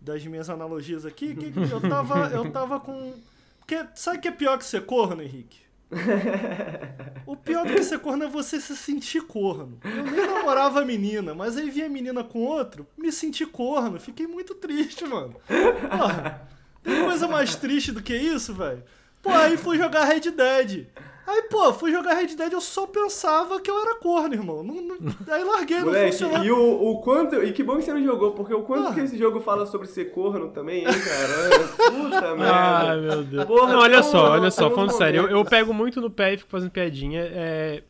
das 0.00 0.24
minhas 0.24 0.48
analogias 0.48 1.04
aqui, 1.04 1.34
que 1.34 1.52
eu 1.70 1.82
tava 1.82 2.30
eu 2.30 2.50
tava 2.50 2.80
com 2.80 3.12
porque 3.58 3.76
sabe 3.94 4.16
o 4.16 4.20
que 4.22 4.28
é 4.28 4.32
pior 4.32 4.56
que 4.56 4.64
ser 4.64 4.86
corno, 4.86 5.20
Henrique? 5.22 5.60
O 7.24 7.36
pior 7.36 7.64
do 7.64 7.72
que 7.72 7.82
ser 7.82 7.98
corno 8.00 8.24
é 8.24 8.28
você 8.28 8.60
se 8.60 8.76
sentir 8.76 9.22
corno. 9.22 9.78
Eu 9.84 10.04
nem 10.04 10.26
namorava 10.26 10.82
a 10.82 10.84
menina, 10.84 11.34
mas 11.34 11.56
aí 11.56 11.70
vi 11.70 11.82
a 11.82 11.88
menina 11.88 12.24
com 12.24 12.40
outro, 12.40 12.86
me 12.98 13.12
senti 13.12 13.46
corno. 13.46 13.98
Fiquei 13.98 14.26
muito 14.26 14.54
triste, 14.54 15.04
mano. 15.06 15.36
Porra, 15.46 16.42
tem 16.82 17.04
coisa 17.04 17.28
mais 17.28 17.54
triste 17.54 17.92
do 17.92 18.02
que 18.02 18.14
isso, 18.14 18.52
velho? 18.52 18.82
Pô, 19.22 19.30
aí 19.30 19.56
fui 19.56 19.78
jogar 19.78 20.04
Red 20.04 20.30
Dead. 20.32 20.88
Aí, 21.24 21.42
pô, 21.42 21.72
fui 21.72 21.92
jogar 21.92 22.14
Red 22.14 22.34
Dead, 22.34 22.52
eu 22.52 22.60
só 22.60 22.86
pensava 22.86 23.60
que 23.60 23.70
eu 23.70 23.80
era 23.80 23.94
corno, 23.96 24.34
irmão. 24.34 24.62
Não, 24.64 24.74
não- 24.82 25.14
aí 25.28 25.44
larguei, 25.44 25.78
não 25.78 25.86
Moleque, 25.86 26.10
funcionou. 26.12 26.44
e 26.44 26.50
o, 26.50 26.90
o 26.90 27.00
quanto. 27.00 27.36
E 27.42 27.52
que 27.52 27.62
bom 27.62 27.76
que 27.76 27.82
você 27.82 27.94
não 27.94 28.02
jogou, 28.02 28.32
porque 28.32 28.52
o 28.52 28.62
quanto 28.62 28.88
Ah. 28.88 28.94
que 28.94 29.00
esse 29.00 29.16
jogo 29.16 29.40
fala 29.40 29.64
sobre 29.64 29.86
ser 29.86 30.06
corno 30.06 30.48
também, 30.48 30.78
hein, 30.80 30.84
cara? 30.84 31.68
Puta 31.92 32.34
Ai, 32.42 33.00
merda. 33.00 33.14
meu 33.16 33.22
Deus. 33.24 33.44
Porra, 33.44 33.72
não, 33.72 33.78
olha 33.80 34.02
só, 34.02 34.30
olha 34.32 34.50
só, 34.50 34.68
falando 34.70 34.90
sério, 34.92 35.22
eu, 35.22 35.28
eu 35.38 35.44
pego 35.44 35.72
muito 35.72 36.00
no 36.00 36.10
pé 36.10 36.34
e 36.34 36.38
fico 36.38 36.50
fazendo 36.50 36.70
piadinha. 36.72 37.20
é, 37.22 37.82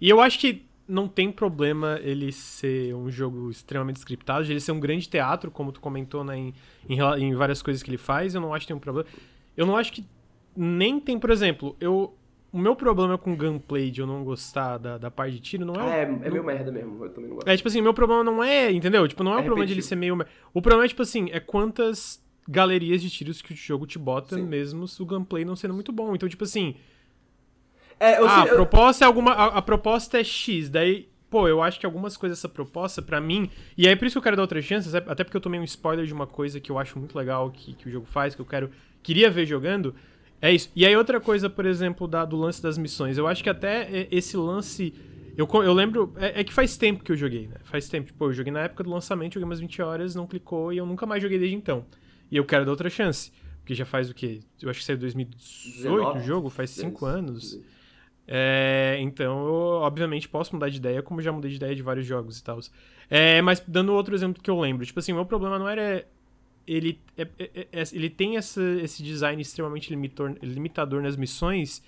E 0.00 0.08
eu 0.08 0.20
acho 0.20 0.38
que 0.38 0.64
não 0.86 1.08
tem 1.08 1.30
problema 1.32 1.98
ele 2.02 2.30
ser 2.32 2.94
um 2.94 3.10
jogo 3.10 3.50
extremamente 3.50 3.96
scriptado, 3.98 4.44
de 4.44 4.52
ele 4.52 4.60
ser 4.60 4.72
um 4.72 4.80
grande 4.80 5.08
teatro, 5.08 5.50
como 5.50 5.72
tu 5.72 5.80
comentou 5.80 6.22
né, 6.24 6.36
em, 6.36 6.54
em, 6.88 6.98
em 7.24 7.34
várias 7.34 7.60
coisas 7.62 7.82
que 7.82 7.90
ele 7.90 7.98
faz, 7.98 8.34
eu 8.34 8.40
não 8.40 8.54
acho 8.54 8.64
que 8.64 8.68
tem 8.68 8.76
um 8.76 8.80
problema. 8.80 9.08
Eu 9.56 9.66
não 9.66 9.76
acho 9.76 9.92
que 9.92 10.04
nem 10.56 10.98
tem, 11.00 11.18
por 11.18 11.30
exemplo, 11.30 11.76
eu 11.80 12.14
o 12.52 12.58
meu 12.58 12.74
problema 12.74 13.16
com 13.16 13.36
gameplay 13.36 13.90
de 13.90 14.00
eu 14.00 14.06
não 14.06 14.24
gostar 14.24 14.76
da, 14.78 14.98
da 14.98 15.10
parte 15.10 15.34
de 15.34 15.40
tiro 15.40 15.64
não 15.64 15.74
Ah, 15.78 15.94
é. 15.94 15.98
é, 16.00 16.02
é 16.02 16.06
não- 16.06 16.18
meio 16.30 16.44
merda 16.44 16.72
mesmo, 16.72 17.04
eu 17.04 17.10
também 17.10 17.28
não 17.28 17.36
gosto. 17.36 17.48
É, 17.48 17.56
tipo 17.56 17.68
assim, 17.68 17.80
meu 17.80 17.94
problema 17.94 18.24
não 18.24 18.42
é, 18.42 18.70
entendeu? 18.72 19.06
Tipo, 19.06 19.22
não 19.22 19.32
é, 19.32 19.36
É 19.36 19.40
o 19.40 19.44
problema 19.44 19.66
de 19.66 19.72
ele 19.74 19.82
ser 19.82 19.96
meio. 19.96 20.18
O 20.52 20.60
problema 20.60 20.84
é, 20.84 20.88
tipo 20.88 21.02
assim, 21.02 21.28
é 21.32 21.38
quantas 21.40 22.22
galerias 22.48 23.00
de 23.02 23.08
tiros 23.10 23.40
que 23.40 23.52
o 23.52 23.56
jogo 23.56 23.86
te 23.86 23.98
bota, 23.98 24.34
Sim. 24.36 24.42
mesmo 24.42 24.88
se 24.88 25.00
o 25.02 25.06
gameplay 25.06 25.44
não 25.44 25.54
sendo 25.54 25.74
muito 25.74 25.92
bom. 25.92 26.14
Então, 26.14 26.28
tipo 26.28 26.42
assim, 26.44 26.74
É, 27.98 28.18
eu 28.18 28.26
ah, 28.26 28.42
a 28.42 28.46
proposta 28.46 29.04
é 29.04 29.06
alguma. 29.06 29.32
A, 29.32 29.58
a 29.58 29.62
proposta 29.62 30.18
é 30.18 30.24
X, 30.24 30.68
daí. 30.68 31.08
Pô, 31.28 31.46
eu 31.46 31.62
acho 31.62 31.78
que 31.78 31.86
algumas 31.86 32.16
coisas 32.16 32.38
dessa 32.38 32.48
proposta, 32.48 33.00
pra 33.00 33.20
mim. 33.20 33.48
E 33.78 33.86
aí, 33.86 33.94
por 33.94 34.04
isso 34.04 34.14
que 34.14 34.18
eu 34.18 34.22
quero 34.22 34.34
dar 34.36 34.42
outras 34.42 34.64
chances, 34.64 34.94
é- 34.94 35.04
até 35.06 35.22
porque 35.22 35.36
eu 35.36 35.40
tomei 35.40 35.60
um 35.60 35.64
spoiler 35.64 36.04
de 36.04 36.12
uma 36.12 36.26
coisa 36.26 36.58
que 36.58 36.72
eu 36.72 36.78
acho 36.78 36.98
muito 36.98 37.16
legal 37.16 37.48
que, 37.52 37.72
que 37.74 37.86
o 37.88 37.90
jogo 37.92 38.06
faz, 38.06 38.34
que 38.34 38.40
eu 38.40 38.46
quero. 38.46 38.68
Queria 39.00 39.30
ver 39.30 39.46
jogando. 39.46 39.94
É 40.42 40.52
isso. 40.52 40.70
E 40.74 40.86
aí, 40.86 40.96
outra 40.96 41.20
coisa, 41.20 41.50
por 41.50 41.66
exemplo, 41.66 42.08
da, 42.08 42.24
do 42.24 42.36
lance 42.36 42.62
das 42.62 42.78
missões. 42.78 43.18
Eu 43.18 43.26
acho 43.26 43.42
que 43.42 43.50
até 43.50 44.08
esse 44.10 44.36
lance. 44.36 44.94
Eu, 45.36 45.48
eu 45.62 45.72
lembro. 45.72 46.12
É, 46.16 46.40
é 46.40 46.44
que 46.44 46.52
faz 46.52 46.76
tempo 46.76 47.04
que 47.04 47.12
eu 47.12 47.16
joguei, 47.16 47.46
né? 47.48 47.56
Faz 47.64 47.88
tempo. 47.88 48.06
Tipo, 48.06 48.24
eu 48.26 48.32
joguei 48.32 48.52
na 48.52 48.60
época 48.60 48.84
do 48.84 48.90
lançamento, 48.90 49.34
joguei 49.34 49.44
umas 49.44 49.60
20 49.60 49.82
horas, 49.82 50.14
não 50.14 50.26
clicou 50.26 50.72
e 50.72 50.78
eu 50.78 50.86
nunca 50.86 51.06
mais 51.06 51.22
joguei 51.22 51.38
desde 51.38 51.56
então. 51.56 51.84
E 52.30 52.36
eu 52.36 52.44
quero 52.44 52.64
dar 52.64 52.70
outra 52.70 52.88
chance. 52.88 53.32
Porque 53.58 53.74
já 53.74 53.84
faz 53.84 54.10
o 54.10 54.14
quê? 54.14 54.40
Eu 54.60 54.70
acho 54.70 54.80
que 54.80 54.84
saiu 54.84 54.96
em 54.96 55.00
2018 55.00 55.86
o 55.86 55.98
19, 55.98 56.26
jogo, 56.26 56.50
faz 56.50 56.70
5 56.70 57.04
10, 57.04 57.16
anos. 57.16 57.60
É, 58.26 58.96
então, 59.00 59.44
eu, 59.44 59.54
obviamente, 59.82 60.28
posso 60.28 60.54
mudar 60.54 60.68
de 60.68 60.76
ideia, 60.76 61.02
como 61.02 61.20
já 61.20 61.32
mudei 61.32 61.50
de 61.50 61.56
ideia 61.56 61.74
de 61.74 61.82
vários 61.82 62.06
jogos 62.06 62.38
e 62.38 62.44
tal. 62.44 62.60
É, 63.08 63.42
mas 63.42 63.60
dando 63.66 63.92
outro 63.92 64.14
exemplo 64.14 64.42
que 64.42 64.48
eu 64.48 64.58
lembro, 64.58 64.86
tipo 64.86 64.98
assim, 65.00 65.12
o 65.12 65.16
meu 65.16 65.26
problema 65.26 65.58
não 65.58 65.68
era. 65.68 66.06
Ele, 66.66 67.00
é- 67.16 67.26
é- 67.38 67.66
é- 67.72 67.82
ele 67.92 68.08
tem 68.10 68.36
essa, 68.36 68.62
esse 68.82 69.02
design 69.02 69.40
extremamente 69.42 69.90
limitor, 69.90 70.34
limitador 70.42 71.02
nas 71.02 71.16
missões. 71.16 71.82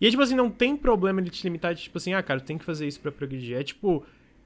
E 0.00 0.06
é 0.06 0.10
tipo 0.10 0.22
assim, 0.22 0.34
não 0.34 0.50
tem 0.50 0.76
problema 0.76 1.20
ele 1.20 1.30
te 1.30 1.44
limitar 1.44 1.74
de 1.74 1.82
tipo 1.82 1.98
assim, 1.98 2.12
ah, 2.14 2.22
cara, 2.22 2.40
tem 2.40 2.56
que 2.58 2.64
fazer 2.64 2.86
isso 2.86 3.00
pra 3.00 3.12
progredir. 3.12 3.56
É 3.56 3.62
tipo. 3.62 4.04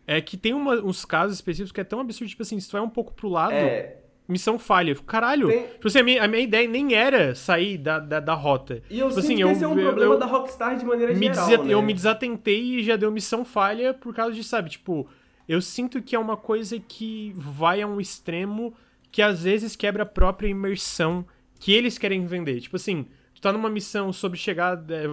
É 0.08 0.20
que 0.20 0.36
tem 0.36 0.54
uma- 0.54 0.76
uns 0.76 1.04
casos 1.04 1.36
específicos 1.36 1.72
que 1.72 1.80
é 1.80 1.84
tão 1.84 1.98
absurdo, 1.98 2.28
tipo 2.30 2.42
assim, 2.42 2.60
se 2.60 2.68
tu 2.68 2.72
vai 2.72 2.80
um 2.80 2.88
pouco 2.88 3.12
pro 3.12 3.28
lado, 3.28 3.54
É, 3.54 3.96
missão 4.28 4.56
falha. 4.56 4.90
Eu 4.92 4.94
fico, 4.96 5.06
Caralho! 5.08 5.48
Tem- 5.48 5.66
Tipo 5.66 5.88
assim, 5.88 5.98
a 5.98 6.02
minha, 6.04 6.22
a 6.24 6.28
minha 6.28 6.42
ideia 6.44 6.68
nem 6.68 6.94
era 6.94 7.34
sair 7.34 7.76
da, 7.76 7.98
da, 7.98 8.20
da 8.20 8.32
rota. 8.34 8.82
e 8.88 9.00
eu 9.00 9.08
Tipo 9.08 9.20
sinto 9.20 9.32
assim, 9.32 9.42
eu- 9.42 9.50
esse 9.50 9.64
é 9.64 9.68
um 9.68 9.76
eu- 9.76 9.84
problema 9.86 10.14
eu- 10.14 10.18
da 10.18 10.26
Rockstar 10.26 10.76
de 10.76 10.84
maneira 10.84 11.12
me 11.12 11.26
geral, 11.26 11.64
né? 11.64 11.74
Eu 11.74 11.82
me 11.82 11.92
desatentei 11.92 12.60
e 12.78 12.84
já 12.84 12.94
deu 12.94 13.10
missão 13.10 13.44
falha 13.44 13.92
por 13.92 14.14
causa 14.14 14.32
de, 14.32 14.44
sabe, 14.44 14.70
tipo, 14.70 15.08
eu 15.48 15.60
sinto 15.60 16.00
que 16.00 16.14
é 16.14 16.18
uma 16.20 16.36
coisa 16.36 16.78
que 16.78 17.32
vai 17.34 17.82
a 17.82 17.86
um 17.88 18.00
extremo 18.00 18.74
que 19.16 19.22
às 19.22 19.44
vezes 19.44 19.74
quebra 19.74 20.02
a 20.02 20.06
própria 20.06 20.46
imersão 20.46 21.24
que 21.58 21.72
eles 21.72 21.96
querem 21.96 22.26
vender. 22.26 22.60
Tipo 22.60 22.76
assim, 22.76 23.06
tu 23.34 23.40
tá 23.40 23.50
numa 23.50 23.70
missão 23.70 24.12
sobre 24.12 24.38
chegar, 24.38 24.78
é, 24.90 25.06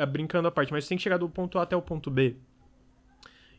é, 0.00 0.06
brincando 0.06 0.48
a 0.48 0.50
parte, 0.50 0.72
mas 0.72 0.86
tu 0.86 0.88
tem 0.88 0.96
que 0.96 1.02
chegar 1.04 1.18
do 1.18 1.28
ponto 1.28 1.58
A 1.58 1.62
até 1.64 1.76
o 1.76 1.82
ponto 1.82 2.10
B. 2.10 2.34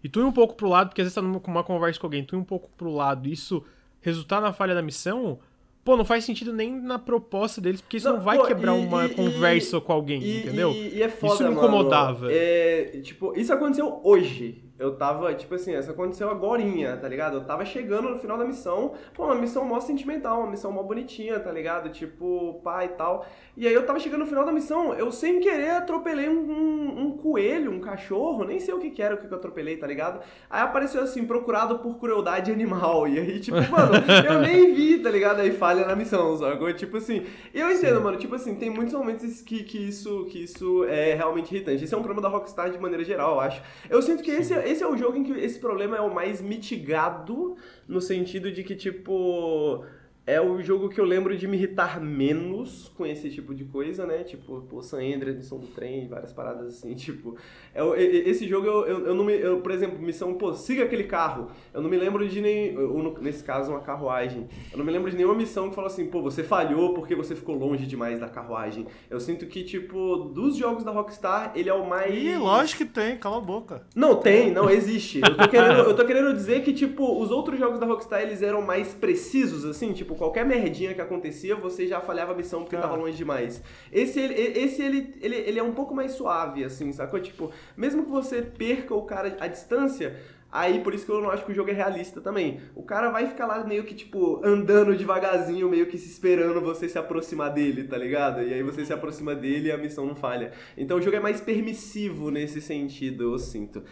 E 0.04 0.10
tu 0.10 0.20
ir 0.20 0.24
um 0.24 0.32
pouco 0.32 0.56
pro 0.56 0.68
lado, 0.68 0.88
porque 0.90 1.02
às 1.02 1.06
vezes 1.06 1.14
tá 1.14 1.22
numa 1.22 1.40
uma 1.46 1.64
conversa 1.64 2.00
com 2.00 2.08
alguém, 2.08 2.24
tu 2.24 2.36
ir 2.36 2.40
um 2.40 2.44
pouco 2.44 2.72
pro 2.76 2.92
lado, 2.92 3.30
e 3.30 3.34
isso 3.34 3.64
resultar 4.02 4.42
na 4.42 4.52
falha 4.52 4.74
da 4.74 4.82
missão, 4.82 5.38
pô, 5.86 5.96
não 5.96 6.04
faz 6.04 6.26
sentido 6.26 6.52
nem 6.52 6.76
na 6.76 6.98
proposta 6.98 7.62
deles, 7.62 7.80
porque 7.80 7.98
isso 7.98 8.10
não, 8.12 8.20
vai 8.20 8.40
pô, 8.40 8.46
quebrar 8.48 8.76
e- 8.76 8.84
uma 8.88 9.06
e- 9.06 9.10
conversa 9.14 9.78
e- 9.78 9.82
com 9.82 9.94
alguém, 9.94 10.40
entendeu? 10.40 10.72
E, 10.72 11.04
é 11.04 11.08
foda, 11.08 11.36
Isso 11.36 11.44
me 11.44 11.50
mano. 11.52 11.68
incomodava. 11.68 12.34
É, 12.34 13.00
tipo, 13.04 13.32
isso 13.38 13.54
aconteceu 13.54 14.02
hoje. 14.04 14.64
Eu 14.84 14.96
tava, 14.96 15.34
tipo 15.34 15.56
assim, 15.56 15.78
isso 15.78 15.90
aconteceu 15.90 16.30
agorinha, 16.30 16.98
tá 16.98 17.08
ligado? 17.08 17.38
Eu 17.38 17.46
tava 17.46 17.64
chegando 17.64 18.10
no 18.10 18.20
final 18.20 18.38
da 18.38 18.44
missão, 18.44 18.94
pô, 19.14 19.24
uma 19.24 19.36
missão 19.36 19.64
mó 19.64 19.80
sentimental, 19.80 20.42
uma 20.42 20.52
missão 20.52 20.74
mó 20.74 20.84
bonitinha, 20.84 21.40
tá 21.40 21.50
ligado? 21.52 21.90
Tipo, 21.90 22.60
pai 22.64 22.86
e 22.86 22.90
tal. 22.90 23.26
E 23.56 23.66
aí 23.66 23.74
eu 23.74 23.86
tava 23.86 24.00
chegando 24.00 24.22
no 24.22 24.26
final 24.26 24.44
da 24.44 24.52
missão, 24.52 24.94
eu 24.94 25.12
sem 25.12 25.40
querer 25.40 25.70
atropelei 25.72 26.28
um, 26.28 26.52
um, 26.52 27.02
um 27.02 27.18
coelho, 27.18 27.72
um 27.72 27.80
cachorro, 27.80 28.44
nem 28.44 28.60
sei 28.60 28.74
o 28.74 28.80
que 28.80 28.90
que 28.90 29.02
era 29.02 29.16
o 29.16 29.18
que 29.18 29.28
que 29.28 29.34
eu 29.34 29.38
atropelei, 29.38 29.78
tá 29.78 29.88
ligado? 29.88 30.20
Aí 30.50 30.62
apareceu 30.62 31.02
assim, 31.02 31.26
procurado 31.26 31.80
por 31.80 31.98
crueldade 31.98 32.52
animal. 32.52 33.08
E 33.08 33.20
aí, 33.20 33.40
tipo, 33.40 33.58
mano, 33.72 33.94
eu 34.28 34.42
nem 34.42 34.74
vi, 34.74 35.00
tá 35.00 35.10
ligado? 35.10 35.40
Aí 35.40 35.52
falha 35.52 35.86
na 35.86 35.96
missão, 35.96 36.38
sacou? 36.38 36.74
Tipo 36.74 36.98
assim, 36.98 37.26
eu 37.54 37.72
entendo, 37.72 38.02
mano, 38.02 38.18
tipo 38.18 38.36
assim, 38.36 38.56
tem 38.56 38.70
muitos 38.70 38.94
momentos 38.94 39.42
que, 39.42 39.64
que, 39.64 39.78
isso, 39.78 40.26
que 40.26 40.44
isso 40.44 40.84
é 40.86 41.14
realmente 41.14 41.54
irritante. 41.56 41.86
Esse 41.86 41.94
é 41.94 41.98
um 41.98 42.02
problema 42.02 42.22
da 42.22 42.28
Rockstar 42.28 42.70
de 42.70 42.78
maneira 42.78 43.04
geral, 43.04 43.36
eu 43.36 43.40
acho. 43.40 43.62
Eu 43.90 44.02
sinto 44.02 44.24
que 44.24 44.32
esse, 44.32 44.54
esse 44.74 44.84
é 44.84 44.88
o 44.88 44.98
jogo 44.98 45.18
em 45.18 45.24
que 45.24 45.32
esse 45.32 45.60
problema 45.60 45.96
é 45.96 46.02
o 46.02 46.14
mais 46.14 46.42
mitigado, 46.42 47.56
no 47.88 48.02
sentido 48.02 48.52
de 48.52 48.64
que, 48.64 48.76
tipo. 48.76 49.86
É 50.26 50.40
o 50.40 50.62
jogo 50.62 50.88
que 50.88 51.02
eu 51.02 51.04
lembro 51.04 51.36
de 51.36 51.46
me 51.48 51.58
irritar 51.58 52.00
menos 52.00 52.88
com 52.96 53.06
esse 53.06 53.30
tipo 53.30 53.54
de 53.54 53.66
coisa, 53.66 54.06
né? 54.06 54.24
Tipo, 54.24 54.62
pô, 54.62 54.82
San 54.82 55.00
Andreas, 55.00 55.36
missão 55.36 55.60
do 55.60 55.68
trem, 55.68 56.08
várias 56.08 56.32
paradas 56.32 56.68
assim, 56.68 56.94
tipo... 56.96 57.36
É, 57.76 58.02
esse 58.02 58.48
jogo, 58.48 58.66
eu, 58.66 58.86
eu, 58.86 59.08
eu 59.08 59.16
não 59.16 59.26
me... 59.26 59.34
Eu, 59.34 59.60
por 59.60 59.72
exemplo, 59.72 60.02
missão, 60.02 60.34
pô, 60.36 60.54
siga 60.54 60.86
aquele 60.86 61.04
carro. 61.04 61.52
Eu 61.74 61.82
não 61.82 61.90
me 61.90 61.98
lembro 61.98 62.26
de 62.26 62.40
nem... 62.40 62.78
Ou 62.78 63.20
nesse 63.20 63.44
caso, 63.44 63.72
uma 63.72 63.82
carruagem. 63.82 64.48
Eu 64.72 64.78
não 64.78 64.86
me 64.86 64.92
lembro 64.94 65.12
de 65.12 65.18
nenhuma 65.18 65.36
missão 65.36 65.68
que 65.68 65.76
falou 65.76 65.90
assim, 65.90 66.06
pô, 66.06 66.22
você 66.22 66.42
falhou 66.42 66.94
porque 66.94 67.16
você 67.16 67.36
ficou 67.36 67.56
longe 67.58 67.86
demais 67.86 68.18
da 68.18 68.30
carruagem. 68.30 68.88
Eu 69.10 69.20
sinto 69.20 69.46
que, 69.46 69.62
tipo, 69.62 70.32
dos 70.34 70.56
jogos 70.56 70.86
da 70.86 70.92
Rockstar, 70.92 71.52
ele 71.54 71.70
é 71.70 71.74
o 71.74 71.86
mais... 71.86 72.16
Ih, 72.16 72.38
lógico 72.38 72.86
que 72.86 72.90
tem, 72.90 73.18
cala 73.18 73.40
a 73.40 73.42
boca. 73.42 73.86
Não, 73.94 74.16
tem, 74.16 74.52
não, 74.52 74.70
existe. 74.70 75.20
Eu 75.20 75.36
tô, 75.36 75.50
querendo, 75.50 75.80
eu 75.80 75.96
tô 75.96 76.06
querendo 76.06 76.34
dizer 76.34 76.64
que, 76.64 76.72
tipo, 76.72 77.22
os 77.22 77.30
outros 77.30 77.60
jogos 77.60 77.78
da 77.78 77.86
Rockstar, 77.86 78.22
eles 78.22 78.42
eram 78.42 78.62
mais 78.62 78.94
precisos, 78.94 79.66
assim, 79.66 79.92
tipo, 79.92 80.13
qualquer 80.16 80.46
merdinha 80.46 80.94
que 80.94 81.02
acontecia, 81.02 81.56
você 81.56 81.88
já 81.88 82.00
falhava 82.02 82.34
a 82.34 82.36
missão 82.36 82.62
porque 82.62 82.76
Ah. 82.76 82.82
tava 82.82 82.96
longe 82.96 83.18
demais. 83.18 83.62
Esse, 83.92 84.20
ele, 84.20 84.34
esse 84.34 84.82
ele, 84.82 85.14
ele, 85.22 85.36
ele 85.36 85.60
é 85.60 85.64
um 85.64 85.74
pouco 85.74 85.94
mais 85.96 86.12
suave, 86.14 86.64
assim, 86.64 86.92
sacou? 86.92 87.20
Tipo, 87.20 87.52
mesmo 87.78 88.04
que 88.04 88.12
você 88.12 88.42
perca 88.42 88.94
o 88.94 89.04
cara 89.04 89.36
à 89.40 89.48
distância, 89.48 90.16
aí 90.52 90.80
por 90.82 90.94
isso 90.94 91.06
que 91.06 91.12
eu 91.12 91.20
não 91.22 91.32
acho 91.32 91.44
que 91.46 91.52
o 91.52 91.56
jogo 91.56 91.70
é 91.72 91.74
realista 91.74 92.22
também. 92.22 92.60
O 92.76 92.84
cara 92.84 93.10
vai 93.10 93.26
ficar 93.28 93.46
lá 93.48 93.64
meio 93.64 93.84
que, 93.84 93.96
tipo, 93.96 94.40
andando 94.46 94.96
devagarzinho, 94.96 95.68
meio 95.70 95.88
que 95.88 95.98
se 95.98 96.08
esperando 96.10 96.62
você 96.62 96.88
se 96.88 96.98
aproximar 97.00 97.52
dele, 97.52 97.84
tá 97.86 97.98
ligado? 97.98 98.42
E 98.44 98.54
aí 98.54 98.62
você 98.64 98.86
se 98.86 98.94
aproxima 98.94 99.34
dele 99.34 99.70
e 99.70 99.72
a 99.72 99.78
missão 99.78 100.06
não 100.06 100.16
falha. 100.16 100.52
Então 100.78 100.98
o 100.98 101.02
jogo 101.02 101.16
é 101.16 101.20
mais 101.20 101.42
permissivo 101.42 102.30
nesse 102.30 102.62
sentido, 102.62 103.24
eu 103.34 103.40
sinto. 103.40 103.84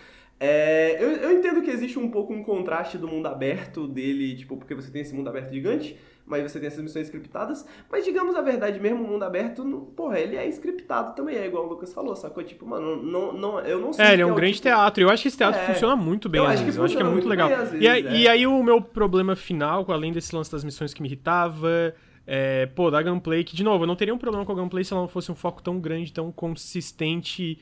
É, 0.43 0.97
eu, 0.99 1.11
eu 1.17 1.31
entendo 1.37 1.61
que 1.61 1.69
existe 1.69 1.99
um 1.99 2.09
pouco 2.09 2.33
um 2.33 2.43
contraste 2.43 2.97
do 2.97 3.07
mundo 3.07 3.27
aberto 3.27 3.87
dele, 3.87 4.35
tipo, 4.35 4.57
porque 4.57 4.73
você 4.73 4.89
tem 4.91 5.03
esse 5.03 5.13
mundo 5.13 5.29
aberto 5.29 5.51
gigante, 5.53 5.95
mas 6.25 6.43
você 6.49 6.59
tem 6.59 6.67
essas 6.67 6.81
missões 6.81 7.07
scriptadas, 7.07 7.65
mas 7.91 8.05
digamos 8.05 8.35
a 8.35 8.41
verdade 8.41 8.79
mesmo, 8.79 9.03
o 9.03 9.07
mundo 9.07 9.23
aberto, 9.23 9.63
não- 9.63 9.81
porra, 9.85 10.19
ele 10.19 10.35
é 10.37 10.47
scriptado 10.49 11.15
também, 11.15 11.35
é 11.35 11.45
igual 11.47 11.65
o 11.65 11.69
Lucas 11.69 11.93
falou, 11.93 12.15
sacou? 12.15 12.43
Tipo, 12.43 12.65
mano, 12.65 13.01
não, 13.01 13.33
não, 13.33 13.59
eu 13.61 13.79
não 13.81 13.91
sei 13.93 14.05
É, 14.05 14.13
ele 14.13 14.21
é 14.21 14.25
um 14.25 14.31
o 14.31 14.35
grande 14.35 14.53
tipo- 14.55 14.67
teatro. 14.67 15.03
Eu 15.03 15.09
acho 15.09 15.21
que 15.23 15.27
esse 15.27 15.37
teatro 15.37 15.59
É. 15.59 15.65
funciona 15.73 15.95
muito 15.95 16.29
bem 16.29 16.39
Eu 16.39 16.45
às 16.45 16.53
acho 16.53 16.59
que 16.59 16.65
vezes. 16.65 16.77
Eu 16.77 16.85
acho 16.85 16.95
que 16.95 17.01
é 17.01 17.03
muito 17.05 17.13
muito 17.15 17.29
legal. 17.29 17.49
bem 17.49 17.57
às 17.57 17.73
e, 17.73 17.87
aí, 17.87 18.01
vezes, 18.03 18.17
é. 18.17 18.21
e 18.21 18.27
aí 18.27 18.47
o 18.47 18.63
meu 18.63 18.81
problema 18.81 19.35
final, 19.35 19.85
além 19.89 20.11
desse 20.13 20.35
lance 20.35 20.51
das 20.51 20.63
missões 20.63 20.93
que 20.93 21.01
me 21.01 21.07
irritava, 21.07 21.93
é, 22.25 22.65
pô, 22.67 22.89
da 22.91 23.01
gameplay, 23.01 23.43
que 23.43 23.55
de 23.55 23.63
novo, 23.63 23.83
eu 23.83 23.87
não 23.87 23.95
teria 23.95 24.13
um 24.13 24.17
problema 24.17 24.45
com 24.45 24.51
a 24.51 24.55
gameplay 24.55 24.83
se 24.83 24.93
ela 24.93 25.01
não 25.01 25.09
fosse 25.09 25.31
um 25.31 25.35
foco 25.35 25.61
tão 25.61 25.79
grande, 25.79 26.13
tão 26.13 26.31
consistente 26.31 27.59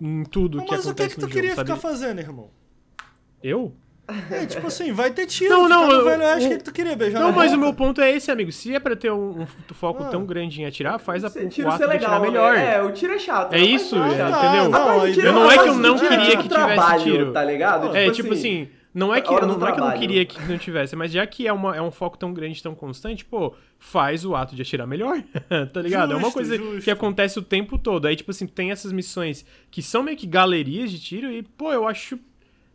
em 0.00 0.24
tudo 0.24 0.58
Não, 0.58 0.64
que 0.64 0.70
mas 0.72 0.80
o 0.80 0.82
que, 0.84 0.88
acontece 0.90 1.14
que 1.14 1.20
tu 1.20 1.24
no 1.24 1.28
jogo, 1.28 1.34
queria 1.40 1.54
sabe? 1.54 1.68
ficar 1.70 1.80
fazendo, 1.80 2.18
irmão? 2.20 2.50
Eu? 3.42 3.74
É, 4.30 4.46
tipo 4.46 4.66
assim, 4.68 4.92
vai 4.92 5.10
ter 5.10 5.26
tiro. 5.26 5.50
Não, 5.50 5.68
não, 5.68 5.88
tá 5.88 5.94
eu- 5.94 6.04
Velho 6.04 6.22
Oeste, 6.22 6.44
o- 6.44 6.46
o 6.46 6.50
que, 6.50 6.56
que 6.58 6.64
tu 6.64 6.72
queria 6.72 6.94
beijar 6.94 7.18
Não, 7.20 7.32
mas 7.32 7.50
o 7.52 7.54
boca? 7.56 7.64
meu 7.66 7.74
ponto 7.74 8.00
é 8.00 8.12
esse, 8.12 8.30
amigo. 8.30 8.52
Se 8.52 8.72
é 8.74 8.78
pra 8.78 8.94
ter 8.94 9.10
um, 9.10 9.42
um 9.42 9.46
foco 9.74 10.04
Ah. 10.04 10.08
tão 10.08 10.24
grande 10.24 10.62
em 10.62 10.64
atirar, 10.64 10.98
faz 11.00 11.24
a, 11.24 11.28
o 11.28 11.48
tiro 11.48 11.72
ser 11.72 11.86
legal, 11.86 12.20
melhor. 12.20 12.54
né? 12.54 12.76
É, 12.76 12.82
o 12.82 12.92
tiro 12.92 13.14
é 13.14 13.18
chato. 13.18 13.52
É 13.52 13.58
isso, 13.60 13.96
é 13.96 14.14
é, 14.14 14.16
chata. 14.18 14.46
entendeu? 14.46 14.68
Não, 14.70 14.78
A 14.78 14.84
parte 14.86 15.00
aí 15.06 15.12
de 15.12 15.20
tiro- 15.20 15.32
não 15.32 15.42
a 15.42 15.46
é 15.46 15.48
que 15.50 15.56
parte 15.56 15.68
eu 15.68 15.74
de 15.74 15.80
não 15.80 15.94
é 15.96 15.98
queria 15.98 16.18
tipo 16.30 16.42
que 16.44 16.48
tivesse 16.48 16.74
trabalho, 16.74 17.02
tiro. 17.02 17.32
Tá 17.32 17.44
ligado? 17.44 17.96
É, 17.96 18.10
tipo 18.12 18.32
assim, 18.32 18.68
não 18.94 19.12
é 19.14 19.20
que, 19.20 19.28
não, 19.30 19.58
não 19.58 19.66
é 19.68 19.72
que 19.72 19.80
eu 19.80 19.84
não 19.84 19.92
queria 19.98 20.24
que 20.24 20.40
não 20.48 20.56
tivesse, 20.56 20.94
mas 20.94 21.10
já 21.10 21.26
que 21.26 21.46
é, 21.48 21.52
uma, 21.52 21.76
é 21.76 21.82
um 21.82 21.90
foco 21.90 22.16
tão 22.16 22.32
grande, 22.32 22.62
tão 22.62 22.74
constante, 22.76 23.24
pô, 23.24 23.54
faz 23.78 24.24
o 24.24 24.36
ato 24.36 24.54
de 24.54 24.62
atirar 24.62 24.86
melhor, 24.86 25.20
tá 25.72 25.82
ligado? 25.82 26.12
é 26.12 26.14
uma 26.14 26.22
Justo, 26.30 26.34
coisa 26.34 26.56
justo. 26.56 26.80
que 26.82 26.90
acontece 26.92 27.38
o 27.38 27.42
tempo 27.42 27.76
todo. 27.76 28.06
Aí, 28.06 28.14
tipo 28.14 28.30
assim, 28.30 28.46
tem 28.46 28.70
essas 28.70 28.92
missões 28.92 29.44
que 29.70 29.82
são 29.82 30.02
meio 30.04 30.16
que 30.16 30.26
galerias 30.28 30.90
de 30.92 31.00
tiro 31.00 31.30
e, 31.30 31.42
pô, 31.42 31.72
eu 31.72 31.86
acho 31.88 32.18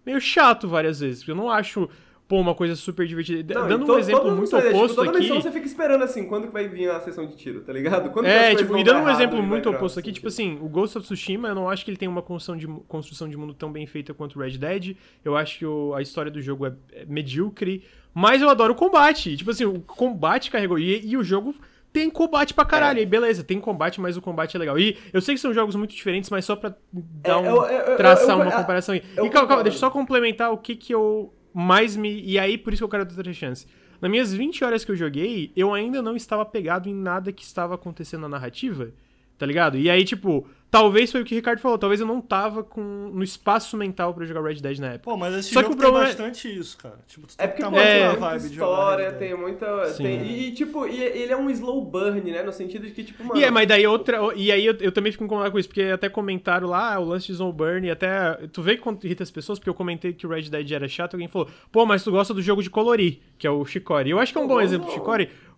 meio 0.06 0.20
chato 0.22 0.68
várias 0.68 1.00
vezes. 1.00 1.20
porque 1.20 1.32
Eu 1.32 1.36
não 1.36 1.50
acho, 1.50 1.90
pô, 2.28 2.40
uma 2.40 2.56
coisa 2.56 2.76
super 2.76 3.06
divertida. 3.08 3.54
Não, 3.54 3.68
Dando 3.68 3.94
um 3.94 3.98
exemplo 4.00 4.22
todo 4.22 4.36
muito 4.36 4.56
oposto 4.58 4.88
tipo, 4.90 4.96
toda 4.96 5.10
aqui... 5.12 5.20
missão 5.20 5.42
você 5.42 5.52
fica 5.52 5.66
esperando 5.66 6.04
assim, 6.04 6.28
quando 6.28 6.48
que 6.48 6.54
vai 6.54 6.68
vir 6.68 6.90
a 6.90 7.00
sessão 7.02 7.26
de 7.28 7.36
tiro, 7.36 7.62
tá 7.62 7.74
ligado? 7.74 8.10
Quando 8.12 8.26
É, 8.26 8.56
tipo, 8.56 8.78
e 8.78 8.84
dando 8.84 8.98
um 8.98 9.02
errado 9.02 9.16
exemplo 9.18 9.44
muito 9.44 9.70
oposto 9.70 10.00
aqui, 10.00 10.12
tipo 10.12 10.28
assim, 10.28 10.58
o 10.62 10.68
Ghost 10.70 10.98
of 10.98 11.06
Tsushima, 11.06 11.50
eu 11.50 11.56
não 11.56 11.70
acho 11.70 11.84
que 11.86 11.92
ele 11.92 11.98
tem 11.98 12.08
uma 12.08 12.22
construção 12.22 12.58
de, 12.58 12.68
construção 12.88 13.30
de 13.30 13.36
mundo 13.38 13.54
tão 13.54 13.72
bem 13.72 13.86
feita 13.86 14.14
quanto 14.14 14.38
o 14.38 14.42
Red 14.42 14.58
Dead. 14.58 14.96
Eu 15.24 15.36
acho 15.36 15.60
que 15.60 15.66
o- 15.66 15.94
a 15.96 16.02
história 16.02 16.32
do 16.32 16.42
jogo 16.42 16.66
é, 16.66 16.74
é 16.94 17.06
medíocre, 17.06 17.84
mas 18.14 18.42
eu 18.42 18.50
adoro 18.50 18.74
o 18.74 18.76
combate. 18.76 19.36
Tipo 19.38 19.52
assim, 19.52 19.66
o 19.66 19.80
combate 19.82 20.50
carregou. 20.52 20.80
E, 20.80 21.06
e 21.06 21.16
o 21.18 21.24
jogo 21.24 21.54
tem 21.94 22.10
combate 22.10 22.54
pra 22.54 22.64
caralho. 22.66 22.98
É. 22.98 23.02
Aí 23.02 23.06
beleza, 23.06 23.44
tem 23.44 23.60
combate, 23.60 24.00
mas 24.00 24.16
o 24.18 24.22
combate 24.22 24.56
é 24.56 24.60
legal. 24.60 24.78
E 24.80 24.98
eu 25.12 25.22
sei 25.22 25.36
que 25.36 25.42
são 25.42 25.54
jogos 25.54 25.76
muito 25.76 25.94
diferentes, 25.96 26.30
mas 26.30 26.46
só 26.46 26.56
pra 26.56 26.74
dar 26.92 27.32
É, 27.32 27.36
um, 27.38 27.46
eu- 27.46 27.64
eu- 27.66 27.80
eu- 27.92 27.98
traçar 27.98 28.36
uma 28.36 28.52
comparação 28.52 28.94
aí. 28.94 29.04
eu 29.18 29.26
E 29.26 29.30
calma, 29.30 29.48
calma, 29.48 29.64
deixa 29.64 29.76
eu 29.78 29.80
só 29.80 29.90
complementar 29.90 30.52
o 30.52 30.58
que 30.58 30.76
que 30.76 30.94
eu 30.94 31.34
mais 31.54 31.96
me... 31.98 32.22
E 32.24 32.40
aí, 32.40 32.58
por 32.58 32.72
isso 32.74 32.80
que 32.82 32.86
eu 32.86 32.90
quero 32.90 33.06
dar 33.06 33.16
outra 33.16 33.34
chance. 33.34 33.68
Nas 34.00 34.10
minhas 34.10 34.34
20 34.34 34.64
horas 34.64 34.84
que 34.86 34.92
eu 34.92 34.96
joguei, 34.96 35.52
eu 35.56 35.74
ainda 35.74 36.02
não 36.02 36.16
estava 36.16 36.44
pegado 36.46 36.88
em 36.90 36.94
nada 36.96 37.32
que 37.32 37.44
estava 37.44 37.76
acontecendo 37.76 38.22
na 38.22 38.30
narrativa, 38.30 38.92
tá 39.38 39.46
ligado? 39.46 39.78
E 39.78 39.90
aí, 39.90 40.04
tipo, 40.04 40.48
talvez 40.72 41.12
foi 41.12 41.22
o 41.22 41.26
que 41.26 41.36
o 41.36 41.38
Ricardo 41.38 41.60
falou, 41.60 41.78
talvez 41.78 42.00
eu 42.00 42.08
não 42.08 42.22
tava 42.22 42.64
com, 42.64 42.82
no 43.14 43.22
espaço 43.24 43.76
mental 43.78 44.14
pra 44.14 44.26
jogar 44.26 44.42
Red 44.42 44.56
Dead 44.62 44.80
na 44.80 44.88
época. 44.94 45.04
Pô, 45.12 45.18
mas 45.18 45.36
esse 45.36 45.54
Só 45.54 45.60
que 45.62 45.66
jogo 45.68 45.76
o 45.76 45.78
tem 45.78 45.86
problema 45.86 46.06
é- 46.06 46.08
bastante 46.08 46.48
isso, 46.60 46.78
cara. 46.78 46.98
Tipo, 47.08 47.28
tu 47.28 47.36
É 47.38 47.46
porque 47.46 47.62
que 47.62 47.70
tá 47.70 47.78
É. 47.78 47.94
muito 47.94 48.00
na 48.04 48.10
muita 48.12 48.20
vibe 48.30 48.42
de 48.42 48.48
história, 48.54 49.12
Dead. 49.12 49.20
tem 49.20 49.38
muita. 49.38 49.86
Sim. 49.90 50.04
tem- 50.04 50.26
e, 50.48 50.52
tipo, 50.54 50.88
e, 50.88 50.98
ele 51.04 51.34
é 51.34 51.38
um 51.38 51.50
slow 51.50 51.84
burn, 51.84 52.32
né? 52.32 52.42
No 52.42 52.54
sentido 52.54 52.86
de 52.88 52.92
que, 52.94 53.04
tipo, 53.04 53.24
mano. 53.24 53.40
E 53.40 53.44
é, 53.44 53.52
mas 53.52 53.68
daí 53.68 53.86
outra. 53.86 54.18
E 54.36 54.52
aí 54.52 54.66
eu, 54.66 54.76
eu 54.80 54.92
também 54.92 55.12
fico 55.12 55.26
incomodado 55.26 55.52
com 55.52 55.60
isso, 55.60 55.68
porque 55.68 55.82
até 55.84 56.08
comentaram 56.08 56.70
lá 56.70 56.98
o 57.00 57.04
lance 57.04 57.26
de 57.28 57.34
Snowburn, 57.34 57.86
e 57.88 57.92
até. 57.92 58.34
Tu 58.54 58.62
vê 58.62 58.78
quanto 58.78 59.06
irrita 59.06 59.24
as 59.24 59.32
pessoas, 59.32 59.60
porque 59.60 59.70
eu 59.70 59.74
comentei 59.74 60.14
que 60.14 60.26
o 60.26 60.30
Red 60.30 60.44
Dead 60.44 60.72
era 60.72 60.88
chato, 60.88 61.16
alguém 61.16 61.28
falou, 61.28 61.50
pô, 61.72 61.86
mas 61.86 62.04
tu 62.04 62.12
gosta 62.12 62.34
do 62.34 62.42
jogo 62.42 62.64
de 62.64 62.70
colorir, 62.70 63.20
que 63.38 63.46
é 63.46 63.52
o 63.52 63.66
Shikori. 63.66 64.10
Eu 64.12 64.20
acho 64.20 64.32
que 64.32 64.38
é 64.40 64.42
um 64.42 64.48
bom 64.48 64.56
bom, 64.56 64.62
exemplo 64.62 64.86
do 64.88 64.92
bom. 64.98 64.98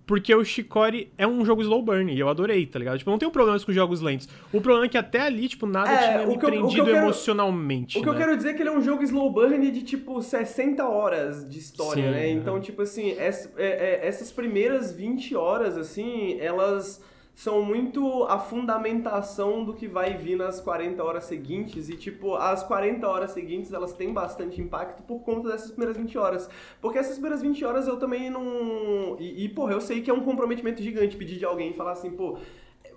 Porque 0.05 0.35
o 0.35 0.43
Shikori 0.43 1.11
é 1.17 1.25
um 1.25 1.45
jogo 1.45 1.61
slow 1.61 1.81
burn, 1.81 2.13
e 2.13 2.19
eu 2.19 2.27
adorei, 2.27 2.65
tá 2.65 2.77
ligado? 2.77 2.97
Tipo, 2.97 3.09
não 3.09 3.17
tenho 3.17 3.31
problemas 3.31 3.63
com 3.63 3.71
jogos 3.71 4.01
lentos. 4.01 4.27
O 4.51 4.59
problema 4.59 4.85
é 4.85 4.89
que 4.89 4.97
até 4.97 5.21
ali, 5.21 5.47
tipo, 5.47 5.65
nada 5.65 5.89
É, 5.91 5.97
tinha 5.97 6.11
me 6.11 6.23
que 6.23 6.29
eu- 6.29 6.33
o 6.35 6.39
que 6.39 6.45
eu 6.45 6.49
prendido 6.49 6.85
quero- 6.85 6.97
emocionalmente. 6.97 7.97
O 7.97 8.01
que 8.01 8.09
eu 8.09 8.13
né? 8.13 8.19
quero 8.19 8.35
dizer 8.35 8.49
é 8.49 8.53
que 8.53 8.61
ele 8.61 8.69
é 8.69 8.71
um 8.77 8.81
jogo 8.81 9.01
slow 9.03 9.31
burn 9.31 9.71
de 9.71 9.81
tipo 9.81 10.21
60 10.21 10.85
horas 10.87 11.47
de 11.49 11.57
história, 11.57 12.03
Sim, 12.03 12.09
né? 12.11 12.27
é. 12.27 12.31
Então, 12.31 12.59
tipo 12.59 12.81
assim, 12.81 13.11
ess- 13.11 13.49
é- 13.57 14.01
é- 14.03 14.07
essas 14.07 14.31
primeiras 14.31 14.91
20 14.91 15.35
horas, 15.35 15.77
assim, 15.77 16.37
elas 16.39 17.01
são 17.33 17.63
muito 17.63 18.23
a 18.25 18.37
fundamentação 18.37 19.65
do 19.65 19.73
que 19.73 19.87
vai 19.87 20.15
vir 20.15 20.37
nas 20.37 20.61
40 20.61 21.03
horas 21.03 21.23
seguintes. 21.25 21.89
E, 21.89 21.97
tipo, 21.97 22.35
as 22.35 22.63
40 22.63 23.07
horas 23.07 23.31
seguintes, 23.31 23.73
elas 23.73 23.93
têm 23.93 24.13
bastante 24.13 24.61
impacto 24.61 25.01
por 25.03 25.19
conta 25.21 25.49
dessas 25.49 25.71
primeiras 25.71 25.97
20 25.97 26.17
horas. 26.17 26.49
Porque 26.79 26.99
essas 26.99 27.13
primeiras 27.13 27.41
20 27.41 27.65
horas 27.65 27.87
eu 27.87 27.97
também 27.97 28.29
não... 28.29 29.17
E, 29.19 29.45
e 29.45 29.49
porra, 29.49 29.73
eu 29.73 29.81
sei 29.81 30.01
que 30.01 30.11
é 30.11 30.13
um 30.13 30.23
comprometimento 30.23 30.81
gigante 30.81 31.17
pedir 31.17 31.39
de 31.39 31.45
alguém 31.45 31.71
e 31.71 31.73
falar 31.73 31.93
assim, 31.93 32.11
pô 32.11 32.37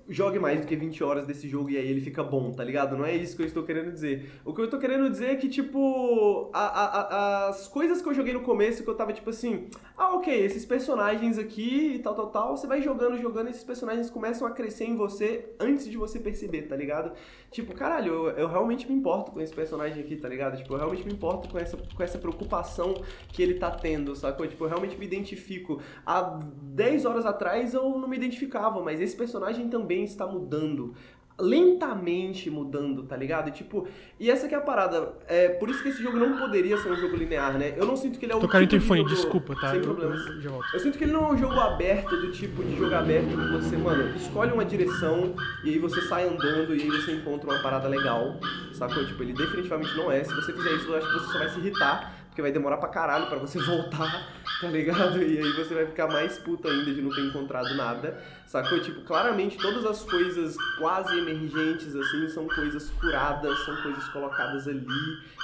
jogue 0.08 0.38
mais 0.38 0.60
do 0.60 0.66
que 0.66 0.76
20 0.76 1.02
horas 1.02 1.26
desse 1.26 1.48
jogo 1.48 1.68
e 1.70 1.76
aí 1.76 1.88
ele 1.88 2.00
fica 2.00 2.22
bom, 2.22 2.52
tá 2.52 2.62
ligado? 2.62 2.96
Não 2.96 3.04
é 3.04 3.14
isso 3.16 3.34
que 3.36 3.42
eu 3.42 3.46
estou 3.46 3.64
querendo 3.64 3.90
dizer. 3.92 4.30
O 4.44 4.54
que 4.54 4.60
eu 4.60 4.70
tô 4.70 4.78
querendo 4.78 5.10
dizer 5.10 5.26
é 5.30 5.34
que, 5.36 5.48
tipo, 5.48 6.48
a- 6.52 6.66
a- 6.66 7.00
a- 7.00 7.48
as 7.48 7.66
coisas 7.68 8.00
que 8.00 8.08
eu 8.08 8.14
joguei 8.14 8.32
no 8.32 8.42
começo, 8.42 8.84
que 8.84 8.88
eu 8.90 8.94
tava 8.94 9.12
tipo 9.12 9.30
assim, 9.30 9.66
ah, 9.96 10.14
ok, 10.14 10.32
esses 10.32 10.64
personagens 10.64 11.38
aqui 11.38 11.94
e 11.96 11.98
tal, 11.98 12.14
tal, 12.14 12.28
tal, 12.28 12.56
você 12.56 12.66
vai 12.66 12.80
jogando, 12.82 13.18
jogando, 13.18 13.48
esses 13.48 13.64
personagens 13.64 14.08
começam 14.10 14.46
a 14.46 14.50
crescer 14.52 14.84
em 14.84 14.94
você 14.96 15.50
antes 15.58 15.88
de 15.90 15.96
você 15.96 16.20
perceber, 16.20 16.62
tá 16.62 16.76
ligado? 16.76 17.12
Tipo, 17.50 17.74
caralho, 17.74 18.12
eu, 18.12 18.28
eu 18.30 18.48
realmente 18.48 18.86
me 18.88 18.94
importo 18.94 19.32
com 19.32 19.40
esse 19.40 19.54
personagem 19.54 20.02
aqui, 20.02 20.16
tá 20.16 20.28
ligado? 20.28 20.56
Tipo, 20.56 20.74
eu 20.74 20.78
realmente 20.78 21.04
me 21.06 21.12
importo 21.12 21.48
com 21.48 21.58
essa, 21.58 21.76
com 21.76 22.02
essa 22.02 22.18
preocupação 22.18 22.94
que 23.28 23.42
ele 23.42 23.54
tá 23.54 23.70
tendo, 23.70 24.14
sacou? 24.14 24.46
Tipo, 24.46 24.64
eu 24.64 24.68
realmente 24.68 24.96
me 24.98 25.06
identifico. 25.06 25.80
Há 26.04 26.38
10 26.62 27.04
horas 27.04 27.24
atrás 27.26 27.74
eu 27.74 27.98
não 27.98 28.06
me 28.06 28.16
identificava, 28.16 28.82
mas 28.82 29.00
esse 29.00 29.16
personagem 29.16 29.68
também 29.68 29.95
está 30.04 30.26
mudando. 30.26 30.94
Lentamente 31.38 32.50
mudando, 32.50 33.02
tá 33.04 33.16
ligado? 33.16 33.48
E, 33.48 33.52
tipo, 33.52 33.86
e 34.18 34.30
essa 34.30 34.48
que 34.48 34.54
é 34.54 34.58
a 34.58 34.60
parada. 34.60 35.12
É 35.28 35.48
por 35.50 35.68
isso 35.68 35.82
que 35.82 35.90
esse 35.90 36.02
jogo 36.02 36.16
não 36.18 36.38
poderia 36.38 36.76
ser 36.78 36.90
um 36.90 36.96
jogo 36.96 37.14
linear, 37.14 37.56
né? 37.58 37.74
Eu 37.76 37.86
não 37.86 37.94
sinto 37.96 38.18
que 38.18 38.24
ele 38.24 38.32
é 38.32 38.36
o 38.36 38.40
Tocar 38.40 38.58
tipo 38.60 38.70
de 38.70 38.76
interfone, 38.76 39.00
jogo- 39.02 39.14
desculpa, 39.14 39.54
tá? 39.54 39.68
Sem 39.68 39.76
Eu- 39.78 39.82
problemas. 39.84 40.26
eu 40.26 40.50
volto. 40.50 40.66
Eu 40.74 40.80
sinto 40.80 40.98
que 40.98 41.04
ele 41.04 41.12
não 41.12 41.26
é 41.28 41.32
um 41.32 41.36
jogo 41.38 41.54
aberto, 41.60 42.16
do 42.16 42.32
tipo 42.32 42.64
de 42.64 42.74
jogo 42.76 42.94
aberto 42.94 43.28
que 43.28 43.52
você, 43.52 43.76
mano, 43.76 44.16
escolhe 44.16 44.50
uma 44.52 44.64
direção 44.64 45.34
e 45.62 45.70
aí 45.70 45.78
você 45.78 46.00
sai 46.02 46.26
andando 46.26 46.74
e 46.74 46.82
aí 46.82 46.88
você 46.90 47.12
encontra 47.12 47.48
uma 47.50 47.62
parada 47.62 47.86
legal, 47.86 48.36
sacou? 48.72 49.04
Tipo, 49.06 49.22
ele 49.22 49.32
definitivamente 49.34 49.94
não 49.96 50.10
é. 50.10 50.24
Se 50.24 50.34
você 50.34 50.52
fizer 50.52 50.72
isso, 50.72 50.88
eu 50.88 50.96
acho 50.96 51.06
que 51.06 51.12
você 51.20 51.32
só 51.32 51.38
vai 51.38 51.48
se 51.50 51.58
irritar, 51.60 52.14
porque 52.36 52.42
vai 52.42 52.52
demorar 52.52 52.76
pra 52.76 52.90
caralho 52.90 53.28
pra 53.28 53.38
você 53.38 53.58
voltar, 53.64 54.30
tá 54.60 54.68
ligado? 54.68 55.22
E 55.22 55.38
aí 55.38 55.52
você 55.52 55.74
vai 55.74 55.86
ficar 55.86 56.06
mais 56.06 56.38
puto 56.38 56.68
ainda 56.68 56.92
de 56.92 57.00
não 57.00 57.08
ter 57.08 57.22
encontrado 57.22 57.74
nada, 57.74 58.22
sacou? 58.44 58.78
Tipo, 58.78 59.00
claramente 59.00 59.56
todas 59.56 59.86
as 59.86 60.02
coisas 60.02 60.54
quase 60.78 61.16
emergentes, 61.16 61.96
assim, 61.96 62.28
são 62.28 62.46
coisas 62.46 62.90
curadas, 62.90 63.58
são 63.60 63.74
coisas 63.82 64.06
colocadas 64.08 64.68
ali, 64.68 64.84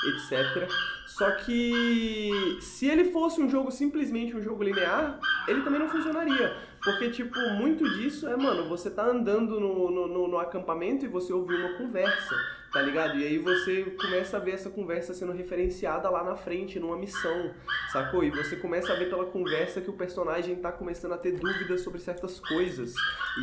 etc. 0.07 0.71
Só 1.07 1.31
que 1.31 2.59
se 2.61 2.87
ele 2.87 3.11
fosse 3.11 3.41
um 3.41 3.49
jogo 3.49 3.71
simplesmente 3.71 4.37
um 4.37 4.43
jogo 4.43 4.63
linear, 4.63 5.19
ele 5.49 5.63
também 5.63 5.81
não 5.81 5.89
funcionaria. 5.89 6.55
Porque, 6.85 7.11
tipo, 7.11 7.39
muito 7.55 7.89
disso 7.95 8.27
é, 8.29 8.37
mano, 8.37 8.69
você 8.69 8.91
tá 8.91 9.07
andando 9.07 9.61
no, 9.61 9.91
no, 9.91 10.09
no- 10.09 10.29
no 10.29 10.39
acampamento 10.39 11.05
e 11.05 11.09
você 11.09 11.33
ouviu 11.33 11.57
uma 11.59 11.75
conversa, 11.79 12.35
tá 12.73 12.83
ligado? 12.83 13.19
E 13.19 13.25
aí 13.25 13.39
você 13.39 13.83
começa 14.01 14.37
a 14.37 14.41
ver 14.41 14.53
essa 14.53 14.69
conversa 14.69 15.15
sendo 15.15 15.31
referenciada 15.33 16.11
lá 16.11 16.25
na 16.25 16.35
frente, 16.35 16.81
numa 16.81 16.97
missão, 16.97 17.53
sacou? 17.93 18.25
E 18.25 18.31
você 18.31 18.57
começa 18.57 18.93
a 18.93 18.97
ver 18.97 19.09
pela 19.09 19.27
conversa 19.27 19.81
que 19.81 19.91
o 19.91 19.93
personagem 19.93 20.57
tá 20.57 20.73
começando 20.73 21.13
a 21.13 21.19
ter 21.19 21.33
dúvidas 21.39 21.83
sobre 21.83 22.01
certas 22.01 22.41
coisas. 22.41 22.93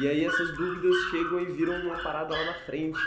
E 0.01 0.07
aí 0.07 0.25
essas 0.25 0.51
dúvidas 0.57 0.95
chegam 1.09 1.39
e 1.39 1.45
viram 1.45 1.75
uma 1.81 1.95
parada 2.03 2.35
lá 2.35 2.45
na 2.45 2.53
frente 2.55 2.99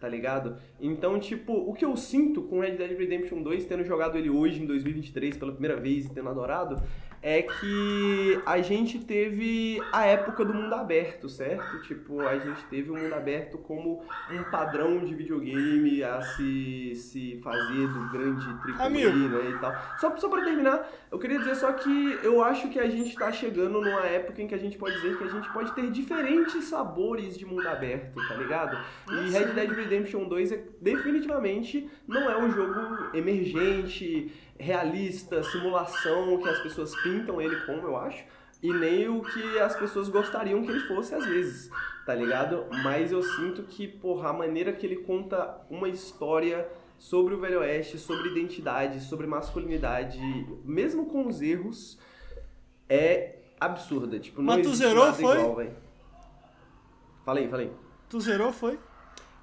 tá 0.00 0.08
ligado? 0.08 0.56
Então, 0.80 1.18
tipo, 1.18 1.52
o 1.52 1.74
que 1.74 1.84
eu 1.84 1.96
sinto 1.96 2.42
com 2.42 2.60
Red 2.60 2.76
Dead 2.76 2.96
Redemption 2.96 3.42
2, 3.42 3.64
tendo 3.66 3.82
jogado 3.84 4.16
ele 4.16 4.30
hoje 4.30 4.62
em 4.62 4.64
2023 4.64 5.36
pela 5.36 5.50
primeira 5.50 5.76
vez 5.76 6.06
e 6.06 6.14
tendo 6.14 6.28
adorado, 6.28 6.80
é 7.22 7.42
que 7.42 8.40
a 8.46 8.60
gente 8.60 8.98
teve 9.00 9.80
a 9.92 10.06
época 10.06 10.44
do 10.44 10.54
mundo 10.54 10.72
aberto, 10.74 11.28
certo? 11.28 11.80
Tipo, 11.82 12.20
a 12.20 12.38
gente 12.38 12.64
teve 12.66 12.90
o 12.90 12.96
mundo 12.96 13.12
aberto 13.14 13.58
como 13.58 14.02
um 14.30 14.42
padrão 14.44 15.04
de 15.04 15.14
videogame 15.14 16.02
a 16.02 16.20
se, 16.20 16.94
se 16.94 17.40
fazer 17.42 17.88
do 17.88 18.08
grande 18.10 18.46
Amigo. 18.80 19.10
né, 19.10 19.50
e 19.50 19.58
tal. 19.58 19.74
Só, 19.98 20.16
só 20.16 20.28
pra 20.28 20.44
terminar, 20.44 20.88
eu 21.10 21.18
queria 21.18 21.38
dizer 21.38 21.56
só 21.56 21.72
que 21.72 22.18
eu 22.22 22.42
acho 22.44 22.68
que 22.68 22.78
a 22.78 22.88
gente 22.88 23.16
tá 23.16 23.32
chegando 23.32 23.80
numa 23.80 24.02
época 24.02 24.40
em 24.40 24.46
que 24.46 24.54
a 24.54 24.58
gente 24.58 24.78
pode 24.78 24.94
dizer 24.96 25.16
que 25.16 25.24
a 25.24 25.28
gente 25.28 25.52
pode 25.52 25.72
ter 25.72 25.90
diferentes 25.90 26.64
sabores 26.64 27.36
de 27.36 27.44
mundo 27.44 27.66
aberto, 27.66 28.20
tá 28.28 28.34
ligado? 28.34 28.78
E 29.10 29.30
Red 29.30 29.46
Dead 29.46 29.70
Redemption 29.70 30.24
2 30.24 30.52
é, 30.52 30.64
definitivamente 30.80 31.88
não 32.06 32.30
é 32.30 32.38
um 32.38 32.50
jogo 32.50 33.16
emergente, 33.16 34.32
realista, 34.58 35.42
simulação 35.42 36.38
que 36.38 36.48
as 36.48 36.58
pessoas 36.60 36.94
pintam 37.02 37.40
ele 37.40 37.56
como, 37.60 37.86
eu 37.86 37.96
acho. 37.96 38.24
E 38.62 38.72
nem 38.72 39.08
o 39.08 39.22
que 39.22 39.58
as 39.58 39.76
pessoas 39.76 40.08
gostariam 40.08 40.62
que 40.62 40.70
ele 40.70 40.80
fosse 40.80 41.14
às 41.14 41.24
vezes, 41.24 41.70
tá 42.04 42.14
ligado? 42.14 42.66
Mas 42.82 43.12
eu 43.12 43.22
sinto 43.22 43.62
que, 43.62 43.86
porra, 43.86 44.30
a 44.30 44.32
maneira 44.32 44.72
que 44.72 44.84
ele 44.84 44.96
conta 44.96 45.60
uma 45.70 45.88
história 45.88 46.68
sobre 46.98 47.34
o 47.34 47.40
Velho 47.40 47.60
Oeste, 47.60 47.96
sobre 47.98 48.30
identidade, 48.30 49.00
sobre 49.00 49.28
masculinidade, 49.28 50.18
mesmo 50.64 51.06
com 51.06 51.28
os 51.28 51.40
erros, 51.40 51.98
é 52.88 53.36
absurda. 53.60 54.18
Tipo, 54.18 54.42
não 54.42 54.56
Mas 54.56 54.66
tu 54.66 54.74
zerou, 54.74 55.12
foi? 55.14 55.38
igual, 55.38 55.56
velho. 55.56 55.76
Falei, 57.24 57.48
falei. 57.48 57.72
Tu 58.08 58.20
zerou, 58.20 58.52
foi? 58.52 58.78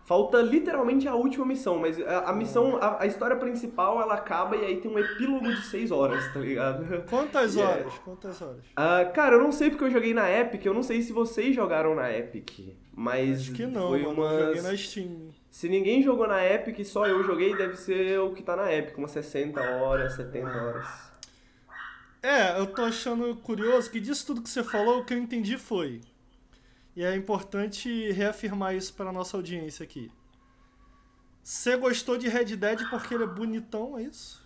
Falta 0.05 0.39
literalmente 0.39 1.07
a 1.07 1.15
última 1.15 1.43
missão, 1.47 1.79
mas 1.79 1.99
a, 1.99 2.29
a 2.29 2.33
missão, 2.33 2.77
a, 2.77 3.01
a 3.01 3.05
história 3.07 3.35
principal, 3.35 3.99
ela 3.99 4.13
acaba 4.13 4.55
e 4.55 4.63
aí 4.63 4.77
tem 4.79 4.89
um 4.91 4.99
epílogo 4.99 5.51
de 5.51 5.61
seis 5.65 5.89
horas, 5.89 6.31
tá 6.31 6.39
ligado? 6.39 7.03
Quantas 7.09 7.55
Yeah. 7.55 7.79
horas? 7.81 7.93
Quantas 8.05 8.39
horas? 8.39 8.63
Ah, 8.75 9.03
cara, 9.05 9.35
eu 9.37 9.41
não 9.41 9.51
sei 9.51 9.71
porque 9.71 9.83
eu 9.85 9.89
joguei 9.89 10.13
na 10.13 10.29
Epic, 10.31 10.63
eu 10.63 10.75
não 10.75 10.83
sei 10.83 11.01
se 11.01 11.11
vocês 11.11 11.55
jogaram 11.55 11.95
na 11.95 12.11
Epic, 12.15 12.75
mas 12.93 13.41
Acho 13.41 13.53
que 13.53 13.65
não, 13.65 13.89
foi 13.89 14.03
mano. 14.03 14.13
umas... 14.21 14.31
Eu 14.33 14.45
joguei 14.45 14.61
na 14.61 14.77
Steam. 14.77 15.29
Se 15.49 15.67
ninguém 15.67 16.03
jogou 16.03 16.27
na 16.27 16.45
Epic, 16.45 16.85
só 16.85 17.07
eu 17.07 17.23
joguei, 17.23 17.55
deve 17.55 17.75
ser 17.75 18.19
o 18.19 18.31
que 18.31 18.43
tá 18.43 18.55
na 18.55 18.71
Epic, 18.71 18.95
umas 18.99 19.09
60 19.09 19.59
horas, 19.59 20.13
70 20.15 20.47
horas. 20.47 20.87
É, 22.21 22.59
eu 22.59 22.67
tô 22.67 22.83
achando 22.83 23.35
curioso 23.37 23.89
que 23.89 23.99
disso 23.99 24.25
tudo 24.27 24.41
que 24.43 24.49
você 24.49 24.63
falou, 24.63 24.99
o 24.99 25.05
que 25.05 25.13
eu 25.15 25.17
entendi 25.17 25.57
foi. 25.57 26.01
E 26.95 27.03
é 27.03 27.15
importante 27.15 28.11
reafirmar 28.11 28.75
isso 28.75 28.93
pra 28.93 29.11
nossa 29.11 29.35
audiência 29.37 29.83
aqui. 29.83 30.09
Você 31.43 31.75
gostou 31.75 32.17
de 32.17 32.27
Red 32.27 32.55
Dead 32.55 32.89
porque 32.89 33.13
ele 33.13 33.23
é 33.23 33.27
bonitão, 33.27 33.97
é 33.97 34.03
isso? 34.03 34.43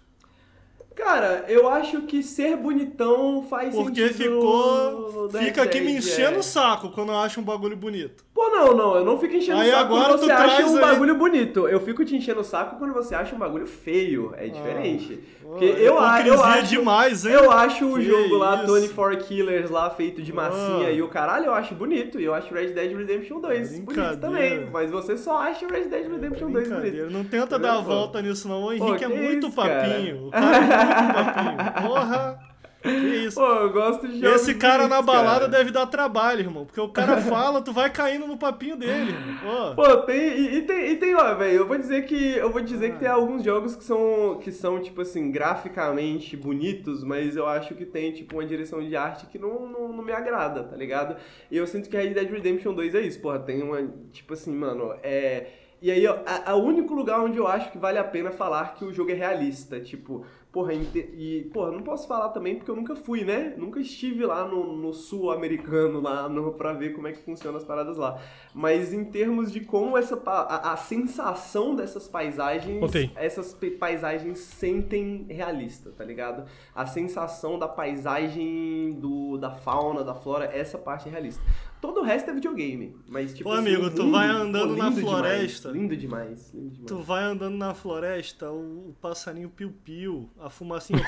Cara, 0.96 1.46
eu 1.48 1.70
acho 1.70 2.02
que 2.02 2.22
ser 2.22 2.58
bonitão 2.58 3.42
faz 3.48 3.74
Porque 3.74 4.10
sentido 4.10 4.18
ficou. 4.36 4.92
no- 5.12 5.28
no 5.32 5.40
Fica 5.40 5.64
aqui 5.64 5.80
me 5.80 5.94
enchendo 5.94 6.36
é. 6.36 6.40
o 6.40 6.44
saco 6.44 6.90
quando 6.92 7.14
eu 7.14 7.18
acho 7.20 7.40
um 7.40 7.44
bagulho 7.44 7.78
bonito. 7.78 8.26
Pô, 8.50 8.56
não, 8.56 8.74
não, 8.76 8.96
eu 8.98 9.06
não 9.06 9.18
fico 9.20 9.36
enchendo 9.36 9.60
Aí 9.62 9.70
o 9.70 9.72
saco 9.74 9.90
quando 9.90 10.18
você 10.20 10.32
acha 10.32 10.66
um 10.66 10.76
aí- 10.76 10.82
bagulho 10.82 11.16
bonito. 11.16 11.68
Eu 11.68 11.80
fico 11.80 12.04
te 12.04 12.16
enchendo 12.16 12.40
o 12.42 12.44
saco 12.44 12.78
quando 12.78 12.94
você 12.94 13.14
acha 13.16 13.36
um 13.36 13.38
bagulho 13.40 13.66
feio. 13.68 14.34
É 14.38 14.48
diferente. 14.48 15.20
Porque 15.44 15.66
Ó, 15.66 15.78
eu, 15.78 16.00
a- 16.00 16.28
eu 16.28 16.44
acho. 16.44 16.68
demais, 16.68 17.26
hein? 17.26 17.34
Eu 17.34 17.52
acho 17.52 17.86
o 17.86 17.96
Que 17.96 18.04
jogo 18.04 18.36
lá, 18.38 18.64
isso. 18.64 18.74
24 18.76 19.18
Killers 19.20 19.70
lá, 19.70 19.90
feito 19.90 20.22
de 20.22 20.32
massinha 20.34 20.88
Ah. 20.88 20.92
e 20.92 21.02
o 21.02 21.08
caralho, 21.08 21.46
eu 21.48 21.54
acho 21.54 21.74
bonito. 21.76 22.20
E 22.20 22.26
eu 22.26 22.34
acho 22.34 22.54
Red 22.54 22.68
Dead 22.68 22.96
Redemption 22.96 23.40
2 23.40 23.70
bonito 23.70 23.86
Brincadeira. 23.86 24.18
também. 24.18 24.70
Mas 24.72 24.92
você 24.92 25.18
só 25.18 25.38
acha 25.40 25.66
Red 25.68 25.86
Dead 25.86 26.08
Redemption 26.10 26.52
2 26.52 26.70
bonito. 26.70 27.10
Não 27.12 27.24
tenta 27.24 27.48
Tá 27.48 27.58
dar 27.58 27.74
a 27.74 27.78
pô? 27.78 27.84
volta 27.84 28.22
nisso, 28.22 28.48
não. 28.48 28.64
O 28.66 28.74
Henrique 28.74 28.98
que 28.98 29.04
é 29.06 29.08
muito 29.08 29.48
isso, 29.48 29.56
cara? 29.56 29.80
papinho. 29.90 30.28
O 30.28 30.32
cara 30.32 30.56
é 30.58 30.60
muito 30.62 31.14
papinho. 31.14 31.88
Porra! 31.88 32.49
Que 32.82 32.90
isso? 32.90 33.36
Pô, 33.36 33.46
eu 33.46 33.72
gosto 33.72 34.08
de 34.08 34.26
Esse 34.26 34.56
cara 34.56 34.88
na 34.88 35.02
balada 35.02 35.42
cara. 35.42 35.48
deve 35.50 35.72
dar 35.72 35.86
trabalho, 35.88 36.42
irmão. 36.42 36.66
Porque 36.66 36.80
o 36.80 36.88
cara 36.88 37.18
fala, 37.22 37.62
tu 37.62 37.74
vai 37.74 37.90
caindo 37.90 38.26
no 38.26 38.38
papinho 38.38 38.78
dele. 38.78 39.14
Pô. 39.42 39.76
Pô, 39.76 39.98
tem. 39.98 40.18
E, 40.18 40.56
e 40.58 40.62
tem, 40.62 40.92
e 40.92 40.96
tem, 40.96 41.14
ó, 41.16 41.36
velho, 41.36 41.58
eu 41.58 41.68
vou 41.68 41.78
dizer 41.78 42.06
que. 42.06 42.38
Eu 42.38 42.50
vou 42.50 42.62
dizer 42.62 42.94
que 42.94 43.00
tem 43.00 43.08
alguns 43.10 43.44
jogos 43.44 43.76
que 43.76 43.84
são, 43.84 44.40
que 44.42 44.52
são, 44.52 44.80
tipo 44.80 45.02
assim, 45.02 45.30
graficamente 45.32 46.38
bonitos, 46.38 47.04
mas 47.04 47.36
eu 47.36 47.46
acho 47.48 47.76
que 47.76 47.86
tem, 47.86 48.14
tipo, 48.14 48.36
uma 48.38 48.46
direção 48.46 48.82
de 48.82 48.96
arte 48.96 49.26
que 49.26 49.38
não, 49.38 49.68
não, 49.68 49.90
não 49.90 50.04
me 50.04 50.14
agrada, 50.14 50.64
tá 50.64 50.76
ligado? 50.76 51.18
E 51.52 51.58
eu 51.58 51.68
sinto 51.68 51.90
que 51.90 51.98
Red 51.98 52.14
Dead 52.14 52.30
Redemption 52.32 52.74
2 52.74 52.96
é 52.96 53.02
isso, 53.02 53.20
porra, 53.20 53.40
tem 53.40 53.62
uma. 53.62 53.80
Tipo 54.12 54.34
assim, 54.34 54.56
mano, 54.56 54.94
é. 55.04 55.48
E 55.82 55.90
aí, 55.90 56.06
ó, 56.06 56.18
o 56.56 56.64
único 56.64 56.94
lugar 56.94 57.22
onde 57.22 57.38
eu 57.38 57.48
acho 57.48 57.72
que 57.72 57.78
vale 57.78 57.98
a 57.98 58.04
pena 58.04 58.32
falar 58.32 58.74
que 58.76 58.84
o 58.84 58.94
jogo 58.94 59.12
é 59.12 59.14
realista. 59.14 59.80
Tipo, 59.80 60.26
porra, 60.52 60.74
e, 60.74 61.50
porra, 61.54 61.72
não 61.72 61.82
posso 61.82 62.08
falar 62.08 62.30
também 62.30 62.56
porque 62.56 62.72
eu 62.72 62.76
nunca 62.76 62.96
fui, 62.96 63.24
né? 63.24 63.54
Nunca 63.56 63.80
estive 63.80 64.26
lá 64.26 64.48
no, 64.48 64.76
no 64.76 64.94
sul 64.94 65.32
americano, 65.32 66.02
lá 66.02 66.28
no, 66.28 66.54
pra 66.54 66.74
ver 66.74 66.94
como 66.94 67.08
é 67.08 67.12
que 67.12 67.20
funcionam 67.20 67.58
as 67.58 67.64
paradas 67.64 67.98
lá. 67.98 68.20
Mas 68.54 68.92
em 68.92 69.06
termos 69.06 69.52
de 69.52 69.60
como 69.60 69.98
essa 69.98 70.20
a, 70.26 70.74
a 70.74 70.78
sensação 70.78 71.76
dessas 71.76 72.08
paisagens, 72.08 72.80
Botei. 72.80 73.12
essas 73.16 73.56
paisagens 73.80 74.40
sentem 74.40 75.28
realista, 75.30 75.92
tá 75.92 76.04
ligado? 76.04 76.50
A 76.74 76.86
sensação 76.86 77.60
da 77.60 77.68
paisagem, 77.68 78.94
do, 78.94 79.38
da 79.38 79.52
fauna, 79.52 80.04
da 80.04 80.16
flora, 80.16 80.46
essa 80.46 80.78
parte 80.80 81.08
é 81.08 81.12
realista. 81.12 81.44
Todo 81.82 82.02
o 82.02 82.04
resto 82.04 82.30
é 82.30 82.34
videogame, 82.34 82.96
mas 83.08 83.34
tipo 83.34 83.50
Pô, 83.50 83.56
assim, 83.56 83.70
amigo, 83.70 83.86
o 83.86 83.92
tu 83.92 84.12
vai 84.12 84.28
andando 84.28 84.76
pô, 84.76 84.76
na 84.76 84.90
lindo 84.90 85.02
floresta. 85.02 85.72
Demais, 85.72 85.82
lindo 85.82 85.98
demais, 85.98 86.54
lindo 86.54 86.70
demais. 86.72 86.88
Tu 86.88 86.98
vai 86.98 87.24
andando 87.24 87.56
na 87.56 87.74
floresta, 87.74 88.52
o, 88.52 88.90
o 88.90 88.96
passarinho 89.02 89.50
piu-piu, 89.50 90.30
a 90.40 90.50
fumacinha. 90.50 91.06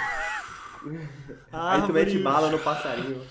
a 1.52 1.74
Aí 1.76 1.82
tu 1.82 1.92
mete 1.92 2.18
bala 2.20 2.50
no 2.50 2.60
passarinho. 2.60 3.22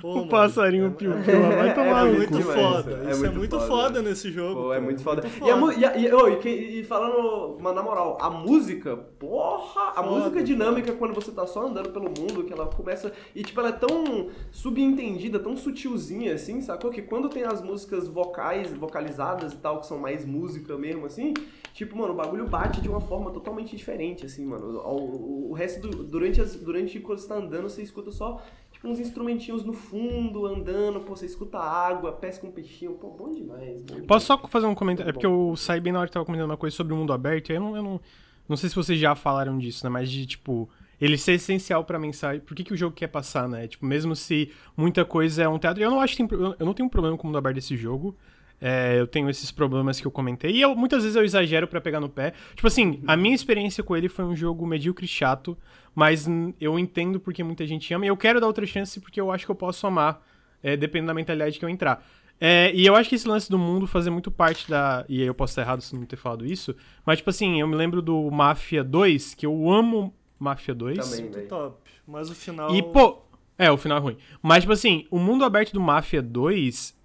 Pô, 0.00 0.12
O 0.12 0.16
mano, 0.18 0.28
passarinho 0.28 0.86
é- 0.86 0.90
piu 0.90 1.10
piu 1.24 1.40
vai 1.42 1.70
É 1.70 1.72
tomar 1.72 2.04
muito 2.06 2.28
cu. 2.28 2.34
muito 2.34 2.46
foda. 2.46 2.92
é 3.04 3.10
Isso 3.10 3.24
é 3.24 3.28
muito 3.28 3.38
muito 3.38 3.56
foda. 3.58 3.66
foda 3.66 4.02
nesse 4.02 4.30
jogo. 4.30 4.62
Pô, 4.62 4.72
é 4.72 4.78
muito 4.80 5.02
foda. 5.02 5.22
Muito 5.22 5.44
E, 5.46 5.50
a 5.50 5.56
mu- 5.56 5.72
e, 5.72 5.84
a- 5.84 5.96
e, 5.96 6.06
e 6.06 6.36
que- 6.36 6.48
e 6.48 6.84
falando, 6.84 7.58
mas 7.60 7.74
na 7.74 7.82
moral, 7.82 8.16
a 8.20 8.30
música, 8.30 8.96
porra, 8.96 9.88
a 9.90 9.94
Foda, 10.02 10.08
música 10.08 10.42
dinâmica 10.42 10.92
quando 10.92 11.14
você 11.14 11.32
tá 11.32 11.44
só 11.46 11.66
andando 11.66 11.90
pelo 11.90 12.04
mundo, 12.06 12.44
que 12.44 12.52
ela 12.52 12.66
começa. 12.66 13.12
E 13.34 13.42
tipo, 13.42 13.58
ela 13.58 13.70
é 13.70 13.72
tão 13.72 14.28
subentendida, 14.52 15.38
tão 15.38 15.56
sutilzinha 15.56 16.34
assim, 16.34 16.60
sacou? 16.60 16.90
Que 16.90 17.02
quando 17.02 17.28
tem 17.28 17.42
as 17.44 17.60
músicas 17.62 18.06
vocais, 18.06 18.72
vocalizadas 18.74 19.52
e 19.52 19.56
tal, 19.56 19.80
que 19.80 19.86
são 19.86 19.98
mais 19.98 20.24
música 20.24 20.76
mesmo, 20.76 21.06
assim, 21.06 21.34
tipo, 21.72 21.96
mano, 21.96 22.12
o 22.12 22.16
bagulho 22.16 22.46
bate 22.46 22.80
de 22.80 22.88
uma 22.88 23.00
forma 23.00 23.30
totalmente 23.30 23.76
diferente, 23.76 24.26
assim, 24.26 24.44
mano. 24.44 24.78
O, 24.78 24.94
o- 24.94 25.50
o 25.50 25.52
resto 25.54 25.80
do, 25.80 26.04
durante, 26.04 26.40
as, 26.40 26.54
durante 26.54 27.00
quando 27.00 27.18
você 27.18 27.28
tá 27.28 27.34
andando, 27.36 27.68
você 27.68 27.82
escuta 27.82 28.10
só. 28.12 28.40
Tipo, 28.78 28.88
uns 28.88 29.00
instrumentinhos 29.00 29.64
no 29.64 29.72
fundo, 29.72 30.46
andando, 30.46 31.00
pô, 31.00 31.16
você 31.16 31.26
escuta 31.26 31.58
água, 31.58 32.12
pesca 32.12 32.46
um 32.46 32.52
peixinho, 32.52 32.92
pô, 32.92 33.10
bom 33.10 33.34
demais. 33.34 33.80
Bom 33.80 33.86
demais. 33.86 34.06
Posso 34.06 34.26
só 34.26 34.38
fazer 34.46 34.66
um 34.66 34.74
comentário? 34.74 35.10
É 35.10 35.12
Muito 35.12 35.14
porque 35.14 35.26
eu 35.26 35.56
saí 35.56 35.80
bem 35.80 35.92
na 35.92 35.98
hora 35.98 36.06
que 36.06 36.14
tava 36.14 36.24
comentando 36.24 36.48
uma 36.48 36.56
coisa 36.56 36.76
sobre 36.76 36.94
o 36.94 36.96
mundo 36.96 37.12
aberto, 37.12 37.50
e 37.50 37.56
eu 37.56 37.60
não, 37.60 37.76
eu 37.76 37.82
não. 37.82 38.00
Não 38.48 38.56
sei 38.56 38.68
se 38.70 38.76
vocês 38.76 38.98
já 38.98 39.14
falaram 39.14 39.58
disso, 39.58 39.84
né? 39.84 39.90
Mas 39.90 40.08
de, 40.08 40.24
tipo, 40.24 40.70
ele 41.00 41.18
ser 41.18 41.32
essencial 41.32 41.84
pra 41.84 41.98
mensagem. 41.98 42.40
Por 42.40 42.54
que, 42.54 42.64
que 42.64 42.72
o 42.72 42.76
jogo 42.76 42.94
quer 42.94 43.08
passar, 43.08 43.48
né? 43.48 43.66
Tipo, 43.66 43.84
mesmo 43.84 44.16
se 44.16 44.50
muita 44.76 45.04
coisa 45.04 45.42
é 45.42 45.48
um 45.48 45.58
teatro. 45.58 45.82
Eu 45.82 45.90
não 45.90 46.00
acho 46.00 46.16
que 46.16 46.26
tem, 46.26 46.38
eu 46.38 46.64
não 46.64 46.72
tenho 46.72 46.86
um 46.86 46.90
problema 46.90 47.16
com 47.18 47.24
o 47.24 47.26
mundo 47.26 47.36
aberto 47.36 47.56
desse 47.56 47.76
jogo. 47.76 48.16
É, 48.60 48.98
eu 48.98 49.06
tenho 49.06 49.30
esses 49.30 49.50
problemas 49.50 50.00
que 50.00 50.06
eu 50.06 50.10
comentei. 50.10 50.50
E 50.50 50.60
eu, 50.60 50.74
muitas 50.74 51.02
vezes 51.02 51.16
eu 51.16 51.24
exagero 51.24 51.68
pra 51.68 51.80
pegar 51.80 52.00
no 52.00 52.08
pé. 52.08 52.32
Tipo 52.54 52.66
assim, 52.66 53.00
a 53.06 53.16
minha 53.16 53.34
experiência 53.34 53.84
com 53.84 53.96
ele 53.96 54.08
foi 54.08 54.24
um 54.24 54.34
jogo 54.34 54.66
medíocre 54.66 55.04
e 55.04 55.08
chato. 55.08 55.56
Mas 55.94 56.28
eu 56.60 56.78
entendo 56.78 57.18
porque 57.18 57.42
muita 57.42 57.66
gente 57.66 57.92
ama. 57.92 58.04
E 58.04 58.08
eu 58.08 58.16
quero 58.16 58.40
dar 58.40 58.46
outra 58.46 58.66
chance 58.66 59.00
porque 59.00 59.20
eu 59.20 59.30
acho 59.30 59.44
que 59.44 59.50
eu 59.50 59.56
posso 59.56 59.86
amar. 59.86 60.24
É, 60.60 60.76
dependendo 60.76 61.08
da 61.08 61.14
mentalidade 61.14 61.56
que 61.56 61.64
eu 61.64 61.68
entrar. 61.68 62.04
É, 62.40 62.72
e 62.72 62.86
eu 62.86 62.94
acho 62.94 63.08
que 63.08 63.14
esse 63.14 63.26
lance 63.26 63.50
do 63.50 63.58
mundo 63.58 63.86
fazer 63.86 64.10
muito 64.10 64.30
parte 64.30 64.68
da. 64.68 65.04
E 65.08 65.20
aí 65.20 65.26
eu 65.26 65.34
posso 65.34 65.52
estar 65.52 65.62
errado 65.62 65.80
se 65.80 65.94
não 65.94 66.04
ter 66.04 66.16
falado 66.16 66.46
isso. 66.46 66.74
Mas, 67.04 67.18
tipo 67.18 67.30
assim, 67.30 67.60
eu 67.60 67.66
me 67.66 67.74
lembro 67.74 68.00
do 68.00 68.30
Mafia 68.30 68.84
2, 68.84 69.34
que 69.34 69.46
eu 69.46 69.70
amo 69.70 70.14
Mafia 70.38 70.74
2. 70.74 70.98
Também, 70.98 71.30
Muito 71.30 71.48
top. 71.48 71.90
Mas 72.06 72.30
o 72.30 72.34
final. 72.34 72.74
E, 72.74 72.82
pô. 72.82 73.22
É, 73.56 73.72
o 73.72 73.76
final 73.76 73.98
é 73.98 74.00
ruim. 74.00 74.16
Mas, 74.40 74.60
tipo 74.60 74.72
assim, 74.72 75.06
o 75.10 75.18
mundo 75.18 75.44
aberto 75.44 75.72
do 75.72 75.80
Mafia 75.80 76.22
2 76.22 76.96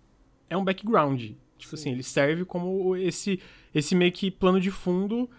é 0.50 0.56
um 0.56 0.64
background. 0.64 1.32
Tipo 1.64 1.76
assim, 1.76 1.92
ele 1.92 2.04
serve 2.04 2.46
como 2.46 2.96
esse, 2.96 3.40
esse 3.74 3.96
meio 3.96 4.12
que 4.12 4.30
plano 4.32 4.60
de 4.60 4.70
fundo 4.72 5.30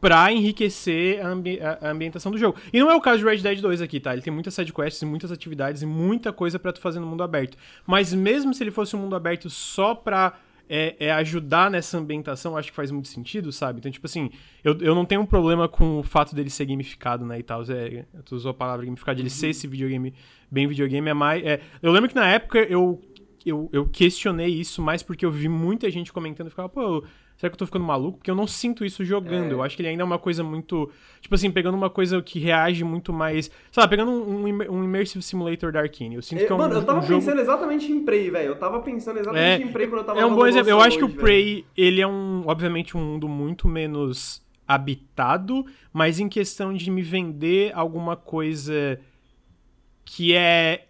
pra 0.00 0.30
enriquecer 0.30 1.24
a, 1.24 1.28
ambi- 1.30 1.60
a- 1.60 1.78
ambientação 1.90 2.30
do 2.30 2.36
jogo. 2.36 2.58
E 2.72 2.78
não 2.78 2.90
é 2.90 2.94
o 2.94 3.00
caso 3.00 3.18
de 3.18 3.24
Red 3.24 3.38
Dead 3.38 3.60
2 3.60 3.80
aqui, 3.80 3.98
tá? 3.98 4.12
Ele 4.12 4.20
tem 4.22 4.32
muitas 4.32 4.52
sidequests, 4.54 5.00
e 5.00 5.06
muitas 5.06 5.32
atividades 5.32 5.80
e 5.82 5.86
muita 5.86 6.32
coisa 6.32 6.58
pra 6.58 6.72
tu 6.72 6.80
fazer 6.80 7.00
no 7.00 7.06
mundo 7.06 7.22
aberto. 7.22 7.56
Mas 7.86 8.12
mesmo 8.12 8.52
se 8.52 8.62
ele 8.62 8.70
fosse 8.70 8.94
um 8.94 8.98
mundo 8.98 9.16
aberto 9.16 9.48
só 9.48 9.94
pra 9.94 10.38
é, 10.68 10.96
é 10.98 11.12
ajudar 11.12 11.70
nessa 11.70 11.96
ambientação, 11.98 12.56
acho 12.56 12.68
que 12.70 12.76
faz 12.76 12.90
muito 12.90 13.08
sentido, 13.08 13.50
sabe? 13.52 13.78
Então, 13.80 13.90
tipo 13.92 14.06
assim, 14.06 14.30
eu, 14.62 14.76
eu 14.80 14.94
não 14.94 15.04
tenho 15.06 15.20
um 15.22 15.26
problema 15.26 15.68
com 15.68 15.98
o 16.00 16.02
fato 16.02 16.34
dele 16.34 16.50
ser 16.50 16.66
gamificado, 16.66 17.24
né, 17.24 17.38
e 17.38 17.42
tal. 17.42 17.62
É, 17.70 18.04
tu 18.24 18.34
usou 18.36 18.50
a 18.50 18.54
palavra 18.54 18.84
gamificado, 18.84 19.20
ele 19.20 19.30
ser 19.30 19.48
esse 19.48 19.66
videogame 19.66 20.12
bem 20.50 20.66
videogame 20.66 21.08
é 21.08 21.14
mais... 21.14 21.44
é- 21.44 21.60
eu 21.82 21.90
lembro 21.92 22.08
que 22.08 22.14
na 22.14 22.26
época 22.28 22.58
eu, 22.60 23.00
eu, 23.44 23.68
eu 23.72 23.86
questionei 23.86 24.48
isso 24.48 24.80
mais 24.80 25.02
porque 25.02 25.24
eu 25.24 25.30
vi 25.30 25.48
muita 25.48 25.90
gente 25.90 26.12
comentando 26.12 26.46
e 26.46 26.50
ficava, 26.50 26.68
pô, 26.68 27.04
será 27.36 27.50
que 27.50 27.54
eu 27.54 27.58
tô 27.58 27.66
ficando 27.66 27.84
maluco? 27.84 28.18
Porque 28.18 28.30
eu 28.30 28.34
não 28.34 28.46
sinto 28.46 28.84
isso 28.84 29.04
jogando. 29.04 29.50
É. 29.50 29.52
Eu 29.52 29.62
acho 29.62 29.76
que 29.76 29.82
ele 29.82 29.88
ainda 29.88 30.02
é 30.02 30.04
uma 30.04 30.18
coisa 30.18 30.42
muito... 30.42 30.90
Tipo 31.20 31.34
assim, 31.34 31.50
pegando 31.50 31.74
uma 31.76 31.90
coisa 31.90 32.22
que 32.22 32.38
reage 32.38 32.84
muito 32.84 33.12
mais... 33.12 33.50
Sei 33.70 33.80
lá, 33.82 33.88
pegando 33.88 34.10
um, 34.10 34.46
um 34.46 34.72
um 34.72 34.84
Immersive 34.84 35.22
Simulator 35.22 35.72
da 35.72 35.80
Arkane. 35.80 36.14
Eu 36.14 36.22
sinto 36.22 36.42
É, 36.42 36.46
que 36.46 36.52
é 36.52 36.54
um, 36.54 36.58
Mano, 36.58 36.74
eu 36.74 36.84
tava 36.84 36.98
um 37.00 37.02
jogo... 37.02 37.20
pensando 37.20 37.40
exatamente 37.40 37.92
em 37.92 38.04
Prey, 38.04 38.30
velho. 38.30 38.48
Eu 38.48 38.56
tava 38.56 38.80
pensando 38.80 39.18
exatamente 39.18 39.62
É, 39.62 39.66
em 39.66 39.72
Prey 39.72 39.86
quando 39.86 39.98
eu 39.98 40.04
tava 40.04 40.20
É 40.20 40.26
um 40.26 40.34
bom 40.34 40.46
exemplo. 40.46 40.70
Eu 40.70 40.80
acho 40.80 40.96
que 40.96 41.04
o 41.04 41.08
hoje, 41.08 41.16
Prey, 41.16 41.66
ele 41.76 42.00
é 42.00 42.06
um, 42.06 42.44
obviamente, 42.46 42.96
um 42.96 43.00
mundo 43.00 43.28
muito 43.28 43.68
menos 43.68 44.42
habitado, 44.66 45.66
mas 45.92 46.18
em 46.18 46.28
questão 46.28 46.72
de 46.72 46.90
me 46.90 47.02
vender 47.02 47.72
alguma 47.74 48.16
coisa 48.16 48.98
que 50.04 50.34
é 50.34 50.86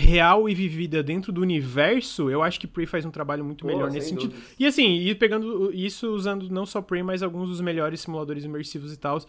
real 0.00 0.48
e 0.48 0.54
vivida 0.54 1.02
dentro 1.02 1.30
do 1.30 1.40
universo, 1.40 2.30
eu 2.30 2.42
acho 2.42 2.58
que 2.58 2.66
Prey 2.66 2.86
faz 2.86 3.04
um 3.04 3.10
trabalho 3.10 3.44
muito 3.44 3.62
Pô, 3.62 3.68
melhor 3.68 3.90
sem 3.90 3.94
nesse 3.94 4.08
sentido. 4.08 4.30
dúvidas. 4.30 4.56
E 4.58 4.66
assim, 4.66 4.98
e 4.98 5.14
pegando 5.14 5.70
isso 5.72 6.08
usando 6.12 6.48
não 6.48 6.64
só 6.64 6.80
Prey, 6.80 7.02
mas 7.02 7.22
alguns 7.22 7.48
dos 7.48 7.60
melhores 7.60 8.00
simuladores 8.00 8.44
imersivos 8.44 8.92
e 8.92 8.96
tal, 8.96 9.20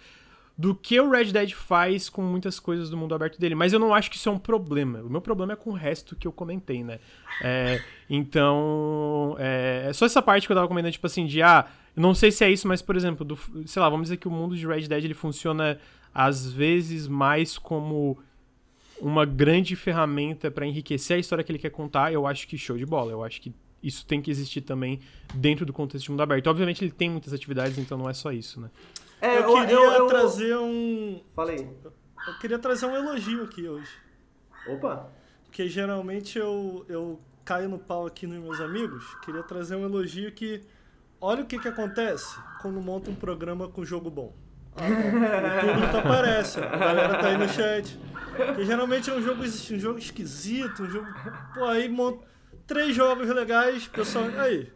do 0.57 0.73
que 0.73 0.99
o 0.99 1.09
Red 1.09 1.25
Dead 1.25 1.51
faz 1.51 2.09
com 2.09 2.21
muitas 2.21 2.59
coisas 2.59 2.89
do 2.89 2.97
mundo 2.97 3.13
aberto 3.13 3.39
dele. 3.39 3.55
Mas 3.55 3.73
eu 3.73 3.79
não 3.79 3.93
acho 3.93 4.09
que 4.09 4.15
isso 4.15 4.29
é 4.29 4.31
um 4.31 4.39
problema. 4.39 4.99
O 5.01 5.09
meu 5.09 5.21
problema 5.21 5.53
é 5.53 5.55
com 5.55 5.71
o 5.71 5.73
resto 5.73 6.15
que 6.15 6.27
eu 6.27 6.31
comentei, 6.31 6.83
né? 6.83 6.99
É, 7.41 7.81
então, 8.09 9.35
é, 9.39 9.87
é 9.89 9.93
só 9.93 10.05
essa 10.05 10.21
parte 10.21 10.47
que 10.47 10.51
eu 10.53 10.55
tava 10.55 10.67
comentando, 10.67 10.91
tipo 10.91 11.07
assim, 11.07 11.25
de 11.25 11.41
ah, 11.41 11.65
não 11.95 12.13
sei 12.13 12.31
se 12.31 12.43
é 12.45 12.51
isso, 12.51 12.67
mas 12.67 12.81
por 12.81 12.95
exemplo, 12.95 13.25
do, 13.25 13.37
sei 13.65 13.81
lá, 13.81 13.89
vamos 13.89 14.05
dizer 14.05 14.17
que 14.17 14.27
o 14.27 14.31
mundo 14.31 14.55
de 14.55 14.65
Red 14.67 14.87
Dead 14.87 15.03
ele 15.03 15.13
funciona 15.13 15.79
às 16.13 16.51
vezes 16.51 17.07
mais 17.07 17.57
como 17.57 18.17
uma 19.01 19.25
grande 19.25 19.75
ferramenta 19.75 20.49
pra 20.51 20.65
enriquecer 20.65 21.17
a 21.17 21.19
história 21.19 21.43
que 21.43 21.51
ele 21.51 21.59
quer 21.59 21.71
contar. 21.71 22.13
Eu 22.13 22.25
acho 22.27 22.47
que 22.47 22.57
show 22.57 22.77
de 22.77 22.85
bola. 22.85 23.11
Eu 23.11 23.23
acho 23.23 23.41
que 23.41 23.53
isso 23.83 24.05
tem 24.05 24.21
que 24.21 24.29
existir 24.29 24.61
também 24.61 24.99
dentro 25.33 25.65
do 25.65 25.73
contexto 25.73 26.05
de 26.05 26.11
mundo 26.11 26.21
aberto. 26.21 26.47
Obviamente 26.47 26.83
ele 26.83 26.91
tem 26.91 27.09
muitas 27.09 27.33
atividades, 27.33 27.77
então 27.77 27.97
não 27.97 28.09
é 28.09 28.13
só 28.13 28.31
isso, 28.31 28.61
né? 28.61 28.69
É, 29.19 29.37
eu 29.39 29.53
queria 29.53 29.73
eu- 29.75 29.91
eu- 29.91 30.07
trazer 30.07 30.55
um. 30.57 31.21
Falei. 31.35 31.67
Eu 32.27 32.39
queria 32.39 32.59
trazer 32.59 32.85
um 32.85 32.95
elogio 32.95 33.43
aqui 33.43 33.67
hoje. 33.67 33.89
Opa. 34.67 35.09
Porque 35.45 35.67
geralmente 35.67 36.37
eu, 36.37 36.85
eu 36.87 37.19
caio 37.43 37.67
no 37.67 37.77
pau 37.79 38.05
aqui 38.05 38.25
nos 38.27 38.37
meus 38.37 38.59
amigos. 38.61 39.03
Queria 39.25 39.43
trazer 39.43 39.75
um 39.75 39.83
elogio 39.83 40.31
que. 40.31 40.61
Olha 41.19 41.43
o 41.43 41.45
que, 41.45 41.59
que 41.59 41.67
acontece 41.67 42.35
quando 42.61 42.79
monta 42.81 43.09
um 43.11 43.15
programa 43.15 43.67
com 43.67 43.83
jogo 43.85 44.09
bom. 44.09 44.33
Ah. 44.75 44.81
O 45.61 45.73
público 45.73 45.97
aparece, 45.97 46.59
a 46.59 46.77
galera 46.77 47.17
tá 47.19 47.27
aí 47.27 47.37
no 47.37 47.47
chat. 47.49 47.99
Porque 48.35 48.65
geralmente 48.65 49.09
é 49.09 49.13
um 49.13 49.21
jogo, 49.21 49.43
um 49.43 49.79
jogo 49.79 49.99
esquisito, 49.99 50.83
um 50.83 50.89
jogo. 50.89 51.07
Pô, 51.53 51.65
aí 51.65 51.87
monta 51.89 52.25
três 52.67 52.95
jogos 52.95 53.27
legais, 53.27 53.87
pessoal. 53.87 54.25
Aí, 54.37 54.71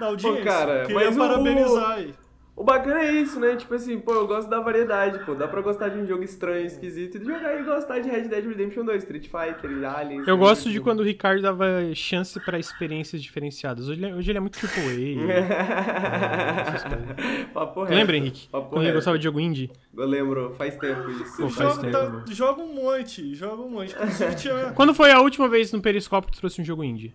da 0.00 0.06
audiência. 0.06 0.44
cara, 0.44 0.80
queria 0.86 0.94
mas 0.94 1.16
o- 1.16 1.18
parabenizar 1.18 1.90
aí. 1.92 2.14
O 2.60 2.64
bacana 2.64 3.00
é 3.04 3.12
isso, 3.12 3.38
né? 3.38 3.54
Tipo 3.54 3.72
assim, 3.76 4.00
pô, 4.00 4.12
eu 4.14 4.26
gosto 4.26 4.48
da 4.50 4.58
variedade, 4.58 5.24
pô. 5.24 5.32
Dá 5.32 5.46
pra 5.46 5.60
gostar 5.62 5.90
de 5.90 5.98
um 6.00 6.04
jogo 6.06 6.24
estranho, 6.24 6.66
esquisito, 6.66 7.16
e 7.16 7.24
jogar 7.24 7.60
e 7.60 7.62
gostar 7.62 8.00
de 8.00 8.08
Red 8.10 8.22
Dead 8.22 8.44
Redemption 8.46 8.84
2, 8.84 9.04
Street 9.04 9.26
Fighter, 9.28 9.70
Aliens. 9.88 10.26
Eu 10.26 10.36
né? 10.36 10.42
gosto 10.42 10.68
de 10.68 10.80
quando 10.80 10.98
o 10.98 11.02
Ricardo 11.04 11.40
dava 11.40 11.66
chance 11.94 12.40
pra 12.40 12.58
experiências 12.58 13.22
diferenciadas. 13.22 13.88
Hoje 13.88 14.00
ele, 14.04 14.10
é- 14.10 14.14
hoje 14.16 14.30
ele 14.32 14.38
é 14.38 14.40
muito 14.40 14.58
triple 14.58 14.80
A. 14.82 14.84
coisas. 16.82 17.46
Papo 17.54 17.82
reto. 17.84 17.94
lembra, 17.94 18.16
Henrique? 18.16 18.48
Papo 18.48 18.70
Quando 18.70 18.78
ele 18.82 18.86
reto. 18.86 18.96
gostava 18.96 19.18
de 19.18 19.24
jogo 19.24 19.38
indie? 19.38 19.70
Eu 19.96 20.06
lembro, 20.06 20.54
faz 20.58 20.76
tempo 20.76 21.08
isso. 21.10 21.36
Pô, 21.40 21.48
faz 21.48 21.74
Joga, 21.76 21.80
tempo, 21.82 21.92
tá- 21.92 22.08
né? 22.10 22.24
joga 22.28 22.60
um 22.62 22.74
monte, 22.74 23.34
joga 23.36 23.62
um 23.62 23.70
monte. 23.70 23.94
Quando 24.74 24.92
foi 24.94 25.12
a 25.12 25.20
última 25.20 25.48
vez 25.48 25.70
no 25.72 25.80
Periscópio 25.80 26.28
que 26.30 26.36
tu 26.36 26.40
trouxe 26.40 26.60
um 26.60 26.64
jogo 26.64 26.82
indie? 26.82 27.14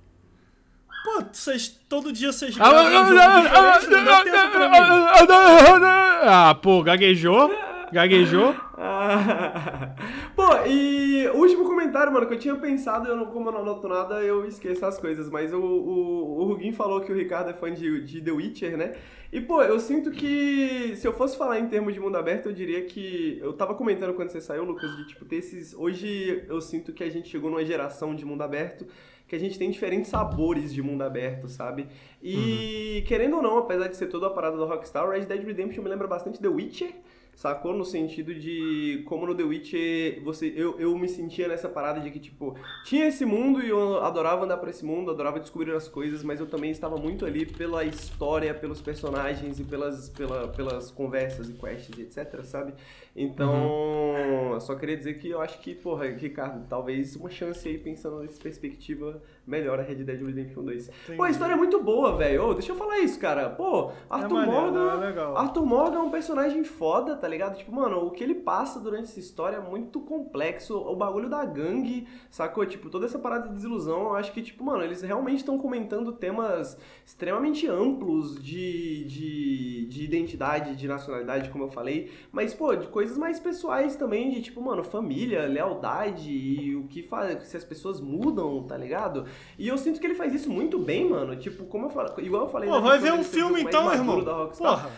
Pô, 1.14 1.22
vocês, 1.32 1.80
todo 1.88 2.12
dia 2.12 2.32
vocês 2.32 2.58
gravam 2.58 2.88
um 2.88 3.16
pra 4.52 4.70
mim. 4.70 5.86
Ah, 6.24 6.56
pô, 6.60 6.82
gaguejou? 6.82 7.52
Gaguejou? 7.92 8.56
Ah. 8.76 9.94
Pô, 10.36 10.66
e 10.66 11.28
o 11.28 11.38
último 11.38 11.66
comentário, 11.66 12.12
mano, 12.12 12.26
que 12.26 12.34
eu 12.34 12.40
tinha 12.40 12.56
pensado, 12.56 13.08
eu 13.08 13.16
não, 13.16 13.28
como 13.28 13.50
eu 13.50 13.54
não 13.54 13.60
anoto 13.60 13.88
nada, 13.88 14.24
eu 14.24 14.48
esqueço 14.48 14.84
as 14.84 14.98
coisas, 14.98 15.30
mas 15.30 15.54
o, 15.54 15.62
o, 15.62 16.40
o 16.40 16.46
Rugin 16.46 16.72
falou 16.72 17.00
que 17.02 17.12
o 17.12 17.16
Ricardo 17.16 17.52
é 17.52 17.54
fã 17.54 17.72
de, 17.72 18.04
de 18.04 18.20
The 18.20 18.32
Witcher, 18.32 18.76
né? 18.76 18.94
E, 19.32 19.40
pô, 19.40 19.62
eu 19.62 19.80
sinto 19.80 20.10
que 20.10 20.94
se 20.96 21.08
eu 21.08 21.14
fosse 21.14 21.38
falar 21.38 21.60
em 21.60 21.68
termos 21.68 21.94
de 21.94 22.00
mundo 22.00 22.18
aberto, 22.18 22.48
eu 22.48 22.54
diria 22.54 22.84
que. 22.86 23.38
Eu 23.40 23.54
tava 23.54 23.76
comentando 23.76 24.16
quando 24.16 24.32
você 24.32 24.42
saiu, 24.42 24.64
Lucas, 24.64 24.96
de 24.98 25.08
tipo, 25.08 25.26
ter 25.26 25.36
esses. 25.36 25.76
Hoje 25.76 26.44
eu 26.48 26.60
sinto 26.60 26.92
que 26.92 27.04
a 27.04 27.10
gente 27.10 27.30
chegou 27.30 27.52
numa 27.52 27.64
geração 27.64 28.16
de 28.16 28.26
mundo 28.26 28.42
aberto 28.42 28.88
que 29.34 29.38
a 29.38 29.40
gente 29.40 29.58
tem 29.58 29.72
diferentes 29.72 30.12
sabores 30.12 30.72
de 30.72 30.80
mundo 30.80 31.02
aberto, 31.02 31.48
sabe? 31.48 31.88
E 32.22 33.04
querendo 33.08 33.38
ou 33.38 33.42
não, 33.42 33.58
apesar 33.58 33.88
de 33.88 33.98
ser 33.98 34.06
toda 34.06 34.28
a 34.28 34.30
parada 34.30 34.56
do 34.56 34.64
Rockstar, 34.64 35.10
Red 35.10 35.26
Dead 35.26 35.44
Redemption 35.44 35.82
me 35.82 35.90
lembra 35.90 36.08
bastante 36.08 36.40
The 36.40 36.48
Witcher. 36.48 36.94
Sacou? 37.36 37.74
No 37.74 37.84
sentido 37.84 38.36
de 38.36 39.04
como 39.08 39.26
no 39.26 39.34
The 39.34 39.42
Witcher 39.42 40.24
você, 40.24 40.54
eu, 40.56 40.80
eu 40.80 40.96
me 40.96 41.10
sentia 41.10 41.48
nessa 41.48 41.68
parada 41.68 42.00
de 42.00 42.12
que, 42.12 42.20
tipo, 42.20 42.56
tinha 42.86 43.08
esse 43.08 43.26
mundo 43.26 43.64
e 43.64 43.70
eu 43.70 44.04
adorava 44.04 44.46
andar 44.46 44.58
por 44.58 44.70
esse 44.70 44.86
mundo, 44.86 45.10
adorava 45.10 45.40
descobrir 45.40 45.72
as 45.74 45.88
coisas, 45.88 46.24
mas 46.24 46.40
eu 46.40 46.46
também 46.46 46.70
estava 46.70 46.96
muito 46.96 47.26
ali 47.26 47.44
pela 47.44 47.84
história, 47.84 48.54
pelos 48.54 48.82
personagens 48.82 49.60
e 49.60 49.64
pelas, 49.64 50.10
pela, 50.10 50.48
pelas 50.50 50.92
conversas 50.92 51.50
e 51.50 51.54
quests, 51.54 51.98
etc, 51.98 52.44
sabe? 52.44 52.76
Então, 53.16 54.54
eu 54.54 54.60
só 54.62 54.76
queria 54.76 54.98
dizer 54.98 55.20
que 55.20 55.30
eu 55.30 55.40
acho 55.40 55.60
que, 55.60 55.76
porra, 55.76 56.08
Ricardo, 56.08 56.68
talvez 56.68 57.16
uma 57.16 57.30
chance 57.30 57.68
aí 57.68 57.78
pensando 57.78 58.20
nessa 58.22 58.42
perspectiva 58.42 59.22
melhor 59.46 59.80
a 59.80 59.84
Red 59.84 59.96
Dead 59.96 60.22
Redemption 60.22 60.64
2. 60.64 60.90
Pô, 61.18 61.24
a 61.24 61.30
história 61.30 61.54
é 61.54 61.56
muito 61.56 61.82
boa, 61.82 62.16
velho. 62.16 62.46
Ô, 62.46 62.54
deixa 62.54 62.72
eu 62.72 62.76
falar 62.76 63.00
isso, 63.00 63.20
cara. 63.20 63.50
Pô, 63.50 63.92
Arthur 64.10 64.34
maneiro, 64.34 64.62
Morgan. 64.74 65.10
é. 65.36 65.38
Arthur 65.38 65.66
Morgan 65.66 65.98
é 65.98 66.02
um 66.02 66.10
personagem 66.12 66.64
foda, 66.64 67.16
tá 67.16 67.28
ligado? 67.28 67.58
Tipo, 67.58 67.74
mano, 67.74 68.06
o 68.06 68.12
que 68.12 68.24
ele 68.24 68.36
passa 68.36 68.80
durante 68.80 69.04
essa 69.06 69.20
história 69.20 69.58
é 69.58 69.60
muito 69.60 70.00
complexo. 70.00 70.78
O 70.78 70.96
bagulho 70.96 71.30
da 71.30 71.44
gangue, 71.46 72.08
sacou? 72.30 72.66
Tipo, 72.66 72.90
toda 72.90 73.06
essa 73.06 73.20
parada 73.20 73.50
de 73.50 73.56
desilusão, 73.56 74.04
eu 74.04 74.16
acho 74.16 74.32
que, 74.32 74.42
tipo, 74.42 74.64
mano, 74.64 74.84
eles 74.84 75.02
realmente 75.02 75.40
estão 75.40 75.58
comentando 75.58 76.12
temas 76.14 76.78
extremamente 77.06 77.68
amplos 77.68 78.42
de, 78.42 79.04
de, 79.06 79.86
de 79.88 80.04
identidade, 80.04 80.76
de 80.76 80.88
nacionalidade, 80.88 81.50
como 81.50 81.66
eu 81.66 81.70
falei. 81.70 82.12
Mas, 82.32 82.54
pô, 82.54 82.76
de 82.76 82.88
coisas 82.88 83.18
mais 83.18 83.40
pessoais 83.40 83.96
também, 83.96 84.30
de 84.32 84.42
tipo, 84.42 84.62
mano, 84.62 84.84
família, 84.84 85.46
lealdade 85.48 86.32
e 86.32 86.76
o 86.76 86.84
que 86.88 87.04
faz, 87.04 87.48
se 87.48 87.58
as 87.58 87.64
pessoas 87.64 88.00
mudam, 88.00 88.64
tá 88.64 88.78
ligado? 88.78 89.26
E 89.58 89.68
eu 89.68 89.78
sinto 89.78 90.00
que 90.00 90.08
ele 90.08 90.16
faz 90.16 90.34
isso 90.34 90.50
muito 90.50 90.78
bem, 90.80 91.10
mano. 91.10 91.36
Tipo, 91.36 91.66
como 91.66 91.86
eu 91.86 91.90
falei, 91.90 92.12
igual 92.26 92.44
eu 92.44 92.50
falei 92.50 92.70
Pô, 92.70 92.76
na 92.76 92.82
vai 92.88 93.00
ver 93.00 93.14
um 93.14 93.24
filme 93.24 93.62
então, 93.62 93.92
irmão. 93.94 94.24
da 94.24 94.34
Rockstar. 94.34 94.70
Porra. 94.82 94.90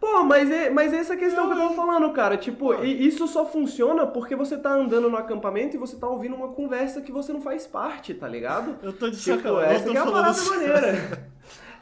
Pô, 0.00 0.22
mas 0.22 0.50
é, 0.50 0.68
mas 0.68 0.92
é 0.92 0.96
essa 0.98 1.16
questão 1.16 1.46
que 1.46 1.52
eu 1.52 1.56
tava 1.56 1.74
falando, 1.74 2.12
cara. 2.12 2.36
Tipo, 2.36 2.74
isso 2.84 3.26
só 3.26 3.46
funciona 3.46 4.06
porque 4.06 4.36
você 4.36 4.56
tá 4.56 4.70
andando 4.74 5.08
no 5.08 5.16
acampamento 5.16 5.76
e 5.76 5.78
você 5.78 5.96
tá 5.96 6.06
ouvindo 6.06 6.34
uma 6.36 6.48
conversa 6.48 7.00
que 7.00 7.10
você 7.10 7.32
não 7.32 7.40
faz 7.40 7.66
parte, 7.66 8.12
tá 8.12 8.28
ligado? 8.28 8.76
Eu 8.82 8.92
tô 8.92 9.08
de 9.08 9.16
Tipo, 9.18 9.36
sacanagem. 9.36 9.74
essa 9.76 9.90
que 9.90 9.96
é 9.96 10.00
a 10.00 10.04
parada 10.06 10.34
sério. 10.34 10.50
maneira. 10.72 11.28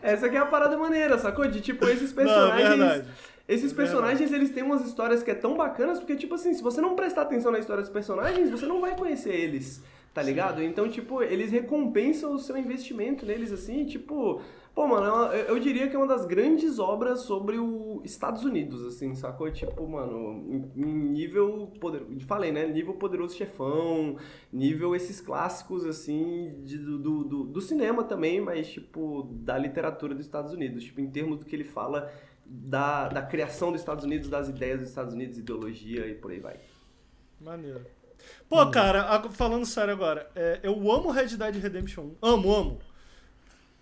Essa 0.02 0.28
que 0.28 0.36
é 0.36 0.40
a 0.40 0.46
parada 0.46 0.76
maneira, 0.76 1.18
sacou? 1.18 1.46
De 1.48 1.60
tipo, 1.60 1.84
esses 1.88 2.12
Não, 2.14 2.22
é 2.22 2.26
personagens. 2.26 2.68
verdade. 2.68 3.04
esses 3.48 3.72
É 3.72 3.74
personagens, 3.74 4.32
eles 4.32 4.50
têm 4.50 4.62
umas 4.62 4.84
histórias 4.84 5.22
que 5.22 5.30
é 5.30 5.34
tão 5.34 5.56
bacanas, 5.56 5.98
porque, 5.98 6.14
tipo 6.16 6.34
assim, 6.34 6.52
se 6.54 6.62
você 6.62 6.80
não 6.80 6.94
prestar 6.94 7.22
atenção 7.22 7.50
na 7.52 7.58
história 7.58 7.82
dos 7.82 7.90
personagens, 7.90 8.50
você 8.50 8.66
não 8.66 8.80
vai 8.80 8.96
conhecer 8.96 9.30
eles, 9.34 9.82
tá 10.14 10.22
ligado? 10.22 10.62
Então, 10.62 10.88
tipo, 10.88 11.22
eles 11.22 11.50
recompensam 11.50 12.34
o 12.34 12.38
seu 12.38 12.56
investimento 12.56 13.24
neles, 13.26 13.52
assim, 13.52 13.84
tipo. 13.84 14.40
Pô, 14.74 14.86
mano, 14.86 15.30
é 15.32 15.42
eu 15.42 15.56
eu 15.56 15.58
diria 15.58 15.86
que 15.86 15.94
é 15.94 15.98
uma 15.98 16.06
das 16.06 16.24
grandes 16.24 16.78
obras 16.78 17.20
sobre 17.20 17.58
o 17.58 18.00
Estados 18.04 18.42
Unidos, 18.42 18.82
assim, 18.86 19.14
sacou? 19.14 19.50
Tipo, 19.50 19.86
mano, 19.86 20.32
nível. 20.74 21.70
Poder, 21.78 22.02
falei, 22.26 22.52
né? 22.52 22.66
Nível 22.66 22.94
Poderoso 22.94 23.36
Chefão, 23.36 24.16
nível 24.50 24.94
esses 24.96 25.20
clássicos, 25.20 25.84
assim, 25.84 26.54
de- 26.64 26.78
do, 26.78 26.98
do, 26.98 27.24
do, 27.24 27.44
do 27.44 27.60
cinema 27.60 28.02
também, 28.04 28.40
mas, 28.40 28.70
tipo, 28.72 29.28
da 29.30 29.58
literatura 29.58 30.14
dos 30.14 30.24
Estados 30.24 30.52
Unidos. 30.54 30.84
Tipo, 30.84 31.02
em 31.02 31.10
termos 31.10 31.38
do 31.38 31.44
que 31.44 31.54
ele 31.54 31.64
fala 31.64 32.10
da, 32.46 33.08
da 33.08 33.22
criação 33.22 33.72
dos 33.72 33.80
Estados 33.82 34.04
Unidos, 34.06 34.28
das 34.30 34.48
ideias 34.48 34.80
dos 34.80 34.88
Estados 34.88 35.12
Unidos, 35.12 35.36
ideologia 35.38 36.06
e 36.06 36.14
por 36.14 36.30
aí 36.30 36.40
vai. 36.40 36.56
Maneiro. 37.40 37.84
Pô, 38.48 38.66
cara, 38.70 39.02
ag- 39.14 39.30
falando 39.32 39.64
sério 39.66 39.92
agora, 39.94 40.30
é, 40.34 40.60
eu 40.62 40.72
amo 40.92 41.10
Red 41.10 41.36
Dead 41.36 41.56
Redemption 41.56 42.04
1. 42.04 42.16
Amo, 42.22 42.54
amo. 42.54 42.78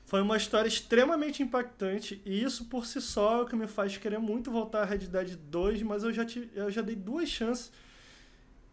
Foi 0.04 0.20
uma 0.20 0.36
história 0.36 0.66
extremamente 0.68 1.42
impactante 1.42 2.20
e 2.24 2.42
isso 2.42 2.64
por 2.64 2.84
si 2.84 3.00
só 3.00 3.38
é 3.38 3.42
o 3.42 3.46
que 3.46 3.54
me 3.54 3.68
faz 3.68 3.96
querer 3.96 4.18
muito 4.18 4.50
voltar 4.50 4.82
a 4.82 4.84
Red 4.84 4.98
Dead 5.06 5.36
2, 5.36 5.82
mas 5.82 6.02
eu 6.02 6.12
já, 6.12 6.24
tive, 6.24 6.50
eu 6.54 6.68
já 6.70 6.82
dei 6.82 6.96
duas 6.96 7.28
chances. 7.28 7.70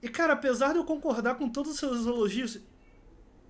E, 0.02 0.07
cara, 0.10 0.34
apesar 0.34 0.73
de 0.73 0.77
eu 0.80 0.84
concordar 0.85 1.35
com 1.35 1.49
todos 1.49 1.72
os 1.73 1.80
seus 1.80 2.06
elogios, 2.06 2.60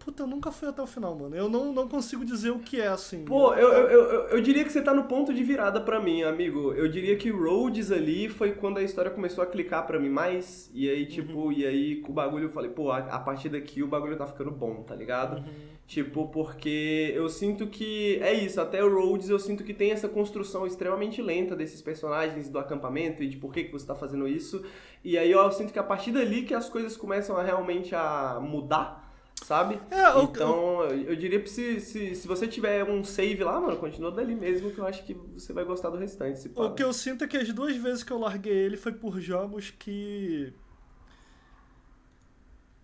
puta, 0.08 0.24
eu 0.24 0.28
nunca 0.28 0.52
fui 0.52 0.70
até 0.70 0.82
o 0.82 0.88
final, 0.88 1.14
mano. 1.14 1.36
Eu 1.36 1.50
não, 1.50 1.74
não 1.74 1.86
consigo 1.86 2.24
dizer 2.24 2.50
o 2.52 2.60
que 2.60 2.80
é, 2.80 2.88
assim. 2.88 3.26
Pô, 3.26 3.54
eu, 3.54 3.68
eu, 3.74 3.88
eu, 3.90 4.22
eu- 4.30 4.42
diria 4.42 4.64
que 4.64 4.72
você 4.72 4.82
tá 4.82 4.94
no 4.94 5.04
ponto 5.04 5.34
de 5.34 5.44
virada 5.44 5.82
pra 5.82 6.00
mim, 6.00 6.24
amigo. 6.24 6.72
Eu 6.74 6.88
diria 6.88 7.18
que 7.18 7.30
Rhodes 7.30 7.92
ali 7.92 8.30
foi 8.30 8.54
quando 8.54 8.78
a 8.78 8.84
história 8.84 9.12
começou 9.12 9.44
a 9.44 9.48
clicar 9.48 9.86
pra 9.86 10.00
mim 10.00 10.10
mais. 10.10 10.72
E 10.74 10.90
aí, 10.90 11.06
tipo, 11.06 11.52
e 11.52 11.66
aí 11.66 12.02
o 12.08 12.14
bagulho 12.14 12.46
eu 12.46 12.50
falei, 12.50 12.72
pô, 12.72 12.90
a, 12.90 13.00
a 13.00 13.20
partir 13.20 13.50
daqui 13.50 13.84
o 13.84 13.88
bagulho 13.88 14.16
tá 14.16 14.26
ficando 14.26 14.50
bom, 14.50 14.82
tá 14.84 14.96
ligado? 14.96 15.44
Tipo, 15.86 16.28
porque 16.30 17.12
eu 17.14 17.28
sinto 17.28 17.68
que. 17.68 18.18
É 18.22 18.34
isso, 18.34 18.60
até 18.62 18.82
o 18.84 18.94
Rhodes 18.94 19.30
eu 19.30 19.40
sinto 19.40 19.64
que 19.64 19.74
tem 19.74 19.92
essa 19.92 20.08
construção 20.08 20.66
extremamente 20.66 21.22
lenta 21.22 21.56
desses 21.56 21.82
personagens 21.82 22.50
do 22.50 22.60
acampamento 22.60 23.22
e 23.24 23.28
de 23.28 23.36
por 23.38 23.52
que, 23.54 23.66
que 23.66 23.72
você 23.74 23.86
tá 23.86 23.96
fazendo 23.96 24.28
isso. 24.28 24.64
E 25.04 25.18
aí 25.18 25.32
eu 25.32 25.52
sinto 25.52 25.72
que 25.72 25.80
a 25.80 25.84
partir 25.84 26.12
dali 26.12 26.44
que 26.44 26.54
as 26.54 26.70
coisas 26.70 26.96
começam 26.98 27.38
a 27.38 27.44
realmente 27.44 27.94
a 27.96 28.40
mudar, 28.42 29.07
sabe? 29.44 29.80
É, 29.92 30.22
então, 30.22 30.84
eu, 30.84 31.12
eu 31.12 31.16
diria 31.16 31.42
que 31.42 31.50
se, 31.50 31.80
se, 31.80 32.16
se 32.16 32.28
você 32.28 32.48
tiver 32.48 32.84
um 32.84 33.04
save 33.04 33.44
lá, 33.44 33.60
mano, 33.60 33.78
continua 33.78 34.12
dali 34.12 34.36
mesmo, 34.36 34.72
que 34.72 34.80
eu 34.80 34.86
acho 34.86 35.04
que 35.04 35.14
você 35.14 35.54
vai 35.54 35.64
gostar 35.64 35.90
do 35.90 35.98
restante. 35.98 36.52
O 36.56 36.72
que 36.72 36.84
eu 36.84 36.92
sinto 36.94 37.24
é 37.24 37.28
que 37.28 37.38
as 37.38 37.52
duas 37.54 37.76
vezes 37.76 38.04
que 38.04 38.12
eu 38.12 38.20
larguei 38.20 38.54
ele 38.54 38.78
foi 38.78 38.92
por 38.92 39.20
jogos 39.20 39.72
que. 39.72 40.54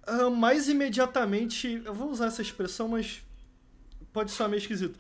ah, 0.05 0.29
mais 0.29 0.69
imediatamente. 0.69 1.81
Eu 1.85 1.93
vou 1.93 2.09
usar 2.09 2.27
essa 2.27 2.41
expressão, 2.41 2.87
mas 2.87 3.23
pode 4.11 4.31
soar 4.31 4.49
meio 4.49 4.59
esquisito. 4.59 4.97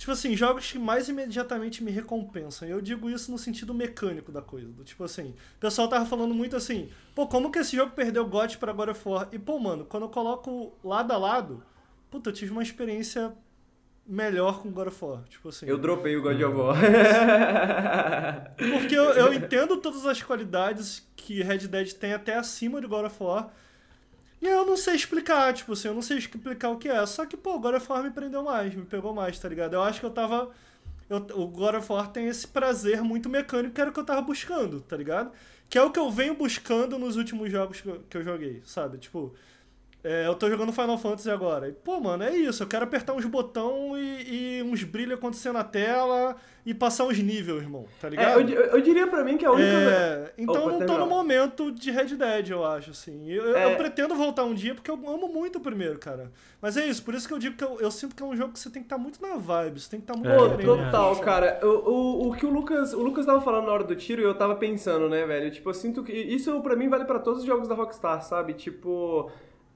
Tipo 0.00 0.12
assim, 0.12 0.34
jogos 0.34 0.72
que 0.72 0.78
mais 0.78 1.10
imediatamente 1.10 1.84
me 1.84 1.90
recompensam. 1.90 2.66
Eu 2.66 2.80
digo 2.80 3.10
isso 3.10 3.30
no 3.30 3.36
sentido 3.36 3.74
mecânico 3.74 4.32
da 4.32 4.40
coisa. 4.40 4.66
Do 4.68 4.82
tipo 4.82 5.04
assim, 5.04 5.34
o 5.56 5.60
pessoal 5.60 5.88
tava 5.88 6.06
falando 6.06 6.32
muito 6.32 6.56
assim, 6.56 6.88
pô, 7.14 7.26
como 7.26 7.52
que 7.52 7.58
esse 7.58 7.76
jogo 7.76 7.92
perdeu 7.92 8.24
GOT 8.24 8.56
pra 8.56 8.72
God 8.72 8.88
of 8.88 9.06
War? 9.06 9.28
E 9.30 9.38
pô, 9.38 9.58
mano, 9.58 9.84
quando 9.84 10.04
eu 10.04 10.08
coloco 10.08 10.72
lado 10.82 11.12
a 11.12 11.18
lado, 11.18 11.62
puta, 12.10 12.30
eu 12.30 12.32
tive 12.32 12.50
uma 12.50 12.62
experiência 12.62 13.30
melhor 14.06 14.62
com 14.62 14.70
God 14.70 14.88
of 14.88 15.04
War. 15.04 15.22
Tipo 15.28 15.50
assim. 15.50 15.66
Eu 15.66 15.76
dropei 15.76 16.16
o 16.16 16.22
God 16.22 16.40
of 16.40 16.56
War. 16.56 16.76
Porque 18.56 18.94
eu, 18.94 19.04
eu 19.04 19.34
entendo 19.36 19.76
todas 19.76 20.06
as 20.06 20.22
qualidades 20.22 21.06
que 21.14 21.42
Red 21.42 21.68
Dead 21.68 21.92
tem 21.92 22.14
até 22.14 22.36
acima 22.36 22.80
de 22.80 22.86
God 22.86 23.04
of 23.04 23.22
War. 23.22 23.50
E 24.40 24.46
eu 24.46 24.64
não 24.64 24.76
sei 24.76 24.94
explicar, 24.94 25.52
tipo 25.52 25.72
assim, 25.72 25.88
eu 25.88 25.94
não 25.94 26.02
sei 26.02 26.16
explicar 26.18 26.70
o 26.70 26.78
que 26.78 26.88
é. 26.88 27.04
Só 27.06 27.26
que, 27.26 27.36
pô, 27.36 27.58
God 27.58 27.74
of 27.74 27.92
War 27.92 28.02
me 28.02 28.10
prendeu 28.10 28.42
mais, 28.42 28.74
me 28.74 28.84
pegou 28.86 29.14
mais, 29.14 29.38
tá 29.38 29.48
ligado? 29.48 29.74
Eu 29.74 29.82
acho 29.82 30.00
que 30.00 30.06
eu 30.06 30.10
tava. 30.10 30.50
eu- 31.08 31.18
o 31.36 31.46
God 31.48 31.74
of 31.74 31.92
War 31.92 32.08
tem 32.12 32.28
esse 32.28 32.46
prazer 32.46 33.02
muito 33.02 33.28
mecânico 33.28 33.74
que 33.74 33.80
era 33.80 33.90
o 33.90 33.92
que 33.92 33.98
eu 34.00 34.04
tava 34.04 34.22
buscando, 34.22 34.80
tá 34.80 34.96
ligado? 34.96 35.32
Que 35.68 35.76
é 35.78 35.82
o 35.82 35.90
que 35.90 35.98
eu 35.98 36.10
venho 36.10 36.34
buscando 36.34 36.98
nos 36.98 37.16
últimos 37.16 37.50
jogos 37.50 37.80
que 37.80 37.88
eu, 37.88 38.02
que 38.08 38.16
eu 38.16 38.22
joguei, 38.24 38.62
sabe? 38.64 38.98
Tipo, 38.98 39.34
é, 40.02 40.26
eu 40.26 40.34
tô 40.34 40.48
jogando 40.48 40.72
Final 40.72 40.96
Fantasy 40.98 41.30
agora. 41.30 41.68
E, 41.68 41.72
pô, 41.72 42.00
mano, 42.00 42.24
é 42.24 42.34
isso. 42.34 42.62
Eu 42.62 42.66
quero 42.66 42.84
apertar 42.84 43.12
uns 43.14 43.24
botão 43.26 43.98
e, 43.98 44.58
e 44.58 44.62
uns 44.62 44.82
brilhos 44.82 45.14
acontecer 45.18 45.52
na 45.52 45.62
tela 45.64 46.36
e 46.64 46.72
passar 46.74 47.04
uns 47.04 47.18
níveis, 47.18 47.62
irmão. 47.62 47.86
Tá 48.00 48.06
É, 48.08 48.10
ligado? 48.10 48.40
eu, 48.40 48.44
di- 48.44 48.54
eu 48.54 48.80
diria 48.80 49.06
pra 49.06 49.24
mim 49.24 49.36
que 49.36 49.44
a 49.46 49.50
única. 49.50 49.66
É, 49.68 50.32
então 50.38 50.54
Opa, 50.54 50.62
eu 50.64 50.66
não 50.66 50.72
tô 50.72 50.78
terminou. 50.86 50.98
no 51.00 51.06
momento 51.06 51.70
de 51.72 51.90
Red 51.90 52.16
Dead, 52.16 52.50
eu 52.50 52.64
acho, 52.64 52.90
assim. 52.90 53.30
Eu, 53.30 53.44
eu- 53.44 53.56
É. 53.56 53.72
eu 53.72 53.76
pretendo 53.76 54.14
voltar 54.14 54.44
um 54.44 54.54
dia 54.54 54.74
porque 54.74 54.90
eu 54.90 54.94
amo 55.06 55.28
muito 55.28 55.56
o 55.56 55.60
primeiro, 55.60 55.98
cara. 55.98 56.30
Mas 56.62 56.76
é 56.76 56.86
isso, 56.86 57.02
por 57.02 57.14
isso 57.14 57.26
que 57.26 57.32
eu 57.34 57.38
digo 57.38 57.56
que 57.56 57.64
eu, 57.64 57.78
eu 57.80 57.90
sinto 57.90 58.14
que 58.14 58.22
é 58.22 58.26
um 58.26 58.36
jogo 58.36 58.52
que 58.52 58.58
você 58.58 58.68
tem 58.70 58.82
que 58.82 58.86
estar 58.86 58.98
muito 58.98 59.20
na 59.22 59.36
vibe, 59.36 59.80
você 59.80 59.90
tem 59.90 60.00
que 60.00 60.10
estar 60.10 60.16
muito 60.16 60.60
É, 60.60 60.64
total, 60.64 61.16
cara. 61.16 61.58
O, 61.62 61.66
o, 61.66 62.28
o 62.28 62.32
que 62.34 62.44
o 62.44 62.50
Lucas, 62.50 62.92
o 62.92 63.02
Lucas 63.02 63.24
tava 63.26 63.40
falando 63.40 63.66
na 63.66 63.72
hora 63.72 63.84
do 63.84 63.96
tiro 63.96 64.20
e 64.20 64.24
eu 64.24 64.34
tava 64.34 64.54
pensando, 64.56 65.08
né, 65.08 65.24
velho? 65.26 65.50
Tipo, 65.50 65.70
eu 65.70 65.74
sinto 65.74 66.02
que 66.04 66.12
isso 66.12 66.58
pra 66.60 66.76
mim 66.76 66.88
vale 66.88 67.04
pra 67.06 67.18
todos 67.18 67.40
os 67.40 67.46
jogos 67.46 67.66
da 67.68 67.74
Rockstar, 67.74 68.22
sabe? 68.22 68.52
Tipo, 68.52 69.30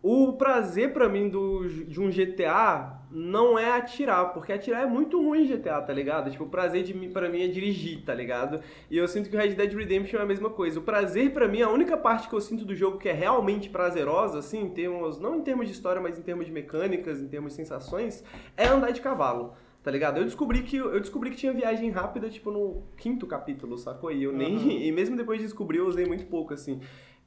o 0.07 0.35
prazer 0.35 0.93
pra 0.93 1.09
mim 1.09 1.31
do, 1.31 1.67
de 1.67 1.99
um 1.99 2.11
GTA 2.11 3.01
não 3.11 3.59
é 3.59 3.73
atirar, 3.73 4.35
porque 4.35 4.53
atirar 4.53 4.83
é 4.83 4.87
muito 4.87 5.19
ruim 5.19 5.45
em 5.45 5.47
GTA, 5.47 5.81
tá 5.81 5.95
ligado? 5.95 6.31
Tipo, 6.31 6.45
o 6.45 6.49
prazer 6.51 6.83
de 6.83 6.93
mim 6.93 7.11
para 7.11 7.27
mim 7.31 7.41
é 7.41 7.49
dirigir, 7.49 8.05
tá 8.05 8.13
ligado? 8.13 8.61
E 8.91 8.99
eu 8.99 9.09
sinto 9.09 9.31
que 9.31 9.37
o 9.37 9.39
Red 9.39 9.55
Dead 9.55 9.73
Redemption 9.73 10.19
é 10.19 10.23
a 10.23 10.27
mesma 10.27 10.51
coisa. 10.51 10.79
O 10.79 10.83
prazer 10.83 11.33
pra 11.33 11.49
mim, 11.49 11.63
a 11.63 11.71
única 11.71 11.97
parte 11.97 12.29
que 12.29 12.35
eu 12.35 12.41
sinto 12.43 12.67
do 12.67 12.75
jogo 12.75 12.99
que 12.99 13.09
é 13.09 13.15
realmente 13.15 13.71
prazerosa, 13.71 14.41
assim, 14.41 14.65
em 14.65 14.69
termos, 14.69 15.19
não 15.19 15.37
em 15.37 15.41
termos 15.41 15.69
de 15.69 15.73
história, 15.73 16.03
mas 16.03 16.19
em 16.19 16.23
termos 16.23 16.45
de 16.45 16.53
mecânicas, 16.53 17.23
em 17.23 17.29
termos 17.29 17.53
de 17.53 17.57
sensações, 17.57 18.23
é 18.59 18.67
andar 18.67 18.91
de 18.91 19.01
cavalo. 19.01 19.55
Tá 19.83 19.91
ligado? 19.91 20.19
Eu 20.19 20.25
descobri 20.25 20.63
que 20.63 20.79
eu 20.79 20.99
descobri 20.99 21.31
que 21.31 21.37
tinha 21.37 21.53
viagem 21.53 21.91
rápida, 21.91 22.31
tipo, 22.31 22.51
no 22.51 22.85
quinto 22.97 23.27
capítulo, 23.27 23.77
sacou? 23.77 24.11
E 24.11 24.23
eu 24.23 24.33
nem. 24.33 24.57
Aham. 24.57 24.69
E 24.85 24.93
mesmo 24.93 25.15
depois 25.15 25.39
de 25.39 25.45
descobrir, 25.45 25.79
eu 25.79 25.87
usei 25.87 26.07
muito 26.07 26.25
pouco, 26.27 26.55
assim. 26.55 26.81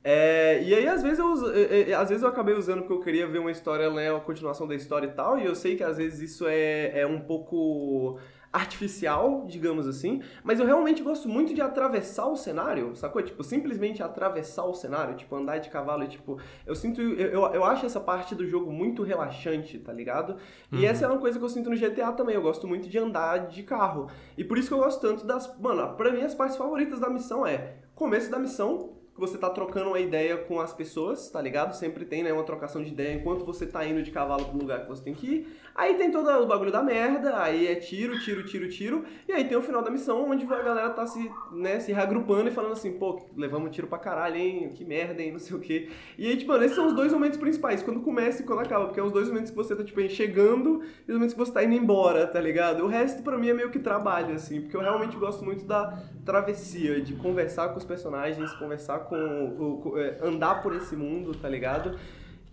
É, 0.09 0.63
e 0.63 0.73
aí, 0.73 0.87
às 0.87 1.03
vezes, 1.03 1.19
eu 1.19 1.53
é, 1.53 1.89
é, 1.89 1.93
às 1.93 2.07
vezes 2.07 2.23
eu 2.23 2.29
acabei 2.29 2.55
usando 2.55 2.79
porque 2.79 2.93
eu 2.93 3.01
queria 3.01 3.27
ver 3.27 3.39
uma 3.39 3.51
história, 3.51 3.91
né, 3.91 4.09
a 4.09 4.17
continuação 4.21 4.65
da 4.65 4.73
história 4.73 5.05
e 5.05 5.11
tal, 5.11 5.37
e 5.37 5.43
eu 5.43 5.53
sei 5.53 5.75
que 5.75 5.83
às 5.83 5.97
vezes 5.97 6.31
isso 6.31 6.47
é, 6.47 7.01
é 7.01 7.05
um 7.05 7.19
pouco 7.19 8.17
artificial, 8.53 9.43
digamos 9.45 9.85
assim, 9.85 10.21
mas 10.45 10.61
eu 10.61 10.65
realmente 10.65 11.03
gosto 11.03 11.27
muito 11.27 11.53
de 11.53 11.59
atravessar 11.59 12.25
o 12.27 12.37
cenário, 12.37 12.95
sacou? 12.95 13.21
Tipo, 13.21 13.43
simplesmente 13.43 14.01
atravessar 14.01 14.63
o 14.63 14.73
cenário, 14.73 15.13
tipo, 15.17 15.35
andar 15.35 15.57
de 15.57 15.69
cavalo 15.69 16.05
e, 16.05 16.07
tipo, 16.07 16.39
eu 16.65 16.73
sinto, 16.73 17.01
eu, 17.01 17.41
eu, 17.41 17.65
acho 17.65 17.85
essa 17.85 17.99
parte 17.99 18.33
do 18.33 18.47
jogo 18.47 18.71
muito 18.71 19.03
relaxante, 19.03 19.77
tá 19.77 19.91
ligado? 19.91 20.37
E 20.71 20.85
essa 20.85 21.03
é 21.03 21.09
uma 21.09 21.19
coisa 21.19 21.37
que 21.37 21.43
eu 21.43 21.49
sinto 21.49 21.69
no 21.69 21.75
GTA 21.75 22.13
também, 22.13 22.33
eu 22.33 22.41
gosto 22.41 22.65
muito 22.65 22.87
de 22.87 22.97
andar 22.97 23.49
de 23.49 23.61
carro. 23.61 24.09
E 24.37 24.43
por 24.45 24.57
isso 24.57 24.69
que 24.69 24.73
eu 24.73 24.79
gosto 24.79 25.01
tanto 25.01 25.27
das, 25.27 25.53
mano, 25.59 25.97
pra 25.97 26.13
mim 26.13 26.21
as 26.21 26.33
partes 26.33 26.55
favoritas 26.55 26.97
da 26.97 27.09
missão 27.09 27.45
é 27.45 27.79
começo 27.93 28.31
da 28.31 28.39
missão, 28.39 28.96
que 29.17 29.21
você 29.21 29.35
tá 29.35 29.49
trocando 29.49 29.87
uma 29.89 29.99
ideia 29.99 30.37
com 30.37 30.59
as 30.59 30.71
pessoas, 30.71 31.27
tá 31.31 31.41
ligado? 31.41 31.73
Sempre 31.73 32.05
tem, 32.05 32.21
né, 32.21 32.31
uma 32.31 32.43
trocação 32.43 32.83
de 32.83 32.89
ideia 32.89 33.15
enquanto 33.15 33.43
você 33.43 33.65
tá 33.65 33.83
indo 33.83 34.03
de 34.03 34.11
cavalo 34.11 34.45
pro 34.45 34.59
lugar 34.59 34.81
que 34.81 34.87
você 34.87 35.03
tem 35.03 35.15
que 35.15 35.27
ir. 35.27 35.59
Aí 35.77 35.93
tem 35.93 36.09
todo 36.09 36.27
o 36.27 36.47
bagulho 36.47 36.71
da 36.71 36.81
merda, 36.81 37.39
aí 37.39 37.67
é 37.67 37.75
tiro, 37.75 38.19
tiro, 38.19 38.43
tiro, 38.43 38.67
tiro. 38.67 39.05
E 39.27 39.31
aí 39.31 39.43
tem 39.47 39.55
o 39.55 39.61
final 39.61 39.83
da 39.83 39.91
missão, 39.91 40.27
onde 40.27 40.43
a 40.51 40.63
galera 40.63 40.89
tá 40.89 41.05
se, 41.05 41.31
né, 41.51 41.79
se 41.79 41.93
reagrupando 41.93 42.49
e 42.49 42.51
falando 42.51 42.71
assim, 42.71 42.93
pô, 42.93 43.21
levamos 43.37 43.69
tiro 43.69 43.85
pra 43.85 43.99
caralho, 43.99 44.37
hein? 44.37 44.71
Que 44.73 44.83
merda, 44.83 45.21
hein? 45.21 45.31
Não 45.33 45.37
sei 45.37 45.55
o 45.55 45.59
quê. 45.59 45.87
E 46.17 46.25
aí, 46.27 46.35
tipo, 46.35 46.51
mano, 46.51 46.63
esses 46.63 46.75
são 46.75 46.87
os 46.87 46.93
dois 46.93 47.13
momentos 47.13 47.37
principais, 47.37 47.83
quando 47.83 47.99
começa 48.01 48.41
e 48.41 48.45
quando 48.45 48.61
acaba, 48.61 48.85
porque 48.85 48.99
é 48.99 49.03
os 49.03 49.11
dois 49.11 49.27
momentos 49.27 49.51
que 49.51 49.55
você 49.55 49.75
tá, 49.75 49.83
tipo, 49.83 50.01
chegando 50.09 50.81
e 51.07 51.11
os 51.11 51.15
momentos 51.15 51.33
que 51.35 51.39
você 51.39 51.51
tá 51.53 51.63
indo 51.63 51.75
embora, 51.75 52.25
tá 52.25 52.41
ligado? 52.41 52.83
O 52.83 52.87
resto, 52.87 53.21
pra 53.21 53.37
mim, 53.37 53.49
é 53.49 53.53
meio 53.53 53.69
que 53.69 53.77
trabalho, 53.77 54.33
assim, 54.33 54.61
porque 54.61 54.75
eu 54.75 54.81
realmente 54.81 55.15
gosto 55.15 55.45
muito 55.45 55.63
da 55.63 55.95
travessia, 56.25 56.99
de 57.01 57.13
conversar 57.13 57.69
com 57.69 57.77
os 57.77 57.85
personagens, 57.85 58.51
conversar 58.53 58.99
com. 59.01 59.79
com- 59.83 59.97
é, 59.97 60.17
andar 60.23 60.63
por 60.63 60.75
esse 60.75 60.95
mundo, 60.95 61.33
tá 61.35 61.47
ligado? 61.47 61.97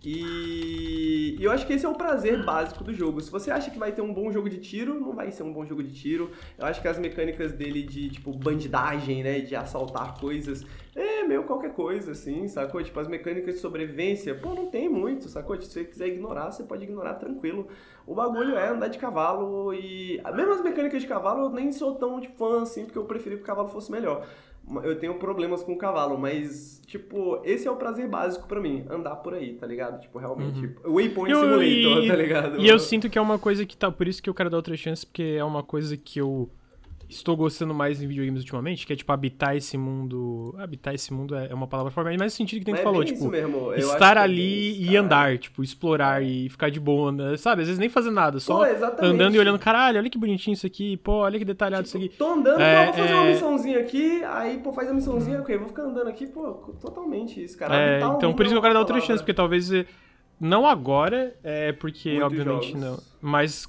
E, 0.05 1.35
eu 1.39 1.51
acho 1.51 1.65
que 1.65 1.73
esse 1.73 1.85
é 1.85 1.89
o 1.89 1.95
prazer 1.95 2.45
básico 2.45 2.83
do 2.83 2.93
jogo. 2.93 3.19
Se 3.21 3.31
você 3.31 3.49
acha 3.49 3.71
que 3.71 3.79
vai 3.79 3.91
ter 3.91 4.01
um 4.01 4.13
bom 4.13 4.31
jogo 4.31 4.49
de 4.49 4.57
tiro, 4.57 4.99
não 4.99 5.13
vai 5.13 5.31
ser 5.31 5.43
um 5.43 5.51
bom 5.51 5.65
jogo 5.65 5.81
de 5.81 5.93
tiro. 5.93 6.31
Eu 6.57 6.65
acho 6.65 6.81
que 6.81 6.87
as 6.87 6.99
mecânicas 6.99 7.53
dele 7.53 7.81
de, 7.81 8.09
tipo, 8.09 8.31
bandidagem, 8.31 9.23
né, 9.23 9.39
de 9.39 9.55
assaltar 9.55 10.19
coisas, 10.19 10.63
é 10.95 11.23
meio 11.23 11.43
qualquer 11.43 11.73
coisa, 11.73 12.11
assim, 12.11 12.47
sacou? 12.47 12.83
Tipo, 12.83 12.99
as 12.99 13.07
mecânicas 13.07 13.55
de 13.55 13.59
sobrevivência, 13.59 14.35
pô, 14.35 14.53
não 14.53 14.67
tem 14.67 14.87
muito, 14.87 15.27
sacou? 15.27 15.59
Se 15.59 15.67
você 15.67 15.83
quiser 15.83 16.07
ignorar, 16.07 16.51
você 16.51 16.63
pode 16.63 16.83
ignorar 16.83 17.15
tranquilo. 17.15 17.67
O 18.05 18.13
bagulho 18.13 18.55
é 18.55 18.69
andar 18.69 18.87
de 18.87 18.99
cavalo 18.99 19.73
e... 19.73 20.21
Mesmo 20.35 20.53
as 20.53 20.61
mecânicas 20.61 21.01
de 21.01 21.07
cavalo, 21.07 21.45
eu 21.45 21.49
nem 21.49 21.71
sou 21.71 21.95
tão 21.95 22.21
tipo, 22.21 22.37
fã, 22.37 22.61
assim, 22.61 22.85
porque 22.85 22.97
eu 22.97 23.05
preferi 23.05 23.37
que 23.37 23.41
o 23.41 23.45
cavalo 23.45 23.67
fosse 23.67 23.91
melhor. 23.91 24.27
Eu 24.83 24.97
tenho 24.99 25.13
problemas 25.15 25.61
com 25.63 25.73
o 25.73 25.77
cavalo, 25.77 26.17
mas, 26.17 26.81
tipo, 26.87 27.39
esse 27.43 27.67
é 27.67 27.71
o 27.71 27.75
prazer 27.75 28.07
básico 28.09 28.47
pra 28.47 28.59
mim, 28.59 28.83
andar 28.89 29.17
por 29.17 29.33
aí, 29.35 29.53
tá 29.53 29.67
ligado? 29.67 30.01
Tipo, 30.01 30.17
realmente, 30.17 30.73
Waypoint 30.83 31.31
Eu- 31.31 31.39
Simulator, 31.41 32.03
e- 32.03 32.07
tá 32.07 32.15
ligado? 32.15 32.59
E 32.59 32.67
eu 32.67 32.79
sinto 32.79 33.09
que 33.09 33.17
é 33.17 33.21
uma 33.21 33.37
coisa 33.37 33.65
que 33.65 33.77
tá. 33.77 33.91
Por 33.91 34.07
isso 34.07 34.23
que 34.23 34.29
eu 34.29 34.33
quero 34.33 34.49
dar 34.49 34.57
outra 34.57 34.75
chance, 34.75 35.05
porque 35.05 35.35
é 35.37 35.43
uma 35.43 35.61
coisa 35.61 35.95
que 35.95 36.19
eu 36.19 36.49
estou 37.09 37.35
gostando 37.37 37.73
mais 37.73 38.01
em 38.01 38.07
videogames 38.07 38.41
ultimamente, 38.41 38.85
que 38.85 38.93
é 38.93 38.95
tipo 38.95 39.11
habitar 39.11 39.55
esse 39.55 39.77
mundo. 39.77 40.55
Habitar 40.57 40.93
esse 40.93 41.13
mundo 41.13 41.35
é 41.35 41.47
é 41.49 41.53
uma 41.53 41.67
palavra 41.67 41.91
forte, 41.91 42.07
mas 42.07 42.17
no 42.17 42.29
sentido 42.29 42.59
que 42.59 42.65
tem 42.65 42.73
que 42.75 42.79
é 42.81 42.83
falou, 42.83 43.03
tipo. 43.03 43.19
isso 43.19 43.29
mesmo, 43.29 43.57
eu 43.57 43.73
acho 43.73 43.79
Estar 43.93 44.13
que 44.13 44.19
é 44.19 44.21
ali 44.23 44.35
bem 44.41 44.71
isso, 44.81 44.91
e 44.91 44.97
andar, 44.97 45.37
tipo, 45.37 45.63
explorar 45.63 46.23
e 46.23 46.49
ficar 46.49 46.69
de 46.69 46.79
boa, 46.79 47.11
sabe? 47.37 47.61
Às 47.61 47.67
vezes 47.67 47.79
nem 47.79 47.89
fazer 47.89 48.11
nada, 48.11 48.39
só 48.39 48.65
Pô, 48.65 49.05
andando 49.05 49.35
e 49.35 49.39
olhando, 49.39 49.59
caralho, 49.59 49.99
olha 49.99 50.09
que 50.09 50.17
bonitinho 50.17 50.53
isso 50.53 50.65
aqui, 50.65 50.97
pô, 50.97 51.13
olha 51.19 51.37
que 51.37 51.45
detalhado 51.45 51.85
isso 51.87 51.97
aqui. 51.97 52.09
Tô 52.09 52.33
andando, 52.33 52.59
É, 52.61 52.85
pô, 52.87 52.91
vou 52.93 53.01
fazer 53.03 53.13
uma 53.13 53.25
é. 53.27 53.31
missãozinha 53.31 53.79
aqui, 53.79 54.23
aí, 54.23 54.57
pô, 54.57 54.73
faz 54.73 54.89
a 54.89 54.93
missãozinha, 54.93 55.39
ok, 55.41 55.57
vou 55.57 55.67
ficar 55.67 55.83
andando 55.83 56.07
aqui, 56.07 56.25
pô, 56.27 56.51
totalmente 56.81 57.43
isso, 57.43 57.57
cara. 57.57 57.75
É, 57.75 57.97
então 58.01 58.33
por 58.33 58.45
isso 58.45 58.53
que 58.53 58.57
eu 58.57 58.59
é 58.59 58.61
quero 58.61 58.73
dar 58.73 58.79
outra 58.79 58.99
chance, 59.01 59.21
porque 59.21 59.33
talvez. 59.33 59.71
eh, 59.71 59.85
Não 60.39 60.65
agora, 60.67 61.35
é 61.43 61.71
porque, 61.71 62.09
Muitos 62.09 62.25
obviamente, 62.25 62.67
jogos. 62.71 62.81
não. 62.81 62.99
Mas 63.21 63.67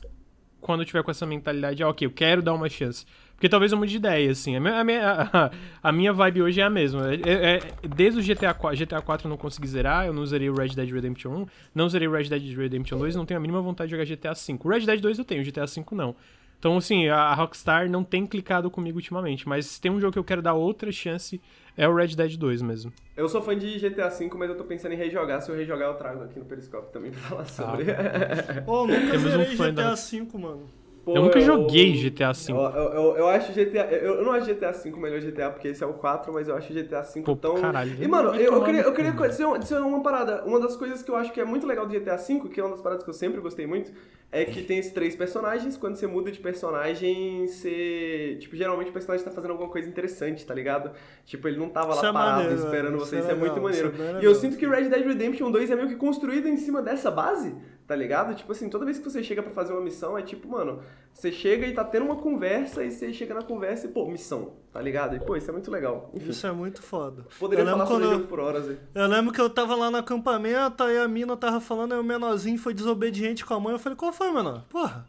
quando 0.60 0.80
eu 0.80 0.86
tiver 0.86 1.02
com 1.02 1.10
essa 1.10 1.24
mentalidade, 1.24 1.82
ah, 1.82 1.88
ok, 1.88 2.06
eu 2.06 2.10
quero 2.10 2.42
dar 2.42 2.54
uma 2.54 2.68
chance. 2.68 3.06
Porque 3.36 3.50
talvez 3.50 3.70
eu 3.70 3.76
mude 3.76 3.90
de 3.92 3.98
ideia, 3.98 4.30
assim. 4.30 4.56
A 4.56 4.60
minha, 4.60 4.80
a 4.80 4.84
minha, 4.84 5.50
a, 5.82 5.92
minha 5.92 6.12
vibe 6.12 6.42
hoje 6.42 6.58
é 6.60 6.64
a 6.64 6.70
mesma. 6.70 7.12
É- 7.12 7.20
é- 7.28 7.56
é- 7.56 7.88
desde 7.88 8.18
o 8.18 8.22
GTA 8.22 8.54
4, 8.54 8.76
GTA 8.78 9.02
4 9.02 9.26
eu 9.26 9.30
não 9.30 9.36
consegui 9.36 9.68
zerar, 9.68 10.06
eu 10.06 10.12
não 10.14 10.24
zerei 10.24 10.48
o 10.48 10.54
Red 10.54 10.68
Dead 10.68 10.90
Redemption 10.90 11.30
1, 11.42 11.46
não 11.74 11.86
zerei 11.88 12.08
o 12.08 12.12
Red 12.12 12.24
Dead 12.30 12.56
Redemption 12.56 12.98
2, 12.98 13.14
não 13.14 13.26
tenho 13.26 13.36
a 13.38 13.40
mínima 13.40 13.60
vontade 13.60 13.90
de 13.90 13.96
jogar 13.96 14.06
GTA 14.06 14.34
5. 14.34 14.66
O 14.66 14.70
Red 14.72 14.86
Dead 14.86 15.00
2 15.00 15.18
eu 15.18 15.24
tenho, 15.24 15.42
o 15.42 15.44
GTA 15.44 15.66
5 15.66 15.94
não. 15.94 16.16
Então, 16.58 16.78
assim, 16.78 17.06
a 17.08 17.34
Rockstar 17.34 17.90
não 17.90 18.02
tem 18.02 18.26
clicado 18.26 18.70
comigo 18.70 18.96
ultimamente, 18.96 19.46
mas 19.46 19.66
se 19.66 19.78
tem 19.78 19.90
um 19.92 20.00
jogo 20.00 20.14
que 20.14 20.18
eu 20.18 20.24
quero 20.24 20.40
dar 20.40 20.54
outra 20.54 20.90
chance, 20.90 21.38
é 21.76 21.86
o 21.86 21.94
Red 21.94 22.16
Dead 22.16 22.38
2 22.38 22.62
mesmo. 22.62 22.90
Eu 23.14 23.28
sou 23.28 23.42
fã 23.42 23.56
de 23.56 23.78
GTA 23.78 24.08
V, 24.08 24.30
mas 24.38 24.48
eu 24.48 24.56
tô 24.56 24.64
pensando 24.64 24.92
em 24.92 24.96
rejogar. 24.96 25.42
Se 25.42 25.50
eu 25.50 25.54
rejogar, 25.54 25.88
eu 25.88 25.94
trago 25.94 26.24
aqui 26.24 26.38
no 26.38 26.46
Periscope 26.46 26.90
também 26.90 27.10
pra 27.10 27.20
falar 27.20 27.44
sobre. 27.44 27.84
Pô, 28.64 28.86
nunca 28.86 29.10
Temos 29.10 29.26
um 29.26 29.30
zerei 29.30 29.56
fã 29.56 29.70
GTA 29.70 29.82
da- 29.90 29.94
V, 29.94 30.26
mano. 30.38 30.85
Pô, 31.06 31.16
eu 31.16 31.22
nunca 31.22 31.40
joguei 31.40 31.92
GTA 31.92 32.32
V. 32.32 32.52
Eu, 32.52 32.56
eu, 32.56 32.92
eu, 32.92 33.16
eu 33.18 33.28
acho 33.28 33.52
GTA. 33.52 33.86
Eu, 33.92 34.14
eu 34.16 34.24
não 34.24 34.32
acho 34.32 34.46
GTA 34.52 34.72
V 34.72 34.90
o 34.92 34.96
melhor 34.98 35.20
GTA, 35.20 35.50
porque 35.50 35.68
esse 35.68 35.82
é 35.82 35.86
o 35.86 35.94
4, 35.94 36.32
mas 36.32 36.48
eu 36.48 36.56
acho 36.56 36.72
GTA 36.74 37.00
V 37.02 37.22
Pô, 37.22 37.36
tão. 37.36 37.54
caralho, 37.60 37.96
E, 38.02 38.08
mano, 38.08 38.34
eu, 38.34 38.54
eu 38.54 38.64
queria, 38.64 38.80
eu 38.82 38.92
queria 38.92 39.12
dizer 39.12 39.44
uma, 39.44 39.58
dizer 39.58 39.78
uma 39.78 40.02
parada. 40.02 40.42
Uma 40.44 40.58
das 40.58 40.74
coisas 40.74 41.02
que 41.04 41.10
eu 41.10 41.14
acho 41.16 41.32
que 41.32 41.40
é 41.40 41.44
muito 41.44 41.64
legal 41.66 41.86
do 41.86 41.92
GTA 41.98 42.16
V, 42.16 42.48
que 42.48 42.58
é 42.58 42.62
uma 42.64 42.72
das 42.72 42.80
paradas 42.82 43.04
que 43.04 43.10
eu 43.10 43.14
sempre 43.14 43.40
gostei 43.40 43.68
muito, 43.68 43.92
é 44.32 44.44
que 44.44 44.62
tem 44.62 44.78
esses 44.78 44.92
três 44.92 45.14
personagens. 45.14 45.76
Quando 45.76 45.94
você 45.94 46.08
muda 46.08 46.32
de 46.32 46.40
personagem, 46.40 47.46
você. 47.46 48.36
Tipo, 48.40 48.56
geralmente 48.56 48.90
o 48.90 48.92
personagem 48.92 49.24
tá 49.24 49.30
fazendo 49.30 49.52
alguma 49.52 49.70
coisa 49.70 49.88
interessante, 49.88 50.44
tá 50.44 50.52
ligado? 50.54 50.90
Tipo, 51.24 51.46
ele 51.46 51.56
não 51.56 51.68
tava 51.68 51.92
Isso 51.92 52.02
lá 52.02 52.08
é 52.08 52.12
parado 52.12 52.42
maneiro, 52.42 52.54
esperando 52.56 52.96
isso 52.96 53.06
você. 53.06 53.16
é 53.16 53.20
Isso 53.20 53.30
é 53.30 53.34
muito 53.34 53.60
legal, 53.60 53.62
maneiro. 53.62 53.92
isso 53.92 54.02
é 54.02 54.06
e 54.06 54.10
eu 54.10 54.18
legal. 54.18 54.34
sinto 54.34 54.56
que 54.56 54.66
Red 54.66 54.88
Dead 54.88 55.06
Redemption 55.06 55.50
2 55.52 55.70
é 55.70 55.76
meio 55.76 55.88
que 55.88 55.94
construído 55.96 56.48
em 56.48 56.56
cima 56.56 56.82
dessa 56.82 57.10
base, 57.10 57.54
tá 57.86 57.94
ligado? 57.94 58.34
Tipo 58.34 58.52
assim, 58.52 58.68
toda 58.68 58.84
vez 58.84 58.98
que 58.98 59.04
você 59.04 59.22
chega 59.22 59.42
pra 59.42 59.52
fazer 59.52 59.72
uma 59.72 59.80
missão, 59.80 60.18
é 60.18 60.22
tipo, 60.22 60.48
mano, 60.48 60.80
você 61.14 61.30
chega 61.30 61.66
e 61.66 61.72
tá 61.72 61.84
tendo 61.84 62.04
uma 62.06 62.16
conversa 62.16 62.82
e 62.84 62.90
você 62.90 63.12
chega 63.12 63.34
na 63.34 63.42
conversa 63.42 63.86
e, 63.86 63.90
pô, 63.90 64.06
missão, 64.06 64.54
tá 64.72 64.80
ligado? 64.80 65.14
E, 65.14 65.20
pô, 65.20 65.36
isso 65.36 65.48
é 65.48 65.52
muito 65.52 65.70
legal. 65.70 66.10
Enfim, 66.12 66.30
Isso 66.30 66.46
é 66.46 66.52
muito 66.52 66.82
foda. 66.82 67.24
poderia 67.38 67.64
eu 67.64 67.70
falar 67.70 67.86
sobre 67.86 68.04
jogo 68.08 68.26
por 68.26 68.40
horas 68.40 68.68
aí. 68.68 68.76
Eu 68.94 69.06
lembro 69.06 69.32
que 69.32 69.40
eu 69.40 69.48
tava 69.48 69.74
lá 69.76 69.90
no 69.90 69.98
acampamento, 69.98 70.82
aí 70.82 70.98
a 70.98 71.06
mina 71.06 71.36
tava 71.36 71.60
falando, 71.60 71.92
aí 71.92 72.00
o 72.00 72.04
menorzinho 72.04 72.58
foi 72.58 72.74
desobediente 72.74 73.44
com 73.44 73.54
a 73.54 73.60
mãe. 73.60 73.72
Eu 73.72 73.78
falei, 73.78 73.96
qual 73.96 74.12
foi, 74.12 74.32
menor? 74.32 74.64
Porra, 74.68 75.06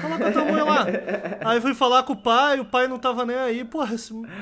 fala 0.00 0.18
com 0.18 0.24
a 0.24 0.32
tua 0.32 0.44
mãe 0.44 0.62
lá. 0.62 0.86
aí 1.48 1.60
fui 1.60 1.74
falar 1.74 2.02
com 2.02 2.14
o 2.14 2.16
pai, 2.16 2.58
o 2.58 2.64
pai 2.64 2.88
não 2.88 2.98
tava 2.98 3.24
nem 3.24 3.36
aí. 3.36 3.64
Porra, 3.64 3.94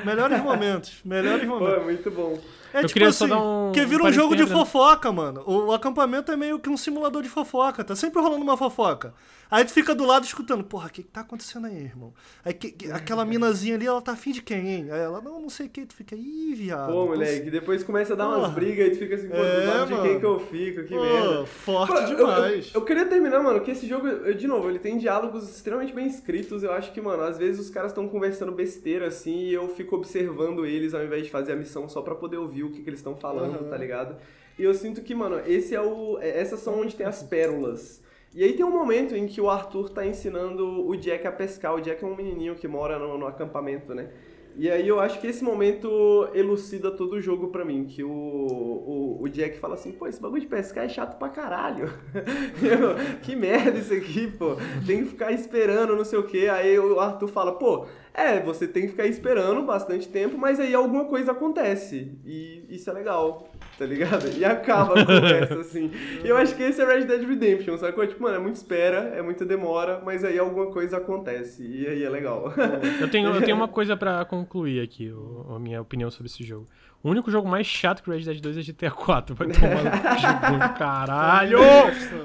melhores 0.05 0.43
momentos, 0.43 1.01
melhores 1.05 1.47
Pô, 1.47 1.59
momentos. 1.59 1.82
é 1.82 1.85
muito 1.85 2.11
bom. 2.11 2.39
É 2.75 2.79
Eu 2.79 2.83
tipo 2.83 2.93
queria 2.95 3.13
só 3.13 3.25
assim, 3.25 3.33
dar 3.35 3.41
um- 3.41 3.73
que 3.73 3.85
vira 3.87 4.03
um 4.03 4.13
jogo 4.13 4.35
de 4.35 4.43
lembra- 4.43 4.59
fofoca, 4.59 5.13
mano. 5.13 5.43
O, 5.47 5.67
o 5.67 5.73
acampamento 5.73 6.33
é 6.33 6.37
meio 6.37 6.59
que 6.59 6.69
um 6.69 6.77
simulador 6.77 7.23
de 7.23 7.29
fofoca, 7.29 7.85
tá 7.85 7.95
sempre 7.95 8.21
rolando 8.21 8.43
uma 8.43 8.57
fofoca. 8.57 9.15
Aí 9.51 9.65
tu 9.65 9.73
fica 9.73 9.95
do 9.95 10.05
lado 10.05 10.25
escutando, 10.25 10.65
porra, 10.65 10.89
o 10.89 10.91
que, 10.91 11.03
que 11.03 11.11
tá 11.11 11.21
acontecendo 11.21 11.67
aí, 11.69 11.77
irmão? 11.77 12.13
Aí 12.45 12.53
que- 12.53 12.73
que- 12.73 12.91
aquela 12.91 13.25
minazinha 13.25 13.77
ali, 13.77 13.87
ela 13.87 14.01
tá 14.03 14.13
afim 14.13 14.33
de 14.33 14.43
quem, 14.43 14.67
hein? 14.69 14.87
Aí 14.91 14.99
ela, 14.99 15.21
não, 15.21 15.41
não 15.41 15.49
sei 15.49 15.67
o 15.67 15.69
que, 15.69 15.87
tu 15.87 15.95
fica, 15.95 16.17
ih, 16.17 16.55
viado. 16.57 16.91
Pô, 16.91 17.07
moleque, 17.07 17.51
depois 17.51 17.85
começa 17.85 18.15
a 18.15 18.17
dar 18.17 18.27
umas 18.29 18.51
brigas 18.53 18.89
e 18.89 18.91
tu 18.93 18.99
fica 18.99 19.15
assim, 19.15 19.29
pô, 19.29 19.37
do 19.37 19.43
É, 19.43 19.65
lado 19.67 19.95
de 19.95 20.03
quem 20.03 20.19
que 20.19 20.27
eu 20.27 20.41
fico, 20.41 20.83
que 20.83 20.95
Pô, 20.95 21.01
merda. 21.03 21.47
forte 21.47 21.93
Pô, 21.93 21.99
eu- 21.99 22.09
eu- 22.09 22.17
demais. 22.17 22.71
Eu, 22.75 22.83
queria 22.83 23.05
terminar, 23.07 23.41
mano, 23.43 23.61
que 23.61 23.71
esse 23.71 23.87
jogo, 23.87 24.09
eu- 24.09 24.35
de 24.35 24.49
novo, 24.49 24.69
ele 24.69 24.79
tem 24.81 24.99
diálogos 24.99 25.49
extremamente 25.49 25.93
bem 25.93 26.07
escritos. 26.09 26.63
Eu 26.65 26.73
acho 26.73 26.91
que, 26.93 27.01
mano, 27.01 27.23
às 27.23 27.39
vezes 27.39 27.61
os 27.61 27.71
caras 27.71 27.93
estão 27.93 28.09
conversando 28.09 28.51
besteira 28.51 29.07
assim 29.07 29.45
e 29.45 29.53
eu 29.55 29.69
fico 29.69 29.95
observando 29.95 30.67
eles 30.67 30.95
ao 30.95 31.05
invés 31.05 31.23
de 31.25 31.31
fazer 31.31 31.53
a 31.53 31.57
missão 31.57 31.89
só 31.89 32.03
pra 32.03 32.15
poder 32.17 32.39
ouvir 32.39 32.64
o 32.65 32.70
que, 32.70 32.82
que 32.82 32.89
eles 32.91 33.01
estão 33.01 33.16
falando, 33.16 33.57
Aham. 33.61 33.69
tá 33.70 33.77
ligado? 33.77 34.16
E 34.59 34.62
eu 34.65 34.73
sinto 34.74 35.03
que, 35.03 35.15
mano, 35.15 35.41
esse 35.47 35.74
é 35.74 35.81
o. 35.81 36.19
é- 36.20 36.41
Essas 36.41 36.61
são 36.61 36.81
onde 36.81 36.95
tem 36.97 37.07
as 37.07 37.23
pérolas. 37.23 38.03
E 38.35 38.43
aí 38.43 38.53
tem 38.55 38.65
um 38.65 38.70
momento 38.70 39.15
em 39.15 39.27
que 39.27 39.41
o 39.41 39.49
Arthur 39.49 39.89
tá 39.91 40.05
ensinando 40.05 40.86
o 40.89 40.97
Jack 40.97 41.27
a 41.27 41.32
pescar. 41.32 41.74
O 41.74 41.81
Jack 41.81 42.03
é 42.03 42.07
um 42.07 42.16
menininho 42.16 42.55
que 42.57 42.66
mora 42.66 42.99
no, 42.99 43.16
no 43.16 43.27
acampamento, 43.27 43.95
né? 43.95 44.11
E 44.57 44.70
aí 44.70 44.86
eu 44.86 45.01
acho 45.01 45.20
que 45.20 45.27
esse 45.27 45.43
momento 45.43 46.28
elucida 46.32 46.89
todo 46.91 47.15
o 47.15 47.20
jogo 47.20 47.49
pra 47.49 47.65
mim, 47.65 47.85
que 47.86 48.05
o, 48.05 48.09
o, 48.09 49.19
o 49.23 49.28
Jack 49.28 49.59
fala 49.59 49.74
assim, 49.74 49.91
pô, 49.91 50.07
esse 50.07 50.20
bagulho 50.20 50.41
de 50.43 50.47
pescar 50.47 50.85
é 50.85 50.89
chato 50.89 51.19
pra 51.19 51.28
caralho. 51.28 51.93
Eu, 52.62 53.19
que 53.20 53.35
merda 53.35 53.78
isso 53.78 53.93
aqui, 53.93 54.28
pô. 54.31 54.57
Tem 54.86 55.03
que 55.03 55.11
ficar 55.11 55.32
esperando, 55.32 55.97
não 55.97 56.05
sei 56.05 56.19
o 56.20 56.23
quê. 56.24 56.49
Aí 56.51 56.78
o 56.78 57.01
Arthur 57.01 57.27
fala, 57.28 57.53
pô, 57.53 57.86
é, 58.15 58.39
você 58.41 58.69
tem 58.69 58.82
que 58.85 58.91
ficar 58.91 59.07
esperando 59.07 59.62
bastante 59.62 60.07
tempo, 60.09 60.39
mas 60.39 60.61
aí 60.61 60.73
alguma 60.74 61.05
coisa 61.07 61.32
acontece. 61.32 62.12
E 62.24 62.65
isso 62.69 62.89
é 62.89 62.93
legal, 62.93 63.49
tá 63.77 63.85
ligado? 63.85 64.28
E 64.39 64.45
acaba 64.45 65.01
a 65.01 65.05
conversa, 65.05 65.59
assim. 65.61 65.91
E 66.24 66.28
eu 66.28 66.36
acho 66.36 66.55
que 66.55 66.62
esse 66.62 66.81
é 66.81 66.85
Red 66.86 67.07
Dead 67.07 67.27
Redemption, 67.28 67.77
sacou? 67.77 68.07
Tipo, 68.07 68.23
mano, 68.23 68.36
é 68.36 68.39
muita 68.39 68.57
espera, 68.57 69.12
é 69.16 69.20
muita 69.20 69.45
demora, 69.45 70.01
mas 70.05 70.23
aí 70.24 70.39
alguma 70.39 70.66
coisa 70.66 70.99
acontece. 70.99 71.66
E 71.66 71.86
aí 71.89 72.05
é 72.05 72.09
legal. 72.09 72.53
Eu 73.01 73.11
tenho, 73.11 73.35
eu 73.35 73.43
tenho 73.43 73.57
uma 73.57 73.69
coisa 73.69 73.97
pra 73.97 74.24
concluir 74.24 74.81
aqui, 74.81 75.11
o- 75.11 75.47
a 75.55 75.59
minha 75.59 75.81
opinião 75.82 76.11
sobre 76.11 76.27
esse 76.31 76.45
jogo. 76.45 76.69
O 77.05 77.11
único 77.11 77.31
jogo 77.31 77.47
mais 77.47 77.67
chato 77.67 78.03
que 78.03 78.09
o 78.09 78.13
Red 78.15 78.21
Dead 78.23 78.41
2 78.41 78.57
é 78.57 78.63
GTA 78.63 78.91
4. 78.91 79.35
Vai 79.35 79.49
tomar 79.53 80.51
no 80.53 80.59
do 80.59 80.75
caralho! 80.79 81.59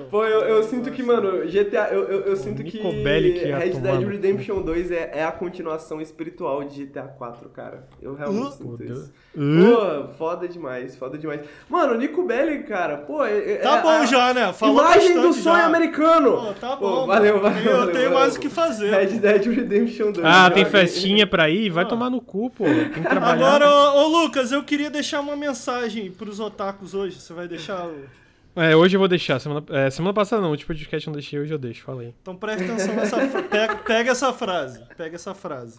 Pô, 0.10 0.24
eu, 0.24 0.40
eu 0.42 0.64
sinto 0.64 0.90
que, 0.90 1.04
mano, 1.04 1.46
GTA, 1.46 1.90
eu, 1.92 2.04
eu, 2.08 2.22
eu 2.22 2.36
sinto 2.38 2.64
que 2.64 2.80
Bellic 3.04 3.40
Red 3.44 3.72
Dead. 3.82 4.08
Redemption 4.08 4.62
2 4.62 4.90
é, 4.92 5.12
é 5.16 5.24
a 5.26 5.34
continuação 5.34 6.00
espiritual 6.00 6.64
de 6.64 6.86
GTA 6.86 7.04
4, 7.04 7.50
cara. 7.50 7.88
Eu 8.02 8.16
realmente 8.16 8.48
Uh. 8.48 8.52
sinto 8.52 8.84
isso. 8.86 9.12
Uh. 9.36 9.76
Pô, 9.76 10.08
foda 10.18 10.48
demais, 10.48 10.96
foda 10.96 11.18
demais. 11.18 11.42
Mano, 11.70 11.94
o 11.96 11.98
Nico 11.98 12.24
Belli, 12.24 12.64
cara, 12.64 12.98
pô... 13.00 13.26
É, 13.26 13.58
Tá 13.58 13.80
é- 13.80 13.82
bom 13.82 13.90
a- 13.90 14.06
já, 14.06 14.34
né? 14.34 14.54
Falou 14.54 14.80
Imagem 14.82 15.14
do 15.22 15.34
sonho 15.34 15.58
já. 15.58 15.66
americano! 15.66 16.32
Pô, 16.38 16.54
tá 16.54 16.78
Pô, 16.78 17.02
bom. 17.02 17.06
valeu, 17.08 17.42
mano. 17.42 17.54
valeu, 17.54 17.72
Eu 17.72 17.78
valeu, 17.80 17.92
tenho 17.94 18.04
valeu. 18.12 18.20
mais 18.20 18.36
o 18.38 18.40
que 18.40 18.48
fazer. 18.50 18.92
Red 18.92 19.20
Dead 19.20 19.46
Redemption 19.46 20.14
2. 20.14 20.26
Ah, 20.26 20.50
tem 20.50 20.64
festinha 20.64 21.28
pra 21.28 21.50
ir? 21.50 21.70
Vai 21.70 21.84
Ah. 21.84 21.88
tomar 21.88 22.10
no 22.10 22.22
cu, 22.22 22.50
pô. 22.50 22.64
Tem 22.64 22.90
que 22.92 23.02
trabalhar. 23.10 23.56
Agora, 23.56 23.70
ô, 23.70 24.04
ô, 24.04 24.08
Lucas, 24.24 24.52
eu 24.54 24.64
queria 24.70 24.90
deixar 24.92 25.20
uma 25.22 25.36
mensagem 25.36 26.12
pros 26.12 26.40
otakus 26.40 26.94
hoje. 26.94 27.20
Você 27.20 27.34
vai 27.34 27.48
deixar? 27.48 27.88
o- 27.88 28.08
É, 28.56 28.76
hoje 28.76 28.96
eu 28.96 29.00
vou 29.00 29.08
deixar. 29.08 29.40
Semana, 29.40 29.66
é, 29.70 29.90
semana 29.90 30.14
passada 30.14 30.42
não, 30.42 30.52
o 30.52 30.58
tipo 30.58 30.68
podcast 30.72 31.08
eu 31.08 31.12
não 31.12 31.20
deixei, 31.20 31.40
hoje 31.40 31.52
eu 31.54 31.58
deixo, 31.58 31.84
falei. 31.84 32.14
Então 32.22 32.36
presta 32.36 32.64
atenção 32.66 32.96
nessa 32.96 33.18
pega, 33.50 33.76
pega 33.78 34.12
essa 34.12 34.32
frase. 34.32 34.84
Pega 34.96 35.16
essa 35.16 35.34
frase. 35.34 35.78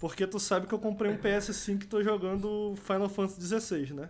Porque 0.00 0.26
tu 0.26 0.38
sabe 0.40 0.66
que 0.66 0.72
eu 0.74 0.78
comprei 0.78 1.10
um 1.10 1.18
PS5 1.18 1.82
e 1.82 1.86
tô 1.86 2.02
jogando 2.02 2.74
Final 2.76 3.08
Fantasy 3.08 3.46
XVI, 3.60 3.92
né? 3.94 4.08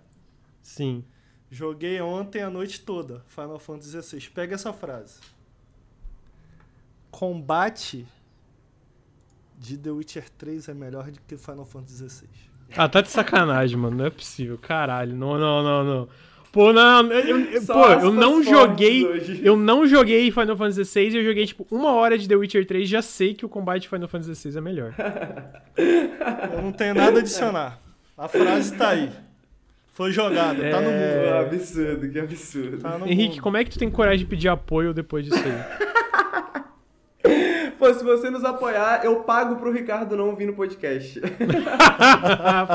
Sim. 0.62 1.02
Joguei 1.50 1.98
ontem 2.00 2.42
a 2.42 2.50
noite 2.50 2.82
toda 2.82 3.24
Final 3.26 3.58
Fantasy 3.58 4.00
XVI. 4.02 4.30
Pega 4.30 4.54
essa 4.54 4.72
frase. 4.72 5.18
Combate 7.10 8.06
de 9.58 9.76
The 9.78 9.90
Witcher 9.90 10.28
3 10.30 10.68
é 10.68 10.74
melhor 10.74 11.10
do 11.10 11.18
que 11.26 11.36
Final 11.38 11.64
Fantasy 11.64 12.06
XVI. 12.08 12.28
Ah, 12.76 12.88
tá 12.88 13.00
de 13.00 13.08
sacanagem, 13.10 13.76
mano. 13.76 13.96
Não 13.96 14.06
é 14.06 14.10
possível. 14.10 14.58
Caralho. 14.58 15.14
Não, 15.14 15.38
não, 15.38 15.62
não, 15.62 15.84
não. 15.84 16.08
Pô, 16.52 16.72
não. 16.72 17.10
Eu, 17.12 17.40
eu- 17.40 17.62
pô, 17.66 17.86
eu 17.88 18.12
não 18.12 18.42
joguei. 18.42 19.04
hoje. 19.06 19.40
Eu 19.44 19.56
não 19.56 19.86
joguei 19.86 20.30
Final 20.30 20.56
Fantasy 20.56 20.84
XVI 20.84 21.16
eu 21.16 21.24
joguei, 21.24 21.46
tipo, 21.46 21.66
uma 21.70 21.92
hora 21.92 22.16
de 22.18 22.26
The 22.28 22.34
Witcher 22.36 22.66
3 22.66 22.88
já 22.88 23.02
sei 23.02 23.34
que 23.34 23.44
o 23.44 23.48
combate 23.48 23.82
de 23.82 23.88
Final 23.88 24.08
Fantasy 24.08 24.34
XVI 24.34 24.58
é 24.58 24.60
melhor. 24.60 24.94
Eu 25.76 26.62
não 26.62 26.72
tenho 26.72 26.94
nada 26.94 27.18
a 27.18 27.20
adicionar. 27.20 27.78
A 28.16 28.26
frase 28.28 28.74
tá 28.76 28.88
aí. 28.90 29.10
Foi 29.94 30.10
jogada, 30.12 30.60
tá 30.70 30.80
no 30.80 30.90
Pô, 30.90 30.96
mundo. 30.96 31.34
absurdo, 31.40 32.08
que 32.10 32.18
absurdo. 32.18 32.78
Tá 32.78 32.98
Henrique, 33.04 33.30
mundo. 33.34 33.42
como 33.42 33.56
é 33.56 33.64
que 33.64 33.70
tu 33.70 33.78
tem 33.78 33.90
coragem 33.90 34.20
de 34.20 34.26
pedir 34.26 34.48
apoio 34.48 34.94
depois 34.94 35.24
disso 35.24 35.42
aí? 35.44 36.62
Pô, 37.78 37.92
se 37.94 38.02
você 38.04 38.30
nos 38.30 38.44
apoiar, 38.44 39.04
eu 39.04 39.16
pago 39.16 39.56
pro 39.56 39.72
Ricardo 39.72 40.16
não 40.16 40.34
vir 40.34 40.46
no 40.46 40.54
podcast. 40.54 41.20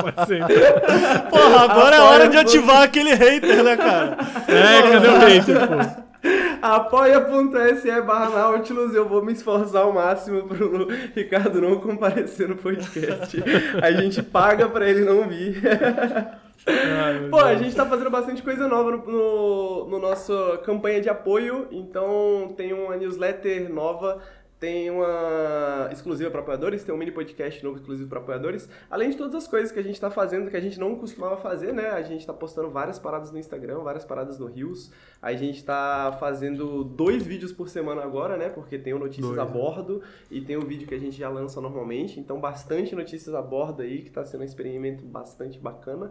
Pode 0.00 0.26
ser. 0.26 0.42
Porra, 1.30 1.64
agora 1.64 1.96
é 1.96 1.98
Apoia 1.98 2.02
hora 2.02 2.28
de 2.28 2.36
ativar 2.36 2.82
aquele 2.82 3.14
hater, 3.14 3.62
né, 3.62 3.76
cara? 3.76 4.16
É, 4.48 4.92
cadê 4.92 5.08
o 5.08 5.18
hater, 5.18 5.68
pô? 5.68 6.04
Apoia.se 6.62 8.00
barra 8.00 8.30
Nautilus, 8.30 8.94
eu 8.94 9.06
vou 9.06 9.22
me 9.22 9.34
esforçar 9.34 9.82
ao 9.82 9.92
máximo 9.92 10.44
pro 10.44 10.88
Ricardo 11.14 11.60
não 11.60 11.78
comparecer 11.78 12.48
no 12.48 12.56
podcast. 12.56 13.36
A 13.82 13.92
gente 13.92 14.22
paga 14.22 14.66
pra 14.68 14.88
ele 14.88 15.04
não 15.04 15.28
vir. 15.28 15.60
Ai, 16.66 17.28
Pô, 17.28 17.38
a 17.38 17.54
gente 17.56 17.76
tá 17.76 17.84
fazendo 17.84 18.10
bastante 18.10 18.42
coisa 18.42 18.66
nova 18.66 18.90
no, 18.92 19.06
no, 19.06 19.88
no 19.90 19.98
nosso 19.98 20.32
campanha 20.64 21.00
de 21.00 21.08
apoio, 21.08 21.68
então 21.70 22.54
tem 22.56 22.72
uma 22.72 22.96
newsletter 22.96 23.70
nova, 23.70 24.22
tem 24.58 24.88
uma 24.88 25.90
exclusiva 25.92 26.30
para 26.30 26.40
apoiadores, 26.40 26.82
tem 26.82 26.94
um 26.94 26.96
mini 26.96 27.10
podcast 27.10 27.62
novo 27.62 27.76
exclusivo 27.76 28.08
para 28.08 28.18
apoiadores, 28.18 28.66
além 28.90 29.10
de 29.10 29.16
todas 29.18 29.34
as 29.34 29.46
coisas 29.46 29.70
que 29.70 29.78
a 29.78 29.82
gente 29.82 30.00
tá 30.00 30.10
fazendo 30.10 30.50
que 30.50 30.56
a 30.56 30.60
gente 30.60 30.80
não 30.80 30.96
costumava 30.96 31.36
fazer, 31.36 31.74
né? 31.74 31.90
A 31.90 32.00
gente 32.00 32.26
tá 32.26 32.32
postando 32.32 32.70
várias 32.70 32.98
paradas 32.98 33.30
no 33.30 33.38
Instagram, 33.38 33.80
várias 33.80 34.06
paradas 34.06 34.38
no 34.38 34.46
Rios, 34.46 34.90
a 35.20 35.34
gente 35.34 35.62
tá 35.62 36.16
fazendo 36.18 36.82
dois 36.82 37.26
vídeos 37.26 37.52
por 37.52 37.68
semana 37.68 38.02
agora, 38.02 38.38
né? 38.38 38.48
Porque 38.48 38.78
tem 38.78 38.94
o 38.94 38.98
Notícias 38.98 39.26
Dois, 39.26 39.38
a 39.38 39.44
né? 39.44 39.50
Bordo 39.50 40.02
e 40.30 40.40
tem 40.40 40.56
o 40.56 40.62
vídeo 40.62 40.88
que 40.88 40.94
a 40.94 40.98
gente 40.98 41.18
já 41.18 41.28
lança 41.28 41.60
normalmente, 41.60 42.18
então 42.18 42.40
bastante 42.40 42.94
notícias 42.94 43.34
a 43.34 43.42
bordo 43.42 43.82
aí, 43.82 44.00
que 44.00 44.10
tá 44.10 44.24
sendo 44.24 44.40
um 44.40 44.44
experimento 44.44 45.04
bastante 45.04 45.58
bacana. 45.58 46.10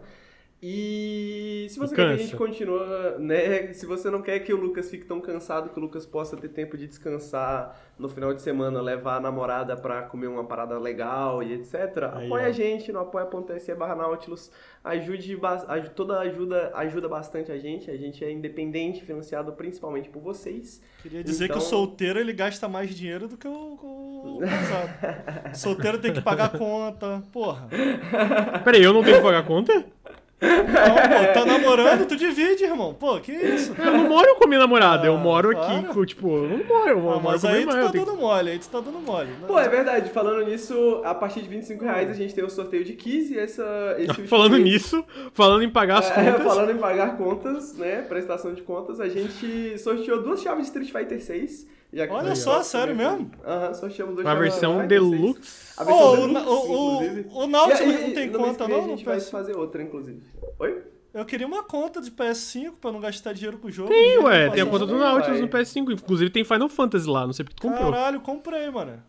E 0.66 1.66
se 1.68 1.78
você 1.78 1.94
quer 1.94 2.06
que 2.06 2.12
a 2.14 2.16
gente 2.16 2.36
continue, 2.36 2.78
né? 3.18 3.70
Se 3.74 3.84
você 3.84 4.08
não 4.08 4.22
quer 4.22 4.38
que 4.38 4.50
o 4.50 4.56
Lucas 4.56 4.90
fique 4.90 5.04
tão 5.04 5.20
cansado, 5.20 5.68
que 5.68 5.78
o 5.78 5.82
Lucas 5.82 6.06
possa 6.06 6.38
ter 6.38 6.48
tempo 6.48 6.74
de 6.78 6.86
descansar 6.86 7.78
no 7.98 8.08
final 8.08 8.32
de 8.32 8.40
semana, 8.40 8.80
levar 8.80 9.16
a 9.16 9.20
namorada 9.20 9.76
pra 9.76 10.00
comer 10.04 10.26
uma 10.26 10.44
parada 10.44 10.78
legal 10.78 11.42
e 11.42 11.52
etc. 11.52 11.74
Aí, 12.14 12.26
apoia 12.28 12.44
ó. 12.44 12.46
a 12.46 12.50
gente 12.50 12.90
no 12.90 13.00
apoia.se 13.00 13.74
barra 13.74 13.94
Nautilus. 13.94 14.50
Ajude, 14.82 15.38
toda 15.94 16.18
ajuda 16.20 16.72
ajuda 16.74 17.10
bastante 17.10 17.52
a 17.52 17.58
gente. 17.58 17.90
A 17.90 17.96
gente 17.98 18.24
é 18.24 18.32
independente, 18.32 19.04
financiado 19.04 19.52
principalmente 19.52 20.08
por 20.08 20.22
vocês. 20.22 20.80
Queria 21.02 21.22
dizer 21.22 21.44
Então- 21.44 21.58
que 21.58 21.62
o 21.62 21.66
solteiro 21.66 22.18
ele 22.18 22.32
gasta 22.32 22.66
mais 22.68 22.88
dinheiro 22.94 23.28
do 23.28 23.36
que 23.36 23.46
o, 23.46 23.52
o 23.52 24.38
casado. 24.40 25.52
solteiro 25.54 25.98
tem 25.98 26.14
que 26.14 26.22
pagar 26.22 26.56
conta. 26.56 27.22
Porra. 27.30 27.68
Peraí, 28.64 28.82
eu 28.82 28.94
não 28.94 29.04
tenho 29.04 29.18
que 29.18 29.22
pagar 29.22 29.44
conta? 29.44 29.84
Não, 30.40 30.94
pô, 30.96 31.32
tá 31.32 31.44
namorando, 31.46 32.06
tu 32.06 32.16
divide, 32.16 32.64
irmão. 32.64 32.92
Pô, 32.92 33.18
que 33.18 33.32
isso? 33.32 33.74
Eu 33.78 33.92
não 33.92 34.08
moro 34.08 34.34
com 34.36 34.46
minha 34.46 34.60
namorada, 34.60 35.06
eu 35.06 35.14
Ah, 35.14 35.18
moro 35.18 35.50
para. 35.56 35.66
aqui, 35.78 35.86
com, 35.86 36.04
tipo, 36.04 36.28
eu 36.28 36.48
não 36.48 36.64
moro, 36.64 36.90
eu 36.90 36.98
Ah, 36.98 37.00
moro 37.02 37.20
mas 37.22 37.40
com 37.40 37.46
minha 37.48 37.58
aí 37.60 37.66
tu 37.66 37.76
eu 37.76 37.84
tá 37.86 37.92
tenho 37.92 38.04
dando 38.04 38.18
mole, 38.18 38.50
aí 38.50 38.58
tu 38.58 38.68
tá 38.68 38.80
dando 38.80 38.98
mole. 39.00 39.28
né? 39.28 39.36
Pô, 39.46 39.58
é 39.58 39.68
verdade. 39.68 40.10
Falando 40.10 40.44
nisso, 40.44 41.00
a 41.04 41.14
partir 41.14 41.40
de 41.40 41.48
25 41.48 41.84
reais 41.84 42.10
a 42.10 42.14
gente 42.14 42.34
tem 42.34 42.44
o 42.44 42.50
sorteio 42.50 42.84
de 42.84 42.92
15 42.92 43.34
e 43.34 43.38
essa, 43.38 43.96
esse 43.98 44.22
Falando 44.28 44.58
nisso, 44.58 45.02
falando 45.32 45.62
em 45.62 45.70
pagar 45.70 46.00
as 46.00 46.10
É, 46.10 46.14
contas. 46.32 46.42
falando 46.44 46.70
em 46.72 46.78
pagar 46.78 47.16
contas, 47.16 47.74
né? 47.78 48.02
Prestação 48.02 48.52
de 48.52 48.60
contas, 48.62 49.00
a 49.00 49.08
gente 49.08 49.78
sorteou 49.78 50.22
duas 50.22 50.42
chaves 50.42 50.70
de 50.70 50.78
Street 50.78 50.90
Fighter 50.92 51.22
6. 51.22 51.73
Já 51.92 52.06
que 52.08 52.12
Olha 52.12 52.34
só, 52.34 52.62
sério 52.62 52.94
mesmo? 52.96 53.30
Aham, 53.44 53.74
sorteamos 53.74 54.14
duas 54.16 54.26
A 54.26 54.30
chaves 54.30 54.44
de 54.44 54.50
versão 54.50 54.72
Street 54.82 54.90
Fighter 54.90 55.00
6. 55.00 55.20
deluxe. 55.20 55.80
A 55.80 55.84
versão 55.84 56.04
Ô, 56.04 56.12
o, 56.12 56.16
deluxe, 56.16 56.46
o, 56.48 56.64
inclusive. 57.04 57.28
o, 57.30 57.38
o 57.38 57.46
Nautilus 57.46 58.00
não 58.00 58.10
tem 58.14 58.32
conta, 58.32 58.68
não? 58.68 58.78
A 58.78 58.82
no 58.82 58.88
gente 58.88 59.04
vai 59.04 59.16
PS5? 59.18 59.30
fazer 59.30 59.56
outra, 59.56 59.82
inclusive. 59.82 60.22
Oi? 60.58 60.82
Eu 61.12 61.24
queria 61.24 61.46
uma 61.46 61.62
conta 61.62 62.00
de 62.00 62.10
PS5 62.10 62.72
pra 62.80 62.90
não 62.90 62.98
gastar 63.00 63.32
dinheiro 63.32 63.58
com 63.58 63.68
o 63.68 63.70
jogo. 63.70 63.88
Tem, 63.88 64.18
ué, 64.18 64.50
tem 64.50 64.62
a 64.62 64.66
conta 64.66 64.84
do. 64.84 64.98
Nautilus 64.98 65.40
no 65.40 65.48
PS5. 65.48 65.92
Inclusive 65.92 66.30
tem 66.30 66.42
Final 66.42 66.68
Fantasy 66.68 67.08
lá, 67.08 67.24
não 67.24 67.32
sei 67.32 67.44
porque 67.44 67.56
tu 67.56 67.62
comprou. 67.62 67.92
Caralho, 67.92 68.20
comprei, 68.20 68.68
mano. 68.70 69.00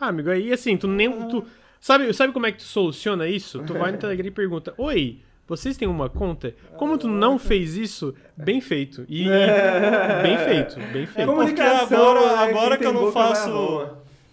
Ah, 0.00 0.08
amigo, 0.08 0.30
aí 0.30 0.50
assim, 0.50 0.76
tu 0.78 0.88
nem. 0.88 1.10
Tu, 1.28 1.44
sabe, 1.78 2.10
sabe 2.14 2.32
como 2.32 2.46
é 2.46 2.52
que 2.52 2.58
tu 2.58 2.64
soluciona 2.64 3.28
isso? 3.28 3.62
Tu 3.66 3.74
vai 3.74 3.92
no 3.92 3.98
Telegram 4.00 4.26
e 4.26 4.30
pergunta: 4.30 4.72
Oi, 4.78 5.20
vocês 5.56 5.76
têm 5.76 5.86
uma 5.88 6.08
conta? 6.08 6.54
Como 6.76 6.96
tu 6.98 7.08
não 7.08 7.38
fez 7.38 7.76
isso, 7.76 8.14
bem 8.36 8.60
feito. 8.60 9.04
E. 9.08 9.24
Bem 10.22 10.38
feito, 10.38 10.76
bem 10.92 11.02
É 11.02 11.06
feito. 11.06 11.06
porque 11.06 11.26
Comunicação, 11.26 11.98
agora, 12.10 12.20
né? 12.36 12.50
agora 12.50 12.78
que 12.78 12.86
eu 12.86 12.92
não 12.92 13.12
faço. 13.12 13.86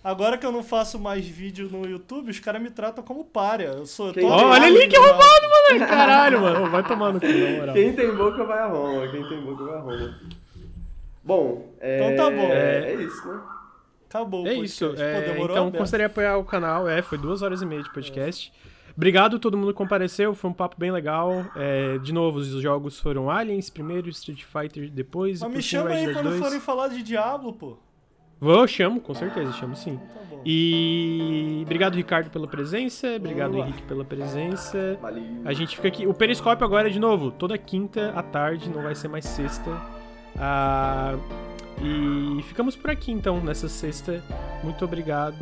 Agora 0.04 0.38
que 0.38 0.46
eu 0.46 0.52
não 0.52 0.64
faço 0.64 0.98
mais 0.98 1.26
vídeo 1.28 1.68
no 1.70 1.86
YouTube, 1.86 2.32
os 2.32 2.40
caras 2.40 2.62
me 2.62 2.70
tratam 2.70 3.04
como 3.04 3.26
párea. 3.26 3.66
Eu 3.78 3.86
sou 3.86 4.14
Quem 4.14 4.24
tem- 4.24 4.32
Ó, 4.32 4.50
olha 4.50 4.66
ali 4.66 4.88
que 4.88 4.96
errado. 4.96 5.10
roubado, 5.10 5.46
moleque. 5.50 5.86
Caralho, 5.92 6.42
mano. 6.42 6.70
Vai 6.70 6.84
tomar 6.88 7.12
no 7.14 7.20
cu, 7.20 7.28
na 7.28 7.50
moral. 7.60 7.74
Quem 7.76 7.94
tem 7.94 8.16
boca 8.16 8.44
vai 8.46 8.60
a 8.60 8.68
Roma. 8.68 9.08
Quem 9.10 9.28
tem 9.28 9.42
boca 9.42 9.64
vai 9.66 9.76
a 9.76 9.80
Roma. 9.80 10.16
Bom, 11.24 11.74
é... 11.82 12.12
Então 12.14 12.26
tá 12.26 12.32
bom. 12.36 12.48
É, 12.50 12.94
isso, 12.96 13.28
né? 13.28 13.40
Acabou 14.10 14.44
o 14.44 14.48
É 14.48 14.56
podcast. 14.56 14.66
isso. 14.86 14.96
Pô, 14.96 15.02
é, 15.02 15.44
então, 15.44 15.68
a 15.68 15.70
beça. 15.70 15.78
considere 15.78 16.04
apoiar 16.06 16.38
o 16.38 16.44
canal. 16.46 16.88
É, 16.88 17.02
foi 17.02 17.18
duas 17.18 17.42
horas 17.42 17.62
e 17.62 17.66
meia 17.66 17.84
de 17.84 17.92
podcast. 17.94 18.52
Obrigado 19.00 19.38
a 19.38 19.40
todo 19.40 19.56
mundo 19.56 19.70
que 19.72 19.78
compareceu. 19.78 20.36
Foi 20.36 20.50
um 20.50 20.54
papo 20.54 20.76
bem 20.78 20.92
legal. 20.92 21.46
É, 21.56 21.98
de 22.00 22.12
novo, 22.14 22.40
os 22.40 22.50
jogos 22.62 23.00
foram 23.00 23.32
Aliens 23.32 23.70
primeiro, 23.70 24.10
Street 24.10 24.44
Fighter 24.44 24.92
depois. 24.92 25.40
e 25.40 25.46
Mas 25.46 25.54
me 25.54 25.62
chama 25.62 25.92
Red 25.92 25.96
aí 25.96 26.06
Dead 26.08 26.16
quando 26.16 26.30
2. 26.32 26.40
forem 26.42 26.60
falar 26.60 26.90
de 26.90 27.02
Diablo, 27.02 27.54
pô. 27.54 27.78
Vou, 28.42 28.68
chamo, 28.68 29.00
com 29.00 29.14
certeza, 29.14 29.54
chamo 29.54 29.74
sim. 29.74 29.96
Tá 29.96 30.20
bom. 30.30 30.42
E 30.46 31.62
obrigado, 31.64 31.96
Ricardo, 31.96 32.30
pela 32.30 32.46
presença. 32.46 33.08
Obrigado. 33.16 33.56
Henrique, 33.58 33.84
pela 33.84 34.04
presença. 34.04 35.00
Valeu. 35.02 35.24
A 35.46 35.54
gente 35.54 35.78
fica 35.78 35.88
aqui. 35.88 36.06
O 36.06 36.14
Periscópio 36.14 36.66
agora 36.66 36.90
é 36.90 36.92
de 36.92 37.00
novo, 37.00 37.32
toda 37.32 37.58
quinta 37.58 38.12
à 38.14 38.22
tarde, 38.22 38.70
não 38.70 38.84
vai 38.84 38.96
ser 38.96 39.08
mais 39.08 39.24
sexta. 39.24 39.72
Ah, 40.38 41.16
e 41.82 42.44
ficamos 42.44 42.76
por 42.76 42.90
aqui 42.90 43.14
então, 43.14 43.40
nessa 43.40 43.70
sexta. 43.70 44.22
Muito 44.62 44.84
obrigado. 44.84 45.38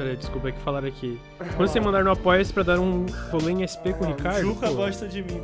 Peraí, 0.00 0.16
desculpa 0.16 0.48
é 0.48 0.52
que 0.52 0.60
falaram 0.60 0.88
aqui. 0.88 1.20
Quando 1.56 1.68
você 1.68 1.78
mandar 1.78 2.02
no 2.02 2.10
Apoia-se 2.10 2.50
pra 2.54 2.62
dar 2.62 2.80
um 2.80 3.04
rolê 3.30 3.52
em 3.52 3.68
SP 3.68 3.92
com 3.92 4.06
o 4.06 4.08
Ricardo, 4.08 4.40
Juca 4.40 4.68
pô, 4.68 4.76
gosta 4.76 5.06
de 5.06 5.22
mim, 5.22 5.42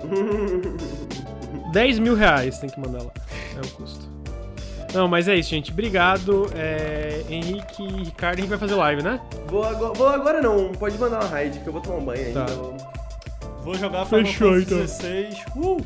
pô. 0.00 0.08
10 1.72 1.98
mil 1.98 2.14
reais 2.14 2.58
tem 2.58 2.70
que 2.70 2.80
mandar 2.80 3.02
lá. 3.02 3.10
É 3.54 3.60
o 3.60 3.68
custo. 3.72 4.10
Não, 4.94 5.06
mas 5.08 5.28
é 5.28 5.34
isso, 5.36 5.50
gente. 5.50 5.70
Obrigado. 5.72 6.50
É, 6.54 7.22
Henrique 7.28 7.82
e 7.82 8.04
Ricardo, 8.04 8.38
a 8.38 8.40
gente 8.40 8.48
vai 8.48 8.58
fazer 8.58 8.76
live, 8.76 9.02
né? 9.02 9.20
Vou 9.46 9.62
agora, 9.62 9.92
vou 9.92 10.08
agora 10.08 10.40
não, 10.40 10.72
pode 10.72 10.96
mandar 10.96 11.20
uma 11.20 11.28
raid, 11.28 11.60
que 11.60 11.66
eu 11.66 11.72
vou 11.74 11.82
tomar 11.82 11.96
um 11.98 12.04
banho 12.06 12.26
ainda. 12.28 12.44
Tá. 12.46 12.54
vou- 12.54 12.76
Vou 13.62 13.74
jogar 13.74 14.06
Final 14.06 14.24
Fechou, 14.24 14.48
Fantasy 14.54 14.64
então. 14.64 14.78
16. 14.78 15.44
Uh! 15.54 15.76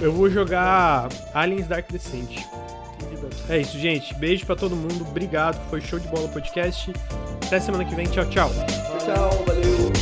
Eu 0.00 0.12
vou 0.12 0.30
jogar 0.30 1.08
Aliens 1.34 1.66
Dark 1.66 1.90
Descent. 1.90 2.44
É 3.48 3.58
isso, 3.58 3.78
gente. 3.78 4.14
Beijo 4.14 4.46
pra 4.46 4.56
todo 4.56 4.74
mundo. 4.76 5.06
Obrigado. 5.08 5.60
Foi 5.68 5.80
show 5.80 5.98
de 5.98 6.08
bola 6.08 6.28
podcast. 6.28 6.92
Até 7.46 7.60
semana 7.60 7.84
que 7.84 7.94
vem. 7.94 8.06
Tchau, 8.06 8.24
tchau. 8.26 8.50
Tchau, 9.04 9.44
valeu. 9.46 9.99